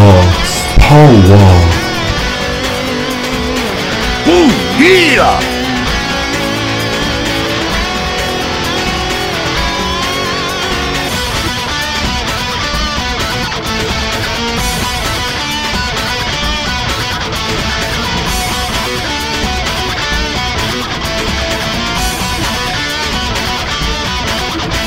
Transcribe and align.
Podcast 0.00 0.78
Power. 0.78 1.36
Oh 4.26 4.48
yeah! 4.80 5.38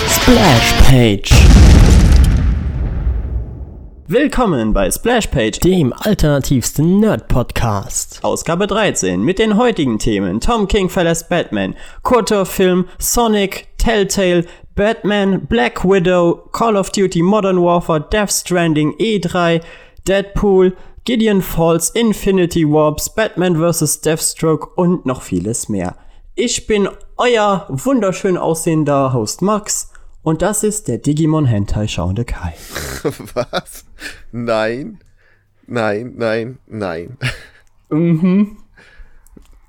Splash 0.07 0.73
Page. 0.89 1.52
Willkommen 4.07 4.73
bei 4.73 4.91
Splash 4.91 5.27
Page, 5.27 5.61
dem 5.61 5.93
alternativsten 5.93 6.99
Nerd-Podcast. 6.99 8.19
Ausgabe 8.21 8.67
13 8.67 9.21
mit 9.23 9.39
den 9.39 9.55
heutigen 9.55 9.97
Themen 9.97 10.41
Tom 10.41 10.67
King 10.67 10.89
verlässt 10.89 11.29
Batman, 11.29 11.73
Kulturfilm, 12.01 12.89
Sonic, 12.99 13.69
Telltale, 13.77 14.45
Batman, 14.75 15.45
Black 15.45 15.85
Widow, 15.85 16.49
Call 16.51 16.75
of 16.75 16.89
Duty 16.89 17.21
Modern 17.21 17.61
Warfare, 17.61 18.01
Death 18.01 18.31
Stranding, 18.31 18.93
E3, 18.97 19.61
Deadpool, 20.05 20.75
Gideon 21.05 21.41
Falls, 21.41 21.89
Infinity 21.91 22.65
Warps, 22.67 23.09
Batman 23.09 23.55
vs. 23.55 24.01
Deathstroke 24.01 24.67
und 24.75 25.05
noch 25.05 25.21
vieles 25.21 25.69
mehr. 25.69 25.95
Ich 26.35 26.67
bin 26.67 26.89
euer 27.15 27.67
wunderschön 27.69 28.37
aussehender 28.37 29.13
Host 29.13 29.41
Max 29.41 29.93
und 30.23 30.41
das 30.41 30.63
ist 30.63 30.89
der 30.89 30.97
Digimon 30.97 31.45
Hentai 31.45 31.87
schauende 31.87 32.25
Kai. 32.25 32.53
Was? 33.33 33.85
Nein. 34.31 34.99
Nein, 35.67 36.13
nein, 36.17 36.59
nein. 36.67 37.17
Mhm. 37.89 38.57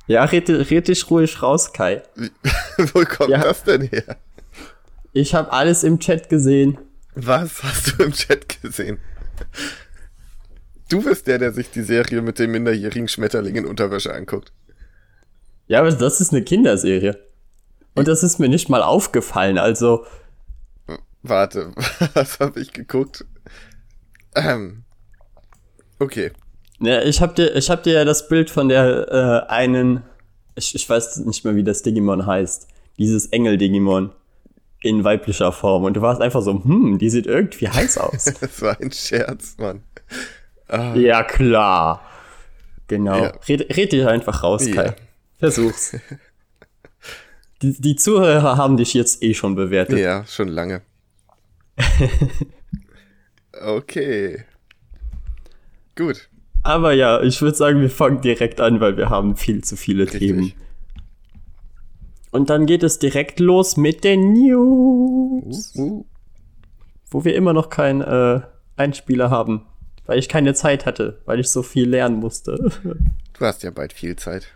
Ja, 0.06 0.24
red, 0.24 0.48
red 0.50 0.88
dich 0.88 1.10
ruhig 1.10 1.40
raus, 1.42 1.72
Kai. 1.72 2.02
Wo 2.77 3.05
kommt 3.05 3.30
Ja. 3.30 3.38
das 3.42 3.62
denn 3.64 3.82
her? 3.82 4.16
Ich 5.12 5.34
habe 5.34 5.52
alles 5.52 5.84
im 5.84 5.98
Chat 6.00 6.28
gesehen. 6.28 6.78
Was 7.14 7.62
hast 7.62 7.92
du 7.98 8.05
im 8.05 8.12
Chat 8.12 8.60
gesehen? 8.60 8.98
Du 10.88 11.02
bist 11.02 11.27
der, 11.27 11.38
der 11.38 11.52
sich 11.52 11.70
die 11.70 11.82
Serie 11.82 12.20
mit 12.22 12.38
dem 12.38 12.50
minderjährigen 12.50 13.08
Schmetterling 13.08 13.55
in 13.56 13.64
Unterwäsche 13.66 14.12
anguckt. 14.12 14.52
Ja, 15.68 15.80
aber 15.80 15.92
das 15.92 16.20
ist 16.20 16.32
eine 16.32 16.42
Kinderserie. 16.42 17.18
Und 17.94 18.08
das 18.08 18.22
ist 18.22 18.38
mir 18.40 18.48
nicht 18.48 18.68
mal 18.68 18.82
aufgefallen. 18.82 19.56
Also, 19.58 20.05
Warte, 21.22 21.72
was 22.14 22.38
habe 22.40 22.60
ich 22.60 22.72
geguckt? 22.72 23.24
Ähm. 24.34 24.84
Okay. 25.98 26.32
ja, 26.80 27.02
ich 27.02 27.20
hab 27.20 27.34
dir, 27.36 27.54
ich 27.54 27.70
hab 27.70 27.82
dir 27.82 27.94
ja 27.94 28.04
das 28.04 28.28
Bild 28.28 28.50
von 28.50 28.68
der 28.68 29.46
äh, 29.48 29.50
einen, 29.50 30.02
ich, 30.56 30.74
ich 30.74 30.88
weiß 30.88 31.18
nicht 31.18 31.44
mehr, 31.44 31.54
wie 31.54 31.64
das 31.64 31.82
Digimon 31.82 32.27
heißt. 32.27 32.68
Dieses 32.98 33.27
Engel-Digimon 33.27 34.12
in 34.84 35.02
weiblicher 35.02 35.50
Form. 35.50 35.84
Und 35.84 35.96
du 35.96 36.02
warst 36.02 36.20
einfach 36.20 36.42
so, 36.42 36.62
hm, 36.62 36.98
die 36.98 37.10
sieht 37.10 37.27
irgendwie 37.27 37.68
heiß 37.68 37.98
aus. 37.98 38.24
Das 38.40 38.62
war 38.62 38.78
ein 38.80 38.92
Scherz, 38.92 39.56
Mann. 39.58 39.82
Ah, 40.68 40.94
ja, 40.94 41.22
klar. 41.24 42.02
Genau. 42.86 43.16
Ja. 43.16 43.32
Red, 43.48 43.77
red 43.77 43.92
dich 43.92 44.06
einfach 44.06 44.42
raus, 44.42 44.66
Kai. 44.66 44.86
Ja. 44.86 44.94
Versuch's. 45.38 45.96
die, 47.62 47.80
die 47.80 47.96
Zuhörer 47.96 48.56
haben 48.56 48.77
dich 48.77 48.94
jetzt 48.94 49.22
eh 49.22 49.34
schon 49.34 49.55
bewertet. 49.55 49.98
ja, 49.98 50.24
schon 50.27 50.48
lange. 50.48 50.82
Okay. 53.63 54.45
Gut. 55.97 56.29
Aber 56.63 56.92
ja, 56.92 57.20
ich 57.23 57.41
würde 57.42 57.57
sagen, 57.57 57.81
wir 57.81 57.91
fangen 57.91 58.20
direkt 58.20 58.61
an, 58.61 58.81
weil 58.81 58.97
wir 58.97 59.11
haben 59.11 59.37
viel 59.37 59.63
zu 59.63 59.77
viele 59.77 60.05
Richtig. 60.05 60.20
Themen. 60.20 60.53
Und 62.31 62.51
dann 62.51 62.67
geht 62.67 62.83
es 62.83 62.98
direkt 62.98 63.39
los 63.39 63.77
mit 63.77 64.03
den 64.03 64.33
News, 64.33 65.73
Uh, 65.77 66.05
wo 67.11 67.25
wir 67.25 67.37
immer 67.37 67.53
noch 67.53 67.70
keinen 67.70 68.01
äh, 68.01 68.41
Einspieler 68.77 69.31
haben, 69.31 69.67
weil 70.07 70.19
ich 70.19 70.29
keine 70.29 70.55
Zeit 70.55 70.85
hatte, 70.85 71.21
weil 71.27 71.39
ich 71.39 71.48
so 71.48 71.63
viel 71.63 71.89
lernen 71.89 72.17
musste. 72.17 72.57
du 72.83 73.41
hast 73.41 73.63
ja 73.63 73.71
bald 73.71 73.92
viel 73.92 74.17
Zeit. 74.17 74.48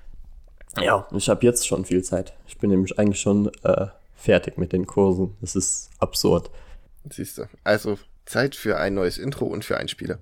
ja, 0.81 1.07
ich 1.15 1.29
habe 1.29 1.47
jetzt 1.47 1.69
schon 1.69 1.85
viel 1.85 2.03
Zeit. 2.03 2.33
Ich 2.49 2.59
bin 2.59 2.71
nämlich 2.71 2.99
eigentlich 2.99 3.21
schon 3.21 3.51
äh, 3.63 3.87
fertig 4.17 4.59
mit 4.59 4.73
den 4.73 4.87
Kursen. 4.87 5.37
Das 5.41 5.55
ist 5.55 5.91
absurd. 6.01 6.51
Siehst 7.11 7.39
du. 7.39 7.45
Also 7.63 7.99
Zeit 8.29 8.55
für 8.55 8.79
ein 8.79 8.95
neues 8.95 9.19
Intro 9.19 9.47
und 9.47 9.65
für 9.65 9.77
Einspieler. 9.77 10.19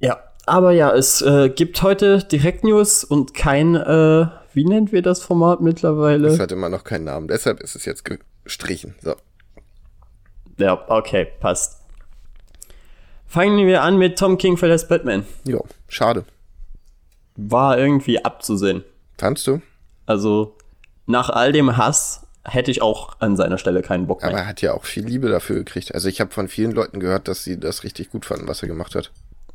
Ja, 0.00 0.18
aber 0.46 0.72
ja, 0.72 0.92
es 0.92 1.22
äh, 1.22 1.48
gibt 1.48 1.80
heute 1.82 2.18
Direkt-News 2.18 3.04
und 3.04 3.32
kein, 3.32 3.74
äh, 3.74 4.26
wie 4.52 4.64
nennt 4.64 4.92
wir 4.92 5.02
das 5.02 5.22
Format 5.22 5.60
mittlerweile? 5.60 6.28
Es 6.28 6.40
hat 6.40 6.52
immer 6.52 6.68
noch 6.68 6.84
keinen 6.84 7.04
Namen, 7.04 7.28
deshalb 7.28 7.60
ist 7.60 7.76
es 7.76 7.84
jetzt 7.84 8.04
gestrichen. 8.04 8.94
So. 9.00 9.14
Ja, 10.58 10.84
okay, 10.88 11.28
passt. 11.40 11.80
Fangen 13.26 13.66
wir 13.66 13.82
an 13.82 13.98
mit 13.98 14.18
Tom 14.18 14.38
King 14.38 14.56
verlässt 14.56 14.88
Batman. 14.88 15.24
Jo, 15.46 15.64
schade. 15.88 16.24
War 17.36 17.78
irgendwie 17.78 18.24
abzusehen. 18.24 18.84
Fandst 19.18 19.46
du? 19.46 19.60
Also, 20.06 20.56
nach 21.06 21.30
all 21.30 21.52
dem 21.52 21.76
Hass 21.76 22.23
hätte 22.44 22.70
ich 22.70 22.82
auch 22.82 23.16
an 23.20 23.36
seiner 23.36 23.58
Stelle 23.58 23.82
keinen 23.82 24.06
Bock 24.06 24.22
Aber 24.22 24.32
mehr. 24.32 24.42
er 24.42 24.48
hat 24.48 24.62
ja 24.62 24.74
auch 24.74 24.84
viel 24.84 25.04
Liebe 25.04 25.28
dafür 25.28 25.56
gekriegt. 25.56 25.94
Also 25.94 26.08
ich 26.08 26.20
habe 26.20 26.30
von 26.30 26.48
vielen 26.48 26.72
Leuten 26.72 27.00
gehört, 27.00 27.28
dass 27.28 27.44
sie 27.44 27.58
das 27.58 27.84
richtig 27.84 28.10
gut 28.10 28.26
fanden, 28.26 28.48
was 28.48 28.62
er 28.62 28.68
gemacht 28.68 28.94
hat. 28.94 29.10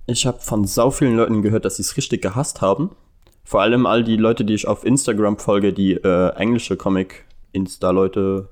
Ich 0.05 0.25
habe 0.25 0.39
von 0.39 0.65
sau 0.65 0.89
vielen 0.89 1.15
Leuten 1.15 1.41
gehört, 1.41 1.65
dass 1.65 1.75
sie 1.77 1.83
es 1.83 1.95
richtig 1.97 2.21
gehasst 2.21 2.61
haben. 2.61 2.95
Vor 3.43 3.61
allem 3.61 3.85
all 3.85 4.03
die 4.03 4.17
Leute, 4.17 4.45
die 4.45 4.53
ich 4.53 4.67
auf 4.67 4.83
Instagram 4.83 5.37
folge, 5.37 5.73
die 5.73 5.93
äh, 5.93 6.29
englische 6.35 6.77
Comic-Insta-Leute, 6.77 8.49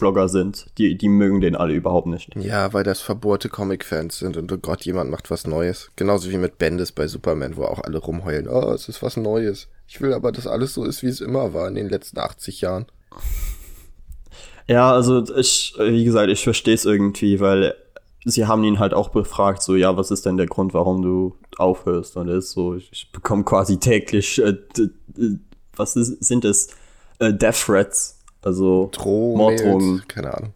Blogger 0.00 0.28
sind, 0.28 0.66
die, 0.78 0.96
die 0.96 1.08
mögen 1.08 1.40
den 1.40 1.54
alle 1.54 1.74
überhaupt 1.74 2.06
nicht. 2.06 2.34
Ja, 2.34 2.72
weil 2.72 2.82
das 2.82 3.00
verbohrte 3.00 3.48
Comic-Fans 3.48 4.18
sind 4.18 4.36
und 4.36 4.50
oh 4.50 4.56
Gott, 4.56 4.84
jemand 4.84 5.10
macht 5.10 5.30
was 5.30 5.46
Neues. 5.46 5.90
Genauso 5.94 6.30
wie 6.30 6.38
mit 6.38 6.58
Bendis 6.58 6.90
bei 6.90 7.06
Superman, 7.06 7.56
wo 7.56 7.64
auch 7.64 7.80
alle 7.84 7.98
rumheulen. 7.98 8.48
Oh, 8.48 8.72
es 8.72 8.88
ist 8.88 9.02
was 9.02 9.16
Neues. 9.16 9.68
Ich 9.86 10.00
will 10.00 10.14
aber, 10.14 10.32
dass 10.32 10.46
alles 10.46 10.74
so 10.74 10.84
ist, 10.84 11.02
wie 11.02 11.08
es 11.08 11.20
immer 11.20 11.52
war 11.54 11.68
in 11.68 11.74
den 11.74 11.88
letzten 11.88 12.18
80 12.18 12.62
Jahren. 12.62 12.86
Ja, 14.70 14.92
also 14.92 15.24
ich, 15.36 15.74
äh, 15.78 15.90
wie 15.92 16.04
gesagt, 16.04 16.30
ich 16.30 16.44
verstehe 16.44 16.74
es 16.74 16.84
irgendwie, 16.84 17.40
weil 17.40 17.74
sie 18.24 18.46
haben 18.46 18.62
ihn 18.62 18.78
halt 18.78 18.94
auch 18.94 19.08
befragt, 19.08 19.62
so, 19.62 19.74
ja, 19.74 19.96
was 19.96 20.10
ist 20.12 20.26
denn 20.26 20.36
der 20.36 20.46
Grund, 20.46 20.74
warum 20.74 21.02
du 21.02 21.34
aufhörst? 21.58 22.16
Und 22.16 22.28
er 22.28 22.36
ist 22.36 22.52
so, 22.52 22.76
ich, 22.76 22.88
ich 22.92 23.10
bekomme 23.10 23.42
quasi 23.42 23.78
täglich, 23.78 24.40
äh, 24.40 24.52
d- 24.76 24.90
was 25.74 25.96
ist, 25.96 26.22
sind 26.24 26.44
es? 26.44 26.68
Äh, 27.18 27.34
Death 27.34 27.64
Threats, 27.66 28.20
also 28.42 28.90
Droh, 28.92 29.36
Morddrohungen, 29.36 30.04
keine 30.06 30.34
Ahnung. 30.34 30.52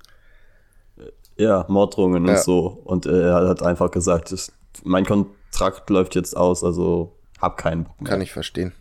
ja, 1.37 1.65
Morddrohungen 1.69 2.25
Ja. 2.27 2.35
und 2.35 2.39
so. 2.41 2.67
Und 2.85 3.07
äh, 3.07 3.21
er 3.31 3.49
hat 3.49 3.63
einfach 3.63 3.91
gesagt, 3.91 4.31
ich, 4.31 4.47
mein 4.85 5.05
Kontrakt 5.05 5.91
läuft 5.91 6.15
jetzt 6.15 6.37
aus, 6.37 6.63
also 6.63 7.17
hab 7.41 7.57
keinen 7.57 7.85
Bock 7.85 8.01
mehr. 8.01 8.11
Kann 8.11 8.21
ich 8.21 8.33
verstehen. 8.33 8.73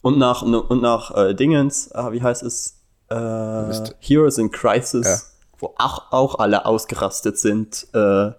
Und 0.00 0.16
nach, 0.18 0.40
und 0.42 0.80
nach 0.80 1.14
äh, 1.14 1.34
Dingens, 1.34 1.88
äh, 1.88 2.10
wie 2.12 2.22
heißt 2.22 2.42
es? 2.42 2.78
Äh. 3.12 3.90
Heroes 4.00 4.38
in 4.38 4.50
Crisis, 4.50 5.06
Ja. 5.06 5.18
wo 5.58 5.74
auch, 5.78 6.10
auch 6.12 6.38
alle 6.38 6.66
ausgerastet 6.66 7.38
sind, 7.38 7.86
äh, 7.94 8.32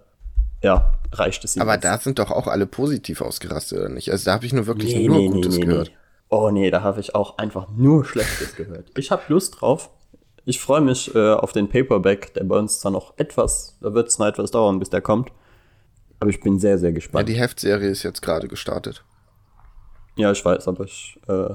ja, 0.62 0.94
reicht 1.12 1.44
es 1.44 1.56
ihm. 1.56 1.62
Aber 1.62 1.74
jetzt. 1.74 1.84
da 1.84 1.98
sind 1.98 2.18
doch 2.18 2.30
auch 2.30 2.46
alle 2.46 2.66
positiv 2.66 3.20
ausgerastet, 3.20 3.78
oder 3.78 3.88
nicht? 3.88 4.10
Also 4.10 4.24
da 4.26 4.32
habe 4.34 4.46
ich 4.46 4.52
nur 4.52 4.66
wirklich 4.66 4.94
nee, 4.94 5.06
nur 5.08 5.18
nee, 5.18 5.28
Gutes 5.28 5.56
nee, 5.58 5.64
gehört. 5.66 5.92
Oh 6.30 6.50
nee, 6.50 6.70
da 6.70 6.82
habe 6.82 7.00
ich 7.00 7.14
auch 7.14 7.38
einfach 7.38 7.68
nur 7.76 8.04
Schlechtes 8.04 8.56
gehört. 8.56 8.86
Ich 8.96 9.10
habe 9.10 9.22
Lust 9.28 9.60
drauf. 9.60 9.90
Ich 10.46 10.60
freue 10.60 10.80
mich 10.82 11.14
äh, 11.14 11.32
auf 11.32 11.52
den 11.52 11.68
Paperback, 11.68 12.34
der 12.34 12.44
bei 12.44 12.58
uns 12.58 12.80
zwar 12.80 12.92
noch 12.92 13.14
etwas, 13.16 13.78
da 13.80 13.94
wird 13.94 14.08
es 14.08 14.18
noch 14.18 14.26
etwas 14.26 14.50
dauern, 14.50 14.78
bis 14.78 14.90
der 14.90 15.00
kommt. 15.00 15.30
Aber 16.20 16.30
ich 16.30 16.40
bin 16.40 16.58
sehr, 16.58 16.78
sehr 16.78 16.90
Ja, 16.90 16.94
gespannt. 16.94 17.28
die 17.28 17.34
Heftserie 17.34 17.88
ist 17.88 18.02
jetzt 18.02 18.20
gerade 18.22 18.48
gestartet. 18.48 19.04
Ja, 20.16 20.30
ich 20.32 20.44
weiß, 20.44 20.68
aber 20.68 20.84
ich 20.84 21.18
äh, 21.28 21.54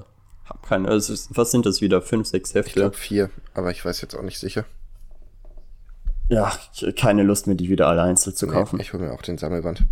habe 0.49 0.59
keine. 0.67 0.87
Also, 0.89 1.13
was 1.29 1.51
sind 1.51 1.65
das 1.65 1.81
wieder? 1.81 2.01
Fünf, 2.01 2.27
sechs 2.27 2.49
Ich 2.49 2.55
Hefte? 2.55 2.73
glaube 2.73 2.97
vier, 2.97 3.29
aber 3.53 3.71
ich 3.71 3.83
weiß 3.85 4.01
jetzt 4.01 4.15
auch 4.15 4.21
nicht 4.23 4.39
sicher. 4.39 4.65
Ja, 6.27 6.51
ich- 6.73 6.95
keine 6.95 7.23
Lust 7.23 7.47
mehr, 7.47 7.55
die 7.55 7.69
wieder 7.69 7.87
alle 7.87 8.03
einzeln 8.03 8.35
zu 8.35 8.47
kaufen. 8.47 8.77
Nee, 8.77 8.83
ich 8.83 8.93
hole 8.93 9.03
mir 9.03 9.13
auch 9.13 9.21
den 9.21 9.37
Sammelband. 9.37 9.83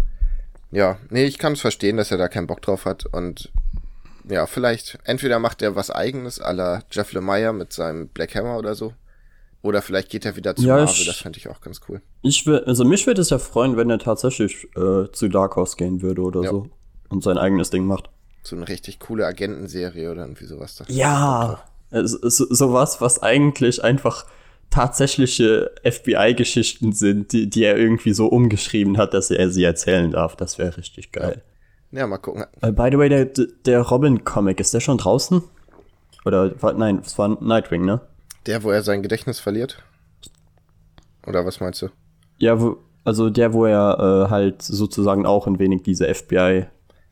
Ja, 0.72 0.98
nee, 1.10 1.24
ich 1.26 1.38
kann 1.40 1.54
es 1.54 1.62
verstehen, 1.62 1.98
dass 1.98 2.12
er 2.12 2.18
da 2.18 2.28
keinen 2.28 2.48
Bock 2.48 2.62
drauf 2.62 2.86
hat 2.86 3.06
und 3.06 3.52
ja, 4.30 4.46
vielleicht 4.46 5.00
entweder 5.06 5.40
macht 5.40 5.62
er 5.62 5.76
was 5.76 5.90
eigenes 5.90 6.42
à 6.42 6.52
la 6.52 6.84
Jeff 6.92 7.14
Lemire 7.14 7.54
mit 7.54 7.72
seinem 7.74 8.10
Black 8.10 8.36
Hammer 8.36 8.58
oder 8.58 8.76
so. 8.76 8.94
Oder 9.64 9.82
vielleicht 9.82 10.10
geht 10.10 10.26
er 10.26 10.36
wieder 10.36 10.56
zu 10.56 10.64
Ja, 10.64 10.76
Marvel, 10.76 10.94
ich- 10.94 11.06
das 11.08 11.18
fände 11.18 11.40
ich 11.40 11.50
auch 11.50 11.62
ganz 11.62 11.82
cool. 11.90 12.02
Ich 12.22 12.46
will, 12.46 12.60
also 12.66 12.84
mich 12.86 13.08
würde 13.08 13.22
es 13.22 13.30
ja 13.32 13.40
freuen, 13.40 13.76
wenn 13.78 13.90
er 13.90 13.98
tatsächlich 14.00 14.66
äh, 14.76 15.12
zu 15.12 15.30
Dark 15.30 15.56
Horse 15.56 15.76
gehen 15.78 16.02
würde 16.02 16.22
oder 16.22 16.44
Ja. 16.44 16.50
so 16.52 16.70
und 17.10 17.24
sein 17.24 17.38
eigenes 17.38 17.70
Ding 17.70 17.86
macht. 17.86 18.10
So 18.48 18.56
eine 18.56 18.70
richtig 18.70 19.00
coole 19.00 19.26
Agentenserie 19.26 20.10
oder 20.10 20.22
irgendwie 20.22 20.46
sowas. 20.46 20.78
Da. 20.78 20.86
Ja, 20.88 21.66
ist 21.92 22.12
so, 22.12 22.46
sowas, 22.50 23.02
was 23.02 23.22
eigentlich 23.22 23.84
einfach 23.84 24.26
tatsächliche 24.70 25.72
FBI-Geschichten 25.84 26.94
sind, 26.94 27.34
die, 27.34 27.50
die 27.50 27.66
er 27.66 27.76
irgendwie 27.76 28.14
so 28.14 28.28
umgeschrieben 28.28 28.98
hat, 28.98 29.14
dass 29.14 29.32
er 29.32 29.50
sie 29.50 29.66
erzählen 29.66 30.12
darf. 30.12 30.38
Das 30.38 30.58
wäre 30.58 30.78
richtig 30.78 31.12
geil. 31.12 31.44
Ja, 31.92 32.08
mal 32.08 32.20
gucken. 32.20 32.46
Äh, 32.62 32.72
by 32.72 32.88
the 32.90 32.98
way, 32.98 33.10
der, 33.10 33.26
der 33.26 33.82
Robin-Comic, 33.82 34.62
ist 34.62 34.74
der 34.74 34.80
schon 34.80 34.98
draußen? 34.98 35.44
Oder, 36.24 36.62
war, 36.62 36.72
nein, 36.72 37.02
es 37.06 37.18
war 37.18 37.42
Nightwing, 37.44 37.84
ne? 37.84 38.00
Der, 38.46 38.64
wo 38.64 38.72
er 38.72 38.82
sein 38.82 39.04
Gedächtnis 39.04 39.42
verliert? 39.42 39.84
Oder 41.26 41.46
was 41.46 41.60
meinst 41.60 41.82
du? 41.82 41.90
Ja, 42.38 42.62
wo, 42.62 42.78
also 43.04 43.30
der, 43.30 43.52
wo 43.52 43.66
er 43.66 44.28
äh, 44.28 44.30
halt 44.30 44.62
sozusagen 44.62 45.26
auch 45.26 45.48
ein 45.48 45.60
wenig 45.60 45.84
diese 45.84 46.14
FBI. 46.14 46.68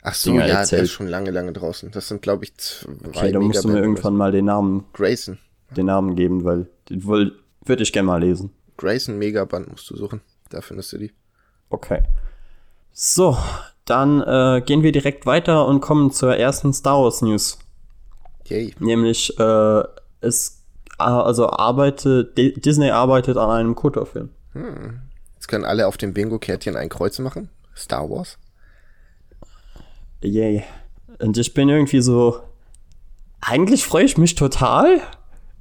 Ach 0.07 0.13
so, 0.13 0.29
Dinger 0.31 0.41
ja, 0.43 0.47
der 0.47 0.59
erzählt. 0.59 0.83
ist 0.83 0.91
schon 0.91 1.07
lange, 1.07 1.31
lange 1.31 1.51
draußen. 1.51 1.89
Das 1.91 2.07
sind, 2.07 2.21
glaube 2.21 2.43
ich, 2.45 2.55
zwei 2.57 2.89
Okay, 3.07 3.31
da 3.31 3.39
musst 3.39 3.63
du 3.63 3.69
mir 3.69 3.79
irgendwann 3.79 4.15
mal 4.15 4.31
den 4.31 4.45
Namen, 4.45 4.81
so. 4.81 4.85
Grayson. 4.93 5.37
den 5.75 5.87
Namen 5.87 6.15
geben, 6.15 6.43
weil 6.43 6.67
den 6.89 7.05
würde 7.05 7.33
ich 7.83 7.91
gerne 7.91 8.05
mal 8.07 8.21
lesen. 8.21 8.51
Grayson 8.77 9.17
Megaband 9.17 9.69
musst 9.71 9.89
du 9.89 9.95
suchen. 9.97 10.21
Da 10.49 10.61
findest 10.61 10.93
du 10.93 10.97
die. 10.99 11.11
Okay. 11.69 12.03
So, 12.91 13.37
dann 13.85 14.21
äh, 14.21 14.61
gehen 14.65 14.83
wir 14.83 14.91
direkt 14.91 15.25
weiter 15.25 15.65
und 15.65 15.81
kommen 15.81 16.11
zur 16.11 16.35
ersten 16.37 16.71
Star 16.73 17.01
Wars 17.01 17.21
News. 17.21 17.57
Yay. 18.45 18.75
Nämlich, 18.79 19.37
äh, 19.39 19.83
es 20.21 20.61
also 20.97 21.49
arbeitet, 21.49 22.37
Di- 22.37 22.53
Disney 22.53 22.91
arbeitet 22.91 23.37
an 23.37 23.49
einem 23.49 23.75
Kotor-Film. 23.75 24.29
Jetzt 25.33 25.47
können 25.47 25.65
alle 25.65 25.87
auf 25.87 25.97
dem 25.97 26.13
Bingo-Kärtchen 26.13 26.77
ein 26.77 26.87
Kreuz 26.89 27.17
machen. 27.19 27.49
Star 27.75 28.09
Wars. 28.09 28.37
Yay. 30.25 30.63
Und 31.19 31.37
ich 31.37 31.53
bin 31.53 31.69
irgendwie 31.69 32.01
so. 32.01 32.41
Eigentlich 33.41 33.85
freue 33.85 34.05
ich 34.05 34.17
mich 34.17 34.35
total, 34.35 35.01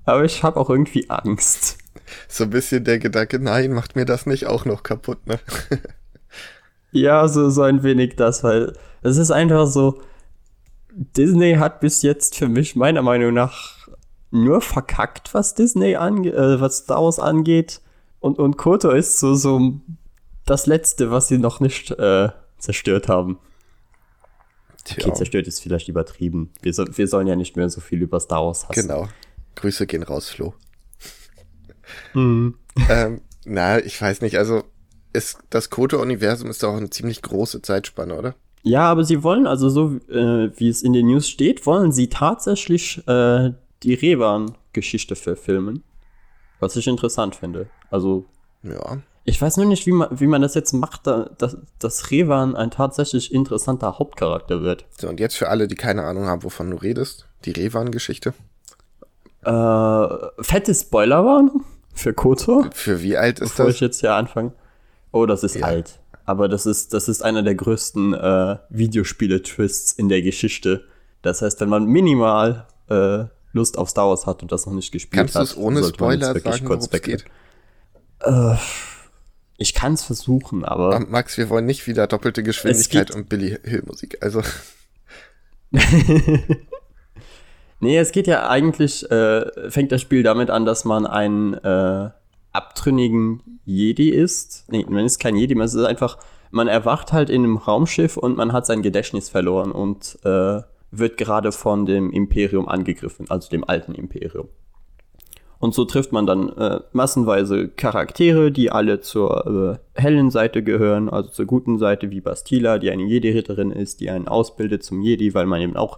aber 0.05 0.25
ich 0.25 0.43
habe 0.43 0.58
auch 0.58 0.70
irgendwie 0.70 1.11
Angst. 1.11 1.78
So 2.28 2.44
ein 2.44 2.50
bisschen 2.50 2.84
der 2.84 2.99
Gedanke, 2.99 3.38
nein, 3.38 3.72
macht 3.72 3.94
mir 3.96 4.05
das 4.05 4.26
nicht 4.26 4.46
auch 4.46 4.64
noch 4.64 4.82
kaputt, 4.82 5.26
ne? 5.26 5.38
Ja, 6.93 7.26
so, 7.26 7.50
so 7.50 7.62
ein 7.62 7.82
wenig 7.82 8.14
das, 8.14 8.44
weil 8.44 8.72
es 9.02 9.16
ist 9.16 9.32
einfach 9.32 9.66
so. 9.66 10.00
Disney 10.93 11.55
hat 11.55 11.81
bis 11.81 12.02
jetzt 12.02 12.37
für 12.37 12.46
mich 12.46 12.76
meiner 12.76 13.02
Meinung 13.02 13.34
nach 13.34 13.88
nur 14.31 14.60
verkackt, 14.60 15.34
was 15.34 15.55
Disney 15.55 15.96
ange 15.96 16.31
äh, 16.31 16.60
was 16.60 16.78
Star 16.78 17.02
Wars 17.02 17.19
angeht. 17.19 17.81
Und, 18.20 18.38
und 18.38 18.56
Koto 18.56 18.90
ist 18.90 19.19
so, 19.19 19.34
so 19.34 19.81
das 20.46 20.67
Letzte, 20.67 21.10
was 21.10 21.26
sie 21.26 21.38
noch 21.38 21.58
nicht 21.58 21.90
äh, 21.90 22.28
zerstört 22.58 23.08
haben. 23.08 23.38
Okay, 24.90 25.12
zerstört 25.14 25.46
ist 25.46 25.60
vielleicht 25.60 25.88
übertrieben. 25.88 26.52
Wir, 26.60 26.75
so, 26.75 26.84
wir 26.90 27.08
sollen 27.08 27.26
ja 27.26 27.36
nicht 27.36 27.56
mehr 27.56 27.70
so 27.70 27.81
viel 27.81 28.02
über 28.02 28.20
Star 28.20 28.44
Wars 28.44 28.69
hassen. 28.69 28.82
genau. 28.82 29.08
Grüße 29.56 29.86
gehen 29.86 30.02
raus, 30.02 30.28
Flo. 30.28 30.54
Mhm. 32.12 32.56
ähm, 32.88 33.20
na, 33.44 33.78
ich 33.78 34.00
weiß 34.00 34.20
nicht, 34.20 34.36
also 34.36 34.64
ist, 35.12 35.38
das 35.50 35.70
Koto-Universum 35.70 36.50
ist 36.50 36.62
doch 36.62 36.76
eine 36.76 36.90
ziemlich 36.90 37.22
große 37.22 37.62
Zeitspanne, 37.62 38.16
oder? 38.16 38.34
Ja, 38.62 38.90
aber 38.90 39.04
sie 39.04 39.22
wollen, 39.22 39.46
also 39.46 39.69
so 39.69 39.96
äh, 40.10 40.50
wie 40.58 40.69
es 40.69 40.82
in 40.82 40.92
den 40.92 41.06
News 41.06 41.28
steht, 41.28 41.66
wollen 41.66 41.92
sie 41.92 42.08
tatsächlich 42.08 43.06
äh, 43.06 43.52
die 43.82 43.94
Revan-Geschichte 43.94 45.16
verfilmen. 45.16 45.84
Was 46.60 46.76
ich 46.76 46.86
interessant 46.86 47.36
finde. 47.36 47.69
Also, 47.90 48.25
Ja. 48.62 49.02
Ich 49.24 49.40
weiß 49.40 49.56
nur 49.56 49.66
nicht, 49.66 49.86
wie 49.86 49.92
man, 49.92 50.08
wie 50.20 50.26
man 50.26 50.42
das 50.42 50.54
jetzt 50.54 50.72
macht, 50.72 51.06
da, 51.06 51.30
dass, 51.38 51.56
dass 51.78 52.10
Revan 52.10 52.54
ein 52.56 52.70
tatsächlich 52.70 53.32
interessanter 53.32 53.98
Hauptcharakter 53.98 54.62
wird. 54.62 54.84
So, 54.98 55.08
und 55.08 55.18
jetzt 55.20 55.36
für 55.36 55.48
alle, 55.48 55.66
die 55.68 55.74
keine 55.76 56.04
Ahnung 56.04 56.26
haben, 56.26 56.42
wovon 56.42 56.70
du 56.70 56.76
redest, 56.76 57.26
die 57.44 57.52
Revan-Geschichte. 57.52 58.34
Äh, 59.44 60.08
fette 60.42 60.74
Spoilerwarnung 60.74 61.64
für 61.92 62.12
Kotor, 62.14 62.70
Für 62.72 63.02
wie 63.02 63.16
alt 63.16 63.40
ist 63.40 63.50
bevor 63.50 63.66
das? 63.66 63.74
ich 63.76 63.80
jetzt 63.80 64.00
hier 64.00 64.14
anfange. 64.14 64.52
Oh, 65.12 65.26
das 65.26 65.44
ist 65.44 65.54
Ja. 65.54 65.66
alt. 65.66 66.00
Aber 66.26 66.48
das 66.48 66.64
ist, 66.64 66.94
das 66.94 67.08
ist 67.08 67.22
einer 67.22 67.42
der 67.42 67.54
größten 67.54 68.14
äh, 68.14 68.56
Videospiele-Twists 68.70 69.92
in 69.92 70.08
der 70.08 70.22
Geschichte. 70.22 70.84
Das 71.20 71.42
heißt, 71.42 71.60
wenn 71.60 71.68
man 71.68 71.84
minimal 71.84 72.66
äh, 72.88 73.24
Lust 73.52 73.76
auf 73.78 73.90
Star 73.90 74.08
Wars 74.08 74.26
hat 74.26 74.42
und 74.42 74.50
das 74.50 74.64
noch 74.66 74.72
nicht 74.72 74.90
gespielt 74.90 75.18
Kannst 75.20 75.34
du 75.34 75.40
hat, 75.40 75.46
es 75.48 75.56
ohne 75.56 75.82
sollte 75.82 76.02
man 76.02 76.12
jetzt 76.12 76.20
Spoiler 76.24 76.34
wirklich 76.34 76.54
sagen, 76.54 76.66
kurz 76.66 76.86
es 76.86 76.92
weg- 76.92 77.02
geht? 77.04 77.24
Ich 79.56 79.72
kann 79.74 79.92
es 79.94 80.02
versuchen, 80.02 80.64
aber 80.64 80.96
Ah, 80.96 81.00
Max, 81.00 81.38
wir 81.38 81.48
wollen 81.48 81.66
nicht 81.66 81.86
wieder 81.86 82.06
doppelte 82.06 82.42
Geschwindigkeit 82.42 83.10
und 83.12 83.28
Billy 83.28 83.56
Hill 83.62 83.84
Musik. 83.86 84.18
Also, 84.20 84.42
Nee, 87.80 87.98
es 87.98 88.12
geht 88.12 88.26
ja 88.26 88.48
eigentlich, 88.48 89.10
äh, 89.10 89.70
fängt 89.70 89.92
das 89.92 90.00
Spiel 90.00 90.22
damit 90.22 90.48
an, 90.48 90.64
dass 90.64 90.84
man 90.86 91.06
einen 91.06 91.52
äh, 91.54 92.10
abtrünnigen 92.52 93.60
Jedi 93.66 94.08
ist. 94.10 94.64
Nee, 94.70 94.86
man 94.88 95.04
ist 95.04 95.18
kein 95.18 95.36
Jedi, 95.36 95.54
man 95.54 95.66
ist 95.66 95.76
einfach, 95.76 96.18
man 96.50 96.68
erwacht 96.68 97.12
halt 97.12 97.28
in 97.28 97.44
einem 97.44 97.56
Raumschiff 97.58 98.16
und 98.16 98.36
man 98.36 98.52
hat 98.52 98.64
sein 98.64 98.80
Gedächtnis 98.82 99.28
verloren 99.28 99.70
und 99.70 100.18
äh, 100.24 100.62
wird 100.92 101.18
gerade 101.18 101.52
von 101.52 101.84
dem 101.84 102.10
Imperium 102.10 102.68
angegriffen, 102.68 103.26
also 103.28 103.50
dem 103.50 103.64
alten 103.64 103.94
Imperium. 103.94 104.48
Und 105.64 105.72
so 105.72 105.87
trifft 105.87 106.12
man 106.12 106.26
dann 106.26 106.50
äh, 106.58 106.81
massenweise 106.93 107.69
Charaktere, 107.69 108.52
die 108.52 108.70
alle 108.70 109.00
zur 109.00 109.78
äh, 109.96 109.99
hellen 109.99 110.31
Seite 110.31 110.62
gehören, 110.62 111.08
also 111.08 111.31
zur 111.31 111.46
guten 111.46 111.78
Seite, 111.78 112.11
wie 112.11 112.20
Bastila, 112.20 112.76
die 112.76 112.90
eine 112.90 113.05
Jedi-Ritterin 113.05 113.70
ist, 113.70 114.00
die 114.00 114.11
einen 114.11 114.28
ausbildet 114.28 114.82
zum 114.82 115.00
Jedi, 115.00 115.32
weil 115.32 115.46
man 115.46 115.62
eben 115.62 115.75
auch 115.75 115.96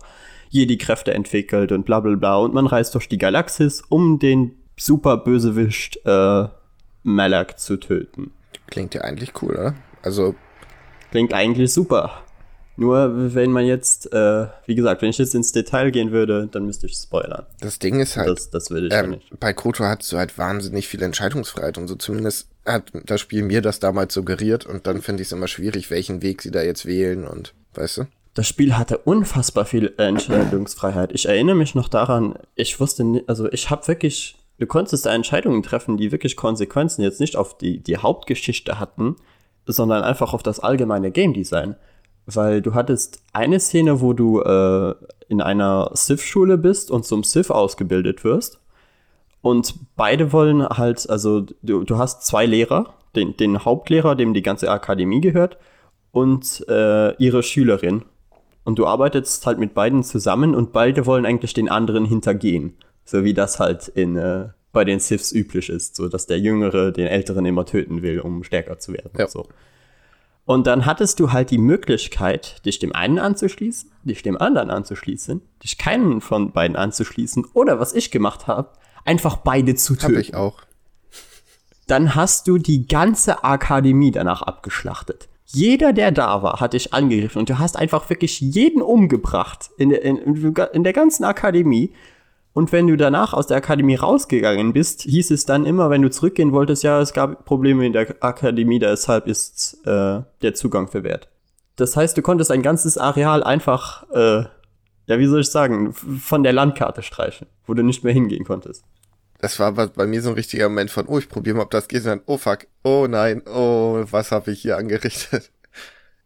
Jedi-Kräfte 0.51 1.13
entwickelt 1.13 1.73
und 1.73 1.85
bla 1.85 1.99
bla 1.99 2.15
bla. 2.15 2.37
Und 2.37 2.55
man 2.55 2.69
reist 2.69 2.95
durch 2.95 3.09
die 3.09 3.19
Galaxis, 3.19 3.83
um 3.89 4.21
den 4.21 4.53
super 4.77 5.17
Bösewicht 5.17 5.99
äh, 6.05 6.45
Malak 7.03 7.59
zu 7.59 7.77
töten. 7.77 8.31
klingt 8.69 8.95
ja 8.95 9.01
eigentlich 9.01 9.33
cool, 9.43 9.51
oder? 9.51 9.75
Also, 10.01 10.37
Klingt 11.11 11.35
eigentlich 11.35 11.73
super. 11.73 12.23
Nur 12.77 13.35
wenn 13.35 13.51
man 13.51 13.65
jetzt, 13.65 14.13
äh, 14.13 14.47
wie 14.67 14.75
gesagt, 14.75 15.01
wenn 15.03 15.09
ich 15.11 15.19
jetzt 15.19 15.35
ins 15.35 15.53
Detail 15.53 15.91
gehen 15.91 16.13
würde, 16.13 16.47
dann 16.51 16.67
müsste 16.67 16.87
ich 16.87 16.95
spoilern. 16.95 17.47
das 17.61 17.79
Ding 17.79 18.01
ist 18.01 18.17
halt, 18.17 18.29
Das, 18.29 18.51
das 18.51 18.71
würde 18.71 18.89
ich 18.89 18.93
ähm, 18.93 19.11
nicht. 19.11 19.41
bei 19.41 19.53
Koto 19.55 19.85
hattest 19.85 20.13
du 20.13 20.19
halt 20.19 20.37
wahnsinnig 20.37 20.87
viel 20.87 21.03
Entscheidungsfreiheit 21.03 21.79
und 21.79 21.89
so 21.89 21.95
zumindest 21.95 22.49
hat 22.67 22.93
das 23.05 23.21
Spiel 23.21 23.43
mir 23.43 23.63
das 23.63 23.81
damals 23.81 24.13
suggeriert 24.13 24.67
und 24.67 24.87
dann 24.87 25.01
finde 25.01 25.23
ich 25.23 25.29
es 25.29 25.33
immer 25.33 25.49
schwierig, 25.49 25.91
welchen 25.91 26.21
Weg 26.21 26.43
sie 26.43 26.51
da 26.51 26.63
jetzt 26.63 26.85
wählen 26.85 27.27
und, 27.27 27.55
weißt 27.75 27.99
du? 27.99 28.05
Das 28.35 28.47
Spiel 28.47 28.77
hatte 28.77 28.99
unfassbar 28.99 29.65
viel 29.65 29.95
Entscheidungsfreiheit. 29.97 31.13
Ich 31.13 31.27
erinnere 31.27 31.55
mich 31.57 31.75
noch 31.75 31.89
daran, 31.89 32.35
ich 32.55 32.79
wusste 32.79 33.05
nicht, 33.05 33.29
also 33.29 33.51
ich 33.51 33.71
habe 33.71 33.89
wirklich, 33.89 34.37
du 34.59 34.67
konntest 34.67 35.07
da 35.07 35.15
Entscheidungen 35.15 35.63
treffen, 35.63 35.97
die 35.97 36.13
wirklich 36.13 36.37
Konsequenzen 36.37 37.03
jetzt 37.03 37.21
nicht 37.21 37.37
auf 37.37 37.57
die, 37.57 37.79
die 37.83 37.97
Hauptgeschichte 37.97 38.79
hatten, 38.79 39.17
sondern 39.67 40.03
einfach 40.03 40.35
auf 40.35 40.43
das 40.43 40.61
allgemeine 40.61 41.11
Game 41.11 41.33
Design. 41.33 41.77
Weil 42.27 42.61
du 42.61 42.75
hattest 42.75 43.23
eine 43.33 43.61
Szene, 43.61 44.01
wo 44.01 44.13
du 44.13 44.41
äh, 44.41 44.95
in 45.29 45.41
einer 45.41 45.91
Sith-Schule 45.95 46.59
bist 46.59 46.91
und 46.91 47.05
zum 47.05 47.25
Sith 47.25 47.51
ausgebildet 47.51 48.25
wirst. 48.25 48.61
Und 49.43 49.75
beide 49.95 50.33
wollen 50.33 50.67
halt, 50.69 51.09
also 51.09 51.47
du, 51.63 51.85
du 51.85 51.99
hast 51.99 52.27
zwei 52.27 52.47
Lehrer, 52.47 52.95
den, 53.15 53.37
den 53.37 53.65
Hauptlehrer, 53.65 54.17
dem 54.17 54.35
die 54.35 54.43
ganze 54.43 54.71
Akademie 54.71 55.21
gehört, 55.21 55.57
und 56.11 56.65
äh, 56.69 57.15
ihre 57.17 57.43
Schülerin. 57.43 58.03
Und 58.65 58.79
du 58.79 58.87
arbeitest 58.87 59.47
halt 59.47 59.59
mit 59.59 59.75
beiden 59.75 60.03
zusammen 60.03 60.55
und 60.55 60.73
beide 60.73 61.07
wollen 61.07 61.27
eigentlich 61.27 61.55
den 61.55 61.69
anderen 61.69 62.05
hintergehen. 62.05 62.77
So 63.05 63.23
wie 63.23 63.35
das 63.35 63.61
halt 63.61 63.87
in, 63.87 64.17
äh, 64.17 64.49
bei 64.73 64.85
den 64.85 64.99
Siths 64.99 65.31
üblich 65.31 65.69
ist, 65.69 65.95
so 65.95 66.09
dass 66.09 66.27
der 66.27 66.41
Jüngere 66.41 66.91
den 66.91 67.07
Älteren 67.07 67.47
immer 67.47 67.65
töten 67.65 68.03
will, 68.03 68.19
um 68.19 68.43
stärker 68.43 68.79
zu 68.79 68.93
werden. 68.93 69.13
Ja. 69.17 69.27
Und, 69.27 69.31
so. 69.31 69.47
Und 70.47 70.69
dann 70.69 70.87
hattest 70.87 71.19
du 71.21 71.33
halt 71.33 71.51
die 71.51 71.59
Möglichkeit, 71.59 72.65
dich 72.65 72.79
dem 72.79 72.95
einen 72.95 73.19
anzuschließen, 73.19 73.91
dich 74.05 74.23
dem 74.23 74.41
anderen 74.41 74.71
anzuschließen, 74.71 75.43
dich 75.63 75.77
keinen 75.77 76.21
von 76.21 76.53
beiden 76.53 76.77
anzuschließen 76.77 77.45
oder 77.53 77.81
was 77.81 77.93
ich 77.93 78.13
gemacht 78.13 78.47
habe, 78.47 78.71
einfach 79.05 79.39
beide 79.39 79.75
zu 79.75 79.95
Hab 79.95 80.01
töten 80.01 80.21
ich 80.21 80.35
auch. 80.35 80.63
dann 81.89 82.15
hast 82.15 82.47
du 82.47 82.59
die 82.59 82.87
ganze 82.87 83.45
Akademie 83.45 84.13
danach 84.13 84.43
abgeschlachtet. 84.43 85.29
Jeder, 85.47 85.93
der 85.93 86.11
da 86.13 86.43
war, 86.43 86.61
hat 86.61 86.73
dich 86.73 86.95
angegriffen 86.95 87.41
und 87.41 87.51
du 87.51 87.59
hast 87.59 87.77
einfach 87.77 88.09
wirklich 88.09 88.41
jeden 88.41 88.83
umgebracht 88.83 89.71
in 89.79 89.91
der, 89.91 90.03
in, 90.03 90.17
in 90.73 90.85
der 90.85 90.93
ganzen 90.93 91.25
Akademie. 91.25 91.93
Und 92.57 92.73
wenn 92.73 92.87
du 92.87 92.97
danach 92.97 93.35
aus 93.35 93.47
der 93.49 93.59
Akademie 93.59 93.97
rausgegangen 93.97 94.73
bist, 94.73 95.03
hieß 95.03 95.31
es 95.31 95.45
dann 95.45 95.67
immer, 95.67 95.91
wenn 95.91 96.01
du 96.01 96.09
zurückgehen 96.09 96.53
wolltest, 96.53 96.85
ja, 96.85 97.03
es 97.03 97.13
gab 97.13 97.45
Probleme 97.45 97.85
in 97.85 97.93
der 97.93 98.07
Akademie, 98.21 98.79
deshalb 98.79 99.27
ist 99.27 99.77
äh, 99.87 100.23
der 100.41 100.55
Zugang 100.55 100.89
verwehrt. 100.89 101.29
Das 101.77 101.99
heißt, 101.99 102.17
du 102.17 102.23
konntest 102.23 102.51
ein 102.51 102.63
ganzes 102.63 102.97
Areal 102.97 103.43
einfach, 103.45 104.09
äh, 104.11 104.45
ja, 105.07 105.19
wie 105.19 105.27
soll 105.27 105.41
ich 105.43 105.51
sagen, 105.51 105.93
von 105.93 106.43
der 106.45 106.55
Landkarte 106.55 107.03
streichen, 107.03 107.47
wo 107.67 107.75
du 107.75 107.83
nicht 107.83 108.05
mehr 108.05 108.15
hingehen 108.15 108.47
konntest. 108.47 108.85
Das 109.39 109.61
war 109.61 109.73
bei- 109.73 110.07
mir 110.07 110.23
so 110.23 110.31
ein 110.31 110.35
richtiger 110.37 110.71
Moment 110.71 110.91
von, 110.91 111.05
oh, 111.09 111.19
ich 111.19 111.29
probiere 111.29 111.57
mal, 111.57 111.65
ob 111.65 111.71
das 111.73 111.89
geht. 111.89 112.05
Und 112.05 112.07
dann, 112.07 112.21
oh 112.25 112.39
fuck, 112.39 112.67
oh 112.85 113.07
nein, 113.07 113.43
oh, 113.45 114.03
was 114.11 114.33
habe 114.33 114.51
ich 114.53 114.63
hier 114.63 114.79
angerichtet? 114.79 115.51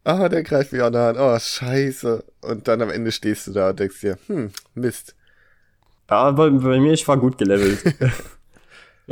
Ah, 0.05 0.31
der 0.31 0.43
greift 0.45 0.73
mich 0.73 0.81
auch 0.81 0.87
an. 0.95 1.17
Oh, 1.19 1.39
scheiße. 1.39 2.25
Und 2.41 2.69
dann 2.69 2.81
am 2.81 2.89
Ende 2.89 3.13
stehst 3.13 3.47
du 3.49 3.53
da 3.53 3.69
und 3.71 3.81
denkst 3.81 4.01
dir, 4.01 4.17
hm, 4.29 4.51
Mist. 4.75 5.15
Ja, 6.11 6.31
bei, 6.33 6.50
mir, 6.50 6.93
ich 6.93 7.07
war 7.07 7.17
gut 7.17 7.38
gelevelt. 7.38 7.83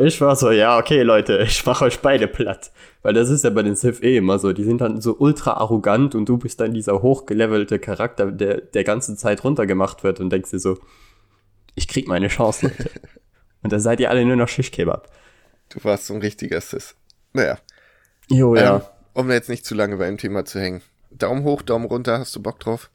Ich 0.01 0.21
war 0.21 0.37
so, 0.37 0.53
ja, 0.53 0.79
okay, 0.79 1.03
Leute, 1.03 1.39
ich 1.43 1.67
mach 1.67 1.83
euch 1.83 1.99
beide 1.99 2.29
platt. 2.29 2.71
Weil 3.03 3.15
das 3.15 3.31
ist 3.31 3.43
ja 3.43 3.51
bei 3.51 3.65
den 3.65 3.75
Sith 3.75 4.01
eh 4.01 4.19
immer 4.19 4.39
so. 4.39 4.53
Die 4.53 4.63
sind 4.63 4.81
dann 4.81 5.01
so 5.01 5.17
ultra 5.19 5.55
arrogant 5.55 6.15
und 6.15 6.29
du 6.29 6.39
bist 6.39 6.61
dann 6.61 6.73
dieser 6.73 7.03
hochgelevelte 7.03 7.81
Charakter, 7.81 8.31
der 8.31 8.61
der 8.61 8.85
ganze 8.85 9.17
Zeit 9.17 9.43
runtergemacht 9.43 10.05
wird 10.05 10.21
und 10.21 10.31
denkst 10.31 10.53
dir 10.53 10.61
so, 10.61 10.79
ich 11.75 11.89
krieg 11.89 12.07
meine 12.07 12.29
Chance, 12.29 12.69
Leute. 12.69 12.91
und 13.65 13.73
dann 13.73 13.81
seid 13.81 13.99
ihr 13.99 14.09
alle 14.11 14.25
nur 14.25 14.37
noch 14.37 14.47
Shish-Kebab. 14.47 15.11
Du 15.71 15.83
warst 15.83 16.07
so 16.07 16.15
ein 16.15 16.21
richtiger 16.21 16.61
Sis. 16.61 16.95
Naja. 17.33 17.59
Jo, 18.29 18.55
ja. 18.55 18.77
Ähm, 18.77 18.83
um 19.15 19.31
jetzt 19.33 19.49
nicht 19.49 19.67
zu 19.67 19.75
lange 19.75 19.97
bei 19.97 20.07
dem 20.07 20.19
Thema 20.19 20.45
zu 20.45 20.61
hängen. 20.61 20.81
Daumen 21.11 21.43
hoch, 21.43 21.63
Daumen 21.63 21.87
runter, 21.87 22.21
hast 22.21 22.37
du 22.37 22.41
Bock 22.41 22.61
drauf? 22.61 22.89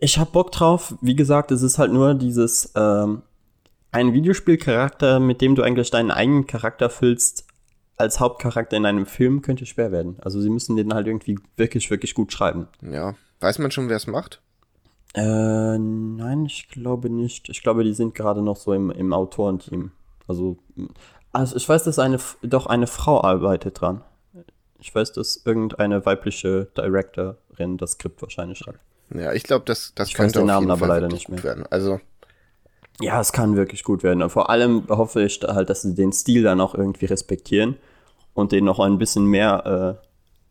Ich 0.00 0.18
hab 0.18 0.32
Bock 0.32 0.52
drauf. 0.52 0.94
Wie 1.00 1.16
gesagt, 1.16 1.50
es 1.50 1.62
ist 1.62 1.78
halt 1.78 1.92
nur 1.92 2.14
dieses, 2.14 2.72
ähm, 2.74 3.22
ein 3.94 4.12
Videospielcharakter, 4.12 5.20
mit 5.20 5.40
dem 5.40 5.54
du 5.54 5.62
eigentlich 5.62 5.90
deinen 5.90 6.10
eigenen 6.10 6.46
Charakter 6.46 6.90
füllst, 6.90 7.46
als 7.96 8.18
Hauptcharakter 8.18 8.76
in 8.76 8.86
einem 8.86 9.06
Film, 9.06 9.40
könnte 9.40 9.66
schwer 9.66 9.92
werden. 9.92 10.16
Also 10.20 10.40
sie 10.40 10.50
müssen 10.50 10.74
den 10.74 10.92
halt 10.92 11.06
irgendwie 11.06 11.38
wirklich, 11.56 11.90
wirklich 11.90 12.14
gut 12.14 12.32
schreiben. 12.32 12.66
Ja. 12.82 13.14
Weiß 13.40 13.60
man 13.60 13.70
schon, 13.70 13.88
wer 13.88 13.96
es 13.96 14.08
macht? 14.08 14.40
Äh, 15.14 15.78
nein, 15.78 16.44
ich 16.44 16.68
glaube 16.68 17.08
nicht. 17.08 17.48
Ich 17.48 17.62
glaube, 17.62 17.84
die 17.84 17.94
sind 17.94 18.16
gerade 18.16 18.42
noch 18.42 18.56
so 18.56 18.72
im, 18.72 18.90
im 18.90 19.12
Autorenteam. 19.12 19.92
Also, 20.26 20.58
also 21.32 21.54
ich 21.54 21.68
weiß, 21.68 21.84
dass 21.84 22.00
eine, 22.00 22.18
doch 22.42 22.66
eine 22.66 22.88
Frau 22.88 23.22
arbeitet 23.22 23.80
dran. 23.80 24.02
Ich 24.80 24.92
weiß, 24.92 25.12
dass 25.12 25.40
irgendeine 25.44 26.04
weibliche 26.04 26.66
Directorin 26.76 27.78
das 27.78 27.92
Skript 27.92 28.20
wahrscheinlich 28.22 28.58
schreibt. 28.58 28.80
Ja, 29.12 29.32
ich 29.32 29.42
glaube, 29.42 29.64
das, 29.66 29.92
das 29.94 30.08
Ich 30.08 30.14
könnte 30.14 30.34
den 30.38 30.42
auf 30.42 30.46
Namen 30.48 30.62
jeden 30.62 30.70
aber 30.72 30.78
Fall 30.86 30.88
leider 30.88 31.08
nicht 31.08 31.28
mehr. 31.28 31.42
werden. 31.42 31.64
Also, 31.70 32.00
Ja, 33.00 33.20
es 33.20 33.32
kann 33.32 33.56
wirklich 33.56 33.82
gut 33.84 34.02
werden. 34.02 34.22
Und 34.22 34.30
vor 34.30 34.50
allem 34.50 34.84
hoffe 34.88 35.22
ich 35.22 35.40
halt, 35.46 35.68
dass 35.70 35.82
sie 35.82 35.94
den 35.94 36.12
Stil 36.12 36.42
dann 36.42 36.60
auch 36.60 36.74
irgendwie 36.74 37.06
respektieren 37.06 37.76
und 38.34 38.52
den 38.52 38.64
noch 38.64 38.78
ein 38.80 38.98
bisschen 38.98 39.26
mehr 39.26 39.98
äh, 40.00 40.06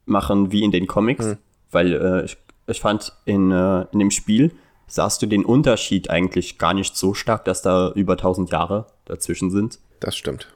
machen 0.06 0.52
wie 0.52 0.64
in 0.64 0.72
den 0.72 0.88
Comics. 0.88 1.26
Hm. 1.26 1.38
Weil 1.72 1.94
äh, 1.94 2.26
ich, 2.26 2.38
ich 2.68 2.80
fand, 2.82 3.14
in, 3.26 3.52
äh, 3.52 3.86
in 3.92 4.00
dem 4.00 4.12
Spiel 4.12 4.52
sahst 4.88 5.22
du 5.22 5.26
den 5.26 5.44
Unterschied 5.46 6.10
eigentlich 6.10 6.58
gar 6.60 6.74
nicht 6.74 6.96
so 6.96 7.14
stark, 7.14 7.46
dass 7.46 7.62
da 7.62 7.92
über 7.96 8.14
1000 8.14 8.52
Jahre 8.52 8.86
dazwischen 9.06 9.50
sind. 9.50 9.80
das 10.00 10.16
stimmt. 10.16 10.48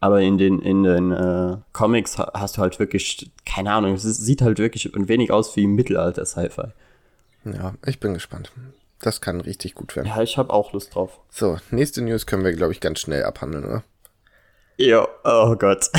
Aber 0.00 0.20
in 0.20 0.36
den, 0.38 0.58
in 0.58 0.82
den 0.82 1.12
äh, 1.12 1.58
Comics 1.72 2.18
ha- 2.18 2.32
hast 2.34 2.56
du 2.56 2.62
halt 2.62 2.80
wirklich, 2.80 3.30
keine 3.46 3.72
Ahnung, 3.72 3.94
es 3.94 4.02
sieht 4.02 4.42
halt 4.42 4.58
wirklich 4.58 4.92
ein 4.96 5.06
wenig 5.06 5.30
aus 5.30 5.54
wie 5.56 5.66
Mittelalter-Sci-Fi. 5.68 6.72
Ja, 7.44 7.74
ich 7.86 8.00
bin 8.00 8.14
gespannt. 8.14 8.52
Das 9.00 9.20
kann 9.20 9.40
richtig 9.40 9.74
gut 9.74 9.96
werden. 9.96 10.06
Ja, 10.06 10.22
ich 10.22 10.38
habe 10.38 10.52
auch 10.52 10.72
Lust 10.72 10.94
drauf. 10.94 11.18
So, 11.28 11.58
nächste 11.70 12.02
News 12.02 12.26
können 12.26 12.44
wir, 12.44 12.52
glaube 12.52 12.72
ich, 12.72 12.80
ganz 12.80 13.00
schnell 13.00 13.24
abhandeln, 13.24 13.64
oder? 13.64 13.82
Ja, 14.76 15.06
oh 15.24 15.56
Gott. 15.56 15.90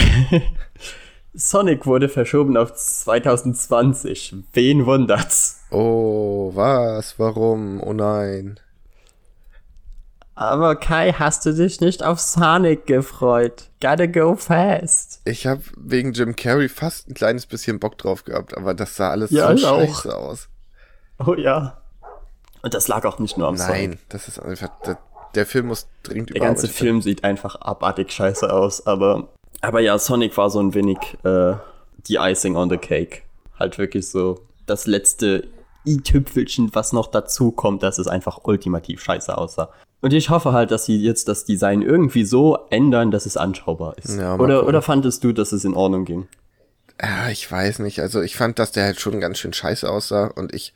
Sonic 1.33 1.85
wurde 1.85 2.09
verschoben 2.09 2.55
auf 2.57 2.73
2020. 2.73 4.35
Wen 4.53 4.85
wundert's? 4.85 5.63
Oh, 5.71 6.51
was? 6.53 7.17
Warum? 7.17 7.81
Oh 7.81 7.93
nein. 7.93 8.59
Aber 10.35 10.75
Kai, 10.75 11.11
hast 11.13 11.45
du 11.45 11.53
dich 11.53 11.79
nicht 11.81 12.03
auf 12.03 12.19
Sonic 12.19 12.85
gefreut? 12.85 13.69
Gotta 13.81 14.05
go 14.05 14.35
fast. 14.35 15.21
Ich 15.25 15.45
habe 15.45 15.61
wegen 15.77 16.13
Jim 16.13 16.35
Carrey 16.35 16.69
fast 16.69 17.09
ein 17.09 17.13
kleines 17.13 17.45
bisschen 17.45 17.79
Bock 17.79 17.97
drauf 17.97 18.23
gehabt, 18.23 18.55
aber 18.57 18.73
das 18.73 18.95
sah 18.95 19.11
alles 19.11 19.31
Ja, 19.31 19.55
so 19.55 19.57
scheiße 19.57 20.15
aus. 20.15 20.49
Oh 21.27 21.35
ja. 21.35 21.77
Und 22.61 22.73
das 22.73 22.87
lag 22.87 23.05
auch 23.05 23.19
nicht 23.19 23.37
nur 23.37 23.47
am 23.47 23.57
Sonic. 23.57 23.89
Nein, 23.89 23.99
das 24.09 24.27
ist 24.27 24.39
einfach. 24.39 24.69
Der, 24.85 24.97
der 25.35 25.45
Film 25.45 25.67
muss 25.67 25.87
dringend 26.03 26.33
Der 26.33 26.41
ganze 26.41 26.67
Film 26.67 27.01
sieht 27.01 27.23
einfach 27.23 27.55
abartig 27.55 28.11
scheiße 28.11 28.51
aus, 28.51 28.87
aber. 28.87 29.29
Aber 29.61 29.79
ja, 29.79 29.97
Sonic 29.97 30.35
war 30.37 30.49
so 30.49 30.59
ein 30.59 30.73
wenig 30.73 30.97
äh, 31.23 31.53
die 32.07 32.15
Icing 32.15 32.55
on 32.55 32.69
the 32.69 32.77
Cake. 32.77 33.21
Halt 33.59 33.77
wirklich 33.77 34.09
so 34.09 34.39
das 34.65 34.87
letzte 34.87 35.47
i-Tüpfelchen, 35.85 36.73
was 36.73 36.93
noch 36.93 37.07
dazu 37.07 37.51
kommt, 37.51 37.83
dass 37.83 37.97
es 37.97 38.07
einfach 38.07 38.39
ultimativ 38.43 39.01
scheiße 39.01 39.37
aussah. 39.37 39.69
Und 40.01 40.13
ich 40.13 40.29
hoffe 40.29 40.51
halt, 40.51 40.71
dass 40.71 40.85
sie 40.85 40.97
jetzt 40.97 41.27
das 41.27 41.45
Design 41.45 41.81
irgendwie 41.81 42.25
so 42.25 42.57
ändern, 42.69 43.11
dass 43.11 43.25
es 43.25 43.37
anschaubar 43.37 43.97
ist. 43.97 44.17
Ja, 44.17 44.35
oder, 44.35 44.67
oder 44.67 44.81
fandest 44.81 45.23
du, 45.23 45.31
dass 45.31 45.51
es 45.53 45.63
in 45.63 45.73
Ordnung 45.73 46.05
ging? 46.05 46.27
Ja, 47.01 47.29
ich 47.29 47.49
weiß 47.49 47.79
nicht. 47.79 48.01
Also 48.01 48.21
ich 48.21 48.35
fand, 48.35 48.59
dass 48.59 48.71
der 48.71 48.83
halt 48.83 48.99
schon 48.99 49.19
ganz 49.19 49.39
schön 49.39 49.53
scheiße 49.53 49.89
aussah 49.89 50.27
und 50.27 50.53
ich 50.53 50.73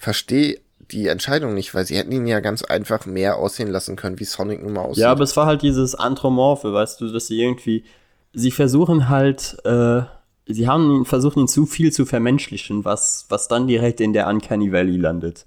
verstehe 0.00 0.60
die 0.90 1.06
Entscheidung 1.06 1.54
nicht, 1.54 1.74
weil 1.74 1.86
sie 1.86 1.96
hätten 1.96 2.12
ihn 2.12 2.26
ja 2.26 2.40
ganz 2.40 2.64
einfach 2.64 3.06
mehr 3.06 3.36
aussehen 3.36 3.68
lassen 3.70 3.96
können, 3.96 4.18
wie 4.18 4.24
Sonic 4.24 4.62
nun 4.62 4.72
mal 4.72 4.82
aussieht. 4.82 5.04
Ja, 5.04 5.12
aber 5.12 5.22
es 5.24 5.36
war 5.36 5.46
halt 5.46 5.62
dieses 5.62 5.94
Anthropomorphe, 5.94 6.72
weißt 6.72 7.00
du, 7.00 7.12
dass 7.12 7.28
sie 7.28 7.40
irgendwie, 7.40 7.84
sie 8.32 8.50
versuchen 8.50 9.08
halt, 9.08 9.56
äh, 9.64 10.02
sie 10.46 10.68
haben 10.68 10.90
ihn, 11.00 11.04
versuchen 11.04 11.40
ihn 11.40 11.48
zu 11.48 11.66
viel 11.66 11.92
zu 11.92 12.06
vermenschlichen, 12.06 12.84
was, 12.84 13.26
was 13.28 13.48
dann 13.48 13.66
direkt 13.68 14.00
in 14.00 14.12
der 14.12 14.26
Uncanny 14.28 14.72
Valley 14.72 14.96
landet. 14.96 15.46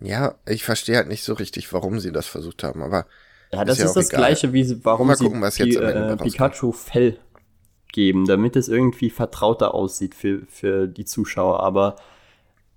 ja, 0.00 0.34
ich 0.46 0.64
verstehe 0.64 0.96
halt 0.96 1.08
nicht 1.08 1.24
so 1.24 1.34
richtig, 1.34 1.72
warum 1.72 2.00
sie 2.00 2.12
das 2.12 2.26
versucht 2.26 2.62
haben, 2.64 2.82
aber 2.82 3.06
Ja, 3.52 3.64
das 3.64 3.80
ja 3.80 3.84
ist, 3.84 3.94
das 3.96 4.10
egal. 4.10 4.18
gleiche, 4.18 4.52
wie 4.52 4.84
warum 4.84 5.08
Mal 5.08 5.16
sie 5.16 5.24
gucken, 5.24 5.40
was 5.40 5.58
jetzt 5.58 5.76
Ende 5.76 6.14
äh. 6.14 6.16
Pikachu 6.16 6.72
Fell 6.72 7.18
geben, 7.92 8.26
damit 8.26 8.56
es 8.56 8.68
irgendwie 8.68 9.10
vertrauter 9.10 9.74
aussieht 9.74 10.14
für, 10.14 10.42
für 10.48 10.88
die 10.88 11.04
Zuschauer, 11.04 11.60
aber 11.62 11.96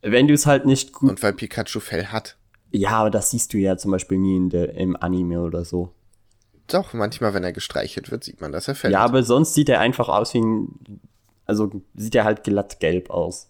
wenn 0.02 0.28
du 0.28 0.34
es 0.34 0.46
halt 0.46 0.66
nicht 0.66 0.94
gut, 0.94 1.10
und 1.10 1.24
weil 1.24 1.34
Pikachu 1.34 1.80
Fell 1.80 2.08
hat. 2.08 2.38
ja, 2.72 2.92
aber 2.92 3.10
das 3.10 3.32
siehst 3.32 3.54
du 3.54 3.58
ja 3.58 3.78
zum 3.78 3.92
Beispiel 3.92 4.18
nie 4.18 4.36
in 4.38 4.50
der, 4.50 4.74
im 4.76 4.96
Anime 4.96 5.42
oder 5.42 5.66
so. 5.66 5.94
Doch, 6.68 6.94
manchmal, 6.94 7.34
wenn 7.34 7.44
er 7.44 7.54
gestreichelt 7.54 8.12
wird, 8.12 8.24
sieht 8.24 8.42
man, 8.42 8.52
dass 8.52 8.68
er 8.68 8.76
Fell 8.76 8.92
Ja, 8.92 9.00
hat. 9.02 9.10
aber 9.10 9.24
sonst 9.24 9.54
sieht 9.54 9.70
er 9.70 9.80
einfach 9.80 10.10
aus 10.10 10.34
wie 10.34 10.42
ein, 10.42 10.68
also 11.46 11.82
sieht 11.96 12.16
er 12.16 12.26
halt 12.26 12.44
glatt 12.44 12.80
gelb 12.80 13.10
aus. 13.10 13.50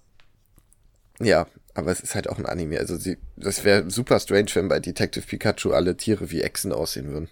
Ja, 1.20 1.48
aber 1.74 1.92
es 1.92 2.00
ist 2.00 2.14
halt 2.14 2.30
auch 2.30 2.38
ein 2.38 2.46
Anime. 2.46 2.78
Also 2.78 2.96
sie, 2.96 3.18
das 3.36 3.64
wäre 3.64 3.90
super 3.90 4.20
strange, 4.20 4.50
wenn 4.54 4.68
bei 4.68 4.80
Detective 4.80 5.26
Pikachu 5.26 5.72
alle 5.72 5.98
Tiere 5.98 6.30
wie 6.30 6.42
Echsen 6.42 6.72
aussehen 6.72 7.08
würden. 7.12 7.30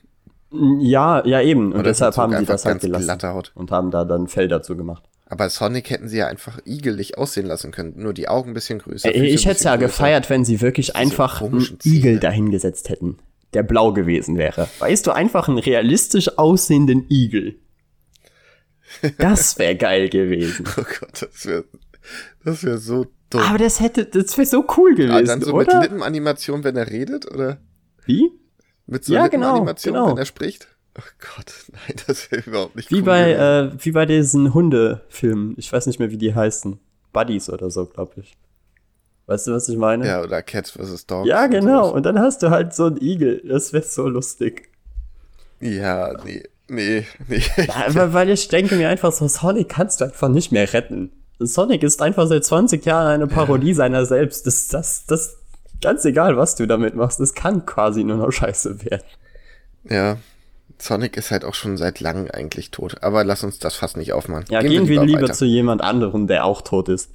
Ja, 0.80 1.24
ja 1.26 1.42
eben. 1.42 1.68
Und 1.68 1.74
Oder 1.80 1.84
deshalb 1.84 2.18
haben 2.18 2.32
sie 2.32 2.38
einfach 2.38 2.54
das 2.56 2.66
halt 2.66 2.82
gelassen. 2.82 3.52
Und 3.56 3.72
haben 3.72 3.92
da 3.92 4.06
dann 4.06 4.28
Fell 4.28 4.48
dazu 4.48 4.76
gemacht. 4.76 5.04
Aber 5.36 5.50
Sonic 5.50 5.90
hätten 5.90 6.08
sie 6.08 6.20
ja 6.20 6.28
einfach 6.28 6.60
igelig 6.66 7.18
aussehen 7.18 7.46
lassen 7.46 7.72
können. 7.72 7.94
Nur 7.98 8.14
die 8.14 8.30
Augen 8.30 8.52
ein 8.52 8.54
bisschen 8.54 8.80
größer. 8.80 9.14
Äh, 9.14 9.26
ich 9.26 9.46
hätte 9.46 9.58
es 9.58 9.64
ja 9.64 9.76
größer. 9.76 9.88
gefeiert, 9.88 10.30
wenn 10.30 10.46
sie 10.46 10.62
wirklich 10.62 10.96
einfach 10.96 11.42
einen. 11.42 11.78
Igel 11.84 12.20
dahingesetzt 12.22 12.88
hätten, 12.88 13.18
der 13.54 13.64
blau 13.64 13.92
gewesen 13.92 14.38
wäre. 14.38 14.70
Weißt 14.80 15.06
du, 15.06 15.12
einfach 15.12 15.50
einen 15.50 15.58
realistisch 15.58 16.38
aussehenden 16.38 17.06
Igel. 17.10 17.56
Das 19.18 19.60
wäre 19.60 19.76
geil 19.76 20.08
gewesen. 20.08 20.66
Oh 20.78 20.84
Gott, 21.00 21.22
das 21.30 21.46
wäre 21.46 21.66
das 22.46 22.64
wär 22.64 22.78
so 22.78 23.08
dumm. 23.30 23.42
Aber 23.42 23.58
das 23.58 23.82
hätte, 23.82 24.06
das 24.06 24.38
wäre 24.38 24.46
so 24.48 24.64
cool 24.78 24.92
Ah, 24.94 24.96
gewesen, 24.96 25.26
dann 25.26 25.42
so 25.42 25.54
mit 25.58 25.68
oder? 25.68 25.82
Lippenanimation, 25.82 26.64
wenn 26.64 26.78
er 26.78 26.90
redet? 26.90 27.30
Oder 27.30 27.58
Wie? 28.06 28.32
mit 28.86 29.04
so 29.04 29.14
Ja, 29.14 29.28
genau, 29.28 29.48
Lippenanimation, 29.48 29.94
genau. 29.96 30.10
wenn 30.12 30.18
er 30.18 30.26
spricht? 30.26 30.68
Oh 30.98 31.02
Gott, 31.36 31.54
nein, 31.72 31.98
das 32.08 32.32
wäre 32.32 32.44
überhaupt 32.44 32.76
nicht 32.76 32.92
Wie 32.92 32.96
cool 32.98 33.04
bei, 33.04 33.32
äh, 33.34 33.72
wie 33.78 33.92
bei 33.92 34.06
diesen 34.06 34.54
Hundefilmen. 34.54 35.56
Ich 35.58 35.72
weiß 35.72 35.88
nicht 35.88 36.00
mehr, 36.00 36.12
wie 36.12 36.18
die 36.18 36.34
heißen. 36.34 36.80
Buddies 37.12 37.50
oder 37.50 37.70
so, 37.70 37.86
glaube 37.86 38.14
ich. 38.18 38.36
Weißt 39.28 39.48
du, 39.48 39.54
was 39.54 39.68
ich 39.70 39.78
meine? 39.78 40.06
Ja, 40.06 40.22
oder 40.22 40.44
Cats 40.44 40.72
vs. 40.72 41.08
Dogs. 41.08 41.28
Ja, 41.28 41.48
genau. 41.48 41.90
Und 41.92 42.06
dann 42.06 42.20
hast 42.20 42.44
du 42.44 42.52
halt 42.52 42.74
so 42.74 42.86
einen 42.86 43.02
Igel. 43.02 43.42
Das 43.48 43.74
wäre 43.74 43.84
so 43.84 44.08
lustig. 44.08 44.70
Ja, 45.60 46.14
nee, 46.24 46.44
nee, 46.68 47.06
nee. 47.28 47.42
Ja, 47.66 48.14
weil 48.14 48.30
ich 48.30 48.48
denke 48.50 48.76
mir 48.76 48.90
einfach 48.90 49.12
so, 49.12 49.28
Sonic 49.28 49.70
kannst 49.70 50.02
du 50.02 50.06
einfach 50.06 50.30
nicht 50.30 50.52
mehr 50.52 50.72
retten. 50.74 51.12
Sonic 51.40 51.84
ist 51.84 52.02
einfach 52.02 52.28
seit 52.28 52.46
20 52.46 52.86
Jahren 52.86 53.08
eine 53.08 53.28
Parodie 53.28 53.74
seiner 53.76 54.06
selbst. 54.06 54.46
Das, 54.46 54.68
das, 54.68 55.06
das, 55.08 55.38
ganz 55.82 56.06
egal, 56.06 56.38
was 56.38 56.56
du 56.56 56.68
damit 56.68 56.96
machst, 56.96 57.20
das 57.20 57.34
kann 57.34 57.66
quasi 57.66 58.04
nur 58.04 58.18
noch 58.18 58.32
scheiße 58.32 58.86
werden. 58.86 59.08
Ja, 59.90 60.18
Sonic 60.78 61.18
ist 61.18 61.32
halt 61.32 61.46
auch 61.46 61.54
schon 61.54 61.78
seit 61.78 62.00
langem 62.00 62.30
eigentlich 62.32 62.72
tot. 62.72 63.02
Aber 63.02 63.24
lass 63.24 63.44
uns 63.44 63.60
das 63.60 63.76
fast 63.76 63.98
nicht 63.98 64.14
aufmachen. 64.14 64.46
Ja, 64.50 64.62
gehen, 64.62 64.88
wir 64.88 65.04
lieber 65.04 65.24
weiter. 65.24 65.34
zu 65.34 65.46
jemand 65.46 65.82
anderem, 65.82 66.28
der 66.28 66.46
auch 66.46 66.62
tot 66.62 66.90
ist. 66.90 67.12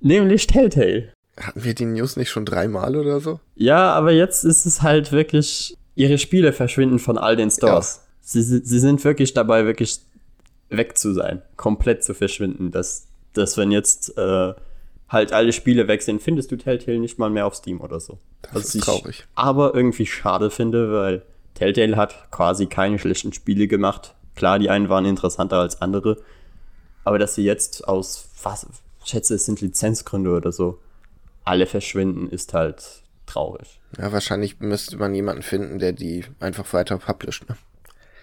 Nämlich 0.00 0.46
Telltale. 0.46 1.12
Hatten 1.40 1.62
wir 1.64 1.74
die 1.74 1.84
News 1.86 2.16
nicht 2.16 2.30
schon 2.30 2.44
dreimal 2.44 2.96
oder 2.96 3.20
so? 3.20 3.40
Ja, 3.54 3.92
aber 3.94 4.12
jetzt 4.12 4.44
ist 4.44 4.66
es 4.66 4.82
halt 4.82 5.12
wirklich, 5.12 5.76
ihre 5.94 6.18
Spiele 6.18 6.52
verschwinden 6.52 6.98
von 6.98 7.16
all 7.18 7.36
den 7.36 7.50
Stores. 7.50 8.02
Sie, 8.20 8.42
sie 8.42 8.60
sie 8.64 8.78
sind 8.80 9.02
wirklich 9.04 9.34
dabei, 9.34 9.64
wirklich 9.64 10.00
weg 10.68 10.98
zu 10.98 11.14
sein, 11.14 11.42
komplett 11.56 12.02
zu 12.04 12.14
verschwinden. 12.14 12.70
Dass, 12.72 13.06
dass 13.32 13.56
wenn 13.56 13.70
jetzt 13.70 14.16
äh, 14.18 14.52
halt 15.08 15.32
alle 15.32 15.52
Spiele 15.52 15.88
weg 15.88 16.02
sind, 16.02 16.20
findest 16.20 16.50
du 16.50 16.56
Telltale 16.56 16.98
nicht 16.98 17.18
mal 17.18 17.30
mehr 17.30 17.46
auf 17.46 17.54
Steam 17.54 17.80
oder 17.80 18.00
so. 18.00 18.18
Das 18.42 18.54
Was 18.54 18.64
ist 18.66 18.74
ich 18.74 18.82
traurig. 18.82 19.26
aber 19.34 19.74
irgendwie 19.74 20.06
schade 20.06 20.50
finde, 20.50 20.92
weil 20.92 21.22
Telltale 21.58 21.96
hat 21.96 22.30
quasi 22.30 22.66
keine 22.66 22.98
schlechten 22.98 23.32
Spiele 23.32 23.66
gemacht. 23.66 24.14
Klar, 24.36 24.60
die 24.60 24.70
einen 24.70 24.88
waren 24.88 25.04
interessanter 25.04 25.58
als 25.58 25.82
andere, 25.82 26.16
aber 27.04 27.18
dass 27.18 27.34
sie 27.34 27.44
jetzt 27.44 27.88
aus, 27.88 28.28
was, 28.42 28.66
ich 29.02 29.10
schätze, 29.10 29.34
es 29.34 29.46
sind 29.46 29.60
Lizenzgründe 29.60 30.30
oder 30.30 30.52
so, 30.52 30.78
alle 31.44 31.66
verschwinden, 31.66 32.28
ist 32.28 32.54
halt 32.54 33.02
traurig. 33.26 33.80
Ja, 33.98 34.12
wahrscheinlich 34.12 34.60
müsste 34.60 34.96
man 34.98 35.14
jemanden 35.14 35.42
finden, 35.42 35.78
der 35.78 35.92
die 35.92 36.24
einfach 36.38 36.72
weiter 36.72 36.98
publisht, 36.98 37.48
ne? 37.48 37.56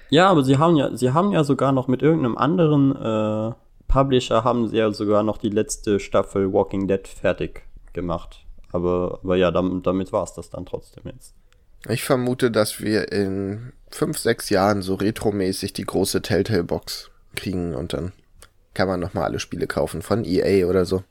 Ja, 0.09 0.29
aber 0.29 0.43
sie 0.43 0.57
haben 0.57 0.77
ja, 0.77 0.95
sie 0.95 1.11
haben 1.11 1.31
ja 1.31 1.43
sogar 1.43 1.71
noch 1.71 1.87
mit 1.87 2.01
irgendeinem 2.01 2.37
anderen 2.37 2.95
äh, 2.95 3.53
Publisher 3.87 4.43
haben 4.43 4.67
sie 4.67 4.77
ja 4.77 4.91
sogar 4.91 5.23
noch 5.23 5.37
die 5.37 5.49
letzte 5.49 5.99
Staffel 5.99 6.53
Walking 6.53 6.87
Dead 6.87 7.07
fertig 7.07 7.63
gemacht. 7.93 8.45
Aber, 8.71 9.19
aber 9.23 9.35
ja, 9.35 9.51
damit, 9.51 9.85
damit 9.85 10.13
war 10.13 10.23
es 10.23 10.33
das 10.33 10.49
dann 10.49 10.65
trotzdem 10.65 11.03
jetzt. 11.05 11.33
Ich 11.87 12.03
vermute, 12.03 12.49
dass 12.49 12.81
wir 12.81 13.11
in 13.11 13.73
fünf, 13.91 14.17
sechs 14.17 14.49
Jahren 14.49 14.81
so 14.81 14.95
retromäßig 14.95 15.73
die 15.73 15.85
große 15.85 16.21
Telltale-Box 16.21 17.11
kriegen 17.35 17.75
und 17.75 17.93
dann 17.93 18.11
kann 18.73 18.87
man 18.87 18.99
nochmal 18.99 19.25
alle 19.25 19.39
Spiele 19.39 19.67
kaufen 19.67 20.01
von 20.01 20.25
EA 20.25 20.67
oder 20.67 20.85
so. 20.85 21.03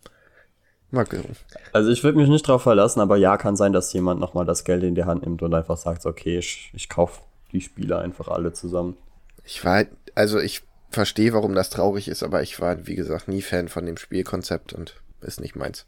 Mal 0.91 1.05
gucken. 1.05 1.37
Also 1.73 1.91
ich 1.91 2.05
würde 2.05 2.19
mich 2.19 2.29
nicht 2.29 2.47
drauf 2.47 2.63
verlassen, 2.63 3.01
aber 3.01 3.17
ja, 3.17 3.37
kann 3.37 3.57
sein, 3.57 3.73
dass 3.73 3.93
jemand 3.93 4.21
nochmal 4.21 4.45
das 4.45 4.65
Geld 4.65 4.83
in 4.83 4.95
die 4.95 5.05
Hand 5.05 5.23
nimmt 5.23 5.43
und 5.43 5.55
einfach 5.55 5.77
sagt, 5.77 6.07
okay, 6.07 6.39
ich, 6.39 6.71
ich 6.75 6.89
kaufe 6.89 7.23
die 7.53 7.61
Spiele 7.61 7.99
einfach 7.99 8.29
alle 8.29 8.53
zusammen. 8.53 8.97
Ich 9.45 9.65
war, 9.65 9.85
also 10.15 10.39
ich 10.39 10.63
verstehe, 10.91 11.33
warum 11.33 11.55
das 11.55 11.71
traurig 11.71 12.09
ist, 12.09 12.23
aber 12.23 12.43
ich 12.43 12.61
war, 12.61 12.87
wie 12.87 12.95
gesagt, 12.95 13.29
nie 13.29 13.43
Fan 13.43 13.69
von 13.69 13.87
dem 13.87 13.97
Spielkonzept 13.97 14.73
und 14.73 14.95
ist 15.21 15.41
nicht 15.41 15.57
meins. 15.57 15.87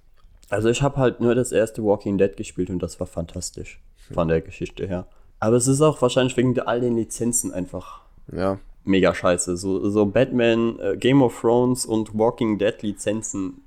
Also 0.48 0.68
ich 0.68 0.82
habe 0.82 0.96
halt 0.96 1.20
nur 1.20 1.34
das 1.34 1.52
erste 1.52 1.82
Walking 1.84 2.18
Dead 2.18 2.36
gespielt 2.36 2.70
und 2.70 2.80
das 2.80 2.98
war 2.98 3.06
fantastisch 3.06 3.80
von 4.12 4.28
der 4.28 4.40
Geschichte 4.40 4.86
her. 4.86 5.06
Aber 5.38 5.56
es 5.56 5.66
ist 5.66 5.80
auch 5.80 6.00
wahrscheinlich 6.00 6.36
wegen 6.36 6.58
all 6.60 6.80
den 6.80 6.96
Lizenzen 6.96 7.52
einfach 7.52 8.02
Ja, 8.32 8.58
mega 8.84 9.14
scheiße. 9.14 9.56
So, 9.56 9.88
so 9.90 10.06
Batman, 10.06 10.78
äh, 10.78 10.96
Game 10.96 11.22
of 11.22 11.40
Thrones 11.40 11.84
und 11.84 12.16
Walking 12.16 12.58
Dead 12.58 12.80
Lizenzen, 12.82 13.62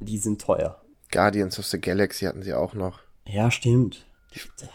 die 0.00 0.18
sind 0.18 0.40
teuer. 0.40 0.80
Guardians 1.10 1.58
of 1.58 1.66
the 1.66 1.80
Galaxy 1.80 2.24
hatten 2.24 2.42
sie 2.42 2.54
auch 2.54 2.74
noch. 2.74 3.00
Ja, 3.26 3.50
stimmt. 3.50 4.04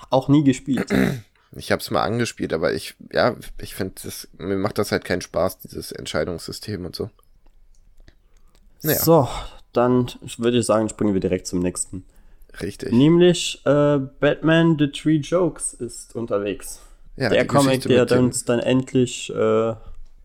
Auch 0.09 0.27
nie 0.27 0.43
gespielt. 0.43 0.89
Ich 1.53 1.69
habe 1.69 1.81
es 1.81 1.91
mal 1.91 2.03
angespielt, 2.03 2.53
aber 2.53 2.71
ich, 2.71 2.95
ja, 3.11 3.35
ich 3.57 3.75
finde, 3.75 3.93
mir 4.37 4.55
macht 4.55 4.77
das 4.77 4.93
halt 4.93 5.03
keinen 5.03 5.19
Spaß, 5.19 5.59
dieses 5.59 5.91
Entscheidungssystem 5.91 6.85
und 6.85 6.95
so. 6.95 7.09
Naja. 8.83 8.99
So, 8.99 9.27
dann 9.73 10.09
würde 10.37 10.59
ich 10.59 10.65
sagen, 10.65 10.87
springen 10.87 11.13
wir 11.13 11.19
direkt 11.19 11.47
zum 11.47 11.59
nächsten. 11.59 12.05
Richtig. 12.59 12.91
Nämlich 12.91 13.61
äh, 13.65 13.99
Batman 14.19 14.77
The 14.77 14.87
Three 14.87 15.17
Jokes 15.17 15.73
ist 15.73 16.15
unterwegs. 16.15 16.81
Ja, 17.15 17.29
der 17.29 17.45
Comic, 17.45 17.83
der 17.83 18.11
uns 18.19 18.45
dann 18.45 18.59
endlich 18.59 19.29
äh, 19.33 19.73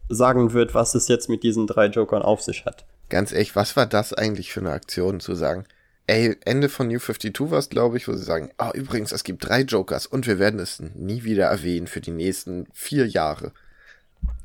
sagen 0.08 0.52
wird, 0.52 0.74
was 0.74 0.94
es 0.94 1.08
jetzt 1.08 1.28
mit 1.28 1.42
diesen 1.42 1.66
drei 1.66 1.86
Jokern 1.86 2.22
auf 2.22 2.42
sich 2.42 2.64
hat. 2.64 2.84
Ganz 3.08 3.32
ehrlich, 3.32 3.54
was 3.54 3.76
war 3.76 3.86
das 3.86 4.12
eigentlich 4.12 4.52
für 4.52 4.60
eine 4.60 4.70
Aktion 4.70 5.20
zu 5.20 5.34
sagen? 5.34 5.64
Ey, 6.08 6.36
Ende 6.44 6.68
von 6.68 6.86
New 6.86 6.98
52 6.98 7.50
war 7.50 7.58
es, 7.58 7.68
glaube 7.68 7.96
ich, 7.96 8.06
wo 8.06 8.12
sie 8.12 8.22
sagen, 8.22 8.50
ah, 8.58 8.70
übrigens, 8.72 9.10
es 9.10 9.24
gibt 9.24 9.48
drei 9.48 9.62
Jokers 9.62 10.06
und 10.06 10.26
wir 10.26 10.38
werden 10.38 10.60
es 10.60 10.80
nie 10.94 11.24
wieder 11.24 11.46
erwähnen 11.46 11.88
für 11.88 12.00
die 12.00 12.12
nächsten 12.12 12.66
vier 12.72 13.06
Jahre. 13.06 13.52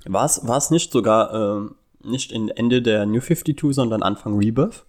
War 0.06 0.26
es 0.26 0.72
nicht 0.72 0.92
sogar 0.92 1.34
ähm, 1.34 1.76
nicht 2.04 2.32
in 2.32 2.50
Ende 2.50 2.82
der 2.82 3.06
New 3.06 3.22
52, 3.22 3.76
sondern 3.76 4.02
Anfang 4.02 4.38
Rebirth? 4.38 4.86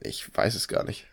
Ich 0.00 0.28
weiß 0.36 0.54
es 0.56 0.66
gar 0.66 0.84
nicht. 0.84 1.06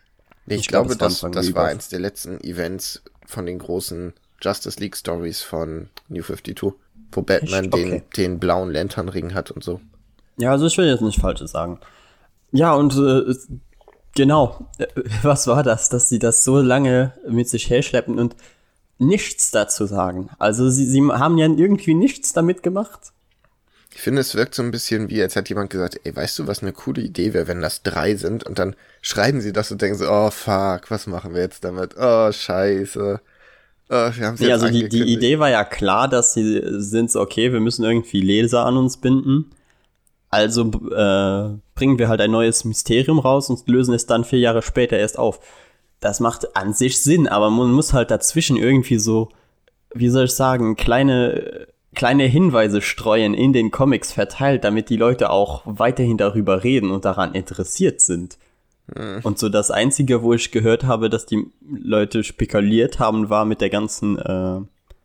Nee, 0.46 0.54
ich, 0.54 0.60
Ich 0.62 0.68
glaub, 0.68 0.86
glaube, 0.86 0.94
es 0.94 1.22
war 1.22 1.30
das, 1.30 1.46
das 1.46 1.54
war 1.54 1.66
eins 1.66 1.88
der 1.88 2.00
letzten 2.00 2.40
Events 2.42 3.02
von 3.26 3.46
den 3.46 3.58
großen 3.58 4.12
Justice 4.40 4.78
League 4.80 4.96
Stories 4.96 5.42
von 5.42 5.88
New 6.08 6.22
52, 6.22 6.72
wo 7.12 7.22
Batman 7.22 7.64
Echt? 7.64 7.74
den, 7.74 7.92
Okay. 7.92 8.02
den 8.16 8.38
blauen 8.38 8.70
Lanternring 8.70 9.34
hat 9.34 9.50
und 9.50 9.64
so. 9.64 9.80
Ja, 10.38 10.50
also 10.50 10.66
ich 10.66 10.76
will 10.78 10.86
jetzt 10.86 11.00
nicht 11.02 11.20
Falsches 11.20 11.50
sagen. 11.52 11.80
Ja, 12.52 12.74
und 12.74 12.94
äh, 12.96 13.34
genau, 14.14 14.68
was 15.22 15.46
war 15.46 15.62
das, 15.62 15.88
dass 15.88 16.08
sie 16.08 16.18
das 16.18 16.44
so 16.44 16.60
lange 16.60 17.12
mit 17.28 17.48
sich 17.48 17.70
herschleppen 17.70 18.18
und 18.18 18.36
nichts 18.98 19.50
dazu 19.50 19.86
sagen? 19.86 20.30
Also 20.38 20.70
sie, 20.70 20.86
sie 20.86 21.02
haben 21.02 21.38
ja 21.38 21.46
irgendwie 21.46 21.94
nichts 21.94 22.32
damit 22.32 22.62
gemacht. 22.62 23.12
Ich 23.96 24.02
finde, 24.02 24.20
es 24.20 24.34
wirkt 24.34 24.54
so 24.54 24.62
ein 24.62 24.72
bisschen 24.72 25.08
wie, 25.08 25.22
als 25.22 25.36
hat 25.36 25.48
jemand 25.48 25.70
gesagt, 25.70 25.98
ey, 26.04 26.14
weißt 26.14 26.38
du, 26.38 26.46
was 26.46 26.60
eine 26.60 26.74
coole 26.74 27.00
Idee 27.00 27.32
wäre, 27.32 27.48
wenn 27.48 27.62
das 27.62 27.82
drei 27.82 28.14
sind? 28.14 28.44
Und 28.44 28.58
dann 28.58 28.76
schreiben 29.00 29.40
sie 29.40 29.54
das 29.54 29.72
und 29.72 29.80
denken 29.80 29.96
so, 29.96 30.04
oh 30.06 30.30
fuck, 30.30 30.90
was 30.90 31.06
machen 31.06 31.32
wir 31.32 31.40
jetzt 31.40 31.64
damit? 31.64 31.94
Oh, 31.98 32.30
scheiße. 32.30 33.20
Oh, 33.88 33.94
wir 33.94 34.26
haben's 34.26 34.40
Nee, 34.40 34.48
jetzt 34.48 34.62
also 34.62 34.68
die, 34.68 34.90
die. 34.90 35.02
Idee 35.14 35.38
war 35.38 35.48
ja 35.48 35.64
klar, 35.64 36.08
dass 36.08 36.34
sie 36.34 36.62
sind 36.78 37.10
so, 37.10 37.22
okay, 37.22 37.54
wir 37.54 37.60
müssen 37.60 37.84
irgendwie 37.84 38.20
Leser 38.20 38.66
an 38.66 38.76
uns 38.76 38.98
binden. 38.98 39.50
Also 40.28 40.64
äh, 40.64 41.56
bringen 41.74 41.98
wir 41.98 42.08
halt 42.08 42.20
ein 42.20 42.32
neues 42.32 42.66
Mysterium 42.66 43.18
raus 43.18 43.48
und 43.48 43.66
lösen 43.66 43.94
es 43.94 44.04
dann 44.04 44.24
vier 44.24 44.40
Jahre 44.40 44.60
später 44.60 44.98
erst 44.98 45.18
auf. 45.18 45.40
Das 46.00 46.20
macht 46.20 46.54
an 46.54 46.74
sich 46.74 47.02
Sinn, 47.02 47.28
aber 47.28 47.48
man 47.48 47.70
muss 47.70 47.94
halt 47.94 48.10
dazwischen 48.10 48.58
irgendwie 48.58 48.98
so, 48.98 49.30
wie 49.94 50.10
soll 50.10 50.26
ich 50.26 50.32
sagen, 50.32 50.76
kleine, 50.76 51.66
kleine 51.96 52.24
Hinweise 52.24 52.80
streuen 52.82 53.34
in 53.34 53.52
den 53.52 53.72
Comics 53.72 54.12
verteilt, 54.12 54.62
damit 54.62 54.90
die 54.90 54.96
Leute 54.96 55.30
auch 55.30 55.62
weiterhin 55.64 56.18
darüber 56.18 56.62
reden 56.62 56.92
und 56.92 57.04
daran 57.04 57.34
interessiert 57.34 58.00
sind. 58.00 58.38
Und 59.24 59.38
so 59.40 59.48
das 59.48 59.72
Einzige, 59.72 60.22
wo 60.22 60.32
ich 60.32 60.52
gehört 60.52 60.84
habe, 60.84 61.10
dass 61.10 61.26
die 61.26 61.44
Leute 61.68 62.22
spekuliert 62.22 63.00
haben, 63.00 63.30
war 63.30 63.44
mit 63.44 63.60
der 63.60 63.70
ganzen 63.70 64.16
äh, 64.16 64.60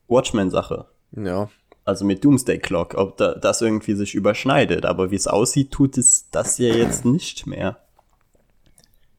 Watchmen-Sache. 0.08 0.86
Ja, 1.14 1.50
Also 1.84 2.06
mit 2.06 2.24
Doomsday 2.24 2.60
Clock, 2.60 2.94
ob 2.94 3.18
da, 3.18 3.34
das 3.34 3.62
irgendwie 3.62 3.96
sich 3.96 4.14
überschneidet. 4.14 4.86
Aber 4.86 5.10
wie 5.10 5.16
es 5.16 5.28
aussieht, 5.28 5.72
tut 5.72 5.98
es 5.98 6.30
das 6.30 6.60
ja 6.60 6.76
jetzt 6.76 7.06
nicht 7.06 7.48
mehr. 7.48 7.80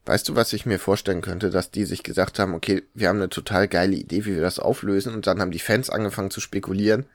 Weißt 0.07 0.29
du, 0.29 0.37
was 0.37 0.53
ich 0.53 0.65
mir 0.65 0.79
vorstellen 0.79 1.23
könnte, 1.23 1.51
dass 1.51 1.73
die 1.73 1.85
sich 1.85 2.05
gesagt 2.05 2.39
haben, 2.39 2.55
okay, 2.55 2.83
wir 2.95 3.09
haben 3.09 3.17
eine 3.17 3.31
total 3.31 3.67
geile 3.67 3.97
Idee, 3.97 4.25
wie 4.27 4.35
wir 4.35 4.43
das 4.43 4.61
auflösen 4.61 5.15
und 5.15 5.27
dann 5.27 5.41
haben 5.41 5.51
die 5.51 5.59
Fans 5.59 5.91
angefangen 5.91 6.31
zu 6.31 6.41
spekulieren 6.41 7.07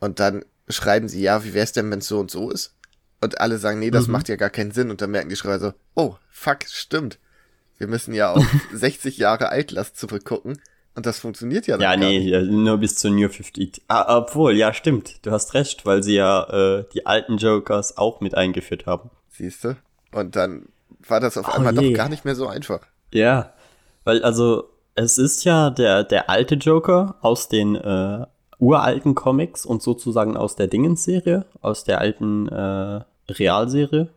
und 0.00 0.20
dann 0.20 0.44
schreiben 0.68 1.08
sie, 1.08 1.22
ja, 1.22 1.44
wie 1.44 1.54
wär's 1.54 1.72
denn, 1.72 1.90
wenn's 1.90 2.08
so 2.08 2.18
und 2.20 2.30
so 2.30 2.50
ist? 2.50 2.74
Und 3.20 3.40
alle 3.40 3.58
sagen, 3.58 3.80
nee, 3.80 3.90
das 3.90 4.06
macht 4.06 4.28
ja 4.28 4.36
gar 4.36 4.50
keinen 4.50 4.70
Sinn 4.70 4.90
und 4.90 5.00
dann 5.00 5.10
merken 5.10 5.28
die 5.28 5.36
Schreiber 5.36 5.58
so, 5.58 5.72
oh, 5.94 6.14
fuck, 6.30 6.58
stimmt. 6.68 7.18
Wir 7.78 7.88
müssen 7.88 8.14
ja 8.14 8.32
auf 8.32 8.44
60 8.72 9.18
Jahre 9.18 9.48
Altlast 9.48 9.96
zurückgucken 9.96 10.60
und 10.94 11.06
das 11.06 11.18
funktioniert 11.18 11.66
ja 11.66 11.76
dann 11.76 11.82
Ja, 11.82 11.96
nee, 11.96 12.18
nicht. 12.20 12.28
ja, 12.28 12.42
nur 12.42 12.78
bis 12.78 12.94
zur 12.96 13.10
New 13.10 13.28
50. 13.28 13.82
Ah, 13.88 14.18
obwohl, 14.18 14.56
ja, 14.56 14.72
stimmt. 14.72 15.24
Du 15.26 15.30
hast 15.32 15.54
recht, 15.54 15.84
weil 15.86 16.02
sie 16.02 16.14
ja 16.14 16.44
äh, 16.78 16.84
die 16.92 17.06
alten 17.06 17.38
Jokers 17.38 17.96
auch 17.96 18.20
mit 18.20 18.34
eingeführt 18.36 18.86
haben. 18.86 19.10
Siehst 19.30 19.64
du? 19.64 19.76
Und 20.12 20.36
dann 20.36 20.66
war 21.00 21.20
das 21.20 21.36
auf 21.38 21.48
Oh 21.48 21.52
einmal 21.52 21.74
je. 21.80 21.90
doch 21.90 21.96
gar 21.96 22.08
nicht 22.08 22.24
mehr 22.24 22.34
so 22.34 22.46
einfach. 22.48 22.80
Ja, 23.12 23.52
weil 24.04 24.22
also 24.24 24.70
es 24.94 25.18
ist 25.18 25.44
ja 25.44 25.70
der, 25.70 26.04
der 26.04 26.28
alte 26.30 26.54
Joker 26.56 27.16
aus 27.20 27.48
den 27.48 27.74
äh, 27.76 28.26
uralten 28.58 29.14
Comics 29.14 29.64
und 29.64 29.82
sozusagen 29.82 30.36
aus 30.36 30.56
der 30.56 30.66
Dingens-Serie, 30.66 31.46
aus 31.60 31.84
der 31.84 32.00
alten 32.00 32.48
äh, 32.48 33.00
Realserie. 33.28 34.08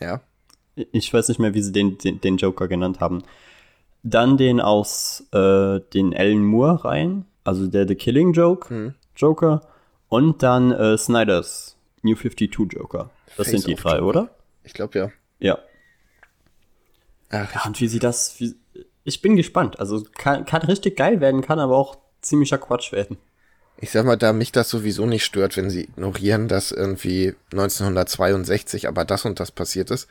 Ja. 0.00 0.20
Ich 0.74 1.12
weiß 1.12 1.28
nicht 1.28 1.38
mehr, 1.38 1.54
wie 1.54 1.62
sie 1.62 1.72
den, 1.72 1.98
den, 1.98 2.20
den 2.20 2.36
Joker 2.36 2.66
genannt 2.66 3.00
haben. 3.00 3.22
Dann 4.02 4.36
den 4.36 4.60
aus 4.60 5.24
äh, 5.32 5.80
den 5.94 6.14
Alan 6.14 6.44
Moore 6.44 6.84
rein, 6.84 7.24
also 7.44 7.66
der 7.68 7.86
The 7.86 7.94
Killing 7.94 8.32
Joke, 8.32 8.68
Hm. 8.68 8.94
Joker. 9.16 9.60
Und 10.08 10.42
dann 10.42 10.72
äh, 10.72 10.98
Snyders 10.98 11.76
New 12.02 12.14
52 12.16 12.72
Joker. 12.72 13.10
Das 13.36 13.48
sind 13.48 13.66
die 13.66 13.74
drei, 13.76 13.96
Joker. 13.98 14.06
oder? 14.06 14.30
Ich 14.64 14.74
glaube 14.74 14.98
ja. 14.98 15.10
Ja. 15.38 15.58
Ach, 17.30 17.54
Ja, 17.54 17.62
und 17.66 17.80
wie 17.80 17.88
sie 17.88 17.98
das. 17.98 18.38
Wie, 18.40 18.54
ich 19.04 19.22
bin 19.22 19.36
gespannt. 19.36 19.78
Also 19.78 20.02
kann, 20.16 20.44
kann 20.44 20.62
richtig 20.62 20.96
geil 20.96 21.20
werden, 21.20 21.40
kann 21.42 21.58
aber 21.58 21.76
auch 21.76 21.96
ziemlicher 22.20 22.58
Quatsch 22.58 22.92
werden. 22.92 23.16
Ich 23.78 23.90
sag 23.90 24.06
mal, 24.06 24.16
da 24.16 24.32
mich 24.32 24.52
das 24.52 24.70
sowieso 24.70 25.06
nicht 25.06 25.24
stört, 25.24 25.56
wenn 25.56 25.70
sie 25.70 25.84
ignorieren, 25.84 26.48
dass 26.48 26.72
irgendwie 26.72 27.34
1962 27.52 28.88
aber 28.88 29.04
das 29.04 29.24
und 29.24 29.40
das 29.40 29.50
passiert 29.50 29.90
ist. 29.90 30.08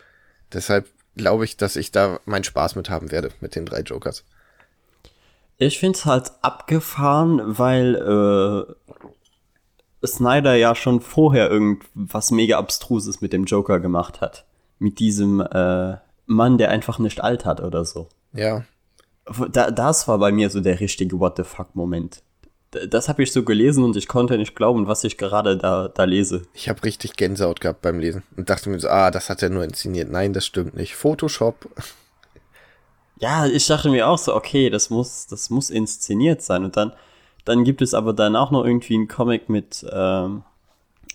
Deshalb 0.52 0.88
glaube 1.16 1.46
ich, 1.46 1.58
dass 1.58 1.76
ich 1.76 1.92
da 1.92 2.20
meinen 2.26 2.44
Spaß 2.44 2.76
mit 2.76 2.90
haben 2.90 3.12
werde, 3.12 3.32
mit 3.40 3.56
den 3.56 3.66
drei 3.66 3.82
Jokers. 3.82 4.24
Ich 5.58 5.80
finde 5.80 5.98
es 5.98 6.06
halt 6.06 6.32
abgefahren, 6.42 7.58
weil 7.58 7.96
äh, 7.96 8.66
Snyder 10.06 10.56
ja 10.56 10.76
schon 10.76 11.00
vorher 11.00 11.50
irgendwas 11.50 12.32
mega 12.32 12.58
Abstruses 12.58 13.22
mit 13.22 13.34
dem 13.34 13.46
Joker 13.46 13.80
gemacht 13.80 14.22
hat. 14.22 14.46
Mit 14.80 15.00
diesem 15.00 15.40
äh, 15.40 15.98
Mann, 16.26 16.58
der 16.58 16.70
einfach 16.70 17.00
nicht 17.00 17.22
alt 17.22 17.46
hat 17.46 17.62
oder 17.62 17.86
so. 17.86 18.10
Ja, 18.34 18.64
Da, 19.52 19.72
das 19.72 20.08
war 20.08 20.18
bei 20.18 20.32
mir 20.32 20.50
so 20.50 20.60
der 20.60 20.80
richtige 20.80 21.20
What 21.20 21.38
the 21.38 21.44
fuck-Moment. 21.44 22.22
Das 22.90 23.10
habe 23.10 23.24
ich 23.24 23.32
so 23.32 23.44
gelesen 23.44 23.84
und 23.84 23.96
ich 23.96 24.08
konnte 24.08 24.38
nicht 24.38 24.56
glauben, 24.56 24.88
was 24.88 25.04
ich 25.04 25.18
gerade 25.18 25.58
da, 25.58 25.88
da 25.88 26.04
lese. 26.04 26.44
ich 26.54 26.70
habe 26.70 26.84
richtig 26.84 27.16
Gänsehaut 27.16 27.62
gehabt 27.62 27.82
beim 27.82 28.00
Lesen 28.00 28.24
und 28.36 28.50
dachte 28.50 28.70
mir 28.70 28.80
so, 28.80 28.90
ah, 28.90 29.12
das 29.12 29.30
hat 29.30 29.44
er 29.44 29.50
nur 29.50 29.64
inszeniert. 29.64 30.10
Nein, 30.10 30.34
das 30.34 30.46
stimmt 30.46 30.76
nicht. 30.76 30.96
Photoshop. 30.96 31.70
Ja, 33.20 33.46
ich 33.46 33.68
dachte 33.68 33.90
mir 33.90 34.08
auch 34.08 34.18
so, 34.18 34.36
okay, 34.36 34.70
das 34.70 34.90
muss, 34.90 35.28
das 35.28 35.50
muss 35.50 35.70
inszeniert 35.70 36.42
sein. 36.42 36.66
Und 36.66 36.76
dann, 36.76 36.94
dann 37.46 37.64
gibt 37.64 37.82
es 37.82 37.94
aber 37.94 38.14
dann 38.14 38.36
auch 38.36 38.52
noch 38.52 38.66
irgendwie 38.66 38.96
einen 38.96 39.08
Comic 39.08 39.50
mit 39.50 39.86
ähm, 39.92 40.44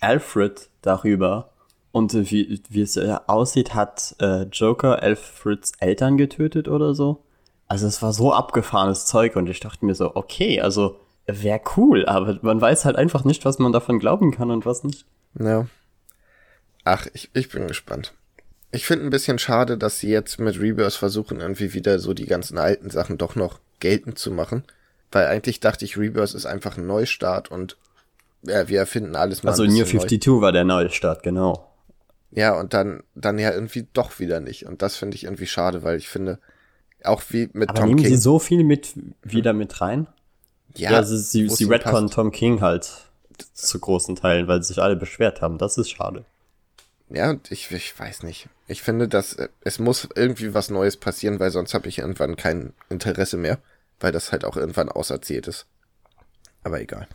Alfred 0.00 0.68
darüber. 0.82 1.50
Und 1.90 2.14
wie, 2.30 2.62
wie 2.68 2.82
es 2.82 2.96
äh, 2.96 3.16
aussieht, 3.26 3.74
hat 3.74 4.14
äh, 4.20 4.42
Joker 4.44 5.02
Alfreds 5.02 5.72
Eltern 5.80 6.16
getötet 6.16 6.68
oder 6.68 6.94
so. 6.94 7.24
Also 7.66 7.86
es 7.86 8.00
war 8.02 8.12
so 8.12 8.32
abgefahrenes 8.32 9.06
Zeug 9.06 9.36
und 9.36 9.48
ich 9.48 9.60
dachte 9.60 9.84
mir 9.84 9.94
so, 9.94 10.14
okay, 10.14 10.60
also 10.60 10.96
Wäre 11.30 11.60
cool, 11.76 12.06
aber 12.06 12.38
man 12.40 12.58
weiß 12.58 12.86
halt 12.86 12.96
einfach 12.96 13.24
nicht, 13.24 13.44
was 13.44 13.58
man 13.58 13.70
davon 13.70 13.98
glauben 13.98 14.32
kann 14.32 14.50
und 14.50 14.64
was 14.64 14.82
nicht. 14.82 15.04
Ja. 15.38 15.66
Ach, 16.84 17.06
ich, 17.12 17.28
ich 17.34 17.50
bin 17.50 17.68
gespannt. 17.68 18.14
Ich 18.72 18.86
finde 18.86 19.04
ein 19.04 19.10
bisschen 19.10 19.38
schade, 19.38 19.76
dass 19.76 19.98
sie 19.98 20.08
jetzt 20.08 20.40
mit 20.40 20.58
Rebirth 20.58 20.94
versuchen, 20.94 21.40
irgendwie 21.40 21.74
wieder 21.74 21.98
so 21.98 22.14
die 22.14 22.24
ganzen 22.24 22.56
alten 22.56 22.88
Sachen 22.88 23.18
doch 23.18 23.34
noch 23.34 23.60
geltend 23.78 24.18
zu 24.18 24.30
machen. 24.30 24.64
Weil 25.12 25.26
eigentlich 25.26 25.60
dachte 25.60 25.84
ich, 25.84 25.98
Rebirth 25.98 26.34
ist 26.34 26.46
einfach 26.46 26.78
ein 26.78 26.86
Neustart 26.86 27.50
und 27.50 27.76
ja, 28.42 28.68
wir 28.68 28.78
erfinden 28.78 29.14
alles 29.14 29.42
mal. 29.42 29.50
Also 29.50 29.64
New 29.64 29.84
52 29.84 30.26
neu. 30.26 30.40
war 30.40 30.52
der 30.52 30.64
Neustart, 30.64 31.22
genau. 31.22 31.70
Ja, 32.30 32.58
und 32.58 32.72
dann, 32.72 33.02
dann 33.14 33.38
ja 33.38 33.52
irgendwie 33.52 33.86
doch 33.92 34.18
wieder 34.18 34.40
nicht. 34.40 34.66
Und 34.66 34.80
das 34.80 34.96
finde 34.96 35.16
ich 35.16 35.24
irgendwie 35.24 35.46
schade, 35.46 35.82
weil 35.82 35.98
ich 35.98 36.08
finde, 36.08 36.38
auch 37.04 37.22
wie 37.30 37.50
mit 37.52 37.70
Aber 37.70 37.80
Tom 37.80 37.88
nehmen 37.90 38.02
King. 38.02 38.10
sie 38.10 38.20
so 38.20 38.38
viel 38.38 38.64
mit 38.64 38.94
wieder 39.22 39.52
mit 39.52 39.80
rein? 39.80 40.06
Ja, 40.78 40.90
also 40.90 41.16
sie, 41.16 41.48
sie 41.48 41.64
retcon 41.64 42.08
Tom 42.10 42.30
King 42.30 42.60
halt 42.60 42.90
zu 43.52 43.78
großen 43.78 44.16
Teilen, 44.16 44.48
weil 44.48 44.62
sich 44.62 44.80
alle 44.80 44.96
beschwert 44.96 45.40
haben. 45.40 45.58
Das 45.58 45.78
ist 45.78 45.90
schade. 45.90 46.24
Ja, 47.10 47.30
und 47.30 47.50
ich, 47.50 47.70
ich 47.70 47.98
weiß 47.98 48.22
nicht. 48.22 48.48
Ich 48.66 48.82
finde, 48.82 49.08
dass 49.08 49.34
äh, 49.34 49.48
es 49.62 49.78
muss 49.78 50.08
irgendwie 50.14 50.54
was 50.54 50.70
Neues 50.70 50.96
passieren, 50.96 51.40
weil 51.40 51.50
sonst 51.50 51.74
habe 51.74 51.88
ich 51.88 51.98
irgendwann 51.98 52.36
kein 52.36 52.74
Interesse 52.90 53.36
mehr, 53.36 53.58
weil 54.00 54.12
das 54.12 54.30
halt 54.30 54.44
auch 54.44 54.56
irgendwann 54.56 54.90
auserzählt 54.90 55.46
ist. 55.48 55.66
Aber 56.64 56.80
egal. 56.80 57.08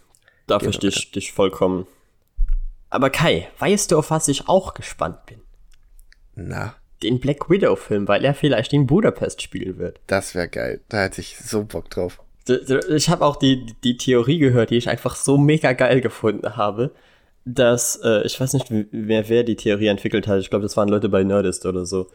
Da 0.47 0.59
verstehe 0.59 0.89
ich 0.89 1.11
dich 1.11 1.31
vollkommen. 1.31 1.87
Aber 2.89 3.09
Kai, 3.09 3.49
weißt 3.59 3.91
du, 3.91 3.97
auf 3.99 4.11
was 4.11 4.27
ich 4.27 4.47
auch 4.47 4.73
gespannt 4.73 5.25
bin? 5.25 5.41
Na? 6.35 6.75
Den 7.01 7.19
Black 7.19 7.49
Widow-Film, 7.49 8.07
weil 8.07 8.23
er 8.25 8.33
vielleicht 8.33 8.73
in 8.73 8.87
Budapest 8.87 9.41
spielen 9.41 9.77
wird. 9.77 9.99
Das 10.07 10.35
wäre 10.35 10.47
geil. 10.47 10.81
Da 10.89 11.01
hätte 11.01 11.21
ich 11.21 11.37
so 11.37 11.63
Bock 11.63 11.89
drauf. 11.89 12.21
Ich 12.47 13.09
habe 13.09 13.25
auch 13.25 13.37
die, 13.37 13.65
die 13.83 13.97
Theorie 13.97 14.37
gehört, 14.37 14.69
die 14.69 14.77
ich 14.77 14.89
einfach 14.89 15.15
so 15.15 15.37
mega 15.37 15.73
geil 15.73 16.01
gefunden 16.01 16.57
habe, 16.57 16.91
dass, 17.45 17.97
äh, 18.03 18.23
ich 18.25 18.39
weiß 18.39 18.53
nicht, 18.53 18.67
wer, 18.69 19.29
wer 19.29 19.43
die 19.43 19.55
Theorie 19.55 19.87
entwickelt 19.87 20.27
hat, 20.27 20.39
ich 20.39 20.49
glaube, 20.49 20.63
das 20.63 20.77
waren 20.77 20.89
Leute 20.89 21.09
bei 21.09 21.23
Nerdist 21.23 21.65
oder 21.65 21.85
so, 21.85 22.07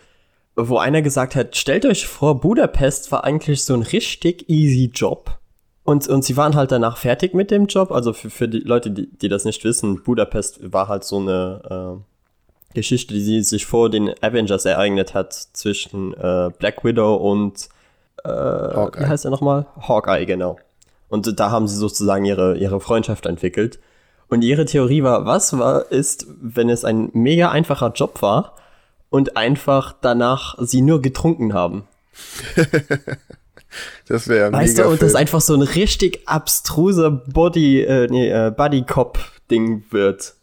wo 0.56 0.78
einer 0.78 1.02
gesagt 1.02 1.34
hat, 1.36 1.56
stellt 1.56 1.86
euch 1.86 2.06
vor, 2.06 2.40
Budapest 2.40 3.12
war 3.12 3.24
eigentlich 3.24 3.64
so 3.64 3.74
ein 3.74 3.82
richtig 3.82 4.48
easy 4.48 4.90
Job. 4.92 5.38
Und, 5.84 6.06
und 6.08 6.22
sie 6.22 6.36
waren 6.36 6.54
halt 6.54 6.70
danach 6.70 6.98
fertig 6.98 7.32
mit 7.32 7.50
dem 7.50 7.66
Job. 7.66 7.92
Also 7.92 8.12
für, 8.12 8.28
für 8.28 8.48
die 8.48 8.58
Leute, 8.58 8.90
die, 8.90 9.06
die 9.06 9.28
das 9.28 9.46
nicht 9.46 9.64
wissen, 9.64 10.02
Budapest 10.02 10.72
war 10.72 10.88
halt 10.88 11.04
so 11.04 11.18
eine 11.18 12.00
äh, 12.02 12.74
Geschichte, 12.74 13.14
die 13.14 13.42
sich 13.42 13.64
vor 13.64 13.88
den 13.88 14.12
Avengers 14.20 14.66
ereignet 14.66 15.14
hat 15.14 15.32
zwischen 15.32 16.12
äh, 16.14 16.50
Black 16.58 16.84
Widow 16.84 17.14
und 17.14 17.70
äh, 18.28 19.00
wie 19.00 19.06
heißt 19.06 19.24
er 19.24 19.30
nochmal? 19.30 19.66
Hawkeye, 19.80 20.26
genau. 20.26 20.58
Und 21.08 21.38
da 21.40 21.50
haben 21.50 21.68
sie 21.68 21.76
sozusagen 21.76 22.24
ihre, 22.24 22.56
ihre 22.56 22.80
Freundschaft 22.80 23.26
entwickelt. 23.26 23.78
Und 24.28 24.42
ihre 24.42 24.66
Theorie 24.66 25.02
war, 25.02 25.24
was 25.24 25.58
war, 25.58 25.90
ist, 25.90 26.26
wenn 26.40 26.68
es 26.68 26.84
ein 26.84 27.10
mega 27.14 27.50
einfacher 27.50 27.92
Job 27.92 28.20
war 28.20 28.56
und 29.08 29.36
einfach 29.36 29.94
danach 30.00 30.56
sie 30.58 30.82
nur 30.82 31.00
getrunken 31.00 31.54
haben. 31.54 31.84
das 34.08 34.28
wäre 34.28 34.52
Weißt 34.52 34.76
mega 34.76 34.88
du, 34.88 34.92
und 34.92 35.02
das 35.02 35.14
einfach 35.14 35.40
so 35.40 35.54
ein 35.54 35.62
richtig 35.62 36.28
abstruser 36.28 37.10
Body, 37.10 37.82
äh, 37.82 38.06
nee, 38.10 38.28
äh, 38.28 38.52
Buddy 38.54 38.82
Cop 38.82 39.18
Ding 39.50 39.84
wird. 39.90 40.34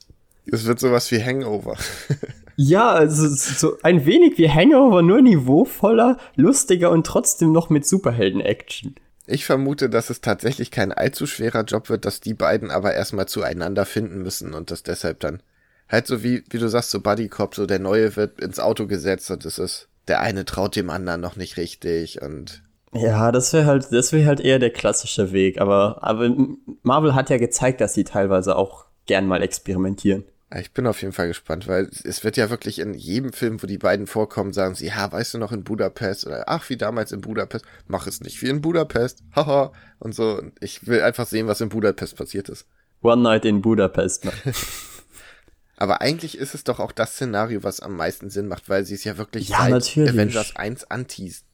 Es 0.51 0.65
wird 0.65 0.79
sowas 0.79 1.11
wie 1.11 1.23
Hangover. 1.23 1.75
ja, 2.55 2.91
also 2.91 3.27
so 3.27 3.77
ein 3.83 4.05
wenig 4.05 4.37
wie 4.37 4.49
Hangover, 4.49 5.01
nur 5.01 5.21
niveauvoller, 5.21 6.17
lustiger 6.35 6.91
und 6.91 7.05
trotzdem 7.05 7.51
noch 7.51 7.69
mit 7.69 7.85
Superhelden-Action. 7.85 8.95
Ich 9.27 9.45
vermute, 9.45 9.89
dass 9.89 10.09
es 10.09 10.21
tatsächlich 10.21 10.71
kein 10.71 10.91
allzu 10.91 11.25
schwerer 11.25 11.63
Job 11.63 11.89
wird, 11.89 12.05
dass 12.05 12.21
die 12.21 12.35
beiden 12.35 12.69
aber 12.69 12.93
erstmal 12.93 13.27
zueinander 13.27 13.85
finden 13.85 14.21
müssen 14.21 14.53
und 14.53 14.71
das 14.71 14.83
deshalb 14.83 15.19
dann 15.19 15.41
halt 15.89 16.07
so 16.07 16.23
wie, 16.23 16.43
wie 16.49 16.59
du 16.59 16.67
sagst, 16.67 16.91
so 16.91 17.01
Buddy 17.01 17.27
Cop, 17.27 17.55
so 17.55 17.65
der 17.65 17.79
Neue 17.79 18.15
wird 18.15 18.39
ins 18.41 18.59
Auto 18.59 18.87
gesetzt 18.87 19.29
und 19.31 19.45
es 19.45 19.59
ist, 19.59 19.87
der 20.07 20.21
eine 20.21 20.45
traut 20.45 20.75
dem 20.75 20.89
anderen 20.89 21.21
noch 21.21 21.35
nicht 21.35 21.57
richtig 21.57 22.21
und. 22.21 22.61
Ja, 22.93 23.31
das 23.31 23.51
wäre 23.51 23.65
halt, 23.65 23.91
das 23.91 24.13
wäre 24.13 24.27
halt 24.27 24.39
eher 24.39 24.59
der 24.59 24.69
klassische 24.69 25.31
Weg, 25.33 25.59
aber, 25.59 25.97
aber 26.01 26.33
Marvel 26.81 27.13
hat 27.13 27.29
ja 27.29 27.37
gezeigt, 27.37 27.81
dass 27.81 27.93
sie 27.93 28.05
teilweise 28.05 28.55
auch 28.55 28.85
gern 29.05 29.27
mal 29.27 29.41
experimentieren. 29.43 30.23
Ich 30.59 30.71
bin 30.71 30.87
auf 30.87 31.01
jeden 31.01 31.13
Fall 31.13 31.27
gespannt, 31.27 31.67
weil 31.67 31.89
es 32.03 32.23
wird 32.23 32.37
ja 32.37 32.49
wirklich 32.49 32.79
in 32.79 32.93
jedem 32.93 33.33
Film, 33.33 33.61
wo 33.61 33.67
die 33.67 33.77
beiden 33.77 34.07
vorkommen, 34.07 34.53
sagen 34.53 34.75
sie, 34.75 34.87
ja, 34.87 35.11
weißt 35.11 35.33
du 35.33 35.37
noch 35.37 35.51
in 35.51 35.63
Budapest 35.63 36.25
oder 36.25 36.45
ach, 36.47 36.69
wie 36.69 36.77
damals 36.77 37.11
in 37.11 37.21
Budapest, 37.21 37.65
mach 37.87 38.07
es 38.07 38.21
nicht 38.21 38.41
wie 38.41 38.47
in 38.47 38.61
Budapest, 38.61 39.23
haha, 39.35 39.73
und 39.99 40.15
so. 40.15 40.41
Ich 40.61 40.87
will 40.87 41.01
einfach 41.01 41.27
sehen, 41.27 41.47
was 41.47 41.61
in 41.61 41.69
Budapest 41.69 42.15
passiert 42.15 42.49
ist. 42.49 42.67
One 43.01 43.21
Night 43.21 43.43
in 43.45 43.61
Budapest. 43.61 44.27
Aber 45.77 46.01
eigentlich 46.01 46.37
ist 46.37 46.55
es 46.55 46.63
doch 46.63 46.79
auch 46.79 46.93
das 46.93 47.13
Szenario, 47.15 47.63
was 47.63 47.81
am 47.81 47.97
meisten 47.97 48.29
Sinn 48.29 48.47
macht, 48.47 48.69
weil 48.69 48.85
sie 48.85 48.95
es 48.95 49.03
ja 49.03 49.17
wirklich 49.17 49.49
ja, 49.49 49.57
seit 49.57 49.71
natürlich. 49.71 50.09
Avengers 50.11 50.55
1 50.55 50.89
anteasen. 50.89 51.45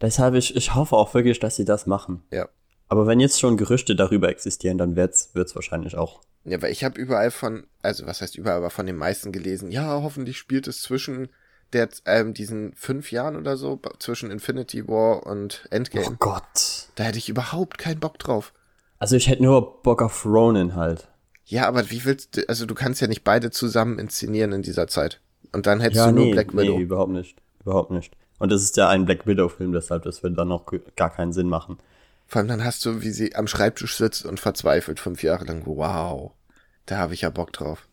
Deshalb, 0.00 0.34
ich, 0.34 0.56
ich 0.56 0.74
hoffe 0.74 0.96
auch 0.96 1.12
wirklich, 1.12 1.40
dass 1.40 1.56
sie 1.56 1.64
das 1.64 1.86
machen. 1.86 2.22
Ja. 2.32 2.48
Aber 2.88 3.06
wenn 3.06 3.20
jetzt 3.20 3.38
schon 3.38 3.56
Gerüchte 3.56 3.94
darüber 3.94 4.28
existieren, 4.28 4.78
dann 4.78 4.96
wird's, 4.96 5.34
wird's 5.34 5.54
wahrscheinlich 5.54 5.96
auch. 5.96 6.20
Ja, 6.44 6.62
weil 6.62 6.72
ich 6.72 6.84
habe 6.84 6.98
überall 6.98 7.30
von, 7.30 7.66
also 7.82 8.06
was 8.06 8.22
heißt 8.22 8.36
überall, 8.36 8.58
aber 8.58 8.70
von 8.70 8.86
den 8.86 8.96
meisten 8.96 9.32
gelesen, 9.32 9.70
ja, 9.70 10.02
hoffentlich 10.02 10.38
spielt 10.38 10.66
es 10.66 10.80
zwischen 10.80 11.28
der, 11.74 11.88
ähm, 12.06 12.32
diesen 12.32 12.72
fünf 12.74 13.12
Jahren 13.12 13.36
oder 13.36 13.56
so, 13.56 13.78
zwischen 13.98 14.30
Infinity 14.30 14.88
War 14.88 15.26
und 15.26 15.66
Endgame. 15.70 16.06
Oh 16.08 16.16
Gott. 16.18 16.88
Da 16.94 17.04
hätte 17.04 17.18
ich 17.18 17.28
überhaupt 17.28 17.76
keinen 17.76 18.00
Bock 18.00 18.18
drauf. 18.18 18.54
Also 18.98 19.16
ich 19.16 19.28
hätte 19.28 19.42
nur 19.42 19.82
Bock 19.82 20.00
auf 20.00 20.24
Ronin 20.24 20.74
halt. 20.74 21.08
Ja, 21.44 21.66
aber 21.66 21.90
wie 21.90 22.04
willst 22.04 22.36
du, 22.36 22.48
also 22.48 22.66
du 22.66 22.74
kannst 22.74 23.00
ja 23.00 23.06
nicht 23.06 23.24
beide 23.24 23.50
zusammen 23.50 23.98
inszenieren 23.98 24.52
in 24.52 24.62
dieser 24.62 24.86
Zeit. 24.88 25.20
Und 25.52 25.66
dann 25.66 25.80
hättest 25.80 25.98
ja, 25.98 26.06
du 26.08 26.14
nur 26.14 26.24
nee, 26.26 26.32
Black 26.32 26.56
Widow. 26.56 26.76
Nee, 26.76 26.82
überhaupt 26.82 27.12
nicht. 27.12 27.36
Überhaupt 27.60 27.90
nicht. 27.90 28.16
Und 28.38 28.50
das 28.52 28.62
ist 28.62 28.76
ja 28.76 28.88
ein 28.88 29.04
Black 29.04 29.26
Widow-Film, 29.26 29.72
deshalb, 29.72 30.04
das 30.04 30.22
würde 30.22 30.36
dann 30.36 30.52
auch 30.52 30.64
gar 30.96 31.10
keinen 31.10 31.32
Sinn 31.32 31.48
machen. 31.48 31.78
Vor 32.28 32.40
allem 32.40 32.48
dann 32.48 32.64
hast 32.64 32.84
du, 32.84 33.02
wie 33.02 33.10
sie 33.10 33.34
am 33.34 33.46
Schreibtisch 33.46 33.96
sitzt 33.96 34.26
und 34.26 34.38
verzweifelt 34.38 35.00
fünf 35.00 35.22
Jahre 35.22 35.46
lang. 35.46 35.62
Wow, 35.64 36.32
da 36.84 36.98
habe 36.98 37.14
ich 37.14 37.22
ja 37.22 37.30
Bock 37.30 37.52
drauf. 37.54 37.88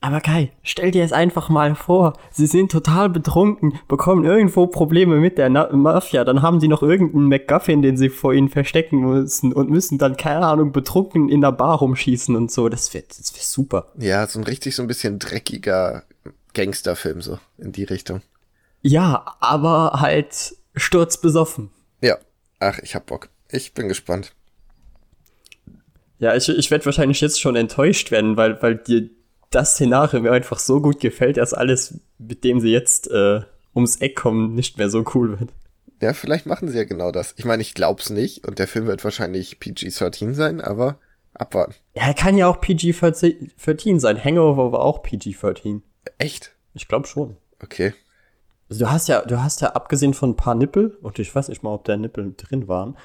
Aber 0.00 0.20
Kai, 0.20 0.52
stell 0.62 0.92
dir 0.92 1.02
es 1.02 1.12
einfach 1.12 1.48
mal 1.48 1.74
vor. 1.74 2.12
Sie 2.30 2.46
sind 2.46 2.70
total 2.70 3.08
betrunken, 3.08 3.80
bekommen 3.88 4.24
irgendwo 4.24 4.68
Probleme 4.68 5.16
mit 5.16 5.36
der 5.36 5.48
Na 5.48 5.68
Mafia, 5.74 6.22
dann 6.22 6.42
haben 6.42 6.60
sie 6.60 6.68
noch 6.68 6.82
irgendeinen 6.82 7.26
McGuffin, 7.26 7.82
den 7.82 7.96
sie 7.96 8.08
vor 8.08 8.32
ihnen 8.32 8.48
verstecken 8.48 9.00
müssen 9.00 9.52
und 9.52 9.68
müssen 9.68 9.98
dann, 9.98 10.16
keine 10.16 10.46
Ahnung, 10.46 10.70
betrunken 10.70 11.28
in 11.28 11.40
der 11.40 11.50
Bar 11.50 11.78
rumschießen 11.78 12.36
und 12.36 12.52
so. 12.52 12.68
Das 12.68 12.94
wäre 12.94 13.04
das 13.08 13.34
wär 13.34 13.42
super. 13.42 13.92
Ja, 13.98 14.26
so 14.28 14.38
ein 14.38 14.44
richtig 14.44 14.76
so 14.76 14.82
ein 14.82 14.86
bisschen 14.86 15.18
dreckiger 15.18 16.04
Gangsterfilm, 16.54 17.20
so 17.20 17.40
in 17.58 17.72
die 17.72 17.84
Richtung. 17.84 18.22
Ja, 18.82 19.24
aber 19.40 19.94
halt 20.00 20.54
sturzbesoffen. 20.76 21.70
Ja, 22.00 22.18
ach, 22.60 22.78
ich 22.78 22.94
hab 22.94 23.06
Bock. 23.06 23.30
Ich 23.50 23.74
bin 23.74 23.88
gespannt. 23.88 24.34
Ja, 26.18 26.34
ich, 26.34 26.48
ich 26.48 26.70
werde 26.70 26.86
wahrscheinlich 26.86 27.20
jetzt 27.20 27.40
schon 27.40 27.56
enttäuscht 27.56 28.10
werden, 28.10 28.36
weil, 28.36 28.60
weil 28.62 28.76
dir 28.76 29.10
das 29.50 29.74
Szenario 29.74 30.20
mir 30.20 30.32
einfach 30.32 30.58
so 30.58 30.80
gut 30.80 31.00
gefällt, 31.00 31.36
dass 31.36 31.54
alles, 31.54 32.00
mit 32.18 32.44
dem 32.44 32.60
sie 32.60 32.70
jetzt 32.70 33.10
äh, 33.10 33.40
ums 33.74 33.96
Eck 33.96 34.16
kommen, 34.16 34.54
nicht 34.54 34.78
mehr 34.78 34.88
so 34.88 35.04
cool 35.14 35.38
wird. 35.38 35.50
Ja, 36.00 36.12
vielleicht 36.12 36.46
machen 36.46 36.68
sie 36.68 36.76
ja 36.76 36.84
genau 36.84 37.10
das. 37.10 37.34
Ich 37.36 37.44
meine, 37.44 37.62
ich 37.62 37.74
glaub's 37.74 38.10
nicht 38.10 38.46
und 38.46 38.58
der 38.58 38.68
Film 38.68 38.86
wird 38.86 39.04
wahrscheinlich 39.04 39.58
PG-13 39.60 40.34
sein, 40.34 40.60
aber 40.60 40.98
abwarten. 41.32 41.74
Ja, 41.94 42.02
er 42.02 42.14
kann 42.14 42.36
ja 42.36 42.48
auch 42.48 42.60
PG-13 42.60 44.00
sein. 44.00 44.22
Hangover 44.22 44.72
war 44.72 44.80
auch 44.80 45.02
PG-13. 45.02 45.80
Echt? 46.18 46.54
Ich 46.74 46.88
glaube 46.88 47.06
schon. 47.06 47.36
Okay. 47.62 47.94
Also 48.68 48.84
du 48.84 48.90
hast 48.90 49.08
ja, 49.08 49.22
du 49.22 49.42
hast 49.42 49.60
ja 49.60 49.68
abgesehen 49.72 50.12
von 50.12 50.30
ein 50.30 50.36
paar 50.36 50.54
Nippel, 50.54 50.98
und 51.00 51.18
ich 51.18 51.34
weiß 51.34 51.48
nicht 51.48 51.62
mal, 51.62 51.72
ob 51.72 51.84
da 51.84 51.96
Nippel 51.96 52.34
drin 52.36 52.68
waren, 52.68 52.96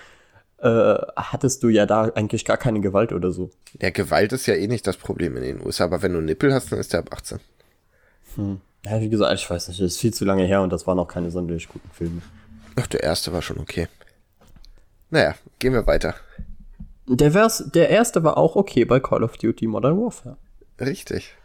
äh, 0.62 0.96
hattest 1.16 1.64
du 1.64 1.70
ja 1.70 1.86
da 1.86 2.04
eigentlich 2.16 2.46
gar 2.46 2.58
keine 2.58 2.82
Gewalt 2.82 3.14
oder 3.14 3.32
so. 3.32 3.50
Ja, 3.82 3.90
Gewalt 3.90 4.32
ist 4.34 4.46
ja 4.46 4.54
eh 4.54 4.68
nicht 4.68 4.86
das 4.86 4.98
Problem 4.98 5.36
in 5.38 5.44
den 5.44 5.66
USA, 5.66 5.86
aber 5.86 6.02
wenn 6.02 6.14
du 6.14 6.22
Nippel 6.22 6.54
hast, 6.54 6.72
dann 6.72 6.80
ist 6.80 6.94
der 6.94 7.02
ab 7.02 7.10
18. 7.12 7.40
Hm. 8.36 8.62
Ja, 8.86 9.00
wie 9.00 9.10
gesagt, 9.10 9.34
ich 9.40 9.50
weiß 9.50 9.68
nicht, 9.68 9.80
das 9.80 9.94
ist 9.94 10.00
viel 10.00 10.14
zu 10.14 10.26
lange 10.26 10.44
her 10.44 10.62
und 10.62 10.72
das 10.72 10.88
waren 10.88 11.00
auch 11.00 11.08
keine 11.08 11.32
sonderlich 11.32 11.68
guten 11.68 11.90
Filme. 11.92 12.22
Ach, 12.76 12.88
der 12.88 13.04
erste 13.04 13.34
war 13.34 13.42
schon 13.42 13.60
okay. 13.60 13.88
Naja, 15.10 15.36
gehen 15.60 15.74
wir 15.74 15.86
weiter. 15.88 16.16
Der, 17.08 17.32
Vers, 17.32 17.66
der 17.74 17.90
erste 17.90 18.24
war 18.24 18.38
auch 18.38 18.56
okay 18.56 18.86
bei 18.86 19.00
Call 19.00 19.24
of 19.24 19.38
Duty 19.38 19.68
Modern 19.68 19.98
Warfare. 19.98 20.38
Richtig. 20.80 21.36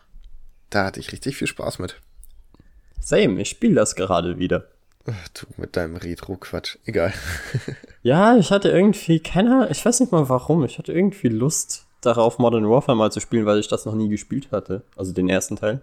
Da 0.70 0.85
hatte 0.85 1.00
ich 1.00 1.12
richtig 1.12 1.37
viel 1.37 1.48
Spaß 1.48 1.79
mit. 1.79 2.00
Same, 3.00 3.40
ich 3.40 3.48
spiele 3.48 3.74
das 3.74 3.96
gerade 3.96 4.38
wieder. 4.38 4.68
Ach, 5.08 5.28
du 5.28 5.46
mit 5.56 5.76
deinem 5.76 5.96
Retro-Quatsch. 5.96 6.78
Egal. 6.84 7.12
ja, 8.02 8.36
ich 8.36 8.50
hatte 8.50 8.70
irgendwie 8.70 9.20
keiner, 9.20 9.70
ich 9.70 9.84
weiß 9.84 10.00
nicht 10.00 10.12
mal 10.12 10.28
warum, 10.28 10.64
ich 10.64 10.78
hatte 10.78 10.92
irgendwie 10.92 11.28
Lust 11.28 11.86
darauf, 12.00 12.38
Modern 12.38 12.68
Warfare 12.68 12.96
mal 12.96 13.12
zu 13.12 13.20
spielen, 13.20 13.46
weil 13.46 13.58
ich 13.58 13.68
das 13.68 13.86
noch 13.86 13.94
nie 13.94 14.08
gespielt 14.08 14.50
hatte. 14.52 14.82
Also 14.96 15.12
den 15.12 15.28
ersten 15.28 15.56
Teil. 15.56 15.80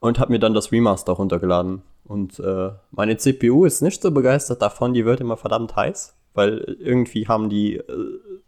Und 0.00 0.18
habe 0.18 0.32
mir 0.32 0.38
dann 0.38 0.54
das 0.54 0.72
Remaster 0.72 1.12
runtergeladen. 1.12 1.82
Und 2.04 2.38
äh, 2.40 2.70
meine 2.90 3.16
CPU 3.16 3.64
ist 3.64 3.82
nicht 3.82 4.02
so 4.02 4.10
begeistert 4.10 4.62
davon, 4.62 4.94
die 4.94 5.04
wird 5.04 5.20
immer 5.20 5.36
verdammt 5.36 5.76
heiß. 5.76 6.14
weil 6.34 6.76
irgendwie 6.80 7.28
haben 7.28 7.50
die 7.50 7.76
äh, 7.76 7.84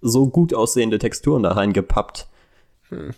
so 0.00 0.28
gut 0.28 0.54
aussehende 0.54 0.98
Texturen 0.98 1.42
da 1.42 1.52
reingepappt, 1.52 2.26
hm. 2.88 3.10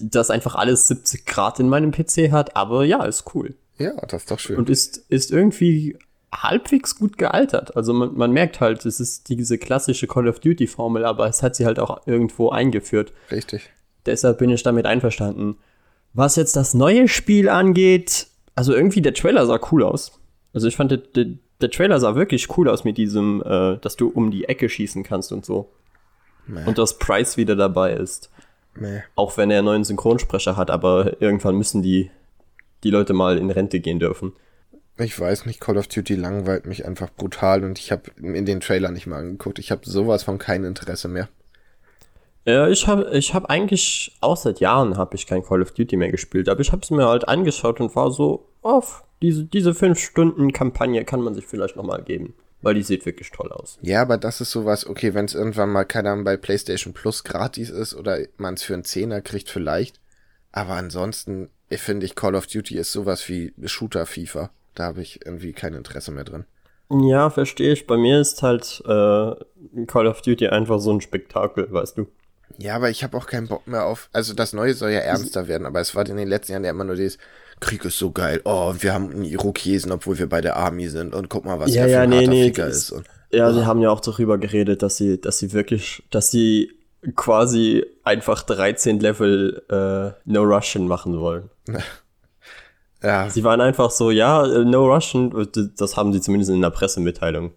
dass 0.00 0.30
einfach 0.30 0.54
alles 0.54 0.88
70 0.88 1.26
Grad 1.26 1.60
in 1.60 1.68
meinem 1.68 1.92
PC 1.92 2.30
hat, 2.32 2.56
aber 2.56 2.84
ja, 2.84 3.04
ist 3.04 3.34
cool. 3.34 3.54
Ja, 3.78 3.94
das 4.06 4.22
ist 4.22 4.30
doch 4.30 4.38
schön. 4.38 4.56
Und 4.56 4.70
ist, 4.70 4.98
ist 5.08 5.30
irgendwie 5.30 5.98
halbwegs 6.42 6.96
gut 6.96 7.18
gealtert. 7.18 7.76
Also 7.76 7.92
man, 7.92 8.14
man 8.14 8.32
merkt 8.32 8.60
halt, 8.60 8.84
es 8.86 9.00
ist 9.00 9.28
diese 9.28 9.58
klassische 9.58 10.06
Call 10.06 10.28
of 10.28 10.40
Duty-Formel, 10.40 11.04
aber 11.04 11.26
es 11.28 11.42
hat 11.42 11.56
sie 11.56 11.66
halt 11.66 11.78
auch 11.78 12.06
irgendwo 12.06 12.50
eingeführt. 12.50 13.12
Richtig. 13.30 13.70
Deshalb 14.06 14.38
bin 14.38 14.50
ich 14.50 14.62
damit 14.62 14.86
einverstanden. 14.86 15.56
Was 16.12 16.36
jetzt 16.36 16.56
das 16.56 16.74
neue 16.74 17.08
Spiel 17.08 17.48
angeht, 17.48 18.28
also 18.54 18.74
irgendwie 18.74 19.02
der 19.02 19.14
Trailer 19.14 19.46
sah 19.46 19.58
cool 19.72 19.82
aus. 19.82 20.20
Also 20.52 20.68
ich 20.68 20.76
fand, 20.76 20.90
der, 20.90 20.98
der, 20.98 21.26
der 21.60 21.70
Trailer 21.70 21.98
sah 21.98 22.14
wirklich 22.14 22.56
cool 22.56 22.68
aus 22.68 22.84
mit 22.84 22.98
diesem, 22.98 23.42
äh, 23.42 23.78
dass 23.78 23.96
du 23.96 24.08
um 24.08 24.30
die 24.30 24.44
Ecke 24.44 24.68
schießen 24.68 25.02
kannst 25.02 25.32
und 25.32 25.44
so. 25.44 25.72
Nee. 26.46 26.64
Und 26.66 26.78
dass 26.78 26.98
Price 26.98 27.36
wieder 27.36 27.56
dabei 27.56 27.94
ist. 27.94 28.30
Nee. 28.76 29.02
Auch 29.14 29.36
wenn 29.36 29.50
er 29.50 29.58
einen 29.58 29.66
neuen 29.66 29.84
Synchronsprecher 29.84 30.56
hat, 30.56 30.70
aber 30.70 31.20
irgendwann 31.20 31.56
müssen 31.56 31.82
die, 31.82 32.10
die 32.82 32.90
Leute 32.90 33.12
mal 33.12 33.38
in 33.38 33.50
Rente 33.50 33.80
gehen 33.80 33.98
dürfen. 33.98 34.34
Ich 34.96 35.18
weiß 35.18 35.46
nicht, 35.46 35.60
Call 35.60 35.76
of 35.76 35.88
Duty 35.88 36.14
langweilt 36.14 36.66
mich 36.66 36.86
einfach 36.86 37.10
brutal 37.10 37.64
und 37.64 37.78
ich 37.78 37.90
habe 37.90 38.10
in 38.16 38.46
den 38.46 38.60
Trailer 38.60 38.90
nicht 38.90 39.06
mal 39.06 39.18
angeguckt. 39.18 39.58
Ich 39.58 39.72
habe 39.72 39.82
sowas 39.84 40.22
von 40.22 40.38
kein 40.38 40.64
Interesse 40.64 41.08
mehr. 41.08 41.28
Ja, 42.44 42.68
ich 42.68 42.86
habe 42.86 43.10
ich 43.16 43.34
hab 43.34 43.46
eigentlich, 43.46 44.16
auch 44.20 44.36
seit 44.36 44.60
Jahren 44.60 44.96
habe 44.98 45.16
ich 45.16 45.26
kein 45.26 45.42
Call 45.42 45.62
of 45.62 45.72
Duty 45.72 45.96
mehr 45.96 46.10
gespielt, 46.10 46.48
aber 46.48 46.60
ich 46.60 46.72
habe 46.72 46.82
es 46.82 46.90
mir 46.90 47.08
halt 47.08 47.26
angeschaut 47.26 47.80
und 47.80 47.96
war 47.96 48.10
so, 48.10 48.46
auf, 48.62 49.04
diese, 49.22 49.44
diese 49.44 49.70
5-Stunden-Kampagne 49.70 51.04
kann 51.04 51.22
man 51.22 51.34
sich 51.34 51.46
vielleicht 51.46 51.76
nochmal 51.76 52.02
geben, 52.02 52.34
weil 52.60 52.74
die 52.74 52.82
sieht 52.82 53.06
wirklich 53.06 53.30
toll 53.30 53.50
aus. 53.50 53.78
Ja, 53.80 54.02
aber 54.02 54.18
das 54.18 54.42
ist 54.42 54.50
sowas, 54.50 54.86
okay, 54.86 55.14
wenn 55.14 55.24
es 55.24 55.34
irgendwann 55.34 55.70
mal, 55.70 55.84
keine 55.84 56.10
Ahnung, 56.10 56.24
bei 56.24 56.36
PlayStation 56.36 56.92
Plus 56.92 57.24
gratis 57.24 57.70
ist 57.70 57.94
oder 57.94 58.18
man 58.36 58.54
es 58.54 58.62
für 58.62 58.74
einen 58.74 58.84
Zehner 58.84 59.22
kriegt 59.22 59.48
vielleicht, 59.48 60.00
aber 60.52 60.74
ansonsten 60.74 61.48
finde 61.70 62.06
ich 62.06 62.14
Call 62.14 62.34
of 62.34 62.46
Duty 62.46 62.76
ist 62.76 62.92
sowas 62.92 63.28
wie 63.28 63.54
Shooter 63.64 64.06
FIFA. 64.06 64.50
Da 64.74 64.84
habe 64.84 65.02
ich 65.02 65.24
irgendwie 65.24 65.52
kein 65.52 65.74
Interesse 65.74 66.10
mehr 66.10 66.24
drin. 66.24 66.44
Ja, 66.90 67.30
verstehe 67.30 67.72
ich. 67.72 67.86
Bei 67.86 67.96
mir 67.96 68.20
ist 68.20 68.42
halt 68.42 68.82
äh, 68.86 69.84
Call 69.86 70.06
of 70.06 70.22
Duty 70.22 70.48
einfach 70.48 70.80
so 70.80 70.92
ein 70.92 71.00
Spektakel, 71.00 71.72
weißt 71.72 71.98
du. 71.98 72.06
Ja, 72.58 72.76
aber 72.76 72.90
ich 72.90 73.02
habe 73.02 73.16
auch 73.16 73.26
keinen 73.26 73.48
Bock 73.48 73.66
mehr 73.66 73.84
auf. 73.86 74.08
Also 74.12 74.34
das 74.34 74.52
Neue 74.52 74.74
soll 74.74 74.90
ja 74.90 75.00
ernster 75.00 75.48
werden, 75.48 75.66
aber 75.66 75.80
es 75.80 75.94
war 75.94 76.06
in 76.08 76.16
den 76.16 76.28
letzten 76.28 76.52
Jahren 76.52 76.64
ja 76.64 76.70
immer 76.70 76.84
nur 76.84 76.94
dieses 76.94 77.18
Krieg 77.60 77.84
ist 77.84 77.98
so 77.98 78.10
geil. 78.10 78.40
Oh, 78.44 78.74
wir 78.78 78.92
haben 78.92 79.10
einen 79.10 79.24
Irokesen, 79.24 79.90
obwohl 79.92 80.18
wir 80.18 80.28
bei 80.28 80.40
der 80.40 80.56
Army 80.56 80.88
sind 80.88 81.14
und 81.14 81.28
guck 81.28 81.44
mal, 81.44 81.58
was 81.58 81.74
ja, 81.74 81.84
der 81.84 81.90
ja, 81.90 81.98
für 81.98 82.02
ein 82.02 82.10
nee, 82.10 82.26
nee, 82.26 82.44
Ficker 82.46 82.66
ist. 82.66 82.90
Und, 82.90 83.06
ja, 83.30 83.48
oh. 83.48 83.52
sie 83.52 83.66
haben 83.66 83.80
ja 83.80 83.90
auch 83.90 84.00
darüber 84.00 84.38
geredet, 84.38 84.82
dass 84.82 84.96
sie, 84.96 85.20
dass 85.20 85.38
sie 85.38 85.52
wirklich, 85.52 86.02
dass 86.10 86.30
sie 86.30 86.72
quasi 87.16 87.84
einfach 88.02 88.42
13 88.42 89.00
Level 89.00 89.62
äh, 89.68 90.20
No 90.30 90.42
Russian 90.42 90.86
machen 90.86 91.18
wollen. 91.18 91.50
ja. 93.04 93.30
Sie 93.30 93.44
waren 93.44 93.60
einfach 93.60 93.90
so, 93.90 94.10
ja, 94.10 94.44
äh, 94.44 94.64
No 94.64 94.86
Russian, 94.86 95.48
das 95.76 95.96
haben 95.96 96.12
sie 96.12 96.20
zumindest 96.20 96.50
in 96.50 96.60
der 96.60 96.70
Pressemitteilung 96.70 97.52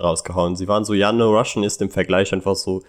rausgehauen. 0.00 0.56
Sie 0.56 0.68
waren 0.68 0.84
so, 0.84 0.94
ja, 0.94 1.12
No 1.12 1.36
Russian 1.36 1.64
ist 1.64 1.80
im 1.80 1.90
Vergleich 1.90 2.32
einfach 2.32 2.56
so 2.56 2.82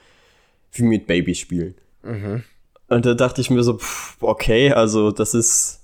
wie 0.71 0.83
mit 0.83 1.07
Babyspielen. 1.07 1.75
Mhm. 2.03 2.43
Und 2.87 3.05
da 3.05 3.13
dachte 3.13 3.41
ich 3.41 3.49
mir 3.49 3.63
so, 3.63 3.77
pff, 3.77 4.17
okay, 4.21 4.71
also 4.71 5.11
das 5.11 5.33
ist 5.33 5.81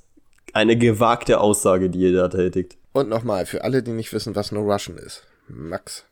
eine 0.53 0.77
gewagte 0.77 1.39
Aussage, 1.39 1.89
die 1.89 1.99
ihr 1.99 2.13
da 2.13 2.27
tätigt. 2.27 2.77
Und 2.93 3.09
nochmal, 3.09 3.45
für 3.45 3.63
alle, 3.63 3.83
die 3.83 3.91
nicht 3.91 4.13
wissen, 4.13 4.35
was 4.35 4.51
No 4.51 4.61
Russian 4.61 4.97
ist. 4.97 5.23
Max. 5.47 6.05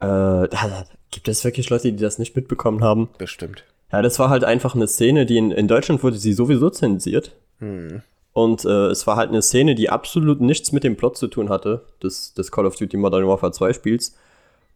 Äh, 0.00 0.48
da, 0.48 0.86
gibt 1.10 1.28
es 1.28 1.44
wirklich 1.44 1.70
Leute, 1.70 1.92
die 1.92 2.02
das 2.02 2.18
nicht 2.18 2.34
mitbekommen 2.34 2.82
haben? 2.82 3.08
Bestimmt. 3.18 3.64
Ja, 3.92 4.02
das 4.02 4.18
war 4.18 4.28
halt 4.30 4.44
einfach 4.44 4.74
eine 4.74 4.88
Szene, 4.88 5.26
die 5.26 5.36
in, 5.36 5.50
in 5.52 5.68
Deutschland 5.68 6.02
wurde 6.02 6.16
sie 6.16 6.32
sowieso 6.32 6.70
zensiert. 6.70 7.32
Hm. 7.60 8.02
Und 8.34 8.64
äh, 8.64 8.88
es 8.88 9.06
war 9.06 9.16
halt 9.16 9.30
eine 9.30 9.40
Szene, 9.40 9.74
die 9.74 9.88
absolut 9.88 10.42
nichts 10.42 10.72
mit 10.72 10.84
dem 10.84 10.96
Plot 10.96 11.16
zu 11.16 11.28
tun 11.28 11.48
hatte, 11.48 11.86
des, 12.02 12.34
des 12.34 12.52
Call 12.52 12.66
of 12.66 12.76
Duty 12.76 12.98
Modern 12.98 13.26
Warfare 13.26 13.52
2 13.52 13.72
Spiels 13.72 14.14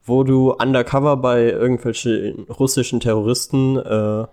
wo 0.08 0.24
du 0.24 0.52
undercover 0.52 1.16
bei 1.16 1.44
irgendwelchen 1.44 2.44
russischen 2.44 3.00
Terroristen 3.00 3.76
äh, 3.76 4.26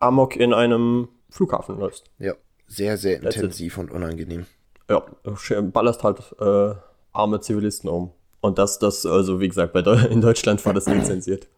Amok 0.00 0.36
in 0.36 0.52
einem 0.52 1.08
Flughafen 1.30 1.78
läufst. 1.78 2.10
Ja, 2.18 2.34
sehr, 2.66 2.98
sehr 2.98 3.20
That's 3.20 3.36
intensiv 3.36 3.74
it. 3.74 3.80
und 3.80 3.90
unangenehm. 3.92 4.46
Ja, 4.90 5.02
ballerst 5.62 6.02
halt 6.02 6.20
äh, 6.40 6.74
arme 7.12 7.40
Zivilisten 7.40 7.88
um. 7.88 8.10
Und 8.40 8.58
das, 8.58 8.78
das, 8.78 9.06
also 9.06 9.40
wie 9.40 9.48
gesagt, 9.48 9.72
bei 9.72 9.80
De 9.80 10.12
in 10.12 10.20
Deutschland 10.20 10.64
war 10.66 10.74
das 10.74 10.86
nicht 10.86 11.06
zensiert. 11.06 11.48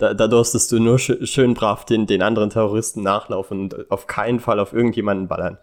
Da, 0.00 0.14
da 0.14 0.28
durstest 0.28 0.72
du 0.72 0.80
nur 0.80 0.98
sch 0.98 1.12
schön 1.24 1.52
brav 1.52 1.84
den, 1.84 2.06
den 2.06 2.22
anderen 2.22 2.48
Terroristen 2.48 3.02
nachlaufen 3.02 3.60
und 3.60 3.90
auf 3.90 4.06
keinen 4.06 4.40
Fall 4.40 4.58
auf 4.58 4.72
irgendjemanden 4.72 5.28
ballern. 5.28 5.58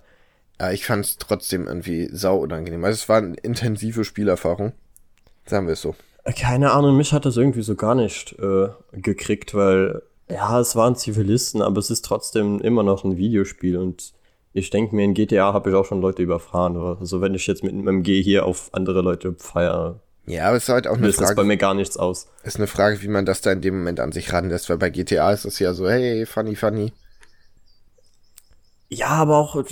Ja, 0.59 0.71
ich 0.71 0.85
fand 0.85 1.05
es 1.05 1.17
trotzdem 1.17 1.65
irgendwie 1.65 2.07
sau 2.11 2.37
unangenehm. 2.37 2.83
Also 2.85 2.95
es 2.95 3.09
war 3.09 3.17
eine 3.17 3.33
intensive 3.35 4.03
Spielerfahrung. 4.03 4.73
Sagen 5.47 5.65
wir 5.65 5.73
es 5.73 5.81
so. 5.81 5.95
Keine 6.35 6.71
Ahnung, 6.71 6.97
mich 6.97 7.13
hat 7.13 7.25
das 7.25 7.35
irgendwie 7.35 7.63
so 7.63 7.73
gar 7.73 7.95
nicht 7.95 8.37
äh, 8.37 8.67
gekriegt, 8.91 9.55
weil 9.55 10.03
ja, 10.29 10.59
es 10.59 10.75
waren 10.75 10.95
Zivilisten, 10.95 11.63
aber 11.63 11.79
es 11.79 11.89
ist 11.89 12.05
trotzdem 12.05 12.59
immer 12.59 12.83
noch 12.83 13.03
ein 13.03 13.17
Videospiel 13.17 13.77
und 13.77 14.13
ich 14.53 14.69
denke 14.69 14.95
mir, 14.95 15.03
in 15.03 15.15
GTA 15.15 15.51
habe 15.51 15.71
ich 15.71 15.75
auch 15.75 15.85
schon 15.85 16.01
Leute 16.01 16.21
überfahren. 16.21 16.77
Also 16.77 17.21
wenn 17.21 17.33
ich 17.33 17.47
jetzt 17.47 17.63
mit 17.63 17.73
einem 17.73 18.03
G 18.03 18.21
hier 18.21 18.45
auf 18.45 18.69
andere 18.73 19.01
Leute 19.01 19.33
feiere. 19.33 19.99
Ja, 20.27 20.47
aber 20.49 20.57
es 20.57 20.63
ist 20.63 20.69
halt 20.69 20.87
auch 20.87 20.97
eine 20.97 21.13
Frage. 21.13 21.35
bei 21.35 21.45
mir 21.45 21.55
gar 21.55 21.73
nichts 21.73 21.95
aus. 21.95 22.27
Ist 22.43 22.57
eine 22.57 22.67
Frage, 22.67 23.01
wie 23.01 23.07
man 23.07 23.25
das 23.25 23.39
da 23.39 23.53
in 23.53 23.61
dem 23.61 23.77
Moment 23.77 24.01
an 24.01 24.11
sich 24.11 24.33
ranlässt, 24.33 24.69
weil 24.69 24.77
bei 24.77 24.89
GTA 24.89 25.31
ist 25.31 25.45
es 25.45 25.57
ja 25.59 25.73
so, 25.73 25.89
hey, 25.89 26.25
funny, 26.25 26.55
funny. 26.57 26.91
Ja, 28.89 29.07
aber 29.07 29.37
auch, 29.37 29.63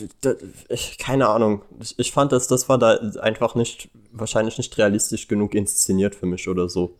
ich, 0.69 0.97
keine 0.97 1.27
Ahnung. 1.27 1.61
Ich, 1.81 1.99
ich 1.99 2.11
fand, 2.13 2.31
dass 2.31 2.47
das 2.47 2.69
war 2.69 2.77
da 2.77 2.95
einfach 3.21 3.55
nicht, 3.55 3.89
wahrscheinlich 4.13 4.57
nicht 4.57 4.77
realistisch 4.77 5.27
genug 5.27 5.55
inszeniert 5.55 6.15
für 6.15 6.25
mich 6.25 6.47
oder 6.47 6.69
so. 6.69 6.95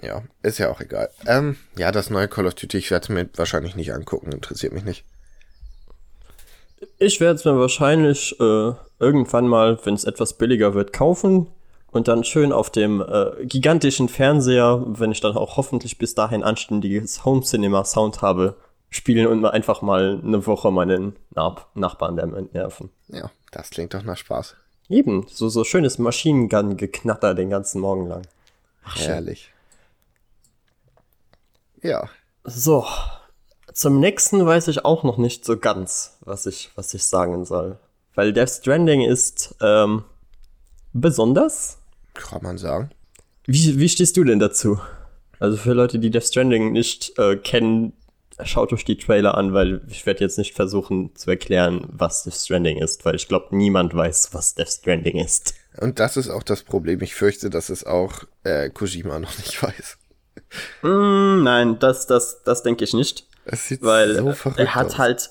Ja, 0.00 0.22
ist 0.42 0.58
ja 0.58 0.70
auch 0.70 0.80
egal. 0.80 1.10
Ähm, 1.26 1.56
ja, 1.76 1.90
das 1.90 2.08
neue 2.08 2.28
Call 2.28 2.46
of 2.46 2.54
Duty, 2.54 2.78
ich 2.78 2.90
werde 2.92 3.04
es 3.04 3.08
mir 3.08 3.28
wahrscheinlich 3.34 3.74
nicht 3.74 3.92
angucken, 3.92 4.30
interessiert 4.30 4.72
mich 4.72 4.84
nicht. 4.84 5.04
Ich 6.98 7.20
werde 7.20 7.34
es 7.34 7.44
mir 7.44 7.58
wahrscheinlich 7.58 8.38
äh, 8.40 8.72
irgendwann 9.00 9.48
mal, 9.48 9.78
wenn 9.84 9.94
es 9.94 10.04
etwas 10.04 10.38
billiger 10.38 10.74
wird, 10.74 10.92
kaufen 10.92 11.48
und 11.92 12.08
dann 12.08 12.24
schön 12.24 12.52
auf 12.52 12.70
dem 12.70 13.00
äh, 13.00 13.44
gigantischen 13.44 14.08
Fernseher, 14.08 14.82
wenn 14.86 15.12
ich 15.12 15.20
dann 15.20 15.36
auch 15.36 15.56
hoffentlich 15.56 15.98
bis 15.98 16.14
dahin 16.14 16.42
anständiges 16.42 17.24
Home 17.24 17.42
Cinema 17.42 17.84
Sound 17.84 18.22
habe, 18.22 18.56
spielen 18.90 19.26
und 19.26 19.44
einfach 19.44 19.82
mal 19.82 20.20
eine 20.22 20.44
Woche 20.46 20.70
meinen 20.70 21.16
Nach 21.34 21.66
Nachbarn 21.74 22.16
damit 22.16 22.54
nerven. 22.54 22.90
Ja, 23.08 23.30
das 23.52 23.70
klingt 23.70 23.94
doch 23.94 24.02
nach 24.02 24.16
Spaß. 24.16 24.56
Eben, 24.88 25.26
so, 25.28 25.48
so 25.48 25.64
schönes 25.64 25.98
Maschinengun-Geknatter 25.98 27.34
den 27.34 27.50
ganzen 27.50 27.80
Morgen 27.80 28.06
lang. 28.06 28.22
Ach, 28.84 28.98
Herrlich. 28.98 29.52
Ja. 31.82 32.08
So, 32.44 32.84
zum 33.72 34.00
nächsten 34.00 34.44
weiß 34.44 34.68
ich 34.68 34.84
auch 34.84 35.02
noch 35.02 35.18
nicht 35.18 35.44
so 35.44 35.56
ganz, 35.58 36.18
was 36.20 36.46
ich, 36.46 36.70
was 36.74 36.92
ich 36.94 37.04
sagen 37.04 37.44
soll. 37.44 37.78
Weil 38.14 38.32
Death 38.32 38.50
Stranding 38.50 39.02
ist 39.02 39.54
ähm, 39.60 40.04
besonders. 40.92 41.78
Kann 42.14 42.42
man 42.42 42.58
sagen. 42.58 42.90
Wie, 43.44 43.78
wie 43.78 43.88
stehst 43.88 44.16
du 44.16 44.24
denn 44.24 44.38
dazu? 44.38 44.78
Also 45.38 45.56
für 45.56 45.72
Leute, 45.72 45.98
die 45.98 46.10
Death 46.10 46.26
Stranding 46.26 46.72
nicht 46.72 47.18
äh, 47.18 47.36
kennen, 47.36 47.94
schaut 48.44 48.72
euch 48.72 48.84
die 48.84 48.96
Trailer 48.96 49.36
an, 49.36 49.52
weil 49.52 49.82
ich 49.88 50.06
werde 50.06 50.20
jetzt 50.20 50.38
nicht 50.38 50.54
versuchen 50.54 51.14
zu 51.16 51.30
erklären, 51.30 51.86
was 51.88 52.22
Death 52.22 52.34
Stranding 52.34 52.78
ist, 52.78 53.04
weil 53.04 53.16
ich 53.16 53.28
glaube, 53.28 53.56
niemand 53.56 53.94
weiß, 53.94 54.30
was 54.32 54.54
Death 54.54 54.70
Stranding 54.70 55.18
ist. 55.18 55.54
Und 55.80 55.98
das 55.98 56.16
ist 56.16 56.28
auch 56.28 56.42
das 56.42 56.62
Problem. 56.62 57.00
Ich 57.02 57.14
fürchte, 57.14 57.50
dass 57.50 57.70
es 57.70 57.84
auch 57.84 58.24
äh, 58.44 58.70
Kojima 58.70 59.18
noch 59.18 59.36
nicht 59.38 59.62
weiß. 59.62 59.98
Mm, 60.82 61.42
nein, 61.42 61.78
das, 61.78 62.06
das, 62.06 62.42
das 62.44 62.62
denke 62.62 62.84
ich 62.84 62.94
nicht. 62.94 63.26
Es 63.44 63.68
sieht 63.68 63.82
weil 63.82 64.16
so 64.16 64.32
verrückt 64.32 64.60
er 64.60 64.74
hat 64.74 64.86
aus. 64.86 64.98
halt 64.98 65.30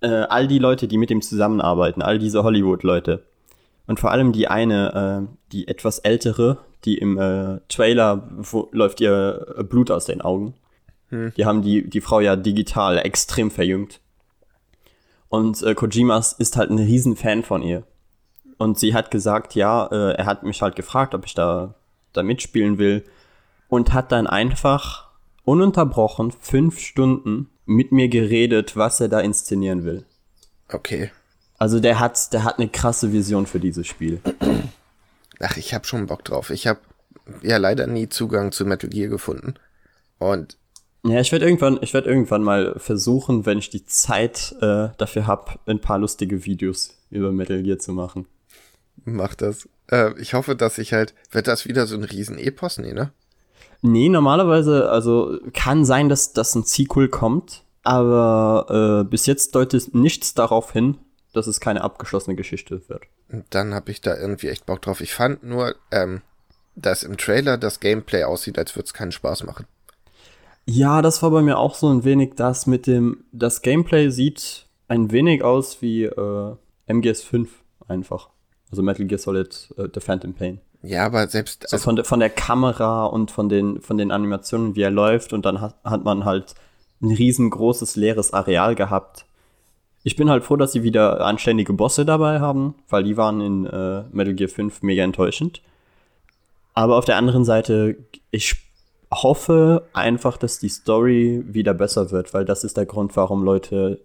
äh, 0.00 0.08
all 0.08 0.46
die 0.46 0.58
Leute, 0.58 0.86
die 0.86 0.98
mit 0.98 1.10
ihm 1.10 1.22
zusammenarbeiten, 1.22 2.02
all 2.02 2.18
diese 2.18 2.42
Hollywood-Leute. 2.42 3.24
Und 3.86 4.00
vor 4.00 4.10
allem 4.10 4.32
die 4.32 4.48
eine, 4.48 5.28
äh, 5.28 5.36
die 5.52 5.68
etwas 5.68 5.98
ältere, 5.98 6.58
die 6.84 6.98
im 6.98 7.18
äh, 7.18 7.60
Trailer 7.68 8.28
wo, 8.36 8.68
läuft 8.72 9.00
ihr 9.00 9.54
äh, 9.58 9.64
Blut 9.64 9.90
aus 9.90 10.06
den 10.06 10.20
Augen. 10.20 10.54
Hm. 11.08 11.32
Die 11.36 11.44
haben 11.44 11.62
die, 11.62 11.88
die 11.88 12.00
Frau 12.00 12.20
ja 12.20 12.36
digital 12.36 12.98
extrem 12.98 13.50
verjüngt. 13.50 14.00
Und 15.28 15.62
äh, 15.62 15.74
Kojimas 15.74 16.32
ist 16.32 16.56
halt 16.56 16.70
ein 16.70 16.78
Riesenfan 16.78 17.42
von 17.42 17.62
ihr. 17.62 17.84
Und 18.58 18.78
sie 18.78 18.94
hat 18.94 19.10
gesagt, 19.10 19.54
ja, 19.54 19.86
äh, 19.86 20.12
er 20.14 20.26
hat 20.26 20.42
mich 20.42 20.60
halt 20.60 20.76
gefragt, 20.76 21.14
ob 21.14 21.24
ich 21.24 21.34
da, 21.34 21.74
da 22.12 22.22
mitspielen 22.22 22.78
will. 22.78 23.04
Und 23.68 23.92
hat 23.92 24.12
dann 24.12 24.26
einfach 24.26 25.08
ununterbrochen 25.44 26.32
fünf 26.32 26.80
Stunden 26.80 27.48
mit 27.64 27.92
mir 27.92 28.08
geredet, 28.08 28.76
was 28.76 29.00
er 29.00 29.08
da 29.08 29.20
inszenieren 29.20 29.84
will. 29.84 30.04
Okay. 30.68 31.10
Also 31.60 31.78
der 31.78 32.00
hat, 32.00 32.32
der 32.32 32.42
hat 32.42 32.58
eine 32.58 32.68
krasse 32.68 33.12
Vision 33.12 33.46
für 33.46 33.60
dieses 33.60 33.86
Spiel. 33.86 34.20
Ach, 35.40 35.56
ich 35.58 35.74
hab 35.74 35.86
schon 35.86 36.06
Bock 36.06 36.24
drauf. 36.24 36.48
Ich 36.48 36.66
hab 36.66 36.80
ja 37.42 37.58
leider 37.58 37.86
nie 37.86 38.08
Zugang 38.08 38.50
zu 38.50 38.64
Metal 38.64 38.88
Gear 38.88 39.08
gefunden. 39.08 39.54
Und 40.18 40.56
Ja, 41.04 41.20
ich 41.20 41.32
werde 41.32 41.44
irgendwann, 41.44 41.78
ich 41.82 41.92
werde 41.92 42.08
irgendwann 42.08 42.42
mal 42.42 42.74
versuchen, 42.78 43.44
wenn 43.44 43.58
ich 43.58 43.68
die 43.68 43.84
Zeit 43.84 44.56
äh, 44.62 44.88
dafür 44.96 45.26
habe, 45.26 45.58
ein 45.66 45.82
paar 45.82 45.98
lustige 45.98 46.46
Videos 46.46 46.94
über 47.10 47.30
Metal 47.30 47.62
Gear 47.62 47.78
zu 47.78 47.92
machen. 47.92 48.26
mach 49.04 49.34
das. 49.34 49.68
Äh, 49.90 50.18
ich 50.18 50.32
hoffe, 50.32 50.56
dass 50.56 50.78
ich 50.78 50.94
halt, 50.94 51.14
wird 51.30 51.46
das 51.46 51.66
wieder 51.66 51.86
so 51.86 51.94
ein 51.94 52.04
Riesen-Epos? 52.04 52.78
Nee, 52.78 52.94
ne? 52.94 53.12
Nee, 53.82 54.08
normalerweise, 54.08 54.88
also 54.90 55.38
kann 55.52 55.84
sein, 55.84 56.08
dass 56.08 56.32
das 56.32 56.54
ein 56.54 56.64
Sequel 56.64 57.08
kommt, 57.08 57.64
aber 57.82 59.02
äh, 59.04 59.10
bis 59.10 59.26
jetzt 59.26 59.54
deutet 59.54 59.94
nichts 59.94 60.32
darauf 60.32 60.72
hin, 60.72 60.96
dass 61.32 61.46
es 61.46 61.60
keine 61.60 61.82
abgeschlossene 61.82 62.36
Geschichte 62.36 62.88
wird. 62.88 63.02
Und 63.30 63.44
dann 63.50 63.74
habe 63.74 63.90
ich 63.90 64.00
da 64.00 64.16
irgendwie 64.16 64.48
echt 64.48 64.66
Bock 64.66 64.82
drauf. 64.82 65.00
Ich 65.00 65.14
fand 65.14 65.42
nur, 65.42 65.74
ähm, 65.90 66.22
dass 66.74 67.02
im 67.02 67.16
Trailer 67.16 67.58
das 67.58 67.80
Gameplay 67.80 68.24
aussieht, 68.24 68.58
als 68.58 68.74
würde 68.74 68.86
es 68.86 68.94
keinen 68.94 69.12
Spaß 69.12 69.44
machen. 69.44 69.66
Ja, 70.66 71.02
das 71.02 71.22
war 71.22 71.30
bei 71.30 71.42
mir 71.42 71.58
auch 71.58 71.74
so 71.74 71.88
ein 71.88 72.04
wenig 72.04 72.34
das 72.36 72.66
mit 72.66 72.86
dem, 72.86 73.24
das 73.32 73.62
Gameplay 73.62 74.10
sieht 74.10 74.66
ein 74.88 75.10
wenig 75.10 75.42
aus 75.42 75.82
wie 75.82 76.04
äh, 76.04 76.56
MGS5 76.88 77.48
einfach. 77.88 78.28
Also 78.70 78.82
Metal 78.82 79.06
Gear 79.06 79.18
Solid 79.18 79.74
äh, 79.76 79.88
The 79.92 80.00
Phantom 80.00 80.34
Pain. 80.34 80.60
Ja, 80.82 81.06
aber 81.06 81.28
selbst, 81.28 81.68
So 81.68 81.76
also, 81.76 81.84
von, 81.84 81.96
der, 81.96 82.04
von 82.04 82.20
der 82.20 82.30
Kamera 82.30 83.04
und 83.04 83.30
von 83.30 83.48
den, 83.48 83.80
von 83.80 83.98
den 83.98 84.10
Animationen, 84.10 84.76
wie 84.76 84.82
er 84.82 84.90
läuft, 84.90 85.32
und 85.32 85.44
dann 85.44 85.60
hat, 85.60 85.76
hat 85.84 86.04
man 86.04 86.24
halt 86.24 86.54
ein 87.02 87.10
riesengroßes 87.10 87.96
leeres 87.96 88.32
Areal 88.32 88.74
gehabt. 88.74 89.26
Ich 90.02 90.16
bin 90.16 90.30
halt 90.30 90.44
froh, 90.44 90.56
dass 90.56 90.72
sie 90.72 90.82
wieder 90.82 91.20
anständige 91.20 91.72
Bosse 91.72 92.04
dabei 92.06 92.40
haben, 92.40 92.74
weil 92.88 93.04
die 93.04 93.16
waren 93.16 93.40
in 93.40 93.66
äh, 93.66 94.04
Metal 94.12 94.34
Gear 94.34 94.48
5 94.48 94.82
mega 94.82 95.04
enttäuschend. 95.04 95.62
Aber 96.72 96.96
auf 96.96 97.04
der 97.04 97.16
anderen 97.16 97.44
Seite, 97.44 97.96
ich 98.30 98.56
hoffe 99.12 99.86
einfach, 99.92 100.38
dass 100.38 100.58
die 100.58 100.68
Story 100.68 101.42
wieder 101.46 101.74
besser 101.74 102.10
wird, 102.10 102.32
weil 102.32 102.44
das 102.44 102.64
ist 102.64 102.76
der 102.76 102.86
Grund, 102.86 103.16
warum 103.16 103.44
Leute 103.44 104.00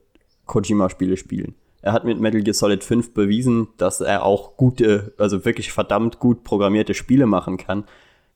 Kojima-Spiele 0.47 1.15
spielen. 1.15 1.55
Er 1.81 1.93
hat 1.93 2.03
mit 2.03 2.19
Metal 2.19 2.41
Gear 2.41 2.55
Solid 2.55 2.83
5 2.83 3.13
bewiesen, 3.13 3.67
dass 3.77 4.01
er 4.01 4.23
auch 4.23 4.57
gute, 4.57 5.13
also 5.17 5.45
wirklich 5.45 5.71
verdammt 5.71 6.19
gut 6.19 6.43
programmierte 6.43 6.95
Spiele 6.95 7.27
machen 7.27 7.57
kann. 7.57 7.85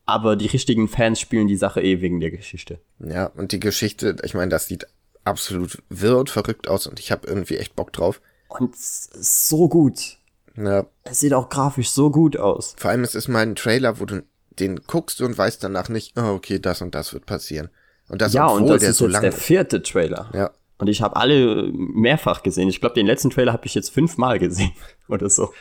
Aber 0.06 0.36
die 0.36 0.46
richtigen 0.46 0.88
Fans 0.88 1.20
spielen 1.20 1.48
die 1.48 1.56
Sache 1.56 1.82
eh 1.82 2.00
wegen 2.00 2.20
der 2.20 2.30
Geschichte. 2.30 2.78
ja, 3.00 3.26
und 3.26 3.52
die 3.52 3.60
Geschichte, 3.60 4.16
ich 4.24 4.34
meine, 4.34 4.50
das 4.50 4.66
sieht 4.66 4.86
absolut 5.24 5.82
wirr 5.88 6.18
und 6.18 6.30
verrückt 6.30 6.68
aus 6.68 6.86
und 6.86 6.98
ich 7.00 7.12
habe 7.12 7.26
irgendwie 7.26 7.56
echt 7.56 7.76
Bock 7.76 7.92
drauf. 7.92 8.20
Und 8.48 8.74
so 8.76 9.68
gut. 9.68 10.18
Ja, 10.56 10.86
Es 11.04 11.20
sieht 11.20 11.32
auch 11.32 11.48
grafisch 11.48 11.90
so 11.90 12.10
gut 12.10 12.36
aus. 12.36 12.74
vor 12.76 12.90
allem 12.90 13.04
es 13.04 13.14
ist 13.14 13.28
mal 13.28 13.40
ein 13.42 13.54
Trailer, 13.54 14.00
wo 14.00 14.04
du 14.04 14.22
den 14.58 14.80
guckst 14.86 15.20
und 15.20 15.38
weißt 15.38 15.62
danach 15.62 15.88
nicht, 15.88 16.18
oh, 16.18 16.32
okay, 16.34 16.58
das 16.58 16.82
und 16.82 16.94
das 16.94 17.12
wird 17.14 17.24
passieren. 17.26 17.70
Und 18.08 18.20
das, 18.20 18.32
ja, 18.32 18.46
obwohl 18.46 18.62
und 18.62 18.68
das 18.68 18.80
der 18.80 18.90
ist 18.90 18.98
so 18.98 19.04
jetzt 19.06 19.12
lang 19.12 19.22
der 19.22 19.32
vierte 19.32 19.82
Trailer. 19.82 20.30
Ja, 20.34 20.50
Und 20.78 20.88
ich 20.88 21.00
habe 21.00 21.14
alle 21.16 21.70
mehrfach 21.72 22.42
gesehen. 22.42 22.68
Ich 22.68 22.80
glaube, 22.80 22.96
den 22.96 23.06
letzten 23.06 23.30
Trailer 23.30 23.52
habe 23.52 23.66
ich 23.66 23.74
jetzt 23.74 23.90
fünfmal 23.90 24.38
gesehen 24.40 24.72
oder 25.08 25.30
so. 25.30 25.52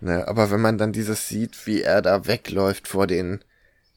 ne, 0.00 0.26
aber 0.28 0.50
wenn 0.52 0.60
man 0.60 0.78
dann 0.78 0.92
dieses 0.92 1.28
sieht, 1.28 1.66
wie 1.66 1.82
er 1.82 2.00
da 2.00 2.26
wegläuft 2.26 2.86
vor 2.86 3.08
den, 3.08 3.42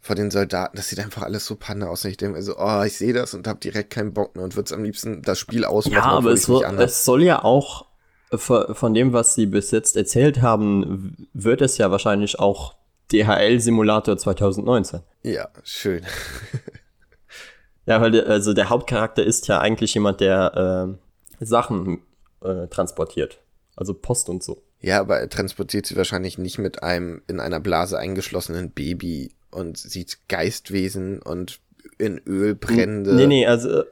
vor 0.06 0.16
den 0.16 0.30
Soldaten, 0.30 0.78
das 0.78 0.90
sieht 0.90 1.00
einfach 1.00 1.24
alles 1.24 1.48
so 1.48 1.56
panne 1.56 1.90
aus. 1.90 2.06
Und 2.06 2.12
ich 2.12 2.18
denke 2.18 2.38
mir 2.38 2.44
so, 2.44 2.56
oh, 2.60 2.84
ich 2.84 2.96
sehe 2.96 3.12
das 3.12 3.34
und 3.34 3.48
habe 3.48 3.60
direkt 3.60 3.90
keinen 3.90 4.14
Bock 4.14 4.36
mehr 4.36 4.46
und 4.46 4.56
würde 4.56 4.76
am 4.76 4.84
liebsten 4.84 5.24
das 5.24 5.40
Spiel 5.40 5.66
ausmachen, 5.66 5.96
Ja, 5.96 6.04
aber 6.04 6.32
es, 6.32 6.48
anhab. 6.48 6.80
es 6.80 7.06
soll 7.06 7.24
ja 7.24 7.44
auch, 7.44 7.88
äh, 8.30 8.38
von 8.38 8.94
dem, 8.94 9.14
was 9.14 9.34
sie 9.34 9.48
bis 9.48 9.72
jetzt 9.72 9.96
erzählt 9.98 10.44
haben, 10.44 11.28
wird 11.34 11.62
es 11.62 11.80
ja 11.80 11.90
wahrscheinlich 11.90 12.38
auch 12.40 12.76
DHL-Simulator 13.12 14.16
2019. 14.18 15.02
Ja, 15.24 15.50
schön. 15.64 16.04
Ja, 17.88 18.02
weil 18.02 18.10
der, 18.10 18.26
also 18.26 18.54
der 18.54 18.70
Hauptcharakter 18.70 19.24
ist 19.24 19.48
ja 19.48 19.60
eigentlich 19.60 19.94
jemand, 19.94 20.20
der 20.20 20.98
äh, 21.40 21.46
Sachen 21.46 22.02
äh, 22.44 22.66
transportiert. 22.68 23.40
Also 23.76 23.94
Post 23.94 24.28
und 24.28 24.44
so. 24.44 24.64
Ja, 24.82 25.00
aber 25.02 25.20
er 25.20 25.30
transportiert 25.30 25.86
sie 25.86 25.96
wahrscheinlich 25.96 26.40
nicht 26.40 26.58
mit 26.58 26.82
einem 26.82 27.22
in 27.28 27.40
einer 27.40 27.60
Blase 27.60 28.00
eingeschlossenen 28.00 28.72
Baby 28.72 29.34
und 29.56 29.78
sieht 29.78 30.28
Geistwesen 30.28 31.22
und 31.22 31.60
in 31.98 32.20
Öl 32.26 32.56
brennende. 32.56 33.16
Nee, 33.16 33.28
nee, 33.28 33.48
also 33.48 33.70
äh, 33.70 33.86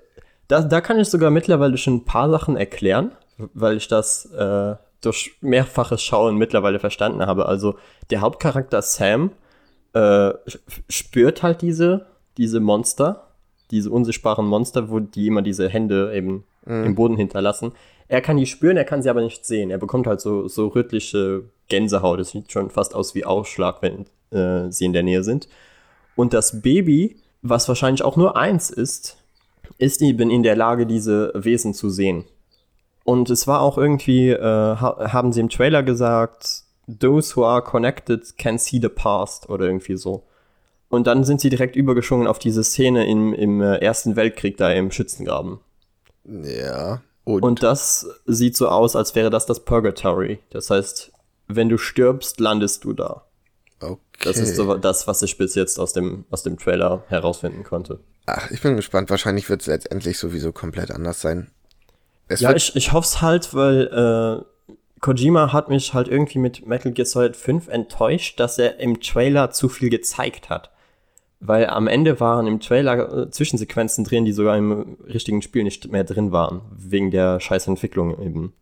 da, 0.47 0.61
da 0.61 0.81
kann 0.81 0.99
ich 0.99 1.07
sogar 1.07 1.31
mittlerweile 1.31 1.77
schon 1.77 1.95
ein 1.95 2.05
paar 2.05 2.29
Sachen 2.29 2.57
erklären, 2.57 3.11
weil 3.53 3.77
ich 3.77 3.87
das 3.87 4.25
äh, 4.33 4.75
durch 5.01 5.37
mehrfaches 5.41 6.01
Schauen 6.01 6.37
mittlerweile 6.37 6.79
verstanden 6.79 7.25
habe. 7.25 7.45
Also 7.47 7.75
der 8.09 8.21
Hauptcharakter 8.21 8.81
Sam 8.81 9.31
äh, 9.93 10.31
spürt 10.89 11.43
halt 11.43 11.61
diese, 11.61 12.07
diese 12.37 12.59
Monster, 12.59 13.27
diese 13.71 13.89
unsichtbaren 13.89 14.45
Monster, 14.45 14.89
wo 14.89 14.99
die 14.99 15.27
immer 15.27 15.41
diese 15.41 15.69
Hände 15.69 16.13
eben 16.15 16.45
im 16.65 16.95
Boden 16.95 17.17
hinterlassen. 17.17 17.73
Er 18.07 18.21
kann 18.21 18.37
die 18.37 18.45
spüren, 18.45 18.77
er 18.77 18.85
kann 18.85 19.01
sie 19.01 19.09
aber 19.09 19.21
nicht 19.21 19.45
sehen. 19.45 19.69
Er 19.69 19.77
bekommt 19.77 20.07
halt 20.07 20.21
so, 20.21 20.47
so 20.47 20.67
rötliche 20.67 21.43
Gänsehaut. 21.67 22.19
Das 22.19 22.29
sieht 22.29 22.51
schon 22.51 22.69
fast 22.69 22.95
aus 22.95 23.15
wie 23.15 23.25
Ausschlag, 23.25 23.81
wenn 23.81 24.05
äh, 24.33 24.71
sie 24.71 24.85
in 24.85 24.93
der 24.93 25.03
Nähe 25.03 25.23
sind. 25.23 25.47
Und 26.15 26.33
das 26.33 26.61
Baby, 26.61 27.17
was 27.41 27.67
wahrscheinlich 27.67 28.03
auch 28.03 28.15
nur 28.15 28.37
eins 28.37 28.69
ist, 28.69 29.17
ist 29.77 30.01
eben 30.01 30.29
in 30.29 30.43
der 30.43 30.55
Lage, 30.55 30.85
diese 30.85 31.31
Wesen 31.35 31.73
zu 31.73 31.89
sehen. 31.89 32.25
Und 33.03 33.29
es 33.29 33.47
war 33.47 33.61
auch 33.61 33.77
irgendwie, 33.77 34.29
äh, 34.29 34.41
ha 34.41 35.11
haben 35.11 35.33
sie 35.33 35.41
im 35.41 35.49
Trailer 35.49 35.83
gesagt, 35.83 36.63
those 36.99 37.35
who 37.35 37.45
are 37.45 37.61
connected 37.61 38.37
can 38.37 38.57
see 38.57 38.79
the 38.81 38.89
past 38.89 39.49
oder 39.49 39.65
irgendwie 39.65 39.97
so. 39.97 40.23
Und 40.89 41.07
dann 41.07 41.23
sind 41.23 41.41
sie 41.41 41.49
direkt 41.49 41.75
übergeschwungen 41.75 42.27
auf 42.27 42.39
diese 42.39 42.63
Szene 42.63 43.07
im, 43.07 43.33
im 43.33 43.61
äh, 43.61 43.77
Ersten 43.77 44.15
Weltkrieg 44.15 44.57
da 44.57 44.71
im 44.71 44.91
Schützengraben. 44.91 45.59
Ja. 46.25 47.01
Und, 47.25 47.41
Und 47.41 47.63
das 47.63 48.07
sieht 48.25 48.55
so 48.55 48.67
aus, 48.67 48.95
als 48.95 49.15
wäre 49.15 49.29
das 49.29 49.45
das 49.45 49.61
Purgatory. 49.61 50.39
Das 50.49 50.69
heißt, 50.69 51.11
wenn 51.47 51.69
du 51.69 51.77
stirbst, 51.77 52.39
landest 52.39 52.83
du 52.83 52.93
da. 52.93 53.23
Das 54.23 54.37
ist 54.37 54.55
so 54.55 54.75
das, 54.75 55.07
was 55.07 55.21
ich 55.21 55.37
bis 55.37 55.55
jetzt 55.55 55.79
aus 55.79 55.93
dem, 55.93 56.25
aus 56.29 56.43
dem 56.43 56.57
Trailer 56.57 57.03
herausfinden 57.07 57.63
konnte. 57.63 57.99
Ach, 58.25 58.49
ich 58.51 58.61
bin 58.61 58.75
gespannt. 58.75 59.09
Wahrscheinlich 59.09 59.49
wird 59.49 59.61
es 59.61 59.67
letztendlich 59.67 60.17
sowieso 60.17 60.51
komplett 60.51 60.91
anders 60.91 61.21
sein. 61.21 61.51
Es 62.27 62.39
Ja, 62.39 62.55
ich, 62.55 62.75
ich 62.75 62.93
hoffe 62.93 63.05
es 63.05 63.21
halt, 63.21 63.53
weil 63.53 63.87
äh, 63.87 64.99
Kojima 65.01 65.51
hat 65.51 65.69
mich 65.69 65.93
halt 65.93 66.07
irgendwie 66.07 66.39
mit 66.39 66.65
Metal 66.65 66.91
Gear 66.91 67.05
Solid 67.05 67.35
5 67.35 67.67
enttäuscht, 67.67 68.39
dass 68.39 68.57
er 68.57 68.79
im 68.79 69.01
Trailer 69.01 69.51
zu 69.51 69.67
viel 69.67 69.89
gezeigt 69.89 70.49
hat. 70.49 70.71
Weil 71.41 71.67
am 71.67 71.87
Ende 71.87 72.21
waren 72.21 72.47
im 72.47 72.61
Trailer 72.61 73.23
äh, 73.23 73.29
Zwischensequenzen 73.29 74.05
drin, 74.05 74.23
die 74.23 74.31
sogar 74.31 74.57
im 74.57 74.97
richtigen 75.05 75.41
Spiel 75.41 75.63
nicht 75.63 75.91
mehr 75.91 76.05
drin 76.05 76.31
waren, 76.31 76.61
wegen 76.77 77.11
der 77.11 77.41
scheiß 77.41 77.67
Entwicklung 77.67 78.21
eben. 78.21 78.53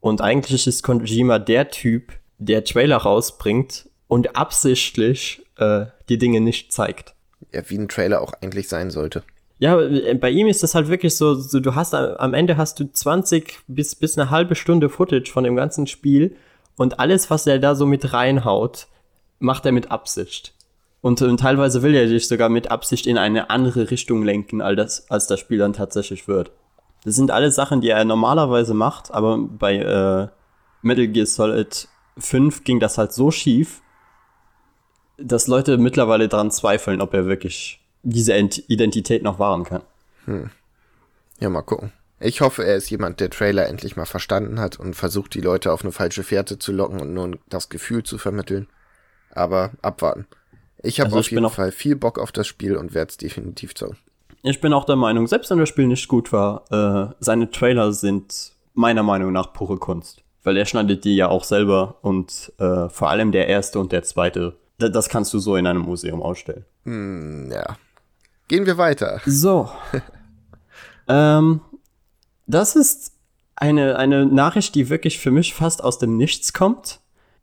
Und 0.00 0.20
eigentlich 0.20 0.66
ist 0.66 0.82
Kojima 0.82 1.38
der 1.38 1.70
Typ, 1.70 2.12
der 2.36 2.64
Trailer 2.64 2.98
rausbringt 2.98 3.87
und 4.08 4.36
absichtlich 4.36 5.42
äh, 5.56 5.86
die 6.08 6.18
Dinge 6.18 6.40
nicht 6.40 6.72
zeigt. 6.72 7.14
ja, 7.52 7.62
wie 7.68 7.78
ein 7.78 7.88
Trailer 7.88 8.20
auch 8.20 8.32
eigentlich 8.40 8.68
sein 8.68 8.90
sollte. 8.90 9.22
Ja, 9.58 9.80
äh, 9.80 10.14
bei 10.14 10.30
ihm 10.30 10.46
ist 10.46 10.62
das 10.62 10.74
halt 10.74 10.88
wirklich 10.88 11.16
so, 11.16 11.34
so 11.34 11.60
du 11.60 11.74
hast 11.74 11.94
a- 11.94 12.16
am 12.16 12.34
Ende 12.34 12.56
hast 12.56 12.78
du 12.80 12.90
20 12.90 13.60
bis, 13.66 13.94
bis 13.94 14.16
eine 14.18 14.30
halbe 14.30 14.54
Stunde 14.54 14.88
Footage 14.88 15.30
von 15.32 15.44
dem 15.44 15.56
ganzen 15.56 15.86
Spiel 15.86 16.36
und 16.76 17.00
alles, 17.00 17.28
was 17.30 17.46
er 17.46 17.58
da 17.58 17.74
so 17.74 17.84
mit 17.86 18.12
reinhaut, 18.12 18.86
macht 19.40 19.66
er 19.66 19.72
mit 19.72 19.90
Absicht. 19.90 20.54
Und, 21.00 21.22
und 21.22 21.38
teilweise 21.40 21.82
will 21.82 21.94
er 21.94 22.06
dich 22.06 22.26
sogar 22.28 22.48
mit 22.48 22.70
Absicht 22.70 23.06
in 23.06 23.18
eine 23.18 23.50
andere 23.50 23.90
Richtung 23.90 24.24
lenken, 24.24 24.60
als 24.60 24.76
das, 24.76 25.10
als 25.10 25.26
das 25.28 25.40
Spiel 25.40 25.58
dann 25.58 25.72
tatsächlich 25.72 26.26
wird. 26.28 26.50
Das 27.04 27.14
sind 27.14 27.30
alles 27.30 27.54
Sachen, 27.54 27.80
die 27.80 27.88
er 27.90 28.04
normalerweise 28.04 28.74
macht, 28.74 29.12
aber 29.12 29.38
bei 29.38 29.76
äh, 29.76 30.28
Metal 30.82 31.06
Gear 31.08 31.26
Solid 31.26 31.86
5 32.18 32.64
ging 32.64 32.80
das 32.80 32.98
halt 32.98 33.12
so 33.12 33.30
schief, 33.30 33.80
dass 35.18 35.46
Leute 35.46 35.78
mittlerweile 35.78 36.28
daran 36.28 36.50
zweifeln, 36.50 37.00
ob 37.00 37.12
er 37.14 37.26
wirklich 37.26 37.80
diese 38.02 38.34
Ent 38.34 38.62
Identität 38.68 39.22
noch 39.22 39.38
wahren 39.38 39.64
kann. 39.64 39.82
Ja, 41.40 41.48
mal 41.48 41.62
gucken. 41.62 41.92
Ich 42.20 42.40
hoffe, 42.40 42.64
er 42.64 42.76
ist 42.76 42.90
jemand, 42.90 43.20
der 43.20 43.30
Trailer 43.30 43.66
endlich 43.68 43.96
mal 43.96 44.06
verstanden 44.06 44.58
hat 44.58 44.80
und 44.80 44.94
versucht, 44.94 45.34
die 45.34 45.40
Leute 45.40 45.72
auf 45.72 45.82
eine 45.82 45.92
falsche 45.92 46.24
Fährte 46.24 46.58
zu 46.58 46.72
locken 46.72 47.00
und 47.00 47.14
nur 47.14 47.38
das 47.48 47.68
Gefühl 47.68 48.02
zu 48.02 48.18
vermitteln. 48.18 48.66
Aber 49.32 49.70
abwarten. 49.82 50.26
Ich 50.82 51.00
habe 51.00 51.08
Also 51.08 51.20
auf 51.20 51.30
jeden 51.30 51.48
Fall 51.50 51.70
viel 51.70 51.96
Bock 51.96 52.18
auf 52.18 52.32
das 52.32 52.46
Spiel 52.46 52.76
und 52.76 52.94
werde 52.94 53.10
es 53.10 53.16
definitiv 53.16 53.74
zocken. 53.74 53.98
Ich 54.42 54.60
bin 54.60 54.72
auch 54.72 54.84
der 54.84 54.96
Meinung, 54.96 55.26
selbst 55.26 55.50
wenn 55.50 55.58
das 55.58 55.68
Spiel 55.68 55.86
nicht 55.86 56.08
gut 56.08 56.32
war, 56.32 56.64
äh, 56.70 57.14
seine 57.20 57.50
Trailer 57.50 57.92
sind 57.92 58.52
meiner 58.74 59.02
Meinung 59.02 59.32
nach 59.32 59.52
pure 59.52 59.78
Kunst. 59.78 60.22
Weil 60.44 60.56
er 60.56 60.66
schneidet 60.66 61.04
die 61.04 61.16
ja 61.16 61.28
auch 61.28 61.44
selber 61.44 61.96
und 62.02 62.52
äh, 62.58 62.88
vor 62.88 63.10
allem 63.10 63.32
der 63.32 63.48
erste 63.48 63.78
und 63.80 63.92
der 63.92 64.04
zweite, 64.04 64.54
das 64.78 65.08
kannst 65.08 65.34
du 65.34 65.38
so 65.38 65.56
in 65.56 65.66
einem 65.66 65.82
Museum 65.82 66.22
ausstellen. 66.22 66.64
Hm, 66.84 67.50
ja. 67.50 67.76
Gehen 68.46 68.64
wir 68.64 68.78
weiter. 68.78 69.20
So. 69.26 69.68
ähm, 71.08 71.60
das 72.46 72.76
ist 72.76 73.12
eine, 73.56 73.96
eine 73.98 74.24
Nachricht, 74.24 74.74
die 74.74 74.88
wirklich 74.88 75.18
für 75.18 75.30
mich 75.30 75.52
fast 75.52 75.82
aus 75.82 75.98
dem 75.98 76.16
Nichts 76.16 76.52
kommt. 76.52 77.00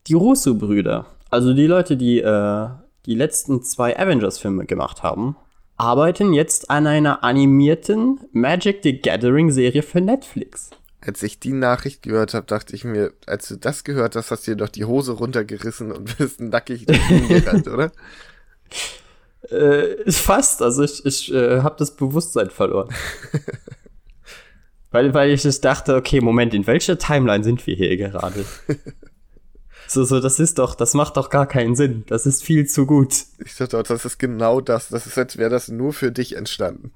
Die 0.07 0.13
Russo-Brüder, 0.13 1.07
also 1.29 1.53
die 1.53 1.67
Leute, 1.67 1.97
die 1.97 2.19
äh, 2.19 2.67
die 3.05 3.15
letzten 3.15 3.61
zwei 3.63 3.97
Avengers-Filme 3.99 4.65
gemacht 4.65 5.03
haben, 5.03 5.35
arbeiten 5.77 6.33
jetzt 6.33 6.69
an 6.69 6.87
einer 6.87 7.23
animierten 7.23 8.19
Magic 8.31 8.79
the 8.83 8.99
Gathering-Serie 9.01 9.83
für 9.83 10.01
Netflix. 10.01 10.69
Als 11.05 11.21
ich 11.21 11.39
die 11.39 11.53
Nachricht 11.53 12.01
gehört 12.01 12.33
habe, 12.33 12.47
dachte 12.47 12.75
ich 12.75 12.83
mir, 12.83 13.13
als 13.27 13.47
du 13.47 13.57
das 13.57 13.83
gehört 13.83 14.15
hast, 14.15 14.31
hast 14.31 14.47
du 14.47 14.51
dir 14.51 14.57
doch 14.57 14.69
die 14.69 14.85
Hose 14.85 15.11
runtergerissen 15.11 15.91
und 15.91 16.17
bist 16.17 16.41
nackig 16.41 16.85
gerannt, 16.87 17.67
oder? 17.67 17.91
Äh, 19.49 20.11
fast, 20.11 20.63
also 20.63 20.81
ich, 20.81 21.05
ich 21.05 21.31
äh, 21.31 21.61
habe 21.61 21.75
das 21.77 21.95
Bewusstsein 21.95 22.49
verloren. 22.49 22.89
weil, 24.91 25.13
weil 25.13 25.29
ich 25.29 25.45
es 25.45 25.61
dachte, 25.61 25.95
okay, 25.95 26.19
Moment, 26.19 26.55
in 26.55 26.65
welcher 26.65 26.97
Timeline 26.97 27.43
sind 27.43 27.67
wir 27.67 27.75
hier 27.75 27.95
gerade? 27.95 28.43
so, 29.87 30.03
so, 30.03 30.19
das 30.19 30.39
ist 30.39 30.57
doch, 30.57 30.73
das 30.73 30.95
macht 30.95 31.17
doch 31.17 31.29
gar 31.29 31.47
keinen 31.47 31.75
Sinn. 31.75 32.05
Das 32.07 32.25
ist 32.25 32.43
viel 32.43 32.65
zu 32.65 32.87
gut. 32.87 33.13
Ich 33.45 33.55
dachte, 33.55 33.83
das 33.83 34.03
ist 34.03 34.17
genau 34.17 34.61
das. 34.61 34.89
Das 34.89 35.05
ist, 35.05 35.15
als 35.15 35.37
wäre 35.37 35.51
das 35.51 35.67
nur 35.67 35.93
für 35.93 36.11
dich 36.11 36.35
entstanden. 36.35 36.91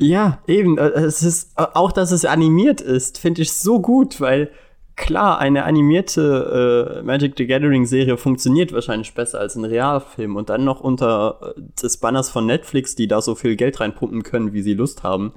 Ja, 0.00 0.38
eben. 0.46 0.78
Äh, 0.78 0.88
es 0.90 1.22
ist 1.22 1.52
auch, 1.56 1.92
dass 1.92 2.10
es 2.10 2.24
animiert 2.24 2.80
ist, 2.80 3.18
finde 3.18 3.42
ich 3.42 3.52
so 3.52 3.80
gut, 3.80 4.20
weil 4.20 4.50
klar, 4.96 5.38
eine 5.38 5.64
animierte 5.64 6.98
äh, 7.00 7.02
Magic 7.02 7.34
the 7.38 7.46
Gathering 7.46 7.86
Serie 7.86 8.16
funktioniert 8.16 8.72
wahrscheinlich 8.72 9.14
besser 9.14 9.40
als 9.40 9.54
ein 9.56 9.64
Realfilm 9.64 10.36
und 10.36 10.50
dann 10.50 10.64
noch 10.64 10.80
unter 10.80 11.54
äh, 11.56 11.60
des 11.82 11.98
Banners 11.98 12.28
von 12.30 12.46
Netflix, 12.46 12.94
die 12.96 13.08
da 13.08 13.20
so 13.22 13.34
viel 13.34 13.56
Geld 13.56 13.80
reinpumpen 13.80 14.22
können, 14.22 14.52
wie 14.52 14.62
sie 14.62 14.74
Lust 14.74 15.02
haben. 15.02 15.32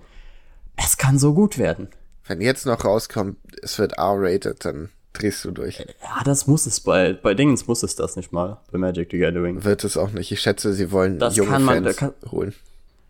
Es 0.76 0.97
kann 0.97 1.20
so 1.20 1.34
gut 1.34 1.57
werden. 1.57 1.88
Wenn 2.26 2.41
jetzt 2.41 2.66
noch 2.66 2.84
rauskommt, 2.84 3.38
es 3.61 3.78
wird 3.80 3.93
R-rated, 3.97 4.64
dann 4.66 4.89
drehst 5.14 5.45
du 5.45 5.51
durch. 5.51 5.80
Ja, 5.80 6.24
das 6.26 6.47
muss 6.47 6.66
es 6.66 6.80
bei 6.80 7.14
bei 7.14 7.34
Dingens 7.34 7.68
muss 7.68 7.84
es 7.84 7.95
das 7.95 8.16
nicht 8.16 8.32
mal 8.32 8.59
bei 8.72 8.78
Magic 8.80 9.09
the 9.11 9.18
Gathering. 9.20 9.64
Wird 9.64 9.84
es 9.84 9.97
auch 9.97 10.11
nicht. 10.11 10.32
Ich 10.32 10.39
schätze, 10.41 10.74
sie 10.74 10.91
wollen 10.91 11.20
Das 11.20 11.36
junge 11.36 11.59
man- 11.59 11.84
Fans 11.84 11.97
kann- 11.97 12.14
holen. 12.32 12.53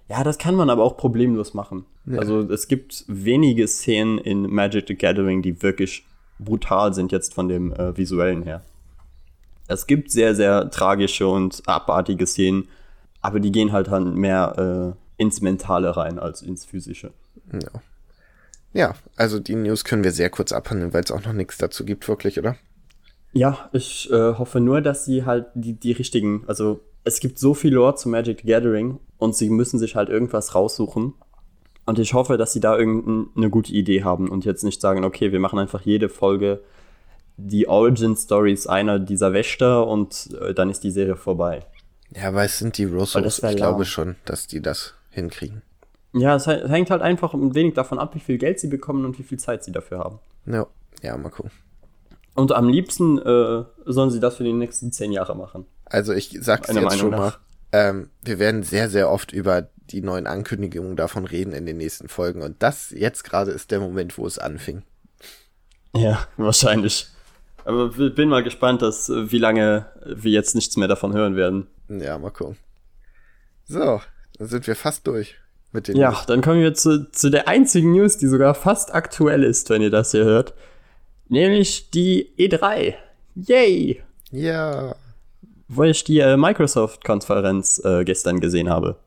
Ja, 0.10 0.24
das 0.24 0.38
kann 0.38 0.56
man 0.56 0.70
aber 0.70 0.84
auch 0.84 0.98
problemlos 0.98 1.54
machen. 1.54 1.86
Also 2.18 2.42
es 2.42 2.68
gibt 2.68 3.06
wenige 3.08 3.68
Szenen 3.68 4.18
in 4.18 4.42
Magic 4.54 4.86
the 4.88 4.96
Gathering, 4.96 5.42
die 5.42 5.62
wirklich 5.62 6.06
brutal 6.40 6.94
sind 6.94 7.12
jetzt 7.12 7.34
von 7.34 7.48
dem 7.48 7.72
äh, 7.74 7.96
visuellen 7.96 8.44
her. 8.44 8.62
Es 9.68 9.88
gibt 9.88 10.12
sehr, 10.12 10.36
sehr 10.36 10.70
tragische 10.70 11.28
und 11.28 11.64
abartige 11.66 12.28
Szenen, 12.28 12.68
aber 13.22 13.40
die 13.40 13.52
gehen 13.52 13.72
halt 13.72 13.88
dann 13.88 14.16
mehr 14.16 14.96
äh, 15.18 15.22
ins 15.22 15.42
Mentale 15.42 15.96
rein 15.96 16.20
als 16.20 16.42
ins 16.42 16.66
Physische. 16.66 17.12
Ja. 17.54 17.82
ja, 18.74 18.96
also 19.16 19.40
die 19.40 19.56
News 19.56 19.86
können 19.86 20.04
wir 20.04 20.12
sehr 20.12 20.30
kurz 20.30 20.52
abhandeln, 20.52 20.94
weil 20.94 21.04
es 21.04 21.12
auch 21.12 21.24
noch 21.24 21.34
nichts 21.34 21.58
dazu 21.58 21.86
gibt, 21.86 22.08
wirklich, 22.08 22.38
oder? 22.38 22.58
Ja, 23.32 23.70
ich 23.72 24.12
äh, 24.12 24.34
hoffe 24.34 24.60
nur, 24.60 24.82
dass 24.82 25.06
sie 25.06 25.26
halt 25.26 25.48
die, 25.56 25.74
die 25.74 25.94
richtigen, 25.94 26.44
also 26.48 26.82
es 27.04 27.20
gibt 27.20 27.40
so 27.40 27.54
viel 27.54 27.74
Lore 27.74 27.96
zu 27.96 28.10
Magic 28.10 28.42
the 28.42 28.48
Gathering 28.48 29.00
und 29.24 29.36
sie 29.36 29.50
müssen 29.50 29.80
sich 29.80 29.96
halt 29.96 30.10
irgendwas 30.10 30.54
raussuchen. 30.54 31.14
Und 31.86 32.00
ich 32.00 32.14
hoffe, 32.14 32.38
dass 32.38 32.54
sie 32.54 32.60
da 32.60 32.78
irgendeine 32.78 33.50
gute 33.50 33.74
Idee 33.74 34.04
haben 34.04 34.30
und 34.30 34.46
jetzt 34.46 34.64
nicht 34.64 34.80
sagen, 34.82 35.04
okay, 35.04 35.32
wir 35.32 35.40
machen 35.40 35.60
einfach 35.60 35.82
jede 35.82 36.10
Folge 36.10 36.62
die 37.38 37.68
Origin 37.68 38.16
Stories 38.16 38.68
einer 38.68 39.00
dieser 39.00 39.34
Wächter 39.34 39.88
und 39.88 40.30
äh, 40.40 40.54
dann 40.54 40.70
ist 40.70 40.84
die 40.84 40.92
Serie 40.92 41.16
vorbei. 41.16 41.62
Ja, 42.16 42.28
aber 42.28 42.44
es 42.44 42.60
sind 42.60 42.78
die 42.78 42.86
Russos. 42.86 43.42
Ich 43.44 43.56
glaube 43.56 43.86
schon, 43.86 44.16
dass 44.26 44.46
die 44.48 44.62
das 44.62 44.94
hinkriegen. 45.10 45.62
Ja, 46.14 46.36
es 46.36 46.46
hä- 46.48 46.68
hängt 46.68 46.92
halt 46.92 47.02
einfach 47.02 47.34
ein 47.34 47.56
wenig 47.56 47.74
davon 47.74 47.98
ab, 47.98 48.14
wie 48.14 48.20
viel 48.20 48.38
Geld 48.38 48.60
sie 48.60 48.68
bekommen 48.68 49.04
und 49.04 49.18
wie 49.18 49.24
viel 49.24 49.40
Zeit 49.40 49.64
sie 49.64 49.72
dafür 49.72 50.00
haben. 50.00 50.20
Ja, 50.46 50.68
ja 51.02 51.18
mal 51.18 51.30
gucken. 51.30 51.52
Und 52.36 52.52
am 52.52 52.70
liebsten 52.70 53.18
äh, 53.18 53.64
sollen 53.86 54.12
sie 54.12 54.20
das 54.20 54.36
für 54.38 54.44
die 54.44 54.54
nächsten 54.54 54.92
zehn 54.92 55.12
Jahre 55.12 55.36
machen. 55.36 55.66
Also 55.86 56.14
ich 56.14 56.38
sag's 56.40 56.68
Meiner 56.68 56.82
jetzt 56.82 56.90
Meinung 56.92 57.12
schon 57.12 57.20
mal. 57.20 57.34
Ähm, 57.74 58.10
wir 58.22 58.40
werden 58.40 58.64
sehr, 58.64 58.90
sehr 58.90 59.10
oft 59.10 59.34
über 59.34 59.68
die 59.90 60.02
neuen 60.02 60.28
Ankündigungen 60.28 60.96
davon 60.96 61.26
reden 61.26 61.52
in 61.54 61.66
den 61.66 61.78
nächsten 61.78 62.08
Folgen. 62.08 62.42
Und 62.42 62.62
das 62.64 62.92
jetzt 62.92 63.24
gerade 63.24 63.52
ist 63.52 63.72
der 63.72 63.80
Moment, 63.80 64.18
wo 64.18 64.26
es 64.26 64.40
anfing. 64.40 64.84
Ja, 65.96 66.28
wahrscheinlich. 66.38 67.08
Aber 67.66 67.90
bin 67.90 68.30
mal 68.30 68.44
gespannt, 68.44 68.82
dass, 68.82 69.10
äh, 69.10 69.32
wie 69.32 69.38
lange 69.40 69.88
wir 70.06 70.32
jetzt 70.32 70.56
nichts 70.56 70.78
mehr 70.78 70.88
davon 70.88 71.14
hören 71.14 71.36
werden. 71.36 71.68
Ja, 71.90 72.18
mal 72.18 72.32
gucken. 72.32 72.58
So, 73.66 74.02
dann 74.38 74.48
sind 74.48 74.68
wir 74.68 74.76
fast 74.76 75.08
durch 75.08 75.36
mit 75.72 75.88
den 75.88 75.98
Ja, 75.98 76.12
News. 76.12 76.26
dann 76.28 76.42
kommen 76.42 76.62
wir 76.62 76.74
zu, 76.74 77.10
zu 77.12 77.30
der 77.30 77.48
einzigen 77.48 77.92
News, 77.92 78.18
die 78.18 78.28
sogar 78.28 78.54
fast 78.54 78.94
aktuell 78.94 79.44
ist, 79.44 79.70
wenn 79.70 79.82
ihr 79.82 79.90
das 79.90 80.12
hier 80.12 80.26
hört. 80.26 80.54
Nämlich 81.30 81.90
die 81.90 82.34
E3. 82.38 82.94
Yay! 83.36 84.04
Ja. 84.32 84.96
Weil 85.68 85.92
ich 85.92 86.04
die 86.04 86.20
äh, 86.20 86.38
Microsoft-Konferenz 86.38 87.82
äh, 87.84 88.04
gestern 88.04 88.40
gesehen 88.40 88.70
habe. 88.70 88.98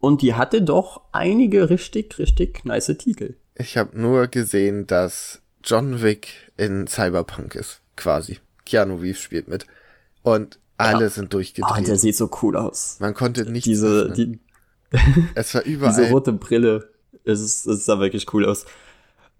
Und 0.00 0.22
die 0.22 0.34
hatte 0.34 0.62
doch 0.62 1.00
einige 1.12 1.70
richtig, 1.70 2.18
richtig 2.18 2.64
nice 2.64 2.86
Titel. 2.98 3.34
Ich 3.56 3.76
habe 3.76 3.98
nur 4.00 4.28
gesehen, 4.28 4.86
dass 4.86 5.42
John 5.64 6.00
Wick 6.02 6.28
in 6.56 6.86
Cyberpunk 6.86 7.56
ist, 7.56 7.80
quasi. 7.96 8.38
Keanu 8.64 8.96
Reeves 8.96 9.20
spielt 9.20 9.48
mit. 9.48 9.66
Und 10.22 10.58
alle 10.76 11.08
sind 11.10 11.26
Ah, 11.26 11.28
durchgedreht. 11.30 11.88
der 11.88 11.96
sieht 11.96 12.16
so 12.16 12.30
cool 12.42 12.56
aus. 12.56 12.98
Man 13.00 13.14
konnte 13.14 13.50
nicht. 13.50 13.66
Diese, 13.66 14.12
die, 14.12 14.38
es 15.34 15.54
war 15.54 15.62
diese 15.64 15.72
überall. 15.74 16.10
rote 16.12 16.32
Brille. 16.32 16.90
Es, 17.24 17.40
ist, 17.40 17.66
es 17.66 17.84
sah 17.84 17.98
wirklich 17.98 18.32
cool 18.32 18.46
aus. 18.46 18.64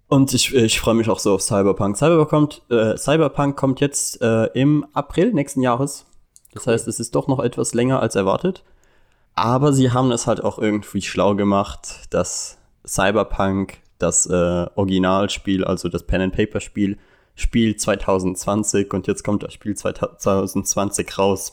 Und 0.09 0.35
ich, 0.35 0.53
ich 0.55 0.81
freue 0.81 0.95
mich 0.95 1.09
auch 1.09 1.21
so 1.21 1.35
auf 1.35 1.43
Cyberpunk. 1.43 1.97
Cyberpunk 1.97 2.29
kommt, 2.29 2.63
äh, 2.71 2.97
Cyberpunk 2.97 3.57
kommt 3.57 3.81
jetzt 3.81 4.21
äh, 4.21 4.47
im 4.55 4.85
April 4.95 5.33
nächsten 5.33 5.61
Jahres. 5.63 6.07
Das 6.55 6.67
heißt, 6.67 6.89
es 6.89 6.99
ist 7.01 7.15
doch 7.15 7.29
noch 7.29 7.41
etwas 7.41 7.75
länger 7.75 8.01
als 8.01 8.15
erwartet. 8.17 8.65
Aber 9.35 9.73
sie 9.73 9.93
haben 9.93 10.11
es 10.11 10.27
halt 10.27 10.43
auch 10.43 10.59
irgendwie 10.59 11.03
schlau 11.03 11.35
gemacht, 11.37 12.07
dass 12.11 12.59
Cyberpunk 12.87 13.79
das 13.99 14.27
äh, 14.27 14.67
Originalspiel, 14.75 15.65
also 15.65 15.89
das 15.89 16.03
Pen-and-Paper-Spiel, 16.05 16.99
spielt 17.35 17.81
2020 17.81 18.93
und 18.93 19.07
jetzt 19.07 19.23
kommt 19.23 19.43
das 19.45 19.53
Spiel 19.53 19.77
2020 19.77 21.19
raus. 21.19 21.53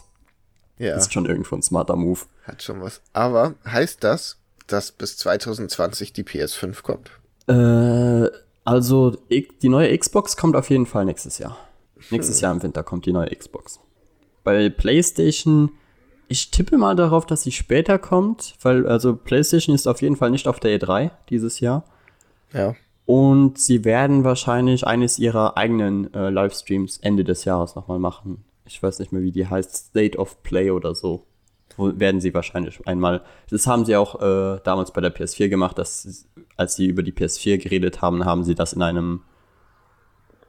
ja, 0.80 0.96
Ist 0.96 1.14
schon 1.14 1.26
irgendwo 1.26 1.56
ein 1.56 1.62
smarter 1.62 1.96
Move. 1.96 2.22
hat 2.44 2.64
schon 2.64 2.82
was. 2.82 3.02
Aber 3.14 3.54
heißt 3.68 4.04
das, 4.04 4.38
dass 4.68 4.92
bis 4.92 5.18
2020 5.18 6.14
die 6.14 6.24
PS5 6.24 6.82
kommt? 6.82 7.12
Äh, 7.48 8.30
also 8.64 9.12
die 9.30 9.70
neue 9.70 9.96
Xbox 9.96 10.38
kommt 10.38 10.56
auf 10.56 10.72
jeden 10.72 10.88
Fall 10.88 11.06
nächstes 11.06 11.38
Jahr. 11.38 11.58
Nächstes 12.10 12.42
Jahr 12.42 12.52
im 12.52 12.64
Winter 12.64 12.82
kommt 12.84 13.06
die 13.06 13.14
neue 13.14 13.30
Xbox. 13.30 13.80
Bei 14.46 14.70
PlayStation, 14.70 15.72
ich 16.30 16.52
tippe 16.52 16.78
mal 16.78 16.96
darauf, 16.96 17.26
dass 17.26 17.42
sie 17.42 17.52
später 17.52 18.00
kommt, 18.00 18.56
weil 18.62 18.88
also 18.88 19.16
PlayStation 19.16 19.76
ist 19.76 19.88
auf 19.88 20.02
jeden 20.02 20.16
Fall 20.16 20.32
nicht 20.32 20.48
auf 20.48 20.62
der 20.62 20.80
E3 20.80 21.12
dieses 21.30 21.60
Jahr. 21.60 21.84
Ja. 22.54 22.76
Und 23.06 23.60
sie 23.60 23.84
werden 23.84 24.24
wahrscheinlich 24.24 24.88
eines 24.88 25.20
ihrer 25.20 25.58
eigenen 25.58 26.14
äh, 26.14 26.30
Livestreams 26.30 26.98
Ende 27.00 27.24
des 27.24 27.44
Jahres 27.44 27.76
nochmal 27.76 28.00
machen. 28.00 28.46
Ich 28.66 28.82
weiß 28.82 29.00
nicht 29.00 29.12
mehr, 29.12 29.22
wie 29.22 29.32
die 29.32 29.48
heißt, 29.48 29.90
State 29.90 30.18
of 30.18 30.42
Play 30.44 30.72
oder 30.72 30.96
so. 30.96 31.26
Wo 31.76 31.92
werden 32.00 32.22
sie 32.22 32.34
wahrscheinlich 32.34 32.88
einmal. 32.88 33.22
Das 33.50 33.68
haben 33.68 33.86
sie 33.86 33.96
auch 33.96 34.22
äh, 34.22 34.60
damals 34.64 34.92
bei 34.92 35.02
der 35.02 35.14
PS4 35.14 35.50
gemacht, 35.50 35.78
dass 35.78 36.28
als 36.56 36.76
sie 36.76 36.86
über 36.86 37.04
die 37.04 37.12
PS4 37.12 37.58
geredet 37.58 38.02
haben, 38.02 38.26
haben 38.26 38.44
sie 38.44 38.56
das 38.56 38.74
in 38.74 38.82
einem 38.82 39.22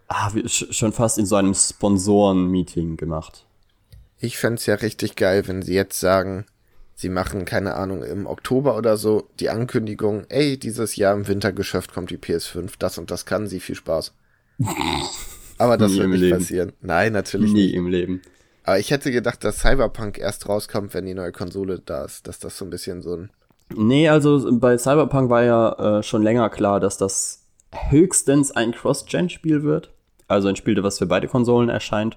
ah, 0.09 0.31
schon 0.47 0.93
fast 0.93 1.19
in 1.19 1.27
so 1.27 1.37
einem 1.37 1.55
Sponsoren-Meeting 1.55 2.97
gemacht. 2.97 3.46
Ich 4.19 4.39
fänd's 4.39 4.67
ja 4.67 4.77
richtig 4.77 5.17
geil, 5.17 5.47
wenn 5.47 5.63
sie 5.63 5.75
jetzt 5.75 6.01
sagen, 6.01 6.47
sie 6.95 7.09
machen, 7.11 7.45
keine 7.45 7.75
Ahnung, 7.75 8.03
im 8.03 8.27
Oktober 8.27 8.77
oder 8.77 8.97
so 8.97 9.29
die 9.41 9.51
Ankündigung, 9.51 10.25
ey, 10.29 10.59
dieses 10.59 10.97
Jahr 10.97 11.15
im 11.15 11.29
Wintergeschäft 11.29 11.93
kommt 11.93 12.11
die 12.11 12.17
PS5, 12.19 12.73
das 12.79 12.97
und 12.99 13.11
das 13.11 13.27
kann 13.27 13.47
sie, 13.47 13.61
viel 13.61 13.75
Spaß. 13.75 14.15
Aber 15.59 15.77
das 15.77 15.93
Nie 15.93 15.99
wird 16.01 16.09
nicht 16.11 16.21
Leben. 16.21 16.39
passieren. 16.39 16.73
Nein, 16.81 17.13
natürlich 17.13 17.53
Nie 17.53 17.67
nicht. 17.67 17.75
im 17.75 17.89
Leben. 17.89 18.23
Aber 18.65 18.79
ich 18.79 18.91
hätte 18.91 19.13
gedacht, 19.13 19.45
dass 19.45 19.61
Cyberpunk 19.61 20.19
erst 20.19 20.49
rauskommt, 20.49 20.93
wenn 20.95 21.07
die 21.07 21.15
neue 21.15 21.33
Konsole 21.33 21.81
da 21.85 22.05
ist, 22.05 22.27
dass 22.27 22.39
das 22.39 22.59
so 22.59 22.65
ein 22.65 22.71
bisschen 22.71 23.01
so 23.03 23.15
ein 23.17 23.31
Nee, 23.75 24.09
also 24.09 24.49
bei 24.59 24.79
Cyberpunk 24.79 25.29
war 25.29 25.43
ja 25.43 25.99
äh, 25.99 26.03
schon 26.03 26.23
länger 26.23 26.51
klar, 26.51 26.79
dass 26.79 26.99
das 26.99 27.43
höchstens 27.91 28.53
ein 28.53 28.73
Cross-Gen-Spiel 28.73 29.63
wird. 29.65 29.91
Also 30.29 30.49
ein 30.49 30.57
Spiel, 30.57 30.81
was 30.83 30.99
für 30.99 31.07
beide 31.07 31.27
Konsolen 31.29 31.69
erscheint. 31.69 32.17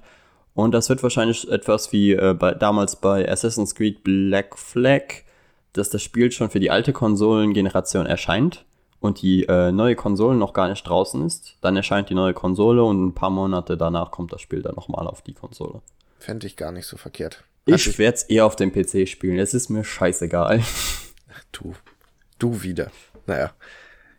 Und 0.59 0.73
das 0.73 0.89
wird 0.89 1.01
wahrscheinlich 1.03 1.49
etwas 1.49 1.93
wie 1.93 2.11
äh, 2.11 2.35
bei, 2.37 2.53
damals 2.53 2.97
bei 2.97 3.31
Assassin's 3.31 3.75
Creed 3.75 4.03
Black 4.03 4.57
Flag, 4.57 5.23
dass 5.71 5.89
das 5.89 6.03
Spiel 6.03 6.33
schon 6.33 6.49
für 6.49 6.59
die 6.59 6.69
alte 6.69 6.91
Konsolengeneration 6.91 8.05
erscheint 8.05 8.65
und 8.99 9.21
die 9.21 9.45
äh, 9.45 9.71
neue 9.71 9.95
Konsole 9.95 10.35
noch 10.35 10.51
gar 10.51 10.67
nicht 10.67 10.83
draußen 10.83 11.25
ist. 11.25 11.55
Dann 11.61 11.77
erscheint 11.77 12.09
die 12.09 12.13
neue 12.13 12.33
Konsole 12.33 12.83
und 12.83 13.05
ein 13.05 13.15
paar 13.15 13.29
Monate 13.29 13.77
danach 13.77 14.11
kommt 14.11 14.33
das 14.33 14.41
Spiel 14.41 14.61
dann 14.61 14.75
nochmal 14.75 15.07
auf 15.07 15.21
die 15.21 15.33
Konsole. 15.33 15.81
Fände 16.17 16.45
ich 16.45 16.57
gar 16.57 16.73
nicht 16.73 16.87
so 16.87 16.97
verkehrt. 16.97 17.45
Hat 17.65 17.79
Ich 17.79 17.97
werde 17.97 18.15
es 18.15 18.23
eher 18.23 18.45
auf 18.45 18.57
dem 18.57 18.73
PC 18.73 19.07
spielen. 19.07 19.39
Es 19.39 19.53
ist 19.53 19.69
mir 19.69 19.85
scheißegal. 19.85 20.61
Du. 21.53 21.73
Du 22.37 22.63
wieder. 22.63 22.91
Naja. 23.27 23.53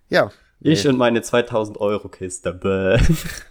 Ja. 0.09 0.31
Ich 0.61 0.89
und 0.89 0.97
meine 0.97 1.21
2000 1.21 1.79
Euro 1.79 2.09
Kiste. 2.09 2.55
Bäh. 2.55 2.99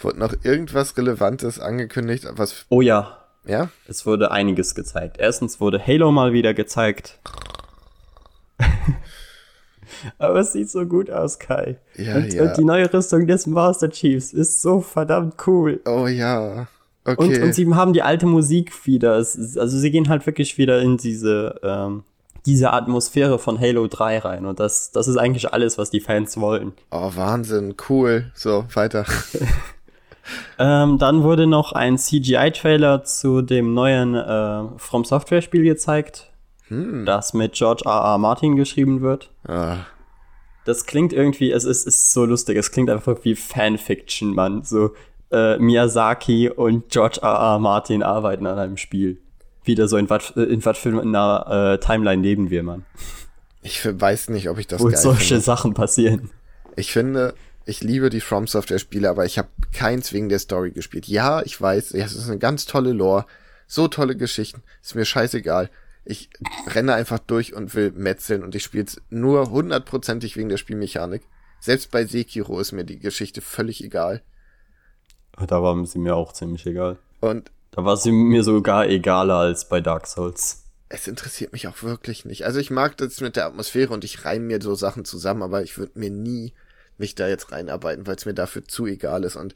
Wurde 0.00 0.18
noch 0.18 0.34
irgendwas 0.42 0.96
Relevantes 0.96 1.58
angekündigt, 1.58 2.26
was. 2.32 2.66
Oh 2.68 2.80
ja. 2.80 3.18
Ja? 3.46 3.70
Es 3.88 4.04
wurde 4.06 4.30
einiges 4.30 4.74
gezeigt. 4.74 5.16
Erstens 5.18 5.60
wurde 5.60 5.84
Halo 5.84 6.12
mal 6.12 6.32
wieder 6.32 6.54
gezeigt. 6.54 7.18
Aber 10.18 10.40
es 10.40 10.52
sieht 10.52 10.70
so 10.70 10.84
gut 10.86 11.10
aus, 11.10 11.38
Kai. 11.38 11.78
Ja, 11.96 12.16
und, 12.16 12.32
ja. 12.32 12.42
und 12.44 12.56
die 12.56 12.64
neue 12.64 12.92
Rüstung 12.92 13.26
des 13.26 13.46
Master 13.46 13.90
Chiefs 13.90 14.32
ist 14.32 14.60
so 14.62 14.80
verdammt 14.80 15.34
cool. 15.46 15.80
Oh 15.86 16.06
ja. 16.06 16.68
Und, 17.04 17.18
Okay. 17.18 17.42
und 17.42 17.54
sie 17.54 17.66
haben 17.74 17.94
die 17.94 18.02
alte 18.02 18.26
Musik 18.26 18.86
wieder. 18.86 19.16
Es 19.16 19.56
also 19.56 19.78
sie 19.78 19.90
gehen 19.90 20.10
halt 20.10 20.26
wirklich 20.26 20.58
wieder 20.58 20.80
in 20.82 20.98
diese, 20.98 21.58
ähm, 21.62 22.04
diese 22.44 22.70
Atmosphäre 22.74 23.38
von 23.38 23.58
Halo 23.58 23.86
3 23.86 24.18
rein. 24.18 24.44
Und 24.44 24.60
das, 24.60 24.90
das 24.92 25.08
ist 25.08 25.16
eigentlich 25.16 25.50
alles, 25.52 25.78
was 25.78 25.88
die 25.90 26.00
Fans 26.00 26.36
wollen. 26.38 26.72
oh, 26.90 27.10
Wahnsinn. 27.14 27.74
Cool. 27.88 28.30
So, 28.34 28.66
weiter. 28.74 29.06
Ähm, 30.58 30.98
dann 30.98 31.22
wurde 31.22 31.46
noch 31.46 31.72
ein 31.72 31.98
CGI-Trailer 31.98 33.04
zu 33.04 33.42
dem 33.42 33.74
neuen 33.74 34.14
äh, 34.14 34.62
From 34.78 35.04
Software-Spiel 35.04 35.62
gezeigt, 35.64 36.30
das 36.70 37.32
mit 37.32 37.54
George 37.54 37.82
R. 37.86 37.92
R. 37.92 38.18
Martin 38.18 38.54
geschrieben 38.56 39.00
wird. 39.00 39.30
Ah, 39.46 39.76
Das 40.66 40.84
klingt 40.84 41.12
irgendwie, 41.14 41.50
es 41.50 41.64
ist, 41.64 41.86
ist 41.86 42.12
so 42.12 42.26
lustig, 42.26 42.58
es 42.58 42.70
klingt 42.72 42.90
einfach 42.90 43.16
wie 43.22 43.34
Fanfiction, 43.34 44.34
Mann. 44.34 44.62
So 44.64 44.90
äh, 45.30 45.56
Miyazaki 45.58 46.50
und 46.50 46.90
George 46.90 47.20
R. 47.22 47.28
R. 47.54 47.58
Martin 47.58 48.02
arbeiten 48.02 48.46
an 48.46 48.58
einem 48.58 48.76
Spiel. 48.76 49.18
Wieder 49.64 49.88
so 49.88 49.96
in 49.96 50.08
was 50.10 50.30
in 50.30 50.62
wat 50.64 50.76
für 50.76 51.00
einer 51.00 51.74
äh, 51.74 51.78
Timeline 51.78 52.22
leben 52.22 52.50
wir, 52.50 52.62
Mann. 52.62 52.84
ich 53.62 53.84
weiß 53.84 54.28
nicht, 54.30 54.48
ob 54.50 54.58
ich 54.58 54.66
das 54.66 54.80
Wo 54.82 54.90
solche 54.90 55.24
finde. 55.26 55.40
Sachen 55.42 55.74
passieren. 55.74 56.30
Ich 56.76 56.92
finde, 56.92 57.34
ich 57.68 57.82
liebe 57.82 58.08
die 58.08 58.22
From 58.22 58.46
Software 58.46 58.78
Spiele, 58.78 59.10
aber 59.10 59.26
ich 59.26 59.36
habe 59.36 59.48
keins 59.74 60.14
wegen 60.14 60.30
der 60.30 60.38
Story 60.38 60.70
gespielt. 60.70 61.06
Ja, 61.06 61.42
ich 61.42 61.60
weiß, 61.60 61.92
es 61.92 62.14
ist 62.14 62.28
eine 62.28 62.38
ganz 62.38 62.64
tolle 62.64 62.92
Lore, 62.92 63.26
so 63.66 63.88
tolle 63.88 64.16
Geschichten, 64.16 64.62
ist 64.82 64.94
mir 64.94 65.04
scheißegal. 65.04 65.68
Ich 66.06 66.30
renne 66.66 66.94
einfach 66.94 67.18
durch 67.18 67.52
und 67.52 67.74
will 67.74 67.92
metzeln 67.92 68.42
und 68.42 68.54
ich 68.54 68.64
spiele 68.64 68.84
es 68.84 69.02
nur 69.10 69.50
hundertprozentig 69.50 70.38
wegen 70.38 70.48
der 70.48 70.56
Spielmechanik. 70.56 71.22
Selbst 71.60 71.90
bei 71.90 72.06
Sekiro 72.06 72.58
ist 72.58 72.72
mir 72.72 72.84
die 72.84 72.98
Geschichte 72.98 73.42
völlig 73.42 73.84
egal. 73.84 74.22
Da 75.36 75.62
war 75.62 75.84
sie 75.84 75.98
mir 75.98 76.16
auch 76.16 76.32
ziemlich 76.32 76.64
egal. 76.64 76.98
Und 77.20 77.50
Da 77.72 77.84
war 77.84 77.98
sie 77.98 78.12
mir 78.12 78.44
sogar 78.44 78.88
egaler 78.88 79.36
als 79.36 79.68
bei 79.68 79.82
Dark 79.82 80.06
Souls. 80.06 80.64
es 80.88 81.06
interessiert 81.06 81.52
mich 81.52 81.68
auch 81.68 81.82
wirklich 81.82 82.24
nicht. 82.24 82.46
Also 82.46 82.60
ich 82.60 82.70
mag 82.70 82.96
das 82.96 83.20
mit 83.20 83.36
der 83.36 83.44
Atmosphäre 83.44 83.92
und 83.92 84.04
ich 84.04 84.24
reime 84.24 84.46
mir 84.46 84.62
so 84.62 84.74
Sachen 84.74 85.04
zusammen, 85.04 85.42
aber 85.42 85.62
ich 85.62 85.76
würde 85.76 85.98
mir 85.98 86.10
nie 86.10 86.54
mich 86.98 87.14
da 87.14 87.28
jetzt 87.28 87.52
reinarbeiten, 87.52 88.06
weil 88.06 88.16
es 88.16 88.26
mir 88.26 88.34
dafür 88.34 88.64
zu 88.64 88.86
egal 88.86 89.24
ist. 89.24 89.36
Und 89.36 89.54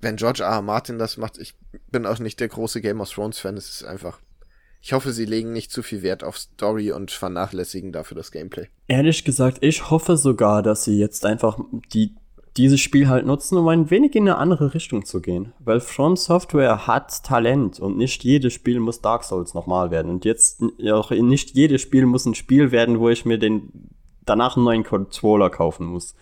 wenn 0.00 0.16
George 0.16 0.42
R. 0.42 0.50
R. 0.50 0.62
Martin 0.62 0.98
das 0.98 1.16
macht, 1.16 1.38
ich 1.38 1.54
bin 1.90 2.06
auch 2.06 2.18
nicht 2.18 2.40
der 2.40 2.48
große 2.48 2.80
Game 2.80 3.00
of 3.00 3.10
Thrones 3.10 3.38
Fan, 3.38 3.56
es 3.56 3.68
ist 3.68 3.84
einfach. 3.84 4.20
Ich 4.82 4.92
hoffe, 4.92 5.12
sie 5.12 5.24
legen 5.24 5.52
nicht 5.52 5.72
zu 5.72 5.82
viel 5.82 6.02
Wert 6.02 6.22
auf 6.22 6.38
Story 6.38 6.92
und 6.92 7.10
vernachlässigen 7.10 7.90
dafür 7.92 8.16
das 8.16 8.30
Gameplay. 8.30 8.68
Ehrlich 8.86 9.24
gesagt, 9.24 9.58
ich 9.62 9.90
hoffe 9.90 10.16
sogar, 10.16 10.62
dass 10.62 10.84
sie 10.84 10.98
jetzt 10.98 11.26
einfach 11.26 11.58
die, 11.92 12.14
dieses 12.56 12.80
Spiel 12.80 13.08
halt 13.08 13.26
nutzen, 13.26 13.58
um 13.58 13.66
ein 13.66 13.90
wenig 13.90 14.14
in 14.14 14.28
eine 14.28 14.38
andere 14.38 14.74
Richtung 14.74 15.04
zu 15.04 15.20
gehen. 15.20 15.52
Weil 15.58 15.80
From 15.80 16.16
Software 16.16 16.86
hat 16.86 17.24
Talent 17.24 17.80
und 17.80 17.96
nicht 17.96 18.22
jedes 18.22 18.52
Spiel 18.52 18.78
muss 18.78 19.00
Dark 19.00 19.24
Souls 19.24 19.54
nochmal 19.54 19.90
werden. 19.90 20.10
Und 20.10 20.24
jetzt 20.24 20.62
auch 20.92 21.10
nicht 21.10 21.56
jedes 21.56 21.80
Spiel 21.80 22.06
muss 22.06 22.26
ein 22.26 22.36
Spiel 22.36 22.70
werden, 22.70 23.00
wo 23.00 23.08
ich 23.08 23.24
mir 23.24 23.38
den 23.38 23.90
danach 24.24 24.56
einen 24.56 24.66
neuen 24.66 24.84
Controller 24.84 25.50
kaufen 25.50 25.86
muss. 25.86 26.14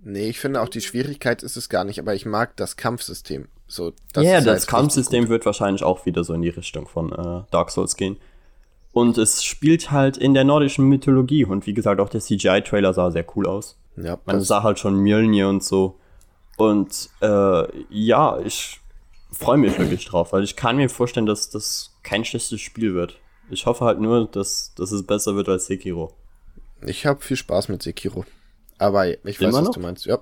Nee, 0.00 0.28
ich 0.28 0.38
finde 0.38 0.60
auch 0.60 0.68
die 0.68 0.80
Schwierigkeit 0.80 1.42
ist 1.42 1.56
es 1.56 1.68
gar 1.68 1.84
nicht, 1.84 1.98
aber 1.98 2.14
ich 2.14 2.24
mag 2.24 2.56
das 2.56 2.76
Kampfsystem. 2.76 3.48
So, 3.66 3.92
Ja, 4.14 4.22
yeah, 4.22 4.40
das 4.40 4.46
halt 4.46 4.66
Kampfsystem 4.68 5.28
wird 5.28 5.44
wahrscheinlich 5.44 5.82
auch 5.82 6.06
wieder 6.06 6.24
so 6.24 6.32
in 6.34 6.42
die 6.42 6.48
Richtung 6.48 6.86
von 6.86 7.12
äh, 7.12 7.42
Dark 7.50 7.70
Souls 7.70 7.96
gehen. 7.96 8.16
Und 8.92 9.18
es 9.18 9.44
spielt 9.44 9.90
halt 9.90 10.16
in 10.16 10.34
der 10.34 10.44
nordischen 10.44 10.86
Mythologie. 10.86 11.44
Und 11.44 11.66
wie 11.66 11.74
gesagt, 11.74 12.00
auch 12.00 12.08
der 12.08 12.20
CGI-Trailer 12.20 12.94
sah 12.94 13.10
sehr 13.10 13.26
cool 13.36 13.46
aus. 13.46 13.76
Ja, 13.96 14.18
Man 14.24 14.38
das, 14.38 14.48
sah 14.48 14.62
halt 14.62 14.78
schon 14.78 14.96
Mjölnir 14.96 15.48
und 15.48 15.62
so. 15.62 15.98
Und 16.56 17.10
äh, 17.20 17.64
ja, 17.90 18.38
ich 18.40 18.80
freue 19.30 19.58
mich 19.58 19.78
wirklich 19.78 20.06
drauf, 20.06 20.32
weil 20.32 20.42
ich 20.42 20.56
kann 20.56 20.76
mir 20.76 20.88
vorstellen, 20.88 21.26
dass 21.26 21.50
das 21.50 21.94
kein 22.02 22.24
schlechtes 22.24 22.60
Spiel 22.60 22.94
wird. 22.94 23.18
Ich 23.50 23.66
hoffe 23.66 23.84
halt 23.84 24.00
nur, 24.00 24.26
dass, 24.26 24.72
dass 24.74 24.92
es 24.92 25.06
besser 25.06 25.36
wird 25.36 25.48
als 25.48 25.66
Sekiro. 25.66 26.12
ich 26.84 27.06
habe 27.06 27.20
viel 27.20 27.36
Spaß 27.36 27.68
mit 27.68 27.82
Sekiro. 27.82 28.24
Aber 28.78 29.06
ich 29.08 29.18
weiß, 29.24 29.40
Immer 29.40 29.52
was 29.58 29.64
noch? 29.64 29.74
du 29.74 29.80
meinst. 29.80 30.06
Ja. 30.06 30.18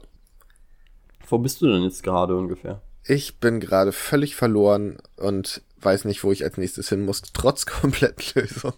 Wo 1.29 1.39
bist 1.39 1.61
du 1.61 1.67
denn 1.67 1.83
jetzt 1.83 2.03
gerade 2.03 2.37
ungefähr? 2.37 2.81
Ich 3.05 3.39
bin 3.39 3.61
gerade 3.61 3.93
völlig 3.93 4.35
verloren 4.37 4.99
und 5.17 5.63
weiß 5.81 6.05
nicht, 6.07 6.25
wo 6.25 6.33
ich 6.33 6.43
als 6.45 6.57
nächstes 6.57 6.89
hin 6.89 7.05
muss, 7.05 7.23
trotz 7.33 7.67
Komplettlösung. 7.67 8.73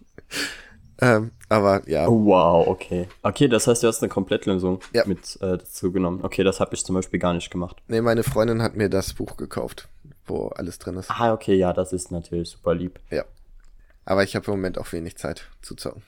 ähm, 1.00 1.30
aber 1.48 1.88
ja, 1.88 2.06
Oh, 2.08 2.24
wow, 2.26 2.66
okay. 2.66 3.08
Okay, 3.22 3.48
das 3.48 3.66
heißt, 3.66 3.82
du 3.82 3.86
hast 3.86 4.02
eine 4.02 4.08
Komplettlösung 4.10 4.80
Ja. 4.92 5.04
mit 5.06 5.36
äh, 5.40 5.58
dazu 5.58 5.92
genommen. 5.92 6.20
Okay, 6.24 6.42
das 6.44 6.60
habe 6.60 6.74
ich 6.74 6.84
zum 6.84 6.94
Beispiel 6.94 7.20
gar 7.20 7.34
nicht 7.34 7.50
gemacht. 7.50 7.76
nee, 7.86 8.00
meine 8.00 8.24
Freundin 8.24 8.62
hat 8.62 8.76
mir 8.76 8.88
das 8.90 9.14
Buch 9.14 9.36
gekauft, 9.36 9.88
wo 10.26 10.48
alles 10.48 10.78
drin 10.78 10.96
ist. 10.96 11.10
Ah, 11.10 11.32
okay, 11.32 11.54
ja, 11.54 11.72
das 11.72 11.92
ist 11.92 12.10
natürlich 12.10 12.50
super 12.50 12.74
lieb. 12.74 12.98
Ja. 13.10 13.24
Aber 14.04 14.24
ich 14.24 14.34
habe 14.36 14.46
im 14.46 14.52
Moment 14.52 14.78
auch 14.78 14.90
wenig 14.92 15.16
Zeit 15.16 15.48
zu 15.62 15.74
zocken. 15.74 16.02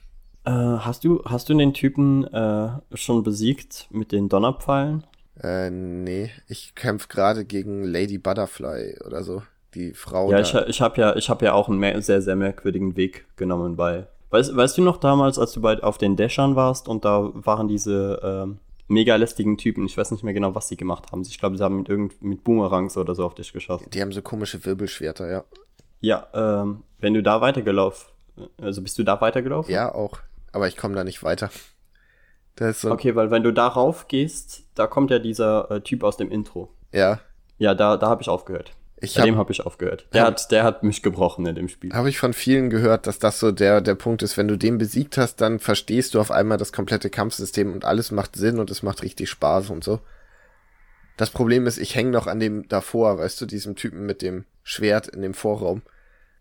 Äh, 0.45 0.51
hast 0.51 1.05
du, 1.05 1.23
hast 1.25 1.49
du 1.49 1.55
den 1.55 1.75
Typen 1.75 2.25
äh, 2.33 2.71
schon 2.95 3.23
besiegt 3.23 3.89
mit 3.91 4.13
den 4.13 4.29
Donnerpfeilen? 4.29 5.05
Äh, 5.43 5.71
nee, 5.71 6.31
ich 6.49 6.75
kämpfe 6.75 7.09
gerade 7.09 7.45
gegen 7.45 7.85
Lady 7.85 8.19
Butterfly 8.19 8.99
oder 9.07 9.23
so. 9.23 9.43
Die 9.75 9.93
Frau 9.95 10.31
Ja, 10.31 10.41
da. 10.41 10.43
ich, 10.43 10.69
ich 10.69 10.81
habe 10.81 11.01
ja, 11.01 11.17
ich 11.17 11.31
hab 11.31 11.43
ja 11.43 11.53
auch 11.53 11.69
einen 11.69 12.03
sehr, 12.03 12.23
sehr 12.23 12.37
merkwürdigen 12.37 12.97
Weg 12.97 13.27
genommen 13.37 13.77
bei. 13.77 14.07
Weißt, 14.31 14.57
weißt 14.57 14.79
du 14.79 14.83
noch 14.83 14.97
damals, 14.97 15.39
als 15.39 15.53
du 15.53 15.61
bei, 15.61 15.83
auf 15.83 15.99
den 15.99 16.17
Dächern 16.17 16.57
warst 16.57 16.89
und 16.89 17.05
da 17.05 17.31
waren 17.35 17.69
diese 17.69 18.21
ähm, 18.23 18.59
mega 18.89 19.17
lästigen 19.17 19.57
Typen, 19.57 19.87
ich 19.87 19.97
weiß 19.97 20.11
nicht 20.11 20.25
mehr 20.25 20.35
genau, 20.35 20.55
was 20.55 20.69
sie 20.69 20.77
gemacht 20.77 21.13
haben. 21.13 21.23
Ich 21.23 21.39
glaube, 21.39 21.57
sie 21.57 21.65
haben 21.65 21.79
mit, 21.79 21.89
irgend, 21.89 22.21
mit 22.23 22.45
Boomerangs 22.45 22.97
oder 22.97 23.15
so 23.15 23.25
auf 23.25 23.35
dich 23.35 23.53
geschossen. 23.53 23.89
Die 23.91 24.01
haben 24.01 24.13
so 24.13 24.23
komische 24.23 24.65
Wirbelschwerter, 24.65 25.31
ja. 25.31 25.45
Ja, 26.01 26.27
ähm, 26.33 26.83
wenn 26.99 27.15
du 27.15 27.23
da 27.23 27.41
weitergelaufen, 27.41 28.09
also 28.61 28.83
bist 28.83 28.99
du 28.99 29.03
da 29.03 29.21
weitergelaufen? 29.21 29.73
Ja, 29.73 29.95
auch. 29.95 30.19
Aber 30.53 30.69
ich 30.69 30.77
komme 30.77 30.95
da 30.95 31.05
nicht 31.05 31.23
weiter. 31.23 31.51
So. 32.59 32.91
Okay, 32.91 33.15
weil 33.15 33.31
wenn 33.31 33.43
du 33.43 33.53
darauf 33.53 34.07
gehst, 34.07 34.65
da 34.75 34.87
kommt 34.87 35.11
ja 35.11 35.19
dieser 35.19 35.71
äh, 35.71 35.81
Typ 35.81 36.05
aus 36.05 36.19
dem 36.19 36.31
Intro. 36.31 36.69
Ja. 36.93 37.21
Ja, 37.57 37.75
da, 37.75 37.97
da 37.97 38.09
habe 38.09 38.21
ich 38.21 38.29
aufgehört. 38.29 38.73
Ich 39.01 39.15
Bei 39.15 39.23
dem 39.23 39.39
habe 39.39 39.51
ich 39.51 39.65
aufgehört. 39.65 40.07
Der, 40.13 40.23
Ja. 40.23 40.27
hat, 40.27 40.51
der 40.51 40.63
hat 40.65 40.83
mich 40.83 41.03
gebrochen 41.03 41.47
in 41.47 41.55
dem 41.55 41.69
Spiel. 41.69 41.93
Habe 41.95 42.11
ich 42.11 42.19
von 42.19 42.35
vielen 42.35 42.69
gehört, 42.69 43.07
dass 43.07 43.19
das 43.19 43.41
so 43.41 43.51
der, 43.51 43.81
der 43.81 43.95
Punkt 43.95 44.23
ist, 44.23 44.37
wenn 44.37 44.47
du 44.47 44.59
den 44.59 44.77
besiegt 44.77 45.17
hast, 45.17 45.37
dann 45.41 45.59
verstehst 45.59 46.13
du 46.13 46.21
auf 46.21 46.31
einmal 46.31 46.59
das 46.59 46.71
komplette 46.73 47.09
Kampfsystem 47.09 47.73
und 47.73 47.87
alles 47.87 48.11
macht 48.11 48.37
Sinn 48.37 48.59
und 48.59 48.71
es 48.71 48.83
macht 48.83 49.03
richtig 49.03 49.31
Spaß 49.31 49.71
und 49.71 49.83
so. 49.83 50.01
Das 51.17 51.31
Problem 51.31 51.67
ist, 51.67 51.79
ich 51.79 51.95
hänge 51.95 52.11
noch 52.11 52.27
an 52.27 52.41
dem 52.41 52.69
davor, 52.69 53.19
weißt 53.19 53.41
du, 53.41 53.47
diesem 53.47 53.75
Typen 53.75 54.05
mit 54.05 54.21
dem 54.21 54.45
Schwert 54.63 55.09
in 55.09 55.23
dem 55.23 55.33
Vorraum. 55.33 55.81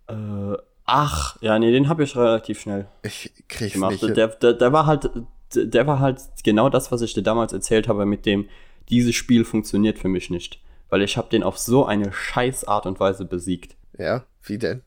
Äh, 0.07 0.55
ach, 0.89 1.37
ja, 1.41 1.57
nee, 1.59 1.71
den 1.71 1.87
habe 1.89 2.03
ich 2.03 2.15
relativ 2.15 2.59
schnell 2.61 2.87
Ich 3.03 3.31
krieg's 3.47 3.73
gemacht. 3.73 4.01
nicht. 4.01 4.17
Der, 4.17 4.27
der, 4.27 4.53
der 4.53 4.73
war 4.73 4.85
halt, 4.85 5.09
der 5.53 5.87
war 5.87 5.99
halt 5.99 6.19
genau 6.43 6.69
das, 6.69 6.91
was 6.91 7.01
ich 7.01 7.13
dir 7.13 7.23
damals 7.23 7.53
erzählt 7.53 7.87
habe, 7.87 8.05
mit 8.05 8.25
dem, 8.25 8.47
dieses 8.89 9.15
Spiel 9.15 9.45
funktioniert 9.45 9.99
für 9.99 10.07
mich 10.07 10.29
nicht. 10.29 10.59
Weil 10.89 11.01
ich 11.03 11.17
habe 11.17 11.29
den 11.29 11.43
auf 11.43 11.57
so 11.57 11.85
eine 11.85 12.11
scheiß 12.11 12.65
Art 12.67 12.85
und 12.85 12.99
Weise 12.99 13.25
besiegt. 13.25 13.75
Ja, 13.97 14.23
wie 14.43 14.57
denn? 14.57 14.81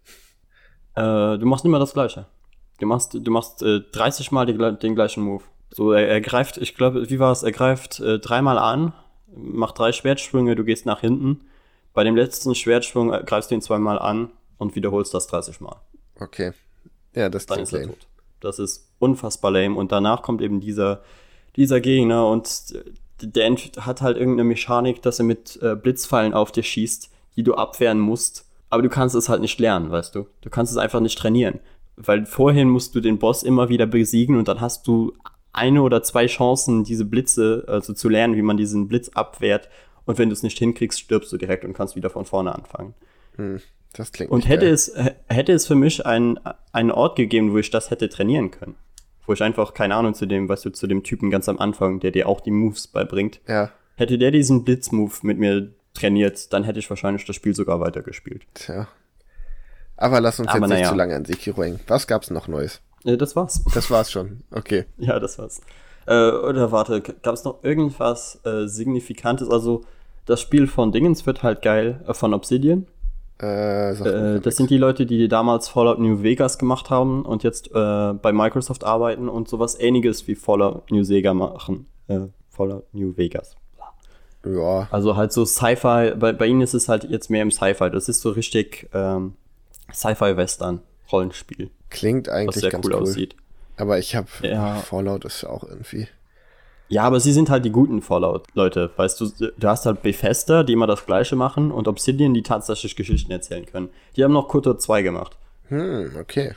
Äh, 0.94 1.38
du 1.38 1.46
machst 1.46 1.64
immer 1.64 1.78
das 1.78 1.92
Gleiche. 1.92 2.26
Du 2.80 2.86
machst, 2.86 3.14
du 3.14 3.30
machst 3.30 3.62
äh, 3.62 3.80
30 3.92 4.32
Mal 4.32 4.46
die, 4.46 4.78
den 4.78 4.94
gleichen 4.94 5.22
Move. 5.22 5.44
So, 5.70 5.92
er, 5.92 6.08
er 6.08 6.20
greift, 6.20 6.58
ich 6.58 6.74
glaube, 6.74 7.08
wie 7.08 7.18
war 7.18 7.30
es? 7.32 7.42
Er 7.44 7.52
greift 7.52 8.00
äh, 8.00 8.18
dreimal 8.18 8.58
an, 8.58 8.92
macht 9.34 9.78
drei 9.78 9.92
Schwertsprünge, 9.92 10.56
du 10.56 10.64
gehst 10.64 10.84
nach 10.84 11.00
hinten. 11.00 11.42
Bei 11.94 12.04
dem 12.04 12.16
letzten 12.16 12.54
Schwertschwung 12.54 13.12
äh, 13.12 13.22
greifst 13.24 13.50
du 13.50 13.54
ihn 13.54 13.62
zweimal 13.62 13.98
an 13.98 14.30
und 14.58 14.74
wiederholst 14.74 15.14
das 15.14 15.28
30 15.28 15.60
Mal. 15.60 15.76
Okay. 16.22 16.52
Ja, 17.14 17.28
das 17.28 17.46
Dann 17.46 17.60
ist 17.60 17.72
er 17.72 17.80
lame. 17.80 17.92
tot. 17.92 18.06
Das 18.40 18.58
ist 18.58 18.88
unfassbar 18.98 19.50
lame. 19.50 19.76
Und 19.76 19.92
danach 19.92 20.22
kommt 20.22 20.40
eben 20.42 20.60
dieser, 20.60 21.02
dieser 21.56 21.80
Gegner 21.80 22.28
und 22.28 22.48
äh, 22.74 22.90
der 23.24 23.54
hat 23.54 24.02
halt 24.02 24.16
irgendeine 24.16 24.48
Mechanik, 24.48 25.02
dass 25.02 25.18
er 25.20 25.24
mit 25.24 25.58
äh, 25.62 25.76
Blitzpfeilen 25.76 26.34
auf 26.34 26.50
dich 26.50 26.68
schießt, 26.68 27.10
die 27.36 27.42
du 27.42 27.54
abwehren 27.54 28.00
musst. 28.00 28.46
Aber 28.68 28.82
du 28.82 28.88
kannst 28.88 29.14
es 29.14 29.28
halt 29.28 29.42
nicht 29.42 29.60
lernen, 29.60 29.90
weißt 29.90 30.14
du? 30.14 30.26
Du 30.40 30.50
kannst 30.50 30.72
es 30.72 30.78
einfach 30.78 31.00
nicht 31.00 31.18
trainieren. 31.18 31.60
Weil 31.96 32.24
vorhin 32.26 32.68
musst 32.70 32.94
du 32.94 33.00
den 33.00 33.18
Boss 33.18 33.42
immer 33.42 33.68
wieder 33.68 33.86
besiegen 33.86 34.36
und 34.36 34.48
dann 34.48 34.60
hast 34.60 34.86
du 34.86 35.12
eine 35.52 35.82
oder 35.82 36.02
zwei 36.02 36.26
Chancen, 36.26 36.82
diese 36.82 37.04
Blitze, 37.04 37.64
also 37.68 37.92
zu 37.92 38.08
lernen, 38.08 38.34
wie 38.34 38.42
man 38.42 38.56
diesen 38.56 38.88
Blitz 38.88 39.10
abwehrt. 39.10 39.68
Und 40.06 40.18
wenn 40.18 40.30
du 40.30 40.32
es 40.32 40.42
nicht 40.42 40.58
hinkriegst, 40.58 40.98
stirbst 40.98 41.30
du 41.32 41.36
direkt 41.36 41.64
und 41.64 41.74
kannst 41.74 41.94
wieder 41.94 42.10
von 42.10 42.24
vorne 42.24 42.54
anfangen. 42.54 42.94
Das 43.94 44.12
klingt 44.12 44.30
Und 44.32 44.48
hätte 44.48 44.64
geil. 44.66 44.74
es, 44.74 44.92
hätte 45.28 45.52
es 45.52 45.66
für 45.66 45.74
mich 45.74 46.06
einen, 46.06 46.38
einen 46.72 46.90
Ort 46.90 47.16
gegeben, 47.16 47.52
wo 47.52 47.58
ich 47.58 47.70
das 47.70 47.90
hätte 47.90 48.08
trainieren 48.08 48.50
können. 48.50 48.74
Wo 49.26 49.32
ich 49.34 49.42
einfach, 49.42 49.74
keine 49.74 49.94
Ahnung, 49.94 50.14
zu 50.14 50.26
dem, 50.26 50.48
weißt 50.48 50.64
du, 50.64 50.70
zu 50.70 50.86
dem 50.86 51.02
Typen 51.02 51.30
ganz 51.30 51.48
am 51.48 51.58
Anfang, 51.58 52.00
der 52.00 52.10
dir 52.10 52.28
auch 52.28 52.40
die 52.40 52.50
Moves 52.50 52.86
beibringt. 52.86 53.40
Ja, 53.46 53.70
Hätte 53.96 54.16
der 54.18 54.30
diesen 54.30 54.64
Blitzmove 54.64 55.22
mit 55.22 55.38
mir 55.38 55.70
trainiert, 55.94 56.52
dann 56.52 56.64
hätte 56.64 56.78
ich 56.78 56.88
wahrscheinlich 56.88 57.24
das 57.26 57.36
Spiel 57.36 57.54
sogar 57.54 57.78
weitergespielt. 57.80 58.42
tja. 58.54 58.88
Aber 59.96 60.20
lass 60.20 60.40
uns 60.40 60.48
Aber 60.48 60.58
jetzt 60.60 60.68
na 60.70 60.74
nicht 60.76 60.84
ja. 60.84 60.88
zu 60.90 60.94
lange 60.96 61.14
an 61.14 61.24
Sekiro 61.24 61.62
hängen. 61.62 61.78
Was 61.86 62.06
gab's 62.06 62.30
noch 62.30 62.48
Neues? 62.48 62.80
Äh, 63.04 63.16
das 63.16 63.36
war's. 63.36 63.62
Das 63.74 63.90
war's 63.90 64.10
schon. 64.10 64.42
Okay. 64.50 64.86
Ja, 64.98 65.20
das 65.20 65.38
war's. 65.38 65.60
Äh, 66.06 66.30
oder 66.30 66.72
warte, 66.72 67.00
gab 67.02 67.34
es 67.34 67.44
noch 67.44 67.62
irgendwas 67.62 68.40
äh, 68.44 68.66
Signifikantes? 68.66 69.48
Also, 69.50 69.82
das 70.26 70.40
Spiel 70.40 70.66
von 70.66 70.90
Dingens 70.90 71.26
wird 71.26 71.42
halt 71.44 71.62
geil, 71.62 72.00
äh, 72.08 72.14
von 72.14 72.34
Obsidian. 72.34 72.86
Äh, 73.42 73.94
Äh, 74.36 74.40
das 74.40 74.56
sind 74.56 74.70
die 74.70 74.78
Leute, 74.78 75.04
die 75.06 75.28
damals 75.28 75.68
Fallout 75.68 75.98
New 75.98 76.22
Vegas 76.22 76.58
gemacht 76.58 76.90
haben 76.90 77.24
und 77.24 77.42
jetzt 77.42 77.68
äh, 77.74 78.12
bei 78.14 78.32
Microsoft 78.32 78.84
arbeiten 78.84 79.28
und 79.28 79.48
sowas 79.48 79.78
ähnliches 79.78 80.26
wie 80.28 80.34
Fallout 80.34 80.90
New 80.90 81.02
Sega 81.02 81.34
machen. 81.34 81.86
Äh, 82.08 82.20
Fallout 82.50 82.84
New 82.92 83.16
Vegas. 83.16 83.56
ja, 84.44 84.86
Also 84.90 85.16
halt 85.16 85.32
so 85.32 85.44
Sci-Fi, 85.44 86.12
bei, 86.16 86.32
bei 86.32 86.46
ihnen 86.46 86.60
ist 86.60 86.74
es 86.74 86.88
halt 86.88 87.04
jetzt 87.04 87.30
mehr 87.30 87.42
im 87.42 87.50
Sci-Fi. 87.50 87.90
Das 87.90 88.08
ist 88.08 88.20
so 88.20 88.30
richtig 88.30 88.88
ähm, 88.92 89.34
Sci-Fi-Western-Rollenspiel, 89.92 91.70
klingt 91.90 92.28
was 92.28 92.34
eigentlich 92.34 92.56
sehr 92.56 92.70
ganz 92.70 92.86
cool 92.86 92.94
cool. 92.94 93.02
aussieht. 93.02 93.36
Aber 93.76 93.98
ich 93.98 94.14
habe 94.14 94.28
Ja. 94.42 94.76
Fallout 94.76 95.24
ist 95.24 95.42
ja 95.42 95.48
auch 95.50 95.64
irgendwie. 95.64 96.06
Ja, 96.92 97.04
aber 97.04 97.20
sie 97.20 97.32
sind 97.32 97.48
halt 97.48 97.64
die 97.64 97.70
guten 97.70 98.02
Fallout-Leute. 98.02 98.90
Weißt 98.96 99.18
du, 99.18 99.30
du 99.30 99.66
hast 99.66 99.86
halt 99.86 100.02
Bethesda, 100.02 100.62
die 100.62 100.74
immer 100.74 100.86
das 100.86 101.06
Gleiche 101.06 101.36
machen 101.36 101.72
und 101.72 101.88
Obsidian, 101.88 102.34
die 102.34 102.42
tatsächlich 102.42 102.96
Geschichten 102.96 103.32
erzählen 103.32 103.64
können. 103.64 103.88
Die 104.14 104.22
haben 104.22 104.34
noch 104.34 104.46
Kotor 104.46 104.76
2 104.76 105.00
gemacht. 105.00 105.38
Hm, 105.68 106.14
okay. 106.20 106.54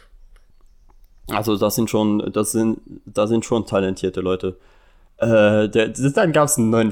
Also 1.30 1.56
das 1.56 1.76
sind 1.76 1.90
schon, 1.90 2.34
das 2.34 2.52
sind, 2.52 2.82
da 3.06 3.28
sind 3.28 3.46
schon 3.46 3.66
talentierte 3.66 4.20
Leute. 4.20 4.58
Äh, 5.20 5.70
der, 5.70 5.88
dann 5.88 6.34
gab 6.34 6.50
es 6.50 6.58
eine 6.58 6.68
neue 6.68 6.92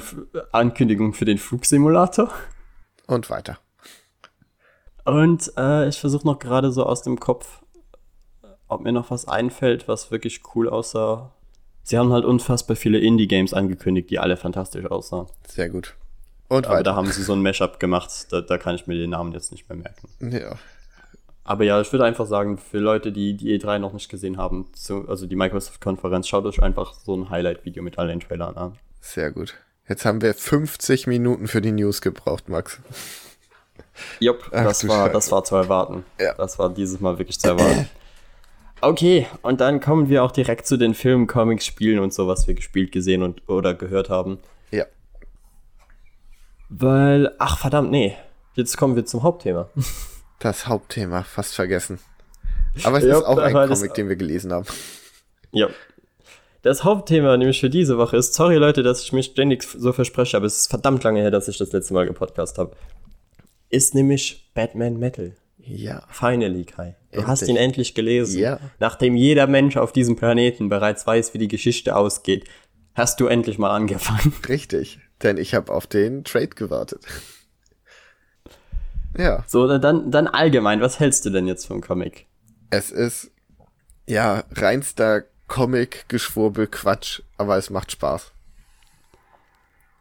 Ankündigung 0.52 1.12
für 1.12 1.26
den 1.26 1.36
Flugsimulator. 1.36 2.30
Und 3.06 3.28
weiter. 3.28 3.58
Und 5.04 5.52
äh, 5.58 5.86
ich 5.86 6.00
versuche 6.00 6.26
noch 6.26 6.38
gerade 6.38 6.72
so 6.72 6.86
aus 6.86 7.02
dem 7.02 7.20
Kopf, 7.20 7.60
ob 8.68 8.80
mir 8.80 8.92
noch 8.92 9.10
was 9.10 9.28
einfällt, 9.28 9.86
was 9.86 10.10
wirklich 10.10 10.40
cool 10.54 10.66
aussah. 10.66 11.30
Sie 11.84 11.98
haben 11.98 12.12
halt 12.12 12.24
unfassbar 12.24 12.76
viele 12.76 12.98
Indie-Games 12.98 13.54
angekündigt, 13.54 14.10
die 14.10 14.18
alle 14.18 14.36
fantastisch 14.36 14.86
aussahen. 14.86 15.26
Sehr 15.46 15.68
gut. 15.68 15.94
Und 16.48 16.66
Aber 16.66 16.74
da 16.76 16.80
weiter. 16.80 16.96
haben 16.96 17.06
sie 17.10 17.22
so 17.22 17.34
ein 17.34 17.42
Mashup 17.42 17.78
gemacht, 17.78 18.10
da, 18.30 18.40
da 18.40 18.58
kann 18.58 18.74
ich 18.74 18.86
mir 18.86 18.96
den 18.96 19.10
Namen 19.10 19.32
jetzt 19.32 19.52
nicht 19.52 19.68
mehr 19.68 19.78
merken. 19.78 20.08
Ja. 20.32 20.56
Aber 21.44 21.64
ja, 21.64 21.78
ich 21.80 21.92
würde 21.92 22.04
einfach 22.06 22.26
sagen, 22.26 22.56
für 22.56 22.78
Leute, 22.78 23.12
die 23.12 23.36
die 23.36 23.58
E3 23.58 23.78
noch 23.78 23.92
nicht 23.92 24.08
gesehen 24.08 24.38
haben, 24.38 24.66
zu, 24.74 25.06
also 25.08 25.26
die 25.26 25.36
Microsoft-Konferenz, 25.36 26.26
schaut 26.26 26.46
euch 26.46 26.62
einfach 26.62 26.94
so 26.94 27.14
ein 27.14 27.28
Highlight-Video 27.28 27.82
mit 27.82 27.98
all 27.98 28.08
den 28.08 28.20
Trailern 28.20 28.56
an. 28.56 28.78
Sehr 29.00 29.30
gut. 29.30 29.54
Jetzt 29.86 30.06
haben 30.06 30.22
wir 30.22 30.32
50 30.32 31.06
Minuten 31.06 31.46
für 31.46 31.60
die 31.60 31.72
News 31.72 32.00
gebraucht, 32.00 32.48
Max. 32.48 32.78
Jupp, 34.20 34.50
Ach 34.52 34.64
das 34.64 34.88
war, 34.88 35.04
Scheiße. 35.04 35.12
das 35.12 35.32
war 35.32 35.44
zu 35.44 35.56
erwarten. 35.56 36.04
Ja. 36.18 36.32
Das 36.34 36.58
war 36.58 36.70
dieses 36.70 37.00
Mal 37.00 37.18
wirklich 37.18 37.38
zu 37.38 37.48
erwarten. 37.48 37.88
Okay, 38.86 39.26
und 39.40 39.60
dann 39.60 39.80
kommen 39.80 40.10
wir 40.10 40.22
auch 40.22 40.30
direkt 40.30 40.66
zu 40.66 40.76
den 40.76 40.94
Filmen, 40.94 41.26
Comics, 41.26 41.64
Spielen 41.64 41.98
und 42.00 42.12
so, 42.12 42.28
was 42.28 42.46
wir 42.46 42.54
gespielt, 42.54 42.92
gesehen 42.92 43.22
und 43.22 43.48
oder 43.48 43.74
gehört 43.74 44.10
haben. 44.10 44.38
Ja. 44.70 44.84
Weil, 46.68 47.34
ach 47.38 47.58
verdammt, 47.58 47.90
nee. 47.90 48.14
Jetzt 48.54 48.76
kommen 48.76 48.94
wir 48.94 49.06
zum 49.06 49.22
Hauptthema. 49.22 49.68
Das 50.40 50.66
Hauptthema, 50.66 51.22
fast 51.22 51.54
vergessen. 51.54 52.00
Aber 52.82 52.98
es 52.98 53.04
Ja, 53.04 53.16
ist 53.16 53.24
auch 53.24 53.38
ein 53.38 53.54
Comic, 53.54 53.94
den 53.94 54.10
wir 54.10 54.16
gelesen 54.16 54.52
haben. 54.52 54.66
ja. 55.52 55.68
Das 56.60 56.84
Hauptthema 56.84 57.38
nämlich 57.38 57.60
für 57.60 57.70
diese 57.70 57.96
Woche 57.96 58.18
ist, 58.18 58.34
sorry 58.34 58.56
Leute, 58.56 58.82
dass 58.82 59.02
ich 59.02 59.14
mich 59.14 59.26
ständig 59.26 59.62
so 59.62 59.94
verspreche, 59.94 60.36
aber 60.36 60.44
es 60.44 60.58
ist 60.58 60.68
verdammt 60.68 61.02
lange 61.02 61.20
her, 61.20 61.30
dass 61.30 61.48
ich 61.48 61.56
das 61.56 61.72
letzte 61.72 61.94
Mal 61.94 62.04
gepodcast 62.04 62.58
habe. 62.58 62.76
Ist 63.70 63.94
nämlich 63.94 64.50
Batman 64.52 64.98
Metal. 64.98 65.34
Ja. 65.58 66.02
Finally, 66.10 66.64
Kai. 66.66 66.96
Du 67.14 67.20
Endlich. 67.20 67.26
hast 67.28 67.48
ihn 67.48 67.56
endlich 67.56 67.94
gelesen. 67.94 68.40
Ja. 68.40 68.58
Nachdem 68.80 69.14
jeder 69.14 69.46
Mensch 69.46 69.76
auf 69.76 69.92
diesem 69.92 70.16
Planeten 70.16 70.68
bereits 70.68 71.06
weiß, 71.06 71.32
wie 71.32 71.38
die 71.38 71.48
Geschichte 71.48 71.94
ausgeht, 71.94 72.44
hast 72.94 73.20
du 73.20 73.26
endlich 73.26 73.56
mal 73.56 73.70
angefangen. 73.70 74.32
Richtig. 74.48 74.98
Denn 75.22 75.36
ich 75.36 75.54
habe 75.54 75.72
auf 75.72 75.86
den 75.86 76.24
Trade 76.24 76.48
gewartet. 76.48 77.04
Ja. 79.16 79.44
So, 79.46 79.78
dann, 79.78 80.10
dann 80.10 80.26
allgemein, 80.26 80.80
was 80.80 80.98
hältst 80.98 81.24
du 81.24 81.30
denn 81.30 81.46
jetzt 81.46 81.66
vom 81.66 81.80
Comic? 81.80 82.26
Es 82.70 82.90
ist, 82.90 83.30
ja, 84.06 84.42
reinster 84.52 85.22
Comic, 85.46 86.06
Geschwurbel, 86.08 86.66
Quatsch, 86.66 87.20
aber 87.38 87.56
es 87.56 87.70
macht 87.70 87.92
Spaß. 87.92 88.32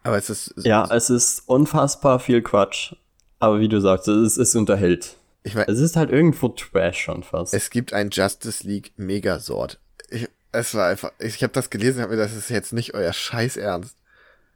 Aber 0.02 0.18
es 0.18 0.30
ist, 0.32 0.54
Ja, 0.64 0.90
es 0.92 1.12
ist 1.12 1.44
unfassbar 1.48 2.20
viel 2.20 2.42
Quatsch. 2.42 2.96
Aber 3.40 3.60
wie 3.60 3.70
du 3.70 3.80
sagst, 3.80 4.08
es, 4.08 4.38
es 4.38 4.56
unterhält. 4.56 5.18
Ich 5.44 5.56
meine, 5.56 5.68
Es 5.68 5.80
ist 5.80 5.96
halt 5.96 6.10
irgendwo 6.10 6.50
Trash 6.50 7.00
schon 7.00 7.24
fast. 7.24 7.54
es 7.54 7.70
gibt 7.70 7.94
ein 7.94 8.10
Justice 8.10 8.66
League 8.66 8.94
Megasort. 8.98 9.80
Ich, 10.10 10.28
es 10.52 10.74
war 10.76 10.88
einfach, 10.88 11.12
ich 11.20 11.42
habe 11.44 11.54
das 11.54 11.70
gelesen, 11.70 12.02
habe 12.02 12.14
mir 12.14 12.22
das 12.22 12.36
ist 12.36 12.50
jetzt 12.50 12.74
nicht 12.74 12.94
euer 12.94 13.14
Scheiß 13.14 13.58
Ernst. 13.58 13.98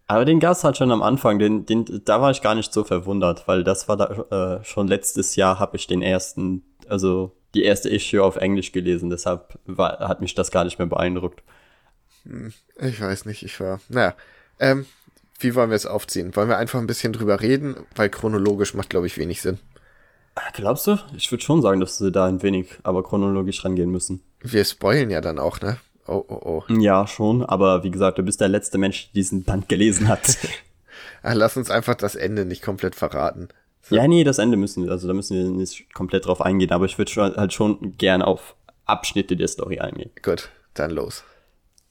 Aber 0.09 0.23
den 0.23 0.39
gab's 0.39 0.63
halt 0.63 0.77
schon 0.77 0.91
am 0.91 1.01
Anfang, 1.01 1.37
den, 1.39 1.65
den, 1.65 2.01
da 2.05 2.21
war 2.21 2.31
ich 2.31 2.41
gar 2.41 2.55
nicht 2.55 2.71
so 2.71 2.85
verwundert, 2.85 3.47
weil 3.47 3.63
das 3.65 3.89
war 3.89 3.97
da, 3.97 4.59
äh, 4.59 4.63
schon 4.63 4.87
letztes 4.87 5.35
Jahr 5.35 5.59
habe 5.59 5.75
ich 5.75 5.87
den 5.87 6.01
ersten, 6.01 6.63
also 6.87 7.35
die 7.53 7.63
erste 7.63 7.89
Issue 7.89 8.23
auf 8.23 8.37
Englisch 8.37 8.71
gelesen, 8.71 9.09
deshalb 9.09 9.59
war, 9.65 9.99
hat 9.99 10.21
mich 10.21 10.33
das 10.33 10.51
gar 10.51 10.63
nicht 10.63 10.79
mehr 10.79 10.87
beeindruckt. 10.87 11.43
Ich 12.79 13.01
weiß 13.01 13.25
nicht, 13.25 13.43
ich 13.43 13.59
war, 13.59 13.81
naja, 13.89 14.15
ähm, 14.59 14.85
wie 15.39 15.55
wollen 15.55 15.69
wir 15.69 15.75
es 15.75 15.85
aufziehen? 15.85 16.35
Wollen 16.35 16.49
wir 16.49 16.57
einfach 16.57 16.79
ein 16.79 16.87
bisschen 16.87 17.13
drüber 17.13 17.41
reden? 17.41 17.75
Weil 17.95 18.09
chronologisch 18.09 18.73
macht, 18.73 18.89
glaube 18.89 19.07
ich, 19.07 19.17
wenig 19.17 19.41
Sinn. 19.41 19.59
Glaubst 20.53 20.87
du? 20.87 20.97
Ich 21.15 21.31
würde 21.31 21.43
schon 21.43 21.61
sagen, 21.61 21.79
dass 21.79 21.97
sie 21.97 22.11
da 22.11 22.25
ein 22.25 22.41
wenig, 22.43 22.67
aber 22.83 23.03
chronologisch 23.03 23.63
rangehen 23.63 23.89
müssen. 23.89 24.21
Wir 24.41 24.65
spoilen 24.65 25.09
ja 25.09 25.21
dann 25.21 25.39
auch, 25.39 25.61
ne? 25.61 25.77
Oh, 26.07 26.23
oh, 26.27 26.63
oh. 26.69 26.73
Ja, 26.73 27.05
schon, 27.05 27.43
aber 27.43 27.83
wie 27.83 27.91
gesagt, 27.91 28.17
du 28.17 28.23
bist 28.23 28.39
der 28.39 28.47
letzte 28.47 28.77
Mensch, 28.77 29.07
der 29.07 29.13
diesen 29.15 29.43
Band 29.43 29.69
gelesen 29.69 30.07
hat. 30.07 30.37
Ah, 31.23 31.33
lass 31.33 31.57
uns 31.57 31.69
einfach 31.69 31.95
das 31.95 32.15
Ende 32.15 32.45
nicht 32.45 32.61
komplett 32.61 32.95
verraten. 32.95 33.49
ja, 33.89 34.07
nee, 34.07 34.23
das 34.23 34.37
Ende 34.37 34.55
müssen 34.55 34.85
wir, 34.85 34.91
also 34.91 35.07
da 35.07 35.13
müssen 35.13 35.35
wir 35.35 35.43
nicht 35.45 35.93
komplett 35.93 36.25
drauf 36.25 36.41
eingehen, 36.41 36.71
aber 36.71 36.85
ich 36.85 36.97
würde 36.97 37.11
schon, 37.11 37.35
halt 37.35 37.53
schon 37.53 37.97
gern 37.97 38.21
auf 38.21 38.55
Abschnitte 38.85 39.35
der 39.35 39.47
Story 39.47 39.79
eingehen. 39.79 40.11
Gut, 40.21 40.49
dann 40.73 40.91
los. 40.91 41.23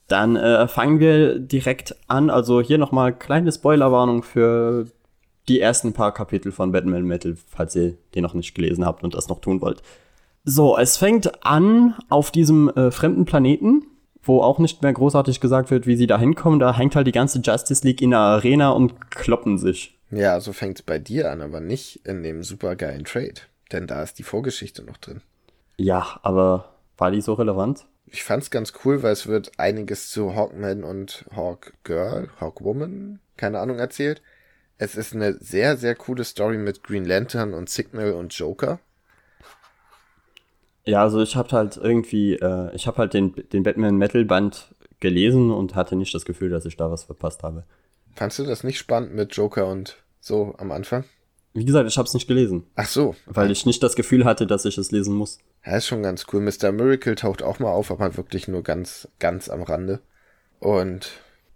Dann 0.07 0.37
äh, 0.37 0.67
fangen 0.67 0.99
wir 0.99 1.39
direkt 1.39 1.95
an. 2.07 2.29
Also 2.29 2.61
hier 2.61 2.77
nochmal 2.77 3.13
kleine 3.13 3.51
Spoilerwarnung 3.51 4.23
für 4.23 4.87
die 5.47 5.59
ersten 5.59 5.93
paar 5.93 6.13
Kapitel 6.13 6.51
von 6.51 6.71
Batman 6.71 7.03
Metal, 7.03 7.37
falls 7.47 7.75
ihr 7.75 7.97
den 8.15 8.23
noch 8.23 8.33
nicht 8.33 8.53
gelesen 8.53 8.85
habt 8.85 9.03
und 9.03 9.13
das 9.13 9.29
noch 9.29 9.39
tun 9.39 9.61
wollt. 9.61 9.81
So, 10.43 10.77
es 10.77 10.97
fängt 10.97 11.45
an 11.45 11.95
auf 12.09 12.31
diesem 12.31 12.69
äh, 12.69 12.91
fremden 12.91 13.25
Planeten, 13.25 13.85
wo 14.21 14.41
auch 14.41 14.59
nicht 14.59 14.81
mehr 14.81 14.93
großartig 14.93 15.39
gesagt 15.39 15.71
wird, 15.71 15.87
wie 15.87 15.95
sie 15.95 16.07
da 16.07 16.19
hinkommen. 16.19 16.59
Da 16.59 16.75
hängt 16.75 16.95
halt 16.95 17.07
die 17.07 17.11
ganze 17.11 17.39
Justice 17.39 17.85
League 17.85 18.01
in 18.01 18.11
der 18.11 18.19
Arena 18.19 18.69
und 18.69 19.11
kloppen 19.11 19.57
sich. 19.57 19.97
Ja, 20.09 20.39
so 20.39 20.53
fängt's 20.53 20.81
bei 20.81 20.99
dir 20.99 21.31
an, 21.31 21.41
aber 21.41 21.59
nicht 21.59 22.05
in 22.05 22.23
dem 22.23 22.43
supergeilen 22.43 23.03
Trade. 23.03 23.41
Denn 23.71 23.87
da 23.87 24.03
ist 24.03 24.19
die 24.19 24.23
Vorgeschichte 24.23 24.83
noch 24.83 24.97
drin. 24.97 25.21
Ja, 25.77 26.19
aber 26.23 26.73
war 26.97 27.11
die 27.11 27.21
so 27.21 27.33
relevant? 27.33 27.85
Ich 28.05 28.23
fand's 28.23 28.49
ganz 28.49 28.71
cool, 28.85 29.03
weil 29.03 29.11
es 29.11 29.27
wird 29.27 29.51
einiges 29.59 30.09
zu 30.09 30.33
Hawkman 30.33 30.85
und 30.85 31.25
Hawkgirl, 31.35 32.29
Hawkwoman, 32.39 33.19
keine 33.35 33.59
Ahnung, 33.59 33.79
erzählt. 33.79 34.21
Es 34.77 34.95
ist 34.95 35.15
eine 35.15 35.37
sehr, 35.39 35.77
sehr 35.77 35.95
coole 35.95 36.23
Story 36.23 36.57
mit 36.57 36.83
Green 36.83 37.05
Lantern 37.05 37.53
und 37.53 37.69
Signal 37.69 38.13
und 38.13 38.33
Joker. 38.33 38.79
Ja, 40.85 41.01
also 41.01 41.21
ich 41.21 41.35
habe 41.35 41.51
halt 41.51 41.77
irgendwie, 41.77 42.35
äh, 42.35 42.73
ich 42.73 42.87
habe 42.87 42.97
halt 42.99 43.13
den, 43.13 43.33
den 43.51 43.63
Batman 43.63 43.97
Metal 43.97 44.23
Band 44.23 44.73
gelesen 44.99 45.51
und 45.51 45.75
hatte 45.75 45.95
nicht 45.95 46.13
das 46.13 46.25
Gefühl, 46.25 46.49
dass 46.49 46.65
ich 46.65 46.77
da 46.77 46.89
was 46.89 47.03
verpasst 47.03 47.43
habe. 47.43 47.63
Fandst 48.15 48.39
du 48.39 48.43
das 48.43 48.63
nicht 48.63 48.77
spannend 48.77 49.13
mit 49.13 49.35
Joker 49.35 49.67
und 49.67 49.97
so 50.19 50.55
am 50.57 50.71
Anfang? 50.71 51.03
Wie 51.53 51.65
gesagt, 51.65 51.89
ich 51.89 51.97
habe 51.97 52.07
es 52.07 52.13
nicht 52.13 52.27
gelesen, 52.27 52.67
Ach 52.75 52.87
so, 52.87 53.15
weil 53.25 53.49
ich 53.49 53.65
nicht 53.65 53.81
das 53.81 53.95
Gefühl 53.95 54.25
hatte, 54.25 54.45
dass 54.45 54.65
ich 54.65 54.77
es 54.77 54.91
lesen 54.91 55.15
muss. 55.15 55.39
Ja, 55.65 55.77
ist 55.77 55.87
schon 55.87 56.03
ganz 56.03 56.25
cool. 56.31 56.39
Mr. 56.39 56.71
Miracle 56.71 57.15
taucht 57.15 57.41
auch 57.41 57.57
mal 57.59 57.71
auf, 57.71 57.89
aber 57.89 58.15
wirklich 58.15 58.47
nur 58.47 58.61
ganz, 58.61 59.07
ganz 59.17 59.49
am 59.49 59.63
Rande. 59.63 59.99
Und 60.59 61.11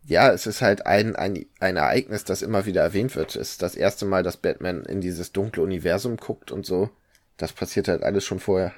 ja, 0.05 0.31
es 0.31 0.47
ist 0.47 0.61
halt 0.61 0.85
ein, 0.85 1.15
ein, 1.15 1.45
ein 1.59 1.77
Ereignis, 1.77 2.23
das 2.23 2.41
immer 2.41 2.65
wieder 2.65 2.81
erwähnt 2.81 3.15
wird. 3.15 3.35
Es 3.35 3.51
ist 3.51 3.61
das 3.61 3.75
erste 3.75 4.05
Mal, 4.05 4.23
dass 4.23 4.37
Batman 4.37 4.83
in 4.83 5.01
dieses 5.01 5.31
dunkle 5.31 5.63
Universum 5.63 6.17
guckt 6.17 6.51
und 6.51 6.65
so. 6.65 6.89
Das 7.37 7.53
passiert 7.53 7.87
halt 7.87 8.03
alles 8.03 8.23
schon 8.23 8.39
vorher. 8.39 8.73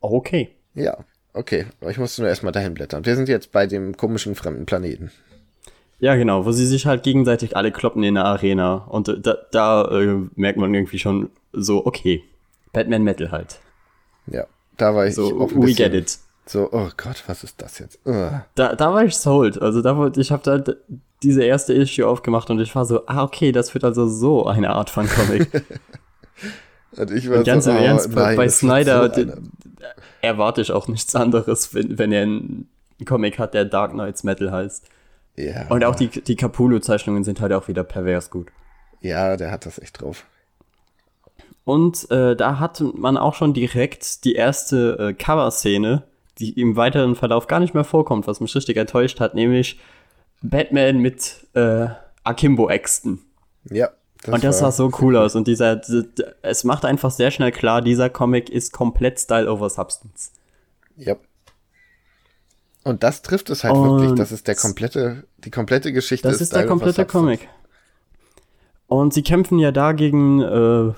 Okay. 0.00 0.50
Ja, 0.74 0.98
okay. 1.32 1.66
Ich 1.88 1.98
musste 1.98 2.22
nur 2.22 2.28
erstmal 2.28 2.52
dahin 2.52 2.74
blättern. 2.74 3.04
Wir 3.04 3.16
sind 3.16 3.28
jetzt 3.28 3.52
bei 3.52 3.66
dem 3.66 3.96
komischen 3.96 4.34
fremden 4.34 4.66
Planeten. 4.66 5.10
Ja, 5.98 6.14
genau, 6.14 6.44
wo 6.44 6.52
sie 6.52 6.66
sich 6.66 6.84
halt 6.86 7.02
gegenseitig 7.02 7.56
alle 7.56 7.72
kloppen 7.72 8.02
in 8.02 8.16
der 8.16 8.26
Arena. 8.26 8.86
Und 8.88 9.08
da, 9.26 9.36
da 9.50 9.84
äh, 9.90 10.18
merkt 10.34 10.58
man 10.58 10.74
irgendwie 10.74 10.98
schon 10.98 11.30
so, 11.52 11.86
okay, 11.86 12.22
Batman 12.72 13.02
Metal 13.02 13.30
halt. 13.30 13.60
Ja, 14.26 14.46
da 14.76 14.94
war 14.94 15.06
ich 15.06 15.14
So, 15.14 15.40
auch 15.40 15.50
ein 15.50 15.56
we 15.56 15.66
bisschen 15.66 15.92
get 15.92 15.94
it. 15.94 16.18
So, 16.48 16.68
oh 16.72 16.88
Gott, 16.96 17.24
was 17.26 17.44
ist 17.44 17.60
das 17.60 17.78
jetzt? 17.78 17.98
Ugh. 18.06 18.42
Da, 18.54 18.74
da 18.74 18.92
war 18.92 19.04
ich 19.04 19.16
sold. 19.16 19.60
Also 19.60 19.82
da 19.82 19.96
wollte 19.96 20.20
ich 20.20 20.30
habe 20.30 20.42
da 20.42 20.74
diese 21.22 21.42
erste 21.42 21.72
Issue 21.72 22.06
aufgemacht 22.06 22.50
und 22.50 22.60
ich 22.60 22.74
war 22.74 22.84
so, 22.84 23.06
ah, 23.06 23.24
okay, 23.24 23.52
das 23.52 23.74
wird 23.74 23.84
also 23.84 24.06
so 24.08 24.46
eine 24.46 24.70
Art 24.70 24.90
von 24.90 25.08
Comic. 25.08 25.50
Und 26.96 27.10
ich 27.10 27.28
war 27.28 27.38
Und 27.38 27.44
ganz 27.44 27.64
so, 27.64 27.72
im 27.72 27.76
oh, 27.76 27.80
Ernst, 27.80 28.14
bei, 28.14 28.22
nein, 28.22 28.36
bei 28.36 28.48
Snyder 28.48 29.12
so 29.14 29.24
erwarte 30.22 30.62
ich 30.62 30.72
auch 30.72 30.88
nichts 30.88 31.14
anderes, 31.14 31.74
wenn, 31.74 31.98
wenn 31.98 32.10
er 32.10 32.22
einen 32.22 32.68
Comic 33.04 33.38
hat, 33.38 33.52
der 33.52 33.66
Dark 33.66 33.92
Knights 33.92 34.24
Metal 34.24 34.50
heißt. 34.50 34.88
Ja, 35.36 35.66
Und 35.68 35.84
auch 35.84 35.94
die, 35.94 36.08
die 36.08 36.36
Capullo-Zeichnungen 36.36 37.22
sind 37.22 37.40
halt 37.42 37.52
auch 37.52 37.68
wieder 37.68 37.84
pervers 37.84 38.30
gut. 38.30 38.48
ja, 39.02 39.36
der 39.36 39.50
hat 39.50 39.66
das 39.66 39.78
echt 39.78 40.00
drauf. 40.00 40.24
Und 41.64 42.10
äh, 42.10 42.34
da 42.34 42.58
hat 42.58 42.82
man 42.94 43.18
auch 43.18 43.34
schon 43.34 43.52
direkt 43.52 44.24
die 44.24 44.34
erste 44.34 44.96
äh, 44.98 45.12
Cover-Szene, 45.12 46.04
die 46.38 46.58
im 46.60 46.76
weiteren 46.76 47.14
Verlauf 47.14 47.46
gar 47.46 47.60
nicht 47.60 47.74
mehr 47.74 47.84
vorkommt, 47.84 48.26
was 48.26 48.40
mich 48.40 48.54
richtig 48.54 48.76
enttäuscht 48.76 49.20
hat, 49.20 49.34
nämlich 49.34 49.78
Batman 50.42 50.98
mit 50.98 51.46
äh, 51.54 51.86
Akimbo 52.24 52.68
Exton. 52.68 53.20
Ja. 53.70 53.90
Das 54.22 54.34
und 54.34 54.44
das 54.44 54.58
sah 54.58 54.72
so 54.72 54.90
cool 55.00 55.16
aus. 55.16 55.36
Und 55.36 55.46
dieser, 55.46 55.80
es 56.42 56.64
macht 56.64 56.84
einfach 56.84 57.10
sehr 57.10 57.30
schnell 57.30 57.52
klar, 57.52 57.80
dieser 57.80 58.10
Comic 58.10 58.50
ist 58.50 58.72
komplett 58.72 59.20
Style 59.20 59.50
over 59.50 59.70
Substance. 59.70 60.32
Ja. 60.96 61.16
Und 62.82 63.02
das 63.02 63.22
trifft 63.22 63.50
es 63.50 63.64
halt 63.64 63.74
Und 63.74 64.00
wirklich. 64.00 64.18
Das 64.18 64.32
ist 64.32 64.46
der 64.48 64.56
komplette, 64.56 65.24
die 65.38 65.50
komplette 65.50 65.92
Geschichte. 65.92 66.28
Das 66.28 66.40
ist 66.40 66.52
der 66.52 66.60
Style 66.60 66.72
over 66.72 66.84
komplette. 66.84 67.06
Comic. 67.06 67.48
Und 68.88 69.12
sie 69.12 69.22
kämpfen 69.22 69.58
ja 69.58 69.72
da 69.72 69.92
gegen, 69.92 70.40
äh, 70.40 70.92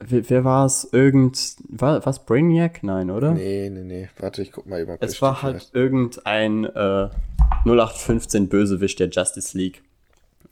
wer, 0.00 0.28
wer 0.30 0.44
war 0.44 0.66
es? 0.66 0.88
Irgend, 0.92 1.56
war, 1.68 2.04
was, 2.06 2.24
Brainiac? 2.24 2.82
Nein, 2.82 3.10
oder? 3.10 3.32
Nee, 3.32 3.70
nee, 3.70 3.82
nee. 3.82 4.08
Warte, 4.18 4.42
ich 4.42 4.52
guck 4.52 4.66
mal 4.66 4.80
eben. 4.80 4.92
ob 4.92 5.02
Es 5.02 5.20
war 5.22 5.42
halt 5.42 5.56
vielleicht. 5.62 5.74
irgendein 5.74 6.64
äh, 6.64 7.08
0815 7.64 8.48
Bösewicht 8.48 8.98
der 9.00 9.08
Justice 9.08 9.56
League. 9.56 9.82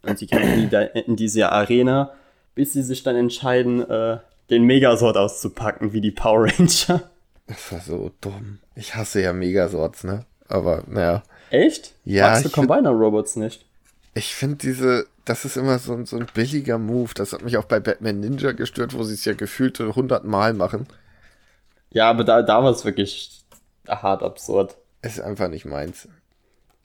Und 0.03 0.19
sie 0.19 0.27
kämpfen 0.27 0.71
in, 1.07 1.17
dieser 1.17 1.53
Arena, 1.53 2.13
bis 2.55 2.73
sie 2.75 2.83
sich 2.83 3.03
dann 3.03 3.17
entscheiden, 3.17 3.89
äh, 3.89 4.19
den 4.51 4.65
Megasort 4.65 5.17
auszupacken, 5.17 5.93
wie 5.93 6.01
die 6.01 6.11
Power 6.11 6.45
Ranger. 6.59 7.03
Das 7.47 7.73
war 7.73 7.81
so 7.81 8.11
dumm. 8.21 8.59
Ich 8.75 8.95
hasse 8.95 9.23
ja 9.23 9.33
Megasorts, 9.33 10.05
ne? 10.05 10.25
Aber, 10.49 10.83
naja. 10.87 11.23
Echt? 11.51 11.95
Ja, 12.05 12.29
Magst 12.29 12.45
du 12.45 12.49
ich 12.49 12.55
find- 12.55 12.69
Combiner 12.69 12.91
Robots 12.91 13.37
nicht? 13.37 13.65
Ich 14.15 14.35
finde 14.35 14.57
diese, 14.57 15.07
das 15.25 15.45
ist 15.45 15.57
immer 15.57 15.79
so, 15.79 15.95
ein- 15.95 16.07
so 16.07 16.17
ein 16.17 16.27
billiger 16.33 16.79
Move. 16.79 17.11
Das 17.15 17.33
hat 17.33 17.43
mich 17.43 17.57
auch 17.57 17.65
bei 17.65 17.81
Batman 17.81 18.21
Ninja 18.21 18.53
gestört, 18.53 18.95
wo 18.97 19.03
sie 19.03 19.15
es 19.15 19.25
ja 19.25 19.35
gefühlte 19.35 19.95
hundertmal 19.97 20.53
machen. 20.55 20.87
Ja, 21.91 22.11
aber 22.11 22.25
da, 22.25 22.43
da 22.43 22.63
war 22.63 22.71
es 22.71 22.85
wirklich 22.85 23.43
hart 23.89 24.23
absurd. 24.23 24.77
Ist 25.03 25.21
einfach 25.21 25.49
nicht 25.49 25.65
meins. 25.65 26.09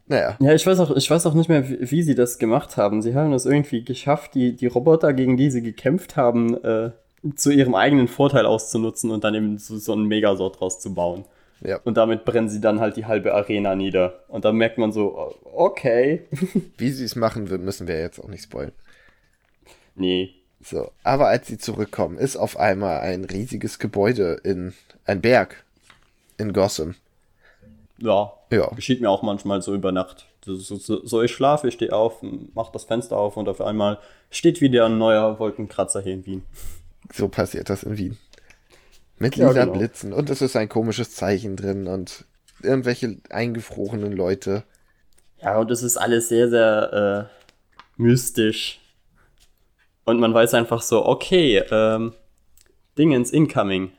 Naja. 0.07 0.37
Ja, 0.39 0.53
ich 0.53 0.65
weiß 0.65 0.79
auch, 0.79 0.95
ich 0.95 1.09
weiß 1.09 1.25
auch 1.27 1.33
nicht 1.35 1.49
mehr, 1.49 1.69
wie, 1.69 1.91
wie 1.91 2.03
sie 2.03 2.15
das 2.15 2.37
gemacht 2.39 2.77
haben. 2.77 3.01
Sie 3.01 3.13
haben 3.15 3.31
es 3.33 3.45
irgendwie 3.45 3.83
geschafft, 3.83 4.33
die, 4.35 4.55
die 4.55 4.67
Roboter, 4.67 5.13
gegen 5.13 5.37
die 5.37 5.51
sie 5.51 5.61
gekämpft 5.61 6.15
haben, 6.17 6.55
äh, 6.63 6.91
zu 7.35 7.51
ihrem 7.51 7.75
eigenen 7.75 8.07
Vorteil 8.07 8.45
auszunutzen 8.45 9.11
und 9.11 9.23
dann 9.23 9.35
eben 9.35 9.57
so, 9.57 9.77
so 9.77 9.93
einen 9.93 10.05
Megasort 10.05 10.59
draus 10.59 10.79
zu 10.79 10.93
bauen. 10.93 11.25
Ja. 11.61 11.79
Und 11.83 11.97
damit 11.97 12.25
brennen 12.25 12.49
sie 12.49 12.61
dann 12.61 12.79
halt 12.79 12.95
die 12.95 13.05
halbe 13.05 13.33
Arena 13.33 13.75
nieder. 13.75 14.23
Und 14.27 14.45
dann 14.45 14.55
merkt 14.55 14.77
man 14.77 14.91
so, 14.91 15.35
okay. 15.53 16.25
Wie 16.77 16.89
sie 16.89 17.03
es 17.03 17.15
machen, 17.15 17.45
müssen 17.63 17.87
wir 17.87 17.99
jetzt 17.99 18.19
auch 18.19 18.27
nicht 18.27 18.43
spoilen. 18.43 18.71
nee. 19.95 20.33
So, 20.61 20.91
aber 21.03 21.29
als 21.29 21.47
sie 21.47 21.57
zurückkommen, 21.57 22.17
ist 22.17 22.35
auf 22.35 22.59
einmal 22.59 22.99
ein 22.99 23.23
riesiges 23.23 23.79
Gebäude 23.79 24.41
in, 24.43 24.73
ein 25.05 25.21
Berg 25.21 25.63
in 26.37 26.51
Gotham. 26.51 26.95
Ja. 27.97 28.33
Ja. 28.51 28.67
Geschieht 28.75 28.99
mir 28.99 29.09
auch 29.09 29.21
manchmal 29.21 29.61
so 29.61 29.73
über 29.73 29.93
Nacht. 29.93 30.25
So, 30.43 30.55
so, 30.55 30.75
so, 30.75 31.05
so 31.05 31.21
ich 31.21 31.31
schlafe, 31.31 31.67
ich 31.67 31.75
stehe 31.75 31.93
auf, 31.93 32.17
mach 32.53 32.71
das 32.71 32.85
Fenster 32.85 33.17
auf 33.17 33.37
und 33.37 33.47
auf 33.47 33.61
einmal 33.61 33.99
steht 34.31 34.61
wieder 34.61 34.85
ein 34.85 34.97
neuer 34.97 35.39
Wolkenkratzer 35.39 36.01
hier 36.01 36.13
in 36.13 36.25
Wien. 36.25 36.43
So 37.13 37.27
passiert 37.27 37.69
das 37.69 37.83
in 37.83 37.97
Wien. 37.97 38.17
Mit 39.19 39.35
Ja, 39.35 39.49
lila 39.49 39.65
genau. 39.65 39.77
Blitzen 39.77 40.13
und 40.13 40.29
es 40.29 40.41
ist 40.41 40.55
ein 40.55 40.69
komisches 40.69 41.13
Zeichen 41.13 41.55
drin 41.55 41.87
und 41.87 42.25
irgendwelche 42.61 43.17
eingefrorenen 43.29 44.13
Leute. 44.13 44.63
Ja, 45.41 45.57
und 45.57 45.71
es 45.71 45.83
ist 45.83 45.97
alles 45.97 46.29
sehr, 46.29 46.49
sehr 46.49 47.29
äh, 47.29 48.01
mystisch. 48.01 48.79
Und 50.05 50.19
man 50.19 50.33
weiß 50.33 50.53
einfach 50.55 50.81
so, 50.81 51.05
okay, 51.05 51.63
ähm, 51.71 52.13
Dingens 52.97 53.31
incoming. 53.31 53.91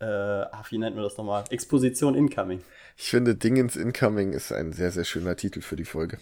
Äh, 0.00 0.04
ach, 0.04 0.70
wie 0.70 0.78
nennt 0.78 0.96
man 0.96 1.04
das 1.04 1.16
nochmal? 1.16 1.44
Exposition 1.50 2.14
incoming. 2.14 2.62
Ich 2.96 3.10
finde, 3.10 3.36
Dingens 3.36 3.76
Incoming 3.76 4.32
ist 4.32 4.52
ein 4.52 4.72
sehr, 4.72 4.90
sehr 4.90 5.04
schöner 5.04 5.36
Titel 5.36 5.60
für 5.60 5.76
die 5.76 5.84
Folge. 5.84 6.18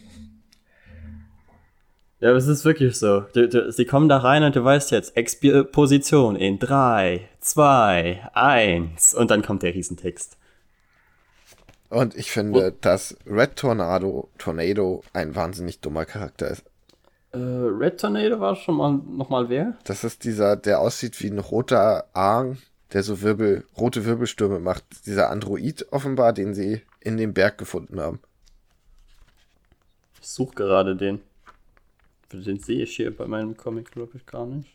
Ja, 2.21 2.31
aber 2.31 2.39
es 2.39 2.47
ist 2.47 2.65
wirklich 2.65 2.97
so. 2.97 3.21
Du, 3.35 3.47
du, 3.49 3.71
sie 3.71 3.85
kommen 3.85 4.09
da 4.09 4.19
rein 4.19 4.43
und 4.43 4.57
du 4.57 4.65
weißt 4.65 4.91
jetzt, 4.91 5.17
Exposition 5.17 6.35
in 6.35 6.59
3, 6.59 7.29
2, 7.41 8.31
1. 8.33 9.15
Und 9.15 9.31
dann 9.31 9.43
kommt 9.43 9.63
der 9.63 9.75
Riesentext. 9.75 10.39
Und 11.91 12.17
ich 12.17 12.31
finde, 12.31 12.73
dass 12.81 13.17
Red 13.27 13.57
Tornado, 13.57 14.31
Tornado 14.39 15.05
ein 15.13 15.35
wahnsinnig 15.35 15.81
dummer 15.81 16.05
Charakter 16.07 16.49
ist. 16.49 16.65
Äh, 17.33 17.39
Red 17.39 18.01
Tornado 18.01 18.41
war 18.41 18.57
schon 18.57 18.77
mal 18.77 18.93
nochmal 18.93 19.51
wer? 19.51 19.77
Das 19.85 20.03
ist 20.03 20.25
dieser, 20.25 20.57
der 20.57 20.81
aussieht 20.81 21.23
wie 21.23 21.29
ein 21.29 21.39
roter 21.39 22.07
Aang, 22.15 22.57
der 22.95 23.03
so 23.03 23.21
Wirbel, 23.21 23.65
rote 23.77 24.07
Wirbelstürme 24.07 24.59
macht. 24.59 24.85
Dieser 25.05 25.31
Android 25.31 25.87
offenbar, 25.93 26.33
den 26.33 26.55
sie 26.55 26.81
in 27.01 27.19
dem 27.19 27.35
Berg 27.35 27.59
gefunden 27.59 28.01
haben. 28.01 28.21
Ich 30.23 30.29
suche 30.29 30.55
gerade 30.55 30.97
den. 30.97 31.21
Den 32.43 32.59
sehe 32.59 32.83
ich 32.83 32.97
hier 32.97 33.17
bei 33.17 33.27
meinem 33.27 33.57
Comic, 33.57 33.91
glaube 33.91 34.13
ich, 34.17 34.27
gar 34.27 34.47
nicht. 34.47 34.71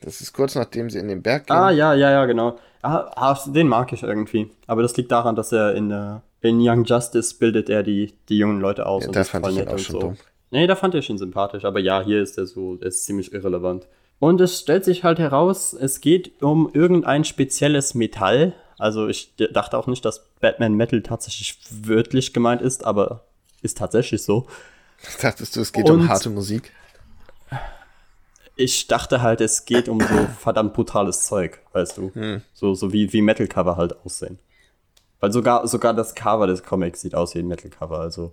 Das 0.00 0.20
ist 0.20 0.32
kurz 0.32 0.54
nachdem 0.54 0.90
sie 0.90 0.98
in 0.98 1.08
den 1.08 1.22
Berg 1.22 1.46
gehen. 1.46 1.56
Ah, 1.56 1.70
ja, 1.70 1.94
ja, 1.94 2.10
ja, 2.10 2.26
genau. 2.26 2.58
Ah, 2.82 3.10
ah, 3.16 3.38
den 3.46 3.68
mag 3.68 3.92
ich 3.92 4.02
irgendwie. 4.02 4.50
Aber 4.66 4.82
das 4.82 4.96
liegt 4.96 5.10
daran, 5.10 5.34
dass 5.34 5.52
er 5.52 5.74
in, 5.74 5.90
äh, 5.90 6.20
in 6.42 6.58
Young 6.60 6.84
Justice 6.84 7.34
bildet 7.34 7.68
er 7.70 7.82
die, 7.82 8.12
die 8.28 8.38
jungen 8.38 8.60
Leute 8.60 8.86
aus. 8.86 9.02
Ja, 9.02 9.08
und 9.08 9.16
da 9.16 9.24
fand 9.24 9.48
ich 9.48 9.58
ihn 9.58 9.68
auch 9.68 9.78
schon 9.78 10.00
dumm. 10.00 10.16
Nee, 10.50 10.66
da 10.66 10.76
fand 10.76 10.94
ich 10.94 11.10
ihn 11.10 11.18
sympathisch. 11.18 11.64
Aber 11.64 11.80
ja, 11.80 12.02
hier 12.02 12.22
ist 12.22 12.38
er 12.38 12.46
so, 12.46 12.76
er 12.80 12.86
ist 12.86 13.04
ziemlich 13.04 13.32
irrelevant. 13.32 13.86
Und 14.18 14.40
es 14.40 14.60
stellt 14.60 14.84
sich 14.84 15.04
halt 15.04 15.18
heraus, 15.18 15.74
es 15.74 16.00
geht 16.00 16.42
um 16.42 16.70
irgendein 16.72 17.24
spezielles 17.24 17.94
Metall. 17.94 18.54
Also 18.78 19.08
ich 19.08 19.34
dachte 19.36 19.76
auch 19.78 19.86
nicht, 19.86 20.04
dass 20.04 20.26
Batman 20.40 20.74
Metal 20.74 21.02
tatsächlich 21.02 21.58
wörtlich 21.70 22.32
gemeint 22.32 22.62
ist, 22.62 22.84
aber 22.84 23.24
ist 23.62 23.78
tatsächlich 23.78 24.22
so. 24.22 24.46
Dachtest 25.22 25.56
du, 25.56 25.60
es 25.60 25.72
geht 25.72 25.88
um 25.90 26.00
Und- 26.00 26.08
harte 26.08 26.30
Musik? 26.30 26.72
Ich 28.58 28.86
dachte 28.86 29.20
halt, 29.20 29.40
es 29.42 29.66
geht 29.66 29.88
um 29.88 30.00
so 30.00 30.06
verdammt 30.40 30.72
brutales 30.72 31.24
Zeug, 31.24 31.60
weißt 31.72 31.98
du. 31.98 32.40
So, 32.54 32.74
so 32.74 32.92
wie, 32.92 33.12
wie 33.12 33.20
Metal-Cover 33.20 33.76
halt 33.76 33.94
aussehen. 34.04 34.38
Weil 35.20 35.32
sogar, 35.32 35.66
sogar 35.68 35.92
das 35.94 36.14
Cover 36.14 36.46
des 36.46 36.62
Comics 36.62 37.00
sieht 37.02 37.14
aus 37.14 37.34
wie 37.34 37.40
ein 37.40 37.48
Metal-Cover, 37.48 37.98
also. 37.98 38.32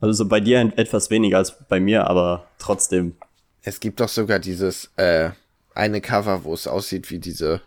Also 0.00 0.12
so 0.12 0.28
bei 0.28 0.40
dir 0.40 0.72
etwas 0.76 1.08
weniger 1.08 1.38
als 1.38 1.56
bei 1.68 1.80
mir, 1.80 2.06
aber 2.06 2.46
trotzdem. 2.58 3.16
Es 3.62 3.80
gibt 3.80 4.00
doch 4.00 4.08
sogar 4.08 4.38
dieses 4.38 4.90
äh, 4.96 5.30
eine 5.74 6.02
Cover, 6.02 6.44
wo 6.44 6.52
es 6.52 6.66
aussieht 6.66 7.10
wie 7.10 7.18
diese, 7.18 7.62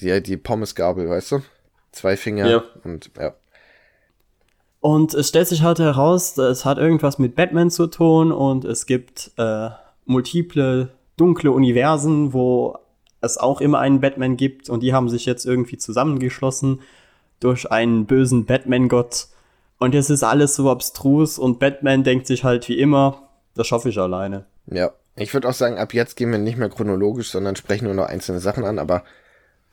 die, 0.00 0.22
die 0.22 0.36
Pommesgabel, 0.36 1.08
weißt 1.08 1.32
du? 1.32 1.42
Zwei 1.92 2.16
Finger 2.18 2.46
Ja. 2.48 2.62
und 2.84 3.10
ja. 3.18 3.34
Und 4.80 5.12
es 5.12 5.28
stellt 5.28 5.46
sich 5.46 5.62
halt 5.62 5.78
heraus, 5.78 6.38
es 6.38 6.64
hat 6.64 6.78
irgendwas 6.78 7.18
mit 7.18 7.36
Batman 7.36 7.70
zu 7.70 7.86
tun 7.86 8.32
und 8.32 8.64
es 8.64 8.86
gibt 8.86 9.30
äh, 9.36 9.68
multiple 10.06 10.90
dunkle 11.16 11.52
Universen, 11.52 12.32
wo 12.32 12.78
es 13.20 13.36
auch 13.36 13.60
immer 13.60 13.78
einen 13.78 14.00
Batman 14.00 14.38
gibt 14.38 14.70
und 14.70 14.82
die 14.82 14.94
haben 14.94 15.10
sich 15.10 15.26
jetzt 15.26 15.44
irgendwie 15.44 15.76
zusammengeschlossen 15.76 16.80
durch 17.40 17.70
einen 17.70 18.06
bösen 18.06 18.46
Batman-Gott. 18.46 19.28
Und 19.78 19.94
es 19.94 20.08
ist 20.08 20.22
alles 20.22 20.56
so 20.56 20.70
abstrus 20.70 21.38
und 21.38 21.58
Batman 21.58 22.02
denkt 22.02 22.26
sich 22.26 22.44
halt 22.44 22.68
wie 22.68 22.78
immer, 22.78 23.28
das 23.54 23.66
schaffe 23.66 23.90
ich 23.90 23.98
alleine. 23.98 24.46
Ja. 24.66 24.92
Ich 25.16 25.34
würde 25.34 25.48
auch 25.48 25.54
sagen, 25.54 25.76
ab 25.76 25.92
jetzt 25.92 26.16
gehen 26.16 26.30
wir 26.30 26.38
nicht 26.38 26.56
mehr 26.56 26.70
chronologisch, 26.70 27.30
sondern 27.30 27.56
sprechen 27.56 27.84
nur 27.84 27.94
noch 27.94 28.06
einzelne 28.06 28.40
Sachen 28.40 28.64
an, 28.64 28.78
aber 28.78 29.02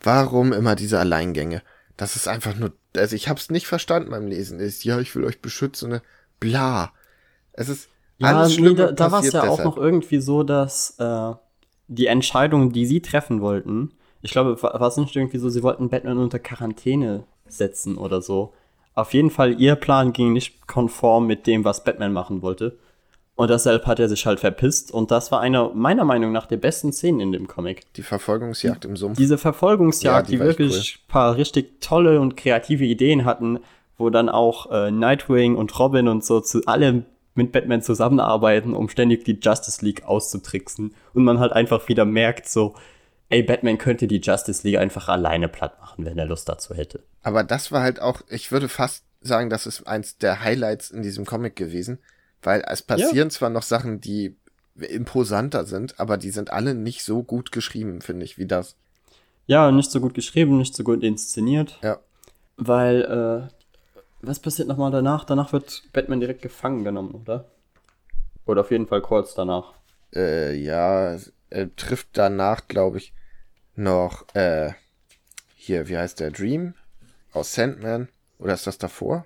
warum 0.01 0.51
immer 0.51 0.75
diese 0.75 0.99
Alleingänge? 0.99 1.61
Das 1.97 2.15
ist 2.15 2.27
einfach 2.27 2.55
nur, 2.55 2.73
also 2.95 3.15
ich 3.15 3.27
hab's 3.27 3.49
nicht 3.49 3.67
verstanden 3.67 4.11
beim 4.11 4.27
Lesen. 4.27 4.59
Ist, 4.59 4.83
ja, 4.83 4.99
ich 4.99 5.15
will 5.15 5.25
euch 5.25 5.41
beschützen, 5.41 5.89
ne? 5.89 6.01
bla. 6.39 6.91
Es 7.53 7.69
ist 7.69 7.89
alles 8.21 8.49
nee, 8.49 8.55
Schlimme 8.55 8.75
da, 8.75 8.91
da 8.91 9.11
war 9.11 9.19
es 9.19 9.31
ja 9.31 9.41
auch 9.41 9.57
deshalb. 9.57 9.65
noch 9.65 9.77
irgendwie 9.77 10.19
so, 10.19 10.43
dass 10.43 10.95
äh, 10.99 11.33
die 11.87 12.07
Entscheidung, 12.07 12.71
die 12.71 12.85
sie 12.85 13.01
treffen 13.01 13.41
wollten, 13.41 13.91
ich 14.21 14.31
glaube, 14.31 14.61
war 14.61 14.81
es 14.81 14.97
nicht 14.97 15.15
irgendwie 15.15 15.37
so, 15.37 15.49
sie 15.49 15.63
wollten 15.63 15.89
Batman 15.89 16.17
unter 16.17 16.39
Quarantäne 16.39 17.23
setzen 17.47 17.97
oder 17.97 18.21
so. 18.21 18.53
Auf 18.93 19.13
jeden 19.13 19.29
Fall, 19.29 19.59
ihr 19.59 19.75
Plan 19.75 20.11
ging 20.11 20.33
nicht 20.33 20.65
konform 20.67 21.27
mit 21.27 21.45
dem, 21.45 21.63
was 21.63 21.83
Batman 21.83 22.13
machen 22.13 22.41
wollte. 22.41 22.77
Und 23.37 23.51
deshalb 23.51 23.85
hat 23.85 23.99
er 23.99 24.09
sich 24.09 24.25
halt 24.25 24.39
verpisst. 24.39 24.91
Und 24.91 25.11
das 25.11 25.31
war 25.31 25.41
einer, 25.41 25.69
meiner 25.69 26.05
Meinung 26.05 26.31
nach, 26.31 26.47
der 26.47 26.57
besten 26.57 26.91
Szenen 26.91 27.19
in 27.19 27.31
dem 27.31 27.47
Comic. 27.47 27.83
Die 27.93 28.01
Verfolgungsjagd 28.01 28.83
im 28.83 28.97
Sumpf. 28.97 29.15
Diese 29.15 29.37
Verfolgungsjagd, 29.37 30.27
Ja, 30.27 30.31
die 30.31 30.37
die, 30.37 30.39
wirklich 30.39 30.97
ein 30.97 31.07
paar 31.07 31.35
richtig 31.35 31.79
tolle 31.79 32.19
und 32.19 32.35
kreative 32.35 32.83
Ideen 32.83 33.25
hatten, 33.25 33.59
wo 33.95 34.09
dann 34.09 34.27
auch 34.27 34.71
äh, 34.71 34.89
Nightwing 34.89 35.55
und 35.55 35.77
Robin 35.77 36.07
und 36.07 36.25
so 36.25 36.39
zu 36.39 36.63
alle 36.65 37.03
mit 37.35 37.51
Batman 37.51 37.83
zusammenarbeiten, 37.83 38.73
um 38.73 38.89
ständig 38.89 39.23
die 39.23 39.37
Justice 39.39 39.85
League 39.85 40.03
auszutricksen. 40.03 40.95
Und 41.13 41.23
man 41.23 41.39
halt 41.39 41.53
einfach 41.53 41.87
wieder 41.87 42.05
merkt, 42.05 42.49
so, 42.49 42.73
ey, 43.29 43.43
Batman 43.43 43.77
könnte 43.77 44.07
die 44.07 44.19
Justice 44.19 44.67
League 44.67 44.79
einfach 44.79 45.09
alleine 45.09 45.47
platt 45.47 45.79
machen, 45.79 46.05
wenn 46.05 46.17
er 46.17 46.25
Lust 46.25 46.49
dazu 46.49 46.73
hätte. 46.73 47.03
Aber 47.21 47.43
das 47.43 47.71
war 47.71 47.83
halt 47.83 48.01
auch, 48.01 48.21
ich 48.29 48.51
würde 48.51 48.67
fast 48.67 49.03
sagen, 49.21 49.51
das 49.51 49.67
ist 49.67 49.85
eins 49.85 50.17
der 50.17 50.41
Highlights 50.43 50.89
in 50.89 51.03
diesem 51.03 51.25
Comic 51.25 51.55
gewesen, 51.55 51.99
weil 52.41 52.63
es 52.67 52.81
passieren 52.81 53.27
ja. 53.27 53.29
zwar 53.29 53.49
noch 53.49 53.63
Sachen, 53.63 54.01
die 54.01 54.35
imposanter 54.75 55.65
sind, 55.65 55.99
aber 55.99 56.17
die 56.17 56.29
sind 56.29 56.51
alle 56.51 56.75
nicht 56.75 57.03
so 57.03 57.23
gut 57.23 57.51
geschrieben, 57.51 58.01
finde 58.01 58.25
ich, 58.25 58.37
wie 58.37 58.45
das. 58.45 58.75
Ja, 59.47 59.71
nicht 59.71 59.91
so 59.91 59.99
gut 60.01 60.13
geschrieben, 60.13 60.57
nicht 60.57 60.75
so 60.75 60.83
gut 60.83 61.03
inszeniert. 61.03 61.79
Ja. 61.81 61.99
Weil, 62.57 63.49
äh, 63.49 64.03
was 64.21 64.39
passiert 64.39 64.67
nochmal 64.67 64.91
danach? 64.91 65.23
Danach 65.23 65.53
wird 65.53 65.83
Batman 65.93 66.19
direkt 66.19 66.41
gefangen 66.41 66.83
genommen, 66.83 67.11
oder? 67.11 67.45
Oder 68.45 68.61
auf 68.61 68.71
jeden 68.71 68.87
Fall 68.87 69.01
kurz 69.01 69.33
danach. 69.33 69.73
Äh, 70.13 70.55
ja, 70.55 71.17
er 71.49 71.75
trifft 71.75 72.09
danach, 72.13 72.67
glaube 72.67 72.97
ich, 72.97 73.13
noch, 73.75 74.25
äh, 74.35 74.71
hier, 75.55 75.87
wie 75.87 75.97
heißt 75.97 76.19
der? 76.19 76.31
Dream 76.31 76.73
aus 77.31 77.53
Sandman? 77.53 78.09
Oder 78.39 78.53
ist 78.53 78.67
das 78.67 78.77
davor? 78.77 79.25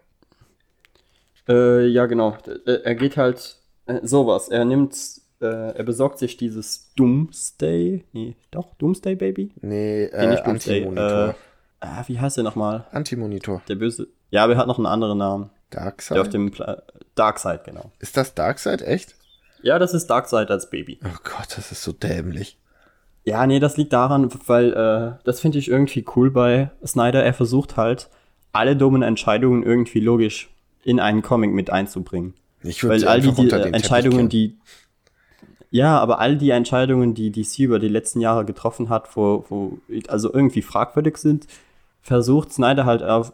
Äh, 1.48 1.88
ja, 1.88 2.06
genau. 2.06 2.38
Er 2.66 2.96
geht 2.96 3.18
halt 3.18 3.58
äh, 3.86 4.00
sowas. 4.04 4.50
Er 4.50 4.66
nimmt, 4.66 4.96
äh, 5.42 5.46
er 5.46 5.84
besorgt 5.84 6.20
sich 6.20 6.38
dieses 6.38 6.94
Doomsday. 6.96 8.06
Nee, 8.14 8.36
doch, 8.52 8.76
Doomsday 8.76 9.16
Baby? 9.16 9.52
Nee, 9.62 10.06
äh, 10.06 10.26
nee 10.26 10.32
nicht 10.32 10.46
Doomsday. 10.46 10.88
Antimonitor. 10.88 11.30
Äh, 11.30 11.34
ah, 11.80 12.04
wie 12.08 12.20
heißt 12.20 12.38
der 12.38 12.44
nochmal? 12.44 12.86
Antimonitor. 12.92 13.62
Der 13.68 13.76
böse. 13.76 14.08
Ja, 14.30 14.44
aber 14.44 14.54
er 14.54 14.60
hat 14.60 14.68
noch 14.68 14.78
einen 14.78 14.88
anderen 14.88 15.18
Namen. 15.18 15.50
Darkseid? 15.72 16.16
Der 16.16 16.22
auf 16.22 16.30
dem 16.30 16.52
Pla 16.52 16.82
Darkseid, 17.16 17.66
genau. 17.66 17.92
Ist 18.00 18.16
das 18.16 18.36
Darkseid, 18.36 18.82
echt? 18.82 19.16
Ja, 19.62 19.80
das 19.80 19.94
ist 19.94 20.08
Darkseid 20.08 20.50
als 20.50 20.70
Baby. 20.70 21.00
Oh 21.04 21.18
Gott, 21.24 21.58
das 21.58 21.72
ist 21.72 21.84
so 21.84 21.92
dämlich. 21.92 22.58
Ja, 23.24 23.46
nee, 23.46 23.60
das 23.60 23.78
liegt 23.78 23.94
daran, 23.94 24.30
weil 24.48 24.74
äh, 24.74 25.24
das 25.24 25.40
finde 25.40 25.60
ich 25.60 25.70
irgendwie 25.70 26.06
cool 26.16 26.32
bei 26.32 26.72
Snyder. 26.86 27.24
Er 27.24 27.34
versucht 27.34 27.78
halt, 27.78 28.10
alle 28.52 28.76
dummen 28.76 29.04
Entscheidungen 29.04 29.64
irgendwie 29.64 30.00
logisch 30.00 30.50
in 30.84 31.00
einen 31.00 31.22
Comic 31.22 31.52
mit 31.52 31.70
einzubringen. 31.70 32.34
Ich 32.64 32.84
würde 32.84 33.10
all 33.10 33.22
die, 33.22 33.32
die 33.32 33.50
Entscheidungen, 33.50 34.30
die 34.30 34.58
ja, 35.74 35.98
aber 36.00 36.20
all 36.20 36.36
die 36.36 36.50
Entscheidungen, 36.50 37.14
die 37.14 37.32
DC 37.32 37.60
über 37.60 37.80
die 37.80 37.88
letzten 37.88 38.20
Jahre 38.20 38.44
getroffen 38.44 38.90
hat, 38.90 39.16
wo, 39.16 39.46
wo 39.48 39.80
also 40.10 40.32
irgendwie 40.32 40.62
fragwürdig 40.62 41.16
sind, 41.16 41.48
versucht 42.02 42.52
Snyder 42.52 42.86
halt 42.86 43.04
auf 43.04 43.32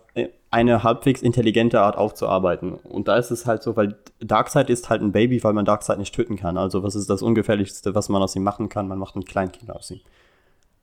eine 0.51 0.83
halbwegs 0.83 1.23
intelligente 1.23 1.81
Art 1.81 1.97
aufzuarbeiten. 1.97 2.73
Und 2.73 3.07
da 3.07 3.17
ist 3.17 3.31
es 3.31 3.47
halt 3.47 3.63
so, 3.63 3.75
weil 3.75 3.97
Darkseid 4.19 4.69
ist 4.69 4.87
halt 4.89 5.01
ein 5.01 5.11
Baby, 5.11 5.43
weil 5.43 5.53
man 5.53 5.65
Darkseid 5.65 5.97
nicht 5.97 6.13
töten 6.13 6.37
kann. 6.37 6.57
Also 6.57 6.83
was 6.83 6.93
ist 6.93 7.09
das 7.09 7.23
Ungefährlichste, 7.23 7.95
was 7.95 8.07
man 8.07 8.21
aus 8.21 8.35
ihm 8.35 8.43
machen 8.43 8.69
kann? 8.69 8.87
Man 8.87 8.99
macht 8.99 9.15
ein 9.15 9.25
Kleinkind 9.25 9.71
aus 9.71 9.89
ihm. 9.89 10.01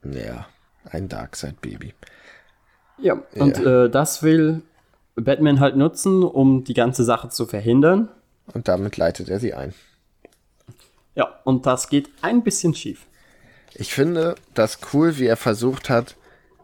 Ja, 0.02 0.46
ein 0.90 1.08
Darkseid-Baby. 1.08 1.94
Ja, 2.98 3.22
und 3.36 3.58
ja. 3.58 3.84
Äh, 3.84 3.90
das 3.90 4.24
will 4.24 4.62
Batman 5.16 5.60
halt 5.60 5.76
nutzen, 5.76 6.22
um 6.22 6.64
die 6.64 6.74
ganze 6.74 7.04
Sache 7.04 7.28
zu 7.28 7.46
verhindern. 7.46 8.08
Und 8.52 8.68
damit 8.68 8.96
leitet 8.96 9.28
er 9.28 9.40
sie 9.40 9.54
ein. 9.54 9.72
Ja, 11.14 11.28
und 11.44 11.66
das 11.66 11.88
geht 11.88 12.10
ein 12.22 12.42
bisschen 12.42 12.74
schief. 12.74 13.06
Ich 13.74 13.92
finde 13.92 14.34
das 14.54 14.78
cool, 14.92 15.18
wie 15.18 15.26
er 15.26 15.36
versucht 15.36 15.90
hat, 15.90 16.16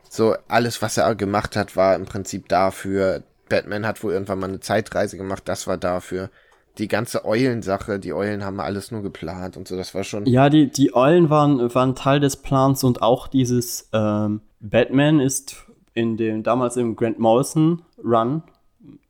so 0.09 0.35
alles, 0.49 0.83
was 0.83 0.97
er 0.97 1.15
gemacht 1.15 1.57
hat, 1.57 1.77
war 1.77 1.95
im 1.95 2.05
Prinzip 2.05 2.49
dafür. 2.49 3.23
Batman 3.49 3.87
hat 3.87 4.03
wohl 4.03 4.13
irgendwann 4.13 4.41
mal 4.41 4.49
eine 4.49 4.61
Zeitreise 4.61 5.17
gemacht, 5.17 5.45
das 5.47 5.67
war 5.67 5.77
dafür. 5.77 6.31
Die 6.79 6.89
ganze 6.89 7.25
Eulensache, 7.25 7.99
die 7.99 8.13
Eulen 8.13 8.45
haben 8.45 8.61
alles 8.61 8.91
nur 8.91 9.03
geplant 9.03 9.57
und 9.57 9.69
so, 9.69 9.77
das 9.77 9.95
war 9.95 10.05
schon. 10.05 10.27
Ja, 10.27 10.49
die, 10.49 10.71
die 10.71 10.95
Eulen 10.95 11.31
waren, 11.31 11.75
waren 11.75 11.95
Teil 11.95 12.21
des 12.21 12.37
Plans 12.37 12.85
und 12.85 13.03
auch 13.03 13.29
dieses 13.29 13.89
ähm, 13.93 14.41
Batman 14.61 15.21
ist 15.21 15.67
in 15.95 16.17
dem, 16.17 16.43
damals 16.43 16.77
im 16.77 16.97
Grant 16.97 17.19
Morrison 17.19 17.83
Run 18.03 18.43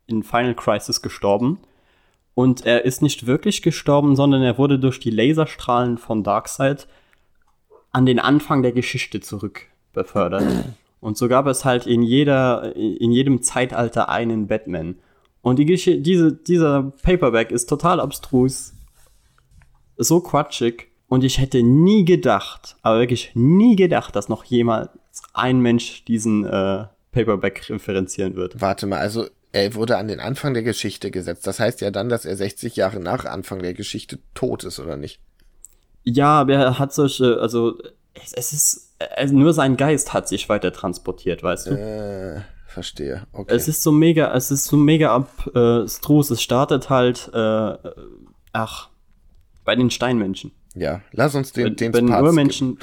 in 0.06 0.22
Final 0.22 0.54
Crisis 0.54 1.02
gestorben. 1.02 1.58
Und 2.34 2.64
er 2.64 2.84
ist 2.84 3.02
nicht 3.02 3.26
wirklich 3.26 3.62
gestorben, 3.62 4.16
sondern 4.16 4.42
er 4.42 4.58
wurde 4.58 4.78
durch 4.78 5.00
die 5.00 5.10
Laserstrahlen 5.10 5.98
von 5.98 6.22
Darkseid 6.22 6.88
an 7.92 8.06
den 8.06 8.18
Anfang 8.18 8.62
der 8.62 8.72
Geschichte 8.72 9.20
zurück 9.20 9.66
befördert. 9.92 10.44
Und 11.00 11.16
so 11.16 11.28
gab 11.28 11.46
es 11.46 11.64
halt 11.64 11.86
in 11.86 12.02
jeder, 12.02 12.76
in 12.76 13.10
jedem 13.10 13.42
Zeitalter 13.42 14.10
einen 14.10 14.48
Batman. 14.48 14.96
Und 15.40 15.58
die 15.58 15.64
Gesch 15.64 15.84
diese, 15.84 16.34
dieser 16.34 16.92
Paperback 17.02 17.50
ist 17.50 17.70
total 17.70 18.00
abstrus, 18.00 18.74
so 19.96 20.20
quatschig. 20.20 20.88
Und 21.08 21.24
ich 21.24 21.38
hätte 21.38 21.62
nie 21.62 22.04
gedacht, 22.04 22.76
aber 22.82 23.00
wirklich 23.00 23.32
nie 23.34 23.76
gedacht, 23.76 24.14
dass 24.14 24.28
noch 24.28 24.44
jemals 24.44 24.90
ein 25.32 25.60
Mensch 25.60 26.04
diesen 26.04 26.44
äh, 26.44 26.86
Paperback 27.12 27.68
referenzieren 27.68 28.36
wird. 28.36 28.60
Warte 28.60 28.86
mal, 28.86 28.98
also 28.98 29.26
er 29.52 29.74
wurde 29.74 29.96
an 29.96 30.08
den 30.08 30.20
Anfang 30.20 30.54
der 30.54 30.62
Geschichte 30.62 31.10
gesetzt. 31.10 31.46
Das 31.46 31.58
heißt 31.58 31.80
ja 31.80 31.90
dann, 31.90 32.08
dass 32.08 32.24
er 32.24 32.36
60 32.36 32.76
Jahre 32.76 33.00
nach 33.00 33.24
Anfang 33.24 33.60
der 33.60 33.74
Geschichte 33.74 34.18
tot 34.34 34.64
ist, 34.64 34.78
oder 34.78 34.96
nicht? 34.96 35.20
Ja, 36.04 36.40
aber 36.40 36.54
er 36.54 36.78
hat 36.78 36.92
solche, 36.92 37.38
also 37.40 37.78
es, 38.14 38.32
es 38.32 38.52
ist, 38.52 38.94
also 39.16 39.34
nur 39.34 39.52
sein 39.52 39.76
Geist 39.76 40.12
hat 40.12 40.28
sich 40.28 40.48
weiter 40.48 40.72
transportiert, 40.72 41.42
weißt 41.42 41.66
du? 41.66 41.70
Äh, 41.72 42.40
verstehe. 42.66 43.26
Okay. 43.32 43.54
Es 43.54 43.68
ist 43.68 43.82
so 43.82 43.92
mega, 43.92 44.32
es 44.34 44.50
ist 44.50 44.66
so 44.66 44.76
mega 44.76 45.14
abstrus. 45.14 46.30
Äh, 46.30 46.34
es 46.34 46.42
startet 46.42 46.88
halt, 46.88 47.30
äh, 47.34 47.76
ach, 48.52 48.88
bei 49.64 49.74
den 49.74 49.90
Steinmenschen. 49.90 50.52
Ja, 50.74 51.02
lass 51.12 51.34
uns 51.34 51.52
den, 51.52 51.74
den 51.74 51.92
bei 51.92 52.00
den 52.00 52.10
Urmenschen. 52.10 52.78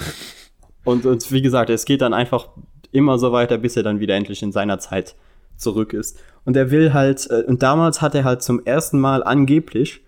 Und, 0.88 1.06
und 1.06 1.34
wie 1.34 1.42
gesagt, 1.42 1.70
es 1.70 1.84
geht 1.84 2.00
dann 2.00 2.14
einfach 2.14 2.48
immer 2.94 3.20
so 3.20 3.34
weiter, 3.34 3.58
bis 3.58 3.76
er 3.76 3.84
dann 3.84 4.00
wieder 4.00 4.16
endlich 4.16 4.42
in 4.42 4.54
seiner 4.54 4.80
Zeit 4.80 5.16
zurück 5.58 5.92
ist. 5.92 6.18
Und 6.46 6.56
er 6.56 6.72
will 6.72 6.94
halt, 6.94 7.30
äh, 7.30 7.44
und 7.46 7.62
damals 7.62 8.02
hat 8.02 8.16
er 8.16 8.24
halt 8.24 8.42
zum 8.42 8.66
ersten 8.66 8.98
Mal 8.98 9.22
angeblich 9.22 10.06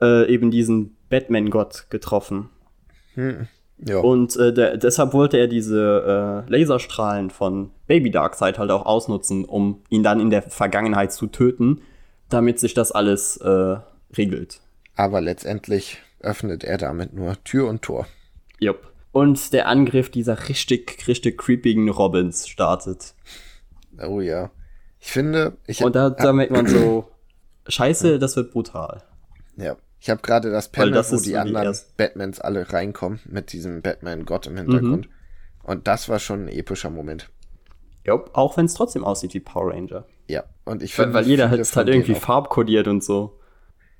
äh, 0.00 0.26
eben 0.32 0.50
diesen 0.50 0.96
Batman-Gott 1.10 1.88
getroffen. 1.90 2.48
Hm. 3.12 3.48
Ja. 3.86 3.98
Und 3.98 4.34
äh, 4.36 4.54
der, 4.54 4.78
deshalb 4.78 5.12
wollte 5.12 5.36
er 5.36 5.46
diese 5.46 6.46
äh, 6.48 6.50
Laserstrahlen 6.50 7.28
von 7.28 7.72
Baby 7.86 8.10
Darkseid 8.10 8.58
halt 8.58 8.70
auch 8.70 8.86
ausnutzen, 8.86 9.44
um 9.44 9.82
ihn 9.90 10.02
dann 10.02 10.20
in 10.20 10.30
der 10.30 10.40
Vergangenheit 10.40 11.12
zu 11.12 11.26
töten, 11.26 11.82
damit 12.30 12.58
sich 12.58 12.72
das 12.72 12.92
alles 12.92 13.36
äh, 13.36 13.76
regelt. 14.16 14.62
Aber 14.96 15.20
letztendlich 15.20 15.98
öffnet 16.20 16.64
er 16.64 16.78
damit 16.78 17.12
nur 17.12 17.36
Tür 17.44 17.68
und 17.68 17.82
Tor. 17.82 18.06
Jupp 18.58 18.93
und 19.14 19.52
der 19.52 19.68
Angriff 19.68 20.10
dieser 20.10 20.48
richtig, 20.48 21.06
richtig 21.06 21.38
creepigen 21.38 21.88
Robins 21.88 22.48
startet. 22.48 23.14
Oh 24.04 24.20
ja. 24.20 24.50
Ich 24.98 25.12
finde, 25.12 25.56
ich 25.68 25.84
Und 25.84 25.94
da, 25.94 26.10
da 26.10 26.32
merkt 26.32 26.50
man 26.50 26.66
so, 26.66 27.08
scheiße, 27.68 28.18
das 28.18 28.34
wird 28.34 28.50
brutal. 28.50 29.04
Ja. 29.56 29.76
Ich 30.00 30.10
habe 30.10 30.20
gerade 30.20 30.50
das 30.50 30.68
Panel, 30.68 30.90
das 30.90 31.12
wo 31.12 31.16
die 31.18 31.36
anderen 31.36 31.72
die 31.72 31.78
Batmans 31.96 32.40
alle 32.40 32.72
reinkommen, 32.72 33.20
mit 33.24 33.52
diesem 33.52 33.82
Batman-Gott 33.82 34.48
im 34.48 34.56
Hintergrund. 34.56 35.06
Mhm. 35.06 35.12
Und 35.62 35.86
das 35.86 36.08
war 36.08 36.18
schon 36.18 36.46
ein 36.46 36.48
epischer 36.48 36.90
Moment. 36.90 37.30
Ja, 38.04 38.14
auch 38.32 38.56
wenn 38.56 38.66
es 38.66 38.74
trotzdem 38.74 39.04
aussieht 39.04 39.32
wie 39.32 39.40
Power 39.40 39.72
Ranger. 39.72 40.06
Ja, 40.26 40.42
und 40.64 40.82
ich 40.82 40.92
finde. 40.92 41.14
Weil, 41.14 41.22
weil 41.22 41.30
jeder 41.30 41.50
halt, 41.50 41.76
halt 41.76 41.88
irgendwie 41.88 42.16
farbkodiert 42.16 42.88
und 42.88 43.04
so. 43.04 43.38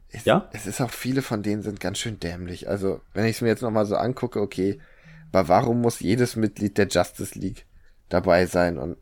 Es, 0.08 0.24
ja? 0.24 0.48
Es 0.52 0.66
ist 0.66 0.80
auch, 0.80 0.90
viele 0.90 1.22
von 1.22 1.44
denen 1.44 1.62
sind 1.62 1.78
ganz 1.78 1.98
schön 1.98 2.18
dämlich. 2.18 2.68
Also, 2.68 3.00
wenn 3.14 3.26
ich 3.26 3.36
es 3.36 3.42
mir 3.42 3.48
jetzt 3.48 3.62
nochmal 3.62 3.86
so 3.86 3.94
angucke, 3.94 4.40
okay, 4.40 4.80
aber 5.34 5.48
warum 5.48 5.80
muss 5.80 6.00
jedes 6.00 6.36
Mitglied 6.36 6.78
der 6.78 6.86
Justice 6.88 7.38
League 7.38 7.66
dabei 8.08 8.46
sein? 8.46 8.78
Und 8.78 8.96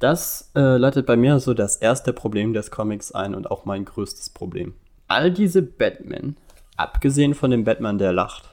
das 0.00 0.50
äh, 0.54 0.76
leitet 0.76 1.06
bei 1.06 1.16
mir 1.16 1.40
so 1.40 1.54
das 1.54 1.76
erste 1.76 2.12
Problem 2.12 2.52
des 2.52 2.70
Comics 2.70 3.12
ein 3.12 3.34
und 3.34 3.50
auch 3.50 3.64
mein 3.64 3.84
größtes 3.84 4.30
Problem. 4.30 4.74
All 5.08 5.32
diese 5.32 5.62
Batman, 5.62 6.36
abgesehen 6.76 7.34
von 7.34 7.50
dem 7.50 7.64
Batman, 7.64 7.98
der 7.98 8.12
lacht, 8.12 8.48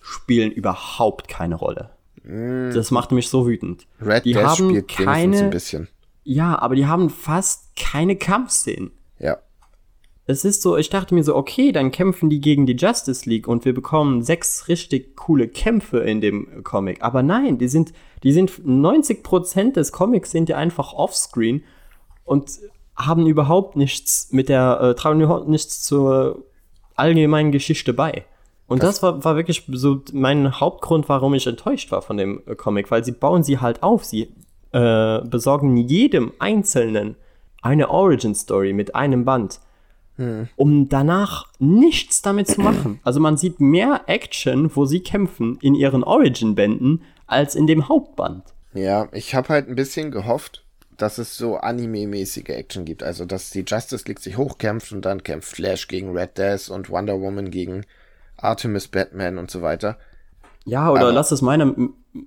spielen 0.00 0.50
überhaupt 0.50 1.28
keine 1.28 1.56
Rolle. 1.56 1.90
Mm. 2.22 2.70
Das 2.72 2.90
macht 2.90 3.12
mich 3.12 3.28
so 3.28 3.46
wütend. 3.46 3.86
Red 4.00 4.24
die 4.24 4.32
Dash 4.32 4.44
haben 4.44 4.70
spielt 4.70 4.88
keine, 4.88 5.38
ein 5.38 5.50
bisschen. 5.50 5.88
Ja, 6.24 6.58
aber 6.58 6.74
die 6.74 6.86
haben 6.86 7.10
fast 7.10 7.76
keine 7.76 8.16
Kampfszenen. 8.16 8.92
Ja 9.18 9.38
es 10.26 10.44
ist 10.44 10.62
so, 10.62 10.76
ich 10.76 10.88
dachte 10.88 11.14
mir 11.14 11.22
so, 11.22 11.36
okay, 11.36 11.70
dann 11.70 11.90
kämpfen 11.90 12.30
die 12.30 12.40
gegen 12.40 12.64
die 12.64 12.76
Justice 12.76 13.28
League 13.28 13.46
und 13.46 13.64
wir 13.64 13.74
bekommen 13.74 14.22
sechs 14.22 14.68
richtig 14.68 15.16
coole 15.16 15.48
Kämpfe 15.48 15.98
in 15.98 16.20
dem 16.22 16.64
Comic. 16.64 17.02
Aber 17.02 17.22
nein, 17.22 17.58
die 17.58 17.68
sind, 17.68 17.92
die 18.22 18.32
sind 18.32 18.50
90% 18.50 19.72
des 19.72 19.92
Comics 19.92 20.30
sind 20.30 20.48
ja 20.48 20.56
einfach 20.56 20.94
offscreen 20.94 21.62
und 22.24 22.50
haben 22.96 23.26
überhaupt 23.26 23.76
nichts 23.76 24.28
mit 24.30 24.48
der, 24.48 24.80
äh, 24.80 24.94
tragen 24.94 25.20
überhaupt 25.20 25.48
nichts 25.48 25.82
zur 25.82 26.44
allgemeinen 26.94 27.52
Geschichte 27.52 27.92
bei. 27.92 28.24
Und 28.66 28.82
das, 28.82 29.00
das 29.00 29.02
war, 29.02 29.24
war 29.24 29.36
wirklich 29.36 29.64
so 29.72 30.00
mein 30.14 30.58
Hauptgrund, 30.58 31.06
warum 31.10 31.34
ich 31.34 31.46
enttäuscht 31.46 31.90
war 31.92 32.00
von 32.00 32.16
dem 32.16 32.42
äh, 32.46 32.54
Comic, 32.54 32.90
weil 32.90 33.04
sie 33.04 33.12
bauen 33.12 33.42
sie 33.42 33.58
halt 33.58 33.82
auf, 33.82 34.04
sie 34.04 34.32
äh, 34.72 35.20
besorgen 35.20 35.76
jedem 35.76 36.32
Einzelnen 36.38 37.16
eine 37.60 37.90
Origin 37.90 38.34
Story 38.34 38.72
mit 38.72 38.94
einem 38.94 39.26
Band 39.26 39.60
um 40.56 40.88
danach 40.88 41.46
nichts 41.58 42.22
damit 42.22 42.46
zu 42.48 42.60
machen. 42.60 43.00
Also 43.04 43.20
man 43.20 43.36
sieht 43.36 43.60
mehr 43.60 44.02
Action, 44.06 44.70
wo 44.76 44.84
sie 44.84 45.00
kämpfen, 45.00 45.58
in 45.60 45.74
ihren 45.74 46.04
Origin-Bänden, 46.04 47.02
als 47.26 47.54
in 47.54 47.66
dem 47.66 47.88
Hauptband. 47.88 48.44
Ja, 48.74 49.08
ich 49.12 49.34
habe 49.34 49.48
halt 49.48 49.68
ein 49.68 49.74
bisschen 49.74 50.10
gehofft, 50.10 50.64
dass 50.96 51.18
es 51.18 51.36
so 51.36 51.56
Anime-mäßige 51.56 52.48
Action 52.50 52.84
gibt. 52.84 53.02
Also, 53.02 53.24
dass 53.24 53.50
die 53.50 53.64
Justice 53.66 54.04
League 54.06 54.20
sich 54.20 54.36
hochkämpft 54.38 54.92
und 54.92 55.04
dann 55.04 55.22
kämpft 55.22 55.48
Flash 55.56 55.88
gegen 55.88 56.16
Red 56.16 56.38
Death 56.38 56.68
und 56.70 56.90
Wonder 56.90 57.20
Woman 57.20 57.50
gegen 57.50 57.84
Artemis 58.36 58.88
Batman 58.88 59.38
und 59.38 59.50
so 59.50 59.62
weiter. 59.62 59.98
Ja, 60.64 60.90
oder 60.90 61.02
Aber- 61.02 61.12
lass 61.12 61.30
es 61.32 61.42
meine, 61.42 61.74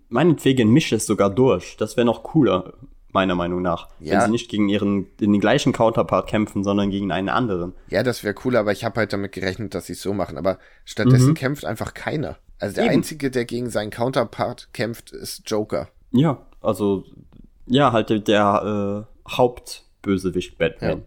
meinetwegen 0.09 0.71
misch 0.71 0.91
es 0.91 1.05
sogar 1.05 1.29
durch. 1.29 1.77
Das 1.77 1.95
wäre 1.97 2.05
noch 2.05 2.23
cooler, 2.23 2.73
meiner 3.13 3.35
Meinung 3.35 3.61
nach. 3.61 3.87
Wenn 3.99 4.07
Ja. 4.13 4.21
sie 4.25 4.31
nicht 4.31 4.49
gegen 4.49 4.69
ihren 4.69 5.07
den 5.17 5.39
gleichen 5.39 5.73
Counterpart 5.73 6.27
kämpfen, 6.27 6.63
sondern 6.63 6.89
gegen 6.89 7.11
einen 7.11 7.29
anderen. 7.29 7.73
Ja, 7.89 8.03
das 8.03 8.23
wäre 8.23 8.35
cool, 8.45 8.55
aber 8.55 8.71
ich 8.71 8.83
habe 8.83 8.99
halt 8.99 9.13
damit 9.13 9.31
gerechnet, 9.31 9.73
dass 9.75 9.85
sie 9.87 9.93
es 9.93 10.01
so 10.01 10.13
machen. 10.13 10.37
Aber 10.37 10.59
stattdessen 10.85 11.33
kämpft 11.33 11.65
einfach 11.65 11.93
keiner. 11.93 12.37
Also 12.59 12.75
der 12.75 12.85
Eben. 12.85 12.93
Einzige, 12.95 13.31
der 13.31 13.45
gegen 13.45 13.69
seinen 13.69 13.91
Counterpart 13.91 14.69
kämpft, 14.73 15.11
ist 15.11 15.49
Joker. 15.49 15.89
Ja, 16.11 16.45
also, 16.61 17.03
ja, 17.65 17.91
halt 17.91 18.27
der, 18.27 19.05
äh, 19.07 19.31
Hauptbösewicht 19.31 20.57
Batman, 20.57 21.03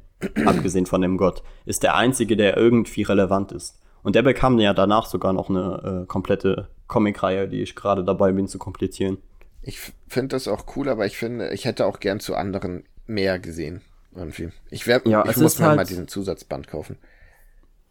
abgesehen 0.46 0.86
von 0.86 1.01
dem 1.01 1.16
Gott, 1.16 1.42
ist 1.64 1.82
der 1.82 1.96
einzige, 1.96 2.36
der 2.36 2.57
irgendwie 2.57 3.03
relevant 3.03 3.53
ist. 3.53 3.80
Und 4.03 4.14
der 4.14 4.22
bekam 4.22 4.59
ja 4.59 4.72
danach 4.74 5.07
sogar 5.07 5.32
noch 5.32 5.51
eine 5.51 6.03
äh, 6.03 6.07
komplette 6.07 6.68
Comicreihe, 6.86 7.48
die 7.48 7.62
ich 7.62 7.74
gerade 7.76 8.05
dabei 8.05 8.32
bin 8.32 8.48
zu 8.48 8.59
komplizieren. 8.59 9.18
Ich 9.62 9.78
finde 10.08 10.28
das 10.28 10.48
auch 10.48 10.64
cool, 10.76 10.88
aber 10.88 11.06
ich 11.06 11.16
finde, 11.16 11.50
ich 11.52 11.64
hätte 11.64 11.86
auch 11.86 12.00
gern 12.00 12.20
zu 12.20 12.34
anderen 12.34 12.84
mehr 13.06 13.38
gesehen. 13.38 13.82
Irgendwie. 14.14 14.50
Ich, 14.70 14.86
wär, 14.86 15.02
Ja, 15.06 15.20
ich 15.28 15.36
muss 15.36 15.54
ist 15.54 15.58
mir 15.61 15.66
halt- 15.66 15.76
mal 15.76 15.84
diesen 15.86 16.08
Zusatzband 16.08 16.66
kaufen. 16.66 16.96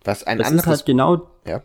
Was 0.03 0.23
ein 0.23 0.39
Es 0.39 0.47
ist 0.47 0.51
anderes. 0.51 0.67
halt 0.67 0.85
genau 0.85 1.29
ja, 1.45 1.61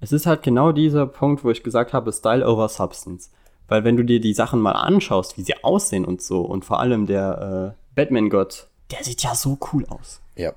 Es 0.00 0.12
ist 0.12 0.26
halt 0.26 0.42
genau 0.42 0.72
dieser 0.72 1.06
Punkt, 1.06 1.44
wo 1.44 1.50
ich 1.50 1.62
gesagt 1.62 1.92
habe, 1.92 2.12
Style 2.12 2.46
over 2.46 2.68
Substance. 2.68 3.30
Weil 3.66 3.84
wenn 3.84 3.96
du 3.96 4.04
dir 4.04 4.20
die 4.20 4.32
Sachen 4.34 4.60
mal 4.60 4.72
anschaust, 4.72 5.36
wie 5.36 5.42
sie 5.42 5.62
aussehen 5.62 6.04
und 6.04 6.22
so, 6.22 6.40
und 6.42 6.64
vor 6.64 6.80
allem 6.80 7.06
der 7.06 7.74
äh, 7.76 7.94
Batman-Gott, 7.94 8.68
der 8.90 9.04
sieht 9.04 9.22
ja 9.22 9.34
so 9.34 9.58
cool 9.72 9.84
aus. 9.86 10.20
ja. 10.36 10.52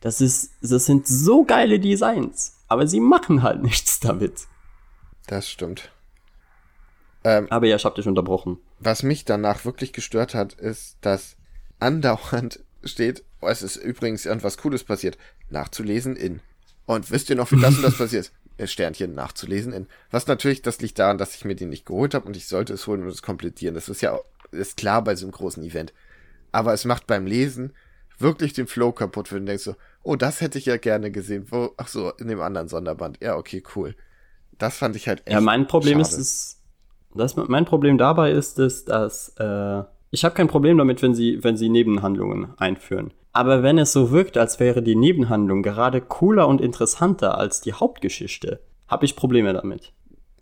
Das 0.00 0.20
ist, 0.20 0.50
das 0.60 0.84
sind 0.84 1.08
so 1.08 1.44
geile 1.44 1.80
Designs, 1.80 2.58
aber 2.68 2.86
sie 2.86 3.00
machen 3.00 3.42
halt 3.42 3.62
nichts 3.64 3.98
damit. 3.98 4.46
Das 5.26 5.48
stimmt. 5.48 5.90
Ähm, 7.26 7.46
Aber 7.50 7.66
ja, 7.66 7.76
ich 7.76 7.84
hab 7.84 7.94
dich 7.96 8.06
unterbrochen. 8.06 8.58
was 8.78 9.02
mich 9.02 9.24
danach 9.24 9.64
wirklich 9.64 9.92
gestört 9.92 10.34
hat, 10.34 10.52
ist, 10.54 10.96
dass 11.00 11.36
andauernd 11.80 12.60
steht, 12.84 13.24
oh, 13.40 13.48
es 13.48 13.62
ist 13.62 13.76
übrigens 13.76 14.26
irgendwas 14.26 14.58
Cooles 14.58 14.84
passiert, 14.84 15.18
nachzulesen 15.50 16.14
in. 16.16 16.40
Und 16.86 17.10
wisst 17.10 17.30
ihr 17.30 17.36
noch, 17.36 17.50
wie 17.52 17.60
das 17.60 17.76
und 17.76 17.82
das 17.82 17.96
passiert? 17.98 18.32
Sternchen 18.64 19.14
nachzulesen 19.14 19.72
in. 19.72 19.86
Was 20.10 20.26
natürlich, 20.28 20.62
das 20.62 20.80
liegt 20.80 20.98
daran, 20.98 21.18
dass 21.18 21.34
ich 21.34 21.44
mir 21.44 21.56
den 21.56 21.68
nicht 21.68 21.84
geholt 21.86 22.14
habe 22.14 22.26
und 22.26 22.36
ich 22.36 22.46
sollte 22.46 22.72
es 22.74 22.86
holen 22.86 23.02
und 23.02 23.08
es 23.08 23.22
komplettieren. 23.22 23.74
Das 23.74 23.88
ist 23.88 24.00
ja 24.02 24.18
ist 24.52 24.76
klar 24.76 25.02
bei 25.02 25.16
so 25.16 25.26
einem 25.26 25.32
großen 25.32 25.62
Event. 25.64 25.92
Aber 26.52 26.72
es 26.72 26.84
macht 26.84 27.06
beim 27.06 27.26
Lesen 27.26 27.74
wirklich 28.18 28.52
den 28.54 28.66
Flow 28.66 28.92
kaputt, 28.92 29.30
wenn 29.32 29.40
du 29.40 29.46
denkst 29.46 29.64
so, 29.64 29.76
oh, 30.02 30.16
das 30.16 30.40
hätte 30.40 30.58
ich 30.58 30.66
ja 30.66 30.76
gerne 30.78 31.10
gesehen. 31.10 31.46
Wo, 31.50 31.74
ach 31.76 31.88
so, 31.88 32.12
in 32.12 32.28
dem 32.28 32.40
anderen 32.40 32.68
Sonderband. 32.68 33.18
Ja, 33.20 33.36
okay, 33.36 33.62
cool. 33.74 33.94
Das 34.58 34.78
fand 34.78 34.96
ich 34.96 35.08
halt 35.08 35.26
echt 35.26 35.34
Ja, 35.34 35.40
mein 35.40 35.66
Problem 35.66 35.98
schade. 35.98 36.08
ist 36.14 36.18
es, 36.18 36.62
das, 37.16 37.36
mein 37.36 37.64
Problem 37.64 37.98
dabei 37.98 38.30
ist 38.32 38.58
es, 38.58 38.84
dass 38.84 39.30
äh, 39.38 39.82
ich 40.10 40.24
habe 40.24 40.34
kein 40.34 40.48
Problem 40.48 40.78
damit, 40.78 41.02
wenn 41.02 41.14
sie, 41.14 41.42
wenn 41.42 41.56
sie 41.56 41.68
Nebenhandlungen 41.68 42.54
einführen. 42.58 43.12
Aber 43.32 43.62
wenn 43.62 43.76
es 43.78 43.92
so 43.92 44.10
wirkt, 44.12 44.38
als 44.38 44.60
wäre 44.60 44.82
die 44.82 44.96
Nebenhandlung 44.96 45.62
gerade 45.62 46.00
cooler 46.00 46.48
und 46.48 46.60
interessanter 46.60 47.36
als 47.36 47.60
die 47.60 47.74
Hauptgeschichte, 47.74 48.60
habe 48.88 49.04
ich 49.04 49.16
Probleme 49.16 49.52
damit. 49.52 49.92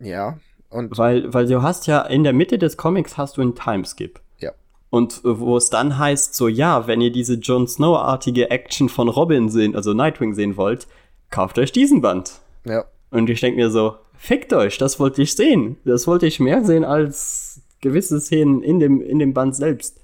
Ja, 0.00 0.38
und 0.70 0.98
Weil, 0.98 1.32
weil 1.32 1.46
du 1.46 1.62
hast 1.62 1.86
ja 1.86 2.02
in 2.02 2.24
der 2.24 2.32
Mitte 2.32 2.58
des 2.58 2.76
Comics 2.76 3.16
hast 3.16 3.36
du 3.36 3.42
einen 3.42 3.54
Timeskip. 3.54 4.20
ja. 4.38 4.50
Und 4.90 5.20
wo 5.24 5.56
es 5.56 5.70
dann 5.70 5.98
heißt, 5.98 6.34
so 6.34 6.46
ja, 6.46 6.86
wenn 6.86 7.00
ihr 7.00 7.10
diese 7.10 7.34
Jon 7.34 7.66
Snow-artige 7.66 8.50
Action 8.50 8.88
von 8.88 9.08
Robin 9.08 9.48
sehen, 9.48 9.74
also 9.74 9.92
Nightwing 9.92 10.34
sehen 10.34 10.56
wollt, 10.56 10.86
kauft 11.30 11.58
euch 11.58 11.72
diesen 11.72 12.00
Band. 12.00 12.40
Ja, 12.64 12.84
Und 13.14 13.30
ich 13.30 13.40
denke 13.40 13.60
mir 13.60 13.70
so, 13.70 13.94
fickt 14.16 14.52
euch, 14.52 14.76
das 14.76 14.98
wollte 14.98 15.22
ich 15.22 15.34
sehen. 15.34 15.76
Das 15.84 16.08
wollte 16.08 16.26
ich 16.26 16.40
mehr 16.40 16.64
sehen 16.64 16.84
als 16.84 17.62
gewisse 17.80 18.20
Szenen 18.20 18.60
in 18.60 18.80
dem, 18.80 19.00
in 19.00 19.20
dem 19.20 19.32
Band 19.32 19.54
selbst. 19.54 20.00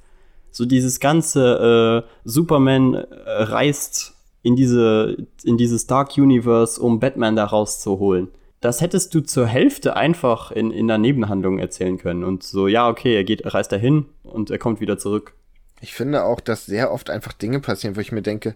So 0.52 0.64
dieses 0.64 1.00
ganze 1.00 2.04
äh, 2.06 2.10
Superman 2.22 2.94
äh, 2.94 3.04
reist 3.26 4.14
in, 4.42 4.54
diese, 4.54 5.26
in 5.42 5.56
dieses 5.56 5.88
Dark 5.88 6.16
Universe, 6.18 6.80
um 6.80 7.00
Batman 7.00 7.34
da 7.34 7.46
rauszuholen. 7.46 8.28
Das 8.60 8.80
hättest 8.80 9.12
du 9.12 9.22
zur 9.22 9.46
Hälfte 9.46 9.96
einfach 9.96 10.52
in, 10.52 10.70
in 10.70 10.86
der 10.86 10.98
Nebenhandlung 10.98 11.58
erzählen 11.58 11.98
können. 11.98 12.22
Und 12.22 12.44
so, 12.44 12.68
ja, 12.68 12.88
okay, 12.88 13.16
er 13.16 13.24
geht, 13.24 13.42
reist 13.52 13.72
dahin 13.72 14.06
und 14.22 14.50
er 14.50 14.58
kommt 14.58 14.80
wieder 14.80 14.98
zurück. 14.98 15.34
Ich 15.80 15.94
finde 15.94 16.22
auch, 16.22 16.38
dass 16.38 16.64
sehr 16.64 16.92
oft 16.92 17.10
einfach 17.10 17.32
Dinge 17.32 17.58
passieren, 17.58 17.96
wo 17.96 18.00
ich 18.00 18.12
mir 18.12 18.22
denke, 18.22 18.54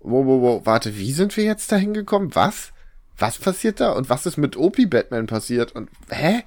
wo, 0.00 0.26
wo, 0.26 0.42
wo, 0.42 0.66
warte, 0.66 0.98
wie 0.98 1.12
sind 1.12 1.36
wir 1.36 1.44
jetzt 1.44 1.70
da 1.70 1.76
hingekommen? 1.76 2.34
Was? 2.34 2.72
Was 3.22 3.38
passiert 3.38 3.80
da? 3.80 3.92
Und 3.92 4.10
was 4.10 4.26
ist 4.26 4.36
mit 4.36 4.56
Opie 4.56 4.86
Batman 4.86 5.26
passiert? 5.26 5.72
Und, 5.72 5.88
hä? 6.10 6.42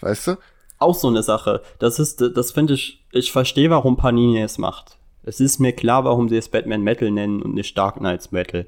Weißt 0.00 0.26
du? 0.26 0.36
auch 0.82 0.94
so 0.94 1.08
eine 1.08 1.22
Sache. 1.22 1.62
Das 1.78 1.98
ist, 1.98 2.20
das 2.20 2.52
finde 2.52 2.74
ich, 2.74 3.02
ich 3.12 3.32
verstehe, 3.32 3.70
warum 3.70 3.96
Panini 3.96 4.42
es 4.42 4.58
macht. 4.58 4.98
Es 5.22 5.40
ist 5.40 5.60
mir 5.60 5.72
klar, 5.72 6.04
warum 6.04 6.28
sie 6.28 6.36
es 6.36 6.48
Batman 6.48 6.82
Metal 6.82 7.10
nennen 7.10 7.40
und 7.40 7.54
nicht 7.54 7.78
Dark 7.78 7.96
Knights 7.96 8.32
Metal. 8.32 8.66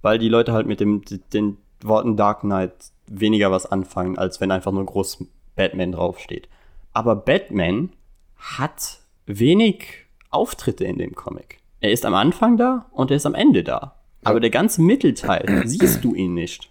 Weil 0.00 0.18
die 0.18 0.28
Leute 0.28 0.52
halt 0.52 0.66
mit 0.66 0.80
dem, 0.80 1.02
den 1.32 1.58
Worten 1.82 2.16
Dark 2.16 2.40
Knight 2.40 2.72
weniger 3.08 3.50
was 3.50 3.66
anfangen, 3.66 4.16
als 4.16 4.40
wenn 4.40 4.50
einfach 4.50 4.72
nur 4.72 4.86
groß 4.86 5.24
Batman 5.56 5.92
draufsteht. 5.92 6.48
Aber 6.92 7.16
Batman 7.16 7.90
hat 8.36 9.00
wenig 9.26 10.06
Auftritte 10.30 10.84
in 10.84 10.98
dem 10.98 11.14
Comic. 11.14 11.58
Er 11.80 11.90
ist 11.90 12.06
am 12.06 12.14
Anfang 12.14 12.56
da 12.56 12.86
und 12.92 13.10
er 13.10 13.16
ist 13.16 13.26
am 13.26 13.34
Ende 13.34 13.64
da. 13.64 13.96
Aber 14.24 14.40
der 14.40 14.50
ganze 14.50 14.82
Mittelteil 14.82 15.62
siehst 15.66 16.02
du 16.04 16.14
ihn 16.14 16.34
nicht. 16.34 16.70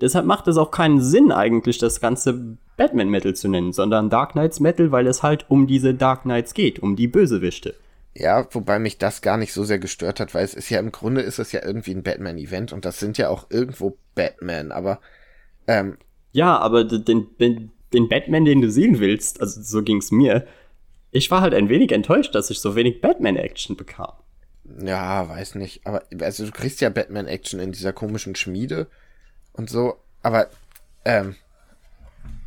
Deshalb 0.00 0.26
macht 0.26 0.46
es 0.48 0.56
auch 0.56 0.70
keinen 0.70 1.00
Sinn 1.00 1.32
eigentlich, 1.32 1.78
das 1.78 2.00
ganze 2.00 2.58
Batman 2.76 3.08
Metal 3.08 3.34
zu 3.34 3.48
nennen, 3.48 3.72
sondern 3.72 4.10
Dark 4.10 4.32
Knights 4.32 4.60
Metal, 4.60 4.92
weil 4.92 5.06
es 5.06 5.22
halt 5.22 5.46
um 5.48 5.66
diese 5.66 5.94
Dark 5.94 6.22
Knights 6.22 6.52
geht, 6.52 6.78
um 6.80 6.96
die 6.96 7.08
Bösewichte. 7.08 7.74
Ja, 8.14 8.46
wobei 8.52 8.78
mich 8.78 8.98
das 8.98 9.20
gar 9.20 9.36
nicht 9.36 9.52
so 9.52 9.64
sehr 9.64 9.78
gestört 9.78 10.20
hat, 10.20 10.34
weil 10.34 10.44
es 10.44 10.54
ist 10.54 10.70
ja 10.70 10.78
im 10.78 10.92
Grunde 10.92 11.20
ist 11.20 11.38
es 11.38 11.52
ja 11.52 11.62
irgendwie 11.64 11.92
ein 11.92 12.02
Batman-Event 12.02 12.72
und 12.72 12.84
das 12.84 12.98
sind 12.98 13.18
ja 13.18 13.28
auch 13.28 13.46
irgendwo 13.50 13.98
Batman, 14.14 14.72
aber 14.72 15.00
ähm, 15.66 15.98
Ja, 16.32 16.58
aber 16.58 16.84
den, 16.84 17.26
den, 17.38 17.72
den 17.92 18.08
Batman, 18.08 18.44
den 18.44 18.62
du 18.62 18.70
sehen 18.70 19.00
willst, 19.00 19.40
also 19.40 19.60
so 19.62 19.82
ging's 19.82 20.12
mir, 20.12 20.46
ich 21.10 21.30
war 21.30 21.40
halt 21.40 21.54
ein 21.54 21.68
wenig 21.68 21.92
enttäuscht, 21.92 22.34
dass 22.34 22.50
ich 22.50 22.60
so 22.60 22.74
wenig 22.74 23.00
Batman-Action 23.00 23.76
bekam. 23.76 24.12
ja, 24.82 25.28
weiß 25.28 25.54
nicht. 25.56 25.86
Aber 25.86 26.02
also 26.20 26.44
du 26.46 26.52
kriegst 26.52 26.80
ja 26.80 26.88
Batman-Action 26.88 27.60
in 27.60 27.72
dieser 27.72 27.92
komischen 27.92 28.34
Schmiede 28.34 28.88
und 29.56 29.70
so, 29.70 29.96
aber 30.22 30.48
ähm, 31.04 31.36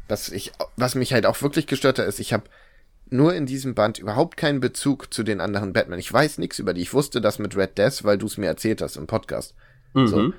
was 0.07 0.29
ich, 0.29 0.51
was 0.75 0.95
mich 0.95 1.13
halt 1.13 1.25
auch 1.25 1.41
wirklich 1.41 1.67
gestört 1.67 1.99
hat, 1.99 2.07
ist, 2.07 2.19
ich 2.19 2.33
habe 2.33 2.43
nur 3.09 3.33
in 3.33 3.45
diesem 3.45 3.75
Band 3.75 3.97
überhaupt 3.97 4.37
keinen 4.37 4.59
Bezug 4.59 5.13
zu 5.13 5.23
den 5.23 5.41
anderen 5.41 5.73
Batman. 5.73 5.99
Ich 5.99 6.11
weiß 6.11 6.37
nichts 6.37 6.59
über 6.59 6.73
die. 6.73 6.81
Ich 6.81 6.93
wusste 6.93 7.21
das 7.21 7.39
mit 7.39 7.55
Red 7.55 7.77
Death, 7.77 8.03
weil 8.03 8.17
du 8.17 8.27
es 8.27 8.37
mir 8.37 8.47
erzählt 8.47 8.81
hast 8.81 8.97
im 8.97 9.07
Podcast. 9.07 9.55
So. 9.93 10.33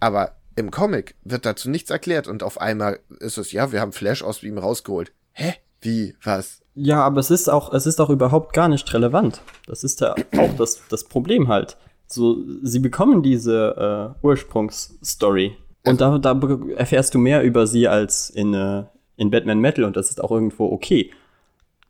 Aber 0.00 0.36
im 0.56 0.70
Comic 0.70 1.14
wird 1.24 1.46
dazu 1.46 1.68
nichts 1.68 1.90
erklärt 1.90 2.28
und 2.28 2.42
auf 2.42 2.60
einmal 2.60 3.00
ist 3.18 3.38
es, 3.38 3.52
ja, 3.52 3.72
wir 3.72 3.80
haben 3.80 3.92
Flash 3.92 4.22
aus 4.22 4.42
ihm 4.42 4.58
rausgeholt. 4.58 5.12
Hä? 5.32 5.54
Wie? 5.80 6.14
Was? 6.22 6.62
Ja, 6.74 7.02
aber 7.02 7.20
es 7.20 7.30
ist 7.30 7.48
auch, 7.48 7.72
es 7.72 7.86
ist 7.86 8.00
auch 8.00 8.10
überhaupt 8.10 8.52
gar 8.54 8.68
nicht 8.68 8.92
relevant. 8.94 9.42
Das 9.66 9.84
ist 9.84 10.00
ja 10.00 10.14
auch 10.36 10.56
das, 10.56 10.82
das 10.88 11.04
Problem 11.04 11.48
halt. 11.48 11.76
So, 12.06 12.38
sie 12.62 12.78
bekommen 12.78 13.22
diese 13.22 14.14
äh, 14.22 14.26
Ursprungsstory. 14.26 15.56
Und 15.86 16.00
da, 16.00 16.18
da 16.18 16.40
erfährst 16.76 17.14
du 17.14 17.18
mehr 17.18 17.42
über 17.42 17.66
sie 17.66 17.88
als 17.88 18.30
in, 18.30 18.54
äh, 18.54 18.84
in 19.16 19.30
Batman 19.30 19.58
Metal 19.60 19.84
und 19.84 19.96
das 19.96 20.10
ist 20.10 20.22
auch 20.22 20.30
irgendwo 20.30 20.66
okay. 20.72 21.10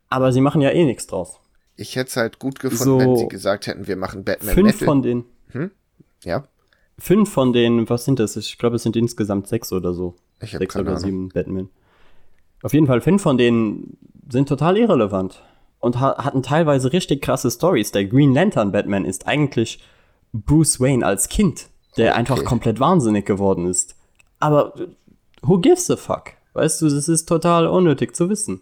Aber 0.08 0.32
sie 0.32 0.40
machen 0.40 0.60
ja 0.60 0.70
eh 0.70 0.84
nichts 0.84 1.06
draus. 1.06 1.38
Ich 1.76 1.96
hätte 1.96 2.08
es 2.08 2.16
halt 2.16 2.38
gut 2.38 2.58
gefunden, 2.60 2.84
So. 2.84 2.98
wenn 2.98 3.16
sie 3.16 3.28
gesagt 3.28 3.66
hätten, 3.66 3.86
wir 3.86 3.96
machen 3.96 4.24
Batman 4.24 4.54
Fünf 4.54 4.66
Metal. 4.80 4.86
von 4.86 5.02
den, 5.02 5.24
ja, 6.24 6.44
fünf 6.98 7.30
von 7.32 7.52
den, 7.52 7.88
was 7.88 8.04
sind 8.04 8.18
das? 8.20 8.36
Ich 8.36 8.58
glaube, 8.58 8.76
es 8.76 8.82
sind 8.82 8.96
insgesamt 8.96 9.48
sechs 9.48 9.72
oder 9.72 9.92
so. 9.94 10.14
Ich 10.40 10.52
sechs 10.52 10.76
oder 10.76 10.90
Ahnung. 10.90 11.00
sieben 11.02 11.28
Batman. 11.30 11.68
Auf 12.62 12.72
jeden 12.72 12.86
Fall, 12.86 13.00
fünf 13.00 13.22
von 13.22 13.36
denen 13.38 13.96
sind 14.28 14.48
total 14.48 14.76
irrelevant. 14.76 15.42
Und 15.80 16.00
ha 16.00 16.24
hatten 16.24 16.42
teilweise 16.42 16.92
richtig 16.92 17.20
krasse 17.22 17.50
Stories. 17.50 17.92
Der 17.92 18.06
Green 18.06 18.32
Lantern 18.32 18.72
Batman 18.72 19.04
ist 19.04 19.26
eigentlich 19.26 19.80
Bruce 20.32 20.80
Wayne 20.80 21.04
als 21.04 21.28
Kind, 21.28 21.68
der 21.96 22.10
Okay. 22.10 22.18
einfach 22.18 22.44
komplett 22.44 22.80
wahnsinnig 22.80 23.26
geworden 23.26 23.66
ist. 23.66 23.94
Aber 24.40 24.74
who 25.42 25.58
gives 25.58 25.90
a 25.90 25.96
fuck? 25.96 26.32
Weißt 26.52 26.80
du, 26.82 26.88
das 26.88 27.08
ist 27.08 27.26
total 27.26 27.66
unnötig 27.66 28.14
zu 28.14 28.28
wissen. 28.28 28.60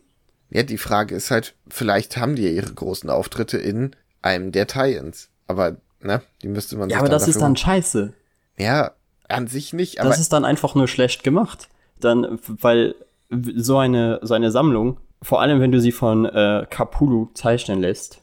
Ja, 0.50 0.62
die 0.62 0.78
Frage 0.78 1.14
ist 1.14 1.30
halt, 1.30 1.54
vielleicht 1.68 2.16
haben 2.16 2.36
die 2.36 2.42
ja 2.42 2.50
ihre 2.50 2.72
großen 2.72 3.08
Auftritte 3.10 3.58
in 3.58 3.96
einem 4.20 4.52
der 4.52 4.66
Tie-Ins. 4.66 5.28
Aber, 5.46 5.76
ne, 6.00 6.22
die 6.42 6.48
müsste 6.48 6.76
man 6.76 6.90
Ja, 6.90 6.98
aber 6.98 7.08
das 7.08 7.28
ist 7.28 7.40
dann 7.40 7.56
scheiße. 7.56 8.12
Ja, 8.58 8.92
an 9.28 9.46
sich 9.46 9.72
nicht, 9.72 10.00
aber 10.00 10.10
Das 10.10 10.18
ist 10.20 10.32
dann 10.32 10.44
einfach 10.44 10.74
nur 10.74 10.88
schlecht 10.88 11.24
gemacht. 11.24 11.68
Dann, 12.00 12.38
weil 12.46 12.94
so 13.30 13.78
eine, 13.78 14.20
so 14.22 14.34
eine 14.34 14.50
Sammlung, 14.50 14.98
vor 15.22 15.40
allem 15.40 15.60
wenn 15.60 15.72
du 15.72 15.80
sie 15.80 15.92
von 15.92 16.26
äh, 16.26 16.66
Capullo 16.68 17.30
zeichnen 17.34 17.80
lässt, 17.80 18.20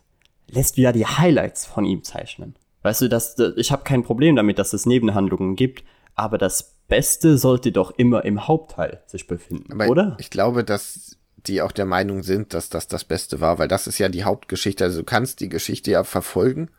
lässt 0.47 0.77
du 0.77 0.81
ja 0.81 0.91
die 0.91 1.05
Highlights 1.05 1.65
von 1.65 1.85
ihm 1.85 2.03
zeichnen. 2.03 2.55
Weißt 2.81 3.01
du, 3.01 3.09
das, 3.09 3.35
das- 3.35 3.53
ich 3.57 3.71
habe 3.71 3.83
kein 3.83 4.03
Problem 4.03 4.35
damit, 4.35 4.59
dass 4.59 4.73
es 4.73 4.85
Nebenhandlungen 4.85 5.55
gibt, 5.55 5.83
aber 6.15 6.37
das 6.37 6.75
Beste 6.87 7.37
sollte 7.37 7.71
doch 7.71 7.91
immer 7.91 8.25
im 8.25 8.47
Hauptteil 8.47 9.01
sich 9.05 9.27
befinden, 9.27 9.71
aber 9.71 9.87
oder? 9.89 10.17
ich 10.19 10.29
glaube, 10.29 10.63
dass 10.63 11.17
die 11.37 11.61
auch 11.61 11.71
der 11.71 11.85
Meinung 11.85 12.23
sind, 12.23 12.53
dass 12.53 12.69
das 12.69 12.87
das 12.87 13.03
Beste 13.05 13.39
war, 13.39 13.59
weil 13.59 13.67
das 13.67 13.87
ist 13.87 13.97
ja 13.99 14.09
die 14.09 14.23
Hauptgeschichte. 14.23 14.83
Also 14.83 14.99
du 14.99 15.05
kannst 15.05 15.39
die 15.39 15.47
Geschichte 15.49 15.91
ja 15.91 16.03
verfolgen, 16.03 16.69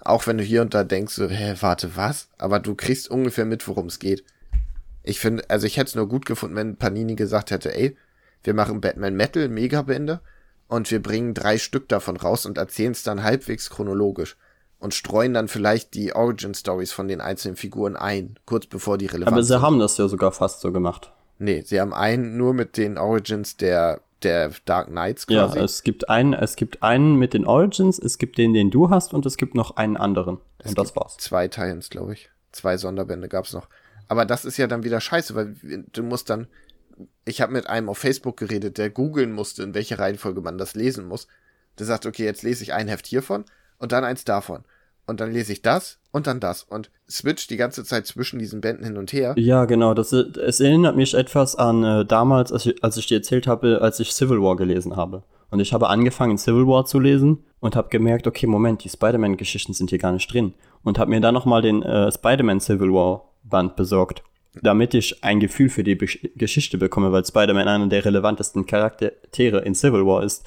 auch 0.00 0.26
wenn 0.26 0.36
du 0.36 0.44
hier 0.44 0.62
und 0.62 0.74
da 0.74 0.84
denkst, 0.84 1.14
so, 1.14 1.28
hä, 1.28 1.54
warte, 1.60 1.96
was? 1.96 2.28
Aber 2.36 2.58
du 2.60 2.74
kriegst 2.74 3.08
ungefähr 3.10 3.44
mit, 3.46 3.66
worum 3.68 3.86
es 3.86 3.98
geht. 3.98 4.24
Ich 5.02 5.18
finde, 5.20 5.48
also 5.48 5.66
ich 5.66 5.76
hätte 5.76 5.88
es 5.88 5.94
nur 5.94 6.08
gut 6.08 6.26
gefunden, 6.26 6.56
wenn 6.56 6.76
Panini 6.76 7.14
gesagt 7.14 7.50
hätte, 7.50 7.74
ey, 7.74 7.96
wir 8.44 8.52
machen 8.54 8.80
Batman 8.80 9.14
Metal 9.14 9.48
Megabände 9.48 10.20
und 10.68 10.90
wir 10.90 11.00
bringen 11.00 11.34
drei 11.34 11.56
Stück 11.58 11.88
davon 11.88 12.16
raus 12.16 12.44
und 12.46 12.58
erzählen 12.58 12.92
es 12.92 13.02
dann 13.04 13.22
halbwegs 13.22 13.70
chronologisch 13.70 14.36
und 14.82 14.94
streuen 14.94 15.32
dann 15.32 15.46
vielleicht 15.46 15.94
die 15.94 16.12
Origin 16.12 16.54
Stories 16.54 16.90
von 16.90 17.06
den 17.06 17.20
einzelnen 17.20 17.56
Figuren 17.56 17.94
ein, 17.94 18.36
kurz 18.46 18.66
bevor 18.66 18.98
die 18.98 19.06
relevant 19.06 19.28
aber 19.32 19.42
sie 19.44 19.50
sind. 19.50 19.62
haben 19.62 19.78
das 19.78 19.96
ja 19.96 20.08
sogar 20.08 20.32
fast 20.32 20.60
so 20.60 20.72
gemacht. 20.72 21.12
Nee, 21.38 21.62
sie 21.64 21.80
haben 21.80 21.94
einen 21.94 22.36
nur 22.36 22.52
mit 22.52 22.76
den 22.76 22.98
Origins 22.98 23.56
der, 23.56 24.00
der 24.24 24.50
Dark 24.64 24.88
Knights 24.88 25.26
Ja, 25.28 25.46
quasi. 25.46 25.60
es 25.60 25.84
gibt 25.84 26.08
einen, 26.08 26.32
es 26.32 26.56
gibt 26.56 26.82
einen 26.82 27.14
mit 27.14 27.32
den 27.32 27.46
Origins, 27.46 27.96
es 28.00 28.18
gibt 28.18 28.38
den, 28.38 28.54
den 28.54 28.72
du 28.72 28.90
hast, 28.90 29.14
und 29.14 29.24
es 29.24 29.36
gibt 29.36 29.54
noch 29.54 29.76
einen 29.76 29.96
anderen. 29.96 30.38
und 30.64 30.76
das 30.76 30.96
war's. 30.96 31.16
Zwei 31.18 31.46
Teilen, 31.46 31.78
glaube 31.88 32.14
ich. 32.14 32.30
Zwei 32.50 32.76
Sonderbände 32.76 33.28
gab's 33.28 33.52
noch. 33.52 33.68
Aber 34.08 34.24
das 34.24 34.44
ist 34.44 34.56
ja 34.56 34.66
dann 34.66 34.82
wieder 34.82 35.00
scheiße, 35.00 35.36
weil 35.36 35.54
du 35.92 36.02
musst 36.02 36.28
dann. 36.28 36.48
Ich 37.24 37.40
habe 37.40 37.52
mit 37.52 37.68
einem 37.68 37.88
auf 37.88 37.98
Facebook 37.98 38.36
geredet, 38.36 38.78
der 38.78 38.90
googeln 38.90 39.30
musste, 39.32 39.62
in 39.62 39.74
welche 39.74 39.98
Reihenfolge 40.00 40.40
man 40.40 40.58
das 40.58 40.74
lesen 40.74 41.06
muss. 41.06 41.28
Der 41.78 41.86
sagt, 41.86 42.04
okay, 42.04 42.24
jetzt 42.24 42.42
lese 42.42 42.64
ich 42.64 42.72
ein 42.74 42.88
Heft 42.88 43.06
hiervon 43.06 43.44
und 43.82 43.92
dann 43.92 44.04
eins 44.04 44.24
davon. 44.24 44.62
Und 45.06 45.20
dann 45.20 45.32
lese 45.32 45.52
ich 45.52 45.60
das 45.60 45.98
und 46.12 46.28
dann 46.28 46.38
das. 46.38 46.62
Und 46.62 46.90
switch 47.10 47.48
die 47.48 47.56
ganze 47.56 47.84
Zeit 47.84 48.06
zwischen 48.06 48.38
diesen 48.38 48.60
Bänden 48.60 48.84
hin 48.84 48.96
und 48.96 49.12
her. 49.12 49.34
Ja, 49.36 49.64
genau. 49.64 49.92
Das, 49.92 50.12
es 50.12 50.60
erinnert 50.60 50.94
mich 50.94 51.14
etwas 51.14 51.56
an 51.56 51.82
äh, 51.82 52.04
damals, 52.06 52.52
als 52.52 52.66
ich, 52.66 52.84
als 52.84 52.96
ich 52.96 53.08
dir 53.08 53.16
erzählt 53.16 53.48
habe, 53.48 53.80
als 53.82 53.98
ich 53.98 54.12
Civil 54.12 54.40
War 54.40 54.56
gelesen 54.56 54.96
habe. 54.96 55.24
Und 55.50 55.58
ich 55.60 55.72
habe 55.72 55.88
angefangen, 55.88 56.38
Civil 56.38 56.66
War 56.68 56.86
zu 56.86 57.00
lesen 57.00 57.44
und 57.58 57.74
habe 57.74 57.88
gemerkt, 57.88 58.28
okay, 58.28 58.46
Moment, 58.46 58.84
die 58.84 58.88
Spider-Man-Geschichten 58.88 59.74
sind 59.74 59.90
hier 59.90 59.98
gar 59.98 60.12
nicht 60.12 60.32
drin. 60.32 60.54
Und 60.84 60.98
habe 60.98 61.10
mir 61.10 61.20
dann 61.20 61.34
nochmal 61.34 61.60
den 61.60 61.82
äh, 61.82 62.10
Spider-Man 62.10 62.60
Civil 62.60 62.92
War 62.92 63.28
Band 63.42 63.74
besorgt, 63.74 64.22
damit 64.62 64.94
ich 64.94 65.24
ein 65.24 65.40
Gefühl 65.40 65.68
für 65.68 65.82
die 65.82 65.96
Be 65.96 66.06
Geschichte 66.36 66.78
bekomme, 66.78 67.10
weil 67.10 67.24
Spider-Man 67.24 67.66
einer 67.66 67.88
der 67.88 68.04
relevantesten 68.04 68.66
Charaktere 68.66 69.58
in 69.62 69.74
Civil 69.74 70.06
War 70.06 70.22
ist. 70.22 70.46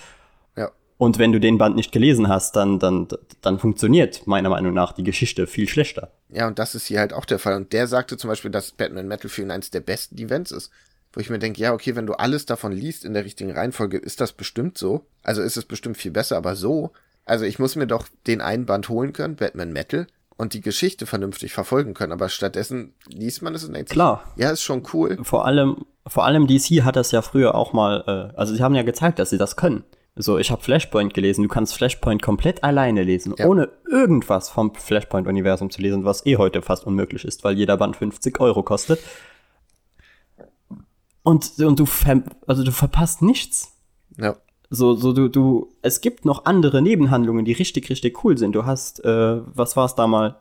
Und 0.97 1.19
wenn 1.19 1.33
du 1.33 1.39
den 1.39 1.57
Band 1.57 1.75
nicht 1.75 1.91
gelesen 1.91 2.29
hast, 2.29 2.55
dann, 2.55 2.79
dann, 2.79 3.07
dann 3.41 3.59
funktioniert 3.59 4.25
meiner 4.27 4.49
Meinung 4.49 4.73
nach 4.73 4.93
die 4.93 5.03
Geschichte 5.03 5.45
viel 5.45 5.67
schlechter. 5.67 6.11
Ja, 6.29 6.47
und 6.47 6.57
das 6.57 6.73
ist 6.73 6.87
hier 6.87 6.99
halt 6.99 7.11
auch 7.11 7.25
der 7.25 7.39
Fall. 7.39 7.55
Und 7.55 7.73
der 7.73 7.87
sagte 7.87 8.15
zum 8.15 8.29
Beispiel, 8.29 8.51
dass 8.51 8.71
Batman 8.71 9.07
Metal 9.07 9.29
für 9.29 9.41
ihn 9.41 9.51
eines 9.51 9.71
der 9.71 9.81
besten 9.81 10.17
Events 10.17 10.51
ist. 10.51 10.71
Wo 11.11 11.21
ich 11.21 11.29
mir 11.29 11.39
denke, 11.39 11.61
ja, 11.61 11.73
okay, 11.73 11.95
wenn 11.95 12.07
du 12.07 12.13
alles 12.13 12.45
davon 12.45 12.71
liest 12.71 13.05
in 13.05 13.13
der 13.13 13.25
richtigen 13.25 13.51
Reihenfolge, 13.51 13.97
ist 13.97 14.21
das 14.21 14.33
bestimmt 14.33 14.77
so. 14.77 15.05
Also 15.23 15.41
ist 15.41 15.57
es 15.57 15.65
bestimmt 15.65 15.97
viel 15.97 16.11
besser, 16.11 16.37
aber 16.37 16.55
so. 16.55 16.91
Also 17.25 17.45
ich 17.45 17.59
muss 17.59 17.75
mir 17.75 17.87
doch 17.87 18.07
den 18.27 18.41
einen 18.41 18.65
Band 18.65 18.89
holen 18.89 19.13
können, 19.13 19.35
Batman 19.35 19.73
Metal, 19.73 20.07
und 20.37 20.53
die 20.53 20.61
Geschichte 20.61 21.05
vernünftig 21.05 21.53
verfolgen 21.53 21.93
können. 21.93 22.11
Aber 22.11 22.29
stattdessen 22.29 22.93
liest 23.07 23.41
man 23.41 23.55
es 23.55 23.63
und 23.63 23.73
denkt 23.73 23.91
Klar. 23.91 24.23
ja, 24.35 24.51
ist 24.51 24.61
schon 24.61 24.83
cool. 24.93 25.17
Vor 25.23 25.45
allem, 25.45 25.85
vor 26.07 26.25
allem 26.25 26.47
DC 26.47 26.83
hat 26.83 26.95
das 26.95 27.11
ja 27.11 27.21
früher 27.21 27.55
auch 27.55 27.73
mal, 27.73 28.31
äh, 28.33 28.37
also 28.37 28.53
sie 28.53 28.61
haben 28.61 28.75
ja 28.75 28.83
gezeigt, 28.83 29.19
dass 29.19 29.29
sie 29.29 29.37
das 29.37 29.55
können. 29.55 29.83
So, 30.17 30.37
ich 30.37 30.49
habe 30.49 30.61
Flashpoint 30.63 31.13
gelesen, 31.13 31.43
du 31.43 31.49
kannst 31.49 31.75
Flashpoint 31.75 32.21
komplett 32.21 32.63
alleine 32.63 33.03
lesen, 33.03 33.35
Ja. 33.37 33.47
ohne 33.47 33.69
irgendwas 33.89 34.49
vom 34.49 34.73
Flashpoint-Universum 34.73 35.69
zu 35.69 35.81
lesen, 35.81 36.05
was 36.05 36.25
eh 36.25 36.37
heute 36.37 36.61
fast 36.61 36.85
unmöglich 36.87 37.25
ist, 37.25 37.43
weil 37.43 37.57
jeder 37.57 37.75
Band 37.75 37.97
50 37.97 38.39
Euro 38.39 38.63
kostet. 38.63 38.99
Und, 41.23 41.59
und 41.59 41.79
du, 41.79 41.85
ver 41.85 42.23
also 42.47 42.63
du 42.63 42.71
verpasst 42.71 43.21
nichts. 43.21 43.73
Ja. 44.17 44.37
So, 44.69 44.93
so 44.95 45.11
du, 45.11 45.27
du, 45.27 45.73
es 45.81 45.99
gibt 45.99 46.23
noch 46.23 46.45
andere 46.45 46.81
Nebenhandlungen, 46.81 47.43
die 47.43 47.53
richtig, 47.53 47.89
richtig 47.89 48.23
cool 48.23 48.37
sind. 48.37 48.53
Du 48.53 48.65
hast, 48.65 49.03
äh, 49.03 49.41
was 49.45 49.75
war 49.75 49.85
es 49.85 49.95
da 49.95 50.07
mal? 50.07 50.37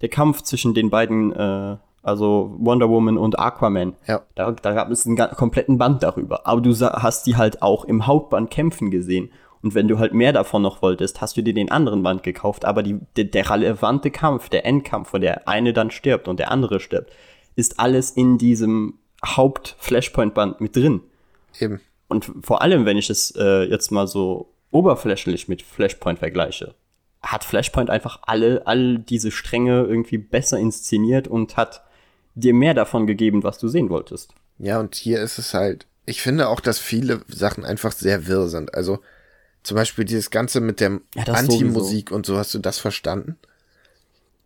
Der 0.00 0.08
Kampf 0.08 0.42
zwischen 0.42 0.72
den 0.72 0.88
beiden, 0.88 1.32
äh, 1.32 1.76
also 2.02 2.56
Wonder 2.58 2.88
Woman 2.88 3.18
und 3.18 3.38
Aquaman. 3.38 3.94
Ja. 4.06 4.22
Da, 4.34 4.52
da 4.52 4.72
gab 4.72 4.90
es 4.90 5.06
einen 5.06 5.16
kompletten 5.16 5.78
Band 5.78 6.02
darüber. 6.02 6.46
Aber 6.46 6.60
du 6.60 6.72
hast 6.72 7.26
die 7.26 7.36
halt 7.36 7.62
auch 7.62 7.84
im 7.84 8.06
Hauptband 8.06 8.50
kämpfen 8.50 8.90
gesehen. 8.90 9.30
Und 9.62 9.74
wenn 9.74 9.88
du 9.88 9.98
halt 9.98 10.14
mehr 10.14 10.32
davon 10.32 10.62
noch 10.62 10.80
wolltest, 10.80 11.20
hast 11.20 11.36
du 11.36 11.42
dir 11.42 11.52
den 11.52 11.70
anderen 11.70 12.02
Band 12.02 12.22
gekauft. 12.22 12.64
Aber 12.64 12.82
die, 12.82 12.98
der, 13.16 13.24
der 13.24 13.50
relevante 13.50 14.10
Kampf, 14.10 14.48
der 14.48 14.64
Endkampf, 14.64 15.12
wo 15.12 15.18
der 15.18 15.46
eine 15.46 15.74
dann 15.74 15.90
stirbt 15.90 16.28
und 16.28 16.38
der 16.38 16.50
andere 16.50 16.80
stirbt, 16.80 17.12
ist 17.56 17.78
alles 17.78 18.10
in 18.10 18.38
diesem 18.38 18.98
Haupt-Flashpoint-Band 19.24 20.62
mit 20.62 20.76
drin. 20.76 21.02
Eben. 21.58 21.80
Und 22.08 22.32
vor 22.42 22.62
allem, 22.62 22.86
wenn 22.86 22.96
ich 22.96 23.10
es 23.10 23.34
äh, 23.36 23.64
jetzt 23.64 23.90
mal 23.90 24.06
so 24.06 24.54
oberflächlich 24.70 25.48
mit 25.48 25.60
Flashpoint 25.60 26.18
vergleiche, 26.18 26.74
hat 27.22 27.44
Flashpoint 27.44 27.90
einfach 27.90 28.20
alle, 28.22 28.66
all 28.66 28.98
diese 28.98 29.30
Stränge 29.30 29.82
irgendwie 29.82 30.16
besser 30.16 30.58
inszeniert 30.58 31.28
und 31.28 31.58
hat 31.58 31.82
dir 32.40 32.54
mehr 32.54 32.74
davon 32.74 33.06
gegeben, 33.06 33.42
was 33.42 33.58
du 33.58 33.68
sehen 33.68 33.90
wolltest. 33.90 34.34
Ja, 34.58 34.78
und 34.80 34.94
hier 34.94 35.20
ist 35.20 35.38
es 35.38 35.54
halt, 35.54 35.86
ich 36.06 36.22
finde 36.22 36.48
auch, 36.48 36.60
dass 36.60 36.78
viele 36.78 37.22
Sachen 37.28 37.64
einfach 37.64 37.92
sehr 37.92 38.26
wirr 38.26 38.48
sind. 38.48 38.74
Also 38.74 38.98
zum 39.62 39.76
Beispiel 39.76 40.04
dieses 40.04 40.30
Ganze 40.30 40.60
mit 40.60 40.80
der 40.80 41.00
Ja, 41.14 41.24
Anti-Musik 41.24 42.10
und 42.10 42.26
so, 42.26 42.36
hast 42.36 42.54
du 42.54 42.58
das 42.58 42.78
verstanden? 42.78 43.36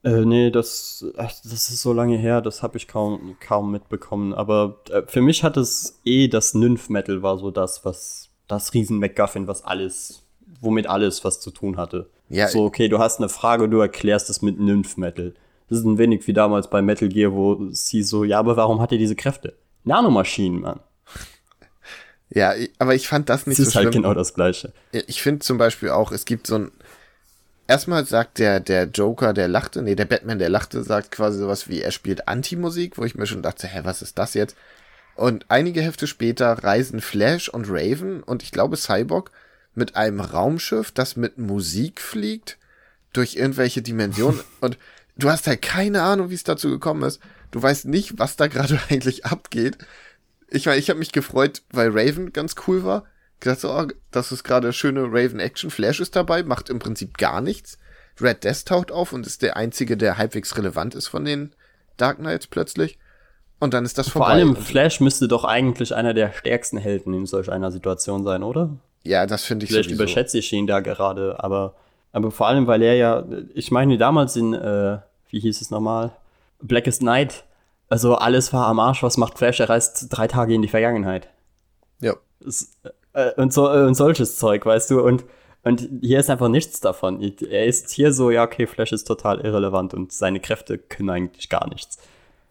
Äh, 0.02 0.26
nee, 0.26 0.50
das, 0.50 1.04
ach, 1.16 1.32
das 1.44 1.70
ist 1.70 1.80
so 1.80 1.92
lange 1.92 2.18
her, 2.18 2.42
das 2.42 2.62
habe 2.62 2.76
ich 2.76 2.88
kaum, 2.88 3.36
kaum 3.40 3.70
mitbekommen. 3.72 4.34
Aber 4.34 4.80
äh, 4.90 5.02
für 5.06 5.22
mich 5.22 5.42
hat 5.42 5.56
es 5.56 5.98
eh 6.04 6.28
das 6.28 6.54
Nymph-Metal 6.54 7.22
war 7.22 7.38
so 7.38 7.50
das, 7.50 7.84
was 7.84 8.28
das 8.46 8.74
Riesen-MacGuffin, 8.74 9.46
was 9.46 9.64
alles, 9.64 10.22
womit 10.60 10.86
alles 10.86 11.24
was 11.24 11.40
zu 11.40 11.50
tun 11.50 11.78
hatte. 11.78 12.10
Ja, 12.28 12.48
so, 12.48 12.64
okay, 12.64 12.88
du 12.88 12.98
hast 12.98 13.18
eine 13.18 13.30
Frage, 13.30 13.68
du 13.68 13.80
erklärst 13.80 14.28
es 14.28 14.42
mit 14.42 14.60
Nymph-Metal. 14.60 15.34
Das 15.68 15.78
ist 15.78 15.84
ein 15.84 15.98
wenig 15.98 16.26
wie 16.26 16.32
damals 16.32 16.68
bei 16.68 16.82
Metal 16.82 17.08
Gear, 17.08 17.32
wo 17.32 17.68
sie 17.70 18.02
so, 18.02 18.24
ja, 18.24 18.38
aber 18.38 18.56
warum 18.56 18.80
hat 18.80 18.92
er 18.92 18.98
diese 18.98 19.16
Kräfte? 19.16 19.54
Nanomaschinen, 19.84 20.60
Mann. 20.60 20.80
Ja, 22.30 22.52
aber 22.78 22.94
ich 22.94 23.06
fand 23.08 23.28
das 23.28 23.46
nicht 23.46 23.58
Das 23.58 23.66
so 23.66 23.70
ist 23.70 23.76
halt 23.76 23.92
schlimm. 23.92 24.02
genau 24.02 24.14
das 24.14 24.34
Gleiche. 24.34 24.72
Ich 24.92 25.22
finde 25.22 25.40
zum 25.40 25.58
Beispiel 25.58 25.90
auch, 25.90 26.10
es 26.12 26.24
gibt 26.24 26.46
so 26.46 26.56
ein. 26.56 26.72
Erstmal 27.66 28.04
sagt 28.04 28.38
der, 28.38 28.60
der 28.60 28.84
Joker, 28.84 29.32
der 29.32 29.48
lachte, 29.48 29.80
nee, 29.80 29.94
der 29.94 30.04
Batman, 30.04 30.38
der 30.38 30.50
lachte, 30.50 30.82
sagt 30.82 31.10
quasi 31.10 31.38
sowas 31.38 31.68
wie, 31.68 31.80
er 31.80 31.92
spielt 31.92 32.28
Anti-Musik, 32.28 32.98
wo 32.98 33.04
ich 33.04 33.14
mir 33.14 33.26
schon 33.26 33.40
dachte, 33.42 33.66
hä, 33.66 33.80
was 33.84 34.02
ist 34.02 34.18
das 34.18 34.34
jetzt? 34.34 34.54
Und 35.16 35.46
einige 35.48 35.80
Hefte 35.80 36.06
später 36.06 36.52
reisen 36.62 37.00
Flash 37.00 37.48
und 37.48 37.66
Raven 37.70 38.22
und 38.22 38.42
ich 38.42 38.50
glaube 38.52 38.76
Cyborg 38.76 39.30
mit 39.74 39.96
einem 39.96 40.20
Raumschiff, 40.20 40.90
das 40.90 41.16
mit 41.16 41.38
Musik 41.38 42.00
fliegt, 42.02 42.58
durch 43.14 43.36
irgendwelche 43.36 43.80
Dimensionen 43.80 44.40
und 44.60 44.76
du 45.16 45.30
hast 45.30 45.46
halt 45.46 45.62
keine 45.62 46.02
Ahnung, 46.02 46.30
wie 46.30 46.34
es 46.34 46.44
dazu 46.44 46.68
gekommen 46.70 47.02
ist. 47.02 47.20
Du 47.50 47.62
weißt 47.62 47.86
nicht, 47.86 48.18
was 48.18 48.36
da 48.36 48.46
gerade 48.48 48.78
eigentlich 48.90 49.26
abgeht. 49.26 49.78
Ich 50.48 50.66
meine, 50.66 50.78
ich 50.78 50.90
habe 50.90 50.98
mich 50.98 51.12
gefreut, 51.12 51.62
weil 51.70 51.90
Raven 51.92 52.32
ganz 52.32 52.54
cool 52.66 52.84
war. 52.84 53.04
Gedacht 53.40 53.60
so, 53.60 53.70
oh, 53.72 53.86
das 54.10 54.32
ist 54.32 54.44
gerade 54.44 54.72
schöne 54.72 55.02
Raven-Action. 55.04 55.70
Flash 55.70 56.00
ist 56.00 56.14
dabei, 56.16 56.42
macht 56.42 56.70
im 56.70 56.78
Prinzip 56.78 57.18
gar 57.18 57.40
nichts. 57.40 57.78
Red 58.20 58.44
Death 58.44 58.66
taucht 58.66 58.92
auf 58.92 59.12
und 59.12 59.26
ist 59.26 59.42
der 59.42 59.56
einzige, 59.56 59.96
der 59.96 60.18
halbwegs 60.18 60.56
relevant 60.56 60.94
ist 60.94 61.08
von 61.08 61.24
den 61.24 61.52
Dark 61.96 62.18
Knights 62.18 62.46
plötzlich. 62.46 62.98
Und 63.58 63.74
dann 63.74 63.84
ist 63.84 63.98
das 63.98 64.08
Vor 64.08 64.20
vorbei. 64.22 64.34
allem 64.34 64.50
Und- 64.50 64.58
Flash 64.60 65.00
müsste 65.00 65.26
doch 65.26 65.44
eigentlich 65.44 65.94
einer 65.94 66.14
der 66.14 66.32
stärksten 66.32 66.78
Helden 66.78 67.12
in 67.14 67.26
solch 67.26 67.50
einer 67.50 67.70
Situation 67.72 68.22
sein, 68.24 68.42
oder? 68.42 68.76
ja, 69.06 69.26
das 69.26 69.44
finde 69.44 69.64
ich 69.64 69.70
Vielleicht 69.70 69.90
sowieso. 69.90 70.02
überschätze 70.04 70.38
ich 70.38 70.50
ihn 70.52 70.66
da 70.66 70.80
gerade, 70.80 71.36
aber, 71.42 71.74
aber 72.14 72.30
vor 72.30 72.46
allem, 72.46 72.66
weil 72.66 72.80
er 72.82 72.94
ja, 72.94 73.24
ich 73.54 73.70
meine, 73.70 73.98
damals 73.98 74.36
in, 74.36 74.54
äh, 74.54 74.98
wie 75.30 75.40
hieß 75.40 75.60
es 75.60 75.70
nochmal? 75.70 76.12
Blackest 76.62 77.02
Night, 77.02 77.44
also 77.88 78.14
alles 78.14 78.52
war 78.52 78.66
am 78.68 78.78
Arsch, 78.78 79.02
was 79.02 79.16
macht 79.16 79.36
Flash? 79.36 79.60
Er 79.60 79.68
reist 79.68 80.06
drei 80.10 80.28
Tage 80.28 80.54
in 80.54 80.62
die 80.62 80.68
Vergangenheit. 80.68 81.28
Ja. 82.00 82.14
Es, 82.46 82.76
äh, 83.12 83.32
und, 83.36 83.52
so, 83.52 83.68
äh, 83.68 83.84
und 83.84 83.94
solches 83.96 84.38
Zeug, 84.38 84.64
weißt 84.64 84.90
du, 84.92 85.00
und, 85.02 85.24
und 85.64 85.88
hier 86.00 86.20
ist 86.20 86.30
einfach 86.30 86.48
nichts 86.48 86.80
davon. 86.80 87.20
Er 87.20 87.66
ist 87.66 87.90
hier 87.90 88.12
so, 88.12 88.30
ja, 88.30 88.44
okay, 88.44 88.66
Flash 88.66 88.92
ist 88.92 89.04
total 89.04 89.40
irrelevant 89.40 89.92
und 89.92 90.12
seine 90.12 90.38
Kräfte 90.40 90.78
können 90.78 91.10
eigentlich 91.10 91.48
gar 91.48 91.68
nichts. 91.68 91.98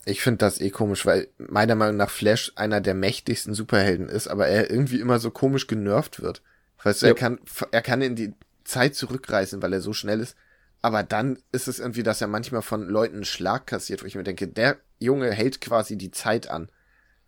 Ich 0.06 0.22
finde 0.22 0.40
das 0.40 0.60
eh 0.60 0.69
komisch, 0.72 1.06
weil 1.06 1.30
meiner 1.38 1.76
Meinung 1.76 1.95
nach 1.95 2.10
Flash 2.10 2.52
einer 2.57 2.81
der 2.81 2.94
mächtigsten 2.95 3.53
Superhelden 3.53 4.10
ist, 4.10 4.27
aber 4.27 4.48
er 4.48 4.69
irgendwie 4.69 4.99
immer 4.99 5.19
so 5.19 5.31
komisch 5.31 5.68
genervt 5.68 6.22
wird. 6.22 6.41
Weißt 6.84 7.02
du, 7.02 7.06
er 7.06 7.11
Ja. 7.11 7.15
kann, 7.15 7.40
er 7.72 7.81
kann 7.81 8.02
in 8.02 8.15
die 8.18 8.34
Zeit 8.64 8.95
zurückreisen, 8.95 9.61
weil 9.61 9.73
er 9.73 9.81
so 9.81 9.94
schnell 9.94 10.19
ist. 10.19 10.35
Aber 10.81 11.03
dann 11.03 11.40
ist 11.52 11.68
es 11.68 11.80
irgendwie, 11.80 12.03
dass 12.03 12.22
er 12.22 12.27
manchmal 12.27 12.61
von 12.61 12.88
Leuten 12.88 13.15
einen 13.15 13.26
Schlag 13.26 13.68
kassiert, 13.68 14.03
wo 14.03 14.06
ich 14.06 14.15
mir 14.15 14.23
denke, 14.23 14.48
der 14.48 14.77
Junge 14.99 15.31
hält 15.31 15.61
quasi 15.61 15.98
die 15.98 16.11
Zeit 16.11 16.49
an. 16.49 16.69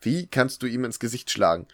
Wie 0.01 0.27
kannst 0.27 0.61
du 0.61 0.67
ihm 0.67 0.83
ins 0.83 0.99
Gesicht 0.99 1.31
schlagen? 1.31 1.67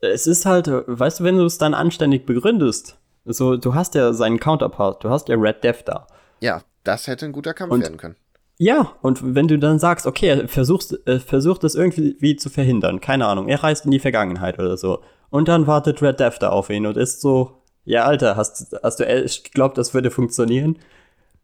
Es 0.00 0.26
ist 0.26 0.46
halt, 0.46 0.68
weißt 0.68 1.20
du, 1.20 1.24
wenn 1.24 1.36
du 1.38 1.44
es 1.44 1.58
dann 1.58 1.74
anständig 1.74 2.26
begründest, 2.26 2.98
so, 3.24 3.56
du 3.56 3.74
hast 3.74 3.94
ja 3.94 4.12
seinen 4.12 4.40
Counterpart, 4.40 5.02
du 5.04 5.10
hast 5.10 5.28
ja 5.28 5.36
Red 5.36 5.62
Death 5.64 5.82
da. 5.86 6.06
Ja, 6.40 6.62
das 6.84 7.06
hätte 7.06 7.26
ein 7.26 7.32
guter 7.32 7.54
Kampf 7.54 7.72
Und- 7.72 7.82
werden 7.82 7.96
können. 7.98 8.16
Ja, 8.60 8.96
und 9.02 9.36
wenn 9.36 9.46
du 9.46 9.56
dann 9.56 9.78
sagst, 9.78 10.04
okay, 10.04 10.26
er 10.30 10.48
versucht, 10.48 10.92
äh, 11.06 11.20
versucht 11.20 11.62
es 11.62 11.76
irgendwie 11.76 12.16
wie 12.18 12.34
zu 12.34 12.50
verhindern, 12.50 13.00
keine 13.00 13.26
Ahnung, 13.26 13.46
er 13.46 13.62
reist 13.62 13.84
in 13.84 13.92
die 13.92 14.00
Vergangenheit 14.00 14.58
oder 14.58 14.76
so. 14.76 15.00
Und 15.30 15.46
dann 15.46 15.68
wartet 15.68 16.02
Red 16.02 16.18
Death 16.18 16.38
da 16.40 16.48
auf 16.48 16.68
ihn 16.68 16.84
und 16.84 16.96
ist 16.96 17.20
so, 17.20 17.57
ja, 17.88 18.04
Alter, 18.04 18.36
hast, 18.36 18.76
hast 18.82 19.00
du 19.00 19.06
echt 19.06 19.44
geglaubt, 19.44 19.78
das 19.78 19.94
würde 19.94 20.10
funktionieren? 20.10 20.78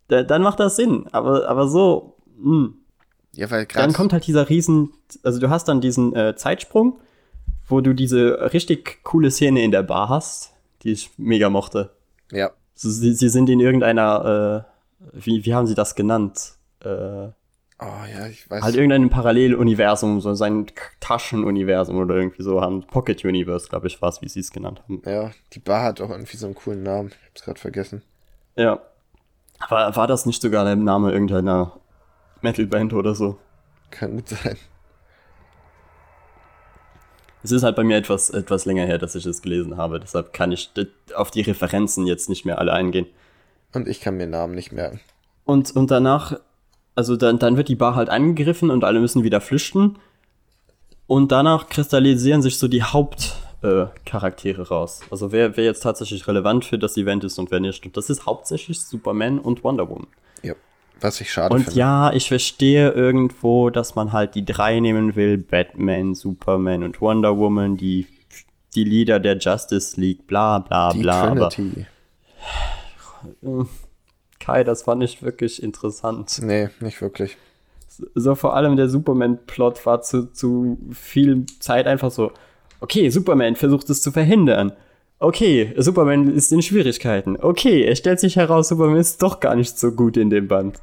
Da, 0.08 0.22
dann 0.22 0.42
macht 0.42 0.60
das 0.60 0.76
Sinn. 0.76 1.06
Aber, 1.10 1.48
aber 1.48 1.68
so, 1.68 2.16
mh. 2.38 2.68
Ja, 3.32 3.50
weil 3.50 3.64
gerade. 3.64 3.86
dann 3.86 3.94
kommt 3.94 4.12
halt 4.12 4.26
dieser 4.26 4.48
riesen, 4.50 4.92
also 5.22 5.40
du 5.40 5.48
hast 5.48 5.68
dann 5.68 5.80
diesen 5.80 6.14
äh, 6.14 6.36
Zeitsprung, 6.36 6.98
wo 7.66 7.80
du 7.80 7.94
diese 7.94 8.52
richtig 8.52 9.02
coole 9.02 9.30
Szene 9.30 9.64
in 9.64 9.70
der 9.70 9.82
Bar 9.82 10.10
hast, 10.10 10.52
die 10.82 10.92
ich 10.92 11.10
mega 11.16 11.48
mochte. 11.48 11.90
Ja, 12.30 12.50
So, 12.74 12.90
sie, 12.90 13.14
sie 13.14 13.30
sind 13.30 13.48
in 13.48 13.60
irgendeiner, 13.60 14.66
äh, 15.02 15.18
wie, 15.24 15.46
wie 15.46 15.54
haben 15.54 15.66
sie 15.66 15.74
das 15.74 15.94
genannt? 15.94 16.52
Äh, 16.80 17.28
oh 17.80 18.04
ja, 18.12 18.26
ich 18.26 18.48
weiß. 18.50 18.62
halt 18.62 18.74
irgendeinem 18.74 19.10
Paralleluniversum, 19.10 20.20
so 20.20 20.34
sein 20.34 20.66
Taschenuniversum 21.00 21.96
oder 21.96 22.16
irgendwie 22.16 22.42
so 22.42 22.60
haben. 22.60 22.84
Pocket 22.86 23.24
Universe, 23.24 23.68
glaube 23.68 23.86
ich, 23.86 24.00
war 24.02 24.08
es, 24.08 24.22
wie 24.22 24.28
sie 24.28 24.40
es 24.40 24.50
genannt 24.50 24.82
haben. 24.84 25.02
ja, 25.06 25.30
die 25.52 25.60
Bar 25.60 25.82
hat 25.82 26.00
auch 26.00 26.10
irgendwie 26.10 26.36
so 26.36 26.46
einen 26.46 26.54
coolen 26.54 26.82
Namen. 26.82 27.08
Ich 27.08 27.28
hab's 27.30 27.42
gerade 27.44 27.60
vergessen. 27.60 28.02
Ja. 28.56 28.80
War, 29.68 29.94
war 29.96 30.06
das 30.06 30.26
nicht 30.26 30.42
sogar 30.42 30.64
der 30.64 30.76
Name 30.76 31.12
irgendeiner 31.12 31.78
Metalband 32.42 32.92
oder 32.92 33.14
so? 33.14 33.38
Kann 33.90 34.16
gut 34.16 34.28
sein. 34.28 34.56
Es 37.44 37.52
ist 37.52 37.62
halt 37.62 37.76
bei 37.76 37.84
mir 37.84 37.98
etwas, 37.98 38.30
etwas 38.30 38.64
länger 38.64 38.86
her, 38.86 38.96
dass 38.96 39.14
ich 39.14 39.26
es 39.26 39.42
gelesen 39.42 39.76
habe, 39.76 40.00
deshalb 40.00 40.32
kann 40.32 40.50
ich 40.50 40.70
auf 41.14 41.30
die 41.30 41.42
Referenzen 41.42 42.06
jetzt 42.06 42.30
nicht 42.30 42.46
mehr 42.46 42.58
alle 42.58 42.72
eingehen. 42.72 43.06
Und 43.74 43.86
ich 43.86 44.00
kann 44.00 44.16
mir 44.16 44.26
Namen 44.26 44.54
nicht 44.54 44.72
merken. 44.72 45.00
Und, 45.44 45.76
und 45.76 45.90
danach, 45.90 46.40
also 46.94 47.16
dann, 47.16 47.38
dann 47.38 47.56
wird 47.56 47.68
die 47.68 47.74
Bar 47.74 47.94
halt 47.94 48.08
angegriffen 48.08 48.70
und 48.70 48.84
alle 48.84 49.00
müssen 49.00 49.24
wieder 49.24 49.40
flüchten. 49.40 49.96
Und 51.06 51.32
danach 51.32 51.68
kristallisieren 51.68 52.40
sich 52.40 52.58
so 52.58 52.68
die 52.68 52.82
Hauptcharaktere 52.82 54.62
äh, 54.62 54.66
raus. 54.66 55.00
Also 55.10 55.32
wer, 55.32 55.56
wer 55.56 55.64
jetzt 55.64 55.82
tatsächlich 55.82 56.26
relevant 56.26 56.64
für 56.64 56.78
das 56.78 56.96
Event 56.96 57.24
ist 57.24 57.38
und 57.38 57.50
wer 57.50 57.60
nicht. 57.60 57.84
Und 57.84 57.96
das 57.96 58.08
ist 58.10 58.26
hauptsächlich 58.26 58.80
Superman 58.80 59.38
und 59.38 59.64
Wonder 59.64 59.88
Woman. 59.88 60.06
Ja. 60.42 60.54
Was 61.00 61.20
ich 61.20 61.30
schade 61.30 61.54
Und 61.54 61.64
finde. 61.64 61.78
ja, 61.78 62.12
ich 62.12 62.28
verstehe 62.28 62.90
irgendwo, 62.90 63.68
dass 63.68 63.96
man 63.96 64.12
halt 64.12 64.34
die 64.34 64.44
drei 64.44 64.80
nehmen 64.80 65.16
will: 65.16 65.36
Batman, 65.36 66.14
Superman 66.14 66.84
und 66.84 67.00
Wonder 67.00 67.36
Woman, 67.36 67.76
die, 67.76 68.06
die 68.74 68.84
Leader 68.84 69.20
der 69.20 69.36
Justice 69.36 70.00
League, 70.00 70.26
bla 70.26 70.60
bla 70.60 70.92
die 70.92 71.00
bla. 71.00 71.24
Aber 71.24 71.50
Trinity. 71.50 71.86
Kai, 74.44 74.62
das 74.64 74.86
war 74.86 74.94
nicht 74.94 75.22
wirklich 75.22 75.62
interessant. 75.62 76.40
Nee, 76.42 76.68
nicht 76.80 77.00
wirklich. 77.00 77.36
So 78.14 78.34
vor 78.34 78.54
allem 78.56 78.76
der 78.76 78.88
Superman-Plot 78.88 79.86
war 79.86 80.02
zu, 80.02 80.32
zu 80.32 80.78
viel 80.92 81.46
Zeit 81.60 81.86
einfach 81.86 82.10
so: 82.10 82.32
Okay, 82.80 83.08
Superman 83.08 83.56
versucht 83.56 83.88
es 83.88 84.02
zu 84.02 84.12
verhindern. 84.12 84.72
Okay, 85.18 85.72
Superman 85.78 86.34
ist 86.34 86.52
in 86.52 86.60
Schwierigkeiten. 86.60 87.36
Okay, 87.40 87.84
es 87.86 87.98
stellt 87.98 88.20
sich 88.20 88.36
heraus, 88.36 88.68
Superman 88.68 88.98
ist 88.98 89.22
doch 89.22 89.40
gar 89.40 89.54
nicht 89.54 89.78
so 89.78 89.92
gut 89.92 90.16
in 90.18 90.28
dem 90.28 90.48
Band. 90.48 90.80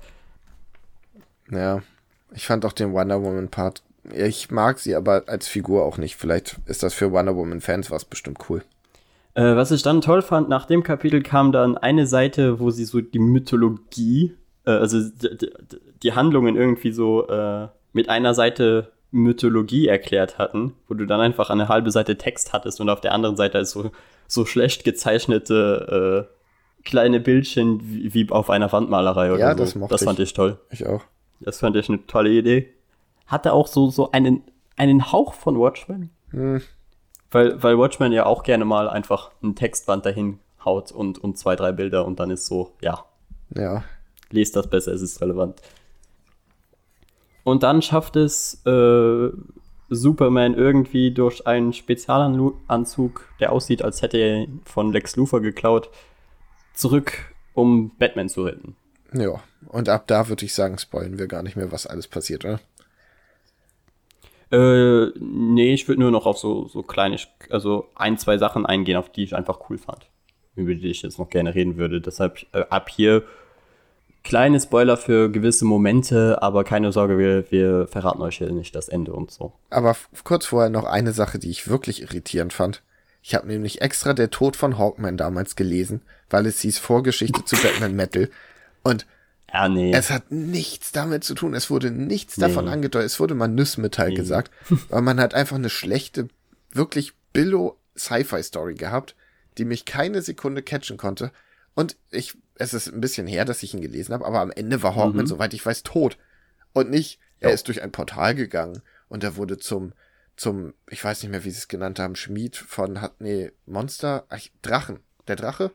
Ja. 1.52 1.84
Ich 2.34 2.48
fand 2.48 2.66
auch 2.66 2.74
den 2.74 2.94
Wonder 2.94 3.22
Woman 3.22 3.50
Part. 3.50 3.84
Ich 4.12 4.50
mag 4.50 4.80
sie 4.80 4.96
aber 4.96 5.24
als 5.28 5.48
Figur 5.48 5.84
auch 5.84 5.98
nicht. 5.98 6.16
Vielleicht 6.16 6.58
ist 6.66 6.82
das 6.82 6.94
für 6.94 7.12
Wonder 7.12 7.36
Woman 7.36 7.62
Fans 7.62 7.92
was 7.92 8.06
bestimmt 8.06 8.40
cool. 8.50 8.64
Äh, 9.34 9.56
was 9.56 9.72
ich 9.72 9.82
dann 9.82 10.02
toll 10.02 10.22
fand, 10.22 10.49
nach 10.49 10.66
dem 10.66 10.84
Kapitel 10.84 11.22
kam 11.22 11.52
dann 11.52 11.78
eine 11.78 12.06
Seite, 12.08 12.60
wo 12.60 12.70
sie 12.70 12.86
so 12.86 12.99
die 13.02 13.20
Mythologie, 13.20 14.36
äh, 14.66 14.72
also 14.72 14.99
d- 15.02 15.36
d- 15.38 15.49
d- 15.60 15.78
die 16.03 16.14
Handlungen 16.14 16.56
irgendwie 16.56 16.91
so 16.91 17.28
äh, 17.28 17.68
mit 17.94 18.10
einer 18.10 18.34
Seite 18.34 18.91
Mythologie 19.12 19.88
erklärt 19.88 20.38
hatten, 20.38 20.74
wo 20.88 20.94
du 20.94 21.06
dann 21.06 21.20
einfach 21.22 21.49
eine 21.49 21.68
halbe 21.70 21.91
Seite 21.91 22.18
Text 22.18 22.53
hattest 22.53 22.80
und 22.82 22.90
auf 22.90 23.02
der 23.02 23.14
anderen 23.14 23.36
Seite 23.36 23.58
ist 23.58 23.72
so, 23.72 23.91
so 24.28 24.45
schlecht 24.45 24.84
gezeichnete 24.84 26.28
äh, 26.30 26.84
kleine 26.88 27.20
Bildchen 27.20 27.82
wie, 27.84 28.14
wie 28.14 28.30
auf 28.32 28.49
einer 28.49 28.72
Wandmalerei 28.72 29.32
oder 29.32 29.40
Ja, 29.40 29.52
so. 29.53 29.58
das 29.60 29.76
mochte 29.76 29.94
das 29.95 30.03
fand 30.03 30.20
ich. 30.20 30.30
ich 30.30 30.34
toll. 30.34 30.58
Ich 30.72 30.86
auch. 30.86 31.03
Das 31.40 31.60
fand 31.60 31.76
ich 31.76 31.90
eine 31.90 32.06
tolle 32.08 32.32
Idee. 32.32 32.74
Hatte 33.28 33.53
auch 33.53 33.68
so, 33.68 33.90
so 33.90 34.12
einen, 34.12 34.44
einen 34.78 35.12
Hauch 35.12 35.34
von 35.34 35.58
Watchmen. 35.60 36.10
Hm. 36.32 36.62
Weil, 37.32 37.62
weil 37.64 37.78
Watchmen 37.78 38.12
ja 38.12 38.26
auch 38.26 38.44
gerne 38.44 38.66
mal 38.66 38.90
einfach 38.90 39.32
ein 39.41 39.56
Textband 39.56 40.06
dahin 40.06 40.40
haut 40.64 40.91
und, 40.91 41.18
und 41.18 41.38
zwei, 41.38 41.56
drei 41.56 41.72
Bilder 41.72 42.06
und 42.06 42.20
dann 42.20 42.30
ist 42.30 42.45
so, 42.45 42.74
ja, 42.82 43.06
Ja. 43.56 43.84
lest 44.30 44.56
das 44.56 44.68
besser, 44.70 44.91
es 44.91 45.02
ist 45.02 45.22
relevant. 45.22 45.62
Und 47.44 47.64
dann 47.64 47.82
schafft 47.82 48.16
es 48.18 48.62
äh, 48.66 49.30
Superman 49.90 50.53
irgendwie 50.53 51.12
durch 51.12 51.48
einen 51.48 51.74
Spezialanzug, 51.74 53.28
der 53.40 53.52
aussieht, 53.52 53.82
als 53.82 54.02
hätte 54.02 54.18
er 54.18 54.44
ihn 54.44 54.62
von 54.64 54.91
Lex 54.91 55.16
Luthor 55.16 55.41
geklaut, 55.41 55.90
zurück, 56.74 57.34
um 57.53 57.91
Batman 57.98 58.30
zu 58.30 58.44
retten. 58.44 58.76
Ja. 59.14 59.41
Und 59.68 59.90
ab 59.90 60.06
da 60.08 60.28
würde 60.30 60.45
ich 60.45 60.53
sagen, 60.53 60.78
spoilen 60.78 61.20
wir 61.20 61.28
gar 61.28 61.44
nicht 61.44 61.56
mehr, 61.56 61.72
was 61.72 61.86
alles 61.88 62.08
passiert, 62.08 62.45
oder? 62.45 62.60
Äh, 64.52 65.11
nee, 65.19 65.73
ich 65.73 65.88
würde 65.88 66.02
nur 66.02 66.11
noch 66.11 66.26
auf 66.26 66.38
so, 66.38 66.68
so 66.68 66.84
kleine, 66.84 67.18
also 67.49 67.88
ein, 67.95 68.18
zwei 68.18 68.38
Sachen 68.38 68.65
eingehen, 68.65 68.98
auf 68.98 69.10
die 69.10 69.23
ich 69.23 69.36
einfach 69.36 69.69
cool 69.69 69.78
fand. 69.78 70.07
Über 70.56 70.76
die 70.76 70.90
ich 70.90 71.02
jetzt 71.02 71.19
noch 71.19 71.30
gerne 71.30 71.56
reden 71.56 71.78
würde. 71.78 72.02
Deshalb 72.02 72.45
äh, 72.52 72.65
ab 72.69 72.90
hier 72.90 73.23
kleine 74.23 74.60
Spoiler 74.60 74.98
für 74.98 75.32
gewisse 75.32 75.65
Momente, 75.65 76.41
aber 76.41 76.64
keine 76.64 76.91
Sorge, 76.91 77.18
wir, 77.18 77.49
wir 77.52 77.88
verraten 77.88 78.22
euch 78.22 78.38
hier 78.38 78.52
nicht 78.52 78.76
das 78.76 78.90
Ende 78.90 79.14
und 79.14 79.32
so. 79.32 79.53
Aber 79.69 79.95
kurz 80.23 80.45
vorher 80.45 80.69
noch 80.69 80.86
eine 80.86 81.14
Sache, 81.14 81.40
die 81.40 81.49
ich 81.49 81.68
wirklich 81.69 82.02
irritierend 82.02 82.53
fand. 82.53 82.84
Ich 83.23 83.36
habe 83.36 83.48
nämlich 83.48 83.82
extra 83.82 84.14
der 84.14 84.32
Tod 84.32 84.56
von 84.56 84.78
Hawkman 84.78 85.15
damals 85.15 85.56
gelesen, 85.56 86.02
weil 86.30 86.45
es 86.45 86.60
hieß 86.61 86.80
Vorgeschichte 86.80 87.45
zu 87.45 87.56
Batman 87.56 87.95
Metal. 87.95 88.30
Und 88.84 89.06
Ja, 89.53 89.68
nee. 89.68 89.91
es 89.94 90.10
hat 90.10 90.32
nichts 90.32 90.91
damit 90.91 91.23
zu 91.23 91.34
tun. 91.36 91.53
Es 91.53 91.69
wurde 91.69 91.91
nichts 91.91 92.36
davon 92.36 92.65
Nee. 92.65 92.72
angedeutet. 92.72 93.07
Es 93.07 93.19
wurde 93.19 93.36
mal 93.36 93.48
Nussmetall 93.48 94.14
gesagt. 94.14 94.52
Aber 94.90 95.02
man 95.02 95.19
hat 95.19 95.34
einfach 95.34 95.57
eine 95.57 95.69
schlechte, 95.69 96.28
wirklich 96.72 97.14
billo 97.34 97.78
Sci-Fi-Story 97.98 98.76
gehabt, 98.76 99.15
die 99.57 99.65
mich 99.65 99.86
keine 99.86 100.22
Sekunde 100.22 100.61
catchen 100.61 100.98
konnte. 100.98 101.32
Und 101.76 101.98
ich, 102.11 102.38
es 102.56 102.73
ist 102.73 102.88
ein 102.94 103.02
bisschen 103.02 103.28
her, 103.28 103.44
dass 103.45 103.64
ich 103.64 103.73
ihn 103.73 103.82
gelesen 103.82 104.14
habe, 104.14 104.26
aber 104.26 104.40
am 104.41 104.52
Ende 104.52 104.84
war 104.84 104.95
Hawkman, 104.95 105.28
soweit 105.28 105.53
ich 105.53 105.65
weiß, 105.65 105.84
tot. 105.84 106.18
Und 106.73 106.90
nicht, 106.90 107.19
er 107.40 107.49
Ja. 107.49 107.53
ist 107.56 107.68
durch 107.68 107.82
ein 107.82 107.91
Portal 107.91 108.36
gegangen 108.36 108.82
und 109.10 109.23
er 109.23 109.36
wurde 109.38 109.57
zum, 109.57 109.94
zum, 110.38 110.73
ich 110.90 111.03
weiß 111.03 111.22
nicht 111.23 111.32
mehr, 111.32 111.44
wie 111.44 111.52
sie 111.52 111.57
es 111.57 111.68
genannt 111.68 111.99
haben, 111.99 112.15
Schmied 112.15 112.56
von, 112.57 113.02
hat, 113.02 113.19
nee, 113.19 113.52
Monster, 113.65 114.26
ach, 114.30 114.40
Drachen. 114.61 114.99
Der 115.28 115.36
Drache? 115.36 115.72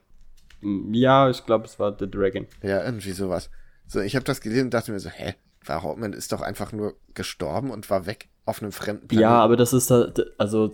ja, 0.91 1.29
ich 1.29 1.45
glaube, 1.45 1.65
es 1.65 1.77
war 1.79 1.95
The 1.99 2.09
Dragon. 2.09 2.47
Ja, 2.63 2.83
irgendwie 2.83 3.11
sowas. 3.11 3.49
So, 3.87 4.01
ich 4.01 4.15
habe 4.15 4.25
das 4.25 4.41
gelesen 4.41 4.65
und 4.65 4.73
dachte 4.73 4.91
mir 4.91 4.99
so, 4.99 5.09
hä, 5.09 5.35
war 5.65 5.83
Hawkman 5.83 6.13
ist 6.13 6.31
doch 6.31 6.41
einfach 6.41 6.71
nur 6.71 6.95
gestorben 7.13 7.71
und 7.71 7.89
war 7.89 8.05
weg 8.05 8.29
auf 8.45 8.61
einem 8.61 8.71
fremden 8.71 9.07
Planeten. 9.07 9.21
Ja, 9.21 9.39
aber 9.39 9.57
das 9.57 9.73
ist 9.73 9.91
also 10.37 10.73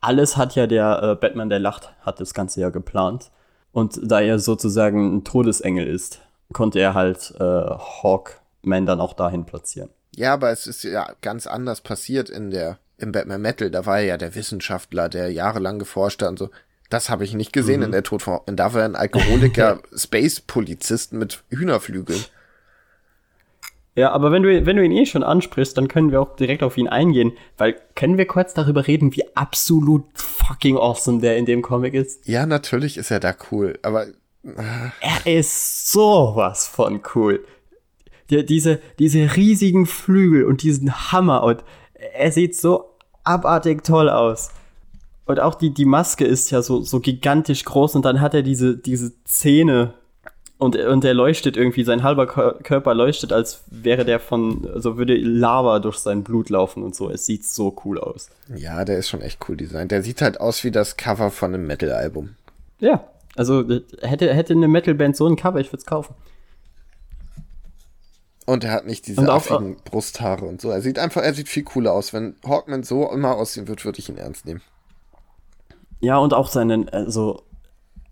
alles 0.00 0.36
hat 0.36 0.54
ja 0.54 0.66
der 0.66 1.02
äh, 1.02 1.14
Batman, 1.14 1.48
der 1.48 1.58
lacht, 1.58 1.92
hat 2.00 2.20
das 2.20 2.34
Ganze 2.34 2.60
ja 2.60 2.70
geplant. 2.70 3.30
Und 3.72 4.00
da 4.02 4.20
er 4.20 4.38
sozusagen 4.38 5.16
ein 5.16 5.24
Todesengel 5.24 5.86
ist, 5.86 6.20
konnte 6.52 6.78
er 6.78 6.94
halt 6.94 7.34
äh, 7.38 7.44
Hawkman 7.44 8.86
dann 8.86 9.00
auch 9.00 9.12
dahin 9.12 9.44
platzieren. 9.44 9.90
Ja, 10.16 10.32
aber 10.32 10.50
es 10.50 10.66
ist 10.66 10.82
ja 10.84 11.12
ganz 11.20 11.46
anders 11.46 11.80
passiert 11.80 12.30
in 12.30 12.50
der, 12.50 12.78
im 12.96 13.12
Batman 13.12 13.42
Metal. 13.42 13.70
Da 13.70 13.86
war 13.86 13.98
er 13.98 14.04
ja 14.04 14.16
der 14.16 14.34
Wissenschaftler, 14.34 15.08
der 15.08 15.30
jahrelang 15.30 15.78
geforscht 15.78 16.22
hat 16.22 16.30
und 16.30 16.38
so. 16.38 16.50
Das 16.90 17.10
habe 17.10 17.24
ich 17.24 17.34
nicht 17.34 17.52
gesehen 17.52 17.82
in 17.82 17.92
der 17.92 18.02
Tod 18.02 18.22
von 18.22 18.34
Hawkman. 18.34 18.56
Da 18.56 18.72
war 18.72 18.80
er 18.80 18.86
ein 18.86 18.96
Alkoholiker, 18.96 19.80
Space-Polizist 19.94 21.12
mit 21.12 21.44
Hühnerflügeln. 21.50 22.24
Ja, 23.98 24.12
aber 24.12 24.30
wenn 24.30 24.44
du, 24.44 24.64
wenn 24.64 24.76
du 24.76 24.84
ihn 24.84 24.92
eh 24.92 25.06
schon 25.06 25.24
ansprichst, 25.24 25.76
dann 25.76 25.88
können 25.88 26.12
wir 26.12 26.22
auch 26.22 26.36
direkt 26.36 26.62
auf 26.62 26.78
ihn 26.78 26.86
eingehen, 26.86 27.32
weil 27.56 27.74
können 27.96 28.16
wir 28.16 28.26
kurz 28.26 28.54
darüber 28.54 28.86
reden, 28.86 29.16
wie 29.16 29.24
absolut 29.34 30.04
fucking 30.14 30.76
awesome 30.76 31.20
der 31.20 31.36
in 31.36 31.46
dem 31.46 31.62
Comic 31.62 31.94
ist? 31.94 32.28
Ja, 32.28 32.46
natürlich 32.46 32.96
ist 32.96 33.10
er 33.10 33.18
da 33.18 33.34
cool, 33.50 33.76
aber 33.82 34.06
Er 35.00 35.26
ist 35.26 35.90
sowas 35.90 36.68
von 36.68 37.00
cool. 37.16 37.44
Die, 38.30 38.46
diese, 38.46 38.80
diese 39.00 39.34
riesigen 39.34 39.84
Flügel 39.84 40.44
und 40.44 40.62
diesen 40.62 41.10
Hammer 41.10 41.42
und 41.42 41.64
er 42.14 42.30
sieht 42.30 42.54
so 42.54 42.94
abartig 43.24 43.82
toll 43.82 44.08
aus. 44.08 44.50
Und 45.26 45.40
auch 45.40 45.56
die, 45.56 45.74
die 45.74 45.86
Maske 45.86 46.24
ist 46.24 46.52
ja 46.52 46.62
so, 46.62 46.82
so 46.82 47.00
gigantisch 47.00 47.64
groß 47.64 47.96
und 47.96 48.04
dann 48.04 48.20
hat 48.20 48.32
er 48.34 48.42
diese, 48.42 48.76
diese 48.76 49.12
Zähne 49.24 49.94
Und, 50.58 50.74
und 50.74 51.04
der 51.04 51.14
leuchtet 51.14 51.56
irgendwie, 51.56 51.84
sein 51.84 52.02
halber 52.02 52.24
Kör- 52.24 52.60
Körper 52.64 52.92
leuchtet, 52.92 53.32
als 53.32 53.62
wäre 53.70 54.04
der 54.04 54.18
von, 54.18 54.68
so 54.74 54.96
würde 54.98 55.14
Lava 55.16 55.78
durch 55.78 55.98
sein 55.98 56.24
Blut 56.24 56.50
laufen 56.50 56.82
und 56.82 56.96
so. 56.96 57.08
Es 57.10 57.26
sieht 57.26 57.44
so 57.44 57.76
cool 57.84 58.00
aus. 58.00 58.28
Ja, 58.56 58.84
der 58.84 58.98
ist 58.98 59.08
schon 59.08 59.20
echt 59.22 59.38
cool 59.48 59.56
designt. 59.56 59.92
Der 59.92 60.02
sieht 60.02 60.20
halt 60.20 60.40
aus 60.40 60.64
wie 60.64 60.72
das 60.72 60.96
Cover 60.96 61.30
von 61.30 61.54
einem 61.54 61.64
Metal-Album. 61.68 62.34
Ja, 62.80 63.04
also 63.36 63.60
äh, 63.70 63.82
hätte, 64.02 64.34
hätte 64.34 64.52
eine 64.54 64.66
Metalband 64.66 65.16
so 65.16 65.28
ein 65.28 65.36
Cover, 65.36 65.60
ich 65.60 65.68
würde 65.68 65.78
es 65.78 65.86
kaufen. 65.86 66.14
Und 68.46 68.64
er 68.64 68.72
hat 68.72 68.86
nicht 68.86 69.06
diese 69.06 69.30
auch- 69.30 69.36
affigen 69.36 69.76
Brusthaare 69.84 70.44
und 70.46 70.60
so. 70.60 70.70
Er 70.70 70.80
sieht 70.80 70.98
einfach, 70.98 71.22
er 71.22 71.34
sieht 71.34 71.48
viel 71.48 71.64
cooler 71.64 71.92
aus. 71.92 72.12
Wenn 72.12 72.34
Hawkman 72.46 72.82
so 72.82 73.08
immer 73.12 73.36
aussehen 73.36 73.68
wird, 73.68 73.84
würde 73.84 73.98
ich 73.98 74.08
ihn 74.08 74.16
ernst 74.16 74.46
nehmen. 74.46 74.62
Ja, 76.00 76.16
und 76.18 76.32
auch 76.34 76.48
seinen, 76.48 76.88
also 76.88 77.42
al- 77.42 77.42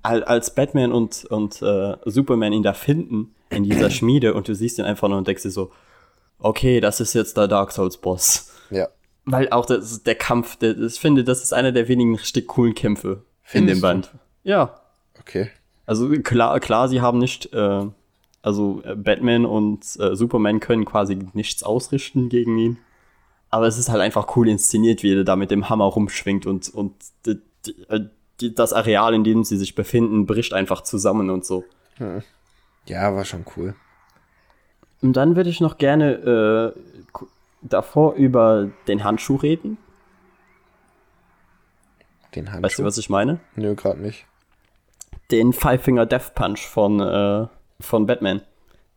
als 0.07 0.55
Batman 0.55 0.93
und, 0.93 1.25
und 1.27 1.61
äh, 1.63 1.97
Superman 2.05 2.53
ihn 2.53 2.63
da 2.63 2.73
finden 2.73 3.35
in 3.51 3.65
dieser 3.65 3.91
Schmiede 3.91 4.35
und 4.35 4.49
du 4.49 4.55
siehst 4.55 4.79
ihn 4.79 4.85
einfach 4.85 5.09
nur 5.09 5.19
und 5.19 5.27
denkst 5.27 5.43
dir 5.43 5.51
so, 5.51 5.73
okay, 6.39 6.81
das 6.81 7.01
ist 7.01 7.15
jetzt 7.15 7.37
der 7.37 7.49
Dark 7.49 7.73
Souls 7.73 7.97
Boss. 7.97 8.53
Ja. 8.71 8.89
Weil 9.25 9.51
auch 9.51 9.67
das, 9.67 10.03
der 10.03 10.15
Kampf, 10.15 10.57
der, 10.57 10.79
ich 10.79 11.01
finde, 11.01 11.25
das 11.25 11.43
ist 11.43 11.53
einer 11.53 11.73
der 11.73 11.89
wenigen 11.89 12.15
richtig 12.15 12.47
coolen 12.47 12.75
Kämpfe 12.75 13.09
in 13.09 13.21
Findest 13.43 13.77
dem 13.77 13.81
du? 13.81 13.87
Band. 13.89 14.11
Ja. 14.45 14.81
Okay. 15.21 15.51
Also 15.87 16.09
klar, 16.23 16.59
klar, 16.61 16.89
sie 16.89 17.01
haben 17.01 17.19
nicht, 17.19 17.53
äh, 17.53 17.87
also 18.43 18.83
äh, 18.85 18.95
Batman 18.95 19.45
und 19.47 19.85
äh, 19.99 20.15
Superman 20.15 20.61
können 20.61 20.85
quasi 20.85 21.19
nichts 21.33 21.63
ausrichten 21.63 22.29
gegen 22.29 22.59
ihn. 22.59 22.79
Aber 23.51 23.67
es 23.67 23.79
ist 23.79 23.89
halt 23.89 24.01
einfach 24.01 24.37
cool 24.37 24.49
inszeniert, 24.49 25.03
wie 25.03 25.15
er 25.15 25.25
da 25.25 25.37
mit 25.37 25.51
dem 25.51 25.69
Hammer 25.69 25.87
rumschwingt 25.87 26.47
und, 26.47 26.69
und 26.69 26.95
die, 28.41 28.55
das 28.55 28.73
Areal, 28.73 29.15
in 29.15 29.25
dem 29.25 29.45
sie 29.45 29.57
sich 29.57 29.75
befinden, 29.75 30.27
bricht 30.27 30.53
einfach 30.53 30.83
zusammen 30.83 31.31
und 31.31 31.45
so. 31.45 31.65
Ja, 32.87 33.15
war 33.15 33.25
schon 33.25 33.45
cool. 33.57 33.75
Und 35.03 35.15
dann 35.15 35.37
würde 35.37 35.51
ich 35.51 35.61
noch 35.61 35.79
gerne 35.79 36.75
äh, 36.75 36.81
davor 37.63 38.15
über 38.15 38.71
den 38.89 39.05
Handschuh 39.05 39.37
reden. 39.37 39.79
Den 42.35 42.53
Handschuh. 42.53 42.65
Weißt 42.65 42.79
du, 42.79 42.85
was 42.85 42.99
ich 42.99 43.11
meine? 43.11 43.41
Nö, 43.55 43.75
gerade 43.75 44.01
nicht. 44.01 44.27
Den 45.31 45.53
Five 45.53 45.83
Finger 45.83 46.07
Death 46.07 46.35
Punch 46.35 46.61
von, 46.61 47.01
äh, 47.01 47.47
von 47.81 48.07
Batman. 48.07 48.43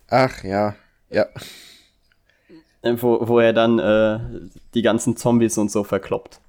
Ach, 0.10 0.44
ja. 0.44 0.76
Ja. 1.10 1.26
Äh, 2.82 2.96
wo, 3.00 3.28
wo 3.28 3.40
er 3.40 3.54
dann 3.54 3.80
äh, 3.80 4.50
die 4.74 4.82
ganzen 4.82 5.18
Zombies 5.18 5.58
und 5.58 5.72
so 5.72 5.84
verkloppt. 5.84 6.40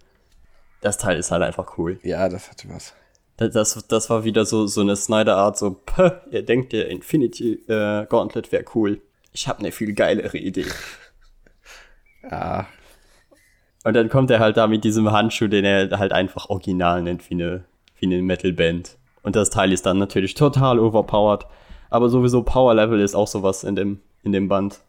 Das 0.80 0.98
Teil 0.98 1.18
ist 1.18 1.30
halt 1.30 1.42
einfach 1.42 1.78
cool. 1.78 1.98
Ja, 2.02 2.28
das 2.28 2.50
hatte 2.50 2.68
was. 2.68 2.94
Das, 3.36 3.52
das, 3.52 3.86
das 3.86 4.10
war 4.10 4.24
wieder 4.24 4.44
so, 4.44 4.66
so 4.66 4.82
eine 4.82 4.96
Snyder-Art, 4.96 5.56
so, 5.56 5.70
Pö, 5.86 6.10
ihr 6.30 6.42
denkt, 6.42 6.72
der 6.72 6.88
Infinity 6.88 7.54
äh, 7.68 8.06
Gauntlet 8.06 8.52
wäre 8.52 8.64
cool. 8.74 9.00
Ich 9.32 9.48
habe 9.48 9.60
eine 9.60 9.72
viel 9.72 9.94
geilere 9.94 10.38
Idee. 10.38 10.66
Ja. 12.30 12.66
Und 13.82 13.94
dann 13.94 14.10
kommt 14.10 14.30
er 14.30 14.40
halt 14.40 14.58
da 14.58 14.66
mit 14.66 14.84
diesem 14.84 15.10
Handschuh, 15.10 15.48
den 15.48 15.64
er 15.64 15.98
halt 15.98 16.12
einfach 16.12 16.50
original 16.50 17.02
nennt, 17.02 17.30
wie 17.30 17.34
eine, 17.34 17.64
wie 17.98 18.04
eine 18.04 18.20
Metal-Band. 18.20 18.98
Und 19.22 19.36
das 19.36 19.48
Teil 19.48 19.72
ist 19.72 19.86
dann 19.86 19.98
natürlich 19.98 20.34
total 20.34 20.78
overpowered. 20.78 21.46
Aber 21.88 22.10
sowieso 22.10 22.42
Power 22.42 22.74
Level 22.74 23.00
ist 23.00 23.14
auch 23.14 23.26
sowas 23.26 23.64
in 23.64 23.74
dem, 23.74 24.00
in 24.22 24.32
dem 24.32 24.48
Band, 24.48 24.80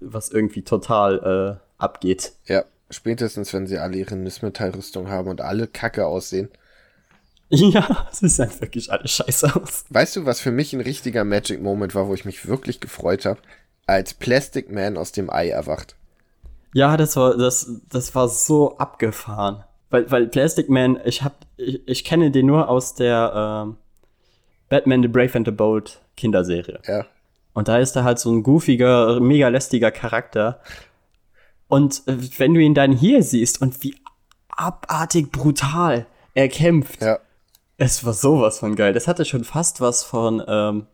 was 0.00 0.30
irgendwie 0.30 0.62
total 0.62 1.58
äh, 1.58 1.82
abgeht. 1.82 2.32
Ja. 2.46 2.64
Spätestens, 2.90 3.52
wenn 3.52 3.66
sie 3.66 3.78
alle 3.78 3.96
ihre 3.96 4.16
Nysmetall-Rüstung 4.16 5.08
haben 5.08 5.28
und 5.28 5.40
alle 5.40 5.66
kacke 5.66 6.06
aussehen. 6.06 6.48
Ja, 7.50 8.08
sieht 8.12 8.38
halt 8.38 8.60
wirklich 8.60 8.92
alles 8.92 9.10
scheiße 9.10 9.56
aus. 9.56 9.86
Weißt 9.88 10.16
du, 10.16 10.26
was 10.26 10.38
für 10.38 10.50
mich 10.50 10.74
ein 10.74 10.82
richtiger 10.82 11.24
Magic 11.24 11.62
Moment 11.62 11.94
war, 11.94 12.06
wo 12.06 12.12
ich 12.12 12.26
mich 12.26 12.46
wirklich 12.46 12.78
gefreut 12.78 13.24
habe? 13.24 13.40
Als 13.86 14.12
Plastic 14.12 14.70
Man 14.70 14.98
aus 14.98 15.12
dem 15.12 15.30
Ei 15.30 15.48
erwacht. 15.48 15.96
Ja, 16.74 16.98
das 16.98 17.16
war, 17.16 17.38
das, 17.38 17.70
das 17.88 18.14
war 18.14 18.28
so 18.28 18.76
abgefahren. 18.76 19.64
Weil, 19.88 20.10
weil 20.10 20.26
Plastic 20.26 20.68
Man, 20.68 21.00
ich 21.06 21.22
hab, 21.22 21.46
ich, 21.56 21.80
ich 21.88 22.04
kenne 22.04 22.30
den 22.30 22.44
nur 22.44 22.68
aus 22.68 22.94
der 22.94 23.64
ähm, 23.66 23.76
Batman 24.68 25.02
the 25.02 25.08
Brave 25.08 25.34
and 25.34 25.46
the 25.46 25.52
Bold 25.52 26.00
Kinderserie. 26.16 26.80
Ja. 26.86 27.06
Und 27.54 27.68
da 27.68 27.78
ist 27.78 27.96
er 27.96 28.04
halt 28.04 28.18
so 28.18 28.30
ein 28.30 28.42
goofiger, 28.42 29.18
mega 29.20 29.48
lästiger 29.48 29.90
Charakter. 29.90 30.60
Und 31.68 32.02
äh, 32.06 32.16
wenn 32.38 32.54
du 32.54 32.60
ihn 32.60 32.74
dann 32.74 32.92
hier 32.92 33.22
siehst 33.22 33.60
und 33.60 33.82
wie 33.82 33.94
abartig 34.48 35.30
brutal 35.30 36.06
er 36.34 36.48
kämpft, 36.48 37.02
Ja. 37.02 37.18
es 37.76 38.04
war 38.04 38.12
sowas 38.14 38.58
von 38.58 38.74
geil. 38.76 38.92
Das 38.92 39.06
hatte 39.08 39.24
schon 39.24 39.44
fast 39.44 39.80
was 39.80 40.02
von, 40.02 40.42
ähm, 40.46 40.86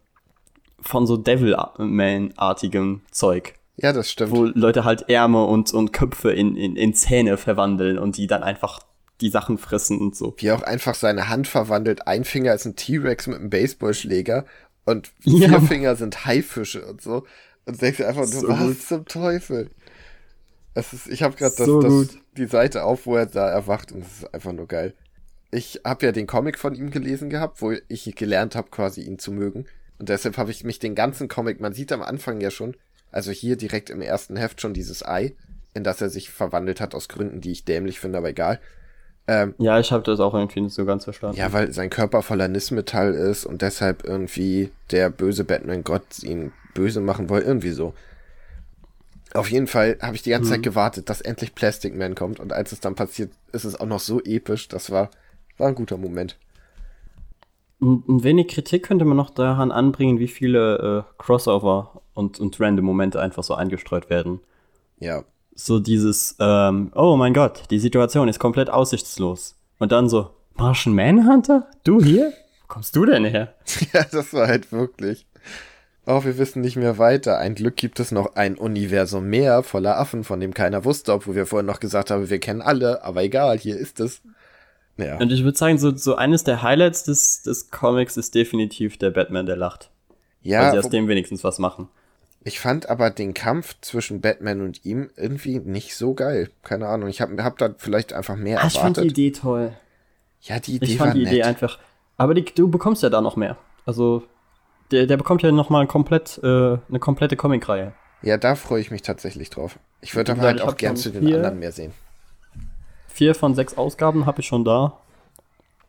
von 0.81 1.07
so 1.07 1.17
Devilman-artigem 1.17 3.03
Zeug 3.11 3.55
Ja, 3.77 3.93
das 3.93 4.11
stimmt. 4.11 4.33
wo 4.33 4.45
Leute 4.45 4.85
halt 4.85 5.09
Ärmel 5.09 5.47
und, 5.47 5.73
und 5.73 5.93
Köpfe 5.93 6.33
in, 6.33 6.57
in, 6.57 6.77
in 6.77 6.95
Zähne 6.95 7.37
verwandeln 7.37 7.99
und 7.99 8.17
die 8.17 8.27
dann 8.27 8.43
einfach 8.43 8.81
die 9.21 9.31
Sachen 9.31 9.59
fressen 9.59 9.99
und 10.01 10.17
so. 10.17 10.35
Wie 10.39 10.51
auch 10.51 10.63
einfach 10.63 10.95
seine 10.95 11.29
Hand 11.29 11.47
verwandelt. 11.47 12.07
Ein 12.09 12.25
Finger 12.25 12.53
ist 12.53 12.65
ein 12.67 12.75
T-Rex 12.77 13.29
mit 13.29 13.39
einem 13.39 13.49
Baseballschläger 13.51 14.45
und 14.85 15.13
vier 15.21 15.49
Ja. 15.51 15.61
Finger 15.61 15.95
sind 15.97 16.25
Haifische 16.27 16.85
und 16.85 17.01
so. 17.01 17.25
Und 17.65 17.81
denkst 17.81 18.01
einfach 18.03 18.23
nur, 18.23 18.41
So 18.41 18.49
was 18.49 18.59
gut. 18.59 18.83
zum 18.83 19.05
Teufel? 19.07 19.71
Das 20.75 20.93
ist, 20.93 21.07
ich 21.07 21.23
habe 21.23 21.37
gerade 21.37 21.55
So 21.55 22.07
die 22.37 22.47
Seite 22.47 22.85
auf, 22.85 23.07
wo 23.07 23.17
er 23.17 23.27
da 23.27 23.49
erwacht 23.49 23.93
und 23.93 24.03
es 24.03 24.19
ist 24.19 24.35
einfach 24.35 24.53
nur 24.53 24.67
geil. 24.67 24.95
Ich 25.51 25.83
habe 25.85 26.07
ja 26.07 26.13
den 26.13 26.27
Comic 26.27 26.59
von 26.59 26.75
ihm 26.75 26.91
gelesen 26.91 27.31
gehabt, 27.31 27.63
wo 27.63 27.73
ich 27.89 28.13
gelernt 28.17 28.57
habe, 28.57 28.71
quasi 28.71 29.03
ihn 29.03 29.21
zu 29.21 29.31
mögen. 29.31 29.67
Und 29.99 30.09
deshalb 30.09 30.37
habe 30.37 30.51
ich 30.51 30.65
mich 30.65 30.81
den 30.81 30.97
ganzen 30.97 31.29
Comic, 31.29 31.61
man 31.61 31.73
sieht 31.73 31.93
am 31.93 32.03
Anfang 32.03 32.41
ja 32.41 32.51
schon, 32.51 32.77
also 33.13 33.31
hier 33.31 33.57
direkt 33.57 33.91
im 33.91 34.01
ersten 34.01 34.37
Heft 34.37 34.61
schon 34.61 34.75
dieses 34.75 35.07
Ei, 35.07 35.35
in 35.75 35.85
das 35.85 36.01
er 36.01 36.09
sich 36.09 36.31
verwandelt 36.31 36.81
hat 36.81 36.95
aus 36.97 37.09
Gründen, 37.09 37.41
die 37.41 37.53
ich 37.53 37.65
dämlich 37.65 38.01
finde, 38.01 38.19
aber 38.19 38.31
egal. 38.31 38.59
Ähm, 39.29 39.55
Ja, 39.59 39.79
ich 39.79 39.93
habe 39.93 40.03
das 40.03 40.19
auch 40.19 40.35
irgendwie 40.35 40.61
nicht 40.61 40.75
so 40.75 40.85
ganz 40.85 41.05
verstanden. 41.05 41.37
ja, 41.37 41.53
weil 41.53 41.73
sein 41.73 41.91
Körper 41.91 42.23
voller 42.23 42.49
Nismetall 42.49 43.15
ist 43.15 43.47
und 43.47 43.63
deshalb 43.63 44.05
irgendwie 44.05 44.71
der 44.91 45.09
böse 45.11 45.45
Batman-Gott 45.45 46.23
ihn 46.25 46.53
böse 46.75 47.01
machen 47.01 47.29
wollte. 47.29 47.47
Irgendwie 47.47 47.71
so. 47.71 47.95
Auf 49.35 49.51
jeden 49.51 49.67
Fall 49.67 49.99
habe 50.01 50.15
ich 50.15 50.23
die 50.23 50.31
ganze 50.31 50.51
Zeit 50.51 50.63
gewartet, 50.63 51.11
dass 51.11 51.21
endlich 51.21 51.57
Plastic 51.57 51.97
Man 51.97 52.15
kommt. 52.15 52.39
Und 52.39 52.53
als 52.53 52.71
es 52.71 52.79
dann 52.79 52.95
passiert, 52.95 53.33
ist 53.53 53.65
es 53.65 53.79
auch 53.79 53.87
noch 53.87 53.99
so 53.99 54.21
episch. 54.23 54.69
Das 54.69 54.93
war, 54.93 55.11
war 55.59 55.69
ein 55.69 55.75
guter 55.75 55.97
Moment. 55.97 56.39
Ein, 57.81 58.05
ein 58.09 58.23
wenig 58.23 58.47
Kritik 58.47 58.85
könnte 58.85 59.05
man 59.05 59.17
noch 59.17 59.31
daran 59.31 59.73
anbringen, 59.73 60.21
wie 60.21 60.29
viele 60.29 61.05
äh, 61.09 61.13
Crossover 61.19 62.03
und, 62.15 62.39
und 62.39 62.61
random 62.61 62.85
Momente 62.85 63.21
einfach 63.21 63.43
so 63.43 63.55
eingestreut 63.55 64.09
werden. 64.09 64.41
Ja. 65.01 65.25
So 65.57 65.81
dieses, 65.81 66.37
ähm, 66.39 66.93
oh 66.95 67.17
mein 67.17 67.35
Gott, 67.35 67.65
die 67.71 67.81
Situation 67.81 68.29
ist 68.29 68.39
komplett 68.39 68.71
aussichtslos. 68.71 69.57
Und 69.81 69.91
dann 69.91 70.09
so, 70.09 70.31
Martian 70.55 70.95
Manhunter? 70.95 71.69
Du 71.83 72.01
hier? 72.01 72.33
Wo 72.63 72.69
kommst 72.69 72.95
du 72.95 73.05
denn 73.05 73.25
her? 73.25 73.55
ja, 73.93 74.05
das 74.05 74.33
war 74.33 74.47
halt 74.47 74.71
wirklich. 74.71 75.27
Oh, 76.07 76.23
wir 76.25 76.37
wissen 76.39 76.61
nicht 76.61 76.77
mehr 76.77 76.99
weiter. 76.99 77.39
Ein 77.39 77.55
Glück 77.55 77.77
gibt 77.77 77.99
es 77.99 78.13
noch 78.13 78.37
ein 78.37 78.57
Universum 78.57 79.27
mehr 79.27 79.63
voller 79.63 79.99
Affen, 79.99 80.23
von 80.25 80.39
dem 80.41 80.53
keiner 80.53 80.85
wusste, 80.85 81.13
obwohl 81.15 81.35
wir 81.35 81.47
vorhin 81.47 81.67
noch 81.67 81.81
gesagt 81.81 82.11
haben, 82.11 82.29
wir 82.29 82.39
kennen 82.41 82.61
alle, 82.61 83.03
aber 83.03 83.23
egal, 83.23 83.59
hier 83.59 83.77
ist 83.79 84.01
es. 84.01 84.21
Ja. 84.99 85.19
Und 85.19 85.33
ich 85.33 85.43
würde 85.45 85.57
sagen, 85.59 85.79
so, 85.79 85.97
so 85.97 86.15
eines 86.17 86.45
der 86.45 86.63
Highlights 86.63 87.05
des, 87.05 87.43
des 87.43 87.71
Comics 87.71 88.17
ist 88.17 88.35
definitiv 88.35 88.99
der 88.99 89.11
Batman, 89.11 89.47
der 89.47 89.57
lacht. 89.57 89.91
Weil 90.43 90.51
Ja, 90.53 90.71
sie 90.73 90.79
aus 90.79 90.91
dem 90.91 91.09
wenigstens 91.09 91.43
was 91.43 91.59
machen. 91.59 91.89
Ich 92.45 92.61
fand 92.61 92.91
aber 92.91 93.09
den 93.09 93.33
Kampf 93.33 93.75
zwischen 93.81 94.21
Batman 94.21 94.61
und 94.61 94.85
ihm 94.85 95.09
irgendwie 95.17 95.59
nicht 95.59 95.97
so 95.97 96.13
geil. 96.13 96.51
Keine 96.63 96.87
Ahnung. 96.87 97.09
Ich 97.09 97.23
habe 97.23 97.43
hab 97.43 97.57
da 97.57 97.75
vielleicht 97.79 98.13
einfach 98.13 98.37
mehr 98.37 98.63
Ah, 98.63 98.67
ich 98.67 98.75
fand 98.75 98.99
die 98.99 99.01
erwartet. 99.01 99.19
Idee 99.19 99.31
toll. 99.33 99.73
ja, 100.43 100.61
die 100.61 100.75
Idee 100.77 100.85
Ich 100.85 101.01
war 101.01 101.07
fand 101.07 101.17
die 101.19 101.25
nett. 101.25 101.33
Idee 101.33 101.43
einfach. 101.45 101.79
Aber 102.19 102.35
die, 102.35 102.45
du 102.45 102.69
bekommst 102.69 103.03
ja 103.03 103.09
da 103.09 103.23
noch 103.23 103.37
mehr. 103.37 103.57
Also, 103.87 104.23
der, 104.91 105.07
der 105.07 105.17
bekommt 105.17 105.43
ja 105.43 105.51
noch 105.53 105.71
mal 105.71 105.87
komplett, 105.87 106.39
äh, 106.43 106.47
eine 106.89 106.99
komplette 107.01 107.37
Comicreihe. 107.37 107.93
ja, 108.23 108.37
da 108.37 108.55
freue 108.55 108.81
ich 108.81 108.91
mich 108.91 109.03
tatsächlich 109.03 109.51
drauf. 109.51 109.79
Ich 110.01 110.15
würde 110.15 110.33
aber 110.33 110.43
halt 110.43 110.61
auch 110.63 110.77
gern 110.77 110.97
zu 110.97 111.11
den 111.11 111.25
vier- 111.27 111.37
anderen 111.37 111.59
mehr 111.59 111.73
sehen. 111.73 111.93
Vier 113.09 113.35
von 113.35 113.55
sechs 113.55 113.77
Ausgaben 113.77 114.27
habe 114.27 114.41
ich 114.41 114.47
schon 114.47 114.65
da. 114.65 114.99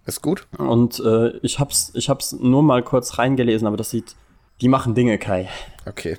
Ist 0.06 0.22
gut? 0.22 0.48
Und 0.58 1.00
äh, 1.00 1.30
ich 1.42 1.60
hab's, 1.60 1.92
ich 1.96 2.10
hab's 2.10 2.32
nur 2.34 2.62
mal 2.62 2.84
kurz 2.84 3.18
reingelesen, 3.18 3.68
aber 3.68 3.78
das 3.78 3.90
sieht. 3.90 4.16
Die 4.62 4.68
machen 4.70 4.94
Dinge, 4.94 5.18
Kai. 5.18 5.50
Okay. 5.88 6.18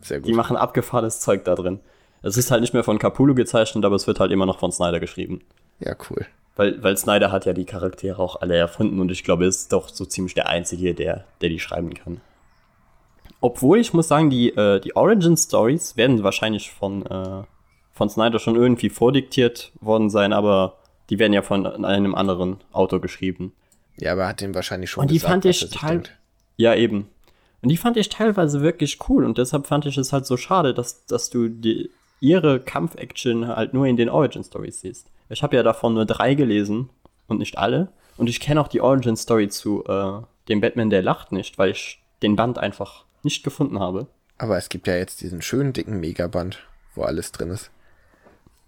Sehr 0.00 0.20
gut. 0.20 0.28
Die 0.28 0.32
machen 0.32 0.56
abgefahrenes 0.56 1.20
Zeug 1.20 1.44
da 1.44 1.54
drin. 1.56 1.80
Es 2.22 2.36
ist 2.36 2.50
halt 2.50 2.60
nicht 2.60 2.72
mehr 2.72 2.84
von 2.84 2.98
Capullo 2.98 3.34
gezeichnet, 3.34 3.84
aber 3.84 3.96
es 3.96 4.06
wird 4.06 4.20
halt 4.20 4.30
immer 4.30 4.46
noch 4.46 4.58
von 4.60 4.70
Snyder 4.72 5.00
geschrieben. 5.00 5.40
ja, 5.80 5.94
cool. 6.08 6.24
Weil, 6.56 6.82
weil 6.82 6.96
Snyder 6.96 7.32
hat 7.32 7.46
ja 7.46 7.52
die 7.52 7.64
Charaktere 7.64 8.20
auch 8.20 8.40
alle 8.40 8.56
erfunden 8.56 9.00
und 9.00 9.10
ich 9.10 9.24
glaube, 9.24 9.44
er 9.44 9.48
ist 9.48 9.72
doch 9.72 9.88
so 9.88 10.04
ziemlich 10.04 10.34
der 10.34 10.48
Einzige, 10.48 10.94
der, 10.94 11.24
der 11.40 11.48
die 11.48 11.58
schreiben 11.58 11.94
kann. 11.94 12.20
Obwohl, 13.40 13.78
ich 13.78 13.92
muss 13.92 14.08
sagen, 14.08 14.30
die, 14.30 14.50
äh, 14.50 14.80
die 14.80 14.96
Origin 14.96 15.36
Stories 15.36 15.96
werden 15.96 16.22
wahrscheinlich 16.22 16.70
von, 16.70 17.04
äh, 17.06 17.42
von 17.92 18.08
Snyder 18.08 18.38
schon 18.38 18.56
irgendwie 18.56 18.88
vordiktiert 18.88 19.72
worden 19.80 20.10
sein, 20.10 20.32
aber 20.32 20.78
die 21.10 21.18
werden 21.18 21.32
ja 21.32 21.42
von 21.42 21.84
einem 21.84 22.14
anderen 22.14 22.58
Autor 22.72 23.00
geschrieben. 23.00 23.52
Ja, 23.98 24.12
aber 24.12 24.22
er 24.22 24.28
hat 24.28 24.40
den 24.40 24.54
wahrscheinlich 24.54 24.90
schon 24.90 25.02
Und 25.02 25.10
die 25.10 25.16
gesagt, 25.16 25.30
fand 25.32 25.44
ich 25.44 25.60
sich 25.60 25.70
teil- 25.70 25.90
denkt. 25.90 26.16
Ja, 26.56 26.74
eben. 26.74 27.08
Und 27.62 27.68
die 27.68 27.76
fand 27.76 27.96
ich 27.96 28.08
teilweise 28.08 28.60
wirklich 28.62 28.98
cool 29.08 29.24
und 29.24 29.38
deshalb 29.38 29.66
fand 29.66 29.86
ich 29.86 29.98
es 29.98 30.12
halt 30.12 30.24
so 30.26 30.36
schade, 30.36 30.72
dass, 30.72 31.04
dass 31.06 31.30
du 31.30 31.48
die, 31.48 31.90
ihre 32.24 32.58
Kampf-Action 32.58 33.48
halt 33.48 33.74
nur 33.74 33.86
in 33.86 33.96
den 33.96 34.08
Origin-Stories 34.08 34.80
siehst. 34.80 35.10
Ich 35.28 35.42
habe 35.42 35.56
ja 35.56 35.62
davon 35.62 35.92
nur 35.92 36.06
drei 36.06 36.34
gelesen 36.34 36.88
und 37.28 37.38
nicht 37.38 37.58
alle. 37.58 37.92
Und 38.16 38.28
ich 38.28 38.40
kenne 38.40 38.60
auch 38.60 38.68
die 38.68 38.80
Origin-Story 38.80 39.48
zu 39.48 39.84
äh, 39.84 40.22
dem 40.48 40.60
Batman, 40.60 40.88
der 40.88 41.02
lacht 41.02 41.32
nicht, 41.32 41.58
weil 41.58 41.70
ich 41.70 42.02
den 42.22 42.34
Band 42.34 42.58
einfach 42.58 43.04
nicht 43.22 43.44
gefunden 43.44 43.78
habe. 43.78 44.06
Aber 44.38 44.56
es 44.56 44.70
gibt 44.70 44.86
ja 44.86 44.96
jetzt 44.96 45.20
diesen 45.20 45.42
schönen 45.42 45.74
dicken 45.74 46.00
Megaband, 46.00 46.60
wo 46.94 47.02
alles 47.02 47.30
drin 47.30 47.50
ist. 47.50 47.70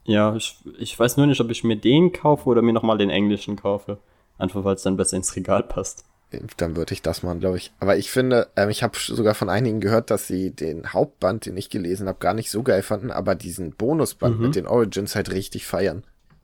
Ja, 0.04 0.36
ich, 0.36 0.58
ich 0.78 0.98
weiß 0.98 1.16
nur 1.16 1.26
nicht, 1.26 1.40
ob 1.40 1.50
ich 1.50 1.64
mir 1.64 1.76
den 1.76 2.12
kaufe 2.12 2.48
oder 2.48 2.60
mir 2.62 2.74
nochmal 2.74 2.98
den 2.98 3.10
englischen 3.10 3.56
kaufe. 3.56 3.98
Einfach 4.38 4.64
weil 4.64 4.74
es 4.74 4.82
dann 4.82 4.98
besser 4.98 5.16
ins 5.16 5.34
Regal 5.34 5.62
passt. 5.62 6.04
Dann 6.56 6.76
würde 6.76 6.92
ich 6.92 7.02
das 7.02 7.22
machen, 7.22 7.40
glaube 7.40 7.56
ich. 7.56 7.72
Aber 7.78 7.96
ich 7.96 8.10
finde, 8.10 8.48
ähm, 8.56 8.68
ich 8.68 8.82
habe 8.82 8.96
sogar 8.98 9.34
von 9.34 9.48
einigen 9.48 9.80
gehört, 9.80 10.10
dass 10.10 10.26
sie 10.26 10.50
den 10.50 10.92
Hauptband, 10.92 11.46
den 11.46 11.56
ich 11.56 11.70
gelesen 11.70 12.08
habe, 12.08 12.18
gar 12.18 12.34
nicht 12.34 12.50
so 12.50 12.62
geil 12.62 12.82
fanden, 12.82 13.10
aber 13.10 13.34
diesen 13.34 13.72
Bonusband 13.72 14.36
Mhm. 14.38 14.42
mit 14.46 14.56
den 14.56 14.66
Origins 14.66 15.14
halt 15.14 15.30
richtig 15.32 15.66
feiern. 15.66 16.02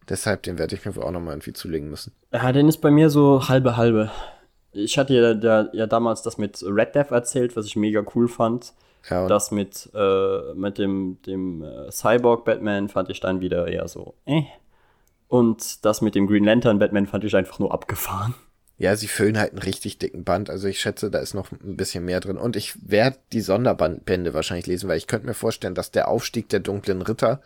Deshalb, 0.08 0.42
den 0.44 0.58
werde 0.58 0.74
ich 0.76 0.84
mir 0.84 0.94
wohl 0.96 1.02
auch 1.02 1.10
nochmal 1.10 1.34
irgendwie 1.34 1.52
zulegen 1.52 1.90
müssen. 1.90 2.12
Ja, 2.32 2.52
den 2.52 2.68
ist 2.68 2.78
bei 2.78 2.90
mir 2.90 3.10
so 3.10 3.48
halbe 3.48 3.76
halbe. 3.76 4.10
Ich 4.72 4.98
hatte 4.98 5.14
ja, 5.14 5.34
da, 5.34 5.68
ja 5.72 5.86
damals 5.86 6.22
das 6.22 6.38
mit 6.38 6.62
Red 6.66 6.94
Death 6.94 7.10
erzählt, 7.10 7.56
was 7.56 7.66
ich 7.66 7.76
mega 7.76 8.02
cool 8.14 8.28
fand. 8.28 8.72
Ja, 9.10 9.26
Das 9.26 9.50
mit, 9.50 9.90
äh, 9.94 10.54
mit 10.54 10.78
dem, 10.78 11.18
dem 11.26 11.62
äh, 11.62 11.90
Cyborg 11.90 12.44
Batman 12.44 12.88
fand 12.88 13.10
ich 13.10 13.18
dann 13.18 13.40
wieder 13.40 13.66
eher 13.66 13.88
so, 13.88 14.14
äh. 14.26 14.42
Und 15.28 15.84
das 15.84 16.02
mit 16.02 16.14
dem 16.14 16.26
Green 16.26 16.44
Lantern 16.44 16.78
Batman 16.78 17.06
fand 17.06 17.24
ich 17.24 17.34
einfach 17.34 17.58
nur 17.58 17.72
abgefahren. 17.72 18.34
Ja, 18.78 18.96
sie 18.96 19.08
füllen 19.08 19.38
halt 19.38 19.50
einen 19.52 19.62
richtig 19.62 19.98
dicken 19.98 20.24
Band. 20.24 20.50
Also 20.50 20.66
ich 20.68 20.80
schätze, 20.80 21.10
da 21.10 21.18
ist 21.20 21.34
noch 21.34 21.52
ein 21.52 21.76
bisschen 21.76 22.04
mehr 22.04 22.20
drin. 22.20 22.36
Und 22.36 22.56
ich 22.56 22.74
werde 22.88 23.18
die 23.32 23.40
Sonderbände 23.40 24.34
wahrscheinlich 24.34 24.66
lesen, 24.66 24.88
weil 24.88 24.98
ich 24.98 25.06
könnte 25.06 25.26
mir 25.26 25.34
vorstellen, 25.34 25.74
dass 25.74 25.90
der 25.90 26.08
Aufstieg 26.08 26.48
der 26.48 26.60
dunklen 26.60 27.02
Ritter 27.02 27.40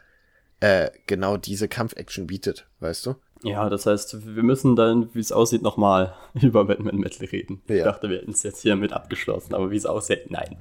äh, 0.60 0.90
genau 1.06 1.36
diese 1.36 1.68
Kampfaction 1.68 2.26
bietet, 2.26 2.66
weißt 2.80 3.04
du? 3.06 3.14
Ja, 3.42 3.68
das 3.68 3.84
heißt, 3.84 4.34
wir 4.34 4.42
müssen 4.42 4.76
dann, 4.76 5.10
wie 5.12 5.20
es 5.20 5.30
aussieht, 5.30 5.60
nochmal 5.62 6.14
über 6.40 6.64
Batman 6.64 6.96
Metal 6.96 7.26
reden. 7.26 7.60
Ich 7.66 7.76
Ja. 7.76 7.84
dachte, 7.84 8.08
wir 8.08 8.18
hätten 8.18 8.30
es 8.30 8.42
jetzt 8.42 8.62
hiermit 8.62 8.92
abgeschlossen, 8.94 9.54
aber 9.54 9.70
wie 9.70 9.76
es 9.76 9.84
aussieht, 9.84 10.30
nein. 10.30 10.56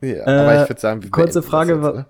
Ja, 0.00 0.26
Äh, 0.26 0.30
aber 0.30 0.62
ich 0.62 0.68
würde 0.70 0.80
sagen, 0.80 1.02
wir 1.02 1.10
kurze 1.10 1.42
Frage, 1.42 1.74
jetzt, 1.74 1.84
oder? 1.84 2.06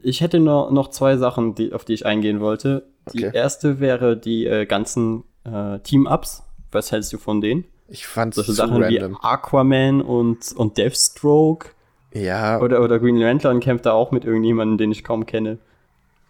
Ich 0.00 0.20
hätte 0.20 0.40
noch, 0.40 0.70
noch 0.70 0.88
zwei 0.88 1.16
Sachen, 1.16 1.54
die, 1.54 1.72
auf 1.72 1.84
die 1.84 1.92
ich 1.94 2.06
eingehen 2.06 2.40
wollte. 2.40 2.86
Die 3.12 3.24
Okay. 3.26 3.36
erste 3.36 3.80
wäre 3.80 4.16
die 4.16 4.46
äh, 4.46 4.66
ganzen 4.66 5.24
äh, 5.44 5.78
Team-Ups. 5.80 6.42
Was 6.70 6.92
hältst 6.92 7.12
du 7.12 7.18
von 7.18 7.40
denen? 7.40 7.64
Ich 7.88 8.06
fand's 8.06 8.36
Solche 8.36 8.52
Sachen 8.52 8.82
random. 8.82 9.12
wie 9.12 9.16
Aquaman 9.22 10.00
und, 10.02 10.52
und 10.52 10.78
Deathstroke. 10.78 11.70
Ja, 12.14 12.60
Oder, 12.60 12.82
oder 12.82 12.98
Green 12.98 13.16
Lantern 13.16 13.60
kämpft 13.60 13.86
da 13.86 13.92
auch 13.92 14.10
mit 14.10 14.24
irgendjemandem, 14.24 14.78
den 14.78 14.92
ich 14.92 15.02
kaum 15.04 15.26
kenne. 15.26 15.58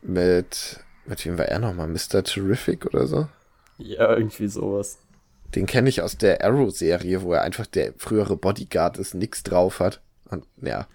mit, 0.01 0.81
mit 1.07 1.25
wem 1.27 1.39
war 1.39 1.47
er 1.47 1.59
nochmal? 1.59 1.89
Mr. 1.89 2.23
Terrific 2.25 2.87
oder 2.87 3.07
so? 3.07 3.29
Ja, 3.79 4.15
irgendwie 4.17 4.49
sowas. 4.49 4.99
Den 5.55 5.67
kenne 5.67 5.89
ich 5.89 6.03
aus 6.03 6.17
der 6.17 6.43
Arrow-Serie, 6.45 7.23
wo 7.23 7.33
er 7.35 7.43
einfach 7.43 7.67
der 7.67 7.93
frühere 7.99 8.37
Bodyguard 8.37 8.99
ist, 8.99 9.15
nix 9.15 9.43
drauf 9.43 9.81
hat. 9.81 10.01
Und 10.31 10.47
ja, 10.61 10.87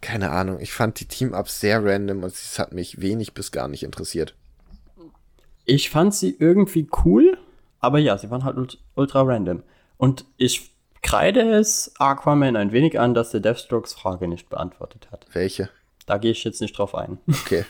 keine 0.00 0.30
Ahnung. 0.30 0.60
Ich 0.60 0.72
fand 0.72 1.00
die 1.00 1.06
Team-Ups 1.08 1.60
sehr 1.60 1.84
random 1.84 2.22
und 2.22 2.32
es 2.32 2.58
hat 2.58 2.72
mich 2.72 3.00
wenig 3.00 3.34
bis 3.34 3.52
gar 3.52 3.68
nicht 3.68 3.82
interessiert. 3.82 4.34
Ich 5.64 5.90
fand 5.90 6.14
sie 6.14 6.36
irgendwie 6.38 6.88
cool, 7.04 7.38
aber 7.80 7.98
ja, 7.98 8.16
sie 8.18 8.30
waren 8.30 8.44
halt 8.44 8.56
ult- 8.56 8.78
ultra 8.94 9.22
random. 9.22 9.62
Und 9.96 10.24
ich 10.36 10.70
kreide 11.02 11.40
es 11.52 11.92
Aquaman 11.98 12.56
ein 12.56 12.72
wenig 12.72 12.98
an, 12.98 13.14
dass 13.14 13.30
der 13.30 13.40
Deathstrokes 13.40 13.92
Frage 13.94 14.28
nicht 14.28 14.48
beantwortet 14.48 15.08
hat. 15.10 15.26
Welche? 15.32 15.68
Da 16.06 16.18
gehe 16.18 16.32
ich 16.32 16.44
jetzt 16.44 16.60
nicht 16.60 16.76
drauf 16.76 16.94
ein. 16.94 17.18
Okay. 17.28 17.64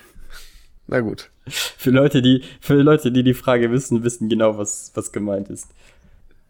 Na 0.87 1.01
gut. 1.01 1.31
Für 1.49 1.91
Leute, 1.91 2.21
die, 2.21 2.43
für 2.61 2.75
Leute, 2.75 3.11
die 3.11 3.23
die 3.23 3.33
Frage 3.33 3.71
wissen, 3.71 4.05
wissen 4.05 4.29
genau, 4.29 4.59
was, 4.59 4.93
was 4.95 5.12
gemeint 5.12 5.49
ist. 5.49 5.71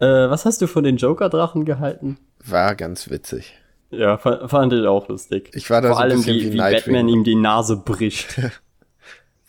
Äh, 0.01 0.07
was 0.07 0.45
hast 0.45 0.61
du 0.61 0.67
von 0.67 0.83
den 0.83 0.97
Joker-Drachen 0.97 1.65
gehalten? 1.65 2.19
War 2.45 2.75
ganz 2.75 3.09
witzig. 3.11 3.55
Ja, 3.91 4.19
fa- 4.19 4.49
fand 4.49 4.73
ich 4.73 4.85
auch 4.89 5.07
lustig. 5.07 5.51
Ich 5.55 5.71
war 5.71 5.83
da 5.83 5.89
Vor 5.89 5.99
so 5.99 6.03
allem, 6.03 6.27
wie, 6.27 6.53
wie. 6.53 6.57
Batman 6.57 7.07
ihm 7.09 7.23
die 7.23 7.37
Nase 7.37 7.77
bricht. 7.77 8.41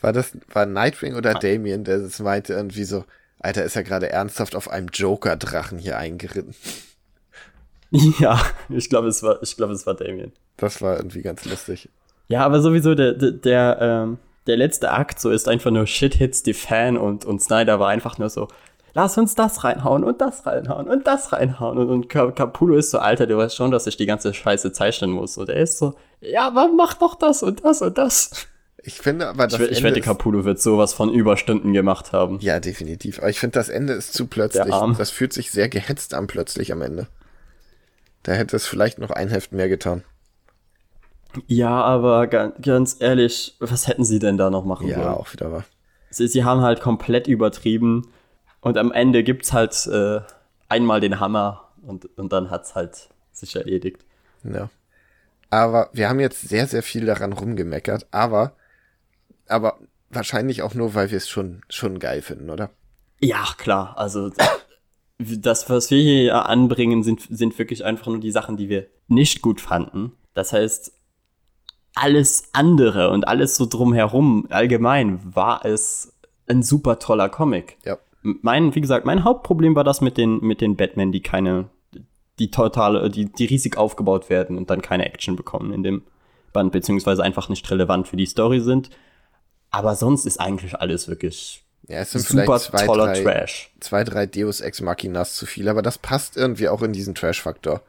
War 0.00 0.12
das, 0.12 0.32
war 0.52 0.66
Nightwing 0.66 1.14
oder 1.14 1.34
Damien, 1.34 1.84
der 1.84 1.98
das 1.98 2.18
meinte 2.18 2.52
irgendwie 2.52 2.84
so, 2.84 3.04
Alter, 3.38 3.64
ist 3.64 3.76
er 3.76 3.82
gerade 3.82 4.10
ernsthaft 4.10 4.54
auf 4.54 4.68
einem 4.70 4.88
Joker-Drachen 4.92 5.78
hier 5.78 5.98
eingeritten? 5.98 6.54
ja, 8.18 8.40
ich 8.68 8.88
glaube, 8.88 9.08
es 9.08 9.22
war, 9.22 9.42
ich 9.42 9.56
glaube, 9.56 9.72
es 9.72 9.86
war 9.86 9.94
Damien. 9.94 10.32
Das 10.56 10.82
war 10.82 10.96
irgendwie 10.96 11.22
ganz 11.22 11.44
lustig. 11.44 11.88
Ja, 12.28 12.44
aber 12.44 12.60
sowieso 12.60 12.94
der, 12.94 13.12
der, 13.12 13.30
der, 13.30 13.78
ähm, 13.80 14.18
der 14.46 14.56
letzte 14.56 14.90
Akt 14.90 15.20
so 15.20 15.30
ist 15.30 15.48
einfach 15.48 15.70
nur 15.70 15.86
Shit 15.86 16.14
hits 16.14 16.42
the 16.44 16.54
Fan 16.54 16.96
und, 16.96 17.24
und 17.24 17.40
Snyder 17.42 17.78
war 17.78 17.88
einfach 17.88 18.18
nur 18.18 18.30
so, 18.30 18.48
lass 18.94 19.16
uns 19.18 19.34
das 19.34 19.62
reinhauen 19.64 20.02
und 20.02 20.20
das 20.20 20.46
reinhauen 20.46 20.88
und 20.88 21.06
das 21.06 21.32
reinhauen. 21.32 21.78
Und, 21.78 21.88
und 21.90 22.08
Cap- 22.08 22.34
Capullo 22.34 22.76
ist 22.76 22.90
so, 22.90 22.98
Alter, 22.98 23.26
du 23.26 23.36
weißt 23.36 23.54
schon, 23.54 23.70
dass 23.70 23.86
ich 23.86 23.96
die 23.96 24.06
ganze 24.06 24.34
Scheiße 24.34 24.72
zeichnen 24.72 25.10
muss. 25.10 25.36
Und 25.36 25.48
er 25.48 25.60
ist 25.62 25.78
so, 25.78 25.94
ja, 26.20 26.46
aber 26.48 26.68
mach 26.68 26.94
doch 26.94 27.14
das 27.14 27.42
und 27.42 27.64
das 27.64 27.82
und 27.82 27.96
das. 27.98 28.48
Ich 28.86 28.98
finde 29.00 29.26
aber, 29.28 29.46
Ich, 29.46 29.52
das 29.52 29.60
ich 29.62 29.78
Ende 29.78 29.90
wette, 29.90 30.00
Capullo 30.00 30.44
wird 30.44 30.60
sowas 30.60 30.94
von 30.94 31.12
Überstunden 31.12 31.72
gemacht 31.72 32.12
haben. 32.12 32.38
Ja, 32.40 32.60
definitiv. 32.60 33.18
Aber 33.18 33.28
ich 33.28 33.40
finde, 33.40 33.58
das 33.58 33.68
Ende 33.68 33.94
ist 33.94 34.12
zu 34.14 34.28
plötzlich. 34.28 34.72
Das 34.96 35.10
fühlt 35.10 35.32
sich 35.32 35.50
sehr 35.50 35.68
gehetzt 35.68 36.14
an 36.14 36.28
plötzlich 36.28 36.70
am 36.72 36.82
Ende. 36.82 37.08
Da 38.22 38.32
hätte 38.32 38.54
es 38.54 38.66
vielleicht 38.66 38.98
noch 38.98 39.10
ein 39.10 39.28
Heft 39.28 39.50
mehr 39.52 39.68
getan. 39.68 40.04
Ja, 41.48 41.82
aber 41.82 42.28
ga- 42.28 42.52
ganz 42.62 42.96
ehrlich, 43.00 43.56
was 43.58 43.88
hätten 43.88 44.04
sie 44.04 44.18
denn 44.20 44.38
da 44.38 44.50
noch 44.50 44.64
machen 44.64 44.86
Ja, 44.88 44.96
sollen? 44.96 45.08
auch 45.08 45.32
wieder 45.32 45.50
wahr. 45.52 45.64
Sie, 46.10 46.28
sie 46.28 46.44
haben 46.44 46.60
halt 46.62 46.80
komplett 46.80 47.26
übertrieben 47.26 48.08
und 48.60 48.78
am 48.78 48.92
Ende 48.92 49.22
gibt's 49.24 49.52
halt 49.52 49.86
äh, 49.86 50.20
einmal 50.68 51.00
den 51.00 51.20
Hammer 51.20 51.68
und, 51.82 52.06
und 52.18 52.32
dann 52.32 52.50
hat's 52.50 52.74
halt 52.74 53.08
sich 53.32 53.54
erledigt. 53.56 54.04
Ja. 54.44 54.70
Aber 55.50 55.90
wir 55.92 56.08
haben 56.08 56.20
jetzt 56.20 56.48
sehr, 56.48 56.66
sehr 56.66 56.82
viel 56.82 57.04
daran 57.06 57.32
rumgemeckert, 57.32 58.06
aber, 58.12 58.52
aber 59.48 59.78
wahrscheinlich 60.10 60.62
auch 60.62 60.74
nur, 60.74 60.94
weil 60.94 61.10
wir 61.10 61.16
es 61.16 61.28
schon, 61.28 61.62
schon 61.68 61.98
geil 61.98 62.22
finden, 62.22 62.50
oder? 62.50 62.70
Ja, 63.20 63.44
klar, 63.56 63.94
also 63.96 64.30
das, 65.18 65.70
was 65.70 65.90
wir 65.90 66.00
hier 66.00 66.46
anbringen, 66.46 67.02
sind, 67.02 67.26
sind 67.30 67.58
wirklich 67.58 67.84
einfach 67.84 68.06
nur 68.06 68.20
die 68.20 68.30
Sachen, 68.30 68.56
die 68.56 68.68
wir 68.68 68.86
nicht 69.08 69.42
gut 69.42 69.60
fanden. 69.60 70.12
Das 70.34 70.52
heißt, 70.52 70.92
alles 71.94 72.50
andere 72.52 73.10
und 73.10 73.26
alles 73.26 73.56
so 73.56 73.66
drumherum, 73.66 74.46
allgemein, 74.50 75.20
war 75.34 75.64
es 75.64 76.14
ein 76.46 76.62
super 76.62 76.98
toller 76.98 77.28
Comic. 77.28 77.78
Ja. 77.84 77.98
mein, 78.22 78.74
wie 78.74 78.80
gesagt, 78.80 79.06
mein 79.06 79.24
Hauptproblem 79.24 79.74
war 79.74 79.84
das 79.84 80.00
mit 80.00 80.18
den, 80.18 80.40
mit 80.40 80.60
den 80.60 80.76
Batman, 80.76 81.10
die 81.10 81.22
keine, 81.22 81.70
die 82.38 82.50
totale, 82.50 83.08
die, 83.08 83.32
die 83.32 83.46
riesig 83.46 83.78
aufgebaut 83.78 84.28
werden 84.28 84.58
und 84.58 84.68
dann 84.68 84.82
keine 84.82 85.06
Action 85.06 85.36
bekommen 85.36 85.72
in 85.72 85.82
dem 85.82 86.02
Band, 86.52 86.72
beziehungsweise 86.72 87.22
einfach 87.22 87.48
nicht 87.48 87.68
relevant 87.70 88.08
für 88.08 88.16
die 88.16 88.26
Story 88.26 88.60
sind. 88.60 88.90
Aber 89.70 89.94
sonst 89.96 90.26
ist 90.26 90.40
eigentlich 90.40 90.74
alles 90.74 91.08
wirklich 91.08 91.64
Ja, 91.88 92.00
es 92.00 92.12
sind 92.12 92.26
super 92.26 92.58
vielleicht 92.58 92.64
zwei, 92.64 92.86
toller 92.86 93.06
drei, 93.12 93.22
Trash. 93.22 93.70
zwei, 93.80 94.04
drei 94.04 94.26
Deus 94.26 94.60
Ex 94.60 94.80
Machinas 94.80 95.34
zu 95.34 95.46
viel, 95.46 95.68
aber 95.68 95.82
das 95.82 95.98
passt 95.98 96.36
irgendwie 96.36 96.68
auch 96.68 96.82
in 96.82 96.92
diesen 96.92 97.14
Trash-Faktor. 97.14 97.82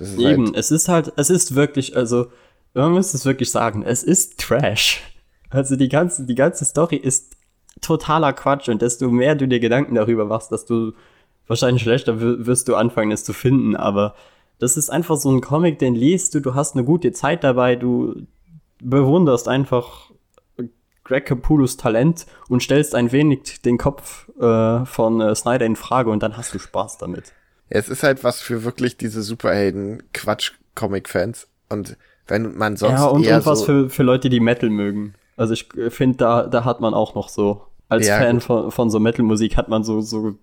Eben, 0.00 0.46
halt, 0.46 0.56
es 0.56 0.70
ist 0.70 0.88
halt, 0.88 1.12
es 1.16 1.30
ist 1.30 1.54
wirklich, 1.54 1.96
also, 1.96 2.26
man 2.74 2.92
muss 2.92 3.14
es 3.14 3.24
wirklich 3.24 3.50
sagen, 3.50 3.82
es 3.82 4.02
ist 4.02 4.38
Trash. 4.38 5.02
Also 5.50 5.76
die 5.76 5.88
ganze, 5.88 6.24
die 6.24 6.34
ganze 6.34 6.64
Story 6.64 6.96
ist 6.96 7.36
totaler 7.82 8.32
Quatsch 8.32 8.68
und 8.68 8.80
desto 8.80 9.10
mehr 9.10 9.34
du 9.34 9.46
dir 9.46 9.60
Gedanken 9.60 9.96
darüber 9.96 10.24
machst, 10.24 10.50
dass 10.50 10.64
du 10.64 10.92
wahrscheinlich 11.46 11.82
schlechter 11.82 12.20
wirst 12.20 12.68
du 12.68 12.74
anfangen, 12.74 13.12
es 13.12 13.24
zu 13.24 13.32
finden, 13.32 13.76
aber 13.76 14.14
das 14.58 14.76
ist 14.76 14.90
einfach 14.90 15.16
so 15.16 15.30
ein 15.30 15.40
Comic, 15.40 15.78
den 15.78 15.94
liest 15.94 16.34
du, 16.34 16.40
du 16.40 16.54
hast 16.54 16.74
eine 16.74 16.84
gute 16.84 17.12
Zeit 17.12 17.44
dabei, 17.44 17.76
du 17.76 18.22
bewunderst 18.80 19.48
einfach 19.48 20.11
Greg 21.04 21.26
Capullos 21.26 21.76
Talent 21.76 22.26
und 22.48 22.62
stellst 22.62 22.94
ein 22.94 23.12
wenig 23.12 23.60
den 23.62 23.78
Kopf 23.78 24.28
äh, 24.40 24.84
von 24.84 25.20
äh, 25.20 25.34
Snyder 25.34 25.66
in 25.66 25.76
Frage 25.76 26.10
und 26.10 26.22
dann 26.22 26.36
hast 26.36 26.54
du 26.54 26.58
Spaß 26.58 26.98
damit. 26.98 27.32
es 27.68 27.88
ist 27.88 28.02
halt 28.02 28.24
was 28.24 28.40
für 28.40 28.64
wirklich 28.64 28.96
diese 28.96 29.22
Superhelden-Quatsch-Comic-Fans. 29.22 31.48
Und 31.68 31.96
wenn 32.28 32.56
man 32.56 32.76
sonst 32.76 33.00
Ja, 33.00 33.06
und, 33.06 33.24
eher 33.24 33.36
und 33.38 33.46
was 33.46 33.60
so, 33.60 33.64
für, 33.66 33.90
für 33.90 34.02
Leute, 34.02 34.30
die 34.30 34.40
Metal 34.40 34.70
mögen. 34.70 35.14
Also 35.36 35.54
ich 35.54 35.68
finde, 35.88 36.18
da, 36.18 36.46
da 36.46 36.64
hat 36.64 36.80
man 36.80 36.94
auch 36.94 37.14
noch 37.14 37.28
so, 37.28 37.66
als 37.88 38.06
Ja, 38.06 38.18
Fan 38.18 38.36
gut. 38.36 38.44
von, 38.44 38.70
von 38.70 38.90
so 38.90 39.00
Metal-Musik 39.00 39.56
hat 39.56 39.68
man 39.68 39.82
so, 39.84 40.00
so 40.00 40.34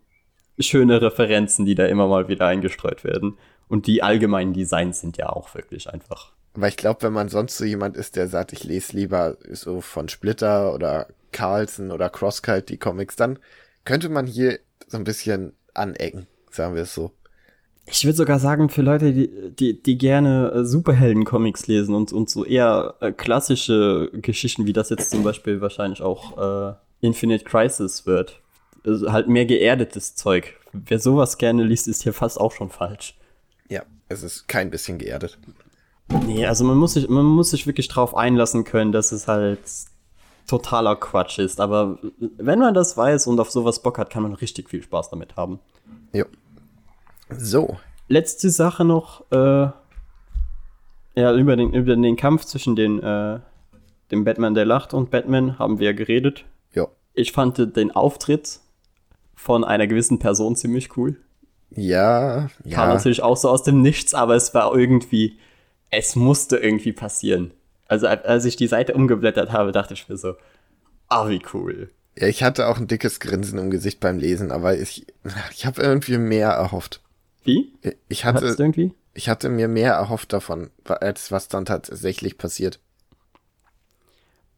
schöne 0.59 1.01
Referenzen, 1.01 1.65
die 1.65 1.75
da 1.75 1.85
immer 1.85 2.07
mal 2.07 2.27
wieder 2.27 2.47
eingestreut 2.47 3.03
werden. 3.03 3.37
Und 3.67 3.87
die 3.87 4.03
allgemeinen 4.03 4.53
Designs 4.53 4.99
sind 4.99 5.17
ja 5.17 5.29
auch 5.29 5.53
wirklich 5.55 5.91
einfach. 5.93 6.33
Aber 6.59 6.67
ich 6.67 6.75
glaube, 6.75 7.03
wenn 7.03 7.13
man 7.13 7.29
sonst 7.29 7.57
so 7.57 7.63
jemand 7.63 7.95
ist, 7.95 8.17
der 8.17 8.27
sagt, 8.27 8.51
ich 8.51 8.65
lese 8.65 8.91
lieber 8.91 9.37
so 9.49 9.79
von 9.79 10.09
Splitter 10.09 10.73
oder 10.73 11.07
Carlson 11.31 11.89
oder 11.89 12.09
Crosscut 12.09 12.67
die 12.67 12.75
Comics, 12.75 13.15
dann 13.15 13.39
könnte 13.85 14.09
man 14.09 14.27
hier 14.27 14.59
so 14.85 14.97
ein 14.97 15.05
bisschen 15.05 15.53
anecken, 15.73 16.27
sagen 16.51 16.75
wir 16.75 16.81
es 16.81 16.93
so. 16.93 17.11
Ich 17.85 18.03
würde 18.03 18.17
sogar 18.17 18.39
sagen, 18.39 18.67
für 18.67 18.81
Leute, 18.81 19.13
die, 19.13 19.51
die, 19.57 19.81
die 19.81 19.97
gerne 19.97 20.51
äh, 20.51 20.65
Superhelden-Comics 20.65 21.67
lesen 21.67 21.95
und, 21.95 22.11
und 22.11 22.29
so 22.29 22.43
eher 22.43 22.95
äh, 22.99 23.13
klassische 23.13 24.09
Geschichten, 24.11 24.65
wie 24.65 24.73
das 24.73 24.89
jetzt 24.89 25.11
zum 25.11 25.23
Beispiel 25.23 25.61
wahrscheinlich 25.61 26.01
auch 26.01 26.71
äh, 26.71 26.75
Infinite 26.99 27.45
Crisis 27.45 28.05
wird. 28.05 28.41
Also 28.85 29.13
halt 29.13 29.29
mehr 29.29 29.45
geerdetes 29.45 30.15
Zeug. 30.15 30.55
Wer 30.73 30.99
sowas 30.99 31.37
gerne 31.37 31.63
liest, 31.63 31.87
ist 31.87 32.03
hier 32.03 32.11
fast 32.11 32.37
auch 32.37 32.51
schon 32.51 32.69
falsch. 32.69 33.17
Ja, 33.69 33.83
es 34.09 34.23
ist 34.23 34.49
kein 34.49 34.69
bisschen 34.69 34.97
geerdet. 34.97 35.37
Nee, 36.25 36.45
also 36.45 36.63
man 36.63 36.77
muss 36.77 36.93
sich, 36.93 37.07
man 37.07 37.25
muss 37.25 37.51
sich 37.51 37.67
wirklich 37.67 37.87
drauf 37.87 38.15
einlassen 38.15 38.63
können, 38.63 38.91
dass 38.91 39.11
es 39.11 39.27
halt 39.27 39.59
totaler 40.47 40.95
Quatsch 40.95 41.39
ist. 41.39 41.61
Aber 41.61 41.99
wenn 42.37 42.59
man 42.59 42.73
das 42.73 42.97
weiß 42.97 43.27
und 43.27 43.39
auf 43.39 43.51
sowas 43.51 43.81
Bock 43.81 43.97
hat, 43.97 44.09
kann 44.09 44.23
man 44.23 44.33
richtig 44.33 44.69
viel 44.69 44.81
Spaß 44.81 45.11
damit 45.11 45.35
haben. 45.35 45.59
Jo. 46.13 46.25
So. 47.29 47.77
Letzte 48.07 48.49
Sache 48.49 48.83
noch, 48.83 49.29
äh, 49.31 49.69
ja, 51.15 51.33
über 51.35 51.55
den, 51.55 51.73
über 51.73 51.95
den 51.95 52.15
Kampf 52.15 52.45
zwischen 52.45 52.75
den, 52.75 53.01
äh, 53.01 53.39
dem 54.11 54.23
Batman, 54.23 54.55
der 54.55 54.65
lacht 54.65 54.93
und 54.93 55.11
Batman 55.11 55.59
haben 55.59 55.79
wir 55.79 55.87
ja 55.87 55.93
geredet. 55.93 56.45
Jo. 56.73 56.89
Ich 57.13 57.31
fand 57.31 57.75
den 57.75 57.91
Auftritt 57.91 58.59
von 59.35 59.63
einer 59.63 59.85
gewissen 59.85 60.17
Person 60.17 60.55
ziemlich 60.55 60.97
cool. 60.97 61.17
Ja, 61.71 62.49
ja. 62.63 62.75
Kam 62.75 62.89
natürlich 62.89 63.21
auch 63.21 63.37
so 63.37 63.49
aus 63.49 63.61
dem 63.61 63.81
Nichts, 63.81 64.15
aber 64.15 64.35
es 64.35 64.55
war 64.55 64.75
irgendwie, 64.75 65.37
es 65.91 66.15
musste 66.15 66.57
irgendwie 66.57 66.93
passieren. 66.93 67.51
Also 67.87 68.07
als 68.07 68.45
ich 68.45 68.55
die 68.55 68.67
Seite 68.67 68.93
umgeblättert 68.93 69.51
habe, 69.51 69.71
dachte 69.71 69.95
ich 69.95 70.07
mir 70.07 70.17
so, 70.17 70.35
ah, 71.07 71.27
wie 71.27 71.41
cool. 71.53 71.89
Ja, 72.17 72.27
ich 72.27 72.43
hatte 72.43 72.67
auch 72.67 72.77
ein 72.77 72.87
dickes 72.87 73.19
Grinsen 73.19 73.57
im 73.57 73.71
Gesicht 73.71 73.99
beim 73.99 74.19
Lesen, 74.19 74.51
aber 74.51 74.77
ich, 74.77 75.07
ich 75.51 75.65
habe 75.65 75.81
irgendwie 75.81 76.17
mehr 76.17 76.49
erhofft. 76.49 77.01
Wie? 77.43 77.73
Ich 78.07 78.25
hatte, 78.25 78.41
Hattest 78.41 78.59
du 78.59 78.63
irgendwie? 78.63 78.93
ich 79.13 79.29
hatte 79.29 79.49
mir 79.49 79.67
mehr 79.67 79.93
erhofft 79.93 80.33
davon, 80.33 80.69
als 80.85 81.31
was 81.31 81.47
dann 81.47 81.65
tatsächlich 81.65 82.37
passiert. 82.37 82.79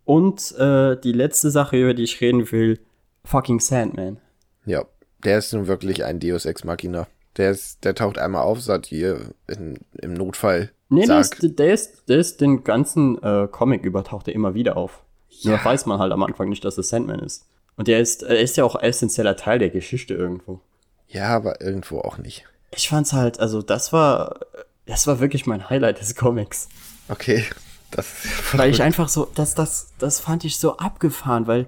Und 0.03 0.53
äh, 0.57 0.99
die 0.99 1.13
letzte 1.13 1.51
Sache, 1.51 1.77
über 1.77 1.93
die 1.93 2.03
ich 2.03 2.19
reden 2.19 2.51
will, 2.51 2.79
fucking 3.23 3.59
Sandman. 3.59 4.19
Ja, 4.65 4.83
der 5.23 5.37
ist 5.37 5.53
nun 5.53 5.67
wirklich 5.67 6.03
ein 6.03 6.19
Deus 6.19 6.45
Ex 6.45 6.63
Machina. 6.63 7.07
Der 7.37 7.51
ist, 7.51 7.85
der 7.85 7.95
taucht 7.95 8.17
einmal 8.17 8.41
auf, 8.41 8.61
sagt 8.61 8.87
hier 8.87 9.33
in, 9.47 9.77
im 10.01 10.13
Notfall. 10.13 10.71
Nee, 10.91 11.05
der 11.05 11.19
ist, 11.19 11.37
der, 11.41 11.73
ist, 11.73 12.09
der 12.09 12.17
ist 12.17 12.41
den 12.41 12.63
ganzen 12.63 13.21
äh, 13.23 13.47
Comic 13.49 13.83
über 13.83 14.03
taucht 14.03 14.27
er 14.27 14.35
immer 14.35 14.53
wieder 14.53 14.75
auf. 14.75 15.01
Nur 15.43 15.55
Ja. 15.55 15.63
weiß 15.65 15.85
man 15.85 15.99
halt 15.99 16.11
am 16.11 16.21
Anfang 16.21 16.49
nicht, 16.49 16.65
dass 16.65 16.77
es 16.77 16.89
Sandman 16.89 17.19
ist. 17.19 17.45
Und 17.77 17.87
der 17.87 18.01
ist, 18.01 18.23
er 18.23 18.39
ist 18.39 18.57
ja 18.57 18.65
auch 18.65 18.75
essentieller 18.75 19.37
Teil 19.37 19.59
der 19.59 19.69
Geschichte 19.69 20.13
irgendwo. 20.13 20.59
ja, 21.07 21.29
aber 21.29 21.61
irgendwo 21.61 21.99
auch 21.99 22.17
nicht. 22.17 22.45
Ich 22.75 22.89
fand's 22.89 23.13
halt, 23.13 23.39
also 23.39 23.61
das 23.61 23.91
war, 23.93 24.39
das 24.85 25.07
war 25.07 25.19
wirklich 25.19 25.45
mein 25.45 25.69
Highlight 25.69 25.99
des 25.99 26.15
Comics. 26.15 26.67
Okay, 27.09 27.45
das 27.91 28.25
ist 28.25 28.57
Weil 28.57 28.69
ich 28.69 28.81
einfach 28.81 29.07
so, 29.09 29.29
das, 29.35 29.55
das, 29.55 29.93
das 29.97 30.19
fand 30.19 30.43
ich 30.43 30.57
so 30.57 30.77
abgefahren, 30.77 31.47
weil 31.47 31.67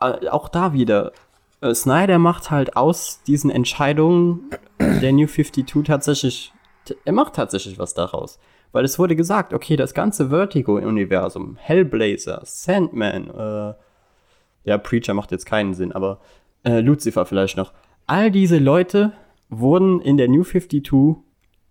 äh, 0.00 0.28
auch 0.28 0.48
da 0.48 0.72
wieder, 0.72 1.12
äh, 1.60 1.74
Snyder 1.74 2.18
macht 2.18 2.50
halt 2.50 2.76
aus 2.76 3.20
diesen 3.26 3.50
Entscheidungen 3.50 4.50
der 4.78 5.12
New 5.12 5.26
52 5.26 5.84
tatsächlich, 5.84 6.52
er 7.04 7.12
macht 7.12 7.34
tatsächlich 7.34 7.78
was 7.78 7.94
daraus. 7.94 8.38
Weil 8.72 8.84
es 8.84 8.98
wurde 8.98 9.16
gesagt, 9.16 9.52
okay, 9.52 9.76
das 9.76 9.94
ganze 9.94 10.28
Vertigo-Universum, 10.28 11.56
Hellblazer, 11.56 12.42
Sandman, 12.44 13.30
äh, 13.30 13.74
ja, 14.64 14.78
Preacher 14.78 15.14
macht 15.14 15.30
jetzt 15.30 15.46
keinen 15.46 15.74
Sinn, 15.74 15.92
aber 15.92 16.20
äh, 16.64 16.80
Lucifer 16.80 17.24
vielleicht 17.24 17.56
noch. 17.56 17.72
All 18.06 18.30
diese 18.30 18.58
Leute 18.58 19.12
wurden 19.48 20.00
in 20.00 20.16
der 20.16 20.28
New 20.28 20.44
52 20.44 21.22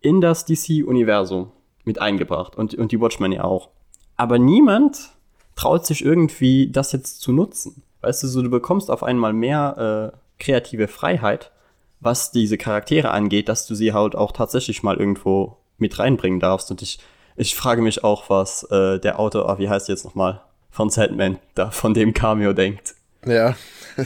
in 0.02 0.22
das 0.22 0.46
DC-Universum 0.46 1.52
mit 1.84 2.00
eingebracht 2.00 2.56
und, 2.56 2.76
und 2.76 2.92
die 2.92 3.00
Watchmen 3.00 3.32
ja 3.32 3.44
auch. 3.44 3.70
Aber 4.18 4.40
niemand 4.40 5.12
traut 5.56 5.86
sich 5.86 6.04
irgendwie, 6.04 6.70
das 6.72 6.92
jetzt 6.92 7.22
zu 7.22 7.32
nutzen. 7.32 7.84
Weißt 8.02 8.24
du, 8.24 8.28
so 8.28 8.42
du 8.42 8.50
bekommst 8.50 8.92
auf 8.92 9.04
einmal 9.04 9.34
mehr 9.34 10.14
äh, 10.14 10.18
kreative 10.44 10.88
Freiheit, 10.88 11.52
was 12.00 12.32
diese 12.32 12.58
Charaktere 12.58 13.12
angeht, 13.12 13.50
dass 13.50 13.66
du 13.66 13.76
sie 13.76 13.94
halt 13.94 14.16
auch 14.16 14.32
tatsächlich 14.32 14.84
mal 14.84 14.98
irgendwo 14.98 15.58
mit 15.78 15.98
reinbringen 16.00 16.40
darfst. 16.40 16.72
Und 16.72 16.82
ich, 16.82 17.00
ich 17.36 17.56
frage 17.56 17.82
mich 17.82 18.04
auch, 18.04 18.30
was 18.30 18.64
äh, 18.72 19.00
der 19.00 19.20
Autor, 19.20 19.50
ah, 19.50 19.60
wie 19.60 19.70
heißt 19.70 19.88
der 19.88 19.96
jetzt 19.96 20.06
nochmal, 20.06 20.42
von 20.70 20.90
Sandman, 20.90 21.40
da 21.54 21.72
von 21.72 21.94
dem 21.94 22.14
Cameo 22.14 22.54
denkt. 22.54 22.96
ja, 23.26 23.56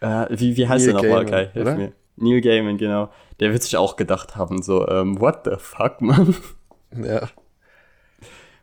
Äh, 0.00 0.26
wie, 0.30 0.56
wie 0.56 0.68
heißt 0.68 0.86
Neil 0.86 0.94
der 0.94 1.02
nochmal, 1.02 1.26
Kai? 1.26 1.50
Hilf 1.52 1.66
oder? 1.66 1.76
mir. 1.76 1.92
Neil 2.16 2.40
Gaiman, 2.40 2.76
genau. 2.76 3.10
Der 3.40 3.52
wird 3.52 3.62
sich 3.62 3.76
auch 3.76 3.96
gedacht 3.96 4.36
haben, 4.36 4.62
so, 4.62 4.86
ähm, 4.88 5.20
what 5.20 5.40
the 5.44 5.52
fuck, 5.58 6.00
man? 6.00 6.34
ja, 6.96 7.28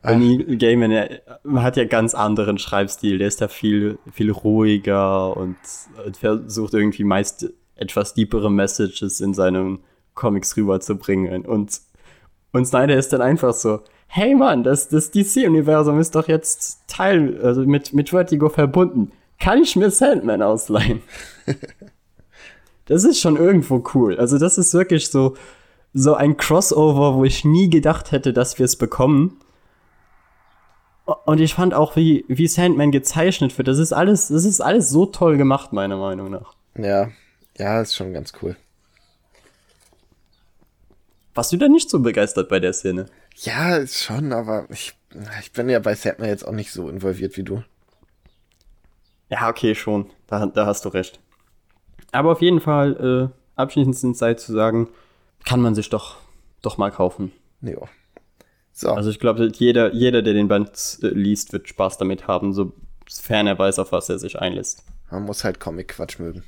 Weil 0.01 0.19
Neil 0.19 0.57
Gaiman 0.57 0.91
er, 0.91 1.21
hat 1.55 1.77
ja 1.77 1.85
ganz 1.85 2.15
anderen 2.15 2.57
Schreibstil. 2.57 3.17
Der 3.17 3.27
ist 3.27 3.41
ja 3.41 3.47
viel, 3.47 3.99
viel 4.13 4.31
ruhiger 4.31 5.35
und 5.35 5.57
äh, 6.05 6.13
versucht 6.13 6.73
irgendwie 6.73 7.03
meist 7.03 7.51
etwas 7.75 8.13
deepere 8.13 8.51
Messages 8.51 9.19
in 9.19 9.33
seinen 9.33 9.79
Comics 10.13 10.55
rüberzubringen. 10.55 11.45
Und, 11.45 11.81
und 12.53 12.65
Snyder 12.65 12.97
ist 12.97 13.13
dann 13.13 13.21
einfach 13.21 13.53
so, 13.53 13.81
hey 14.07 14.35
Mann, 14.35 14.63
das, 14.63 14.89
das 14.89 15.11
DC-Universum 15.11 15.99
ist 15.99 16.15
doch 16.15 16.27
jetzt 16.27 16.81
Teil, 16.87 17.39
also 17.43 17.61
mit, 17.61 17.93
mit 17.93 18.09
Vertigo 18.09 18.49
verbunden. 18.49 19.11
Kann 19.39 19.61
ich 19.61 19.75
mir 19.75 19.89
Sandman 19.89 20.41
ausleihen? 20.41 21.01
das 22.85 23.05
ist 23.05 23.19
schon 23.19 23.37
irgendwo 23.37 23.83
cool. 23.93 24.17
Also 24.19 24.37
das 24.37 24.57
ist 24.57 24.73
wirklich 24.73 25.09
so, 25.09 25.35
so 25.93 26.13
ein 26.13 26.37
Crossover, 26.37 27.15
wo 27.15 27.23
ich 27.23 27.45
nie 27.45 27.69
gedacht 27.69 28.11
hätte, 28.11 28.33
dass 28.33 28.59
wir 28.59 28.65
es 28.65 28.75
bekommen. 28.75 29.39
Und 31.25 31.39
ich 31.39 31.55
fand 31.55 31.73
auch, 31.73 31.95
wie, 31.95 32.25
wie 32.27 32.47
Sandman 32.47 32.91
gezeichnet 32.91 33.57
wird. 33.57 33.67
Das 33.67 33.79
ist 33.79 33.93
alles, 33.93 34.27
das 34.27 34.45
ist 34.45 34.61
alles 34.61 34.89
so 34.89 35.05
toll 35.05 35.37
gemacht, 35.37 35.73
meiner 35.73 35.97
Meinung 35.97 36.29
nach. 36.29 36.53
ja, 36.75 37.09
ja, 37.57 37.81
ist 37.81 37.95
schon 37.95 38.13
ganz 38.13 38.33
cool. 38.41 38.55
Warst 41.33 41.51
du 41.53 41.57
da 41.57 41.67
nicht 41.67 41.89
so 41.89 41.99
begeistert 41.99 42.49
bei 42.49 42.59
der 42.59 42.73
Szene? 42.73 43.05
Ja, 43.37 43.77
ist 43.77 44.03
schon, 44.03 44.33
aber 44.33 44.65
ich, 44.69 44.93
ich 45.39 45.51
bin 45.53 45.69
ja 45.69 45.79
bei 45.79 45.95
Sandman 45.95 46.27
jetzt 46.29 46.45
auch 46.45 46.51
nicht 46.51 46.71
so 46.71 46.89
involviert 46.89 47.37
wie 47.37 47.43
du. 47.43 47.63
Ja, 49.29 49.49
okay, 49.49 49.75
schon. 49.75 50.09
Da, 50.27 50.45
da 50.45 50.65
hast 50.65 50.83
du 50.83 50.89
recht. 50.89 51.19
Aber 52.11 52.33
auf 52.33 52.41
jeden 52.41 52.59
Fall, 52.59 53.31
äh, 53.31 53.59
abschließend 53.59 54.17
sei 54.17 54.33
zu 54.33 54.51
sagen, 54.51 54.89
kann 55.45 55.61
man 55.61 55.73
sich 55.73 55.89
doch, 55.89 56.17
doch 56.61 56.77
mal 56.77 56.91
kaufen. 56.91 57.31
Ja. 57.61 57.77
So, 58.73 58.89
Also 58.89 59.09
ich 59.09 59.19
glaube, 59.19 59.49
jeder, 59.53 59.93
jeder, 59.93 60.21
der 60.21 60.33
den 60.33 60.49
Band 60.49 60.99
äh, 61.01 61.07
liest, 61.07 61.53
wird 61.53 61.69
Spaß 61.69 61.97
damit 61.97 62.27
haben, 62.27 62.53
sofern 62.53 63.47
er 63.47 63.57
weiß, 63.57 63.79
auf 63.79 63.91
was 63.93 64.09
er 64.09 64.19
sich 64.19 64.39
einlässt. 64.39 64.83
man 65.09 65.23
muss 65.23 65.43
halt 65.43 65.59
Comic-Quatsch 65.59 66.19
mögen. 66.19 66.43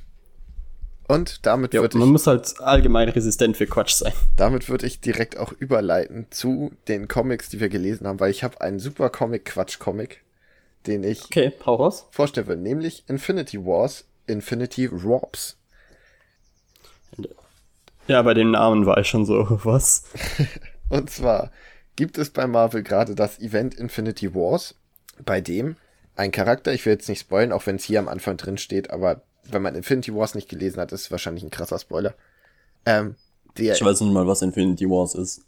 Und 1.08 1.46
damit 1.46 1.72
Ja, 1.72 1.80
würde 1.80 1.98
man 1.98 2.08
ich, 2.08 2.08
muss 2.08 2.26
halt 2.26 2.58
allgemein 2.60 3.10
resistent 3.10 3.56
für 3.58 3.66
Quatsch 3.66 3.92
sein. 3.94 4.14
damit 4.36 4.68
würde 4.68 4.86
ich 4.86 5.00
direkt 5.00 5.36
auch 5.38 5.52
überleiten 5.52 6.26
zu 6.30 6.72
den 6.88 7.08
Comics, 7.08 7.48
die 7.48 7.58
wir 7.60 7.68
gelesen 7.68 8.06
haben, 8.06 8.20
weil 8.20 8.30
ich 8.30 8.42
habe 8.44 8.60
einen 8.60 8.78
super 8.78 9.10
Comic-Quatsch-Comic, 9.10 10.22
den 10.86 11.04
ich 11.04 11.32
Okay, 11.32 11.52
hau 11.66 11.74
raus. 11.76 12.06
vorstellen 12.10 12.46
will, 12.48 12.56
nämlich 12.56 13.04
Infinity 13.08 13.64
Wars, 13.64 14.06
Infinity 14.26 14.90
Warps. 14.92 15.56
Ja, 18.06 18.22
bei 18.22 18.32
dem 18.34 18.50
Namen 18.50 18.86
war 18.86 18.98
ich 18.98 19.08
schon 19.08 19.26
so, 19.26 19.46
was? 19.64 20.04
Und 20.88 21.10
zwar 21.10 21.50
gibt 21.96 22.18
es 22.18 22.30
bei 22.30 22.46
Marvel 22.46 22.82
gerade 22.82 23.14
das 23.14 23.38
Event 23.38 23.74
Infinity 23.74 24.34
Wars, 24.34 24.74
bei 25.24 25.40
dem 25.40 25.76
ein 26.16 26.30
Charakter, 26.32 26.72
ich 26.72 26.84
will 26.86 26.92
jetzt 26.92 27.08
nicht 27.08 27.20
spoilen, 27.20 27.52
auch 27.52 27.66
wenn 27.66 27.76
es 27.76 27.84
hier 27.84 27.98
am 27.98 28.08
Anfang 28.08 28.36
drin 28.36 28.58
steht, 28.58 28.90
aber 28.90 29.22
wenn 29.50 29.62
man 29.62 29.74
Infinity 29.74 30.14
Wars 30.14 30.34
nicht 30.34 30.48
gelesen 30.48 30.80
hat, 30.80 30.92
ist 30.92 31.02
es 31.02 31.10
wahrscheinlich 31.10 31.44
ein 31.44 31.50
krasser 31.50 31.78
Spoiler. 31.78 32.14
Ähm, 32.86 33.16
der, 33.58 33.74
Ich 33.74 33.84
weiß 33.84 34.00
nicht 34.00 34.12
mal, 34.12 34.26
was 34.26 34.42
Infinity 34.42 34.88
Wars 34.88 35.14
ist. 35.14 35.42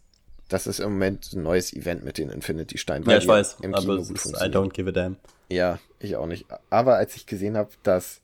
das 0.48 0.66
ist 0.66 0.80
im 0.80 0.92
Moment 0.92 1.32
ein 1.32 1.42
neues 1.42 1.72
Event 1.72 2.04
mit 2.04 2.18
den 2.18 2.30
Infinity 2.30 2.78
Steinen. 2.78 3.08
Ja, 3.08 3.18
ich 3.18 3.26
weiß, 3.26 3.56
Im 3.62 3.72
Kino 3.72 3.96
gut 3.96 4.10
ist, 4.10 4.26
I 4.26 4.46
don't 4.46 4.70
give 4.72 4.88
a 4.88 4.92
damn. 4.92 5.16
Ja, 5.48 5.78
ich 5.98 6.16
auch 6.16 6.26
nicht. 6.26 6.46
Aber 6.70 6.96
als 6.96 7.16
ich 7.16 7.26
gesehen 7.26 7.56
habe, 7.56 7.70
dass 7.82 8.20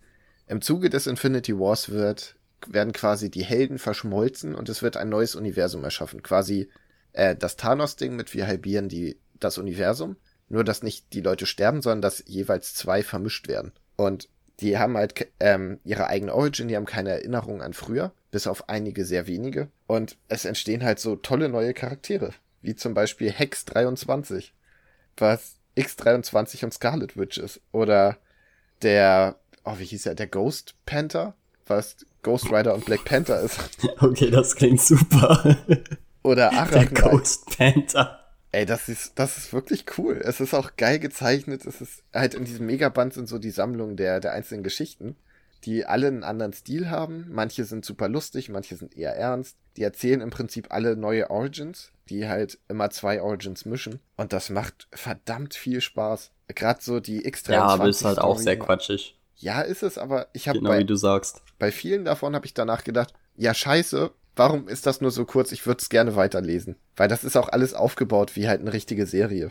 im 0.49 0.61
Zuge 0.61 0.91
des 0.91 1.07
Infinity 1.07 1.59
Wars 1.59 1.91
wird, 1.91 2.37
werden 2.67 2.93
quasi 2.93 3.31
die 3.31 3.45
Helden 3.45 3.79
verschmolzen 3.79 4.55
und 4.55 4.69
es 4.69 4.83
wird 4.83 4.97
ein 4.97 5.09
neues 5.09 5.35
Universum 5.35 5.83
erschaffen. 5.83 6.23
Quasi 6.23 6.69
äh, 7.13 7.35
das 7.35 7.57
Thanos-Ding 7.57 8.15
mit 8.15 8.35
wir 8.35 8.47
halbieren 8.47 8.89
die, 8.89 9.17
das 9.41 9.59
Universum. 9.59 10.17
Nur, 10.49 10.65
dass 10.65 10.83
nicht 10.83 11.13
die 11.15 11.23
Leute 11.23 11.47
sterben, 11.47 11.81
sondern 11.81 12.03
dass 12.03 12.23
jeweils 12.27 12.75
zwei 12.75 13.03
vermischt 13.03 13.49
werden. 13.49 13.73
Und 13.97 14.29
die 14.63 14.79
haben 14.79 14.97
halt 14.97 15.27
ähm, 15.41 15.81
ihre 15.85 16.07
eigene 16.07 16.35
Origin, 16.35 16.69
die 16.69 16.77
haben 16.77 16.87
keine 16.87 17.11
Erinnerung 17.11 17.61
an 17.63 17.75
früher, 17.75 18.13
bis 18.31 18.47
auf 18.47 18.69
einige 18.69 19.05
sehr 19.05 19.27
wenige. 19.27 19.69
Und 19.87 20.17
es 20.29 20.45
entstehen 20.45 20.85
halt 20.85 20.99
so 21.01 21.17
tolle 21.17 21.49
neue 21.49 21.75
Charaktere, 21.75 22.31
wie 22.63 22.75
zum 22.75 22.95
Beispiel 22.95 23.31
Hex 23.31 23.65
23 23.67 24.55
was 25.19 25.57
X23 25.77 26.65
und 26.65 26.75
Scarlet 26.75 27.17
Witch 27.17 27.39
ist. 27.39 27.61
Oder 27.73 28.17
der, 28.83 29.37
oh, 29.65 29.75
wie 29.79 29.85
hieß 29.85 30.07
er, 30.07 30.15
der 30.15 30.27
Ghost 30.27 30.75
Panther, 30.87 31.35
was 31.67 31.97
Ghost 32.23 32.51
Rider 32.51 32.75
und 32.75 32.85
Black 32.85 33.05
Panther 33.05 33.41
ist. 33.41 33.59
Okay, 34.01 34.31
das 34.31 34.55
klingt 34.57 34.81
super. 34.81 35.59
Oder 36.23 36.51
Der 36.51 36.61
Arachne. 36.61 37.01
Ghost 37.01 37.57
Panther. 37.57 38.22
Ey, 38.53 38.67
das 38.67 38.89
ist, 38.89 39.19
das 39.19 39.39
ist 39.39 39.53
wirklich 39.53 39.87
cool. 39.97 40.21
Es 40.23 40.41
ist 40.41 40.53
auch 40.55 40.77
geil 40.77 40.99
gezeichnet. 40.99 41.65
Es 41.65 41.81
ist 41.81 42.03
halt 42.13 42.35
in 42.35 42.45
diesem 42.45 42.67
Megaband 42.67 43.15
sind 43.15 43.27
so 43.29 43.39
die 43.39 43.51
Sammlung 43.51 43.97
der, 43.97 44.21
der 44.21 44.33
einzelnen 44.33 44.63
Geschichten, 44.63 45.17
die 45.65 45.87
alle 45.87 46.09
einen 46.09 46.23
anderen 46.23 46.53
Stil 46.53 46.91
haben. 46.91 47.27
Manche 47.31 47.65
sind 47.65 47.85
super 47.85 48.09
lustig, 48.11 48.51
manche 48.51 48.77
sind 48.77 48.95
eher 48.97 49.17
ernst. 49.17 49.57
Die 49.79 49.83
erzählen 49.83 50.21
im 50.21 50.29
Prinzip 50.31 50.67
alle 50.71 50.97
neue 50.97 51.31
Origins, 51.31 51.93
die 52.11 52.29
halt 52.29 52.59
immer 52.69 52.91
zwei 52.91 53.23
Origins 53.23 53.65
mischen. 53.65 54.01
Und 54.17 54.35
das 54.35 54.51
macht 54.51 54.87
verdammt 54.93 55.55
viel 55.55 55.81
Spaß. 55.81 56.31
Gerade 56.49 56.83
so 56.83 57.01
die 57.01 57.25
X23. 57.25 57.53
Ja, 57.53 57.65
aber 57.65 57.89
ist 57.89 58.05
halt 58.05 58.19
auch 58.19 58.39
sehr 58.39 58.59
quatschig. 58.59 59.19
Ja, 59.37 59.63
ist 59.63 59.83
es, 59.83 59.97
aber 59.97 60.29
ich 60.35 60.47
habe 60.49 60.59
Genau 60.59 60.71
bei, 60.71 60.81
wie 60.81 60.85
du 60.85 60.95
sagst. 60.97 61.43
bei 61.59 61.73
vielen 61.73 62.05
davon 62.05 62.35
habe 62.35 62.45
ich 62.45 62.53
danach 62.53 62.85
gedacht, 62.85 63.15
ja 63.35 63.55
scheiße, 63.55 64.11
warum 64.37 64.69
ist 64.69 64.87
das 64.87 65.01
nur 65.01 65.11
so 65.11 65.25
kurz? 65.25 65.53
Ich 65.53 65.67
würde 65.67 65.81
es 65.81 65.89
gerne 65.89 66.17
weiterlesen. 66.17 66.77
Weil 66.97 67.09
das 67.09 67.25
ist 67.25 67.37
auch 67.37 67.49
alles 67.49 67.75
aufgebaut 67.75 68.37
wie 68.37 68.49
halt 68.49 68.61
eine 68.61 68.73
richtige 68.73 69.07
Serie. 69.07 69.51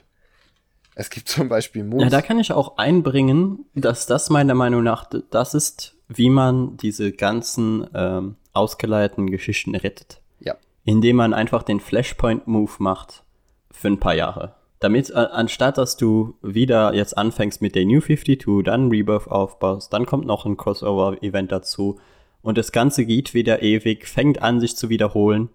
Es 0.95 1.09
gibt 1.09 1.29
zum 1.29 1.49
Beispiel 1.49 1.83
Moons. 1.83 2.03
Ja, 2.03 2.09
da 2.09 2.21
kann 2.21 2.39
ich 2.39 2.51
auch 2.51 2.77
einbringen, 2.77 3.65
dass 3.73 4.05
das 4.05 4.29
meiner 4.29 4.55
Meinung 4.55 4.83
nach 4.83 5.09
das 5.29 5.53
ist, 5.53 5.95
wie 6.07 6.29
man 6.29 6.77
diese 6.77 7.11
ganzen 7.11 7.87
ähm, 7.93 8.35
ausgeleiteten 8.53 9.29
Geschichten 9.31 9.75
rettet. 9.75 10.21
ja. 10.39 10.55
Indem 10.83 11.15
man 11.17 11.33
einfach 11.33 11.63
den 11.63 11.79
Flashpoint-Move 11.79 12.73
macht 12.79 13.23
für 13.71 13.87
ein 13.87 13.99
paar 13.99 14.15
Jahre. 14.15 14.55
Damit, 14.79 15.11
äh, 15.11 15.13
anstatt 15.13 15.77
dass 15.77 15.95
du 15.95 16.35
wieder 16.41 16.93
jetzt 16.93 17.17
anfängst 17.17 17.61
mit 17.61 17.75
der 17.75 17.85
New 17.85 18.01
52, 18.01 18.63
dann 18.65 18.89
Rebirth 18.89 19.27
aufbaust, 19.27 19.93
dann 19.93 20.05
kommt 20.05 20.25
noch 20.25 20.45
ein 20.45 20.57
Crossover-Event 20.57 21.51
dazu 21.51 21.99
und 22.41 22.57
das 22.57 22.71
Ganze 22.71 23.05
geht 23.05 23.33
wieder 23.33 23.61
ewig, 23.61 24.07
fängt 24.07 24.41
an, 24.41 24.59
sich 24.59 24.75
zu 24.75 24.89
wiederholen. 24.89 25.49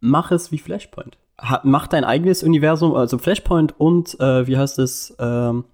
Mach 0.00 0.30
es 0.30 0.52
wie 0.52 0.58
Flashpoint. 0.58 1.16
Ha, 1.40 1.60
mach 1.64 1.86
dein 1.86 2.04
eigenes 2.04 2.42
Universum, 2.42 2.94
also 2.94 3.18
Flashpoint 3.18 3.78
und, 3.78 4.18
äh, 4.20 4.46
wie 4.46 4.56
heißt 4.56 4.78
es, 4.78 5.14
ähm, 5.18 5.64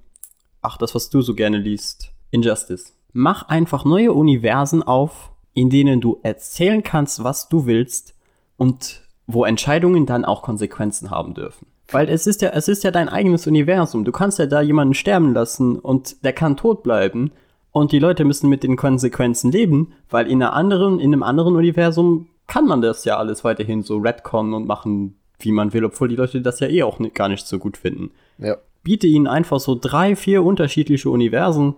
ach, 0.62 0.76
das, 0.78 0.94
was 0.94 1.10
du 1.10 1.20
so 1.20 1.34
gerne 1.34 1.58
liest, 1.58 2.12
Injustice. 2.30 2.94
Mach 3.12 3.48
einfach 3.48 3.84
neue 3.84 4.12
Universen 4.12 4.82
auf, 4.82 5.32
in 5.52 5.68
denen 5.68 6.00
du 6.00 6.20
erzählen 6.22 6.82
kannst, 6.82 7.24
was 7.24 7.48
du 7.48 7.66
willst 7.66 8.14
und 8.56 9.02
wo 9.26 9.44
Entscheidungen 9.44 10.06
dann 10.06 10.24
auch 10.24 10.42
Konsequenzen 10.42 11.10
haben 11.10 11.34
dürfen. 11.34 11.66
Weil 11.88 12.08
es 12.08 12.26
ist 12.26 12.40
ja, 12.40 12.50
es 12.50 12.68
ist 12.68 12.84
ja 12.84 12.90
dein 12.90 13.08
eigenes 13.08 13.46
Universum. 13.46 14.04
Du 14.04 14.12
kannst 14.12 14.38
ja 14.38 14.46
da 14.46 14.60
jemanden 14.60 14.94
sterben 14.94 15.34
lassen 15.34 15.78
und 15.78 16.24
der 16.24 16.32
kann 16.32 16.56
tot 16.56 16.82
bleiben 16.82 17.32
und 17.72 17.92
die 17.92 17.98
Leute 17.98 18.24
müssen 18.24 18.48
mit 18.48 18.62
den 18.62 18.76
Konsequenzen 18.76 19.52
leben, 19.52 19.92
weil 20.08 20.26
in 20.26 20.42
einer 20.42 20.52
anderen, 20.52 20.98
in 20.98 21.12
einem 21.12 21.22
anderen 21.22 21.56
Universum 21.56 22.28
kann 22.46 22.66
man 22.66 22.82
das 22.82 23.04
ja 23.04 23.16
alles 23.16 23.44
weiterhin 23.44 23.82
so 23.82 23.98
retconnen 23.98 24.54
und 24.54 24.66
machen, 24.66 25.18
wie 25.38 25.52
man 25.52 25.72
will, 25.72 25.84
obwohl 25.84 26.08
die 26.08 26.16
Leute 26.16 26.40
das 26.40 26.60
ja 26.60 26.68
eh 26.68 26.82
auch 26.82 26.98
nicht, 26.98 27.14
gar 27.14 27.28
nicht 27.28 27.46
so 27.46 27.58
gut 27.58 27.76
finden. 27.76 28.10
Ja. 28.38 28.56
Biete 28.82 29.06
ihnen 29.06 29.26
einfach 29.26 29.60
so 29.60 29.78
drei, 29.80 30.16
vier 30.16 30.42
unterschiedliche 30.42 31.10
Universen. 31.10 31.76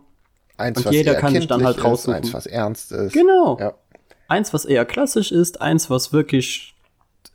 Eins, 0.57 0.85
Und 0.85 0.93
jeder 0.93 1.13
eher 1.13 1.21
kann 1.21 1.35
sich 1.35 1.47
dann 1.47 1.65
halt 1.65 1.77
kindlich 1.77 1.85
ist, 1.85 2.09
raussuchen. 2.09 2.15
Eins, 2.15 2.35
was 2.35 2.47
ernst 2.47 2.93
ist. 2.93 3.13
Genau. 3.13 3.59
Ja. 3.59 3.75
Eins, 4.29 4.55
was 4.55 4.65
eher 4.65 4.85
klassisch 4.85 5.31
ist, 5.31 5.61
eins, 5.61 5.91
was 5.91 6.13
wirklich 6.13 6.75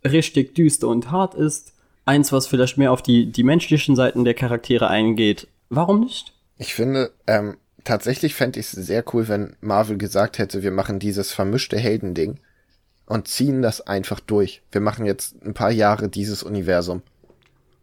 richtig 0.03 0.55
düster 0.55 0.87
und 0.87 1.11
hart 1.11 1.35
ist, 1.35 1.73
eins, 2.05 2.31
was 2.31 2.47
vielleicht 2.47 2.77
mehr 2.77 2.91
auf 2.91 3.01
die, 3.01 3.31
die 3.31 3.43
menschlichen 3.43 3.95
Seiten 3.95 4.23
der 4.23 4.33
Charaktere 4.33 4.87
eingeht. 4.87 5.47
Warum 5.69 5.99
nicht? 5.99 6.33
Ich 6.57 6.73
finde, 6.73 7.11
ähm, 7.27 7.57
tatsächlich 7.87 8.35
fände 8.35 8.59
ich 8.59 8.67
es 8.67 8.71
sehr 8.73 9.03
cool, 9.13 9.27
wenn 9.27 9.55
Marvel 9.61 9.97
gesagt 9.97 10.37
hätte, 10.39 10.61
wir 10.61 10.71
machen 10.71 10.99
dieses 10.99 11.31
vermischte 11.31 11.77
Heldending 11.77 12.39
und 13.05 13.27
ziehen 13.27 13.61
das 13.61 13.81
einfach 13.81 14.19
durch. 14.19 14.61
Wir 14.71 14.81
machen 14.81 15.05
jetzt 15.05 15.41
ein 15.43 15.53
paar 15.53 15.71
Jahre 15.71 16.09
dieses 16.09 16.43
Universum. 16.43 17.01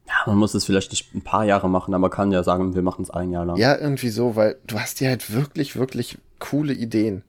Ja, 0.07 0.15
man 0.27 0.37
muss 0.37 0.53
es 0.53 0.67
vielleicht 0.67 0.91
nicht 0.91 1.15
ein 1.15 1.23
paar 1.23 1.45
Jahre 1.45 1.71
machen, 1.71 1.95
aber 1.95 2.03
man 2.03 2.11
kann 2.11 2.31
ja 2.31 2.43
sagen, 2.43 2.75
wir 2.75 2.83
machen 2.83 3.03
es 3.03 3.11
ein 3.11 3.31
Jahr 3.31 3.47
lang. 3.47 3.57
Ja, 3.57 3.77
irgendwie 3.77 4.11
so, 4.11 4.37
weil 4.37 4.57
du 4.67 4.79
hast 4.79 5.01
ja 5.01 5.09
halt 5.09 5.33
wirklich, 5.33 5.77
wirklich 5.77 6.19
coole 6.39 6.75
Ideen. 6.75 7.25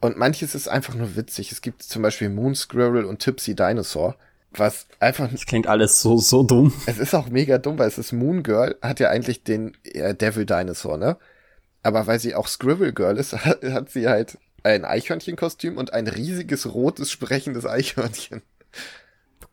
Und 0.00 0.16
manches 0.16 0.54
ist 0.54 0.68
einfach 0.68 0.94
nur 0.94 1.16
witzig. 1.16 1.52
Es 1.52 1.60
gibt 1.60 1.82
zum 1.82 2.00
Beispiel 2.00 2.30
Moon 2.30 2.54
Squirrel 2.54 3.04
und 3.04 3.18
Tipsy 3.18 3.54
Dinosaur, 3.54 4.16
was 4.52 4.86
einfach 4.98 5.30
Das 5.30 5.44
klingt 5.44 5.66
alles 5.66 6.00
so, 6.00 6.16
so 6.16 6.42
dumm. 6.42 6.72
Es 6.86 6.98
ist 6.98 7.14
auch 7.14 7.28
mega 7.28 7.58
dumm, 7.58 7.78
weil 7.78 7.88
es 7.88 7.98
ist 7.98 8.12
Moon 8.12 8.42
Girl, 8.42 8.76
hat 8.80 9.00
ja 9.00 9.10
eigentlich 9.10 9.44
den 9.44 9.76
äh, 9.84 10.14
Devil 10.14 10.46
Dinosaur, 10.46 10.96
ne? 10.96 11.18
Aber 11.82 12.06
weil 12.06 12.18
sie 12.18 12.34
auch 12.34 12.48
Scribble 12.48 12.92
Girl 12.92 13.16
ist, 13.16 13.32
hat, 13.44 13.90
sie 13.90 14.08
halt 14.08 14.38
ein 14.62 14.84
Eichhörnchenkostüm 14.84 15.76
und 15.76 15.92
ein 15.92 16.08
riesiges 16.08 16.72
rotes 16.74 17.10
sprechendes 17.10 17.66
Eichhörnchen. 17.66 18.42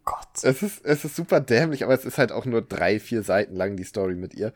Gott. 0.03 0.43
Es 0.43 0.61
ist, 0.61 0.85
es 0.85 1.03
ist 1.03 1.15
super 1.15 1.41
dämlich, 1.41 1.83
aber 1.83 1.93
es 1.93 2.05
ist 2.05 2.17
halt 2.17 2.31
auch 2.31 2.45
nur 2.45 2.61
drei, 2.61 2.99
vier 2.99 3.23
Seiten 3.23 3.55
lang 3.55 3.75
die 3.75 3.83
Story 3.83 4.15
mit 4.15 4.35
ihr. 4.35 4.53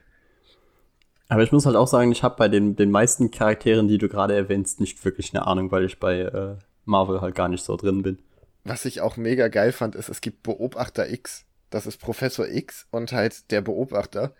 Aber 1.27 1.43
ich 1.43 1.51
muss 1.51 1.65
halt 1.65 1.75
auch 1.75 1.87
sagen, 1.87 2.11
ich 2.11 2.23
habe 2.23 2.35
bei 2.37 2.47
den, 2.47 2.75
den 2.75 2.91
meisten 2.91 3.31
Charakteren, 3.31 3.87
die 3.87 3.97
du 3.97 4.09
gerade 4.09 4.35
erwähnst, 4.35 4.79
nicht 4.79 5.03
wirklich 5.05 5.33
eine 5.33 5.45
Ahnung, 5.45 5.71
weil 5.71 5.85
ich 5.85 5.99
bei 5.99 6.21
äh, 6.21 6.55
Marvel 6.85 7.21
halt 7.21 7.35
gar 7.35 7.49
nicht 7.49 7.63
so 7.63 7.75
drin 7.77 8.01
bin. 8.01 8.19
Was 8.63 8.85
ich 8.85 9.01
auch 9.01 9.15
mega 9.15 9.47
geil 9.47 9.71
fand, 9.71 9.95
ist, 9.95 10.09
es 10.09 10.21
gibt 10.21 10.43
Beobachter 10.43 11.09
X. 11.09 11.45
Das 11.69 11.85
ist 11.85 11.97
Professor 11.97 12.47
X 12.47 12.87
und 12.89 13.11
halt 13.11 13.51
der 13.51 13.61
Beobachter. 13.61 14.33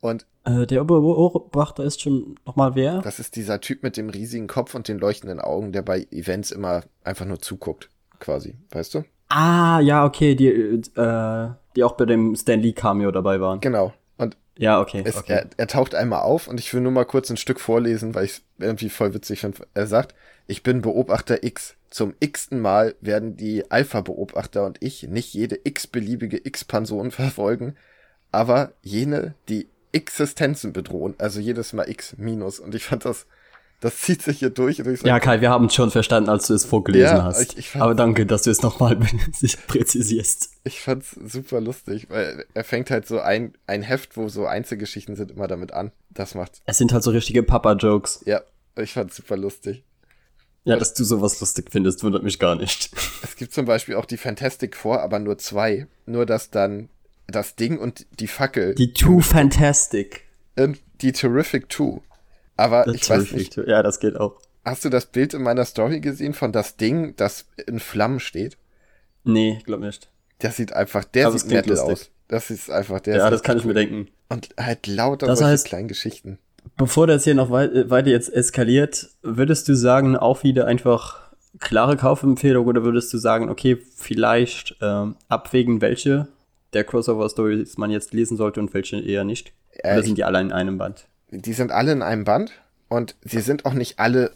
Und 0.00 0.26
Äh, 0.44 0.66
der 0.66 0.84
Beobachter 0.84 1.84
ist 1.84 2.00
schon 2.00 2.36
nochmal 2.46 2.74
wer? 2.74 3.00
das 3.02 3.18
ist 3.18 3.36
dieser 3.36 3.60
Typ 3.60 3.82
mit 3.82 3.96
dem 3.96 4.10
riesigen 4.10 4.46
Kopf 4.46 4.74
und 4.74 4.88
den 4.88 4.98
leuchtenden 4.98 5.40
Augen, 5.40 5.72
der 5.72 5.82
bei 5.82 6.06
Events 6.10 6.50
immer 6.52 6.82
einfach 7.04 7.26
nur 7.26 7.40
zuguckt, 7.40 7.88
quasi. 8.20 8.54
Weißt 8.70 8.94
du? 8.94 9.04
Ah, 9.28 9.80
ja, 9.80 10.04
okay, 10.06 10.34
die, 10.34 10.48
äh, 10.48 11.50
die 11.76 11.84
auch 11.84 11.92
bei 11.96 12.06
dem 12.06 12.34
Stan 12.36 12.60
Lee 12.60 12.72
Cameo 12.72 13.10
dabei 13.10 13.40
waren. 13.40 13.60
Genau. 13.60 13.92
Und 14.16 14.36
Ja, 14.56 14.80
okay. 14.80 15.02
es, 15.04 15.16
okay. 15.16 15.32
er, 15.32 15.50
er 15.56 15.66
taucht 15.66 15.94
einmal 15.94 16.22
auf 16.22 16.48
und 16.48 16.58
ich 16.60 16.72
will 16.72 16.80
nur 16.80 16.92
mal 16.92 17.04
kurz 17.04 17.28
ein 17.28 17.36
Stück 17.36 17.60
vorlesen, 17.60 18.14
weil 18.14 18.24
ich 18.24 18.30
es 18.32 18.42
irgendwie 18.58 18.88
voll 18.88 19.12
witzig 19.14 19.40
finde. 19.40 19.66
Er 19.74 19.86
sagt, 19.86 20.14
ich 20.46 20.62
bin 20.62 20.80
Beobachter 20.80 21.42
X. 21.44 21.74
Zum 21.90 22.14
x-ten 22.20 22.60
Mal 22.60 22.94
werden 23.00 23.36
die 23.36 23.70
Alpha-Beobachter 23.70 24.64
und 24.64 24.78
ich 24.82 25.02
nicht 25.08 25.34
jede 25.34 25.58
x-beliebige 25.64 26.40
x-Person 26.44 27.10
verfolgen, 27.10 27.74
aber 28.30 28.72
jene, 28.82 29.34
die 29.48 29.68
Existenzen 29.98 30.72
bedrohen, 30.72 31.14
also 31.18 31.40
jedes 31.40 31.72
Mal 31.72 31.88
x 31.88 32.14
minus. 32.16 32.58
Und 32.60 32.74
ich 32.74 32.84
fand 32.84 33.04
das, 33.04 33.26
das 33.80 33.98
zieht 34.00 34.22
sich 34.22 34.38
hier 34.38 34.50
durch. 34.50 34.80
Und 34.80 34.92
ich 34.92 35.00
sag, 35.00 35.06
ja, 35.06 35.20
Kai, 35.20 35.40
wir 35.40 35.50
haben 35.50 35.66
es 35.66 35.74
schon 35.74 35.90
verstanden, 35.90 36.30
als 36.30 36.46
du 36.46 36.54
es 36.54 36.64
vorgelesen 36.64 37.16
Ja, 37.18 37.24
hast. 37.24 37.52
ich- 37.52 37.58
ich 37.58 37.70
fand- 37.70 37.82
Aber 37.82 37.94
danke, 37.94 38.26
dass 38.26 38.42
du 38.42 38.50
es 38.50 38.62
nochmal 38.62 38.96
präzisierst. 39.66 40.50
Ich 40.64 40.80
fand's 40.80 41.16
super 41.26 41.60
lustig, 41.60 42.06
weil 42.10 42.44
er 42.54 42.64
fängt 42.64 42.90
halt 42.90 43.06
so 43.06 43.20
ein, 43.20 43.54
ein 43.66 43.82
Heft, 43.82 44.16
wo 44.16 44.28
so 44.28 44.46
Einzelgeschichten 44.46 45.16
sind, 45.16 45.30
immer 45.30 45.46
damit 45.48 45.72
an. 45.72 45.92
Das 46.10 46.34
macht, 46.34 46.60
Es 46.66 46.78
sind 46.78 46.92
halt 46.92 47.02
so 47.02 47.10
richtige 47.10 47.42
Papa-Jokes. 47.42 48.22
ja, 48.26 48.40
ich 48.76 48.92
fand's 48.92 49.16
super 49.16 49.36
lustig. 49.36 49.84
Ja, 50.64 50.76
dass 50.76 50.92
du 50.92 51.02
sowas 51.04 51.40
lustig 51.40 51.68
findest, 51.70 52.02
wundert 52.02 52.22
mich 52.24 52.38
gar 52.38 52.54
nicht. 52.54 52.90
Es 53.22 53.36
gibt 53.36 53.54
zum 53.54 53.64
Beispiel 53.64 53.94
auch 53.94 54.04
die 54.04 54.18
Fantastic 54.18 54.76
Four, 54.76 55.00
aber 55.00 55.18
nur 55.18 55.38
zwei. 55.38 55.86
Nur, 56.04 56.26
dass 56.26 56.50
dann 56.50 56.90
das 57.28 57.54
Ding 57.56 57.78
und 57.78 58.06
die 58.20 58.26
Fackel, 58.26 58.74
die, 58.74 58.92
Two 58.92 59.20
Fantastic. 59.20 60.22
die 61.00 61.12
Terrific 61.12 61.68
Two. 61.68 62.00
Aber 62.56 62.84
Das 62.84 62.94
ich 62.96 63.02
weiß 63.02 63.08
Terrific 63.18 63.36
nicht, 63.36 63.52
Two. 63.54 63.62
Ja, 63.62 63.82
das 63.82 64.00
geht 64.00 64.16
auch. 64.16 64.40
hast 64.64 64.84
du 64.84 64.88
das 64.88 65.06
Bild 65.06 65.34
in 65.34 65.42
meiner 65.42 65.64
Story 65.64 66.00
gesehen 66.00 66.34
von 66.34 66.52
das 66.52 66.76
Ding, 66.76 67.14
das 67.16 67.46
in 67.66 67.78
Flammen 67.80 68.18
steht? 68.20 68.56
Nee, 69.24 69.60
glaub 69.64 69.80
nicht. 69.80 70.08
Der 70.42 70.52
sieht 70.52 70.72
einfach, 70.72 71.04
der 71.04 71.26
Aber 71.28 71.38
sieht 71.38 71.50
Metal 71.50 71.70
lustig. 71.70 71.92
aus. 71.92 72.10
Das 72.28 72.50
ist 72.50 72.70
einfach, 72.70 73.00
der 73.00 73.16
Ja, 73.16 73.30
das 73.30 73.42
kann 73.42 73.58
ich 73.58 73.64
mir 73.64 73.74
denken. 73.74 74.08
Und 74.28 74.48
halt 74.58 74.86
lauter 74.86 75.26
Das 75.26 75.38
solche 75.38 75.54
heißt- 75.54 75.64
kleinen 75.66 75.88
Geschichten. 75.88 76.38
Bevor 76.76 77.06
das 77.06 77.24
hier 77.24 77.34
noch 77.34 77.50
wei 77.50 77.64
äh, 77.64 77.88
weiter 77.90 78.08
jetzt 78.10 78.32
eskaliert, 78.32 79.08
würdest 79.22 79.68
du 79.68 79.74
sagen, 79.74 80.16
auch 80.16 80.42
wieder 80.42 80.66
einfach 80.66 81.30
klare 81.60 81.96
Kaufempfehlung 81.96 82.66
oder 82.66 82.84
würdest 82.84 83.12
du 83.12 83.18
sagen, 83.18 83.48
okay, 83.48 83.78
vielleicht 83.96 84.76
ähm, 84.82 85.16
abwägen, 85.28 85.80
welche 85.80 86.28
der 86.72 86.84
Crossover-Stories 86.84 87.78
man 87.78 87.90
jetzt 87.90 88.12
lesen 88.12 88.36
sollte 88.36 88.60
und 88.60 88.72
welche 88.74 88.98
eher 89.00 89.24
nicht? 89.24 89.52
Äh, 89.72 89.94
oder 89.94 90.02
sind 90.02 90.18
die 90.18 90.24
alle 90.24 90.40
in 90.40 90.52
einem 90.52 90.78
Band? 90.78 91.06
Die 91.30 91.52
sind 91.52 91.72
alle 91.72 91.92
in 91.92 92.02
einem 92.02 92.24
Band 92.24 92.52
und 92.88 93.16
sie 93.22 93.40
sind 93.40 93.64
auch 93.66 93.74
nicht 93.74 93.98
alle 93.98 94.32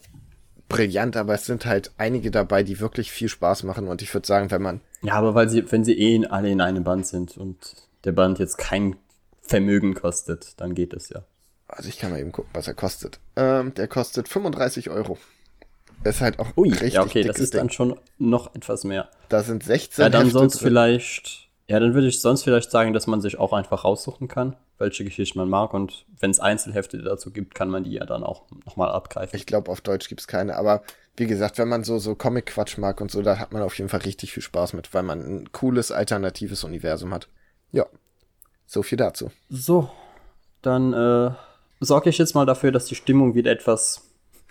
brillant, 0.69 1.17
aber 1.17 1.35
es 1.35 1.45
sind 1.47 1.67
halt 1.67 1.91
einige 1.99 2.31
dabei, 2.31 2.63
die 2.63 2.81
wirklich 2.81 3.11
viel 3.13 3.29
Spaß 3.29 3.63
machen. 3.65 3.89
Und 3.89 4.03
ich 4.03 4.13
würde 4.15 4.27
sagen, 4.27 4.51
wenn 4.51 4.63
man 4.63 4.81
Ja, 5.03 5.15
aber 5.15 5.35
weil 5.35 5.49
sie, 5.49 5.71
wenn 5.71 5.85
sie 5.85 5.99
eh 5.99 6.15
in, 6.15 6.27
alle 6.27 6.51
in 6.51 6.61
einem 6.61 6.85
Band 6.85 7.07
sind 7.07 7.37
und 7.37 7.59
der 8.05 8.13
Band 8.13 8.39
jetzt 8.39 8.57
kein 8.59 8.97
Vermögen 9.43 9.95
kostet, 9.95 10.61
dann 10.61 10.75
geht 10.75 10.93
es 10.95 11.09
ja. 11.11 11.23
Also 11.69 11.89
ich 11.89 11.99
kann 11.99 12.11
mal 12.11 12.21
eben 12.21 12.33
gucken, 12.33 12.51
was 12.55 12.69
er 12.69 12.75
kostet. 12.75 13.19
Ähm, 13.37 13.73
der 13.75 13.89
kostet 13.89 14.29
35 14.29 14.91
Euro. 14.91 15.19
Ist 16.05 16.21
halt 16.21 16.39
auch 16.39 16.57
Ui, 16.57 16.69
richtig 16.71 16.95
ja, 16.95 17.03
okay, 17.03 17.23
das 17.23 17.39
ist 17.39 17.55
dann 17.55 17.69
Ding. 17.69 17.75
schon 17.75 17.99
noch 18.19 18.55
etwas 18.55 18.85
mehr. 18.85 19.09
Da 19.29 19.43
sind 19.43 19.63
16 19.63 20.03
Ja, 20.03 20.09
dann 20.11 20.23
Hefte 20.25 20.39
sonst 20.39 20.55
drin. 20.61 20.69
vielleicht, 20.69 21.41
Ja, 21.73 21.81
dann 21.81 21.94
würde 21.94 22.07
ich 22.07 22.20
sonst 22.20 22.43
vielleicht 22.43 22.70
sagen, 22.70 22.93
dass 22.93 23.07
man 23.07 23.23
sich 23.23 23.39
auch 23.39 23.55
einfach 23.55 23.85
raussuchen 23.85 24.28
kann, 24.28 24.57
welche 24.77 25.05
Geschichte 25.05 25.39
man 25.39 25.49
mag. 25.49 25.73
Und 25.73 26.05
wenn 26.20 26.31
es 26.31 26.39
Einzelhefte 26.39 26.99
dazu 26.99 27.31
gibt, 27.31 27.55
kann 27.55 27.70
man 27.70 27.85
die 27.85 27.93
ja 27.93 28.05
dann 28.05 28.24
auch 28.24 28.43
nochmal 28.66 28.90
abgreifen. 28.90 29.35
Ich 29.39 29.47
glaube, 29.47 29.70
auf 29.70 29.81
Deutsch 29.81 30.11
gibt's 30.11 30.27
keine. 30.27 30.57
Aber 30.57 30.82
wie 31.16 31.27
gesagt, 31.27 31.57
wenn 31.57 31.70
man 31.70 31.82
so, 31.82 31.99
so 31.99 32.15
Comic-Quatsch 32.15 32.77
mag 32.77 33.01
und 33.01 33.11
so, 33.11 33.23
da 33.23 33.39
hat 33.39 33.55
man 33.55 33.62
auf 33.62 33.78
jeden 33.78 33.89
Fall 33.89 34.01
richtig 34.01 34.35
viel 34.35 34.43
Spaß 34.43 34.74
mit, 34.74 34.93
weil 34.93 35.03
man 35.03 35.20
ein 35.20 35.53
cooles, 35.53 35.90
alternatives 35.93 36.62
Universum 36.62 37.15
hat. 37.15 37.31
Ja, 37.70 37.86
so 38.66 38.82
viel 38.82 38.99
dazu. 38.99 39.31
So, 39.49 39.89
dann 40.61 40.93
äh, 40.93 41.31
sorge 41.81 42.11
ich 42.11 42.19
jetzt 42.19 42.35
mal 42.35 42.44
dafür, 42.44 42.70
dass 42.70 42.85
die 42.85 42.97
Stimmung 42.97 43.35
wieder 43.35 43.51
etwas 43.51 44.11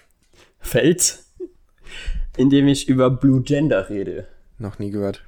fällt, 0.60 1.20
indem 2.36 2.68
ich 2.68 2.90
über 2.90 3.12
Blue 3.12 3.44
Gender 3.44 3.92
rede. 3.92 4.28
Noch 4.58 4.80
nie 4.80 4.90
gehört. 4.90 5.22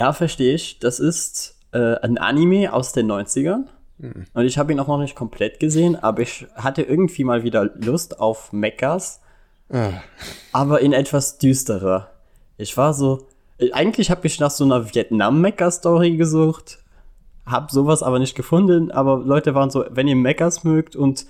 Ja, 0.00 0.14
verstehe 0.14 0.54
ich. 0.54 0.78
Das 0.78 0.98
ist 0.98 1.56
äh, 1.72 1.96
ein 1.96 2.16
Anime 2.16 2.72
aus 2.72 2.92
den 2.94 3.12
90ern. 3.12 3.66
Und 4.32 4.46
ich 4.46 4.56
habe 4.56 4.72
ihn 4.72 4.80
auch 4.80 4.86
noch 4.88 4.96
nicht 4.96 5.14
komplett 5.14 5.60
gesehen, 5.60 5.94
aber 5.94 6.22
ich 6.22 6.46
hatte 6.54 6.80
irgendwie 6.80 7.22
mal 7.22 7.42
wieder 7.42 7.66
Lust 7.74 8.18
auf 8.18 8.50
Mechas, 8.50 9.20
Ah, 9.70 9.92
aber 10.52 10.80
in 10.80 10.94
etwas 10.94 11.36
düsterer. 11.36 12.10
Ich 12.56 12.78
war 12.78 12.94
so, 12.94 13.28
äh, 13.58 13.72
eigentlich 13.72 14.10
habe 14.10 14.26
ich 14.26 14.40
nach 14.40 14.50
so 14.50 14.64
einer 14.64 14.94
Vietnam-Mecha-Story 14.94 16.16
gesucht, 16.16 16.78
habe 17.44 17.70
sowas 17.70 18.02
aber 18.02 18.18
nicht 18.18 18.34
gefunden, 18.34 18.90
aber 18.90 19.18
Leute 19.18 19.54
waren 19.54 19.68
so, 19.68 19.84
wenn 19.90 20.08
ihr 20.08 20.16
Mechas 20.16 20.64
mögt 20.64 20.96
und 20.96 21.26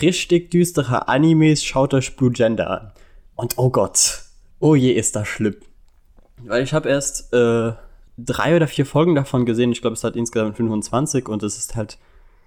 richtig 0.00 0.52
düstere 0.52 1.08
Animes, 1.08 1.64
schaut 1.64 1.92
euch 1.92 2.14
Blue 2.16 2.30
Gender 2.30 2.70
an. 2.70 2.92
Und 3.34 3.58
oh 3.58 3.68
Gott, 3.68 4.22
oh 4.60 4.76
je, 4.76 4.92
ist 4.92 5.16
das 5.16 5.26
schlimm. 5.26 5.56
Weil 6.44 6.62
ich 6.62 6.72
habe 6.72 6.88
erst 6.88 7.32
äh, 7.34 7.72
drei 8.18 8.56
oder 8.56 8.66
vier 8.66 8.86
Folgen 8.86 9.14
davon 9.14 9.46
gesehen. 9.46 9.72
Ich 9.72 9.80
glaube, 9.80 9.94
es 9.94 10.04
hat 10.04 10.16
insgesamt 10.16 10.56
25 10.56 11.28
und 11.28 11.42
es 11.42 11.58
ist 11.58 11.76
halt 11.76 11.98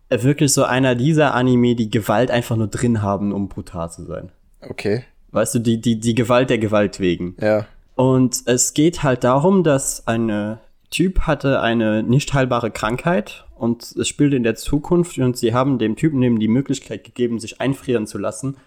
wirklich 0.10 0.54
so 0.54 0.64
einer 0.64 0.96
dieser 0.96 1.36
Anime, 1.36 1.76
die 1.76 1.90
Gewalt 1.90 2.32
einfach 2.32 2.56
nur 2.56 2.68
drin 2.68 3.02
haben, 3.02 3.32
um 3.32 3.48
brutal 3.48 3.92
zu 3.92 4.06
sein. 4.06 4.32
okay. 4.62 5.04
Weißt 5.32 5.54
du, 5.54 5.60
die, 5.60 5.80
die, 5.80 6.00
die 6.00 6.16
Gewalt 6.16 6.50
der 6.50 6.58
Gewalt 6.58 7.00
wegen. 7.00 7.36
Ja. 7.40 7.68
Und 7.96 8.42
es 8.46 8.74
geht 8.74 9.04
halt 9.04 9.24
darum, 9.24 9.64
dass 9.64 10.08
ein 10.08 10.58
Typ 10.90 11.22
hatte 11.22 11.62
eine 11.62 12.02
nicht 12.02 12.34
heilbare 12.34 12.72
Krankheit 12.72 13.46
und 13.56 13.84
es 13.84 14.08
spielt 14.08 14.34
in 14.34 14.42
der 14.44 14.56
Zukunft 14.56 15.20
und 15.20 15.38
sie 15.38 15.54
haben 15.54 15.78
dem 15.78 15.96
Typen 15.96 16.22
eben 16.24 16.40
die 16.40 16.48
Möglichkeit 16.48 17.04
gegeben, 17.04 17.40
sich 17.40 17.62
einfrieren 17.62 18.08
zu 18.08 18.18
lassen 18.18 18.58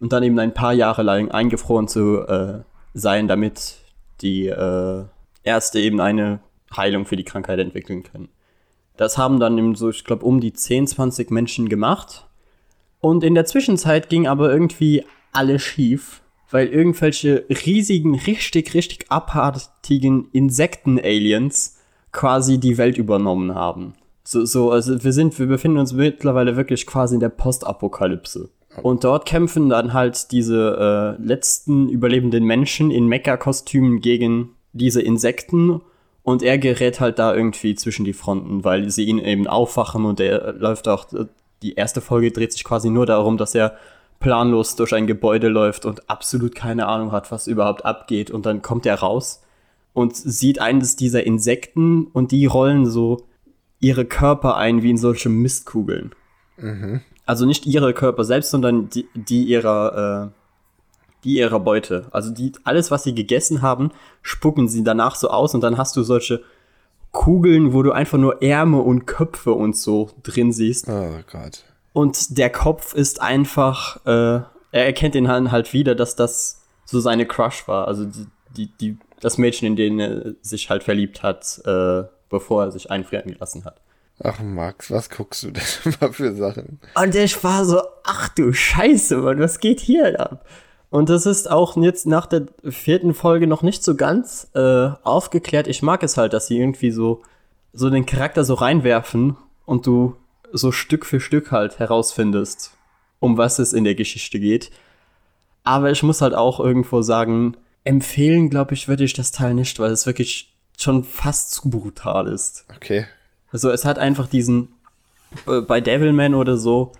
und 0.00 0.12
dann 0.12 0.22
eben 0.22 0.38
ein 0.38 0.54
paar 0.54 0.72
Jahre 0.72 1.02
lang 1.02 1.30
eingefroren 1.30 1.88
zu 1.88 2.20
äh, 2.26 2.60
sein, 2.94 3.28
damit 3.28 3.76
die 4.22 4.46
äh, 4.46 5.04
Ärzte 5.42 5.80
eben 5.80 6.00
eine 6.00 6.40
Heilung 6.74 7.06
für 7.06 7.16
die 7.16 7.24
Krankheit 7.24 7.58
entwickeln 7.58 8.02
können. 8.02 8.28
Das 8.96 9.18
haben 9.18 9.40
dann 9.40 9.58
eben 9.58 9.74
so, 9.74 9.90
ich 9.90 10.04
glaube, 10.04 10.24
um 10.24 10.40
die 10.40 10.52
10, 10.52 10.86
20 10.86 11.30
Menschen 11.30 11.68
gemacht. 11.68 12.26
Und 13.00 13.22
in 13.24 13.34
der 13.34 13.44
Zwischenzeit 13.44 14.08
ging 14.08 14.26
aber 14.26 14.50
irgendwie 14.50 15.04
alles 15.32 15.62
schief, 15.62 16.22
weil 16.50 16.68
irgendwelche 16.68 17.44
riesigen, 17.48 18.14
richtig, 18.14 18.74
richtig 18.74 19.10
abartigen 19.10 20.28
Insekten-Aliens 20.32 21.78
quasi 22.12 22.58
die 22.58 22.78
Welt 22.78 22.96
übernommen 22.96 23.54
haben. 23.54 23.94
So, 24.24 24.44
so, 24.44 24.70
also 24.70 25.04
wir 25.04 25.12
sind, 25.12 25.38
wir 25.38 25.46
befinden 25.46 25.78
uns 25.78 25.92
mittlerweile 25.92 26.56
wirklich 26.56 26.86
quasi 26.86 27.14
in 27.14 27.20
der 27.20 27.28
Postapokalypse. 27.28 28.48
Und 28.82 29.04
dort 29.04 29.26
kämpfen 29.26 29.68
dann 29.68 29.92
halt 29.92 30.32
diese 30.32 31.16
äh, 31.18 31.22
letzten 31.22 31.88
überlebenden 31.88 32.44
Menschen 32.44 32.90
in 32.90 33.06
Mecha-Kostümen 33.06 34.00
gegen 34.00 34.50
diese 34.72 35.00
Insekten 35.00 35.80
und 36.26 36.42
er 36.42 36.58
gerät 36.58 36.98
halt 36.98 37.20
da 37.20 37.32
irgendwie 37.32 37.76
zwischen 37.76 38.04
die 38.04 38.12
Fronten, 38.12 38.64
weil 38.64 38.90
sie 38.90 39.04
ihn 39.04 39.20
eben 39.20 39.46
aufwachen 39.46 40.04
und 40.04 40.18
er 40.18 40.54
läuft 40.54 40.88
auch, 40.88 41.06
die 41.62 41.74
erste 41.74 42.00
Folge 42.00 42.32
dreht 42.32 42.52
sich 42.52 42.64
quasi 42.64 42.90
nur 42.90 43.06
darum, 43.06 43.36
dass 43.36 43.54
er 43.54 43.76
planlos 44.18 44.74
durch 44.74 44.92
ein 44.92 45.06
Gebäude 45.06 45.46
läuft 45.46 45.86
und 45.86 46.10
absolut 46.10 46.56
keine 46.56 46.88
Ahnung 46.88 47.12
hat, 47.12 47.30
was 47.30 47.46
überhaupt 47.46 47.84
abgeht 47.84 48.32
und 48.32 48.44
dann 48.44 48.60
kommt 48.60 48.86
er 48.86 48.96
raus 48.96 49.40
und 49.92 50.16
sieht 50.16 50.60
eines 50.60 50.96
dieser 50.96 51.24
Insekten 51.24 52.08
und 52.08 52.32
die 52.32 52.46
rollen 52.46 52.86
so 52.86 53.28
ihre 53.78 54.04
Körper 54.04 54.56
ein 54.56 54.82
wie 54.82 54.90
in 54.90 54.98
solche 54.98 55.28
Mistkugeln. 55.28 56.10
Also 57.24 57.46
nicht 57.46 57.66
ihre 57.66 57.94
Körper 57.94 58.24
selbst, 58.24 58.50
sondern 58.50 58.90
die, 58.90 59.06
die 59.14 59.44
ihrer, 59.44 60.32
äh, 60.32 60.45
die 61.26 61.38
ihrer 61.38 61.60
Beute. 61.60 62.06
Also 62.12 62.30
die, 62.30 62.52
alles, 62.64 62.90
was 62.90 63.02
sie 63.02 63.14
gegessen 63.14 63.60
haben, 63.60 63.90
spucken 64.22 64.68
sie 64.68 64.84
danach 64.84 65.16
so 65.16 65.28
aus 65.28 65.54
und 65.54 65.60
dann 65.60 65.76
hast 65.76 65.96
du 65.96 66.02
solche 66.02 66.42
Kugeln, 67.10 67.72
wo 67.72 67.82
du 67.82 67.92
einfach 67.92 68.18
nur 68.18 68.42
Ärmel 68.42 68.80
und 68.80 69.06
Köpfe 69.06 69.52
und 69.52 69.76
so 69.76 70.10
drin 70.22 70.52
siehst. 70.52 70.88
Oh 70.88 71.18
Gott. 71.30 71.64
Und 71.92 72.38
der 72.38 72.50
Kopf 72.50 72.94
ist 72.94 73.20
einfach, 73.20 73.96
äh, 74.06 74.40
er 74.70 74.86
erkennt 74.86 75.14
den 75.14 75.28
halt, 75.28 75.50
halt 75.50 75.72
wieder, 75.72 75.94
dass 75.94 76.14
das 76.14 76.62
so 76.84 77.00
seine 77.00 77.26
Crush 77.26 77.66
war. 77.66 77.88
Also 77.88 78.04
die, 78.04 78.26
die, 78.56 78.66
die, 78.80 78.98
das 79.20 79.38
Mädchen, 79.38 79.66
in 79.66 79.76
den 79.76 79.98
er 79.98 80.34
sich 80.42 80.70
halt 80.70 80.84
verliebt 80.84 81.22
hat, 81.22 81.60
äh, 81.64 82.04
bevor 82.28 82.64
er 82.64 82.70
sich 82.70 82.90
einfrieren 82.90 83.32
gelassen 83.32 83.64
hat. 83.64 83.80
Ach 84.22 84.40
Max, 84.40 84.90
was 84.90 85.10
guckst 85.10 85.42
du 85.42 85.50
denn 85.50 85.62
immer 85.84 86.12
für 86.12 86.34
Sachen? 86.34 86.80
Und 86.94 87.14
ich 87.14 87.42
war 87.42 87.64
so, 87.64 87.80
ach 88.04 88.28
du 88.28 88.52
Scheiße, 88.52 89.16
Mann, 89.16 89.40
was 89.40 89.58
geht 89.58 89.80
hier 89.80 90.20
ab? 90.20 90.46
Und 90.90 91.08
das 91.08 91.26
ist 91.26 91.50
auch 91.50 91.76
jetzt 91.76 92.06
nach 92.06 92.26
der 92.26 92.46
vierten 92.64 93.12
Folge 93.12 93.46
noch 93.46 93.62
nicht 93.62 93.82
so 93.82 93.96
ganz 93.96 94.48
äh, 94.54 94.88
aufgeklärt. 95.02 95.66
Ich 95.66 95.82
mag 95.82 96.02
es 96.02 96.16
halt, 96.16 96.32
dass 96.32 96.46
sie 96.46 96.58
irgendwie 96.58 96.90
so, 96.90 97.22
so 97.72 97.90
den 97.90 98.06
Charakter 98.06 98.44
so 98.44 98.54
reinwerfen 98.54 99.36
und 99.64 99.86
du 99.86 100.16
so 100.52 100.72
Stück 100.72 101.04
für 101.04 101.20
Stück 101.20 101.50
halt 101.50 101.78
herausfindest, 101.78 102.72
um 103.18 103.36
was 103.36 103.58
es 103.58 103.72
in 103.72 103.84
der 103.84 103.94
Geschichte 103.94 104.38
geht. 104.38 104.70
Aber 105.64 105.90
ich 105.90 106.02
muss 106.02 106.22
halt 106.22 106.34
auch 106.34 106.60
irgendwo 106.60 107.02
sagen, 107.02 107.56
empfehlen, 107.84 108.50
glaube 108.50 108.74
ich, 108.74 108.88
würde 108.88 109.04
ich 109.04 109.12
das 109.12 109.32
Teil 109.32 109.54
nicht, 109.54 109.78
weil 109.78 109.90
es 109.90 110.06
wirklich 110.06 110.54
schon 110.78 111.04
fast 111.04 111.52
zu 111.52 111.68
brutal 111.68 112.28
ist. 112.28 112.64
Okay. 112.74 113.06
Also 113.50 113.70
es 113.70 113.84
hat 113.84 113.98
einfach 113.98 114.28
diesen, 114.28 114.68
äh, 115.46 115.60
bei 115.60 115.80
Devilman 115.80 116.34
oder 116.34 116.56
so, 116.56 116.92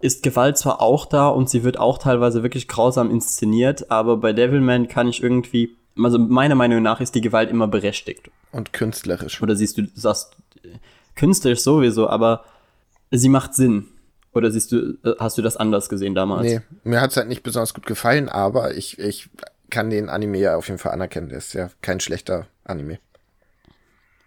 ist 0.00 0.22
Gewalt 0.22 0.58
zwar 0.58 0.80
auch 0.80 1.06
da 1.06 1.28
und 1.28 1.48
sie 1.48 1.64
wird 1.64 1.78
auch 1.78 1.98
teilweise 1.98 2.42
wirklich 2.42 2.68
grausam 2.68 3.10
inszeniert, 3.10 3.90
aber 3.90 4.18
bei 4.18 4.32
Devilman 4.32 4.88
kann 4.88 5.08
ich 5.08 5.22
irgendwie, 5.22 5.76
also 5.96 6.18
meiner 6.18 6.54
Meinung 6.54 6.82
nach 6.82 7.00
ist 7.00 7.14
die 7.14 7.20
Gewalt 7.20 7.50
immer 7.50 7.66
berechtigt. 7.66 8.30
Und 8.52 8.72
künstlerisch. 8.72 9.42
Oder 9.42 9.56
siehst 9.56 9.78
du, 9.78 9.82
du 9.82 9.90
sagst, 9.94 10.36
künstlerisch 11.14 11.60
sowieso, 11.60 12.08
aber 12.08 12.44
sie 13.10 13.28
macht 13.28 13.54
Sinn. 13.54 13.86
Oder 14.32 14.50
siehst 14.50 14.70
du, 14.72 14.98
äh, 15.02 15.14
hast 15.18 15.38
du 15.38 15.42
das 15.42 15.56
anders 15.56 15.88
gesehen 15.88 16.14
damals? 16.14 16.42
Nee, 16.44 16.60
mir 16.84 17.00
hat's 17.00 17.16
halt 17.16 17.28
nicht 17.28 17.42
besonders 17.42 17.72
gut 17.72 17.86
gefallen, 17.86 18.28
aber 18.28 18.74
ich, 18.74 18.98
ich 18.98 19.30
kann 19.70 19.88
den 19.88 20.10
Anime 20.10 20.38
ja 20.38 20.56
auf 20.56 20.68
jeden 20.68 20.78
Fall 20.78 20.92
anerkennen. 20.92 21.30
Der 21.30 21.38
ist 21.38 21.54
ja 21.54 21.70
kein 21.80 22.00
schlechter 22.00 22.46
Anime. 22.64 22.98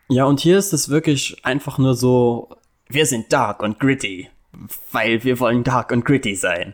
Ja, 0.10 0.26
und 0.26 0.40
hier 0.40 0.58
ist 0.58 0.74
es 0.74 0.90
wirklich 0.90 1.46
einfach 1.46 1.78
nur 1.78 1.94
so, 1.96 2.50
wir 2.88 3.06
sind 3.06 3.32
dark 3.32 3.62
und 3.62 3.80
gritty, 3.80 4.30
weil 4.92 5.24
wir 5.24 5.40
wollen 5.40 5.64
dark 5.64 5.92
und 5.92 6.06
gritty 6.06 6.36
sein. 6.36 6.74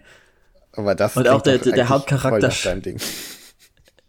Aber 0.74 0.96
das 0.96 1.16
Und 1.16 1.28
auch 1.30 1.42
der- 1.42 1.58
der 1.60 1.90
Hauptcharakter-. 1.90 2.52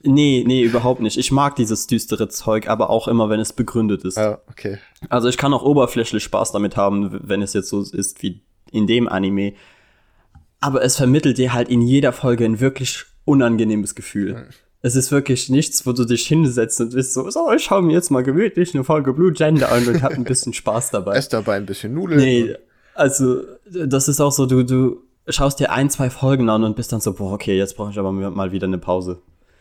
Nee, 0.02 0.44
nee, 0.46 0.62
überhaupt 0.62 1.00
nicht. 1.00 1.18
Ich 1.18 1.32
mag 1.32 1.56
dieses 1.56 1.86
düstere 1.88 2.28
Zeug, 2.28 2.68
aber 2.68 2.90
auch 2.90 3.08
immer, 3.08 3.28
wenn 3.28 3.40
es 3.40 3.52
begründet 3.52 4.04
ist. 4.04 4.16
Ja, 4.16 4.38
okay. 4.48 4.78
Also 5.08 5.28
ich 5.28 5.36
kann 5.36 5.52
auch 5.52 5.64
oberflächlich 5.64 6.22
Spaß 6.22 6.52
damit 6.52 6.76
haben, 6.76 7.18
wenn 7.24 7.42
es 7.42 7.54
jetzt 7.54 7.70
so 7.70 7.82
ist 7.82 8.22
wie 8.22 8.40
in 8.70 8.86
dem 8.86 9.08
Anime. 9.08 9.54
Aber 10.60 10.82
es 10.84 10.96
vermittelt 10.96 11.38
dir 11.38 11.52
halt 11.54 11.68
in 11.68 11.82
jeder 11.82 12.12
Folge 12.12 12.44
ein 12.44 12.60
wirklich 12.60 13.04
unangenehmes 13.24 13.94
Gefühl. 13.96 14.48
Es 14.82 14.94
ist 14.94 15.10
wirklich 15.10 15.48
nichts, 15.48 15.86
wo 15.86 15.92
du 15.92 16.04
dich 16.04 16.26
hinsetzt 16.28 16.80
und 16.80 16.92
bist 16.94 17.12
so, 17.14 17.28
so, 17.30 17.50
ich 17.50 17.64
schaue 17.64 17.82
mir 17.82 17.94
jetzt 17.94 18.10
mal 18.10 18.22
gemütlich 18.22 18.74
eine 18.74 18.84
Folge 18.84 19.12
Blue 19.12 19.32
Gender 19.32 19.72
an 19.72 19.88
und 19.88 20.02
hab 20.02 20.12
ein 20.12 20.22
bisschen 20.24 20.52
Spaß 20.52 20.90
dabei. 20.90 21.16
Ess 21.16 21.28
dabei 21.28 21.56
ein 21.56 21.66
bisschen 21.66 21.94
Nudeln. 21.94 22.20
Nee, 22.20 22.54
also 22.96 23.42
das 23.70 24.08
ist 24.08 24.20
auch 24.20 24.32
so, 24.32 24.46
du, 24.46 24.64
du 24.64 25.02
schaust 25.28 25.60
dir 25.60 25.70
ein, 25.70 25.90
zwei 25.90 26.10
Folgen 26.10 26.48
an 26.48 26.64
und 26.64 26.76
bist 26.76 26.92
dann 26.92 27.00
so, 27.00 27.12
boah, 27.12 27.32
okay, 27.32 27.56
jetzt 27.56 27.76
brauche 27.76 27.90
ich 27.90 27.98
aber 27.98 28.12
mal 28.12 28.52
wieder 28.52 28.66
eine 28.66 28.78
Pause. 28.78 29.18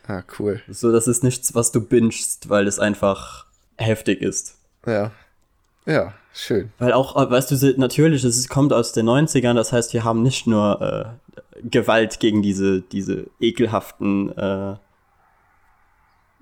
Ah, 0.08 0.24
cool. 0.40 0.62
So, 0.70 0.92
das 0.92 1.08
ist 1.08 1.24
nichts, 1.24 1.56
was 1.56 1.72
du 1.72 1.82
bingst, 1.82 2.50
weil 2.50 2.68
es 2.68 2.80
einfach 2.80 3.46
heftig 3.78 4.22
ist. 4.22 4.58
Ja. 4.86 5.12
Ja, 5.86 6.14
schön. 6.34 6.72
Weil 6.80 6.94
auch, 6.94 7.16
äh, 7.16 7.30
weißt 7.30 7.52
du, 7.52 7.74
natürlich, 7.78 8.24
es 8.24 8.50
kommt 8.50 8.74
aus 8.74 8.92
den 8.92 9.08
90ern, 9.08 9.54
das 9.54 9.72
heißt, 9.72 9.94
wir 9.94 10.04
haben 10.04 10.24
nicht 10.24 10.48
nur 10.48 10.82
äh, 10.82 11.60
Gewalt 11.64 12.20
gegen 12.20 12.42
diese, 12.42 12.82
diese 12.82 13.28
ekelhaften 13.40 14.36
äh, 14.38 14.76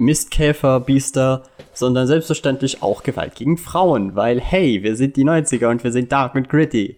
Mistkäferbiester, 0.03 1.43
sondern 1.73 2.07
selbstverständlich 2.07 2.83
auch 2.83 3.03
Gewalt 3.03 3.35
gegen 3.35 3.57
Frauen, 3.57 4.15
weil, 4.15 4.39
hey, 4.39 4.83
wir 4.83 4.95
sind 4.95 5.15
die 5.15 5.25
90er 5.25 5.69
und 5.69 5.83
wir 5.83 5.91
sind 5.91 6.11
dark 6.11 6.35
und 6.35 6.49
gritty. 6.49 6.97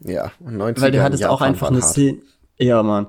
Ja, 0.00 0.32
und 0.40 0.56
90 0.56 0.82
Weil 0.82 0.90
du 0.90 1.02
hattest 1.02 1.24
auch 1.24 1.40
einfach 1.40 1.70
eine 1.70 1.82
Szene. 1.82 2.18
Ja, 2.58 2.82
Mann. 2.82 3.06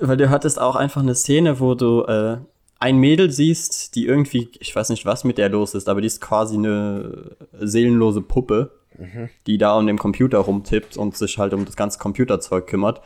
Weil 0.00 0.16
du 0.16 0.30
hattest 0.30 0.60
auch 0.60 0.76
einfach 0.76 1.02
eine 1.02 1.14
Szene, 1.14 1.60
wo 1.60 1.74
du 1.74 2.02
äh, 2.02 2.38
ein 2.78 2.98
Mädel 2.98 3.30
siehst, 3.30 3.94
die 3.94 4.06
irgendwie, 4.06 4.50
ich 4.58 4.74
weiß 4.74 4.90
nicht, 4.90 5.06
was 5.06 5.24
mit 5.24 5.38
der 5.38 5.48
los 5.48 5.74
ist, 5.74 5.88
aber 5.88 6.00
die 6.00 6.08
ist 6.08 6.20
quasi 6.20 6.56
eine 6.56 7.36
seelenlose 7.58 8.20
Puppe, 8.20 8.72
die 9.46 9.58
da 9.58 9.76
an 9.76 9.86
dem 9.86 9.98
Computer 9.98 10.38
rumtippt 10.38 10.96
und 10.96 11.16
sich 11.16 11.38
halt 11.38 11.52
um 11.52 11.64
das 11.64 11.76
ganze 11.76 11.98
Computerzeug 11.98 12.66
kümmert. 12.66 13.00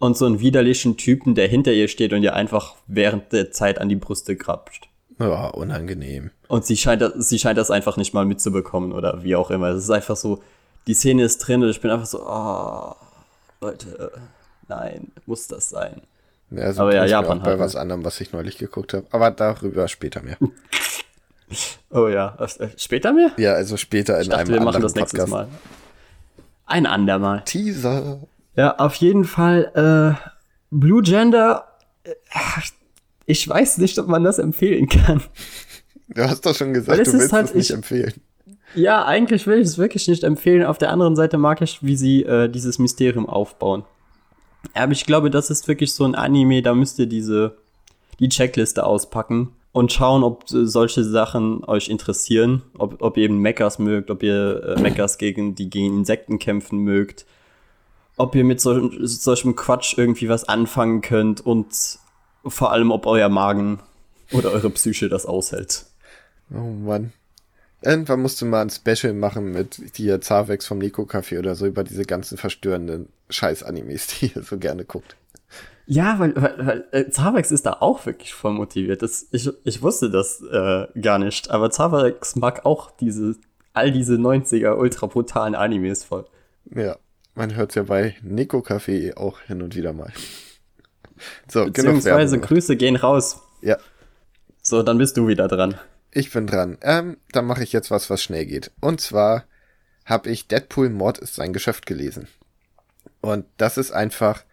Und 0.00 0.16
so 0.16 0.26
einen 0.26 0.38
widerlichen 0.38 0.96
Typen, 0.96 1.34
der 1.34 1.48
hinter 1.48 1.72
ihr 1.72 1.88
steht 1.88 2.12
und 2.12 2.22
ihr 2.22 2.34
einfach 2.34 2.76
während 2.86 3.32
der 3.32 3.50
Zeit 3.50 3.80
an 3.80 3.88
die 3.88 3.96
Brüste 3.96 4.36
krapscht. 4.36 4.87
Ja, 5.18 5.48
unangenehm. 5.48 6.30
Und 6.48 6.64
sie 6.66 6.76
scheint, 6.76 7.02
das- 7.02 7.12
sie 7.28 7.38
scheint 7.38 7.58
das 7.58 7.70
einfach 7.70 7.96
nicht 7.96 8.14
mal 8.14 8.24
mitzubekommen 8.24 8.92
oder 8.92 9.22
wie 9.24 9.34
auch 9.36 9.50
immer. 9.50 9.68
Es 9.68 9.84
ist 9.84 9.90
einfach 9.90 10.16
so, 10.16 10.42
die 10.86 10.94
Szene 10.94 11.24
ist 11.24 11.38
drin 11.38 11.62
und 11.62 11.68
ich 11.70 11.80
bin 11.80 11.90
einfach 11.90 12.06
so, 12.06 12.24
oh, 12.26 12.94
Leute, 13.60 14.12
nein, 14.68 15.10
muss 15.26 15.48
das 15.48 15.68
sein? 15.70 16.02
Ja, 16.50 16.72
so 16.72 16.82
Aber 16.82 16.94
ja, 16.94 17.04
Japan 17.04 17.40
auch 17.40 17.44
bei 17.44 17.50
halt, 17.50 17.60
was 17.60 17.76
anderem, 17.76 18.04
was 18.04 18.20
ich 18.20 18.32
neulich 18.32 18.56
geguckt 18.58 18.94
habe. 18.94 19.06
Aber 19.10 19.30
darüber 19.30 19.88
später 19.88 20.22
mehr. 20.22 20.36
Oh 21.90 22.08
ja, 22.08 22.36
äh, 22.38 22.68
später 22.76 23.14
mehr? 23.14 23.30
ja, 23.38 23.52
also 23.54 23.78
später 23.78 24.16
in 24.16 24.22
Ich 24.22 24.28
dachte, 24.28 24.40
einem 24.42 24.50
wir 24.52 24.56
machen 24.60 24.66
anderen 24.76 24.82
das 24.82 24.94
nächstes 24.94 25.20
Podcast. 25.20 25.30
Mal. 25.32 25.48
Ein 26.66 26.84
andermal. 26.84 27.42
Teaser. 27.46 28.18
Ja, 28.54 28.76
auf 28.76 28.94
jeden 28.96 29.24
Fall, 29.24 29.72
äh, 30.20 30.28
Blue 30.70 31.00
Gender, 31.02 31.66
äh, 32.04 32.10
ich 33.28 33.46
weiß 33.48 33.78
nicht, 33.78 33.98
ob 33.98 34.08
man 34.08 34.24
das 34.24 34.38
empfehlen 34.38 34.88
kann. 34.88 35.22
Du 36.08 36.22
hast 36.22 36.44
doch 36.46 36.54
schon 36.56 36.72
gesagt, 36.72 36.98
es 36.98 37.12
du 37.12 37.18
willst 37.18 37.32
halt- 37.32 37.46
es 37.48 37.54
nicht 37.54 37.70
ich- 37.70 37.76
empfehlen. 37.76 38.14
Ja, 38.74 39.04
eigentlich 39.06 39.46
will 39.46 39.58
ich 39.58 39.66
es 39.68 39.78
wirklich 39.78 40.08
nicht 40.08 40.24
empfehlen. 40.24 40.64
Auf 40.64 40.76
der 40.78 40.90
anderen 40.90 41.16
Seite 41.16 41.38
mag 41.38 41.60
ich, 41.62 41.82
wie 41.82 41.96
sie 41.96 42.22
äh, 42.24 42.48
dieses 42.48 42.78
Mysterium 42.78 43.26
aufbauen. 43.28 43.84
Aber 44.74 44.92
ich 44.92 45.06
glaube, 45.06 45.30
das 45.30 45.48
ist 45.50 45.68
wirklich 45.68 45.94
so 45.94 46.04
ein 46.04 46.14
Anime, 46.14 46.60
da 46.62 46.74
müsst 46.74 46.98
ihr 46.98 47.06
diese, 47.06 47.56
die 48.20 48.28
Checkliste 48.28 48.84
auspacken 48.84 49.52
und 49.72 49.92
schauen, 49.92 50.22
ob 50.22 50.44
äh, 50.52 50.66
solche 50.66 51.02
Sachen 51.04 51.64
euch 51.64 51.88
interessieren. 51.88 52.62
Ob, 52.76 53.00
ob 53.02 53.16
ihr 53.16 53.24
eben 53.24 53.38
Mechas 53.38 53.78
mögt, 53.78 54.10
ob 54.10 54.22
ihr 54.22 54.76
äh, 54.76 54.80
Mechas 54.80 55.16
gegen, 55.18 55.54
die 55.54 55.70
gegen 55.70 55.98
Insekten 55.98 56.38
kämpfen 56.38 56.78
mögt. 56.78 57.24
Ob 58.18 58.34
ihr 58.34 58.44
mit 58.44 58.60
sol 58.60 58.90
solchem 59.06 59.56
Quatsch 59.56 59.96
irgendwie 59.96 60.28
was 60.28 60.46
anfangen 60.48 61.00
könnt 61.02 61.40
und 61.44 61.68
vor 62.48 62.72
allem, 62.72 62.90
ob 62.90 63.06
euer 63.06 63.28
Magen 63.28 63.80
oder 64.32 64.52
eure 64.52 64.70
Psyche 64.70 65.08
das 65.08 65.26
aushält. 65.26 65.86
Oh 66.52 66.58
Mann. 66.58 67.12
Irgendwann 67.82 68.20
musst 68.20 68.40
du 68.40 68.46
mal 68.46 68.62
ein 68.62 68.70
Special 68.70 69.12
machen 69.12 69.52
mit 69.52 69.80
hier 69.94 70.20
Zavex 70.20 70.66
vom 70.66 70.78
Nico 70.78 71.02
Café 71.02 71.38
oder 71.38 71.54
so 71.54 71.66
über 71.66 71.84
diese 71.84 72.04
ganzen 72.04 72.36
verstörenden 72.36 73.08
Scheiß-Animes, 73.30 74.06
die 74.20 74.32
ihr 74.34 74.42
so 74.42 74.58
gerne 74.58 74.84
guckt. 74.84 75.16
Ja, 75.86 76.18
weil, 76.18 76.34
weil, 76.36 76.66
weil 76.66 76.84
äh, 76.90 77.08
Zavex 77.08 77.50
ist 77.50 77.64
da 77.64 77.78
auch 77.80 78.04
wirklich 78.04 78.34
voll 78.34 78.52
motiviert. 78.52 79.00
Das, 79.00 79.26
ich, 79.30 79.48
ich 79.64 79.80
wusste 79.80 80.10
das 80.10 80.42
äh, 80.42 80.86
gar 81.00 81.18
nicht, 81.18 81.50
aber 81.50 81.70
Zavex 81.70 82.36
mag 82.36 82.66
auch 82.66 82.90
diese, 82.90 83.36
all 83.72 83.90
diese 83.90 84.16
90er 84.16 84.74
ultra 84.74 85.06
brutalen 85.06 85.54
Animes 85.54 86.04
voll. 86.04 86.26
Ja, 86.74 86.96
man 87.34 87.54
hört's 87.54 87.76
ja 87.76 87.84
bei 87.84 88.16
Nico 88.22 88.58
Café 88.58 89.16
auch 89.16 89.40
hin 89.40 89.62
und 89.62 89.76
wieder 89.76 89.92
mal. 89.92 90.12
So, 91.50 91.64
Beziehungsweise. 91.66 92.38
Grüße 92.38 92.76
gehen 92.76 92.96
raus. 92.96 93.40
Ja, 93.62 93.76
So, 94.62 94.82
dann 94.82 94.98
bist 94.98 95.16
du 95.16 95.26
wieder 95.28 95.48
dran. 95.48 95.74
ich 96.12 96.32
bin 96.32 96.46
dran. 96.46 96.78
Ähm, 96.82 97.16
dann 97.32 97.46
mache 97.46 97.62
ich 97.62 97.72
jetzt 97.72 97.90
was, 97.90 98.08
was 98.10 98.22
schnell 98.22 98.46
geht. 98.46 98.70
Und 98.80 99.00
zwar 99.00 99.44
habe 100.04 100.30
ich 100.30 100.48
Deadpool 100.48 100.88
Mord 100.90 101.18
ist 101.18 101.34
sein 101.34 101.52
Geschäft 101.52 101.86
gelesen. 101.86 102.28
Und 103.20 103.44
das 103.56 103.76
ist 103.78 103.90
einfach, 103.92 104.44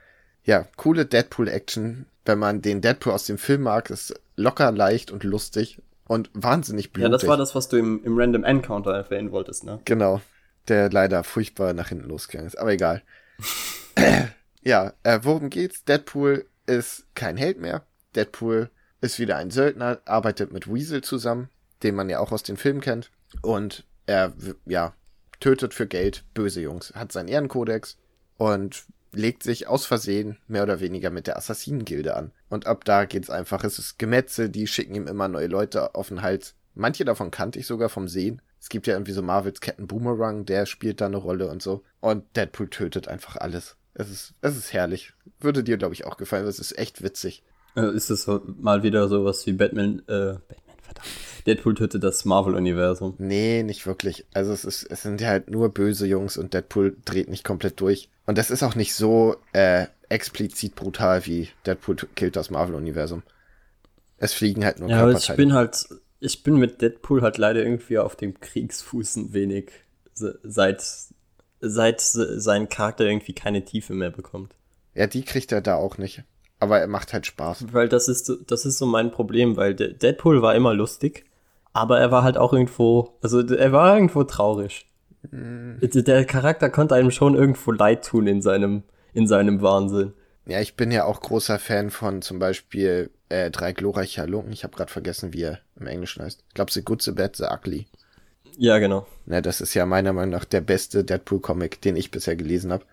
ja, 0.43 0.67
coole 0.75 1.05
Deadpool-Action. 1.05 2.05
Wenn 2.25 2.39
man 2.39 2.61
den 2.61 2.81
Deadpool 2.81 3.13
aus 3.13 3.25
dem 3.25 3.37
Film 3.37 3.61
mag, 3.61 3.89
ist 3.89 4.19
locker, 4.35 4.71
leicht 4.71 5.11
und 5.11 5.23
lustig 5.23 5.81
und 6.07 6.29
wahnsinnig 6.33 6.91
blutig. 6.91 7.03
Ja, 7.03 7.17
das 7.17 7.27
war 7.27 7.37
das, 7.37 7.53
was 7.55 7.69
du 7.69 7.77
im, 7.77 8.03
im 8.03 8.17
Random 8.17 8.43
Encounter 8.43 8.91
erwähnen 8.91 9.31
wolltest, 9.31 9.63
ne? 9.63 9.79
Genau, 9.85 10.21
der 10.67 10.89
leider 10.89 11.23
furchtbar 11.23 11.73
nach 11.73 11.89
hinten 11.89 12.09
losgegangen 12.09 12.47
ist, 12.47 12.57
aber 12.57 12.73
egal. 12.73 13.01
ja, 14.61 14.93
äh, 15.03 15.19
worum 15.23 15.49
geht's? 15.49 15.83
Deadpool 15.85 16.45
ist 16.65 17.05
kein 17.15 17.37
Held 17.37 17.59
mehr. 17.59 17.85
Deadpool 18.15 18.69
ist 19.01 19.19
wieder 19.19 19.37
ein 19.37 19.51
Söldner, 19.51 19.99
arbeitet 20.05 20.51
mit 20.51 20.71
Weasel 20.71 21.03
zusammen, 21.03 21.49
den 21.83 21.95
man 21.95 22.09
ja 22.09 22.19
auch 22.19 22.31
aus 22.31 22.43
den 22.43 22.57
Filmen 22.57 22.81
kennt. 22.81 23.11
Und 23.41 23.85
er, 24.05 24.33
ja, 24.65 24.93
tötet 25.39 25.73
für 25.73 25.87
Geld 25.87 26.23
böse 26.33 26.61
Jungs, 26.61 26.93
hat 26.95 27.11
seinen 27.11 27.27
Ehrenkodex 27.27 27.97
und 28.37 28.85
legt 29.11 29.43
sich 29.43 29.67
aus 29.67 29.85
Versehen 29.85 30.37
mehr 30.47 30.63
oder 30.63 30.79
weniger 30.79 31.09
mit 31.09 31.27
der 31.27 31.37
Assassinengilde 31.37 32.15
an. 32.15 32.31
Und 32.49 32.67
ab 32.67 32.83
da 32.85 33.05
geht's 33.05 33.29
einfach, 33.29 33.63
es 33.63 33.79
ist 33.79 33.97
Gemetzel, 33.97 34.49
die 34.49 34.67
schicken 34.67 34.95
ihm 34.95 35.07
immer 35.07 35.27
neue 35.27 35.47
Leute 35.47 35.95
auf 35.95 36.09
den 36.09 36.21
Hals. 36.21 36.55
Manche 36.73 37.05
davon 37.05 37.31
kannte 37.31 37.59
ich 37.59 37.67
sogar 37.67 37.89
vom 37.89 38.07
Sehen. 38.07 38.41
Es 38.59 38.69
gibt 38.69 38.87
ja 38.87 38.95
irgendwie 38.95 39.13
so 39.13 39.21
Marvels 39.21 39.61
Captain 39.61 39.87
Boomerang, 39.87 40.45
der 40.45 40.65
spielt 40.65 40.99
da 40.99 41.05
eine 41.05 41.17
Rolle 41.17 41.47
und 41.47 41.61
so. 41.61 41.83
Und 42.01 42.35
Deadpool 42.35 42.69
tötet 42.69 43.07
einfach 43.07 43.37
alles. 43.37 43.77
Es 43.95 44.09
ist, 44.11 44.33
es 44.41 44.57
ist 44.57 44.73
herrlich. 44.73 45.13
Würde 45.39 45.63
dir, 45.63 45.77
glaube 45.77 45.93
ich, 45.93 46.05
auch 46.05 46.17
gefallen. 46.17 46.45
Es 46.45 46.59
ist 46.59 46.77
echt 46.77 47.01
witzig. 47.01 47.43
Äh, 47.75 47.93
ist 47.95 48.09
es 48.09 48.27
mal 48.57 48.83
wieder 48.83 49.07
sowas 49.07 49.45
wie 49.47 49.53
Batman, 49.53 49.99
äh, 50.07 50.35
Batman, 50.47 50.77
verdammt. 50.81 51.07
Deadpool 51.47 51.75
tötet 51.75 52.03
das 52.03 52.25
Marvel-Universum. 52.25 53.15
Nee, 53.17 53.63
nicht 53.63 53.85
wirklich. 53.87 54.25
Also 54.33 54.51
es 54.53 54.65
ist, 54.65 54.83
es 54.83 55.01
sind 55.03 55.21
ja 55.21 55.29
halt 55.29 55.49
nur 55.49 55.73
böse 55.73 56.05
Jungs 56.07 56.37
und 56.37 56.53
Deadpool 56.53 56.97
dreht 57.05 57.29
nicht 57.29 57.43
komplett 57.43 57.79
durch. 57.79 58.09
Und 58.25 58.37
das 58.37 58.51
ist 58.51 58.63
auch 58.63 58.75
nicht 58.75 58.93
so 58.95 59.37
äh, 59.53 59.87
explizit 60.09 60.75
brutal 60.75 61.25
wie 61.25 61.49
Deadpool 61.65 61.95
killt 62.15 62.35
das 62.35 62.49
Marvel-Universum. 62.49 63.23
Es 64.17 64.33
fliegen 64.33 64.63
halt 64.65 64.79
nur 64.79 64.89
Ja, 64.89 65.01
aber 65.01 65.11
ich 65.11 65.27
Körperteile. 65.27 65.37
bin 65.37 65.53
halt, 65.53 65.85
ich 66.19 66.43
bin 66.43 66.55
mit 66.57 66.81
Deadpool 66.81 67.21
halt 67.21 67.37
leider 67.37 67.61
irgendwie 67.63 67.97
auf 67.99 68.15
dem 68.15 68.39
Kriegsfuß 68.39 69.15
ein 69.17 69.33
wenig, 69.33 69.71
se- 70.13 70.39
seit, 70.43 70.83
seit 71.61 72.01
se- 72.01 72.39
sein 72.39 72.69
Charakter 72.69 73.05
irgendwie 73.05 73.33
keine 73.33 73.63
Tiefe 73.65 73.93
mehr 73.93 74.11
bekommt. 74.11 74.53
Ja, 74.93 75.07
die 75.07 75.23
kriegt 75.23 75.51
er 75.51 75.61
da 75.61 75.75
auch 75.75 75.97
nicht. 75.97 76.23
Aber 76.59 76.79
er 76.79 76.87
macht 76.87 77.11
halt 77.13 77.25
Spaß. 77.25 77.65
Weil 77.73 77.89
das 77.89 78.07
ist, 78.07 78.25
so- 78.25 78.35
das 78.47 78.65
ist 78.65 78.77
so 78.77 78.85
mein 78.85 79.11
Problem, 79.11 79.57
weil 79.57 79.75
De- 79.75 79.93
Deadpool 79.93 80.41
war 80.41 80.55
immer 80.55 80.73
lustig, 80.73 81.25
aber 81.73 81.99
er 81.99 82.11
war 82.11 82.23
halt 82.23 82.37
auch 82.37 82.53
irgendwo, 82.53 83.17
also 83.21 83.41
er 83.45 83.71
war 83.71 83.93
irgendwo 83.95 84.23
traurig. 84.23 84.85
Der- 85.31 86.03
Der 86.03 86.25
Charakter 86.25 86.69
konnte 86.69 86.95
einem 86.95 87.11
schon 87.11 87.35
irgendwo 87.35 87.71
leid 87.71 88.05
tun 88.05 88.27
in 88.27 88.41
seinem, 88.41 88.83
in 89.13 89.27
seinem 89.27 89.61
Wahnsinn. 89.61 90.13
Ja, 90.45 90.61
ich 90.61 90.75
bin 90.75 90.91
ja 90.91 91.05
auch 91.05 91.21
großer 91.21 91.57
Fan 91.59 91.89
von 91.89 92.21
zum 92.21 92.37
Beispiel 92.39 93.09
äh, 93.29 93.49
Drei 93.49 93.71
glorreiche 93.73 94.21
Halunken. 94.21 94.53
Ich 94.53 94.63
habe 94.63 94.75
gerade 94.75 94.91
vergessen, 94.91 95.33
wie 95.33 95.41
er 95.41 95.59
im 95.79 95.87
Englischen 95.87 96.23
heißt. 96.23 96.43
Ich 96.47 96.53
glaube, 96.53 96.71
The 96.71 96.83
Good, 96.83 97.01
The 97.01 97.11
Bad, 97.11 97.35
The 97.37 97.45
Ugly. 97.51 97.87
Ja, 98.57 98.79
genau. 98.79 99.05
Ne, 99.25 99.41
das 99.41 99.61
ist 99.61 99.73
ja 99.73 99.85
meiner 99.85 100.13
Meinung 100.13 100.31
nach 100.31 100.45
der 100.45 100.61
beste 100.61 101.03
Deadpool-Comic, 101.03 101.81
den 101.81 101.95
ich 101.95 102.11
bisher 102.11 102.35
gelesen 102.35 102.71
habe. 102.71 102.85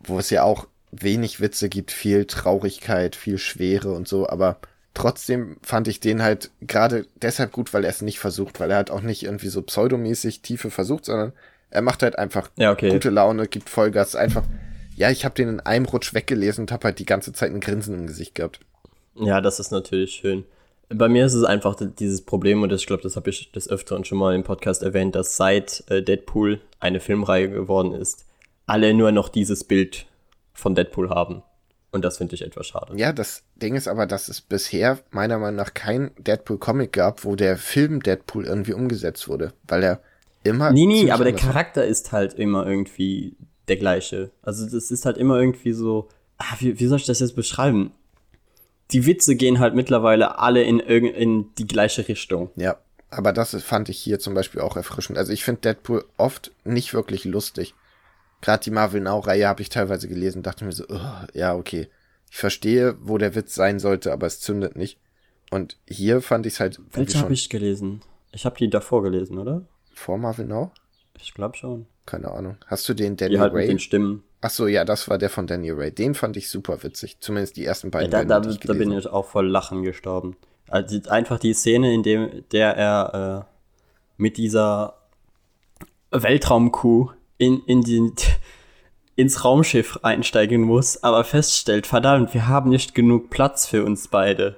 Wo 0.00 0.18
es 0.18 0.30
ja 0.30 0.42
auch 0.44 0.66
wenig 0.92 1.40
Witze 1.40 1.68
gibt, 1.68 1.90
viel 1.90 2.24
Traurigkeit, 2.24 3.16
viel 3.16 3.38
Schwere 3.38 3.92
und 3.92 4.08
so, 4.08 4.28
aber 4.28 4.58
trotzdem 4.94 5.56
fand 5.62 5.88
ich 5.88 6.00
den 6.00 6.22
halt 6.22 6.50
gerade 6.60 7.06
deshalb 7.22 7.52
gut, 7.52 7.72
weil 7.72 7.84
er 7.84 7.90
es 7.90 8.02
nicht 8.02 8.18
versucht, 8.18 8.60
weil 8.60 8.70
er 8.70 8.76
halt 8.78 8.90
auch 8.90 9.02
nicht 9.02 9.22
irgendwie 9.22 9.48
so 9.48 9.62
pseudomäßig 9.62 10.42
Tiefe 10.42 10.70
versucht, 10.70 11.04
sondern 11.04 11.32
er 11.70 11.82
macht 11.82 12.02
halt 12.02 12.18
einfach 12.18 12.50
Ja, 12.56 12.72
okay. 12.72 12.90
gute 12.90 13.10
Laune, 13.10 13.46
gibt 13.46 13.70
Vollgas, 13.70 14.16
einfach. 14.16 14.42
Ja, 14.96 15.10
ich 15.10 15.24
habe 15.24 15.34
den 15.34 15.48
in 15.48 15.60
einem 15.60 15.86
Rutsch 15.86 16.12
weggelesen 16.12 16.64
und 16.64 16.72
habe 16.72 16.84
halt 16.84 16.98
die 16.98 17.06
ganze 17.06 17.32
Zeit 17.32 17.52
ein 17.52 17.60
Grinsen 17.60 17.94
im 17.94 18.06
Gesicht 18.06 18.34
gehabt. 18.34 18.60
Ja, 19.14 19.40
das 19.40 19.60
ist 19.60 19.70
natürlich 19.70 20.12
schön. 20.12 20.44
Bei 20.92 21.08
mir 21.08 21.24
ist 21.24 21.34
es 21.34 21.44
einfach 21.44 21.76
dieses 21.76 22.22
Problem, 22.22 22.62
und 22.62 22.70
das, 22.70 22.80
ich 22.80 22.86
glaube, 22.88 23.04
das 23.04 23.14
habe 23.14 23.30
ich 23.30 23.52
des 23.52 23.70
Öfteren 23.70 24.04
schon 24.04 24.18
mal 24.18 24.34
im 24.34 24.42
Podcast 24.42 24.82
erwähnt, 24.82 25.14
dass 25.14 25.36
seit 25.36 25.84
äh, 25.88 26.02
Deadpool 26.02 26.60
eine 26.80 26.98
Filmreihe 26.98 27.48
geworden 27.48 27.92
ist, 27.92 28.26
alle 28.66 28.92
nur 28.92 29.12
noch 29.12 29.28
dieses 29.28 29.62
Bild 29.62 30.06
von 30.52 30.74
Deadpool 30.74 31.10
haben. 31.10 31.42
Und 31.92 32.04
das 32.04 32.18
finde 32.18 32.34
ich 32.34 32.42
etwas 32.42 32.66
schade. 32.66 32.96
Ja, 32.96 33.12
das 33.12 33.44
Ding 33.56 33.76
ist 33.76 33.88
aber, 33.88 34.06
dass 34.06 34.28
es 34.28 34.40
bisher 34.40 34.98
meiner 35.10 35.38
Meinung 35.38 35.56
nach 35.56 35.74
kein 35.74 36.10
Deadpool-Comic 36.18 36.92
gab, 36.92 37.24
wo 37.24 37.36
der 37.36 37.56
Film 37.56 38.02
Deadpool 38.02 38.46
irgendwie 38.46 38.74
umgesetzt 38.74 39.28
wurde, 39.28 39.52
weil 39.68 39.82
er 39.82 40.00
immer. 40.42 40.72
Nee, 40.72 40.86
nee, 40.86 41.10
aber 41.10 41.24
der 41.24 41.34
war. 41.34 41.40
Charakter 41.40 41.84
ist 41.84 42.12
halt 42.12 42.34
immer 42.34 42.66
irgendwie 42.66 43.36
der 43.68 43.76
gleiche. 43.76 44.30
Also 44.42 44.68
das 44.68 44.90
ist 44.90 45.04
halt 45.04 45.18
immer 45.18 45.38
irgendwie 45.38 45.72
so, 45.72 46.08
ah, 46.38 46.56
wie, 46.58 46.78
wie 46.78 46.86
soll 46.86 46.98
ich 46.98 47.06
das 47.06 47.20
jetzt 47.20 47.36
beschreiben? 47.36 47.92
Die 48.92 49.06
Witze 49.06 49.36
gehen 49.36 49.58
halt 49.58 49.74
mittlerweile 49.74 50.38
alle 50.38 50.62
in, 50.62 50.80
irgend- 50.80 51.16
in 51.16 51.54
die 51.58 51.66
gleiche 51.66 52.06
Richtung. 52.08 52.50
Ja, 52.56 52.76
aber 53.10 53.32
das 53.32 53.54
fand 53.62 53.88
ich 53.88 53.98
hier 53.98 54.18
zum 54.18 54.34
Beispiel 54.34 54.60
auch 54.60 54.76
erfrischend. 54.76 55.18
Also 55.18 55.32
ich 55.32 55.44
finde 55.44 55.60
Deadpool 55.62 56.04
oft 56.16 56.52
nicht 56.64 56.92
wirklich 56.94 57.24
lustig. 57.24 57.74
Gerade 58.40 58.62
die 58.64 58.70
Marvel 58.70 59.00
Now-Reihe 59.00 59.46
habe 59.48 59.62
ich 59.62 59.68
teilweise 59.68 60.08
gelesen, 60.08 60.42
dachte 60.42 60.64
mir 60.64 60.72
so, 60.72 60.84
"Ugh, 60.88 61.26
ja, 61.34 61.54
okay. 61.54 61.88
Ich 62.30 62.36
verstehe, 62.38 62.96
wo 63.00 63.18
der 63.18 63.34
Witz 63.34 63.54
sein 63.54 63.78
sollte, 63.80 64.12
aber 64.12 64.26
es 64.26 64.40
zündet 64.40 64.76
nicht. 64.76 64.98
Und 65.50 65.76
hier 65.88 66.22
fand 66.22 66.46
ich 66.46 66.54
es 66.54 66.60
halt 66.60 66.80
Welche 66.92 67.18
habe 67.18 67.32
ich 67.34 67.48
gelesen? 67.50 68.02
Ich 68.32 68.44
habe 68.44 68.56
die 68.56 68.70
davor 68.70 69.02
gelesen, 69.02 69.38
oder? 69.38 69.62
vor 69.92 70.16
Marvel 70.16 70.46
Now? 70.46 70.70
Ich 71.20 71.34
glaube 71.34 71.56
schon. 71.56 71.86
Keine 72.10 72.30
Ahnung. 72.32 72.56
Hast 72.66 72.88
du 72.88 72.94
den 72.94 73.16
Die 73.16 73.24
Daniel 73.24 73.40
halt 73.40 73.52
mit 73.52 73.60
Ray? 73.62 73.68
den 73.68 73.78
Stimmen. 73.78 74.24
Ach 74.40 74.50
so, 74.50 74.66
ja, 74.66 74.84
das 74.84 75.08
war 75.08 75.18
der 75.18 75.30
von 75.30 75.46
Daniel 75.46 75.74
Ray. 75.74 75.92
Den 75.92 76.14
fand 76.14 76.36
ich 76.36 76.48
super 76.50 76.82
witzig. 76.82 77.18
Zumindest 77.20 77.56
die 77.56 77.64
ersten 77.64 77.88
Ja, 77.88 77.90
beiden. 77.90 78.10
da, 78.10 78.18
Bände, 78.18 78.34
da, 78.34 78.40
die 78.40 78.66
da 78.66 78.72
bin 78.72 78.90
ich 78.92 79.06
auch 79.06 79.26
voll 79.26 79.46
Lachen 79.48 79.82
gestorben. 79.82 80.36
Also 80.68 80.98
die- 80.98 81.08
einfach 81.08 81.38
die 81.38 81.52
Szene, 81.54 81.92
in 81.94 82.02
dem 82.02 82.44
der 82.52 82.76
er 82.76 83.46
äh, 83.46 83.54
mit 84.16 84.36
dieser 84.38 84.94
Weltraumkuh 86.10 87.10
in, 87.38 87.60
in 87.66 87.82
die, 87.82 88.12
ins 89.16 89.44
Raumschiff 89.44 89.98
einsteigen 90.02 90.62
muss, 90.62 91.02
aber 91.02 91.24
feststellt, 91.24 91.86
verdammt, 91.86 92.34
wir 92.34 92.48
haben 92.48 92.70
nicht 92.70 92.94
genug 92.94 93.30
Platz 93.30 93.66
für 93.66 93.84
uns 93.84 94.08
beide. 94.08 94.56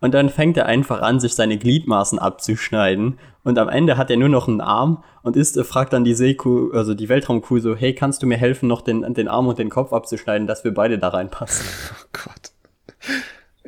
Und 0.00 0.14
dann 0.14 0.28
fängt 0.30 0.56
er 0.56 0.66
einfach 0.66 1.00
an, 1.00 1.20
sich 1.20 1.34
seine 1.34 1.58
Gliedmaßen 1.58 2.18
abzuschneiden. 2.18 3.18
Und 3.44 3.58
am 3.58 3.68
Ende 3.68 3.96
hat 3.96 4.08
er 4.10 4.16
nur 4.16 4.28
noch 4.28 4.46
einen 4.46 4.60
Arm 4.60 5.02
und 5.22 5.36
ist, 5.36 5.56
äh, 5.56 5.64
fragt 5.64 5.92
dann 5.92 6.04
die 6.04 6.14
Seekuh, 6.14 6.70
also 6.72 6.94
die 6.94 7.08
Weltraumkuh 7.08 7.58
so, 7.58 7.74
hey, 7.74 7.94
kannst 7.94 8.22
du 8.22 8.26
mir 8.26 8.36
helfen, 8.36 8.68
noch 8.68 8.82
den, 8.82 9.14
den 9.14 9.26
Arm 9.28 9.48
und 9.48 9.58
den 9.58 9.68
Kopf 9.70 9.92
abzuschneiden, 9.92 10.46
dass 10.46 10.62
wir 10.64 10.72
beide 10.72 10.98
da 10.98 11.08
reinpassen? 11.08 11.66
Oh 11.92 12.06
Gott. 12.12 12.50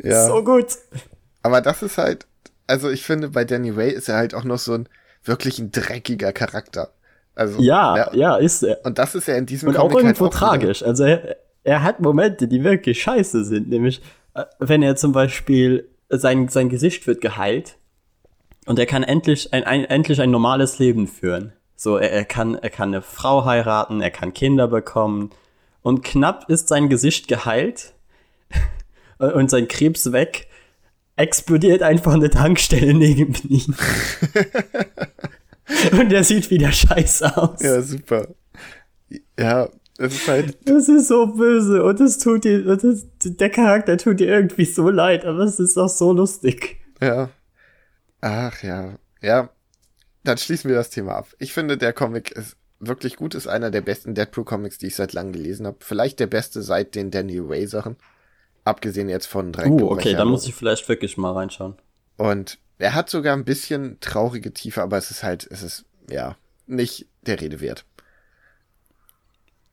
Ja. 0.02 0.26
So 0.28 0.42
gut. 0.44 0.66
Aber 1.42 1.60
das 1.60 1.82
ist 1.82 1.98
halt, 1.98 2.26
also 2.66 2.88
ich 2.90 3.02
finde, 3.04 3.30
bei 3.30 3.44
Danny 3.44 3.70
Ray 3.70 3.90
ist 3.90 4.08
er 4.08 4.16
halt 4.16 4.34
auch 4.34 4.44
noch 4.44 4.58
so 4.58 4.74
ein 4.74 4.88
wirklich 5.24 5.58
ein 5.58 5.72
dreckiger 5.72 6.32
Charakter. 6.32 6.90
Also, 7.34 7.60
Ja, 7.60 8.12
ja, 8.14 8.36
ist 8.36 8.62
er. 8.62 8.78
Und 8.84 8.98
das 8.98 9.14
ist 9.14 9.26
ja 9.26 9.34
in 9.36 9.46
diesem 9.46 9.70
Und 9.70 9.76
auch 9.76 9.88
Comic 9.90 10.04
irgendwo 10.04 10.24
halt 10.26 10.34
auch 10.34 10.40
wieder- 10.40 10.48
tragisch. 10.50 10.82
Also 10.84 11.04
er, 11.04 11.36
er 11.64 11.82
hat 11.82 12.00
Momente, 12.00 12.46
die 12.46 12.62
wirklich 12.62 13.02
scheiße 13.02 13.44
sind. 13.44 13.68
Nämlich, 13.70 14.02
äh, 14.34 14.44
wenn 14.60 14.82
er 14.82 14.94
zum 14.96 15.12
Beispiel, 15.12 15.88
sein, 16.10 16.48
sein 16.48 16.68
Gesicht 16.68 17.06
wird 17.08 17.20
geheilt 17.20 17.76
und 18.66 18.78
er 18.78 18.86
kann 18.86 19.02
endlich 19.02 19.52
ein, 19.52 19.64
ein, 19.64 19.84
endlich 19.84 20.20
ein 20.20 20.30
normales 20.30 20.78
Leben 20.78 21.06
führen. 21.06 21.52
So, 21.76 21.96
er, 21.96 22.10
er, 22.10 22.24
kann, 22.24 22.54
er 22.54 22.70
kann 22.70 22.88
eine 22.88 23.02
Frau 23.02 23.44
heiraten, 23.44 24.00
er 24.00 24.10
kann 24.10 24.32
Kinder 24.32 24.68
bekommen. 24.68 25.30
Und 25.82 26.02
knapp 26.02 26.48
ist 26.48 26.68
sein 26.68 26.88
Gesicht 26.88 27.28
geheilt 27.28 27.94
und 29.18 29.50
sein 29.50 29.68
Krebs 29.68 30.12
weg, 30.12 30.48
explodiert 31.16 31.82
einfach 31.82 32.14
eine 32.14 32.30
Tankstelle 32.30 32.94
neben 32.94 33.34
ihm. 33.48 33.74
und 35.98 36.12
er 36.12 36.24
sieht 36.24 36.50
wieder 36.50 36.72
scheiße 36.72 37.36
aus. 37.36 37.62
Ja, 37.62 37.82
super. 37.82 38.28
Ja, 39.38 39.68
es 39.98 40.14
ist 40.14 40.28
halt, 40.28 40.56
Das 40.64 40.88
ist 40.88 41.08
so 41.08 41.26
böse 41.26 41.84
und 41.84 42.00
es 42.00 42.18
tut 42.18 42.44
dir, 42.44 42.76
das, 42.76 43.06
der 43.22 43.50
Charakter 43.50 43.96
tut 43.96 44.20
dir 44.20 44.28
irgendwie 44.28 44.64
so 44.64 44.88
leid, 44.88 45.24
aber 45.24 45.40
es 45.40 45.60
ist 45.60 45.76
auch 45.76 45.88
so 45.88 46.12
lustig. 46.12 46.80
ja. 47.00 47.30
Ach 48.24 48.62
ja. 48.62 48.94
Ja. 49.20 49.50
Dann 50.22 50.38
schließen 50.38 50.70
wir 50.70 50.76
das 50.76 50.88
Thema 50.88 51.16
ab. 51.16 51.28
Ich 51.38 51.52
finde, 51.52 51.76
der 51.76 51.92
Comic 51.92 52.30
ist 52.30 52.56
wirklich 52.80 53.16
gut, 53.16 53.34
ist 53.34 53.46
einer 53.46 53.70
der 53.70 53.82
besten 53.82 54.14
Deadpool-Comics, 54.14 54.78
die 54.78 54.86
ich 54.86 54.96
seit 54.96 55.12
langem 55.12 55.34
gelesen 55.34 55.66
habe. 55.66 55.76
Vielleicht 55.80 56.20
der 56.20 56.26
beste 56.26 56.62
seit 56.62 56.94
den 56.94 57.10
Danny 57.10 57.38
Ray-Sachen. 57.38 57.96
Abgesehen 58.64 59.10
jetzt 59.10 59.26
von 59.26 59.52
drei 59.52 59.68
Uh, 59.68 59.90
okay, 59.90 60.14
dann 60.14 60.28
muss 60.28 60.46
ich 60.46 60.54
vielleicht 60.54 60.88
wirklich 60.88 61.18
mal 61.18 61.32
reinschauen. 61.32 61.74
Und 62.16 62.58
er 62.78 62.94
hat 62.94 63.10
sogar 63.10 63.36
ein 63.36 63.44
bisschen 63.44 63.98
traurige 64.00 64.54
Tiefe, 64.54 64.80
aber 64.80 64.96
es 64.96 65.10
ist 65.10 65.22
halt, 65.22 65.46
es 65.50 65.62
ist, 65.62 65.84
ja, 66.08 66.36
nicht 66.66 67.06
der 67.26 67.42
Rede 67.42 67.60
wert. 67.60 67.84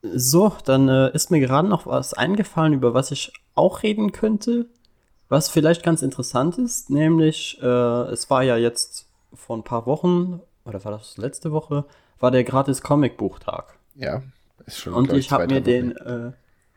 So, 0.02 0.58
dann 0.66 0.90
äh, 0.90 1.14
ist 1.14 1.32
mir 1.32 1.40
gerade 1.40 1.70
noch 1.70 1.86
was 1.86 2.14
eingefallen, 2.14 2.74
über 2.74 2.94
was 2.94 3.12
ich 3.12 3.32
auch 3.56 3.82
reden 3.82 4.12
könnte, 4.12 4.66
was 5.32 5.48
vielleicht 5.48 5.82
ganz 5.82 6.02
interessant 6.02 6.58
ist, 6.58 6.90
nämlich 6.90 7.58
äh, 7.62 7.66
es 7.66 8.30
war 8.30 8.44
ja 8.44 8.58
jetzt 8.58 9.08
vor 9.34 9.58
ein 9.58 9.64
paar 9.64 9.86
Wochen, 9.86 10.42
oder 10.66 10.84
war 10.84 10.92
das 10.92 11.18
letzte 11.18 11.54
Woche, 11.54 11.86
war 12.20 12.32
der 12.32 12.44
gratis 12.44 12.82
Comicbuchtag. 12.82 13.78
Ja, 13.96 14.24
ist 14.66 14.80
schon. 14.80 14.94
Und 14.94 15.14
ich 15.14 15.32
habe 15.32 15.48
mir 15.48 15.62
den, 15.62 15.96
äh, 15.96 16.34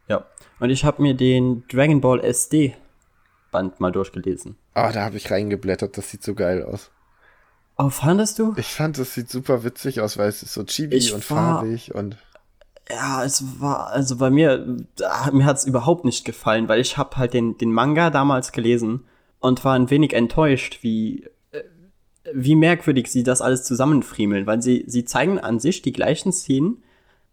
ja, 0.07 0.25
und 0.61 0.71
ich 0.71 0.85
habe 0.85 1.03
mir 1.03 1.15
den 1.15 1.65
Dragon 1.67 2.01
Ball 2.01 2.21
SD 2.21 2.77
Band 3.51 3.81
mal 3.81 3.91
durchgelesen. 3.91 4.57
Ah, 4.73 4.93
da 4.93 5.03
habe 5.03 5.17
ich 5.17 5.33
reingeblättert, 5.33 5.99
das 5.99 6.11
sieht 6.11 6.23
so 6.23 6.35
geil 6.35 6.63
aus. 6.63 6.93
Oh, 7.77 7.91
fandest 7.91 8.39
du? 8.39 8.55
Ich 8.57 8.73
fand, 8.73 8.99
das 8.99 9.15
sieht 9.15 9.31
super 9.31 9.65
witzig 9.65 10.01
aus, 10.01 10.17
weil 10.17 10.29
es 10.29 10.45
ist 10.45 10.55
so 10.55 10.63
chibi 10.63 10.95
Ich 10.95 11.13
und 11.13 11.25
farbig 11.25 11.93
und. 11.93 12.17
Ja, 12.91 13.25
es 13.25 13.61
war, 13.61 13.89
also 13.89 14.17
bei 14.17 14.31
mir, 14.31 14.77
ah, 15.03 15.31
mir 15.33 15.47
hat's 15.47 15.65
überhaupt 15.65 16.05
nicht 16.05 16.25
gefallen, 16.25 16.69
weil 16.69 16.81
ich 16.81 16.99
habe 16.99 17.17
halt 17.17 17.33
den, 17.33 17.57
den 17.57 17.73
Manga 17.73 18.11
damals 18.11 18.53
gelesen 18.53 19.05
und 19.41 19.65
war 19.65 19.75
ein 19.75 19.91
wenig 19.91 20.13
enttäuscht, 20.13 20.81
wie, 20.83 21.25
äh, 21.53 21.63
wie 22.33 22.57
merkwürdig 22.57 23.11
sie 23.11 23.23
das 23.23 23.41
alles 23.41 23.65
zusammenfriemeln, 23.65 24.47
weil 24.47 24.61
sie, 24.61 24.85
sie 24.87 25.05
zeigen 25.05 25.39
an 25.39 25.61
sich 25.61 25.81
die 25.81 25.93
gleichen 25.93 26.33
Szenen, 26.33 26.83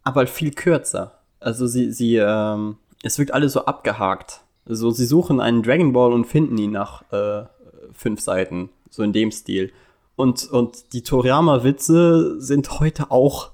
aber 0.02 0.26
viel 0.26 0.52
kürzer. 0.52 1.18
Also 1.38 1.66
sie, 1.66 1.92
sie, 1.92 2.16
ähm, 2.16 2.76
es 3.02 3.18
wirkt 3.18 3.34
alles 3.34 3.52
so 3.52 3.66
abgehakt. 3.66 4.40
So, 4.64 4.90
sie 4.90 5.06
suchen 5.06 5.40
einen 5.40 5.62
Dragon 5.62 5.92
Ball 5.92 6.12
und 6.12 6.26
finden 6.26 6.56
ihn 6.56 6.70
nach 6.70 7.02
äh, 7.12 7.44
fünf 7.92 8.20
Seiten, 8.20 8.70
so 8.90 9.02
in 9.02 9.12
dem 9.12 9.30
Stil. 9.30 9.72
Und, 10.16 10.50
und 10.50 10.92
die 10.92 11.02
Toriyama-Witze 11.02 12.40
sind 12.40 12.80
heute 12.80 13.10
auch 13.10 13.51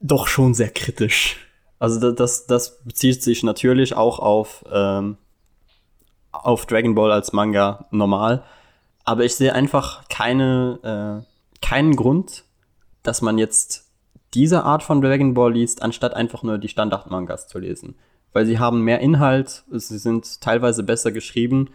doch 0.00 0.26
schon 0.26 0.54
sehr 0.54 0.70
kritisch. 0.70 1.36
Also 1.78 2.00
da- 2.00 2.12
das, 2.12 2.46
das 2.46 2.82
bezieht 2.84 3.22
sich 3.22 3.42
natürlich 3.42 3.94
auch 3.94 4.18
auf, 4.18 4.64
ähm, 4.72 5.16
auf 6.32 6.66
Dragon 6.66 6.94
Ball 6.94 7.12
als 7.12 7.32
Manga 7.32 7.86
normal. 7.90 8.42
Aber 9.04 9.24
ich 9.24 9.34
sehe 9.34 9.54
einfach 9.54 10.08
keine, 10.08 11.22
äh, 11.24 11.64
keinen 11.64 11.96
Grund, 11.96 12.44
dass 13.02 13.22
man 13.22 13.38
jetzt 13.38 13.86
diese 14.34 14.62
Art 14.64 14.82
von 14.82 15.00
Dragon 15.00 15.34
Ball 15.34 15.52
liest, 15.52 15.82
anstatt 15.82 16.14
einfach 16.14 16.42
nur 16.42 16.58
die 16.58 16.68
Standard-Mangas 16.68 17.48
zu 17.48 17.58
lesen. 17.58 17.96
Weil 18.32 18.46
sie 18.46 18.58
haben 18.58 18.82
mehr 18.82 19.00
Inhalt, 19.00 19.64
sie 19.70 19.98
sind 19.98 20.40
teilweise 20.40 20.84
besser 20.84 21.10
geschrieben 21.10 21.70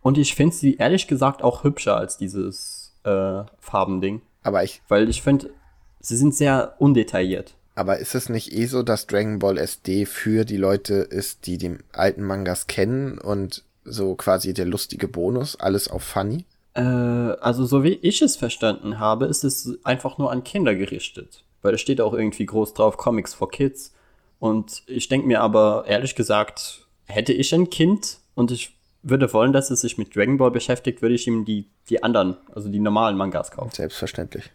und 0.00 0.16
ich 0.16 0.34
finde 0.34 0.54
sie 0.54 0.76
ehrlich 0.76 1.08
gesagt 1.08 1.42
auch 1.42 1.64
hübscher 1.64 1.96
als 1.96 2.16
dieses 2.18 2.94
äh, 3.02 3.42
Farbending. 3.58 4.22
Aber 4.44 4.62
ich, 4.62 4.80
Weil 4.88 5.08
ich 5.08 5.22
finde, 5.22 5.50
sie 6.00 6.16
sind 6.16 6.34
sehr 6.34 6.74
undetailliert. 6.78 7.54
Aber 7.78 7.98
ist 7.98 8.16
es 8.16 8.28
nicht 8.28 8.52
eh 8.52 8.66
so, 8.66 8.82
dass 8.82 9.06
Dragon 9.06 9.38
Ball 9.38 9.56
SD 9.56 10.04
für 10.04 10.44
die 10.44 10.56
Leute 10.56 10.94
ist, 10.94 11.46
die 11.46 11.58
die 11.58 11.78
alten 11.92 12.24
Mangas 12.24 12.66
kennen 12.66 13.18
und 13.18 13.62
so 13.84 14.16
quasi 14.16 14.52
der 14.52 14.66
lustige 14.66 15.06
Bonus, 15.06 15.54
alles 15.54 15.88
auf 15.88 16.02
funny? 16.02 16.44
Äh, 16.74 16.80
also 16.80 17.64
so 17.64 17.84
wie 17.84 17.94
ich 18.02 18.20
es 18.20 18.36
verstanden 18.36 18.98
habe, 18.98 19.26
ist 19.26 19.44
es 19.44 19.78
einfach 19.84 20.18
nur 20.18 20.32
an 20.32 20.42
Kinder 20.42 20.74
gerichtet. 20.74 21.44
Weil 21.62 21.74
es 21.74 21.80
steht 21.80 22.00
auch 22.00 22.14
irgendwie 22.14 22.46
groß 22.46 22.74
drauf, 22.74 22.96
Comics 22.96 23.32
for 23.32 23.48
Kids. 23.48 23.92
Und 24.40 24.82
ich 24.86 25.08
denke 25.08 25.28
mir 25.28 25.40
aber, 25.40 25.84
ehrlich 25.86 26.16
gesagt, 26.16 26.86
hätte 27.06 27.32
ich 27.32 27.54
ein 27.54 27.70
Kind 27.70 28.18
und 28.34 28.50
ich 28.50 28.76
würde 29.04 29.32
wollen, 29.32 29.52
dass 29.52 29.70
es 29.70 29.82
sich 29.82 29.98
mit 29.98 30.16
Dragon 30.16 30.36
Ball 30.36 30.50
beschäftigt, 30.50 31.00
würde 31.00 31.14
ich 31.14 31.28
ihm 31.28 31.44
die, 31.44 31.68
die 31.88 32.02
anderen, 32.02 32.36
also 32.52 32.68
die 32.68 32.80
normalen 32.80 33.16
Mangas 33.16 33.52
kaufen. 33.52 33.70
Selbstverständlich. 33.72 34.50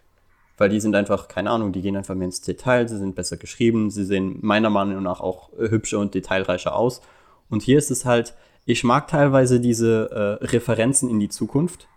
Weil 0.58 0.70
die 0.70 0.80
sind 0.80 0.96
einfach, 0.96 1.28
keine 1.28 1.50
Ahnung, 1.50 1.72
die 1.72 1.82
gehen 1.82 1.98
einfach 1.98 2.16
mehr 2.16 2.26
ins 2.26 2.42
Detail, 2.42 2.88
sie 2.88 2.98
sind 2.98 3.16
besser 3.16 3.38
geschrieben, 3.38 3.90
sie 3.90 4.06
sehen 4.06 4.38
meiner 4.42 4.70
Meinung 4.70 5.02
nach 5.02 5.20
auch 5.20 5.50
äh, 5.54 5.70
hübscher 5.70 6.00
und 6.00 6.14
detailreicher 6.14 6.76
aus. 6.76 7.02
Und 7.50 7.64
hier 7.64 7.78
ist 7.78 7.92
es 7.92 8.06
halt, 8.06 8.34
ich 8.66 8.84
mag 8.84 9.08
teilweise 9.08 9.60
diese 9.60 10.40
äh, 10.42 10.46
Referenzen 10.46 11.10
in 11.10 11.20
die 11.20 11.30
Zukunft, 11.30 11.88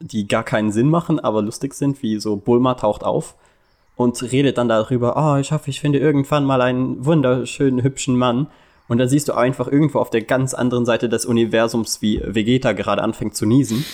die 0.00 0.26
gar 0.26 0.44
keinen 0.44 0.72
Sinn 0.72 0.88
machen, 0.88 1.20
aber 1.20 1.42
lustig 1.42 1.74
sind, 1.74 2.02
wie 2.02 2.18
so 2.18 2.36
Bulma 2.36 2.74
taucht 2.74 3.04
auf 3.04 3.34
und 3.96 4.22
redet 4.32 4.56
dann 4.56 4.68
darüber, 4.68 5.16
ah, 5.18 5.38
ich 5.40 5.52
hoffe, 5.52 5.68
ich 5.68 5.80
finde 5.80 5.98
irgendwann 5.98 6.46
mal 6.46 6.62
einen 6.62 7.04
wunderschönen, 7.04 7.82
hübschen 7.82 8.16
Mann. 8.16 8.46
Und 8.88 8.96
dann 8.96 9.10
siehst 9.10 9.28
du 9.28 9.34
einfach 9.34 9.68
irgendwo 9.68 9.98
auf 9.98 10.08
der 10.08 10.22
ganz 10.22 10.54
anderen 10.54 10.86
Seite 10.86 11.10
des 11.10 11.26
Universums, 11.26 12.00
wie 12.00 12.22
Vegeta 12.24 12.72
gerade 12.72 13.02
anfängt 13.02 13.36
zu 13.36 13.44
niesen. 13.44 13.84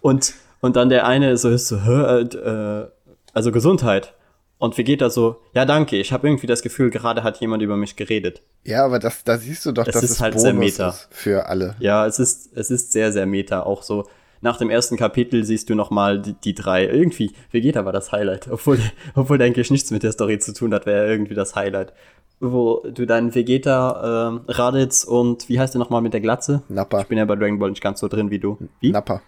Und, 0.00 0.34
und 0.60 0.76
dann 0.76 0.88
der 0.88 1.06
eine 1.06 1.36
so 1.36 1.48
ist 1.50 1.68
so, 1.68 1.80
Hä, 1.82 2.20
äh, 2.22 2.88
also 3.32 3.52
Gesundheit. 3.52 4.14
Und 4.60 4.76
Vegeta 4.76 5.08
so, 5.08 5.36
ja 5.54 5.64
danke, 5.64 5.96
ich 5.96 6.12
habe 6.12 6.26
irgendwie 6.26 6.48
das 6.48 6.62
Gefühl, 6.62 6.90
gerade 6.90 7.22
hat 7.22 7.40
jemand 7.40 7.62
über 7.62 7.76
mich 7.76 7.94
geredet. 7.94 8.42
Ja, 8.64 8.84
aber 8.84 8.98
das, 8.98 9.22
da 9.22 9.38
siehst 9.38 9.64
du 9.64 9.70
doch, 9.72 9.86
Es 9.86 9.94
dass 9.94 10.02
ist 10.02 10.10
es 10.10 10.20
halt 10.20 10.32
Bonus 10.34 10.42
sehr 10.42 10.52
meta. 10.54 10.88
ist 10.88 11.08
für 11.12 11.46
alle. 11.46 11.76
Ja, 11.78 12.04
es 12.06 12.18
ist, 12.18 12.56
es 12.56 12.70
ist 12.72 12.90
sehr, 12.90 13.12
sehr 13.12 13.26
meta. 13.26 13.62
Auch 13.62 13.84
so, 13.84 14.04
nach 14.40 14.56
dem 14.56 14.68
ersten 14.68 14.96
Kapitel 14.96 15.44
siehst 15.44 15.70
du 15.70 15.76
nochmal 15.76 16.20
die, 16.20 16.32
die 16.32 16.54
drei. 16.54 16.86
Irgendwie, 16.86 17.32
Vegeta 17.52 17.84
war 17.84 17.92
das 17.92 18.10
Highlight. 18.10 18.48
Obwohl, 18.50 18.80
obwohl 19.14 19.40
eigentlich 19.40 19.70
nichts 19.70 19.92
mit 19.92 20.02
der 20.02 20.10
Story 20.10 20.40
zu 20.40 20.52
tun 20.52 20.74
hat, 20.74 20.86
wäre 20.86 21.04
er 21.04 21.08
irgendwie 21.10 21.34
das 21.34 21.54
Highlight. 21.54 21.92
Wo 22.40 22.84
du 22.92 23.06
dann 23.06 23.36
Vegeta, 23.36 24.28
ähm, 24.28 24.40
Raditz 24.48 25.04
und 25.04 25.48
wie 25.48 25.60
heißt 25.60 25.74
der 25.74 25.78
nochmal 25.78 26.02
mit 26.02 26.14
der 26.14 26.20
Glatze? 26.20 26.62
Nappa. 26.68 27.00
Ich 27.02 27.06
bin 27.06 27.18
ja 27.18 27.24
bei 27.26 27.36
Dragon 27.36 27.60
Ball 27.60 27.70
nicht 27.70 27.82
ganz 27.82 28.00
so 28.00 28.08
drin 28.08 28.30
wie 28.30 28.38
du. 28.40 28.58
Wie? 28.80 28.90
Nappa. 28.90 29.22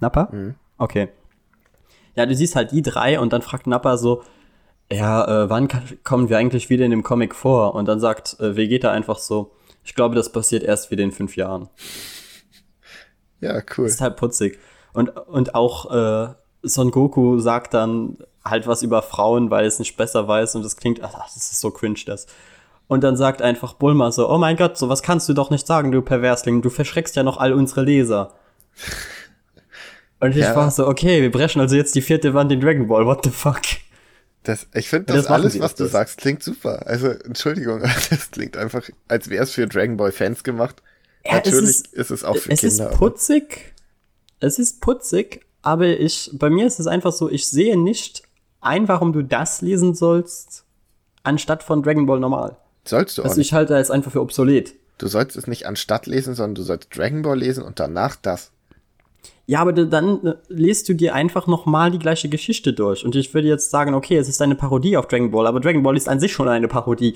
Nappa? 0.00 0.28
Okay. 0.78 1.08
Ja, 2.14 2.26
du 2.26 2.34
siehst 2.34 2.56
halt 2.56 2.72
die 2.72 2.82
drei 2.82 3.20
und 3.20 3.32
dann 3.32 3.42
fragt 3.42 3.66
Nappa 3.66 3.96
so, 3.96 4.22
ja, 4.90 5.44
äh, 5.44 5.50
wann 5.50 5.68
kommen 6.02 6.28
wir 6.28 6.38
eigentlich 6.38 6.70
wieder 6.70 6.84
in 6.84 6.90
dem 6.90 7.02
Comic 7.02 7.34
vor? 7.34 7.74
Und 7.74 7.86
dann 7.86 8.00
sagt 8.00 8.40
äh, 8.40 8.56
Vegeta 8.56 8.90
einfach 8.90 9.18
so, 9.18 9.52
ich 9.84 9.94
glaube, 9.94 10.14
das 10.14 10.32
passiert 10.32 10.62
erst 10.62 10.90
wieder 10.90 11.04
in 11.04 11.12
fünf 11.12 11.36
Jahren. 11.36 11.68
Ja, 13.40 13.62
cool. 13.76 13.86
ist 13.86 14.00
halt 14.00 14.16
putzig. 14.16 14.58
Und, 14.92 15.10
und 15.10 15.54
auch 15.54 15.90
äh, 15.90 16.34
Son 16.62 16.90
Goku 16.90 17.38
sagt 17.38 17.74
dann 17.74 18.18
halt 18.44 18.66
was 18.66 18.82
über 18.82 19.02
Frauen, 19.02 19.50
weil 19.50 19.66
es 19.66 19.78
nicht 19.78 19.96
besser 19.96 20.26
weiß 20.26 20.56
und 20.56 20.64
das 20.64 20.76
klingt, 20.76 21.02
ach, 21.02 21.12
das 21.12 21.36
ist 21.36 21.60
so 21.60 21.70
cringe 21.70 22.00
das. 22.06 22.26
Und 22.88 23.04
dann 23.04 23.16
sagt 23.16 23.42
einfach 23.42 23.74
Bulma 23.74 24.10
so, 24.10 24.28
oh 24.30 24.38
mein 24.38 24.56
Gott, 24.56 24.78
sowas 24.78 25.02
kannst 25.02 25.28
du 25.28 25.34
doch 25.34 25.50
nicht 25.50 25.66
sagen, 25.66 25.92
du 25.92 26.00
Perversling, 26.00 26.62
du 26.62 26.70
verschreckst 26.70 27.16
ja 27.16 27.22
noch 27.22 27.36
all 27.36 27.52
unsere 27.52 27.82
Leser. 27.82 28.32
Und 30.20 30.30
ich 30.32 30.38
Ja. 30.38 30.56
war 30.56 30.70
so, 30.70 30.86
okay, 30.88 31.22
wir 31.22 31.30
brechen 31.30 31.60
also 31.60 31.76
jetzt 31.76 31.94
die 31.94 32.02
vierte 32.02 32.34
Wand 32.34 32.50
in 32.52 32.60
Dragon 32.60 32.86
Ball, 32.88 33.06
what 33.06 33.24
the 33.24 33.30
fuck? 33.30 33.60
Das, 34.42 34.66
ich 34.74 34.88
finde, 34.88 35.06
das, 35.12 35.24
das 35.24 35.26
alles, 35.26 35.60
was 35.60 35.74
du 35.74 35.84
öfters. 35.84 35.92
sagst, 35.92 36.18
klingt 36.18 36.42
super. 36.42 36.86
Also, 36.86 37.08
Entschuldigung, 37.08 37.80
das 38.10 38.30
klingt 38.30 38.56
einfach, 38.56 38.88
als 39.08 39.28
wäre 39.28 39.44
es 39.44 39.52
für 39.52 39.66
Dragon 39.66 39.96
Ball 39.96 40.12
Fans 40.12 40.42
gemacht. 40.42 40.82
Ja, 41.24 41.38
es 41.38 41.46
Natürlich 41.46 41.70
ist- 41.70 41.92
ist, 41.92 42.10
es 42.10 42.24
auch 42.24 42.36
für 42.36 42.50
es 42.52 42.60
Kinder. 42.60 42.72
ist 42.74 42.80
aber- 42.80 42.96
putzig. 42.96 43.74
Es 44.40 44.58
ist 44.58 44.80
putzig, 44.80 45.44
aber 45.62 45.86
ich, 45.86 46.30
bei 46.32 46.48
mir 46.50 46.66
ist 46.66 46.78
es 46.80 46.86
einfach 46.86 47.12
so, 47.12 47.28
ich 47.30 47.48
sehe 47.48 47.76
nicht 47.78 48.22
ein, 48.60 48.88
warum 48.88 49.12
du 49.12 49.22
das 49.22 49.60
lesen 49.60 49.94
sollst, 49.94 50.64
anstatt 51.24 51.62
von 51.62 51.82
Dragon 51.82 52.06
Ball 52.06 52.20
normal. 52.20 52.56
Sollst 52.84 53.18
du 53.18 53.22
auch 53.22 53.26
Also 53.26 53.40
ich 53.40 53.52
halte 53.52 53.74
das 53.74 53.90
einfach 53.90 54.12
für 54.12 54.20
obsolet. 54.22 54.74
Du 54.98 55.06
sollst 55.08 55.36
es 55.36 55.46
nicht 55.46 55.66
anstatt 55.66 56.06
lesen, 56.06 56.34
sondern 56.34 56.54
du 56.54 56.62
sollst 56.62 56.96
Dragon 56.96 57.22
Ball 57.22 57.38
lesen 57.38 57.62
und 57.64 57.78
danach 57.80 58.16
das. 58.16 58.50
Ja, 59.46 59.60
aber 59.60 59.72
dann 59.72 60.26
äh, 60.26 60.34
liest 60.48 60.88
du 60.88 60.94
dir 60.94 61.14
einfach 61.14 61.46
nochmal 61.46 61.90
die 61.90 61.98
gleiche 61.98 62.28
Geschichte 62.28 62.74
durch. 62.74 63.04
Und 63.04 63.16
ich 63.16 63.32
würde 63.32 63.48
jetzt 63.48 63.70
sagen, 63.70 63.94
okay, 63.94 64.18
es 64.18 64.28
ist 64.28 64.42
eine 64.42 64.54
Parodie 64.54 64.96
auf 64.96 65.08
Dragon 65.08 65.30
Ball, 65.30 65.46
aber 65.46 65.58
Dragon 65.58 65.82
Ball 65.82 65.96
ist 65.96 66.08
an 66.08 66.20
sich 66.20 66.32
schon 66.32 66.48
eine 66.48 66.68
Parodie. 66.68 67.14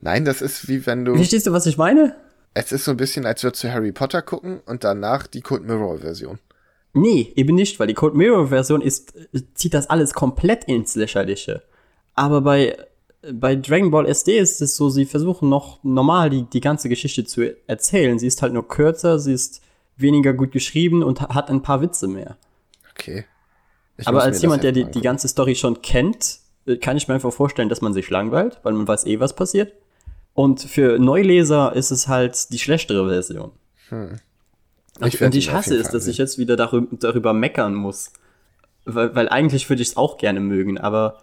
Nein, 0.00 0.24
das 0.24 0.42
ist 0.42 0.68
wie 0.68 0.86
wenn 0.86 1.04
du. 1.04 1.16
Verstehst 1.16 1.46
du, 1.46 1.52
was 1.52 1.66
ich 1.66 1.76
meine? 1.76 2.14
Es 2.54 2.70
ist 2.70 2.84
so 2.84 2.92
ein 2.92 2.96
bisschen, 2.96 3.26
als 3.26 3.42
würdest 3.42 3.64
du 3.64 3.72
Harry 3.72 3.90
Potter 3.90 4.22
gucken 4.22 4.60
und 4.66 4.84
danach 4.84 5.26
die 5.26 5.40
Code 5.40 5.64
Mirror 5.64 5.98
Version. 5.98 6.38
Nee, 6.92 7.32
eben 7.34 7.56
nicht, 7.56 7.80
weil 7.80 7.88
die 7.88 7.94
Code 7.94 8.16
Mirror 8.16 8.48
Version 8.48 8.80
ist, 8.80 9.16
äh, 9.32 9.40
zieht 9.54 9.74
das 9.74 9.90
alles 9.90 10.14
komplett 10.14 10.64
ins 10.64 10.94
Lächerliche. 10.94 11.62
Aber 12.14 12.42
bei, 12.42 12.76
bei 13.32 13.56
Dragon 13.56 13.90
Ball 13.90 14.06
SD 14.06 14.38
ist 14.38 14.62
es 14.62 14.76
so, 14.76 14.88
sie 14.88 15.04
versuchen 15.04 15.48
noch 15.48 15.82
normal 15.82 16.30
die, 16.30 16.42
die 16.44 16.60
ganze 16.60 16.88
Geschichte 16.88 17.24
zu 17.24 17.56
erzählen. 17.66 18.20
Sie 18.20 18.28
ist 18.28 18.40
halt 18.40 18.52
nur 18.52 18.68
kürzer, 18.68 19.18
sie 19.18 19.32
ist 19.32 19.60
weniger 19.96 20.32
gut 20.32 20.52
geschrieben 20.52 21.02
und 21.02 21.20
ha- 21.20 21.34
hat 21.34 21.50
ein 21.50 21.62
paar 21.62 21.80
Witze 21.80 22.08
mehr. 22.08 22.36
Okay. 22.92 23.24
Ich 23.96 24.08
Aber 24.08 24.22
als 24.22 24.42
jemand, 24.42 24.64
der 24.64 24.72
die, 24.72 24.84
die 24.90 25.00
ganze 25.00 25.28
Story 25.28 25.54
schon 25.54 25.82
kennt, 25.82 26.38
äh, 26.66 26.76
kann 26.76 26.96
ich 26.96 27.06
mir 27.08 27.14
einfach 27.14 27.32
vorstellen, 27.32 27.68
dass 27.68 27.80
man 27.80 27.92
sich 27.92 28.10
langweilt, 28.10 28.58
weil 28.62 28.72
man 28.72 28.88
weiß 28.88 29.06
eh, 29.06 29.20
was 29.20 29.36
passiert. 29.36 29.72
Und 30.32 30.60
für 30.62 30.98
Neuleser 30.98 31.74
ist 31.76 31.92
es 31.92 32.08
halt 32.08 32.52
die 32.52 32.58
schlechtere 32.58 33.08
Version. 33.08 33.52
Ich 35.04 35.20
Und, 35.20 35.26
und 35.26 35.34
ich 35.34 35.52
hasse 35.52 35.76
es, 35.76 35.90
dass 35.90 36.06
ich 36.08 36.18
jetzt 36.18 36.38
wieder 36.38 36.56
darüber, 36.56 36.96
darüber 36.96 37.32
meckern 37.32 37.74
muss. 37.74 38.12
Weil, 38.84 39.14
weil 39.14 39.28
eigentlich 39.28 39.68
würde 39.70 39.82
ich 39.82 39.88
es 39.88 39.96
auch 39.96 40.18
gerne 40.18 40.40
mögen, 40.40 40.76
aber 40.78 41.22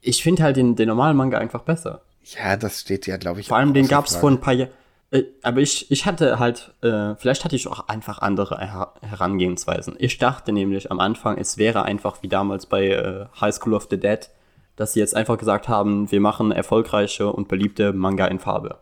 ich 0.00 0.22
finde 0.22 0.42
halt 0.42 0.56
den, 0.56 0.74
den 0.74 0.88
normalen 0.88 1.16
Manga 1.16 1.38
einfach 1.38 1.62
besser. 1.62 2.02
Ja, 2.24 2.56
das 2.56 2.80
steht 2.80 3.06
ja, 3.06 3.16
glaube 3.16 3.40
ich. 3.40 3.48
Vor 3.48 3.56
allem 3.56 3.74
den 3.74 3.86
gab 3.88 4.06
es 4.06 4.16
vor 4.16 4.30
ein 4.30 4.40
paar 4.40 4.54
Jahren. 4.54 4.70
Äh, 5.10 5.24
aber 5.42 5.60
ich, 5.60 5.90
ich 5.90 6.06
hatte 6.06 6.38
halt, 6.38 6.74
äh, 6.82 7.14
vielleicht 7.16 7.44
hatte 7.44 7.56
ich 7.56 7.68
auch 7.68 7.88
einfach 7.88 8.18
andere 8.18 8.58
Her 8.58 8.94
Herangehensweisen. 9.02 9.94
Ich 9.98 10.18
dachte 10.18 10.52
nämlich 10.52 10.90
am 10.90 11.00
Anfang, 11.00 11.38
es 11.38 11.58
wäre 11.58 11.84
einfach 11.84 12.22
wie 12.22 12.28
damals 12.28 12.66
bei 12.66 12.88
äh, 12.88 13.26
High 13.40 13.54
School 13.54 13.74
of 13.74 13.86
the 13.90 13.98
Dead, 13.98 14.28
dass 14.76 14.92
sie 14.92 15.00
jetzt 15.00 15.14
einfach 15.14 15.38
gesagt 15.38 15.68
haben, 15.68 16.10
wir 16.10 16.20
machen 16.20 16.52
erfolgreiche 16.52 17.32
und 17.32 17.48
beliebte 17.48 17.92
Manga 17.92 18.26
in 18.26 18.38
Farbe. 18.38 18.78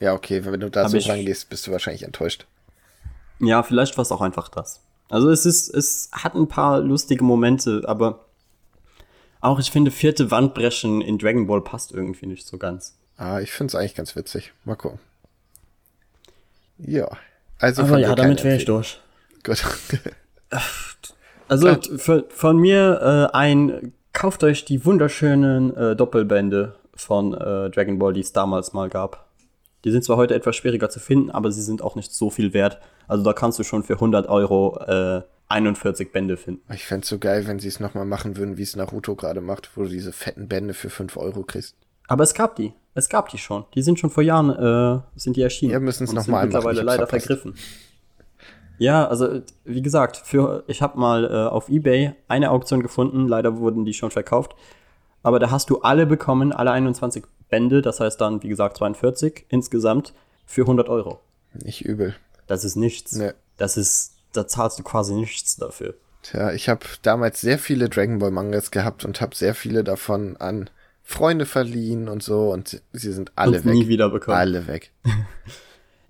Ja, 0.00 0.14
okay, 0.14 0.44
wenn 0.44 0.60
du 0.60 0.70
da 0.70 0.88
so 0.88 0.98
rangehst, 0.98 1.50
bist 1.50 1.66
du 1.66 1.72
wahrscheinlich 1.72 2.02
enttäuscht. 2.04 2.46
Ja, 3.38 3.62
vielleicht 3.62 3.96
war 3.96 4.02
es 4.02 4.12
auch 4.12 4.20
einfach 4.20 4.48
das. 4.48 4.80
Also 5.10 5.28
es 5.28 5.44
ist, 5.44 5.68
es 5.68 6.10
hat 6.12 6.34
ein 6.34 6.48
paar 6.48 6.80
lustige 6.80 7.24
Momente, 7.24 7.82
aber 7.86 8.26
auch 9.40 9.58
ich 9.58 9.70
finde, 9.70 9.90
vierte 9.90 10.30
Wandbrechen 10.30 11.02
in 11.02 11.18
Dragon 11.18 11.46
Ball 11.46 11.60
passt 11.60 11.92
irgendwie 11.92 12.26
nicht 12.26 12.46
so 12.46 12.56
ganz. 12.56 12.96
Ah, 13.16 13.40
ich 13.40 13.52
finde 13.52 13.72
es 13.72 13.74
eigentlich 13.74 13.94
ganz 13.94 14.16
witzig. 14.16 14.52
Mal 14.64 14.76
gucken. 14.76 14.98
Ja. 16.84 17.08
Also 17.58 17.82
Aber 17.82 17.92
von 17.92 18.00
ja, 18.00 18.14
damit 18.14 18.42
wäre 18.44 18.56
ich 18.56 18.64
durch. 18.64 19.00
Gut. 19.44 19.64
Also 21.48 21.76
für, 21.98 22.24
von 22.30 22.56
mir 22.56 23.28
äh, 23.32 23.36
ein, 23.36 23.92
kauft 24.14 24.42
euch 24.42 24.64
die 24.64 24.86
wunderschönen 24.86 25.76
äh, 25.76 25.94
Doppelbände 25.94 26.76
von 26.94 27.34
äh, 27.34 27.68
Dragon 27.68 27.98
Ball, 27.98 28.14
die 28.14 28.20
es 28.20 28.32
damals 28.32 28.72
mal 28.72 28.88
gab. 28.88 29.28
Die 29.84 29.90
sind 29.90 30.02
zwar 30.02 30.16
heute 30.16 30.34
etwas 30.34 30.56
schwieriger 30.56 30.88
zu 30.88 30.98
finden, 30.98 31.30
aber 31.30 31.52
sie 31.52 31.60
sind 31.60 31.82
auch 31.82 31.94
nicht 31.94 32.12
so 32.12 32.30
viel 32.30 32.54
wert. 32.54 32.78
Also 33.06 33.22
da 33.22 33.34
kannst 33.34 33.58
du 33.58 33.64
schon 33.64 33.82
für 33.82 33.94
100 33.94 34.30
Euro 34.30 34.78
äh, 34.86 35.22
41 35.48 36.10
Bände 36.10 36.38
finden. 36.38 36.62
Ich 36.72 36.86
fände 36.86 37.06
so 37.06 37.18
geil, 37.18 37.46
wenn 37.46 37.58
sie 37.58 37.68
es 37.68 37.80
nochmal 37.80 38.06
machen 38.06 38.38
würden, 38.38 38.56
wie 38.56 38.62
es 38.62 38.74
Naruto 38.74 39.14
gerade 39.14 39.42
macht, 39.42 39.70
wo 39.74 39.82
du 39.82 39.88
diese 39.90 40.12
fetten 40.12 40.48
Bände 40.48 40.72
für 40.72 40.88
5 40.88 41.18
Euro 41.18 41.42
kriegst. 41.42 41.76
Aber 42.08 42.24
es 42.24 42.32
gab 42.32 42.56
die. 42.56 42.72
Es 42.94 43.08
gab 43.08 43.28
die 43.30 43.38
schon. 43.38 43.64
Die 43.74 43.82
sind 43.82 43.98
schon 43.98 44.10
vor 44.10 44.22
Jahren, 44.22 44.50
äh, 44.50 45.00
sind 45.18 45.36
die 45.36 45.42
erschienen. 45.42 45.72
Ja, 45.72 45.80
müssen's 45.80 46.10
Und 46.10 46.16
noch 46.16 46.22
sind 46.24 46.32
mal 46.32 46.38
machen. 46.38 46.48
mittlerweile 46.48 46.82
leider 46.82 47.06
verpasst. 47.06 47.26
vergriffen. 47.26 47.54
Ja, 48.78 49.06
also 49.06 49.40
wie 49.64 49.82
gesagt, 49.82 50.16
für 50.16 50.64
ich 50.66 50.82
habe 50.82 50.98
mal 50.98 51.24
äh, 51.24 51.48
auf 51.48 51.68
eBay 51.68 52.14
eine 52.28 52.50
Auktion 52.50 52.82
gefunden. 52.82 53.28
Leider 53.28 53.58
wurden 53.58 53.84
die 53.84 53.94
schon 53.94 54.10
verkauft. 54.10 54.54
Aber 55.22 55.38
da 55.38 55.50
hast 55.50 55.70
du 55.70 55.80
alle 55.82 56.04
bekommen, 56.04 56.52
alle 56.52 56.72
21 56.72 57.24
Bände. 57.48 57.80
Das 57.80 58.00
heißt 58.00 58.20
dann, 58.20 58.42
wie 58.42 58.48
gesagt, 58.48 58.76
42 58.78 59.46
insgesamt 59.48 60.14
für 60.46 60.62
100 60.62 60.88
Euro. 60.88 61.20
Nicht 61.54 61.84
übel. 61.84 62.16
Das 62.46 62.64
ist 62.64 62.76
nichts. 62.76 63.12
Nee. 63.12 63.32
Das 63.56 63.76
ist, 63.76 64.14
da 64.32 64.46
zahlst 64.48 64.78
du 64.78 64.82
quasi 64.82 65.14
nichts 65.14 65.56
dafür. 65.56 65.94
Tja, 66.22 66.52
ich 66.52 66.68
habe 66.68 66.80
damals 67.02 67.40
sehr 67.40 67.58
viele 67.58 67.88
Dragon 67.88 68.18
Ball 68.18 68.30
Mangas 68.30 68.70
gehabt 68.70 69.04
und 69.04 69.20
habe 69.20 69.34
sehr 69.36 69.54
viele 69.54 69.84
davon 69.84 70.36
an 70.38 70.70
Freunde 71.12 71.46
verliehen 71.46 72.08
und 72.08 72.22
so 72.22 72.50
und 72.50 72.82
sie 72.92 73.12
sind 73.12 73.32
alle 73.36 73.58
Und 73.58 73.64
weg. 73.66 73.74
nie 73.74 73.88
wieder 73.88 74.08
bekommen. 74.08 74.36
Alle 74.36 74.66
weg. 74.66 74.90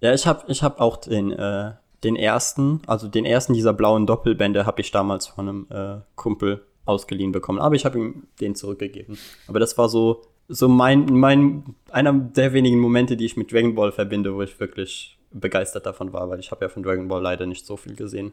Ja, 0.01 0.13
ich 0.13 0.27
habe 0.27 0.43
ich 0.49 0.65
hab 0.65 0.81
auch 0.81 0.97
den, 0.97 1.31
äh, 1.31 1.75
den 2.03 2.17
ersten, 2.17 2.81
also 2.89 3.07
den 3.07 3.25
ersten 3.25 3.53
dieser 3.55 3.73
blauen 3.73 4.05
Doppelbände 4.05 4.67
habe 4.67 4.81
ich 4.81 4.91
damals 4.91 5.29
von 5.29 5.49
einem 5.49 5.67
äh, 5.71 6.01
Kumpel 6.17 6.67
ausgeliehen 6.87 7.31
bekommen. 7.31 7.61
Aber 7.61 7.77
ich 7.77 7.85
habe 7.85 7.99
ihm 7.99 8.27
den 8.41 8.57
zurückgegeben. 8.57 9.17
Aber 9.47 9.61
das 9.61 9.79
war 9.79 9.89
so, 9.89 10.23
so 10.49 10.67
mein, 10.67 11.05
mein, 11.05 11.77
einer 11.93 12.13
der 12.13 12.53
wenigen 12.53 12.81
Momente, 12.81 13.17
die 13.17 13.27
ich 13.27 13.37
mit 13.37 13.53
Dragon 13.53 13.77
Ball 13.77 13.93
verbinde, 13.93 14.35
wo 14.35 14.43
ich 14.43 14.59
wirklich 14.59 15.19
begeistert 15.31 15.87
davon 15.87 16.13
war, 16.13 16.29
weil 16.29 16.41
ich 16.41 16.51
habe 16.51 16.65
ja 16.65 16.69
von 16.69 16.83
Dragon 16.83 17.07
Ball 17.07 17.23
leider 17.23 17.47
nicht 17.47 17.65
so 17.65 17.77
viel 17.77 17.95
gesehen. 17.95 18.33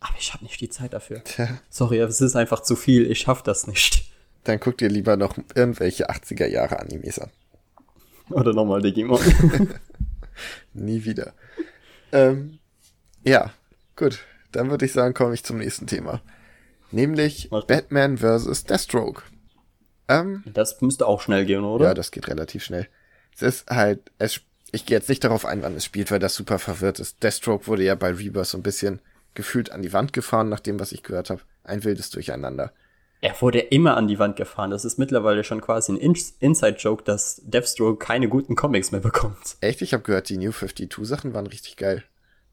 Aber 0.00 0.14
ich 0.18 0.34
habe 0.34 0.42
nicht 0.42 0.60
die 0.60 0.68
Zeit 0.68 0.94
dafür. 0.94 1.22
Tja, 1.22 1.48
Sorry, 1.70 1.98
es 1.98 2.20
ist 2.20 2.34
einfach 2.34 2.58
zu 2.60 2.74
viel. 2.74 3.08
Ich 3.08 3.20
schaffe 3.20 3.42
das 3.44 3.68
nicht. 3.68 4.04
Dann 4.44 4.60
guck 4.60 4.78
dir 4.78 4.88
lieber 4.88 5.16
noch 5.16 5.36
irgendwelche 5.54 6.10
80er 6.10 6.46
Jahre 6.46 6.78
Animes 6.80 7.18
an. 7.18 7.30
Oder 8.30 8.52
nochmal 8.52 8.80
Digimon. 8.82 9.20
Nie 10.72 11.04
wieder. 11.04 11.34
Ähm, 12.12 12.58
ja, 13.22 13.52
gut. 13.96 14.20
Dann 14.52 14.70
würde 14.70 14.84
ich 14.84 14.92
sagen, 14.92 15.14
komme 15.14 15.34
ich 15.34 15.44
zum 15.44 15.58
nächsten 15.58 15.86
Thema. 15.86 16.22
Nämlich 16.90 17.48
Mach. 17.50 17.64
Batman 17.64 18.18
vs. 18.18 18.64
Deathstroke. 18.64 19.22
Ähm, 20.08 20.44
das 20.46 20.80
müsste 20.80 21.06
auch 21.06 21.20
schnell 21.20 21.44
gehen, 21.44 21.64
oder? 21.64 21.86
ja, 21.86 21.94
das 21.94 22.10
geht 22.10 22.28
relativ 22.28 22.64
schnell. 22.64 22.88
Es 23.34 23.42
ist 23.42 23.68
halt, 23.68 24.12
es, 24.18 24.40
ich 24.70 24.86
gehe 24.86 24.96
jetzt 24.96 25.08
nicht 25.08 25.24
darauf 25.24 25.44
ein, 25.44 25.62
wann 25.62 25.74
es 25.74 25.84
spielt, 25.84 26.10
weil 26.10 26.20
das 26.20 26.34
super 26.34 26.58
verwirrt 26.58 27.00
ist. 27.00 27.22
Deathstroke 27.22 27.66
wurde 27.66 27.84
ja 27.84 27.94
bei 27.94 28.10
Rebirth 28.10 28.46
so 28.46 28.58
ein 28.58 28.62
bisschen 28.62 29.00
gefühlt 29.34 29.72
an 29.72 29.82
die 29.82 29.92
Wand 29.92 30.12
gefahren, 30.12 30.48
nach 30.48 30.60
dem, 30.60 30.78
was 30.78 30.92
ich 30.92 31.02
gehört 31.02 31.30
habe. 31.30 31.40
Ein 31.64 31.82
wildes 31.82 32.10
Durcheinander. 32.10 32.72
Er 33.24 33.40
wurde 33.40 33.58
immer 33.60 33.96
an 33.96 34.06
die 34.06 34.18
Wand 34.18 34.36
gefahren. 34.36 34.70
Das 34.70 34.84
ist 34.84 34.98
mittlerweile 34.98 35.44
schon 35.44 35.62
quasi 35.62 35.92
ein 35.92 35.96
In 35.96 36.14
Inside-Joke, 36.40 37.04
dass 37.04 37.40
Deathstroke 37.42 37.96
keine 37.96 38.28
guten 38.28 38.54
Comics 38.54 38.92
mehr 38.92 39.00
bekommt. 39.00 39.56
Echt? 39.62 39.80
Ich 39.80 39.94
habe 39.94 40.02
gehört, 40.02 40.28
die 40.28 40.36
New 40.36 40.50
52-Sachen 40.50 41.32
waren 41.32 41.46
richtig 41.46 41.78
geil. 41.78 42.04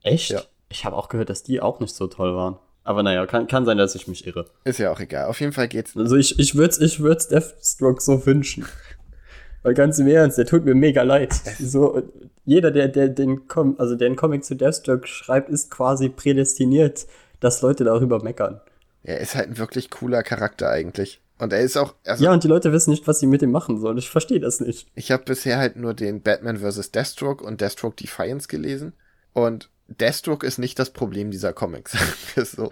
Echt? 0.01 0.29
Ja. 0.29 0.43
Ich 0.69 0.85
habe 0.85 0.95
auch 0.95 1.09
gehört, 1.09 1.29
dass 1.29 1.43
die 1.43 1.59
auch 1.59 1.81
nicht 1.81 1.93
so 1.93 2.07
toll 2.07 2.37
waren. 2.37 2.57
Aber 2.85 3.03
naja, 3.03 3.25
kann, 3.25 3.47
kann 3.47 3.65
sein, 3.65 3.77
dass 3.77 3.95
ich 3.95 4.07
mich 4.07 4.25
irre. 4.25 4.45
Ist 4.63 4.79
ja 4.79 4.93
auch 4.93 5.01
egal. 5.01 5.25
Auf 5.25 5.41
jeden 5.41 5.51
Fall 5.51 5.67
geht's. 5.67 5.97
Also 5.97 6.15
ich, 6.15 6.39
ich 6.39 6.55
würde 6.55 6.69
es 6.69 6.79
ich 6.79 7.01
würd's 7.01 7.27
Deathstroke 7.27 8.01
so 8.01 8.25
wünschen. 8.25 8.65
Weil 9.63 9.73
ganz 9.73 9.99
im 9.99 10.07
Ernst, 10.07 10.37
der 10.37 10.45
tut 10.45 10.63
mir 10.63 10.73
mega 10.73 11.03
leid. 11.03 11.33
So, 11.59 12.01
jeder, 12.45 12.71
der, 12.71 12.87
der, 12.87 13.09
den 13.09 13.49
Com 13.49 13.75
also 13.77 13.95
der 13.95 14.05
einen 14.05 14.15
Comic 14.15 14.45
zu 14.45 14.55
Deathstroke 14.55 15.05
schreibt, 15.05 15.49
ist 15.49 15.69
quasi 15.69 16.07
prädestiniert, 16.07 17.07
dass 17.41 17.61
Leute 17.61 17.83
darüber 17.83 18.23
meckern. 18.23 18.61
Er 19.03 19.19
ist 19.19 19.35
halt 19.35 19.49
ein 19.49 19.57
wirklich 19.57 19.89
cooler 19.89 20.23
Charakter 20.23 20.69
eigentlich. 20.69 21.21
Und 21.39 21.53
er 21.53 21.61
ist 21.61 21.75
auch, 21.75 21.95
also 22.05 22.23
Ja, 22.23 22.33
und 22.33 22.43
die 22.43 22.47
Leute 22.47 22.71
wissen 22.71 22.91
nicht, 22.91 23.07
was 23.07 23.19
sie 23.19 23.25
mit 23.25 23.41
dem 23.41 23.51
machen 23.51 23.79
sollen. 23.79 23.97
Ich 23.97 24.11
verstehe 24.11 24.39
das 24.39 24.59
nicht. 24.59 24.87
Ich 24.93 25.11
habe 25.11 25.23
bisher 25.23 25.57
halt 25.57 25.75
nur 25.75 25.95
den 25.95 26.21
Batman 26.21 26.57
vs. 26.57 26.91
Deathstroke 26.91 27.43
und 27.43 27.61
Deathstroke 27.61 27.95
Defiance 27.95 28.47
gelesen. 28.47 28.93
Und 29.33 29.69
Deathstroke 29.87 30.45
ist 30.45 30.59
nicht 30.59 30.77
das 30.77 30.91
Problem 30.91 31.31
dieser 31.31 31.51
Comics. 31.51 31.97
so. 32.35 32.71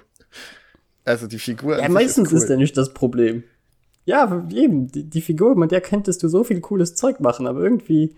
Also 1.04 1.26
die 1.26 1.40
Figur. 1.40 1.80
Ja, 1.80 1.90
meistens 1.90 2.32
ist, 2.32 2.44
cool. 2.44 2.52
er 2.52 2.58
nicht 2.58 2.78
das 2.78 2.94
Problem. 2.94 3.44
Ja, 4.06 4.48
eben, 4.52 4.88
die, 4.88 5.04
die 5.04 5.22
Figur, 5.22 5.56
mit 5.56 5.72
der 5.72 5.82
könntest 5.82 6.22
du 6.22 6.28
so 6.28 6.44
viel 6.44 6.62
cooles 6.62 6.96
Zeug 6.96 7.20
machen, 7.20 7.48
aber 7.48 7.62
irgendwie 7.62 8.16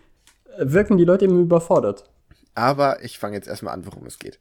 äh, 0.58 0.66
wirken 0.66 0.98
die 0.98 1.06
Leute 1.06 1.26
immer 1.26 1.40
überfordert. 1.40 2.10
Aber 2.56 3.04
ich 3.04 3.20
fange 3.20 3.36
jetzt 3.36 3.48
erstmal 3.48 3.74
an, 3.74 3.86
worum 3.86 4.06
es 4.06 4.20
geht. 4.20 4.40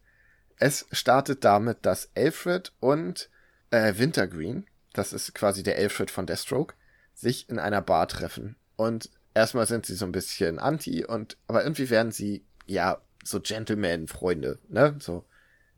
Es 0.57 0.85
startet 0.91 1.45
damit, 1.45 1.79
dass 1.85 2.09
Alfred 2.15 2.73
und 2.79 3.29
äh, 3.71 3.93
Wintergreen, 3.97 4.65
das 4.93 5.13
ist 5.13 5.33
quasi 5.33 5.63
der 5.63 5.77
Alfred 5.77 6.11
von 6.11 6.25
Deathstroke, 6.25 6.75
sich 7.15 7.49
in 7.49 7.59
einer 7.59 7.81
Bar 7.81 8.07
treffen. 8.07 8.55
Und 8.75 9.09
erstmal 9.33 9.65
sind 9.67 9.85
sie 9.85 9.95
so 9.95 10.05
ein 10.05 10.11
bisschen 10.11 10.59
anti 10.59 11.05
und 11.05 11.37
aber 11.47 11.63
irgendwie 11.63 11.89
werden 11.89 12.11
sie 12.11 12.43
ja 12.65 12.99
so 13.23 13.39
Gentleman-Freunde, 13.39 14.59
ne? 14.69 14.95
So. 14.99 15.23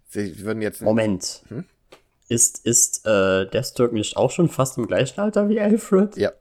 Sie 0.10 0.44
würden 0.44 0.62
jetzt 0.62 0.82
Moment. 0.82 1.44
Hm? 1.48 1.66
Ist, 2.30 2.66
ist 2.66 3.06
äh, 3.06 3.48
Deathstroke 3.50 3.94
nicht 3.94 4.16
auch 4.16 4.32
schon 4.32 4.48
fast 4.48 4.78
im 4.78 4.88
gleichen 4.88 5.20
Alter 5.20 5.50
wie 5.50 5.60
Alfred? 5.60 6.16
Ja. 6.18 6.32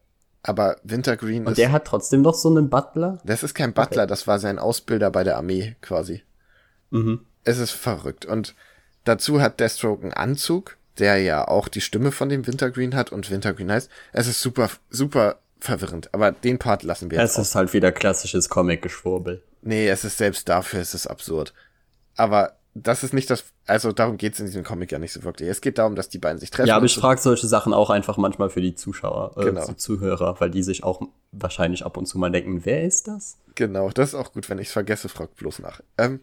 Aber 0.43 0.77
Wintergreen 0.83 1.47
Und 1.47 1.53
ist. 1.53 1.59
der 1.59 1.73
hat 1.73 1.85
trotzdem 1.85 2.23
noch 2.23 2.35
so 2.35 2.51
einen 2.51 2.69
Butler? 2.69 3.19
das 3.25 3.43
ist 3.43 3.55
kein 3.55 3.73
Butler, 3.73 4.07
das 4.07 4.27
war 4.27 4.41
sein 4.41 4.59
Ausbilder 4.59 5.11
bei 5.11 5.23
der 5.23 5.37
Armee 5.37 5.77
quasi. 5.81 6.23
Mhm. 6.91 7.25
Es 7.45 7.59
ist 7.59 7.71
verrückt. 7.71 8.27
Und 8.27 8.55
dazu 9.05 9.41
hat 9.41 9.61
Deathstroke 9.61 10.03
einen 10.03 10.13
Anzug, 10.13 10.79
der 10.99 11.19
ja 11.19 11.47
auch 11.49 11.69
die 11.69 11.81
Stimme 11.81 12.13
von 12.13 12.29
dem 12.29 12.47
Wintergreen 12.47 12.95
hat 12.95 13.13
und 13.13 13.31
Wintergreen 13.31 13.71
heißt. 13.73 13.91
Es 14.13 14.27
ist 14.27 14.41
super, 14.41 14.71
super 14.91 15.37
verwirrend. 15.59 16.13
Aber 16.13 16.33
den 16.33 16.59
Part 16.59 16.83
lassen 16.83 17.11
wir 17.11 17.19
jetzt 17.21 17.39
Es 17.39 17.49
ist 17.49 17.55
halt 17.55 17.73
wieder 17.73 17.93
klassisches 17.93 18.49
Comic-Geschwurbel. 18.49 19.43
Nee, 19.63 19.89
es 19.89 20.05
ist 20.05 20.19
selbst 20.19 20.49
dafür, 20.49 20.81
es 20.81 20.93
ist 20.95 21.07
absurd. 21.07 21.55
Aber 22.17 22.55
das 22.75 23.05
ist 23.05 23.13
nicht 23.13 23.29
das, 23.31 23.45
also 23.67 23.93
darum 23.93 24.17
geht's 24.17 24.41
in 24.41 24.47
diesem 24.47 24.65
Comic 24.65 24.91
ja 24.93 24.99
nicht 24.99 25.13
so 25.13 25.23
wirklich. 25.25 25.49
Es 25.49 25.61
geht 25.61 25.79
darum, 25.79 25.95
dass 25.95 26.09
die 26.09 26.19
beiden 26.19 26.39
sich 26.39 26.51
treffen. 26.51 26.69
Ja, 26.69 26.77
aber 26.77 26.87
ich 26.87 26.95
so- 26.95 27.01
frage 27.03 27.21
solche 27.21 27.47
Sachen 27.47 27.75
auch 27.75 27.91
einfach 27.91 28.17
manchmal 28.17 28.49
für 28.51 28.61
die 28.63 28.75
Zuschauer, 28.75 29.37
äh, 29.37 29.45
Genau. 29.45 29.65
zu 29.65 29.75
Zuhörer, 29.75 30.41
weil 30.41 30.51
die 30.51 30.63
sich 30.63 30.83
auch 30.83 31.03
wahrscheinlich 31.33 31.85
ab 31.85 31.97
und 31.97 32.07
zu 32.07 32.19
mal 32.19 32.31
denken, 32.31 32.65
wer 32.65 32.83
ist 32.85 33.09
das? 33.09 33.37
Genau, 33.55 33.91
das 33.91 34.11
ist 34.11 34.15
auch 34.15 34.33
gut, 34.33 34.49
wenn 34.51 34.59
ich's 34.59 34.73
vergesse, 34.73 35.09
fragt 35.11 35.37
bloß 35.37 35.59
nach. 35.61 35.81
Ähm, 35.99 36.21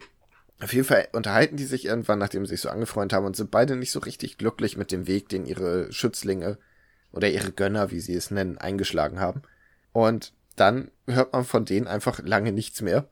auf 0.62 0.72
jeden 0.72 0.86
Fall 0.86 1.08
unterhalten 1.12 1.56
die 1.56 1.64
sich 1.64 1.86
irgendwann, 1.86 2.18
nachdem 2.18 2.44
sie 2.44 2.50
sich 2.50 2.60
so 2.60 2.68
angefreundet 2.68 3.14
haben 3.14 3.26
und 3.26 3.36
sind 3.36 3.50
beide 3.50 3.76
nicht 3.76 3.92
so 3.92 4.00
richtig 4.00 4.38
glücklich 4.38 4.76
mit 4.76 4.92
dem 4.92 5.06
Weg, 5.06 5.28
den 5.28 5.46
ihre 5.46 5.92
Schützlinge 5.92 6.58
oder 7.12 7.28
ihre 7.28 7.52
Gönner, 7.52 7.90
wie 7.90 8.00
sie 8.00 8.14
es 8.14 8.30
nennen, 8.30 8.58
eingeschlagen 8.58 9.20
haben. 9.20 9.42
Und 9.92 10.32
dann 10.56 10.90
hört 11.06 11.32
man 11.32 11.44
von 11.44 11.64
denen 11.64 11.86
einfach 11.86 12.20
lange 12.22 12.52
nichts 12.52 12.82
mehr 12.82 13.08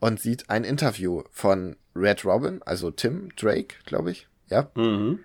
und 0.00 0.20
sieht 0.20 0.48
ein 0.50 0.64
Interview 0.64 1.22
von 1.30 1.76
Red 1.94 2.24
Robin, 2.24 2.62
also 2.64 2.90
Tim 2.90 3.30
Drake, 3.36 3.76
glaube 3.84 4.10
ich, 4.10 4.28
ja, 4.48 4.70
Mhm. 4.74 5.18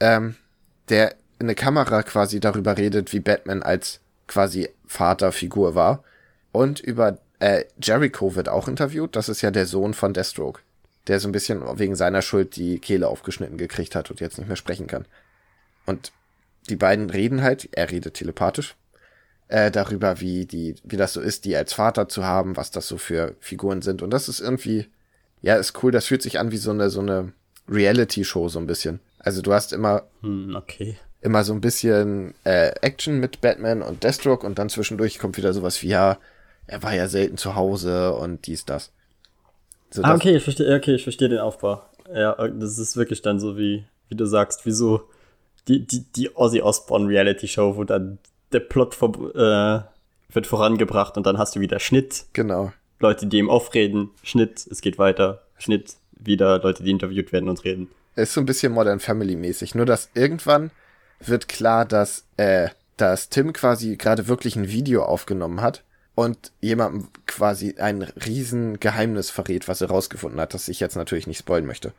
ähm, 0.00 0.36
der 0.88 1.12
in 1.38 1.46
eine 1.46 1.54
Kamera 1.54 2.02
quasi 2.02 2.40
darüber 2.40 2.76
redet, 2.76 3.12
wie 3.12 3.20
Batman 3.20 3.62
als 3.62 4.00
quasi 4.26 4.68
Vaterfigur 4.86 5.74
war. 5.74 6.04
Und 6.52 6.80
über 6.80 7.18
äh, 7.40 7.64
Jericho 7.82 8.34
wird 8.36 8.48
auch 8.48 8.68
interviewt. 8.68 9.16
Das 9.16 9.28
ist 9.28 9.42
ja 9.42 9.50
der 9.50 9.66
Sohn 9.66 9.94
von 9.94 10.14
Deathstroke, 10.14 10.60
der 11.08 11.20
so 11.20 11.28
ein 11.28 11.32
bisschen 11.32 11.62
wegen 11.78 11.96
seiner 11.96 12.22
Schuld 12.22 12.56
die 12.56 12.78
Kehle 12.78 13.08
aufgeschnitten 13.08 13.58
gekriegt 13.58 13.94
hat 13.94 14.10
und 14.10 14.20
jetzt 14.20 14.38
nicht 14.38 14.46
mehr 14.46 14.56
sprechen 14.56 14.86
kann. 14.86 15.06
Und 15.86 16.12
die 16.68 16.76
beiden 16.76 17.10
reden 17.10 17.42
halt, 17.42 17.68
er 17.72 17.90
redet 17.90 18.14
telepathisch, 18.14 18.76
äh, 19.48 19.70
darüber, 19.70 20.20
wie 20.20 20.46
die, 20.46 20.76
wie 20.84 20.96
das 20.96 21.12
so 21.12 21.20
ist, 21.20 21.44
die 21.44 21.56
als 21.56 21.72
Vater 21.72 22.08
zu 22.08 22.24
haben, 22.24 22.56
was 22.56 22.70
das 22.70 22.86
so 22.86 22.98
für 22.98 23.34
Figuren 23.40 23.82
sind. 23.82 24.00
Und 24.00 24.10
das 24.10 24.28
ist 24.28 24.40
irgendwie, 24.40 24.86
ja, 25.42 25.56
ist 25.56 25.82
cool. 25.82 25.90
Das 25.90 26.06
fühlt 26.06 26.22
sich 26.22 26.38
an 26.38 26.52
wie 26.52 26.56
so 26.56 26.70
eine, 26.70 26.88
so 26.88 27.00
eine 27.00 27.32
Reality-Show 27.68 28.48
so 28.48 28.58
ein 28.58 28.66
bisschen. 28.66 29.00
Also 29.18 29.42
du 29.42 29.52
hast 29.52 29.72
immer 29.72 30.04
Hm, 30.22 30.54
okay. 30.56 30.96
immer 31.20 31.44
so 31.44 31.52
ein 31.52 31.60
bisschen 31.60 32.34
äh, 32.44 32.68
Action 32.80 33.18
mit 33.18 33.40
Batman 33.40 33.82
und 33.82 34.04
Deathstroke 34.04 34.46
und 34.46 34.58
dann 34.58 34.68
zwischendurch 34.68 35.18
kommt 35.18 35.36
wieder 35.36 35.52
sowas 35.52 35.82
wie, 35.82 35.88
ja, 35.88 36.18
er 36.66 36.82
war 36.82 36.94
ja 36.94 37.08
selten 37.08 37.36
zu 37.36 37.54
Hause 37.54 38.14
und 38.14 38.46
dies, 38.46 38.64
das. 38.64 38.92
So, 39.92 40.02
Ah, 40.02 40.14
okay, 40.14 40.36
ich 40.36 40.42
verstehe, 40.42 40.74
okay, 40.74 40.94
ich 40.94 41.02
verstehe 41.02 41.28
den 41.28 41.38
Aufbau. 41.38 41.82
Ja, 42.12 42.32
äh, 42.34 42.50
das 42.58 42.78
ist 42.78 42.96
wirklich 42.96 43.20
dann 43.22 43.38
so 43.38 43.58
wie, 43.58 43.84
wie 44.08 44.16
du 44.16 44.24
sagst, 44.26 44.64
wie 44.64 44.72
so 44.72 45.02
die, 45.68 45.86
die, 45.86 46.04
die 46.16 46.34
Ozzy 46.34 46.62
Osbourne 46.62 47.08
Reality 47.08 47.46
Show, 47.46 47.76
wo 47.76 47.84
dann 47.84 48.18
der 48.52 48.60
Plot 48.60 48.94
vor, 48.94 49.12
äh, 49.34 49.82
wird 50.34 50.46
vorangebracht 50.46 51.16
und 51.16 51.26
dann 51.26 51.38
hast 51.38 51.54
du 51.56 51.60
wieder 51.60 51.78
Schnitt, 51.78 52.24
Genau. 52.32 52.72
Leute, 53.00 53.26
die 53.26 53.38
ihm 53.38 53.50
aufreden, 53.50 54.10
Schnitt, 54.22 54.66
es 54.70 54.80
geht 54.80 54.96
weiter, 54.98 55.42
Schnitt, 55.58 55.96
wieder 56.12 56.60
Leute, 56.60 56.84
die 56.84 56.90
interviewt 56.90 57.32
werden 57.32 57.48
und 57.48 57.64
reden. 57.64 57.88
Ist 58.14 58.32
so 58.32 58.40
ein 58.40 58.46
bisschen 58.46 58.72
Modern 58.72 59.00
Family 59.00 59.36
mäßig. 59.36 59.74
Nur 59.74 59.86
dass 59.86 60.08
irgendwann 60.14 60.70
wird 61.20 61.48
klar, 61.48 61.84
dass, 61.84 62.24
äh, 62.36 62.68
dass 62.96 63.28
Tim 63.28 63.52
quasi 63.52 63.96
gerade 63.96 64.28
wirklich 64.28 64.56
ein 64.56 64.68
Video 64.68 65.02
aufgenommen 65.04 65.60
hat 65.60 65.82
und 66.14 66.52
jemandem 66.60 67.08
quasi 67.26 67.76
ein 67.78 68.02
riesen 68.02 68.80
Geheimnis 68.80 69.30
verrät, 69.30 69.68
was 69.68 69.80
er 69.80 69.88
rausgefunden 69.88 70.40
hat, 70.40 70.54
das 70.54 70.68
ich 70.68 70.80
jetzt 70.80 70.96
natürlich 70.96 71.26
nicht 71.26 71.38
spoilen 71.38 71.66
möchte. 71.66 71.92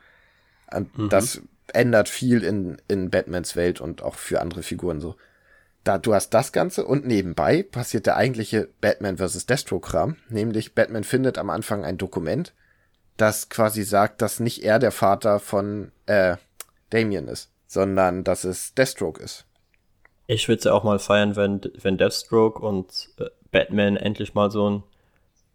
Und 0.71 0.89
Das 1.11 1.41
ändert 1.71 2.09
viel 2.09 2.43
in, 2.43 2.77
in 2.87 3.09
Batmans 3.09 3.55
Welt 3.55 3.81
und 3.81 4.01
auch 4.01 4.15
für 4.15 4.41
andere 4.41 4.63
Figuren 4.63 4.99
so. 4.99 5.15
Da 5.83 5.97
du 5.97 6.13
hast 6.13 6.29
das 6.29 6.51
Ganze 6.51 6.85
und 6.85 7.05
nebenbei 7.05 7.63
passiert 7.63 8.05
der 8.05 8.15
eigentliche 8.15 8.69
Batman 8.79 9.17
vs. 9.17 9.45
Destro-Kram, 9.45 10.15
nämlich 10.29 10.75
Batman 10.75 11.03
findet 11.03 11.37
am 11.37 11.49
Anfang 11.49 11.83
ein 11.83 11.97
Dokument, 11.97 12.53
das 13.17 13.49
quasi 13.49 13.83
sagt, 13.83 14.21
dass 14.21 14.39
nicht 14.39 14.63
er 14.63 14.79
der 14.79 14.91
Vater 14.91 15.39
von 15.39 15.91
äh, 16.05 16.37
Damien 16.89 17.27
ist, 17.27 17.49
sondern 17.67 18.23
dass 18.23 18.43
es 18.43 18.73
Deathstroke 18.75 19.21
ist. 19.21 19.45
Ich 20.27 20.47
würde 20.47 20.59
es 20.59 20.63
ja 20.63 20.71
auch 20.71 20.83
mal 20.85 20.99
feiern, 20.99 21.35
wenn, 21.35 21.59
wenn 21.81 21.97
Deathstroke 21.97 22.65
und 22.65 23.09
äh, 23.19 23.25
Batman 23.53 23.95
endlich 23.95 24.33
mal 24.33 24.51
so 24.51 24.69
ein, 24.69 24.83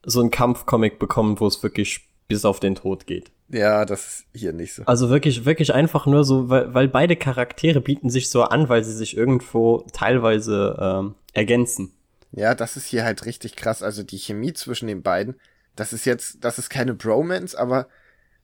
so 0.02 0.22
ein 0.22 0.30
Kampfcomic 0.30 0.98
bekommen, 0.98 1.38
wo 1.38 1.46
es 1.46 1.62
wirklich 1.62 2.08
bis 2.28 2.46
auf 2.46 2.60
den 2.60 2.76
Tod 2.76 3.06
geht. 3.06 3.30
Ja, 3.50 3.84
das 3.84 4.06
ist 4.06 4.26
hier 4.34 4.52
nicht 4.52 4.74
so. 4.74 4.84
Also 4.84 5.10
wirklich, 5.10 5.44
wirklich 5.44 5.74
einfach 5.74 6.06
nur 6.06 6.24
so, 6.24 6.48
weil, 6.48 6.72
weil 6.74 6.88
beide 6.88 7.16
Charaktere 7.16 7.80
bieten 7.80 8.10
sich 8.10 8.30
so 8.30 8.42
an, 8.42 8.68
weil 8.68 8.84
sie 8.84 8.92
sich 8.92 9.16
irgendwo 9.16 9.86
teilweise 9.92 10.76
ähm, 10.80 11.14
ergänzen. 11.32 11.92
Ja, 12.32 12.54
das 12.54 12.76
ist 12.76 12.86
hier 12.86 13.04
halt 13.04 13.24
richtig 13.24 13.56
krass. 13.56 13.82
Also 13.82 14.02
die 14.02 14.18
Chemie 14.18 14.52
zwischen 14.52 14.86
den 14.86 15.02
beiden, 15.02 15.36
das 15.76 15.92
ist 15.92 16.04
jetzt, 16.04 16.44
das 16.44 16.58
ist 16.58 16.68
keine 16.68 16.94
Bromance, 16.94 17.58
aber 17.58 17.88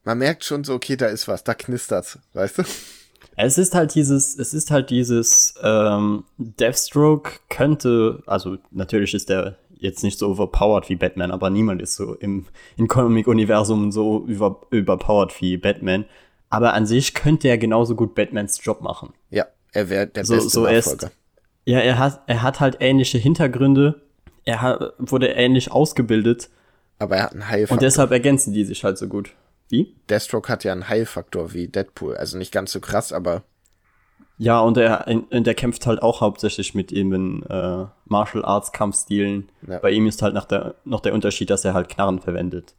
man 0.05 0.19
merkt 0.19 0.45
schon 0.45 0.65
so, 0.65 0.75
okay, 0.75 0.97
da 0.97 1.07
ist 1.07 1.29
was, 1.29 1.45
da 1.45 1.55
knistert's, 1.55 2.19
weißt 2.33 2.59
du? 2.59 2.63
Es 3.37 3.59
ist 3.59 3.75
halt 3.75 3.95
dieses, 3.95 4.39
es 4.39 4.55
ist 4.55 4.71
halt 4.71 4.91
dieses, 4.91 5.55
ähm, 5.63 6.25
Deathstroke 6.39 7.33
könnte, 7.51 8.23
also 8.27 8.59
natürlich 8.71 9.15
ist 9.15 9.29
der 9.29 9.57
jetzt 9.79 10.03
nicht 10.03 10.19
so 10.19 10.29
overpowered 10.31 10.89
wie 10.89 10.97
Batman, 10.97 11.31
aber 11.31 11.51
niemand 11.51 11.83
ist 11.83 11.97
so 11.97 12.15
im, 12.15 12.47
im 12.77 12.89
Comic-Universum 12.89 13.93
so 13.93 14.25
über, 14.27 14.61
überpowered 14.71 15.41
wie 15.43 15.57
Batman. 15.57 16.05
Aber 16.49 16.73
an 16.75 16.87
sich 16.87 17.15
könnte 17.15 17.49
er 17.49 17.59
genauso 17.59 17.95
gut 17.97 18.15
Batmans 18.15 18.61
Job 18.63 18.81
machen. 18.81 19.13
Ja, 19.31 19.47
er 19.73 19.89
wäre 19.91 20.07
der 20.07 20.25
So- 20.25 20.35
beste 20.35 20.51
so 20.51 20.65
er 20.67 20.79
ist- 20.79 20.87
Nachfolger. 20.87 21.13
Ja, 21.67 21.79
er 21.81 21.99
hat, 21.99 22.21
er 22.27 22.43
hat 22.43 22.61
halt 22.61 22.77
ähnliche 22.81 23.19
Hintergründe. 23.19 24.03
Er 24.45 24.61
hat, 24.63 24.93
wurde 24.99 25.29
ähnlich 25.29 25.73
ausgebildet 25.73 26.51
Aber 26.99 27.17
er 27.17 27.23
hat 27.25 27.33
einen 27.33 27.49
Heilfaktor. 27.49 27.77
und 27.77 27.83
deshalb 27.83 28.11
ergänzen 28.11 28.53
die 28.53 28.65
sich 28.65 28.85
halt 28.85 28.99
so 28.99 29.09
gut. 29.09 29.31
Wie? 29.75 29.95
Deathstroke 30.09 30.49
hat 30.49 30.63
ja 30.63 30.71
einen 30.73 30.89
Heilfaktor 30.89 31.53
wie 31.53 31.67
Deadpool. 31.67 32.17
Also 32.17 32.39
nicht 32.39 32.53
ganz 32.53 32.71
so 32.71 32.79
krass, 32.79 33.13
aber 33.13 33.43
Ja, 34.39 34.61
und 34.61 34.77
er, 34.77 35.07
und 35.09 35.47
er 35.47 35.55
kämpft 35.55 35.87
halt 35.87 36.01
auch 36.01 36.21
hauptsächlich 36.21 36.75
mit 36.75 36.93
eben 36.93 37.43
äh, 37.47 37.87
Martial 38.05 38.45
Arts 38.45 38.71
Kampfstilen. 38.71 39.49
Ja. 39.69 39.79
Bei 39.79 39.91
ihm 39.91 40.07
ist 40.07 40.23
halt 40.23 40.35
noch 40.35 40.45
der, 40.45 40.77
noch 40.85 41.01
der 41.01 41.13
Unterschied, 41.13 41.51
dass 41.51 41.65
er 41.65 41.75
halt 41.75 41.89
Knarren 41.89 42.21
verwendet. 42.21 42.75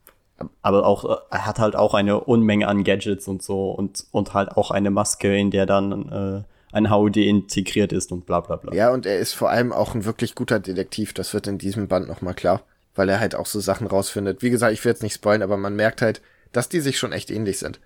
Aber 0.61 0.85
auch, 0.85 1.03
äh, 1.03 1.17
er 1.31 1.45
hat 1.45 1.59
halt 1.59 1.75
auch 1.75 1.93
eine 1.93 2.21
Unmenge 2.21 2.67
an 2.67 2.85
Gadgets 2.85 3.27
und 3.27 3.43
so 3.43 3.71
und, 3.71 4.05
und 4.11 4.33
halt 4.33 4.51
auch 4.51 4.71
eine 4.71 4.89
Maske, 4.89 5.35
in 5.37 5.51
der 5.51 5.65
dann 5.65 6.09
äh, 6.09 6.75
ein 6.75 6.89
HUD 6.89 7.17
integriert 7.17 7.91
ist 7.91 8.11
und 8.11 8.25
bla 8.25 8.39
bla 8.39 8.55
bla. 8.55 8.73
Ja, 8.73 8.93
und 8.93 9.05
er 9.05 9.19
ist 9.19 9.33
vor 9.33 9.49
allem 9.49 9.73
auch 9.73 9.95
ein 9.95 10.05
wirklich 10.05 10.33
guter 10.35 10.59
Detektiv. 10.59 11.13
Das 11.13 11.33
wird 11.33 11.47
in 11.47 11.57
diesem 11.57 11.87
Band 11.89 12.07
nochmal 12.07 12.33
klar. 12.33 12.61
Weil 12.95 13.09
er 13.09 13.19
halt 13.19 13.35
auch 13.35 13.45
so 13.45 13.59
Sachen 13.59 13.87
rausfindet. 13.87 14.41
Wie 14.41 14.49
gesagt, 14.49 14.71
ich 14.71 14.83
will 14.85 14.91
jetzt 14.93 15.03
nicht 15.03 15.15
spoilen, 15.15 15.41
aber 15.41 15.57
man 15.57 15.75
merkt 15.75 16.01
halt, 16.01 16.21
dass 16.55 16.69
die 16.69 16.79
sich 16.79 16.97
schon 16.97 17.11
echt 17.11 17.31
ähnlich 17.31 17.59
sind. 17.59 17.79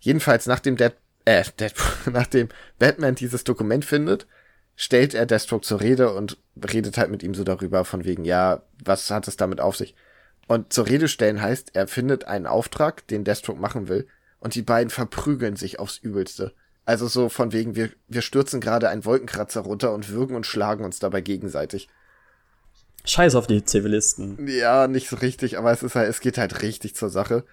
Jedenfalls, 0.00 0.46
nachdem 0.46 0.76
Dead, 0.76 0.92
äh, 1.24 1.44
Deadpool, 1.58 2.12
nachdem 2.12 2.48
Batman 2.78 3.14
dieses 3.14 3.44
Dokument 3.44 3.84
findet, 3.84 4.26
stellt 4.76 5.14
er 5.14 5.26
Deathstroke 5.26 5.64
zur 5.64 5.80
Rede 5.80 6.12
und 6.14 6.38
redet 6.72 6.96
halt 6.96 7.10
mit 7.10 7.22
ihm 7.22 7.34
so 7.34 7.44
darüber, 7.44 7.84
von 7.84 8.04
wegen, 8.04 8.24
ja, 8.24 8.62
was 8.82 9.10
hat 9.10 9.28
es 9.28 9.36
damit 9.36 9.60
auf 9.60 9.76
sich? 9.76 9.94
Und 10.48 10.72
zur 10.72 10.88
Rede 10.88 11.06
stellen 11.06 11.40
heißt, 11.40 11.70
er 11.74 11.86
findet 11.86 12.24
einen 12.24 12.46
Auftrag, 12.46 13.06
den 13.08 13.24
Deathstroke 13.24 13.60
machen 13.60 13.88
will, 13.88 14.08
und 14.40 14.54
die 14.54 14.62
beiden 14.62 14.90
verprügeln 14.90 15.56
sich 15.56 15.78
aufs 15.78 15.98
Übelste. 15.98 16.54
Also 16.86 17.06
so 17.06 17.28
von 17.28 17.52
wegen, 17.52 17.76
wir, 17.76 17.90
wir 18.08 18.22
stürzen 18.22 18.60
gerade 18.60 18.88
einen 18.88 19.04
Wolkenkratzer 19.04 19.60
runter 19.60 19.92
und 19.92 20.08
würgen 20.08 20.34
und 20.34 20.46
schlagen 20.46 20.84
uns 20.84 20.98
dabei 20.98 21.20
gegenseitig. 21.20 21.88
Scheiß 23.04 23.34
auf 23.34 23.46
die 23.46 23.64
Zivilisten. 23.64 24.48
Ja, 24.48 24.88
nicht 24.88 25.08
so 25.08 25.16
richtig, 25.16 25.58
aber 25.58 25.70
es 25.72 25.82
ist 25.82 25.94
halt, 25.94 26.08
es 26.08 26.20
geht 26.20 26.38
halt 26.38 26.62
richtig 26.62 26.96
zur 26.96 27.10
Sache. 27.10 27.44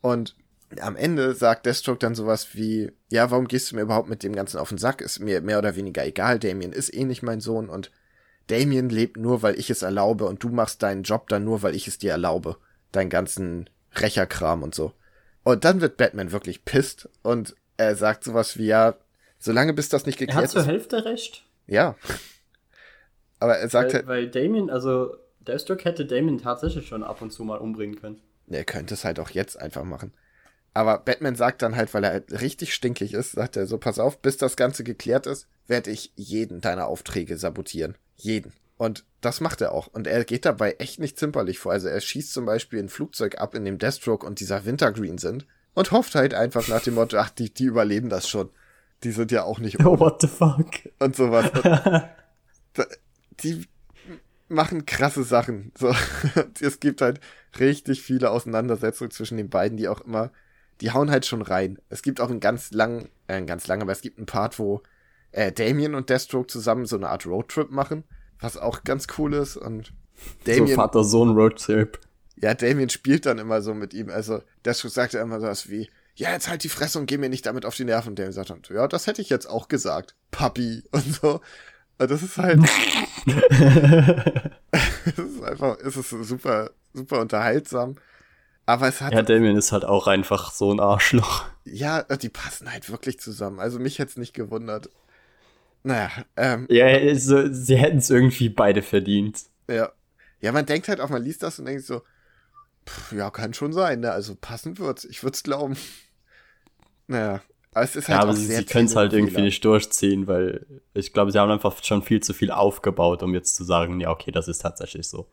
Und 0.00 0.36
am 0.80 0.96
Ende 0.96 1.34
sagt 1.34 1.66
Deathstroke 1.66 1.98
dann 1.98 2.14
sowas 2.14 2.48
wie, 2.54 2.92
ja, 3.08 3.30
warum 3.30 3.48
gehst 3.48 3.70
du 3.70 3.76
mir 3.76 3.82
überhaupt 3.82 4.08
mit 4.08 4.22
dem 4.22 4.34
Ganzen 4.34 4.58
auf 4.58 4.68
den 4.68 4.78
Sack? 4.78 5.00
Ist 5.00 5.20
mir 5.20 5.40
mehr 5.40 5.58
oder 5.58 5.76
weniger 5.76 6.04
egal, 6.04 6.38
Damien 6.38 6.72
ist 6.72 6.92
eh 6.92 7.04
nicht 7.04 7.22
mein 7.22 7.40
Sohn 7.40 7.68
und 7.68 7.90
Damien 8.48 8.88
lebt 8.88 9.16
nur, 9.16 9.42
weil 9.42 9.58
ich 9.58 9.70
es 9.70 9.82
erlaube 9.82 10.26
und 10.26 10.42
du 10.42 10.48
machst 10.48 10.82
deinen 10.82 11.02
Job 11.02 11.28
dann 11.28 11.44
nur, 11.44 11.62
weil 11.62 11.74
ich 11.74 11.88
es 11.88 11.98
dir 11.98 12.12
erlaube. 12.12 12.56
Deinen 12.92 13.10
ganzen 13.10 13.68
Rächerkram 14.00 14.62
und 14.62 14.74
so. 14.74 14.92
Und 15.42 15.64
dann 15.64 15.80
wird 15.80 15.96
Batman 15.96 16.32
wirklich 16.32 16.64
pisst 16.64 17.08
und 17.22 17.54
er 17.76 17.96
sagt 17.96 18.24
sowas 18.24 18.58
wie, 18.58 18.66
ja, 18.66 18.94
solange 19.38 19.72
bis 19.72 19.88
das 19.88 20.06
nicht 20.06 20.20
Er 20.20 20.26
geklärt 20.26 20.44
hat 20.44 20.50
zur 20.50 20.62
ist. 20.62 20.68
Hälfte 20.68 21.04
recht. 21.04 21.44
Ja. 21.66 21.96
Aber 23.38 23.56
er 23.56 23.68
sagt 23.68 23.88
Weil, 23.88 23.94
halt, 23.94 24.06
weil 24.06 24.30
Damien, 24.30 24.70
also 24.70 25.16
Deathstroke 25.40 25.84
hätte 25.84 26.06
Damien 26.06 26.38
tatsächlich 26.38 26.86
schon 26.86 27.02
ab 27.02 27.22
und 27.22 27.32
zu 27.32 27.44
mal 27.44 27.58
umbringen 27.58 27.96
können. 28.00 28.20
Er 28.54 28.64
könnte 28.64 28.94
es 28.94 29.04
halt 29.04 29.18
auch 29.18 29.30
jetzt 29.30 29.58
einfach 29.58 29.84
machen. 29.84 30.12
Aber 30.74 30.98
Batman 30.98 31.36
sagt 31.36 31.62
dann 31.62 31.74
halt, 31.74 31.94
weil 31.94 32.04
er 32.04 32.10
halt 32.10 32.40
richtig 32.40 32.74
stinkig 32.74 33.14
ist, 33.14 33.32
sagt 33.32 33.56
er 33.56 33.66
so, 33.66 33.78
pass 33.78 33.98
auf, 33.98 34.18
bis 34.20 34.36
das 34.36 34.56
Ganze 34.56 34.84
geklärt 34.84 35.26
ist, 35.26 35.48
werde 35.66 35.90
ich 35.90 36.12
jeden 36.16 36.60
deiner 36.60 36.86
Aufträge 36.86 37.38
sabotieren. 37.38 37.96
Jeden. 38.16 38.52
Und 38.76 39.04
das 39.22 39.40
macht 39.40 39.62
er 39.62 39.72
auch. 39.72 39.86
Und 39.86 40.06
er 40.06 40.24
geht 40.24 40.44
dabei 40.44 40.72
echt 40.78 41.00
nicht 41.00 41.18
zimperlich 41.18 41.58
vor. 41.58 41.72
Also 41.72 41.88
er 41.88 42.00
schießt 42.00 42.32
zum 42.32 42.44
Beispiel 42.44 42.78
ein 42.78 42.90
Flugzeug 42.90 43.38
ab, 43.38 43.54
in 43.54 43.64
dem 43.64 43.78
Deathstroke 43.78 44.26
und 44.26 44.38
dieser 44.38 44.66
Wintergreen 44.66 45.16
sind 45.16 45.46
und 45.74 45.92
hofft 45.92 46.14
halt 46.14 46.34
einfach 46.34 46.68
nach 46.68 46.82
dem 46.82 46.94
Motto, 46.94 47.16
ach, 47.16 47.30
die, 47.30 47.52
die 47.52 47.64
überleben 47.64 48.10
das 48.10 48.28
schon. 48.28 48.50
Die 49.02 49.12
sind 49.12 49.32
ja 49.32 49.44
auch 49.44 49.58
nicht 49.58 49.80
Oh, 49.84 49.98
what 49.98 50.20
the 50.20 50.28
fuck? 50.28 50.66
und 50.98 51.16
sowas. 51.16 51.50
Und 52.76 52.86
die 53.42 53.66
machen 54.48 54.86
krasse 54.86 55.24
Sachen. 55.24 55.72
So, 55.78 55.94
es 56.60 56.80
gibt 56.80 57.00
halt 57.00 57.20
richtig 57.58 58.02
viele 58.02 58.30
Auseinandersetzungen 58.30 59.10
zwischen 59.10 59.36
den 59.36 59.48
beiden, 59.48 59.76
die 59.76 59.88
auch 59.88 60.00
immer, 60.02 60.30
die 60.80 60.92
hauen 60.92 61.10
halt 61.10 61.26
schon 61.26 61.42
rein. 61.42 61.78
Es 61.88 62.02
gibt 62.02 62.20
auch 62.20 62.30
einen 62.30 62.40
ganz 62.40 62.70
lang, 62.70 63.08
äh, 63.26 63.34
einen 63.34 63.46
ganz 63.46 63.66
lang, 63.66 63.82
aber 63.82 63.92
es 63.92 64.00
gibt 64.00 64.18
einen 64.18 64.26
Part, 64.26 64.58
wo 64.58 64.82
äh, 65.32 65.52
Damien 65.52 65.94
und 65.94 66.10
Deathstroke 66.10 66.46
zusammen 66.48 66.86
so 66.86 66.96
eine 66.96 67.08
Art 67.08 67.26
Roadtrip 67.26 67.70
machen, 67.70 68.04
was 68.40 68.56
auch 68.56 68.84
ganz 68.84 69.06
cool 69.18 69.34
ist 69.34 69.56
und 69.56 69.92
Damien, 70.44 70.68
so 70.68 70.74
Vater-Sohn-Roadtrip. 70.74 72.00
ja, 72.36 72.54
Damien 72.54 72.90
spielt 72.90 73.26
dann 73.26 73.38
immer 73.38 73.62
so 73.62 73.74
mit 73.74 73.94
ihm. 73.94 74.10
Also, 74.10 74.42
Deathstroke 74.64 74.92
sagt 74.94 75.12
ja 75.14 75.22
immer 75.22 75.40
sowas 75.40 75.68
wie, 75.70 75.90
ja, 76.14 76.32
jetzt 76.32 76.48
halt 76.48 76.64
die 76.64 76.70
Fresse 76.70 76.98
und 76.98 77.06
geh 77.06 77.18
mir 77.18 77.28
nicht 77.28 77.44
damit 77.44 77.66
auf 77.66 77.76
die 77.76 77.84
Nerven. 77.84 78.10
Und 78.10 78.18
Damien 78.18 78.32
sagt 78.32 78.50
dann, 78.50 78.62
ja, 78.70 78.88
das 78.88 79.06
hätte 79.06 79.20
ich 79.20 79.28
jetzt 79.28 79.46
auch 79.46 79.68
gesagt. 79.68 80.14
Papi 80.30 80.84
und 80.90 81.14
so. 81.14 81.40
Und 81.98 82.10
das 82.10 82.22
ist 82.22 82.36
halt, 82.36 82.60
es 85.04 85.18
ist 85.18 85.42
einfach, 85.42 85.78
es 85.82 85.96
ist 85.96 86.10
super, 86.10 86.70
super 86.92 87.20
unterhaltsam. 87.20 87.96
Aber 88.66 88.88
es 88.88 89.00
hat, 89.00 89.12
Ja, 89.12 89.18
ja, 89.20 89.22
Damien 89.24 89.56
ist 89.56 89.72
halt 89.72 89.84
auch 89.84 90.06
einfach 90.08 90.52
so 90.52 90.72
ein 90.72 90.80
Arschloch. 90.80 91.44
die 92.16 92.28
passen 92.28 92.70
halt 92.70 92.90
wirklich 92.90 93.20
zusammen. 93.20 93.60
Also 93.60 93.78
mich 93.78 93.98
hätte 93.98 94.10
es 94.10 94.16
nicht 94.16 94.34
gewundert. 94.34 94.90
Naja, 95.84 96.10
ähm, 96.36 96.66
Ja, 96.68 96.86
also, 96.86 97.52
sie 97.52 97.76
hätten 97.76 97.98
es 97.98 98.10
irgendwie 98.10 98.48
beide 98.48 98.82
verdient. 98.82 99.44
ja. 99.68 99.90
Ja, 100.40 100.52
man 100.52 100.66
denkt 100.66 100.88
halt 100.88 101.00
auch, 101.00 101.08
man 101.08 101.22
liest 101.22 101.42
das 101.42 101.58
und 101.58 101.64
denkt 101.64 101.84
so, 101.84 102.02
pff, 102.86 103.12
ja, 103.12 103.30
kann 103.30 103.54
schon 103.54 103.72
sein, 103.72 104.00
ne? 104.00 104.12
Also 104.12 104.34
passen 104.38 104.76
wird's. 104.78 105.04
Ich 105.06 105.22
würd's 105.22 105.42
glauben. 105.42 105.76
Naja. 107.06 107.40
Aber 107.76 107.84
es 107.84 107.94
ist 107.94 108.08
halt 108.08 108.16
Ja, 108.16 108.22
aber 108.22 108.32
sie, 108.32 108.46
sie 108.46 108.64
können 108.64 108.86
es 108.86 108.96
halt 108.96 109.12
irgendwie 109.12 109.42
nicht 109.42 109.62
durchziehen, 109.62 110.26
weil 110.26 110.64
ich 110.94 111.12
glaube, 111.12 111.30
sie 111.30 111.38
haben 111.38 111.50
einfach 111.50 111.84
schon 111.84 112.02
viel 112.02 112.22
zu 112.22 112.32
viel 112.32 112.50
aufgebaut, 112.50 113.22
um 113.22 113.34
jetzt 113.34 113.54
zu 113.54 113.64
sagen, 113.64 114.00
ja, 114.00 114.10
okay, 114.10 114.30
das 114.30 114.48
ist 114.48 114.62
tatsächlich 114.62 115.06
so. 115.06 115.26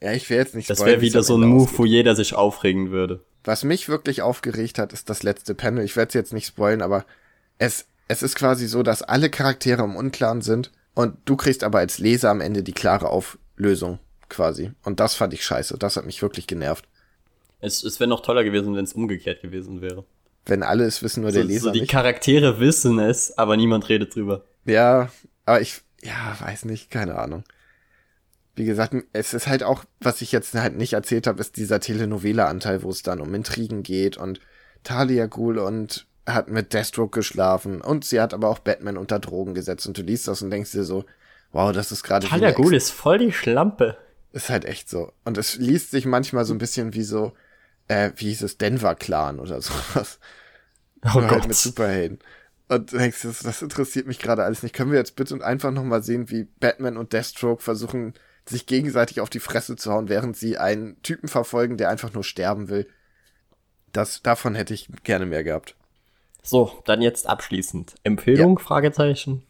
Ja, 0.00 0.12
ich 0.12 0.30
will 0.30 0.38
jetzt 0.38 0.54
nicht 0.54 0.70
Das 0.70 0.82
wäre 0.86 1.02
wieder 1.02 1.22
so 1.22 1.36
ein 1.36 1.42
Move, 1.42 1.64
ausgeht. 1.64 1.78
wo 1.78 1.84
jeder 1.84 2.16
sich 2.16 2.34
aufregen 2.34 2.92
würde. 2.92 3.20
Was 3.44 3.62
mich 3.62 3.90
wirklich 3.90 4.22
aufgeregt 4.22 4.78
hat, 4.78 4.94
ist 4.94 5.10
das 5.10 5.22
letzte 5.22 5.54
Panel. 5.54 5.84
Ich 5.84 5.94
werde 5.94 6.08
es 6.08 6.14
jetzt 6.14 6.32
nicht 6.32 6.46
spoilen, 6.46 6.80
aber 6.80 7.04
es, 7.58 7.84
es 8.08 8.22
ist 8.22 8.36
quasi 8.36 8.68
so, 8.68 8.82
dass 8.82 9.02
alle 9.02 9.28
Charaktere 9.28 9.82
im 9.82 9.94
Unklaren 9.94 10.40
sind 10.40 10.72
und 10.94 11.18
du 11.26 11.36
kriegst 11.36 11.62
aber 11.62 11.80
als 11.80 11.98
Leser 11.98 12.30
am 12.30 12.40
Ende 12.40 12.62
die 12.62 12.72
klare 12.72 13.10
Auflösung 13.10 13.98
quasi. 14.30 14.70
Und 14.82 14.98
das 14.98 15.14
fand 15.14 15.34
ich 15.34 15.44
scheiße. 15.44 15.76
Das 15.76 15.98
hat 15.98 16.06
mich 16.06 16.22
wirklich 16.22 16.46
genervt. 16.46 16.88
Es, 17.60 17.84
es 17.84 18.00
wäre 18.00 18.08
noch 18.08 18.20
toller 18.22 18.44
gewesen, 18.44 18.74
wenn 18.76 18.84
es 18.84 18.94
umgekehrt 18.94 19.42
gewesen 19.42 19.82
wäre. 19.82 20.06
Wenn 20.44 20.62
alle 20.62 20.84
es 20.84 21.02
wissen, 21.02 21.22
nur 21.22 21.32
der 21.32 21.42
So, 21.42 21.48
Leser 21.48 21.60
so 21.66 21.70
die 21.70 21.80
nicht. 21.82 21.90
Charaktere 21.90 22.58
wissen 22.60 22.98
es, 22.98 23.36
aber 23.38 23.56
niemand 23.56 23.88
redet 23.88 24.14
drüber. 24.14 24.44
Ja, 24.64 25.08
aber 25.46 25.60
ich, 25.60 25.82
ja, 26.02 26.36
weiß 26.40 26.64
nicht, 26.64 26.90
keine 26.90 27.16
Ahnung. 27.18 27.44
Wie 28.54 28.64
gesagt, 28.64 28.94
es 29.12 29.32
ist 29.34 29.46
halt 29.46 29.62
auch, 29.62 29.84
was 30.00 30.20
ich 30.20 30.30
jetzt 30.32 30.52
halt 30.54 30.76
nicht 30.76 30.92
erzählt 30.92 31.26
habe, 31.26 31.40
ist 31.40 31.56
dieser 31.56 31.80
Telenovela-Anteil, 31.80 32.82
wo 32.82 32.90
es 32.90 33.02
dann 33.02 33.20
um 33.20 33.32
Intrigen 33.34 33.82
geht 33.82 34.16
und 34.18 34.40
Talia 34.84 35.26
Ghul 35.26 35.58
und 35.58 36.06
hat 36.26 36.48
mit 36.48 36.72
Deathstroke 36.74 37.18
geschlafen 37.18 37.80
und 37.80 38.04
sie 38.04 38.20
hat 38.20 38.34
aber 38.34 38.48
auch 38.48 38.58
Batman 38.58 38.96
unter 38.98 39.18
Drogen 39.18 39.54
gesetzt 39.54 39.86
und 39.86 39.96
du 39.96 40.02
liest 40.02 40.28
das 40.28 40.42
und 40.42 40.50
denkst 40.50 40.72
dir 40.72 40.84
so, 40.84 41.04
wow, 41.52 41.72
das 41.72 41.92
ist 41.92 42.02
gerade 42.02 42.26
Talia 42.26 42.50
Ghul 42.50 42.74
ist 42.74 42.90
voll 42.90 43.18
die 43.18 43.32
Schlampe. 43.32 43.96
ist 44.32 44.50
halt 44.50 44.64
echt 44.64 44.88
so. 44.90 45.12
Und 45.24 45.38
es 45.38 45.56
liest 45.56 45.90
sich 45.90 46.04
manchmal 46.04 46.44
so 46.44 46.52
ein 46.54 46.58
bisschen 46.58 46.94
wie 46.94 47.02
so, 47.02 47.32
äh, 47.88 48.10
wie 48.16 48.26
hieß 48.28 48.42
es, 48.42 48.58
Denver 48.58 48.94
Clan 48.94 49.40
oder 49.40 49.60
sowas. 49.60 50.18
Oh 51.04 51.18
Nur 51.18 51.22
halt 51.22 51.40
Gott. 51.40 51.48
mit 51.48 51.56
Superhelden. 51.56 52.20
Und 52.68 52.92
du 52.92 52.98
denkst, 52.98 53.22
das, 53.22 53.40
das 53.40 53.60
interessiert 53.60 54.06
mich 54.06 54.18
gerade 54.18 54.44
alles 54.44 54.62
nicht. 54.62 54.74
Können 54.74 54.92
wir 54.92 54.98
jetzt 54.98 55.16
bitte 55.16 55.34
und 55.34 55.42
einfach 55.42 55.72
nochmal 55.72 56.02
sehen, 56.02 56.30
wie 56.30 56.44
Batman 56.44 56.96
und 56.96 57.12
Deathstroke 57.12 57.62
versuchen, 57.62 58.14
sich 58.48 58.66
gegenseitig 58.66 59.20
auf 59.20 59.28
die 59.28 59.40
Fresse 59.40 59.76
zu 59.76 59.92
hauen, 59.92 60.08
während 60.08 60.36
sie 60.36 60.58
einen 60.58 61.00
Typen 61.02 61.28
verfolgen, 61.28 61.76
der 61.76 61.90
einfach 61.90 62.12
nur 62.12 62.24
sterben 62.24 62.68
will. 62.68 62.88
Das, 63.92 64.22
davon 64.22 64.54
hätte 64.54 64.74
ich 64.74 64.88
gerne 65.04 65.26
mehr 65.26 65.44
gehabt. 65.44 65.76
So, 66.42 66.82
dann 66.86 67.02
jetzt 67.02 67.28
abschließend. 67.28 67.94
Empfehlung? 68.04 68.58
Fragezeichen. 68.58 69.42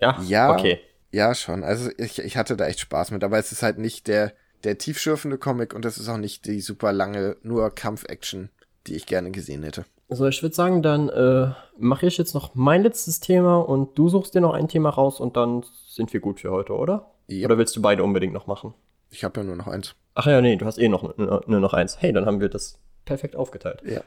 Ja, 0.00 0.20
Ja, 0.22 0.52
okay. 0.52 0.80
ja, 1.10 1.34
schon. 1.34 1.64
Also 1.64 1.90
ich, 1.98 2.18
ich 2.20 2.36
hatte 2.36 2.56
da 2.56 2.66
echt 2.66 2.80
Spaß 2.80 3.10
mit, 3.10 3.24
aber 3.24 3.38
es 3.38 3.52
ist 3.52 3.62
halt 3.62 3.78
nicht 3.78 4.06
der, 4.06 4.32
der 4.64 4.78
tiefschürfende 4.78 5.38
Comic 5.38 5.74
und 5.74 5.84
es 5.84 5.98
ist 5.98 6.08
auch 6.08 6.18
nicht 6.18 6.46
die 6.46 6.60
super 6.60 6.92
lange, 6.92 7.36
nur 7.42 7.70
Kampf-Action, 7.70 8.50
die 8.86 8.94
ich 8.94 9.06
gerne 9.06 9.30
gesehen 9.30 9.62
hätte. 9.62 9.84
So, 10.08 10.26
ich 10.26 10.42
würde 10.42 10.54
sagen, 10.54 10.82
dann 10.82 11.08
äh, 11.08 11.52
mache 11.78 12.06
ich 12.06 12.18
jetzt 12.18 12.34
noch 12.34 12.54
mein 12.54 12.82
letztes 12.82 13.20
Thema 13.20 13.58
und 13.58 13.98
du 13.98 14.08
suchst 14.08 14.34
dir 14.34 14.40
noch 14.40 14.52
ein 14.52 14.68
Thema 14.68 14.90
raus 14.90 15.20
und 15.20 15.36
dann 15.36 15.64
sind 15.86 16.12
wir 16.12 16.20
gut 16.20 16.40
für 16.40 16.50
heute, 16.50 16.74
oder? 16.74 17.10
Yep. 17.30 17.46
Oder 17.46 17.58
willst 17.58 17.76
du 17.76 17.82
beide 17.82 18.04
unbedingt 18.04 18.34
noch 18.34 18.46
machen? 18.46 18.74
Ich 19.10 19.24
habe 19.24 19.40
ja 19.40 19.44
nur 19.44 19.56
noch 19.56 19.68
eins. 19.68 19.94
Ach 20.14 20.26
ja, 20.26 20.40
nee, 20.40 20.56
du 20.56 20.66
hast 20.66 20.78
eh 20.78 20.88
noch 20.88 21.16
nur, 21.16 21.42
nur 21.46 21.60
noch 21.60 21.72
eins. 21.72 21.96
Hey, 22.00 22.12
dann 22.12 22.26
haben 22.26 22.40
wir 22.40 22.48
das 22.48 22.78
perfekt 23.04 23.36
aufgeteilt. 23.36 23.82
Ja. 23.84 24.02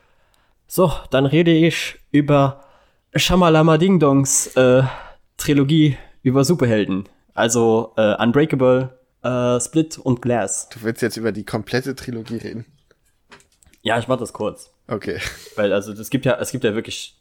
So, 0.68 0.92
dann 1.12 1.26
rede 1.26 1.52
ich 1.52 2.00
über 2.12 2.64
Shamalama 3.16 3.78
Ding 3.78 4.00
Dongs 4.00 4.48
äh, 4.56 4.84
Trilogie 5.38 5.98
über 6.22 6.44
Superhelden. 6.44 7.08
Also 7.34 7.94
äh, 7.98 8.22
Unbreakable, 8.22 8.98
äh, 9.26 9.60
Split 9.60 9.98
und 9.98 10.22
Glass. 10.22 10.70
Du 10.70 10.84
willst 10.84 11.02
jetzt 11.02 11.18
über 11.18 11.32
die 11.32 11.44
komplette 11.44 11.96
Trilogie 11.96 12.38
reden? 12.38 12.66
Ja, 13.82 13.98
ich 14.00 14.08
mach 14.08 14.18
das 14.18 14.34
kurz. 14.34 14.72
Okay. 14.88 15.20
Weil, 15.56 15.74
also, 15.74 15.92
es 15.94 16.10
gibt 16.10 16.26
ja, 16.26 16.38
es 16.40 16.52
gibt 16.52 16.64
ja 16.64 16.76
wirklich, 16.76 17.18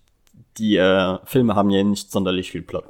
die 0.59 0.77
äh, 0.77 1.19
Filme 1.25 1.55
haben 1.55 1.71
ja 1.71 1.83
nicht 1.83 2.11
sonderlich 2.11 2.51
viel 2.51 2.63
Plot. 2.63 2.85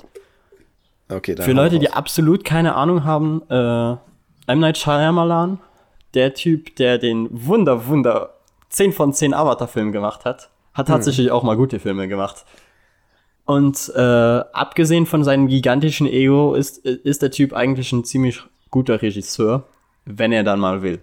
Okay, 1.08 1.34
dann 1.34 1.44
Für 1.44 1.52
Leute, 1.52 1.78
die 1.78 1.90
absolut 1.90 2.44
keine 2.44 2.74
Ahnung 2.74 3.04
haben, 3.04 3.42
äh, 3.50 3.96
M. 4.50 4.60
Night 4.60 4.78
Shyamalan, 4.78 5.60
der 6.14 6.34
Typ, 6.34 6.76
der 6.76 6.98
den 6.98 7.28
wunder, 7.30 7.86
wunder 7.86 8.34
10 8.70 8.92
von 8.92 9.12
10 9.12 9.34
Avatar-Film 9.34 9.92
gemacht 9.92 10.24
hat, 10.24 10.50
hat 10.72 10.88
tatsächlich 10.88 11.30
auch 11.30 11.42
mal 11.42 11.56
gute 11.56 11.78
Filme 11.78 12.08
gemacht. 12.08 12.44
Und 13.44 13.92
äh, 13.94 14.00
abgesehen 14.00 15.06
von 15.06 15.22
seinem 15.22 15.48
gigantischen 15.48 16.06
Ego 16.06 16.54
ist, 16.54 16.78
ist 16.78 17.22
der 17.22 17.30
Typ 17.30 17.52
eigentlich 17.52 17.92
ein 17.92 18.04
ziemlich 18.04 18.42
guter 18.74 19.02
Regisseur, 19.02 19.68
wenn 20.04 20.32
er 20.32 20.42
dann 20.42 20.58
mal 20.58 20.82
will. 20.82 21.00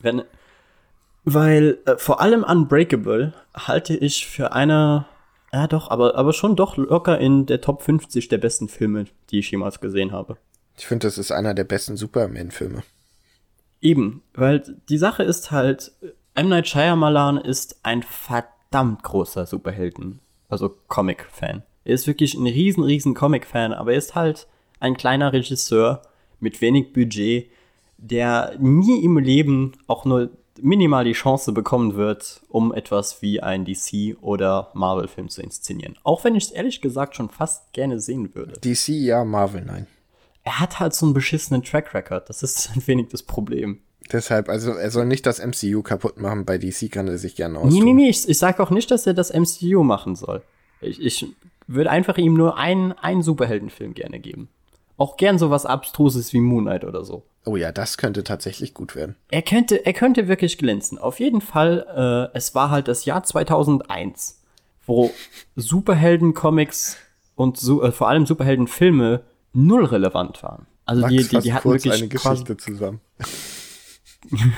Wenn, 0.00 0.22
weil 1.24 1.78
äh, 1.84 1.96
vor 1.96 2.20
allem 2.20 2.44
Unbreakable 2.44 3.34
halte 3.56 3.96
ich 3.96 4.24
für 4.24 4.52
eine, 4.52 5.04
ja 5.52 5.66
doch, 5.66 5.90
aber, 5.90 6.14
aber 6.14 6.32
schon 6.32 6.54
doch 6.54 6.76
locker 6.76 7.18
in 7.18 7.46
der 7.46 7.60
Top 7.60 7.82
50 7.82 8.28
der 8.28 8.38
besten 8.38 8.68
Filme, 8.68 9.06
die 9.30 9.40
ich 9.40 9.50
jemals 9.50 9.80
gesehen 9.80 10.12
habe. 10.12 10.36
Ich 10.78 10.86
finde, 10.86 11.08
das 11.08 11.18
ist 11.18 11.32
einer 11.32 11.54
der 11.54 11.64
besten 11.64 11.96
Superman-Filme. 11.96 12.84
Eben, 13.80 14.22
weil 14.34 14.62
die 14.88 14.98
Sache 14.98 15.24
ist 15.24 15.50
halt, 15.50 15.90
M. 16.36 16.50
Night 16.50 16.68
Shyamalan 16.68 17.38
ist 17.38 17.80
ein 17.82 18.04
verdammt 18.04 19.02
großer 19.02 19.46
Superhelden, 19.46 20.20
also 20.48 20.76
Comic-Fan. 20.86 21.64
Er 21.84 21.94
ist 21.94 22.06
wirklich 22.06 22.34
ein 22.34 22.46
riesen, 22.46 22.84
riesen 22.84 23.14
Comic-Fan, 23.14 23.72
aber 23.72 23.90
er 23.90 23.98
ist 23.98 24.14
halt 24.14 24.46
ein 24.78 24.96
kleiner 24.96 25.32
Regisseur 25.32 26.02
mit 26.44 26.60
wenig 26.60 26.92
Budget, 26.92 27.50
der 27.98 28.54
nie 28.60 29.02
im 29.02 29.18
Leben 29.18 29.72
auch 29.88 30.04
nur 30.04 30.30
minimal 30.60 31.04
die 31.04 31.12
Chance 31.12 31.50
bekommen 31.52 31.96
wird, 31.96 32.42
um 32.48 32.72
etwas 32.72 33.20
wie 33.22 33.40
ein 33.42 33.64
DC- 33.66 34.16
oder 34.20 34.70
Marvel-Film 34.74 35.28
zu 35.28 35.42
inszenieren. 35.42 35.96
Auch 36.04 36.22
wenn 36.22 36.36
ich 36.36 36.44
es 36.44 36.50
ehrlich 36.52 36.80
gesagt 36.80 37.16
schon 37.16 37.28
fast 37.28 37.72
gerne 37.72 37.98
sehen 37.98 38.34
würde. 38.36 38.60
DC, 38.60 38.88
ja, 38.90 39.24
Marvel, 39.24 39.64
nein. 39.64 39.88
Er 40.44 40.60
hat 40.60 40.78
halt 40.78 40.94
so 40.94 41.06
einen 41.06 41.14
beschissenen 41.14 41.62
Track 41.64 41.92
Record, 41.94 42.28
das 42.28 42.42
ist 42.44 42.70
ein 42.76 42.86
wenig 42.86 43.08
das 43.08 43.24
Problem. 43.24 43.80
Deshalb, 44.12 44.48
also 44.50 44.72
er 44.72 44.90
soll 44.90 45.06
nicht 45.06 45.24
das 45.26 45.44
MCU 45.44 45.82
kaputt 45.82 46.20
machen. 46.20 46.44
Bei 46.44 46.58
DC 46.58 46.92
kann 46.92 47.08
er 47.08 47.16
sich 47.18 47.34
gerne 47.36 47.54
Nee, 47.54 47.64
austun. 47.64 47.84
nee, 47.84 47.92
nee, 47.94 48.08
ich, 48.10 48.28
ich 48.28 48.38
sage 48.38 48.62
auch 48.62 48.70
nicht, 48.70 48.90
dass 48.90 49.06
er 49.06 49.14
das 49.14 49.32
MCU 49.32 49.82
machen 49.82 50.14
soll. 50.14 50.42
Ich, 50.82 51.00
ich 51.00 51.26
würde 51.66 51.90
einfach 51.90 52.18
ihm 52.18 52.34
nur 52.34 52.58
einen, 52.58 52.92
einen 52.92 53.22
Superheldenfilm 53.22 53.94
gerne 53.94 54.20
geben. 54.20 54.50
Auch 54.96 55.16
gern 55.16 55.38
sowas 55.38 55.66
Abstruses 55.66 56.32
wie 56.32 56.40
Moon 56.40 56.64
Knight 56.64 56.84
oder 56.84 57.04
so. 57.04 57.24
Oh 57.44 57.56
ja, 57.56 57.72
das 57.72 57.98
könnte 57.98 58.24
tatsächlich 58.24 58.74
gut 58.74 58.94
werden. 58.94 59.16
Er 59.30 59.42
könnte, 59.42 59.84
er 59.84 59.92
könnte 59.92 60.28
wirklich 60.28 60.56
glänzen. 60.56 60.98
Auf 60.98 61.20
jeden 61.20 61.40
Fall, 61.40 62.30
äh, 62.32 62.36
es 62.36 62.54
war 62.54 62.70
halt 62.70 62.88
das 62.88 63.04
Jahr 63.04 63.22
2001, 63.22 64.40
wo 64.86 65.10
Superhelden-Comics 65.56 66.96
und 67.34 67.58
so, 67.58 67.82
äh, 67.82 67.92
vor 67.92 68.08
allem 68.08 68.24
Superheldenfilme 68.24 69.22
null 69.52 69.84
relevant 69.84 70.42
waren. 70.42 70.66
Also 70.86 71.02
Max 71.02 71.12
die, 71.12 71.28
die, 71.28 71.38
die 71.38 71.52
hatten 71.52 71.70
wirklich 71.70 71.94
eine 71.94 72.08
Geschichte 72.08 72.56
zusammen. 72.56 73.00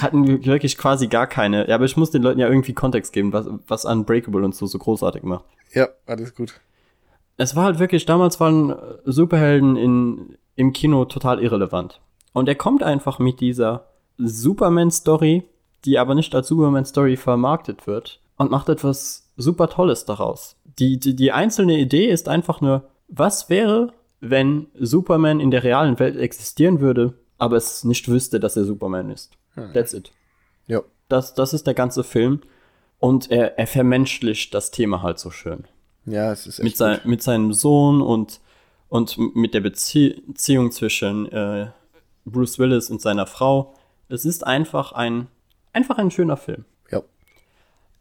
hatten 0.00 0.44
wirklich 0.44 0.76
quasi 0.76 1.08
gar 1.08 1.26
keine. 1.26 1.68
Ja, 1.68 1.74
aber 1.76 1.84
ich 1.84 1.96
muss 1.96 2.10
den 2.10 2.22
Leuten 2.22 2.38
ja 2.38 2.48
irgendwie 2.48 2.74
Kontext 2.74 3.12
geben, 3.12 3.32
was, 3.32 3.46
was 3.66 3.84
Unbreakable 3.84 4.44
und 4.44 4.54
so 4.54 4.66
so 4.66 4.78
großartig 4.78 5.22
macht. 5.22 5.44
Ja, 5.72 5.88
alles 6.06 6.34
gut. 6.34 6.60
Es 7.38 7.56
war 7.56 7.64
halt 7.64 7.78
wirklich, 7.78 8.04
damals 8.04 8.38
waren 8.40 8.76
Superhelden 9.04 9.76
in, 9.76 10.36
im 10.56 10.72
Kino 10.72 11.06
total 11.06 11.42
irrelevant. 11.42 12.00
Und 12.34 12.48
er 12.48 12.56
kommt 12.56 12.82
einfach 12.82 13.18
mit 13.18 13.40
dieser 13.40 13.86
Superman-Story, 14.18 15.44
die 15.84 15.98
aber 15.98 16.14
nicht 16.14 16.34
als 16.34 16.48
Superman-Story 16.48 17.16
vermarktet 17.16 17.86
wird, 17.86 18.20
und 18.36 18.50
macht 18.50 18.68
etwas 18.68 19.32
super 19.36 19.68
Tolles 19.68 20.04
daraus. 20.04 20.56
Die, 20.78 20.98
die, 20.98 21.16
die 21.16 21.32
einzelne 21.32 21.78
Idee 21.78 22.06
ist 22.06 22.28
einfach 22.28 22.60
nur, 22.60 22.88
was 23.08 23.48
wäre, 23.48 23.92
wenn 24.20 24.66
Superman 24.74 25.40
in 25.40 25.50
der 25.50 25.64
realen 25.64 25.98
Welt 25.98 26.16
existieren 26.16 26.80
würde, 26.80 27.14
aber 27.38 27.56
es 27.56 27.84
nicht 27.84 28.08
wüsste, 28.08 28.40
dass 28.40 28.56
er 28.56 28.64
Superman 28.64 29.10
ist. 29.10 29.32
Hm. 29.54 29.72
That's 29.72 29.94
it. 29.94 30.12
Ja. 30.66 30.82
Das, 31.08 31.34
das 31.34 31.54
ist 31.54 31.66
der 31.66 31.74
ganze 31.74 32.04
Film. 32.04 32.40
Und 32.98 33.30
er, 33.30 33.58
er 33.58 33.66
vermenschlicht 33.66 34.52
das 34.54 34.70
Thema 34.72 35.02
halt 35.02 35.18
so 35.18 35.30
schön. 35.30 35.64
Ja, 36.10 36.32
es 36.32 36.46
ist 36.46 36.58
echt 36.58 36.64
Mit, 36.64 36.76
sein, 36.76 37.00
mit 37.04 37.22
seinem 37.22 37.52
Sohn 37.52 38.00
und, 38.00 38.40
und 38.88 39.18
mit 39.34 39.54
der 39.54 39.60
Bezie 39.60 40.22
Beziehung 40.26 40.70
zwischen 40.72 41.30
äh, 41.32 41.68
Bruce 42.24 42.58
Willis 42.58 42.90
und 42.90 43.00
seiner 43.00 43.26
Frau. 43.26 43.74
Es 44.08 44.24
ist 44.24 44.46
einfach 44.46 44.92
ein, 44.92 45.28
einfach 45.72 45.98
ein 45.98 46.10
schöner 46.10 46.36
Film. 46.36 46.64
Ja. 46.90 47.02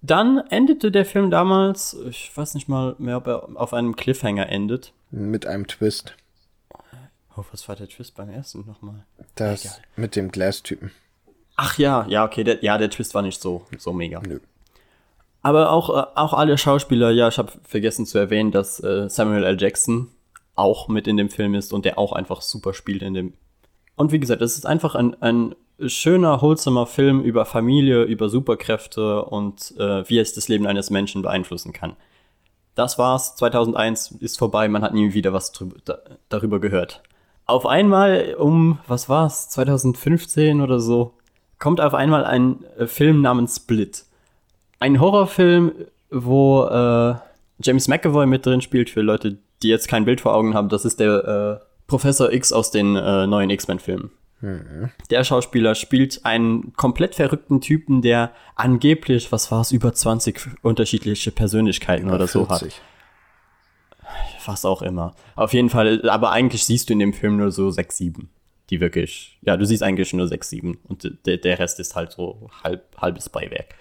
Dann 0.02 0.40
endete 0.50 0.92
der 0.92 1.06
Film 1.06 1.32
damals, 1.32 1.98
ich 2.08 2.32
weiß 2.36 2.54
nicht 2.56 2.70
mal 2.70 2.96
mehr, 2.98 3.18
ob 3.18 3.28
er 3.28 3.50
auf 3.56 3.74
einem 3.74 3.96
Cliffhanger 3.96 4.50
endet. 4.50 4.94
Mit 5.12 5.46
einem 5.46 5.68
Twist. 5.68 6.16
Oh, 7.36 7.44
was 7.52 7.68
war 7.68 7.76
der 7.76 7.88
Twist 7.88 8.16
beim 8.16 8.30
ersten 8.30 8.66
nochmal? 8.66 9.06
Das 9.36 9.66
Egal. 9.66 9.78
mit 9.96 10.16
dem 10.16 10.32
Glass-Typen. 10.32 10.92
Ach 11.56 11.78
ja, 11.78 12.06
ja, 12.08 12.24
okay, 12.24 12.44
der, 12.44 12.64
ja, 12.64 12.78
der 12.78 12.90
Twist 12.90 13.14
war 13.16 13.22
nicht 13.22 13.42
so, 13.42 13.66
so 13.78 13.94
mega. 13.94 14.22
Nö. 14.22 14.40
Aber 15.48 15.72
auch, 15.72 15.90
äh, 15.90 16.06
auch 16.16 16.34
alle 16.34 16.58
Schauspieler, 16.58 17.10
ja, 17.12 17.30
ich 17.30 17.38
habe 17.38 17.54
vergessen 17.64 18.06
zu 18.06 18.18
erwähnen, 18.18 18.52
dass 18.52 18.84
äh, 18.84 19.10
Samuel 19.10 19.46
L. 19.46 19.56
Jackson 19.58 20.10
auch 20.56 20.90
mit 20.90 21.08
in 21.08 21.16
dem 21.16 21.30
Film 21.30 21.56
ist 21.56 21.72
und 21.72 21.86
der 21.86 21.98
auch 21.98 22.12
einfach 22.12 22.42
super 22.42 22.74
spielt 22.74 23.02
in 23.02 23.14
dem. 23.14 23.34
Und 23.96 24.12
wie 24.12 24.20
gesagt, 24.20 24.42
es 24.42 24.58
ist 24.58 24.66
einfach 24.66 24.94
ein, 24.94 25.16
ein 25.22 25.56
schöner, 25.86 26.42
wholesomer 26.42 26.86
Film 26.86 27.22
über 27.22 27.46
Familie, 27.46 28.04
über 28.04 28.28
Superkräfte 28.28 29.24
und 29.24 29.74
äh, 29.78 30.10
wie 30.10 30.20
es 30.20 30.34
das 30.34 30.50
Leben 30.50 30.68
eines 30.68 30.90
Menschen 30.90 31.22
beeinflussen 31.22 31.72
kann. 31.72 31.96
Das 32.76 33.00
war's, 33.00 33.38
2001 33.38 34.18
ist 34.20 34.38
vorbei, 34.38 34.68
man 34.68 34.82
hat 34.82 34.94
nie 34.94 35.14
wieder 35.14 35.32
was 35.32 35.54
da, 35.86 36.00
darüber 36.28 36.60
gehört. 36.60 37.04
Auf 37.46 37.66
einmal 37.66 38.36
um, 38.38 38.80
was 38.86 39.08
war's, 39.08 39.48
2015 39.52 40.60
oder 40.60 40.82
so, 40.82 41.14
kommt 41.58 41.80
auf 41.80 41.94
einmal 41.94 42.26
ein 42.26 42.66
äh, 42.78 42.86
Film 42.86 43.22
namens 43.22 43.56
Split. 43.56 44.07
Ein 44.80 45.00
Horrorfilm, 45.00 45.74
wo 46.10 46.66
äh, 46.66 47.16
James 47.60 47.88
McAvoy 47.88 48.26
mit 48.26 48.46
drin 48.46 48.62
spielt, 48.62 48.90
für 48.90 49.02
Leute, 49.02 49.38
die 49.64 49.70
jetzt 49.70 49.88
kein 49.88 50.06
Bild 50.06 50.22
vor 50.22 50.34
Augen 50.36 50.54
haben. 50.54 50.70
Das 50.70 50.86
ist 50.86 51.00
der 51.00 51.60
äh, 51.62 51.66
Professor 51.88 52.32
X 52.32 52.52
aus 52.54 52.72
den 52.72 52.96
äh, 52.96 53.26
neuen 53.28 53.50
X-Men-Filmen. 53.50 54.12
Der 55.10 55.24
Schauspieler 55.24 55.74
spielt 55.74 56.24
einen 56.24 56.74
komplett 56.74 57.16
verrückten 57.16 57.60
Typen, 57.60 58.04
der 58.04 58.32
angeblich, 58.56 59.32
was 59.32 59.52
war 59.52 59.62
es, 59.62 59.72
über 59.72 59.94
20 59.94 60.40
unterschiedliche 60.62 61.32
Persönlichkeiten 61.32 62.12
oder 62.12 62.28
so 62.28 62.48
hat. 62.48 62.60
40. 62.60 62.80
Was 64.46 64.64
auch 64.64 64.84
immer. 64.84 65.16
Auf 65.36 65.54
jeden 65.54 65.70
Fall, 65.70 66.08
aber 66.08 66.32
eigentlich 66.32 66.66
siehst 66.66 66.90
du 66.90 66.94
in 66.94 67.00
dem 67.00 67.14
Film 67.14 67.38
nur 67.38 67.52
so 67.52 67.72
sechs, 67.72 67.98
sieben. 67.98 68.30
Die 68.70 68.80
wirklich, 68.80 69.40
ja, 69.42 69.58
du 69.58 69.66
siehst 69.66 69.82
eigentlich 69.82 70.14
nur 70.14 70.28
sechs, 70.28 70.50
sieben. 70.50 70.78
Und 70.88 71.12
der, 71.26 71.38
der 71.38 71.58
Rest 71.58 71.80
ist 71.80 71.96
halt 71.96 72.12
so 72.12 72.50
halb, 72.64 72.96
halbes 72.98 73.30
Beiwerk. 73.30 73.74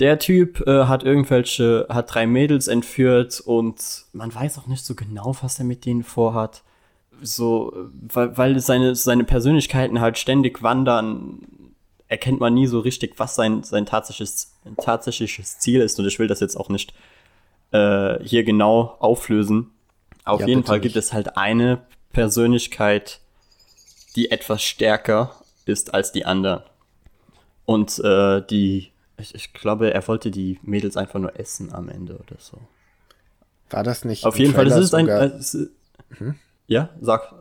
Der 0.00 0.18
Typ 0.18 0.66
äh, 0.66 0.84
hat 0.84 1.02
irgendwelche, 1.02 1.86
hat 1.88 2.14
drei 2.14 2.26
Mädels 2.26 2.68
entführt 2.68 3.40
und 3.40 4.04
man 4.12 4.32
weiß 4.32 4.58
auch 4.58 4.66
nicht 4.66 4.84
so 4.84 4.94
genau, 4.94 5.34
was 5.42 5.58
er 5.58 5.64
mit 5.64 5.84
denen 5.84 6.04
vorhat. 6.04 6.62
So, 7.20 7.72
äh, 7.74 7.88
weil, 8.14 8.36
weil 8.38 8.60
seine, 8.60 8.94
seine 8.94 9.24
Persönlichkeiten 9.24 10.00
halt 10.00 10.16
ständig 10.18 10.62
wandern, 10.62 11.40
erkennt 12.06 12.40
man 12.40 12.54
nie 12.54 12.66
so 12.68 12.78
richtig, 12.80 13.14
was 13.18 13.34
sein, 13.34 13.64
sein 13.64 13.86
tatsächliches, 13.86 14.52
tatsächliches 14.80 15.58
Ziel 15.58 15.80
ist. 15.80 15.98
Und 15.98 16.06
ich 16.06 16.18
will 16.18 16.28
das 16.28 16.40
jetzt 16.40 16.56
auch 16.56 16.68
nicht 16.68 16.94
äh, 17.72 18.22
hier 18.24 18.44
genau 18.44 18.96
auflösen. 19.00 19.72
Auf 20.24 20.40
Ja, 20.40 20.46
jeden 20.46 20.64
Fall 20.64 20.76
nicht. 20.76 20.84
gibt 20.84 20.96
es 20.96 21.12
halt 21.12 21.36
eine 21.36 21.82
Persönlichkeit, 22.12 23.20
die 24.16 24.30
etwas 24.30 24.62
stärker 24.62 25.34
ist 25.66 25.92
als 25.92 26.12
die 26.12 26.24
anderen. 26.24 26.62
Und 27.66 27.98
äh, 27.98 28.42
die, 28.46 28.90
ich, 29.18 29.34
ich 29.34 29.52
glaube, 29.52 29.92
er 29.92 30.06
wollte 30.08 30.30
die 30.30 30.58
Mädels 30.62 30.96
einfach 30.96 31.18
nur 31.18 31.38
essen 31.38 31.72
am 31.72 31.88
Ende 31.88 32.14
oder 32.16 32.36
so. 32.38 32.58
War 33.70 33.82
das 33.82 34.04
nicht 34.04 34.24
Auf 34.24 34.38
jeden 34.38 34.54
Fall, 34.54 34.64
das 34.64 34.74
Trailer 34.74 34.84
ist 34.84 34.94
ein. 34.94 35.04
sogar- 35.06 35.22
Äh, 35.22 35.36
es, 35.38 35.54
ist- 35.54 35.70
Ja, 36.66 36.90
sag. 37.00 37.34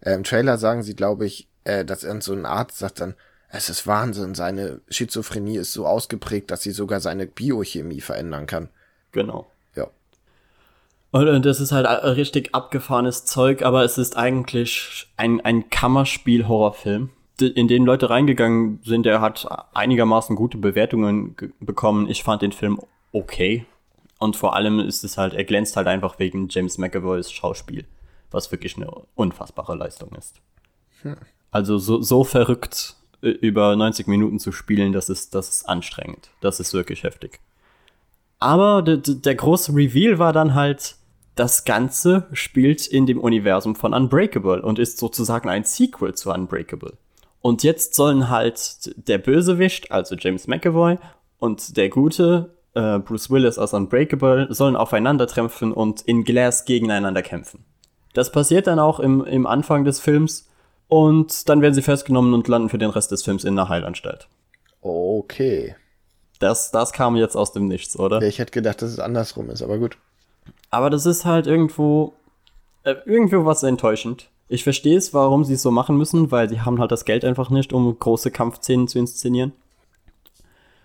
Äh, 0.00 0.14
Im 0.14 0.24
Trailer 0.24 0.58
sagen 0.58 0.82
sie, 0.82 0.94
glaube 0.96 1.26
ich, 1.26 1.48
äh, 1.64 1.84
dass 1.84 2.04
irgend 2.04 2.22
so 2.24 2.32
ein 2.32 2.46
Arzt 2.46 2.78
sagt 2.78 3.00
dann, 3.00 3.14
es 3.50 3.68
ist 3.70 3.86
Wahnsinn, 3.86 4.34
seine 4.34 4.80
Schizophrenie 4.88 5.56
ist 5.56 5.72
so 5.72 5.86
ausgeprägt, 5.86 6.50
dass 6.50 6.62
sie 6.62 6.70
sogar 6.72 7.00
seine 7.00 7.26
Biochemie 7.26 8.00
verändern 8.00 8.46
kann. 8.46 8.68
Genau. 9.12 9.50
Ja. 9.74 9.88
Und, 11.12 11.28
und 11.28 11.46
das 11.46 11.58
ist 11.60 11.72
halt 11.72 11.86
äh, 11.86 11.90
richtig 12.08 12.54
abgefahrenes 12.54 13.24
Zeug, 13.24 13.62
aber 13.62 13.84
es 13.84 13.96
ist 13.98 14.16
eigentlich 14.16 15.08
ein, 15.16 15.40
ein 15.40 15.70
Kammerspiel-Horrorfilm, 15.70 17.10
in 17.40 17.68
den 17.68 17.84
Leute 17.84 18.10
reingegangen 18.10 18.80
sind. 18.84 19.04
Der 19.06 19.20
hat 19.20 19.46
einigermaßen 19.74 20.36
gute 20.36 20.58
Bewertungen 20.58 21.36
ge- 21.36 21.50
bekommen. 21.60 22.08
Ich 22.08 22.22
fand 22.22 22.42
den 22.42 22.52
Film 22.52 22.80
okay. 23.12 23.64
Und 24.18 24.36
vor 24.36 24.56
allem 24.56 24.80
ist 24.80 25.04
es 25.04 25.16
halt, 25.16 25.34
er 25.34 25.44
glänzt 25.44 25.76
halt 25.76 25.86
einfach 25.86 26.18
wegen 26.18 26.48
James 26.48 26.76
McAvoys 26.78 27.30
Schauspiel, 27.30 27.84
was 28.30 28.50
wirklich 28.50 28.76
eine 28.76 28.90
unfassbare 29.14 29.76
Leistung 29.76 30.10
ist. 30.16 30.40
Also 31.50 31.78
so, 31.78 32.02
so 32.02 32.24
verrückt 32.24 32.96
über 33.20 33.74
90 33.76 34.06
Minuten 34.06 34.38
zu 34.38 34.52
spielen, 34.52 34.92
das 34.92 35.08
ist, 35.08 35.34
das 35.34 35.48
ist 35.48 35.68
anstrengend. 35.68 36.30
Das 36.40 36.60
ist 36.60 36.72
wirklich 36.74 37.02
heftig. 37.04 37.40
Aber 38.38 38.82
der, 38.82 38.98
der 38.98 39.34
große 39.34 39.74
Reveal 39.74 40.18
war 40.18 40.32
dann 40.32 40.54
halt, 40.54 40.96
das 41.34 41.64
Ganze 41.64 42.26
spielt 42.32 42.86
in 42.86 43.06
dem 43.06 43.20
Universum 43.20 43.74
von 43.76 43.94
Unbreakable 43.94 44.62
und 44.62 44.78
ist 44.78 44.98
sozusagen 44.98 45.48
ein 45.48 45.64
Sequel 45.64 46.14
zu 46.14 46.30
Unbreakable. 46.32 46.94
Und 47.40 47.62
jetzt 47.62 47.94
sollen 47.94 48.28
halt 48.28 48.92
der 49.08 49.18
Bösewicht, 49.18 49.92
also 49.92 50.16
James 50.16 50.46
McAvoy, 50.46 50.98
und 51.38 51.76
der 51.76 51.88
Gute, 51.88 52.54
äh, 52.74 52.98
Bruce 52.98 53.30
Willis 53.30 53.58
aus 53.58 53.72
Unbreakable, 53.72 54.48
sollen 54.50 54.76
aufeinandertreffen 54.76 55.72
und 55.72 56.02
in 56.02 56.24
Glass 56.24 56.64
gegeneinander 56.64 57.22
kämpfen. 57.22 57.64
Das 58.14 58.32
passiert 58.32 58.66
dann 58.66 58.78
auch 58.78 58.98
im, 58.98 59.24
im 59.24 59.46
Anfang 59.46 59.84
des 59.84 60.00
Films 60.00 60.48
und 60.88 61.48
dann 61.48 61.62
werden 61.62 61.74
sie 61.74 61.82
festgenommen 61.82 62.34
und 62.34 62.48
landen 62.48 62.68
für 62.68 62.78
den 62.78 62.90
Rest 62.90 63.12
des 63.12 63.22
Films 63.22 63.44
in 63.44 63.58
einer 63.58 63.68
Heilanstalt. 63.68 64.26
Okay. 64.80 65.76
Das, 66.40 66.70
das 66.70 66.92
kam 66.92 67.16
jetzt 67.16 67.36
aus 67.36 67.52
dem 67.52 67.68
Nichts, 67.68 67.98
oder? 67.98 68.20
Ja, 68.20 68.28
ich 68.28 68.38
hätte 68.38 68.52
gedacht, 68.52 68.82
dass 68.82 68.90
es 68.90 68.98
andersrum 68.98 69.50
ist, 69.50 69.62
aber 69.62 69.78
gut. 69.78 69.98
Aber 70.70 70.90
das 70.90 71.06
ist 71.06 71.24
halt 71.24 71.46
irgendwo, 71.46 72.14
äh, 72.84 72.94
irgendwo 73.04 73.44
was 73.44 73.62
enttäuschend. 73.62 74.30
Ich 74.48 74.64
verstehe 74.64 74.96
es, 74.96 75.12
warum 75.12 75.44
sie 75.44 75.54
es 75.54 75.62
so 75.62 75.70
machen 75.70 75.96
müssen, 75.96 76.30
weil 76.30 76.48
sie 76.48 76.62
haben 76.62 76.80
halt 76.80 76.90
das 76.90 77.04
Geld 77.04 77.24
einfach 77.24 77.50
nicht, 77.50 77.72
um 77.72 77.98
große 77.98 78.30
Kampfszenen 78.30 78.88
zu 78.88 78.98
inszenieren. 78.98 79.52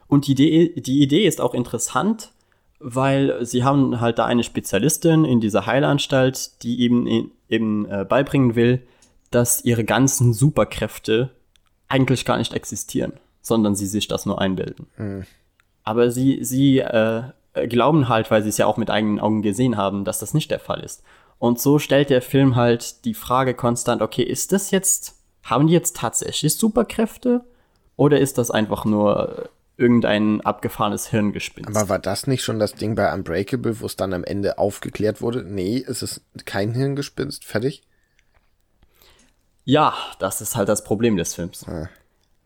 Und 0.08 0.28
die 0.28 0.34
Idee, 0.34 0.82
die 0.82 1.02
Idee 1.02 1.26
ist 1.26 1.40
auch 1.40 1.54
interessant, 1.54 2.32
weil 2.80 3.46
sie 3.46 3.64
haben 3.64 4.02
halt 4.02 4.20
da 4.20 4.26
eine 4.26 4.44
Spezialistin 4.44 5.24
in 5.24 5.40
dieser 5.40 5.66
Heilanstalt, 5.66 6.62
die 6.64 6.82
eben, 6.82 7.32
eben 7.50 7.86
äh, 7.86 8.06
beibringen 8.08 8.56
will, 8.56 8.86
dass 9.32 9.64
ihre 9.64 9.86
ganzen 9.86 10.34
Superkräfte 10.34 11.32
eigentlich 11.88 12.26
gar 12.26 12.38
nicht 12.38 12.54
existieren, 12.54 13.14
sondern 13.42 13.76
sie 13.76 13.88
sich 13.88 14.08
das 14.08 14.26
nur 14.26 14.40
einbilden. 14.42 14.88
Aber 15.84 16.12
sie, 16.12 16.44
sie 16.44 16.80
äh, 16.80 17.24
glauben 17.68 18.10
halt, 18.10 18.30
weil 18.30 18.44
sie 18.44 18.50
es 18.50 18.58
ja 18.58 18.66
auch 18.66 18.78
mit 18.78 18.90
eigenen 18.90 19.20
Augen 19.20 19.42
gesehen 19.42 19.78
haben, 19.78 20.04
dass 20.06 20.20
das 20.20 20.34
nicht 20.34 20.52
der 20.52 20.60
Fall 20.60 20.82
ist. 20.82 21.04
Und 21.44 21.60
so 21.60 21.78
stellt 21.78 22.10
der 22.10 22.22
Film 22.22 22.56
halt 22.56 23.04
die 23.04 23.14
Frage 23.14 23.54
konstant, 23.54 24.02
okay, 24.02 24.24
ist 24.24 24.54
das 24.54 24.72
jetzt, 24.72 25.16
haben 25.44 25.68
die 25.68 25.74
jetzt 25.74 25.98
tatsächlich 25.98 26.56
Superkräfte? 26.56 27.44
Oder 27.98 28.22
ist 28.22 28.38
das 28.38 28.50
einfach 28.50 28.86
nur 28.86 29.50
irgendein 29.76 30.40
abgefahrenes 30.40 31.08
Hirngespinst? 31.08 31.76
Aber 31.76 31.90
war 31.90 32.00
das 32.00 32.28
nicht 32.28 32.46
schon 32.46 32.60
das 32.60 32.76
Ding 32.76 32.96
bei 32.96 33.14
Unbreakable, 33.14 33.82
wo 33.82 33.88
es 33.88 33.98
dann 33.98 34.14
am 34.14 34.24
Ende 34.24 34.58
aufgeklärt 34.58 35.22
wurde? 35.22 35.44
Nee, 35.44 35.84
es 35.86 36.02
ist 36.02 36.22
kein 36.46 36.74
Hirngespinst. 36.74 37.44
Fertig? 37.44 37.84
Ja, 39.66 39.94
das 40.20 40.40
ist 40.40 40.56
halt 40.56 40.70
das 40.70 40.86
Problem 40.86 41.18
des 41.18 41.36
Films. 41.36 41.66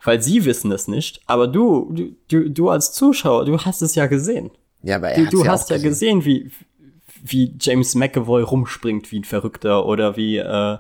Weil 0.03 0.23
sie 0.23 0.43
wissen 0.43 0.71
es 0.71 0.87
nicht, 0.87 1.21
aber 1.27 1.47
du, 1.47 1.93
du, 1.93 2.15
du, 2.29 2.49
du 2.49 2.69
als 2.71 2.93
Zuschauer, 2.93 3.45
du 3.45 3.59
hast 3.59 3.83
es 3.83 3.93
ja 3.93 4.07
gesehen. 4.07 4.49
Ja, 4.81 4.95
aber 4.95 5.09
er 5.09 5.25
Du, 5.25 5.37
du 5.37 5.45
ja 5.45 5.51
hast 5.51 5.69
ja 5.69 5.77
gesehen, 5.77 6.25
wie, 6.25 6.51
wie 7.31 7.53
James 7.59 7.95
McAvoy 7.95 8.41
rumspringt 8.43 9.11
wie 9.11 9.19
ein 9.19 9.23
Verrückter 9.23 9.85
oder 9.85 10.15
wie, 10.17 10.37
äh, 10.37 10.77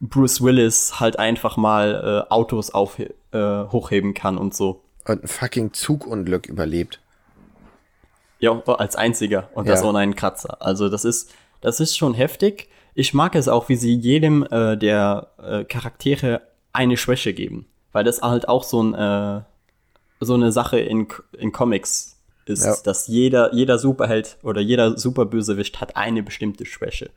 Bruce 0.00 0.42
Willis 0.42 1.00
halt 1.00 1.18
einfach 1.18 1.56
mal 1.56 2.24
äh, 2.28 2.32
Autos 2.32 2.70
auf, 2.70 2.98
äh, 2.98 3.08
hochheben 3.32 4.14
kann 4.14 4.38
und 4.38 4.54
so. 4.54 4.82
Und 5.06 5.24
ein 5.24 5.28
fucking 5.28 5.72
Zugunglück 5.72 6.46
überlebt. 6.46 7.00
Ja, 8.38 8.60
als 8.66 8.94
einziger 8.94 9.48
und 9.54 9.66
Ja. 9.66 9.72
das 9.72 9.82
ohne 9.82 9.98
einen 9.98 10.14
Kratzer. 10.14 10.62
Also 10.62 10.88
das 10.88 11.04
ist, 11.04 11.34
das 11.60 11.80
ist 11.80 11.96
schon 11.96 12.14
heftig. 12.14 12.68
Ich 12.94 13.14
mag 13.14 13.34
es 13.34 13.48
auch, 13.48 13.68
wie 13.68 13.74
sie 13.76 13.94
jedem 13.94 14.44
äh, 14.50 14.76
der 14.76 15.28
äh, 15.42 15.64
Charaktere 15.64 16.42
eine 16.72 16.96
Schwäche 16.96 17.32
geben. 17.32 17.66
Weil 17.92 18.04
das 18.04 18.22
halt 18.22 18.48
auch 18.48 18.62
so, 18.62 18.82
ein, 18.82 18.94
äh, 18.94 19.42
so 20.20 20.34
eine 20.34 20.52
Sache 20.52 20.78
in, 20.78 21.08
in 21.36 21.50
Comics 21.50 22.17
ist, 22.48 22.64
Ja. 22.64 22.76
dass 22.84 23.06
jeder, 23.06 23.54
jeder 23.54 23.78
Superheld 23.78 24.36
oder 24.42 24.60
jeder 24.60 24.96
Superbösewicht 24.98 25.80
hat 25.80 25.96
eine 25.96 26.22
bestimmte 26.22 26.64
Schwäche. 26.66 27.10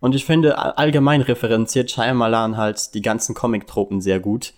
Und 0.00 0.14
ich 0.14 0.24
finde, 0.24 0.58
all- 0.58 0.72
allgemein 0.72 1.20
referenziert 1.22 1.90
Shyamalan 1.90 2.56
halt 2.56 2.94
die 2.94 3.02
ganzen 3.02 3.34
Comic-Tropen 3.34 4.00
sehr 4.00 4.20
gut. 4.20 4.54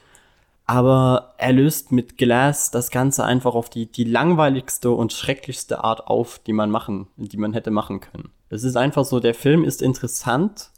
Aber 0.69 1.35
er 1.39 1.53
löst 1.53 1.93
mit 1.93 2.19
Glass 2.19 2.73
das 2.73 2.91
Ganze 2.91 3.25
einfach 3.25 3.55
auf 3.55 3.71
die, 3.71 3.87
die 3.87 4.03
langweiligste 4.05 4.91
und 4.91 5.13
schrecklichste 5.13 5.85
Art 5.85 6.09
auf, 6.09 6.41
die 6.45 6.53
man 6.53 6.71
machen, 6.71 7.07
die 7.17 7.37
man 7.37 7.53
hätte 7.53 7.71
machen 7.71 8.01
können. 8.01 8.31
Es 8.51 8.65
ist 8.65 8.77
einfach 8.77 9.05
so, 9.05 9.21
der 9.21 9.35
Film 9.35 9.63
ist 9.65 9.81
interessant 9.83 10.71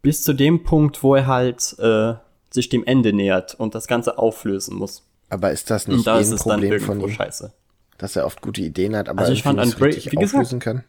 bis 0.00 0.22
zu 0.22 0.32
dem 0.32 0.62
Punkt, 0.64 1.02
wo 1.02 1.14
er 1.14 1.26
halt 1.26 1.76
äh, 1.78 2.14
sich 2.50 2.68
dem 2.70 2.84
Ende 2.84 3.12
nähert 3.12 3.54
und 3.54 3.74
das 3.74 3.86
Ganze 3.86 4.16
auflösen 4.18 4.76
muss. 4.76 5.02
Aber 5.28 5.50
ist 5.50 5.70
das 5.70 5.86
Und 5.88 5.96
nicht 5.96 6.06
da 6.06 6.18
eh 6.18 6.20
ist 6.22 6.28
ein 6.30 6.34
es 6.36 6.44
dann 6.44 6.60
Problem 6.60 6.80
von 6.80 6.88
irgendwo 7.00 7.08
ihm, 7.08 7.14
scheiße. 7.16 7.52
Dass 7.98 8.16
er 8.16 8.26
oft 8.26 8.40
gute 8.42 8.60
Ideen 8.62 8.96
hat, 8.96 9.08
aber 9.08 9.20
Also 9.20 9.32
ich 9.32 9.42
fand 9.42 9.58
nicht 9.60 9.74
Unbreak- 9.76 9.96
richtig 9.96 10.12
wie 10.12 10.16
gesagt- 10.16 10.60
kann? 10.60 10.84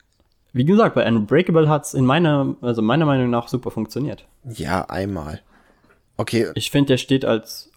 Wie 0.53 0.63
gesagt, 0.65 0.95
bei 0.95 1.05
Unbreakable 1.05 1.67
hat 1.67 1.83
es 1.85 1.93
in 1.93 2.05
meiner, 2.05 2.55
also 2.61 2.81
meiner 2.81 3.05
Meinung 3.05 3.29
nach 3.29 3.49
super 3.49 3.71
funktioniert. 3.71 4.25
Ja, 4.45 4.85
einmal. 4.85 5.41
Okay, 6.17 6.49
Ich 6.55 6.71
finde, 6.71 6.87
der 6.93 6.97
steht 6.97 7.25
als. 7.25 7.69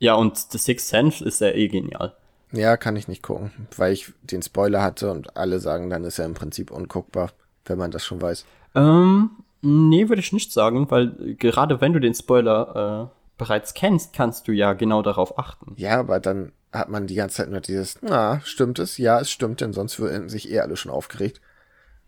Ja, 0.00 0.14
und 0.14 0.36
The 0.36 0.58
Sixth 0.58 0.88
Sense 0.88 1.24
ist 1.24 1.40
ja 1.40 1.50
eh 1.50 1.68
genial. 1.68 2.14
ja, 2.50 2.76
kann 2.76 2.96
ich 2.96 3.06
nicht 3.08 3.22
gucken, 3.22 3.52
weil 3.76 3.92
ich 3.92 4.12
den 4.22 4.42
Spoiler 4.42 4.82
hatte 4.82 5.10
und 5.12 5.36
alle 5.36 5.60
sagen, 5.60 5.90
dann 5.90 6.02
ist 6.04 6.18
er 6.18 6.24
im 6.26 6.34
Prinzip 6.34 6.70
unguckbar, 6.72 7.30
wenn 7.66 7.78
man 7.78 7.90
das 7.92 8.04
schon 8.04 8.20
weiß. 8.20 8.44
Ähm, 8.74 9.30
nee, 9.62 10.08
würde 10.08 10.20
ich 10.20 10.32
nicht 10.32 10.52
sagen, 10.52 10.90
weil 10.90 11.36
gerade 11.38 11.80
wenn 11.80 11.92
du 11.92 12.00
den 12.00 12.14
Spoiler 12.14 13.10
äh, 13.12 13.16
bereits 13.38 13.74
kennst, 13.74 14.12
kannst 14.12 14.46
du 14.48 14.52
ja 14.52 14.72
genau 14.72 15.02
darauf 15.02 15.38
achten. 15.38 15.74
Ja, 15.76 16.00
aber 16.00 16.18
dann 16.20 16.50
hat 16.74 16.88
man 16.90 17.06
die 17.06 17.14
ganze 17.14 17.36
Zeit 17.36 17.50
nur 17.50 17.60
dieses, 17.60 17.98
na, 18.02 18.40
stimmt 18.44 18.78
es? 18.78 18.98
Ja, 18.98 19.20
es 19.20 19.30
stimmt, 19.30 19.60
denn 19.60 19.72
sonst 19.72 19.98
würden 19.98 20.28
sich 20.28 20.50
eh 20.50 20.60
alle 20.60 20.76
schon 20.76 20.92
aufgeregt. 20.92 21.40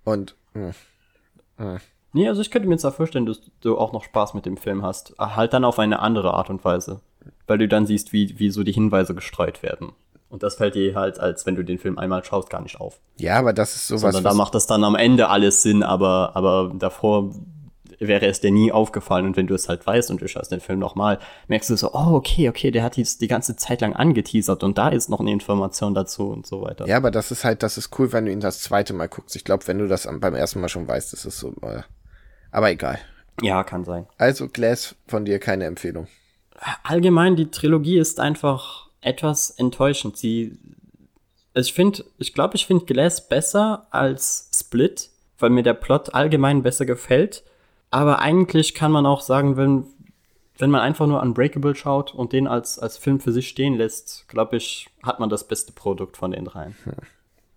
Und, 0.04 0.36
hm, 0.52 0.74
Nee, 2.12 2.28
also 2.28 2.40
ich 2.40 2.50
könnte 2.50 2.66
mir 2.66 2.74
jetzt 2.74 2.84
auch 2.84 2.94
vorstellen, 2.94 3.26
dass 3.26 3.40
du 3.60 3.76
auch 3.76 3.92
noch 3.92 4.04
Spaß 4.04 4.32
mit 4.32 4.46
dem 4.46 4.56
Film 4.56 4.82
hast. 4.82 5.14
Halt 5.18 5.52
dann 5.52 5.64
auf 5.64 5.78
eine 5.78 5.98
andere 5.98 6.32
Art 6.32 6.48
und 6.48 6.64
Weise. 6.64 7.00
Weil 7.46 7.58
du 7.58 7.68
dann 7.68 7.86
siehst, 7.86 8.12
wie, 8.12 8.38
wie 8.38 8.50
so 8.50 8.62
die 8.62 8.72
Hinweise 8.72 9.14
gestreut 9.14 9.62
werden. 9.62 9.92
Und 10.28 10.42
das 10.42 10.56
fällt 10.56 10.74
dir 10.74 10.94
halt, 10.94 11.20
als 11.20 11.46
wenn 11.46 11.56
du 11.56 11.62
den 11.62 11.78
Film 11.78 11.98
einmal 11.98 12.24
schaust, 12.24 12.50
gar 12.50 12.62
nicht 12.62 12.80
auf. 12.80 13.00
ja, 13.18 13.38
aber 13.38 13.52
das 13.52 13.76
ist 13.76 13.88
sowas, 13.88 14.00
Sondern 14.00 14.24
da 14.24 14.34
macht 14.34 14.54
das 14.54 14.66
dann 14.66 14.82
am 14.82 14.96
Ende 14.96 15.28
alles 15.28 15.62
Sinn, 15.62 15.82
aber, 15.82 16.32
aber 16.34 16.72
davor 16.74 17.32
wäre 17.98 18.26
es 18.26 18.40
dir 18.40 18.50
nie 18.50 18.72
aufgefallen. 18.72 19.26
Und 19.26 19.36
wenn 19.36 19.46
du 19.46 19.54
es 19.54 19.68
halt 19.68 19.86
weißt 19.86 20.10
und 20.10 20.20
du 20.20 20.28
schaust 20.28 20.52
den 20.52 20.60
Film 20.60 20.78
nochmal, 20.78 21.18
merkst 21.48 21.70
du 21.70 21.76
so, 21.76 21.92
oh, 21.92 22.14
okay, 22.14 22.48
okay, 22.48 22.70
der 22.70 22.82
hat 22.82 22.96
jetzt 22.96 23.20
die 23.20 23.28
ganze 23.28 23.56
Zeit 23.56 23.80
lang 23.80 23.94
angeteasert 23.94 24.62
und 24.62 24.78
da 24.78 24.88
ist 24.88 25.08
noch 25.08 25.20
eine 25.20 25.32
Information 25.32 25.94
dazu 25.94 26.28
und 26.28 26.46
so 26.46 26.62
weiter. 26.62 26.86
ja, 26.86 26.96
aber 26.96 27.10
das 27.10 27.30
ist 27.30 27.44
halt, 27.44 27.62
das 27.62 27.78
ist 27.78 27.98
cool, 27.98 28.12
wenn 28.12 28.26
du 28.26 28.32
ihn 28.32 28.40
das 28.40 28.60
zweite 28.60 28.92
Mal 28.92 29.08
guckst. 29.08 29.36
Ich 29.36 29.44
glaube, 29.44 29.66
wenn 29.66 29.78
du 29.78 29.88
das 29.88 30.08
beim 30.20 30.34
ersten 30.34 30.60
Mal 30.60 30.68
schon 30.68 30.88
weißt, 30.88 31.12
ist 31.12 31.24
es 31.24 31.38
so, 31.38 31.54
äh, 31.62 31.82
aber 32.50 32.70
egal. 32.70 32.98
ja, 33.42 33.64
kann 33.64 33.84
sein. 33.84 34.06
Also, 34.18 34.48
Glass, 34.48 34.94
von 35.06 35.24
dir 35.24 35.38
keine 35.38 35.64
Empfehlung. 35.64 36.06
Allgemein, 36.82 37.36
die 37.36 37.50
Trilogie 37.50 37.98
ist 37.98 38.18
einfach 38.18 38.88
etwas 39.00 39.50
enttäuschend. 39.50 40.16
Sie, 40.16 40.58
ich 41.54 41.72
finde, 41.72 42.04
ich 42.18 42.34
glaube, 42.34 42.56
ich 42.56 42.66
finde 42.66 42.86
Glass 42.86 43.28
besser 43.28 43.86
als 43.90 44.50
Split, 44.54 45.10
weil 45.38 45.50
mir 45.50 45.62
der 45.62 45.74
Plot 45.74 46.14
allgemein 46.14 46.62
besser 46.62 46.86
gefällt. 46.86 47.44
Aber 47.96 48.18
eigentlich 48.18 48.74
kann 48.74 48.92
man 48.92 49.06
auch 49.06 49.22
sagen, 49.22 49.56
wenn, 49.56 49.86
wenn 50.58 50.68
man 50.68 50.82
einfach 50.82 51.06
nur 51.06 51.22
Unbreakable 51.22 51.74
schaut 51.74 52.14
und 52.14 52.34
den 52.34 52.46
als, 52.46 52.78
als 52.78 52.98
Film 52.98 53.20
für 53.20 53.32
sich 53.32 53.48
stehen 53.48 53.72
lässt, 53.72 54.28
glaube 54.28 54.58
ich, 54.58 54.90
hat 55.02 55.18
man 55.18 55.30
das 55.30 55.48
beste 55.48 55.72
Produkt 55.72 56.18
von 56.18 56.30
den 56.30 56.44
dreien. 56.44 56.76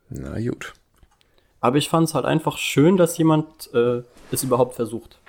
Na 0.08 0.40
gut. 0.40 0.76
Aber 1.60 1.76
ich 1.76 1.90
fand 1.90 2.08
es 2.08 2.16
halt 2.16 2.24
einfach 2.24 2.58
schön, 2.58 2.96
dass 2.96 3.18
jemand 3.18 3.70
äh, 3.74 4.04
es 4.32 4.42
überhaupt 4.44 4.76
versucht. 4.76 5.20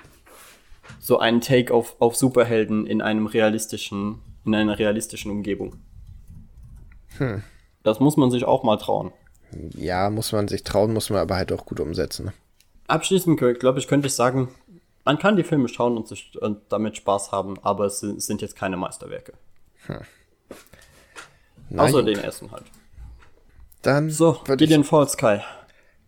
So 1.01 1.19
einen 1.19 1.41
Take 1.41 1.73
auf, 1.73 1.97
auf 1.99 2.15
Superhelden 2.15 2.87
in 2.87 3.01
einem 3.01 3.27
realistischen, 3.27 4.19
in 4.45 4.55
einer 4.55 4.79
realistischen 4.79 5.29
Umgebung. 5.29 5.75
Das 7.83 7.99
muss 7.99 8.15
man 8.15 8.31
sich 8.31 8.45
auch 8.45 8.63
mal 8.63 8.77
trauen. 8.77 9.11
Ja, 9.75 10.09
muss 10.09 10.31
man 10.31 10.47
sich 10.47 10.63
trauen, 10.63 10.93
muss 10.93 11.09
man 11.09 11.19
aber 11.19 11.35
halt 11.35 11.51
auch 11.51 11.65
gut 11.65 11.81
umsetzen. 11.81 12.27
ne? 12.27 12.33
Abschließend, 12.87 13.37
glaube 13.59 13.79
ich, 13.79 13.89
könnte 13.89 14.07
ich 14.07 14.13
sagen, 14.13 14.47
man 15.03 15.17
kann 15.17 15.35
die 15.35 15.43
Filme 15.43 15.67
schauen 15.67 15.97
und, 15.97 16.07
sich, 16.07 16.31
und 16.41 16.61
damit 16.69 16.97
Spaß 16.97 17.31
haben, 17.31 17.57
aber 17.63 17.85
es 17.85 17.99
sind, 17.99 18.17
es 18.17 18.25
sind 18.25 18.41
jetzt 18.41 18.55
keine 18.55 18.77
Meisterwerke. 18.77 19.33
Na 21.69 21.83
Außer 21.83 21.99
gut. 22.03 22.07
den 22.07 22.19
ersten 22.19 22.51
halt. 22.51 22.65
Dann 23.81 24.09
So, 24.09 24.41
ich, 24.47 24.57
Gideon 24.57 24.83
Falls 24.83 25.13
Sky. 25.13 25.39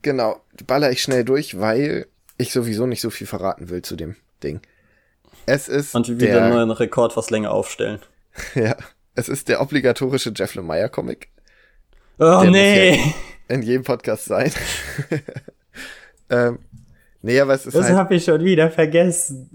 genau, 0.02 0.42
baller 0.68 0.92
ich 0.92 1.02
schnell 1.02 1.24
durch, 1.26 1.60
weil 1.60 2.08
ich 2.38 2.52
sowieso 2.52 2.86
nicht 2.86 3.02
so 3.02 3.10
viel 3.10 3.28
verraten 3.28 3.70
will 3.70 3.82
zu 3.82 3.96
dem 3.96 4.16
Ding. 4.44 4.62
Es 5.46 5.68
ist 5.68 5.96
Und 5.96 6.08
wieder 6.08 6.34
der, 6.34 6.44
einen 6.44 6.54
neuen 6.54 6.72
Rekord 6.72 7.18
was 7.18 7.30
länger 7.30 7.52
aufstellen. 7.52 8.00
ja, 8.56 8.76
es 9.16 9.30
ist 9.30 9.50
der 9.50 9.62
obligatorische 9.62 10.32
Jeff 10.36 10.56
Lemire 10.56 10.90
Comic. 10.90 11.30
Oh 12.20 12.26
Der 12.26 12.38
muss 12.38 12.50
nee! 12.52 13.14
In 13.48 13.62
jedem 13.62 13.84
Podcast 13.84 14.26
sein. 14.26 14.52
ähm, 16.30 16.60
nee, 17.24 17.40
aber 17.40 17.54
es 17.56 17.66
ist 17.66 17.76
Das 17.76 17.86
halt, 17.86 17.96
habe 17.96 18.16
ich 18.16 18.26
schon 18.26 18.44
wieder 18.44 18.70
vergessen. 18.70 19.50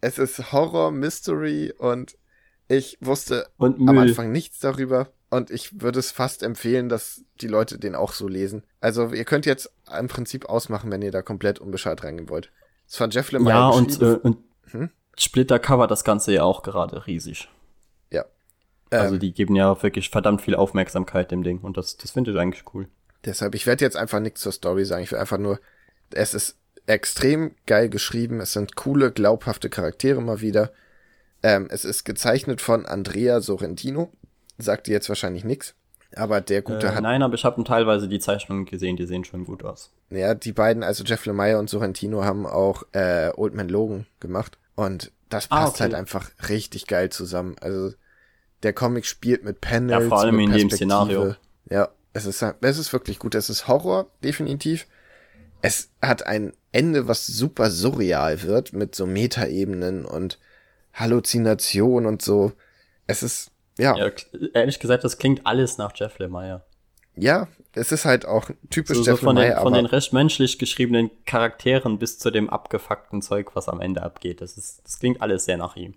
es 0.00 0.18
ist 0.18 0.52
Horror, 0.52 0.90
Mystery 0.90 1.72
und 1.78 2.16
ich 2.68 2.98
wusste 3.00 3.48
Und 3.58 3.88
am. 3.88 3.98
Anfang 3.98 4.32
nichts 4.32 4.58
darüber 4.58 5.12
und 5.30 5.50
ich 5.50 5.80
würde 5.80 6.00
es 6.00 6.10
fast 6.10 6.42
empfehlen, 6.42 6.88
dass 6.88 7.22
die 7.40 7.46
Leute 7.48 7.78
den 7.78 7.94
auch 7.94 8.12
so 8.12 8.26
lesen. 8.26 8.64
Also 8.80 9.12
ihr 9.12 9.24
könnt 9.24 9.46
jetzt 9.46 9.70
im 9.96 10.08
Prinzip 10.08 10.46
ausmachen, 10.46 10.90
wenn 10.90 11.02
ihr 11.02 11.12
da 11.12 11.22
komplett 11.22 11.60
unbescheid 11.60 12.02
reingehen 12.02 12.28
wollt. 12.28 12.50
ist 12.88 12.96
von 12.96 13.10
Jeff 13.10 13.30
Lemire 13.32 13.50
Ja, 13.50 13.68
und, 13.68 14.02
äh, 14.02 14.18
und 14.22 14.38
Hm? 14.72 14.90
Splitter 15.18 15.58
cover 15.60 15.86
das 15.86 16.02
Ganze 16.04 16.32
ja 16.32 16.42
auch 16.42 16.62
gerade 16.64 17.06
riesig. 17.06 17.48
ja. 18.10 18.24
Also 18.90 19.14
Ähm, 19.14 19.20
die 19.20 19.32
geben 19.32 19.56
ja 19.56 19.80
wirklich 19.82 20.10
verdammt 20.10 20.42
viel 20.42 20.54
Aufmerksamkeit 20.54 21.30
dem 21.32 21.42
Ding 21.42 21.60
und 21.60 21.76
das, 21.76 21.96
das 21.96 22.12
finde 22.12 22.32
ich 22.32 22.38
eigentlich 22.38 22.64
cool. 22.74 22.88
deshalb, 23.24 23.54
ich 23.54 23.66
werde 23.66 23.84
jetzt 23.84 23.96
einfach 23.96 24.20
nichts 24.20 24.40
zur 24.40 24.52
Story 24.52 24.84
sagen. 24.84 25.02
Ich 25.02 25.10
will 25.12 25.18
einfach 25.18 25.38
nur, 25.38 25.60
es 26.10 26.34
ist 26.34 26.56
extrem 26.86 27.52
geil 27.66 27.88
geschrieben. 27.88 28.40
Es 28.40 28.52
sind 28.52 28.76
coole, 28.76 29.10
glaubhafte 29.12 29.68
Charaktere 29.70 30.20
mal 30.20 30.40
wieder. 30.40 30.70
Ähm, 31.42 31.68
es 31.70 31.84
ist 31.84 32.04
gezeichnet 32.04 32.60
von 32.60 32.86
Andrea 32.86 33.40
Sorrentino. 33.40 34.12
Sagt 34.58 34.86
dir 34.86 34.92
jetzt 34.92 35.08
wahrscheinlich 35.08 35.44
nichts. 35.44 35.74
Aber 36.14 36.40
der 36.40 36.62
Gute 36.62 36.86
Äh, 36.86 36.90
hat 36.90 37.02
nein, 37.02 37.22
aber 37.22 37.34
ich 37.34 37.44
habe 37.44 37.62
teilweise 37.64 38.08
die 38.08 38.20
Zeichnungen 38.20 38.64
gesehen, 38.64 38.96
die 38.96 39.06
sehen 39.06 39.24
schon 39.24 39.44
gut 39.44 39.64
aus. 39.64 39.90
Ja, 40.10 40.34
die 40.34 40.52
beiden, 40.52 40.82
also 40.82 41.04
Jeff 41.04 41.26
Lemire 41.26 41.58
und 41.58 41.68
Sorrentino, 41.68 42.24
haben 42.24 42.46
auch 42.46 42.84
äh, 42.92 43.30
Old 43.36 43.54
Man 43.54 43.68
Logan 43.68 44.06
gemacht. 44.20 44.56
Und 44.76 45.10
das 45.28 45.50
Ah, 45.50 45.60
passt 45.64 45.74
okay. 45.74 45.82
halt 45.84 45.94
einfach 45.94 46.30
richtig 46.48 46.86
geil 46.86 47.10
zusammen. 47.10 47.56
Also 47.60 47.92
der 48.62 48.72
Comic 48.72 49.04
spielt 49.04 49.44
mit 49.44 49.60
Panels, 49.60 50.04
Ja, 50.04 50.08
vor 50.08 50.20
allem 50.20 50.36
mit 50.36 50.46
in 50.50 50.52
dem. 50.68 50.70
Szenario. 50.70 51.34
Ja, 51.68 51.88
es 52.12 52.24
ist, 52.24 52.42
es 52.42 52.78
ist 52.78 52.92
wirklich 52.92 53.18
gut. 53.18 53.34
Es 53.34 53.50
ist 53.50 53.68
Horror, 53.68 54.06
definitiv. 54.22 54.86
Es 55.66 55.90
hat 56.00 56.24
ein 56.24 56.52
Ende, 56.70 57.08
was 57.08 57.26
super 57.26 57.70
surreal 57.70 58.42
wird, 58.42 58.72
mit 58.72 58.94
so 58.94 59.04
Metaebenen 59.04 60.04
und 60.04 60.38
Halluzination 60.94 62.06
und 62.06 62.22
so. 62.22 62.52
Es 63.08 63.24
ist, 63.24 63.50
ja, 63.76 63.96
Ja, 63.96 64.12
ehrlich 64.54 64.78
gesagt, 64.78 65.02
das 65.02 65.18
klingt 65.18 65.44
alles 65.44 65.76
nach 65.76 65.90
Jeff 65.96 66.20
Lemire. 66.20 66.64
ja, 67.16 67.48
es 67.72 67.90
ist 67.90 68.04
halt 68.04 68.26
auch 68.26 68.48
typisch 68.70 68.96
So, 68.96 69.02
so 69.02 69.10
Jeff 69.10 69.20
von, 69.20 69.34
Lemire, 69.34 69.56
den, 69.56 69.62
von 69.62 69.72
den 69.72 69.86
recht 69.86 70.12
menschlich 70.12 70.58
geschriebenen 70.60 71.10
Charakteren 71.26 71.98
bis 71.98 72.18
zu 72.18 72.30
dem 72.30 72.48
abgefuckten 72.48 73.20
Zeug, 73.20 73.56
was 73.56 73.68
am 73.68 73.80
Ende 73.80 74.02
abgeht. 74.02 74.40
Das, 74.40 74.56
ist, 74.56 74.82
das 74.84 75.00
klingt 75.00 75.20
alles 75.20 75.46
sehr 75.46 75.56
nach 75.56 75.74
ihm. 75.74 75.94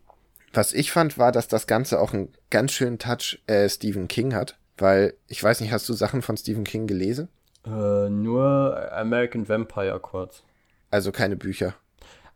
Was 0.52 0.74
ich 0.74 0.92
fand, 0.92 1.20
war, 1.20 1.32
dass 1.32 1.48
das 1.48 1.68
Ganze 1.68 2.00
auch 2.00 2.12
einen 2.12 2.34
ganz 2.50 2.72
schönen 2.72 2.98
Touch 2.98 3.40
äh, 3.46 3.70
Stephen 3.70 4.08
King 4.08 4.34
hat. 4.34 4.58
Weil, 4.80 5.14
ich 5.28 5.44
weiß 5.44 5.62
nicht, 5.62 5.72
hast 5.72 5.88
du 5.88 5.94
Sachen 5.94 6.24
von 6.24 6.38
Stephen 6.38 6.64
King 6.64 6.88
gelesen? 6.88 7.30
Äh, 7.70 8.10
nur 8.10 8.92
American 8.92 9.48
Vampire 9.48 10.00
kurz. 10.00 10.44
Also 10.92 11.12
keine 11.12 11.36
Bücher. 11.36 11.76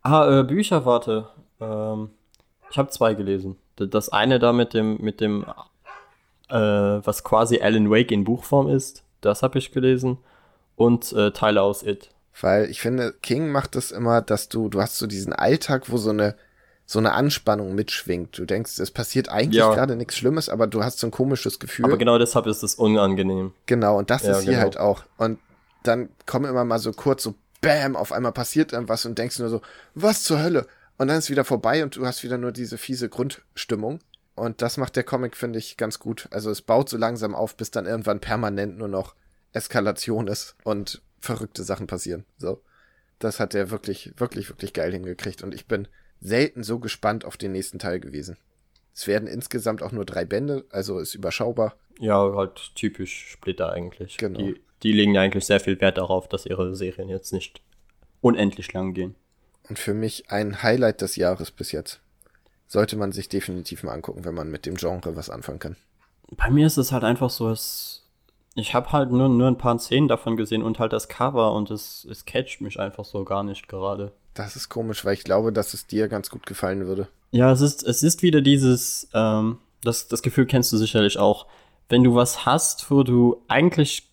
Ah, 0.02 0.40
äh, 0.40 0.44
Bücher, 0.44 0.84
warte. 0.84 1.28
Ähm, 1.60 2.10
ich 2.70 2.78
habe 2.78 2.90
zwei 2.90 3.14
gelesen. 3.14 3.56
Das 3.76 4.08
eine 4.10 4.38
da 4.38 4.52
mit 4.52 4.74
dem, 4.74 4.98
mit 5.00 5.20
dem, 5.20 5.44
äh, 6.48 6.54
was 6.56 7.24
quasi 7.24 7.60
Alan 7.60 7.90
Wake 7.90 8.12
in 8.12 8.24
Buchform 8.24 8.68
ist, 8.68 9.02
das 9.20 9.42
habe 9.42 9.58
ich 9.58 9.72
gelesen. 9.72 10.18
Und 10.76 11.12
äh, 11.12 11.30
Teile 11.30 11.62
aus 11.62 11.82
It. 11.82 12.10
Weil 12.40 12.68
ich 12.68 12.80
finde, 12.80 13.14
King 13.22 13.50
macht 13.50 13.76
es 13.76 13.92
immer, 13.92 14.20
dass 14.20 14.48
du, 14.48 14.68
du 14.68 14.80
hast 14.80 14.98
so 14.98 15.06
diesen 15.06 15.32
Alltag, 15.32 15.90
wo 15.90 15.96
so 15.96 16.10
eine 16.10 16.34
so 16.86 16.98
eine 16.98 17.12
Anspannung 17.12 17.74
mitschwingt. 17.74 18.36
Du 18.38 18.44
denkst, 18.44 18.78
es 18.78 18.90
passiert 18.90 19.28
eigentlich 19.28 19.58
Ja. 19.58 19.74
gerade 19.74 19.96
nichts 19.96 20.16
Schlimmes, 20.16 20.48
aber 20.48 20.66
du 20.66 20.84
hast 20.84 20.98
so 20.98 21.06
ein 21.06 21.10
komisches 21.10 21.58
Gefühl. 21.58 21.86
Aber 21.86 21.96
genau 21.96 22.18
deshalb 22.18 22.46
ist 22.46 22.62
es 22.62 22.74
unangenehm. 22.74 23.52
Genau, 23.66 23.98
und 23.98 24.10
das 24.10 24.22
Ja, 24.24 24.32
ist 24.32 24.42
hier 24.42 24.52
genau. 24.52 24.62
halt 24.62 24.76
auch. 24.78 25.04
Und 25.16 25.38
dann 25.82 26.08
kommen 26.26 26.44
immer 26.46 26.64
mal 26.64 26.78
so 26.78 26.92
kurz 26.92 27.22
so 27.22 27.34
Bäm, 27.60 27.96
auf 27.96 28.12
einmal 28.12 28.32
passiert 28.32 28.72
irgendwas 28.74 29.06
und 29.06 29.18
denkst 29.18 29.38
nur 29.38 29.48
so, 29.48 29.62
was 29.94 30.22
zur 30.22 30.42
Hölle? 30.42 30.66
Und 30.98 31.08
dann 31.08 31.18
ist 31.18 31.30
wieder 31.30 31.44
vorbei 31.44 31.82
und 31.82 31.96
du 31.96 32.06
hast 32.06 32.22
wieder 32.22 32.36
nur 32.38 32.52
diese 32.52 32.76
fiese 32.78 33.08
Grundstimmung. 33.08 34.00
Und 34.34 34.62
das 34.62 34.76
macht 34.76 34.96
der 34.96 35.04
Comic, 35.04 35.36
finde 35.36 35.58
ich, 35.58 35.76
ganz 35.76 35.98
gut. 35.98 36.28
Also 36.30 36.50
es 36.50 36.60
baut 36.60 36.88
so 36.88 36.96
langsam 36.96 37.34
auf, 37.34 37.56
bis 37.56 37.70
dann 37.70 37.86
irgendwann 37.86 38.20
permanent 38.20 38.76
nur 38.76 38.88
noch 38.88 39.14
Eskalation 39.52 40.26
ist 40.28 40.56
und 40.64 41.00
verrückte 41.20 41.62
Sachen 41.64 41.86
passieren. 41.86 42.24
So. 42.36 42.62
Das 43.18 43.40
hat 43.40 43.54
er 43.54 43.70
wirklich, 43.70 44.12
wirklich, 44.18 44.50
wirklich 44.50 44.72
geil 44.72 44.92
hingekriegt. 44.92 45.42
Und 45.42 45.54
ich 45.54 45.66
bin 45.66 45.88
selten 46.24 46.64
so 46.64 46.80
gespannt 46.80 47.24
auf 47.24 47.36
den 47.36 47.52
nächsten 47.52 47.78
Teil 47.78 48.00
gewesen. 48.00 48.36
Es 48.94 49.06
werden 49.06 49.28
insgesamt 49.28 49.82
auch 49.82 49.92
nur 49.92 50.04
drei 50.04 50.24
Bände, 50.24 50.64
also 50.70 50.98
ist 50.98 51.14
überschaubar. 51.14 51.76
Ja, 52.00 52.32
halt 52.34 52.74
typisch 52.74 53.28
Splitter 53.30 53.70
eigentlich. 53.70 54.16
Genau. 54.16 54.38
Die, 54.38 54.60
die 54.82 54.92
legen 54.92 55.14
ja 55.14 55.20
eigentlich 55.20 55.44
sehr 55.44 55.60
viel 55.60 55.80
Wert 55.80 55.98
darauf, 55.98 56.28
dass 56.28 56.46
ihre 56.46 56.74
Serien 56.74 57.08
jetzt 57.08 57.32
nicht 57.32 57.60
unendlich 58.20 58.72
lang 58.72 58.94
gehen. 58.94 59.14
Und 59.68 59.78
für 59.78 59.94
mich 59.94 60.30
ein 60.30 60.62
Highlight 60.62 61.02
des 61.02 61.16
Jahres 61.16 61.50
bis 61.50 61.72
jetzt. 61.72 62.00
Sollte 62.66 62.96
man 62.96 63.12
sich 63.12 63.28
definitiv 63.28 63.82
mal 63.82 63.92
angucken, 63.92 64.24
wenn 64.24 64.34
man 64.34 64.50
mit 64.50 64.66
dem 64.66 64.76
Genre 64.76 65.16
was 65.16 65.30
anfangen 65.30 65.58
kann. 65.58 65.76
Bei 66.30 66.50
mir 66.50 66.66
ist 66.66 66.78
es 66.78 66.90
halt 66.90 67.04
einfach 67.04 67.30
so, 67.30 67.50
es, 67.50 68.08
ich 68.54 68.74
habe 68.74 68.92
halt 68.92 69.10
nur, 69.10 69.28
nur 69.28 69.48
ein 69.48 69.58
paar 69.58 69.78
Szenen 69.78 70.08
davon 70.08 70.36
gesehen 70.36 70.62
und 70.62 70.78
halt 70.78 70.94
das 70.94 71.08
Cover 71.08 71.52
und 71.52 71.70
es, 71.70 72.06
es 72.10 72.24
catcht 72.24 72.62
mich 72.62 72.80
einfach 72.80 73.04
so 73.04 73.24
gar 73.24 73.42
nicht 73.42 73.68
gerade. 73.68 74.12
Das 74.34 74.56
ist 74.56 74.68
komisch, 74.68 75.04
weil 75.04 75.14
ich 75.14 75.24
glaube, 75.24 75.52
dass 75.52 75.74
es 75.74 75.86
dir 75.86 76.08
ganz 76.08 76.28
gut 76.28 76.46
gefallen 76.46 76.86
würde. 76.86 77.08
Ja, 77.30 77.52
es 77.52 77.60
ist, 77.60 77.82
es 77.84 78.02
ist 78.02 78.22
wieder 78.22 78.40
dieses, 78.40 79.08
ähm, 79.14 79.58
das, 79.82 80.08
das 80.08 80.22
Gefühl 80.22 80.46
kennst 80.46 80.72
du 80.72 80.76
sicherlich 80.76 81.18
auch, 81.18 81.46
wenn 81.88 82.02
du 82.02 82.14
was 82.14 82.44
hast, 82.46 82.90
wo 82.90 83.02
du 83.02 83.42
eigentlich 83.48 84.10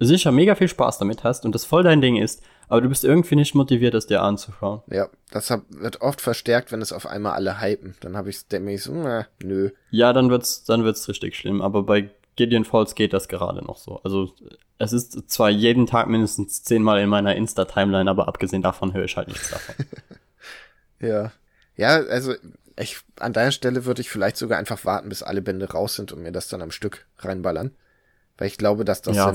sicher 0.00 0.32
mega 0.32 0.54
viel 0.54 0.68
Spaß 0.68 0.98
damit 0.98 1.24
hast 1.24 1.44
und 1.44 1.54
das 1.54 1.64
voll 1.64 1.82
dein 1.82 2.00
Ding 2.00 2.16
ist, 2.16 2.42
aber 2.68 2.82
du 2.82 2.88
bist 2.88 3.04
irgendwie 3.04 3.36
nicht 3.36 3.54
motiviert, 3.54 3.94
es 3.94 4.06
dir 4.06 4.22
anzuschauen. 4.22 4.82
Ja, 4.88 5.08
das 5.30 5.50
hab, 5.50 5.62
wird 5.70 6.00
oft 6.02 6.20
verstärkt, 6.20 6.70
wenn 6.70 6.82
es 6.82 6.92
auf 6.92 7.06
einmal 7.06 7.32
alle 7.32 7.60
hypen. 7.60 7.96
Dann 8.00 8.16
habe 8.16 8.30
ich 8.30 8.40
nämlich 8.52 8.82
so, 8.82 8.92
na, 8.92 9.26
nö. 9.42 9.70
Ja, 9.90 10.12
dann 10.12 10.30
wird's, 10.30 10.64
dann 10.64 10.84
wird's 10.84 11.08
richtig 11.08 11.36
schlimm, 11.36 11.62
aber 11.62 11.82
bei 11.82 12.10
Gideon 12.38 12.64
Falls 12.64 12.94
geht 12.94 13.12
das 13.12 13.26
gerade 13.28 13.64
noch 13.64 13.76
so. 13.76 14.00
Also, 14.04 14.32
es 14.78 14.92
ist 14.92 15.28
zwar 15.28 15.50
jeden 15.50 15.86
Tag 15.86 16.06
mindestens 16.06 16.62
zehnmal 16.62 17.00
in 17.00 17.08
meiner 17.08 17.34
Insta-Timeline, 17.34 18.08
aber 18.08 18.28
abgesehen 18.28 18.62
davon 18.62 18.94
höre 18.94 19.04
ich 19.04 19.16
halt 19.16 19.28
nichts 19.28 19.50
davon. 19.50 19.74
Ja. 21.00 21.32
Ja, 21.76 21.96
also 22.00 22.34
ich, 22.76 22.98
an 23.20 23.32
deiner 23.32 23.52
Stelle 23.52 23.84
würde 23.84 24.00
ich 24.00 24.10
vielleicht 24.10 24.36
sogar 24.36 24.58
einfach 24.58 24.84
warten, 24.84 25.08
bis 25.08 25.22
alle 25.22 25.42
Bände 25.42 25.70
raus 25.70 25.94
sind 25.94 26.12
und 26.12 26.22
mir 26.22 26.32
das 26.32 26.48
dann 26.48 26.62
am 26.62 26.70
Stück 26.72 27.06
reinballern. 27.18 27.72
Weil 28.36 28.48
ich 28.48 28.58
glaube, 28.58 28.84
dass 28.84 29.02
das 29.02 29.16
ja, 29.16 29.32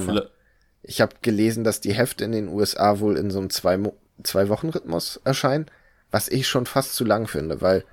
Ich 0.81 0.99
habe 0.99 1.15
gelesen, 1.21 1.63
dass 1.63 1.79
die 1.81 1.93
Hefte 1.93 2.25
in 2.25 2.31
den 2.33 2.47
USA 2.49 2.99
wohl 2.99 3.17
in 3.17 3.31
so 3.31 3.39
einem 3.39 3.49
zwei, 3.49 3.77
Mo- 3.77 3.95
zwei 4.23 4.49
Wochen 4.49 4.69
Rhythmus 4.69 5.21
erscheinen, 5.23 5.67
was 6.11 6.27
ich 6.27 6.47
schon 6.47 6.65
fast 6.65 6.95
zu 6.95 7.05
lang 7.05 7.27
finde, 7.27 7.61
weil 7.61 7.85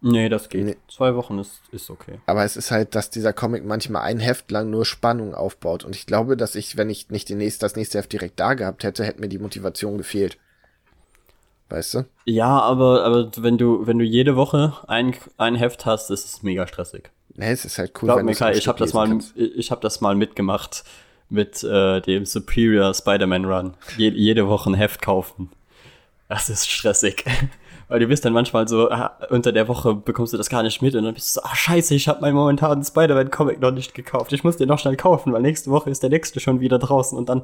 nee, 0.00 0.28
das 0.28 0.48
geht. 0.48 0.64
Nee. 0.64 0.76
Zwei 0.88 1.14
Wochen 1.14 1.38
ist, 1.38 1.60
ist 1.70 1.90
okay. 1.90 2.20
Aber 2.26 2.44
es 2.44 2.56
ist 2.56 2.70
halt, 2.70 2.94
dass 2.94 3.10
dieser 3.10 3.32
Comic 3.32 3.64
manchmal 3.64 4.02
ein 4.02 4.18
Heft 4.18 4.50
lang 4.50 4.70
nur 4.70 4.84
Spannung 4.84 5.34
aufbaut. 5.34 5.84
Und 5.84 5.96
ich 5.96 6.06
glaube, 6.06 6.36
dass 6.36 6.54
ich, 6.54 6.76
wenn 6.76 6.90
ich 6.90 7.10
nicht 7.10 7.28
den 7.28 7.38
nächst, 7.38 7.62
das 7.62 7.76
nächste 7.76 7.98
Heft 7.98 8.12
direkt 8.12 8.38
da 8.38 8.54
gehabt 8.54 8.84
hätte, 8.84 9.04
hätte 9.04 9.20
mir 9.20 9.28
die 9.28 9.38
Motivation 9.38 9.98
gefehlt. 9.98 10.38
Weißt 11.68 11.94
du? 11.94 12.04
Ja, 12.26 12.60
aber, 12.60 13.04
aber 13.04 13.30
wenn 13.38 13.56
du, 13.56 13.86
wenn 13.86 13.98
du 13.98 14.04
jede 14.04 14.36
Woche 14.36 14.74
ein, 14.88 15.14
ein 15.38 15.54
Heft 15.54 15.86
hast, 15.86 16.10
ist 16.10 16.26
es 16.26 16.42
mega 16.42 16.66
stressig. 16.66 17.10
Nee, 17.34 17.50
es 17.50 17.64
ist 17.64 17.78
halt 17.78 17.92
cool, 18.02 18.08
Glaub 18.08 18.18
wenn 18.18 18.26
mir, 18.26 18.34
Kai, 18.34 18.52
ich 18.52 18.68
habe 18.68 18.78
das 18.78 18.92
mal, 18.92 19.18
ich 19.34 19.70
habe 19.70 19.80
das 19.80 20.02
mal 20.02 20.14
mitgemacht 20.14 20.84
mit 21.30 21.64
äh, 21.64 22.02
dem 22.02 22.26
Superior 22.26 22.92
Spider-Man 22.92 23.46
Run. 23.46 23.74
Je, 23.96 24.10
jede 24.10 24.48
Woche 24.48 24.70
ein 24.70 24.74
Heft 24.74 25.00
kaufen. 25.00 25.50
Das 26.28 26.50
ist 26.50 26.68
stressig. 26.68 27.24
Weil 27.92 28.00
du 28.00 28.06
bist 28.06 28.24
dann 28.24 28.32
manchmal 28.32 28.66
so, 28.68 28.90
ah, 28.90 29.18
unter 29.28 29.52
der 29.52 29.68
Woche 29.68 29.94
bekommst 29.94 30.32
du 30.32 30.38
das 30.38 30.48
gar 30.48 30.62
nicht 30.62 30.80
mit 30.80 30.94
und 30.94 31.04
dann 31.04 31.12
bist 31.12 31.36
du 31.36 31.40
so, 31.40 31.46
ah 31.46 31.54
scheiße, 31.54 31.94
ich 31.94 32.08
habe 32.08 32.22
meinen 32.22 32.32
momentanen 32.32 32.82
Spider-Man-Comic 32.82 33.60
noch 33.60 33.70
nicht 33.70 33.92
gekauft. 33.92 34.32
Ich 34.32 34.44
muss 34.44 34.56
den 34.56 34.68
noch 34.68 34.78
schnell 34.78 34.96
kaufen, 34.96 35.30
weil 35.30 35.42
nächste 35.42 35.70
Woche 35.70 35.90
ist 35.90 36.02
der 36.02 36.08
nächste 36.08 36.40
schon 36.40 36.60
wieder 36.60 36.78
draußen 36.78 37.18
und 37.18 37.28
dann 37.28 37.42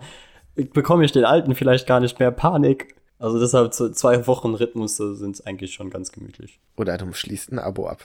bekomme 0.54 1.04
ich 1.04 1.12
den 1.12 1.26
alten 1.26 1.54
vielleicht 1.54 1.86
gar 1.86 2.00
nicht 2.00 2.18
mehr. 2.18 2.30
Panik. 2.30 2.94
Also 3.18 3.38
deshalb 3.38 3.74
so 3.74 3.90
zwei 3.90 4.26
Wochen 4.26 4.54
Rhythmus 4.54 4.96
sind 4.96 5.46
eigentlich 5.46 5.74
schon 5.74 5.90
ganz 5.90 6.12
gemütlich. 6.12 6.58
Oder 6.78 6.96
du 6.96 7.12
schließt 7.12 7.52
ein 7.52 7.58
Abo 7.58 7.86
ab. 7.86 8.02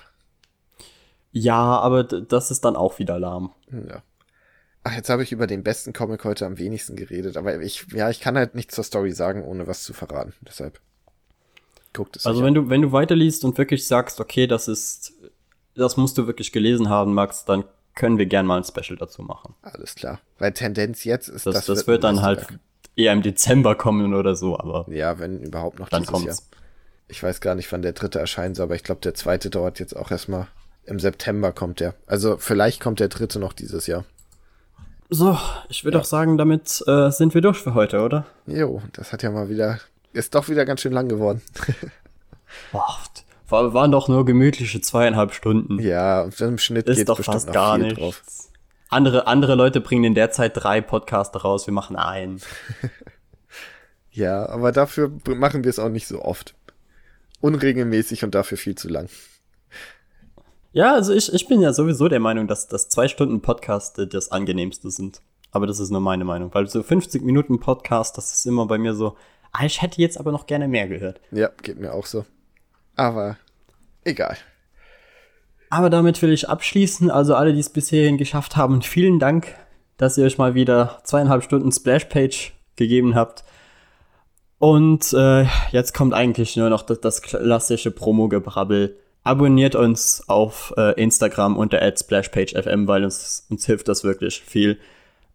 Ja, 1.32 1.80
aber 1.80 2.04
das 2.04 2.52
ist 2.52 2.66
dann 2.66 2.76
auch 2.76 3.00
wieder 3.00 3.20
lahm. 3.20 3.52
Ja. 3.72 4.04
Ach, 4.84 4.94
jetzt 4.94 5.10
habe 5.10 5.24
ich 5.24 5.32
über 5.32 5.48
den 5.48 5.64
besten 5.64 5.94
Comic 5.94 6.26
heute 6.26 6.46
am 6.46 6.58
wenigsten 6.58 6.98
geredet, 6.98 7.38
aber 7.38 7.62
ich, 7.62 7.86
ja, 7.94 8.10
ich 8.10 8.20
kann 8.20 8.36
halt 8.36 8.54
nichts 8.54 8.76
zur 8.76 8.84
Story 8.84 9.14
sagen, 9.14 9.46
ohne 9.46 9.66
was 9.66 9.84
zu 9.84 9.94
verraten. 9.94 10.34
Deshalb 10.42 10.82
guckt 11.94 12.18
es 12.18 12.26
Also 12.26 12.44
wenn 12.44 12.54
du, 12.54 12.70
wenn 12.70 12.82
du 12.82 12.92
weiterliest 12.92 13.44
und 13.46 13.58
wirklich 13.58 13.88
sagst, 13.88 14.20
okay, 14.20 14.48
das 14.48 14.68
ist, 14.68 15.14
das 15.76 15.98
musst 15.98 16.18
du 16.18 16.28
wirklich 16.28 16.52
gelesen 16.52 16.90
haben, 16.90 17.14
Max, 17.14 17.46
dann 17.46 17.64
können 17.96 18.18
wir 18.18 18.26
gern 18.26 18.46
mal 18.46 18.58
ein 18.58 18.64
Special 18.64 18.98
dazu 18.98 19.22
machen. 19.22 19.54
an. 19.62 19.72
Alles 19.74 19.96
klar. 19.96 20.20
Weil 20.40 20.52
Tendenz 20.54 21.04
jetzt 21.04 21.28
ist, 21.30 21.46
Das, 21.46 21.66
das, 21.66 21.82
ein 21.82 21.88
wird 21.88 22.04
dann 22.04 22.22
halt 22.22 22.48
eher 22.96 23.14
im 23.14 23.22
Dezember 23.22 23.76
kommen 23.76 24.14
oder 24.14 24.36
so, 24.36 24.58
aber 24.60 24.86
Ja, 24.90 25.20
wenn 25.20 25.42
überhaupt 25.42 25.80
noch 25.80 25.90
dann 25.90 26.02
dieses 26.02 26.12
kommt's. 26.12 26.26
Jahr. 26.40 26.60
Ich 27.08 27.22
weiß 27.22 27.42
gar 27.42 27.54
nicht, 27.56 27.72
wann 27.72 27.82
der 27.84 27.94
dritte 27.94 28.20
erscheinen 28.20 28.56
soll, 28.56 28.64
aber 28.66 28.76
ich 28.76 28.84
glaube, 28.84 29.02
der 29.02 29.14
zweite 29.14 29.50
dauert 29.50 29.80
jetzt 29.80 29.96
auch 29.96 30.10
erstmal. 30.10 30.48
Im 30.86 31.00
September 31.00 31.52
kommt 31.54 31.80
der. 31.80 31.94
Also 32.08 32.38
vielleicht 32.38 32.82
kommt 32.82 33.00
der 33.00 33.08
dritte 33.08 33.40
noch 33.40 33.54
dieses 33.54 33.88
Jahr. 33.88 34.04
So, 35.10 35.38
ich 35.70 35.86
würde 35.86 36.00
auch 36.00 36.06
sagen, 36.06 36.38
damit 36.38 36.84
äh, 36.88 37.10
sind 37.12 37.34
wir 37.36 37.42
durch 37.42 37.60
für 37.60 37.74
heute, 37.76 38.02
oder? 38.02 38.26
Jo, 38.48 38.82
das 38.94 39.14
hat 39.14 39.22
ja 39.22 39.30
mal 39.30 39.48
wieder, 39.50 39.80
ist 40.14 40.36
doch 40.36 40.48
wieder 40.50 40.66
ganz 40.66 40.82
schön 40.82 40.94
lang 40.94 41.10
geworden. 41.10 41.42
Boah, 42.72 42.98
war, 43.50 43.74
waren 43.74 43.92
doch 43.92 44.08
nur 44.08 44.26
gemütliche 44.26 44.82
zweieinhalb 44.82 45.34
Stunden. 45.34 45.80
Ja, 45.80 46.30
im 46.40 46.58
Schnitt 46.58 46.88
ist 46.88 46.98
geht 46.98 47.10
doch 47.10 47.20
fast 47.20 47.52
gar 47.52 47.76
viel 47.76 47.86
nichts. 47.86 48.00
drauf. 48.00 48.22
Andere, 48.90 49.28
andere 49.28 49.56
Leute 49.56 49.82
bringen 49.82 50.04
in 50.04 50.16
der 50.16 50.32
Zeit 50.32 50.52
drei 50.56 50.82
Podcasts 50.82 51.44
raus, 51.44 51.68
wir 51.68 51.74
machen 51.74 51.96
einen. 51.96 52.42
Ja, 54.16 54.48
aber 54.48 54.72
dafür 54.72 55.12
machen 55.28 55.64
wir 55.64 55.70
es 55.72 55.80
auch 55.80 55.90
nicht 55.90 56.08
so 56.08 56.22
oft. 56.22 56.54
Unregelmäßig 57.42 58.24
und 58.24 58.36
dafür 58.36 58.60
viel 58.60 58.76
zu 58.76 58.88
lang. 58.88 59.10
Ja, 60.72 60.94
also 60.94 61.14
ich, 61.14 61.34
ich 61.34 61.48
bin 61.48 61.62
ja 61.62 61.74
sowieso 61.74 62.08
der 62.08 62.20
Meinung, 62.20 62.48
dass, 62.48 62.68
dass 62.68 62.90
zwei 62.90 63.08
Stunden 63.08 63.42
Podcast 63.42 63.98
äh, 63.98 64.08
das 64.08 64.32
angenehmste 64.32 64.92
sind. 64.92 65.22
Aber 65.52 65.66
das 65.66 65.80
ist 65.80 65.90
nur 65.90 66.00
meine 66.00 66.26
Meinung. 66.26 66.54
Weil 66.54 66.68
so 66.68 66.84
50 66.84 67.24
Minuten 67.24 67.60
Podcast, 67.60 68.18
das 68.18 68.34
ist 68.34 68.46
immer 68.46 68.68
bei 68.68 68.78
mir 68.78 68.94
so, 68.94 69.18
ah, 69.54 69.66
ich 69.66 69.82
hätte 69.82 70.02
jetzt 70.02 70.20
aber 70.20 70.32
noch 70.32 70.48
gerne 70.48 70.68
mehr 70.68 70.88
gehört. 70.88 71.22
Ja, 71.32 71.50
geht 71.62 71.80
mir 71.80 71.94
auch 71.94 72.06
so. 72.06 72.26
Aber 72.96 73.38
egal. 74.04 74.38
Aber 75.70 75.90
damit 75.90 76.22
will 76.22 76.32
ich 76.32 76.50
abschließen. 76.50 77.10
Also 77.10 77.36
alle, 77.36 77.54
die 77.54 77.60
es 77.60 77.70
bis 77.70 77.90
hierhin 77.90 78.18
geschafft 78.18 78.56
haben, 78.58 78.82
vielen 78.82 79.20
Dank, 79.20 79.56
dass 79.98 80.18
ihr 80.18 80.26
euch 80.26 80.38
mal 80.38 80.54
wieder 80.54 81.00
zweieinhalb 81.04 81.44
Stunden 81.44 81.72
Splashpage 81.72 82.54
gegeben 82.76 83.16
habt. 83.16 83.44
Und 84.60 85.14
äh, 85.14 85.46
jetzt 85.72 85.94
kommt 85.94 86.14
eigentlich 86.14 86.56
nur 86.56 86.70
noch 86.70 86.84
das, 86.84 87.02
das 87.02 87.22
klassische 87.22 87.92
Promo-Gebrabbel. 87.92 88.98
Abonniert 89.24 89.76
uns 89.76 90.24
auf 90.28 90.74
äh, 90.78 91.00
Instagram 91.02 91.58
unter 91.58 91.80
@splashpagefm, 91.82 92.88
weil 92.88 93.04
uns, 93.04 93.46
uns 93.50 93.66
hilft 93.66 93.88
das 93.88 94.04
wirklich 94.04 94.42
viel. 94.42 94.80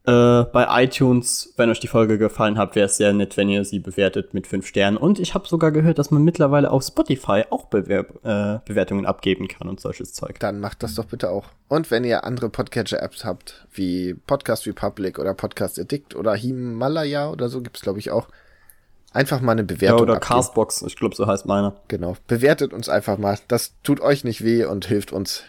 Äh, 0.09 0.45
bei 0.53 0.85
iTunes, 0.85 1.53
wenn 1.59 1.69
euch 1.69 1.81
die 1.81 1.87
Folge 1.87 2.17
gefallen 2.17 2.57
hat, 2.57 2.75
wäre 2.75 2.87
es 2.87 2.97
sehr 2.97 3.13
nett, 3.13 3.37
wenn 3.37 3.51
ihr 3.51 3.67
sie 3.67 3.79
bewertet 3.79 4.33
mit 4.33 4.47
5 4.47 4.67
Sternen. 4.67 4.97
Und 4.97 5.19
ich 5.19 5.35
habe 5.35 5.47
sogar 5.47 5.71
gehört, 5.71 5.99
dass 5.99 6.11
man 6.11 6.25
mittlerweile 6.25 6.71
auf 6.71 6.83
Spotify 6.83 7.45
auch 7.51 7.67
Bewerb 7.67 8.25
äh, 8.25 8.59
Bewertungen 8.65 9.05
abgeben 9.05 9.49
kann 9.49 9.69
und 9.69 9.81
solches 9.81 10.15
Zeug. 10.15 10.41
Dann 10.41 10.61
macht 10.61 10.83
das 10.83 10.95
doch 10.95 11.05
bitte 11.05 11.29
auch. 11.29 11.49
Und 11.69 11.91
wenn 11.91 12.05
ihr 12.05 12.25
andere 12.25 12.49
Podcatcher-Apps 12.49 13.27
habt, 13.27 13.67
wie 13.71 14.15
Podcast 14.15 14.67
Republic 14.67 15.19
oder 15.19 15.35
Podcast 15.35 15.79
Addict 15.79 16.15
oder 16.17 16.35
Himalaya 16.35 17.29
oder 17.29 17.51
so, 17.51 17.61
gibt's 17.61 17.83
glaube 17.83 17.99
ich 17.99 18.11
auch. 18.11 18.29
Einfach 19.13 19.43
mal 19.43 19.53
eine 19.53 19.63
Ja, 19.63 19.67
Bewertung 19.67 20.01
oder 20.01 20.15
abgeben. 20.15 20.35
Castbox, 20.35 20.83
ich 20.83 20.97
glaube, 20.97 21.17
so 21.17 21.27
heißt 21.27 21.45
meiner. 21.45 21.75
Genau. 21.89 22.17
Bewertet 22.27 22.73
uns 22.73 22.89
einfach 22.89 23.19
mal. 23.19 23.39
Das 23.49 23.75
tut 23.83 24.01
euch 24.01 24.25
nicht 24.25 24.43
weh 24.43 24.65
und 24.65 24.87
hilft 24.87 25.13
uns. 25.13 25.43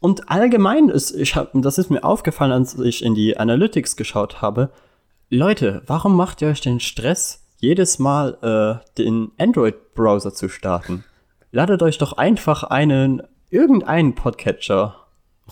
Und 0.00 0.30
allgemein 0.30 0.88
ist, 0.88 1.12
ich 1.12 1.36
hab, 1.36 1.50
das 1.54 1.78
ist 1.78 1.90
mir 1.90 2.02
aufgefallen, 2.02 2.52
als 2.52 2.78
ich 2.78 3.04
in 3.04 3.14
die 3.14 3.36
Analytics 3.36 3.96
geschaut 3.96 4.40
habe. 4.40 4.70
Leute, 5.28 5.82
warum 5.86 6.16
macht 6.16 6.42
ihr 6.42 6.48
euch 6.48 6.62
den 6.62 6.80
Stress, 6.80 7.46
jedes 7.58 7.98
Mal 7.98 8.38
äh, 8.42 8.84
den 8.96 9.30
Android-Browser 9.38 10.32
zu 10.32 10.48
starten? 10.48 11.04
Ladet 11.52 11.82
euch 11.82 11.98
doch 11.98 12.14
einfach 12.14 12.64
einen, 12.64 13.22
irgendeinen 13.50 14.14
Podcatcher 14.14 14.96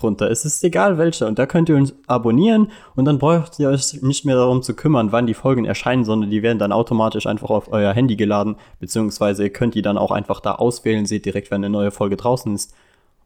runter. 0.03 0.31
Es 0.31 0.45
ist 0.45 0.65
egal 0.65 0.99
welcher. 0.99 1.27
Und 1.27 1.39
da 1.39 1.47
könnt 1.47 1.69
ihr 1.69 1.77
uns 1.77 1.95
abonnieren 2.07 2.71
und 2.95 3.05
dann 3.05 3.19
braucht 3.19 3.59
ihr 3.59 3.69
euch 3.69 4.01
nicht 4.03 4.25
mehr 4.25 4.37
darum 4.37 4.63
zu 4.63 4.75
kümmern, 4.75 5.13
wann 5.13 5.27
die 5.27 5.35
Folgen 5.35 5.65
erscheinen, 5.65 6.05
sondern 6.05 6.31
die 6.31 6.43
werden 6.43 6.59
dann 6.59 6.73
automatisch 6.73 7.27
einfach 7.27 7.51
auf 7.51 7.71
euer 7.71 7.93
Handy 7.93 8.17
geladen, 8.17 8.57
beziehungsweise 8.81 9.45
ihr 9.45 9.53
könnt 9.53 9.75
die 9.75 9.83
dann 9.83 9.99
auch 9.99 10.11
einfach 10.11 10.41
da 10.41 10.55
auswählen, 10.55 11.07
seht 11.07 11.27
direkt, 11.27 11.51
wenn 11.51 11.65
eine 11.65 11.71
neue 11.71 11.91
Folge 11.91 12.17
draußen 12.17 12.55
ist. 12.55 12.75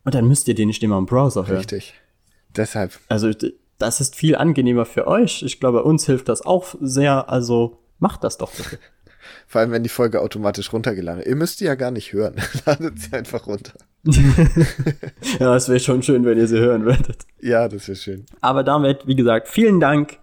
Und 0.05 0.15
dann 0.15 0.27
müsst 0.27 0.49
ihr 0.49 0.55
die 0.55 0.67
nicht 0.67 0.83
immer 0.83 0.99
im 0.99 1.07
Browser 1.07 1.47
hören. 1.47 1.59
Richtig. 1.59 1.95
Deshalb. 2.57 2.99
Also 3.09 3.31
das 3.79 4.01
ist 4.01 4.17
viel 4.17 4.37
angenehmer 4.37 4.85
für 4.85 5.07
euch. 5.07 5.43
Ich 5.43 5.61
glaube, 5.61 5.83
uns 5.85 6.07
hilft 6.07 6.29
das 6.29 6.43
auch 6.43 6.75
sehr. 6.81 7.29
Also 7.31 7.79
macht 7.99 8.25
das 8.25 8.39
doch 8.39 8.53
bitte. 8.53 8.79
Vor 9.47 9.61
allem, 9.61 9.71
wenn 9.71 9.85
die 9.85 9.89
Folge 9.89 10.21
automatisch 10.21 10.73
runtergeladen 10.73 11.23
Ihr 11.23 11.37
müsst 11.37 11.61
die 11.61 11.65
ja 11.65 11.77
gar 11.77 11.93
nicht 11.93 12.13
hören. 12.13 12.35
Ladet 12.67 12.99
sie 12.99 13.13
einfach 13.13 13.47
runter. 13.47 13.75
ja, 15.39 15.55
es 15.55 15.69
wäre 15.69 15.79
schon 15.79 16.03
schön, 16.03 16.25
wenn 16.25 16.39
ihr 16.39 16.49
sie 16.49 16.59
hören 16.59 16.85
würdet. 16.85 17.19
Ja, 17.41 17.69
das 17.69 17.87
wäre 17.87 17.97
schön. 17.97 18.27
Aber 18.41 18.65
damit, 18.65 19.07
wie 19.07 19.15
gesagt, 19.15 19.47
vielen 19.47 19.79
Dank, 19.79 20.19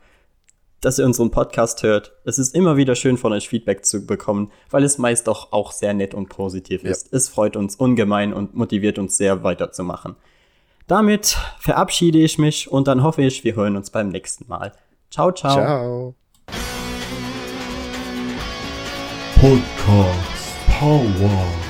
dass 0.82 0.99
ihr 0.99 1.06
unseren 1.06 1.32
Podcast 1.32 1.83
hört. 1.83 2.14
Es 2.25 2.40
ist 2.40 2.56
immer 2.56 2.77
wieder 2.77 2.95
schön 2.95 3.17
von 3.17 3.33
euch 3.33 3.49
Feedback 3.49 3.85
zu 3.85 4.06
bekommen, 4.06 4.51
weil 4.69 4.83
es 4.83 4.98
meist 4.98 5.27
doch 5.27 5.51
auch 5.51 5.72
sehr 5.72 5.93
nett 5.93 6.14
und 6.14 6.30
positiv 6.30 6.83
ist. 6.83 7.11
Ja. 7.11 7.17
Es 7.17 7.30
freut 7.30 7.56
uns 7.56 7.75
ungemein 7.75 8.33
und 8.33 8.56
motiviert 8.56 8.98
uns 8.98 9.17
sehr 9.17 9.43
weiterzumachen. 9.43 10.16
Damit 10.88 11.38
verabschiede 11.59 12.17
ich 12.17 12.38
mich 12.38 12.72
und 12.72 12.88
dann 12.88 13.03
hoffe 13.03 13.22
ich, 13.22 13.43
wir 13.43 13.56
hören 13.56 13.75
uns 13.75 13.91
beim 13.91 14.09
nächsten 14.09 14.48
Mal. 14.48 14.72
Ciao, 15.11 15.32
ciao. 15.32 15.53
Ciao. 15.53 16.16
Podcast 19.40 20.40
Power. 20.80 21.68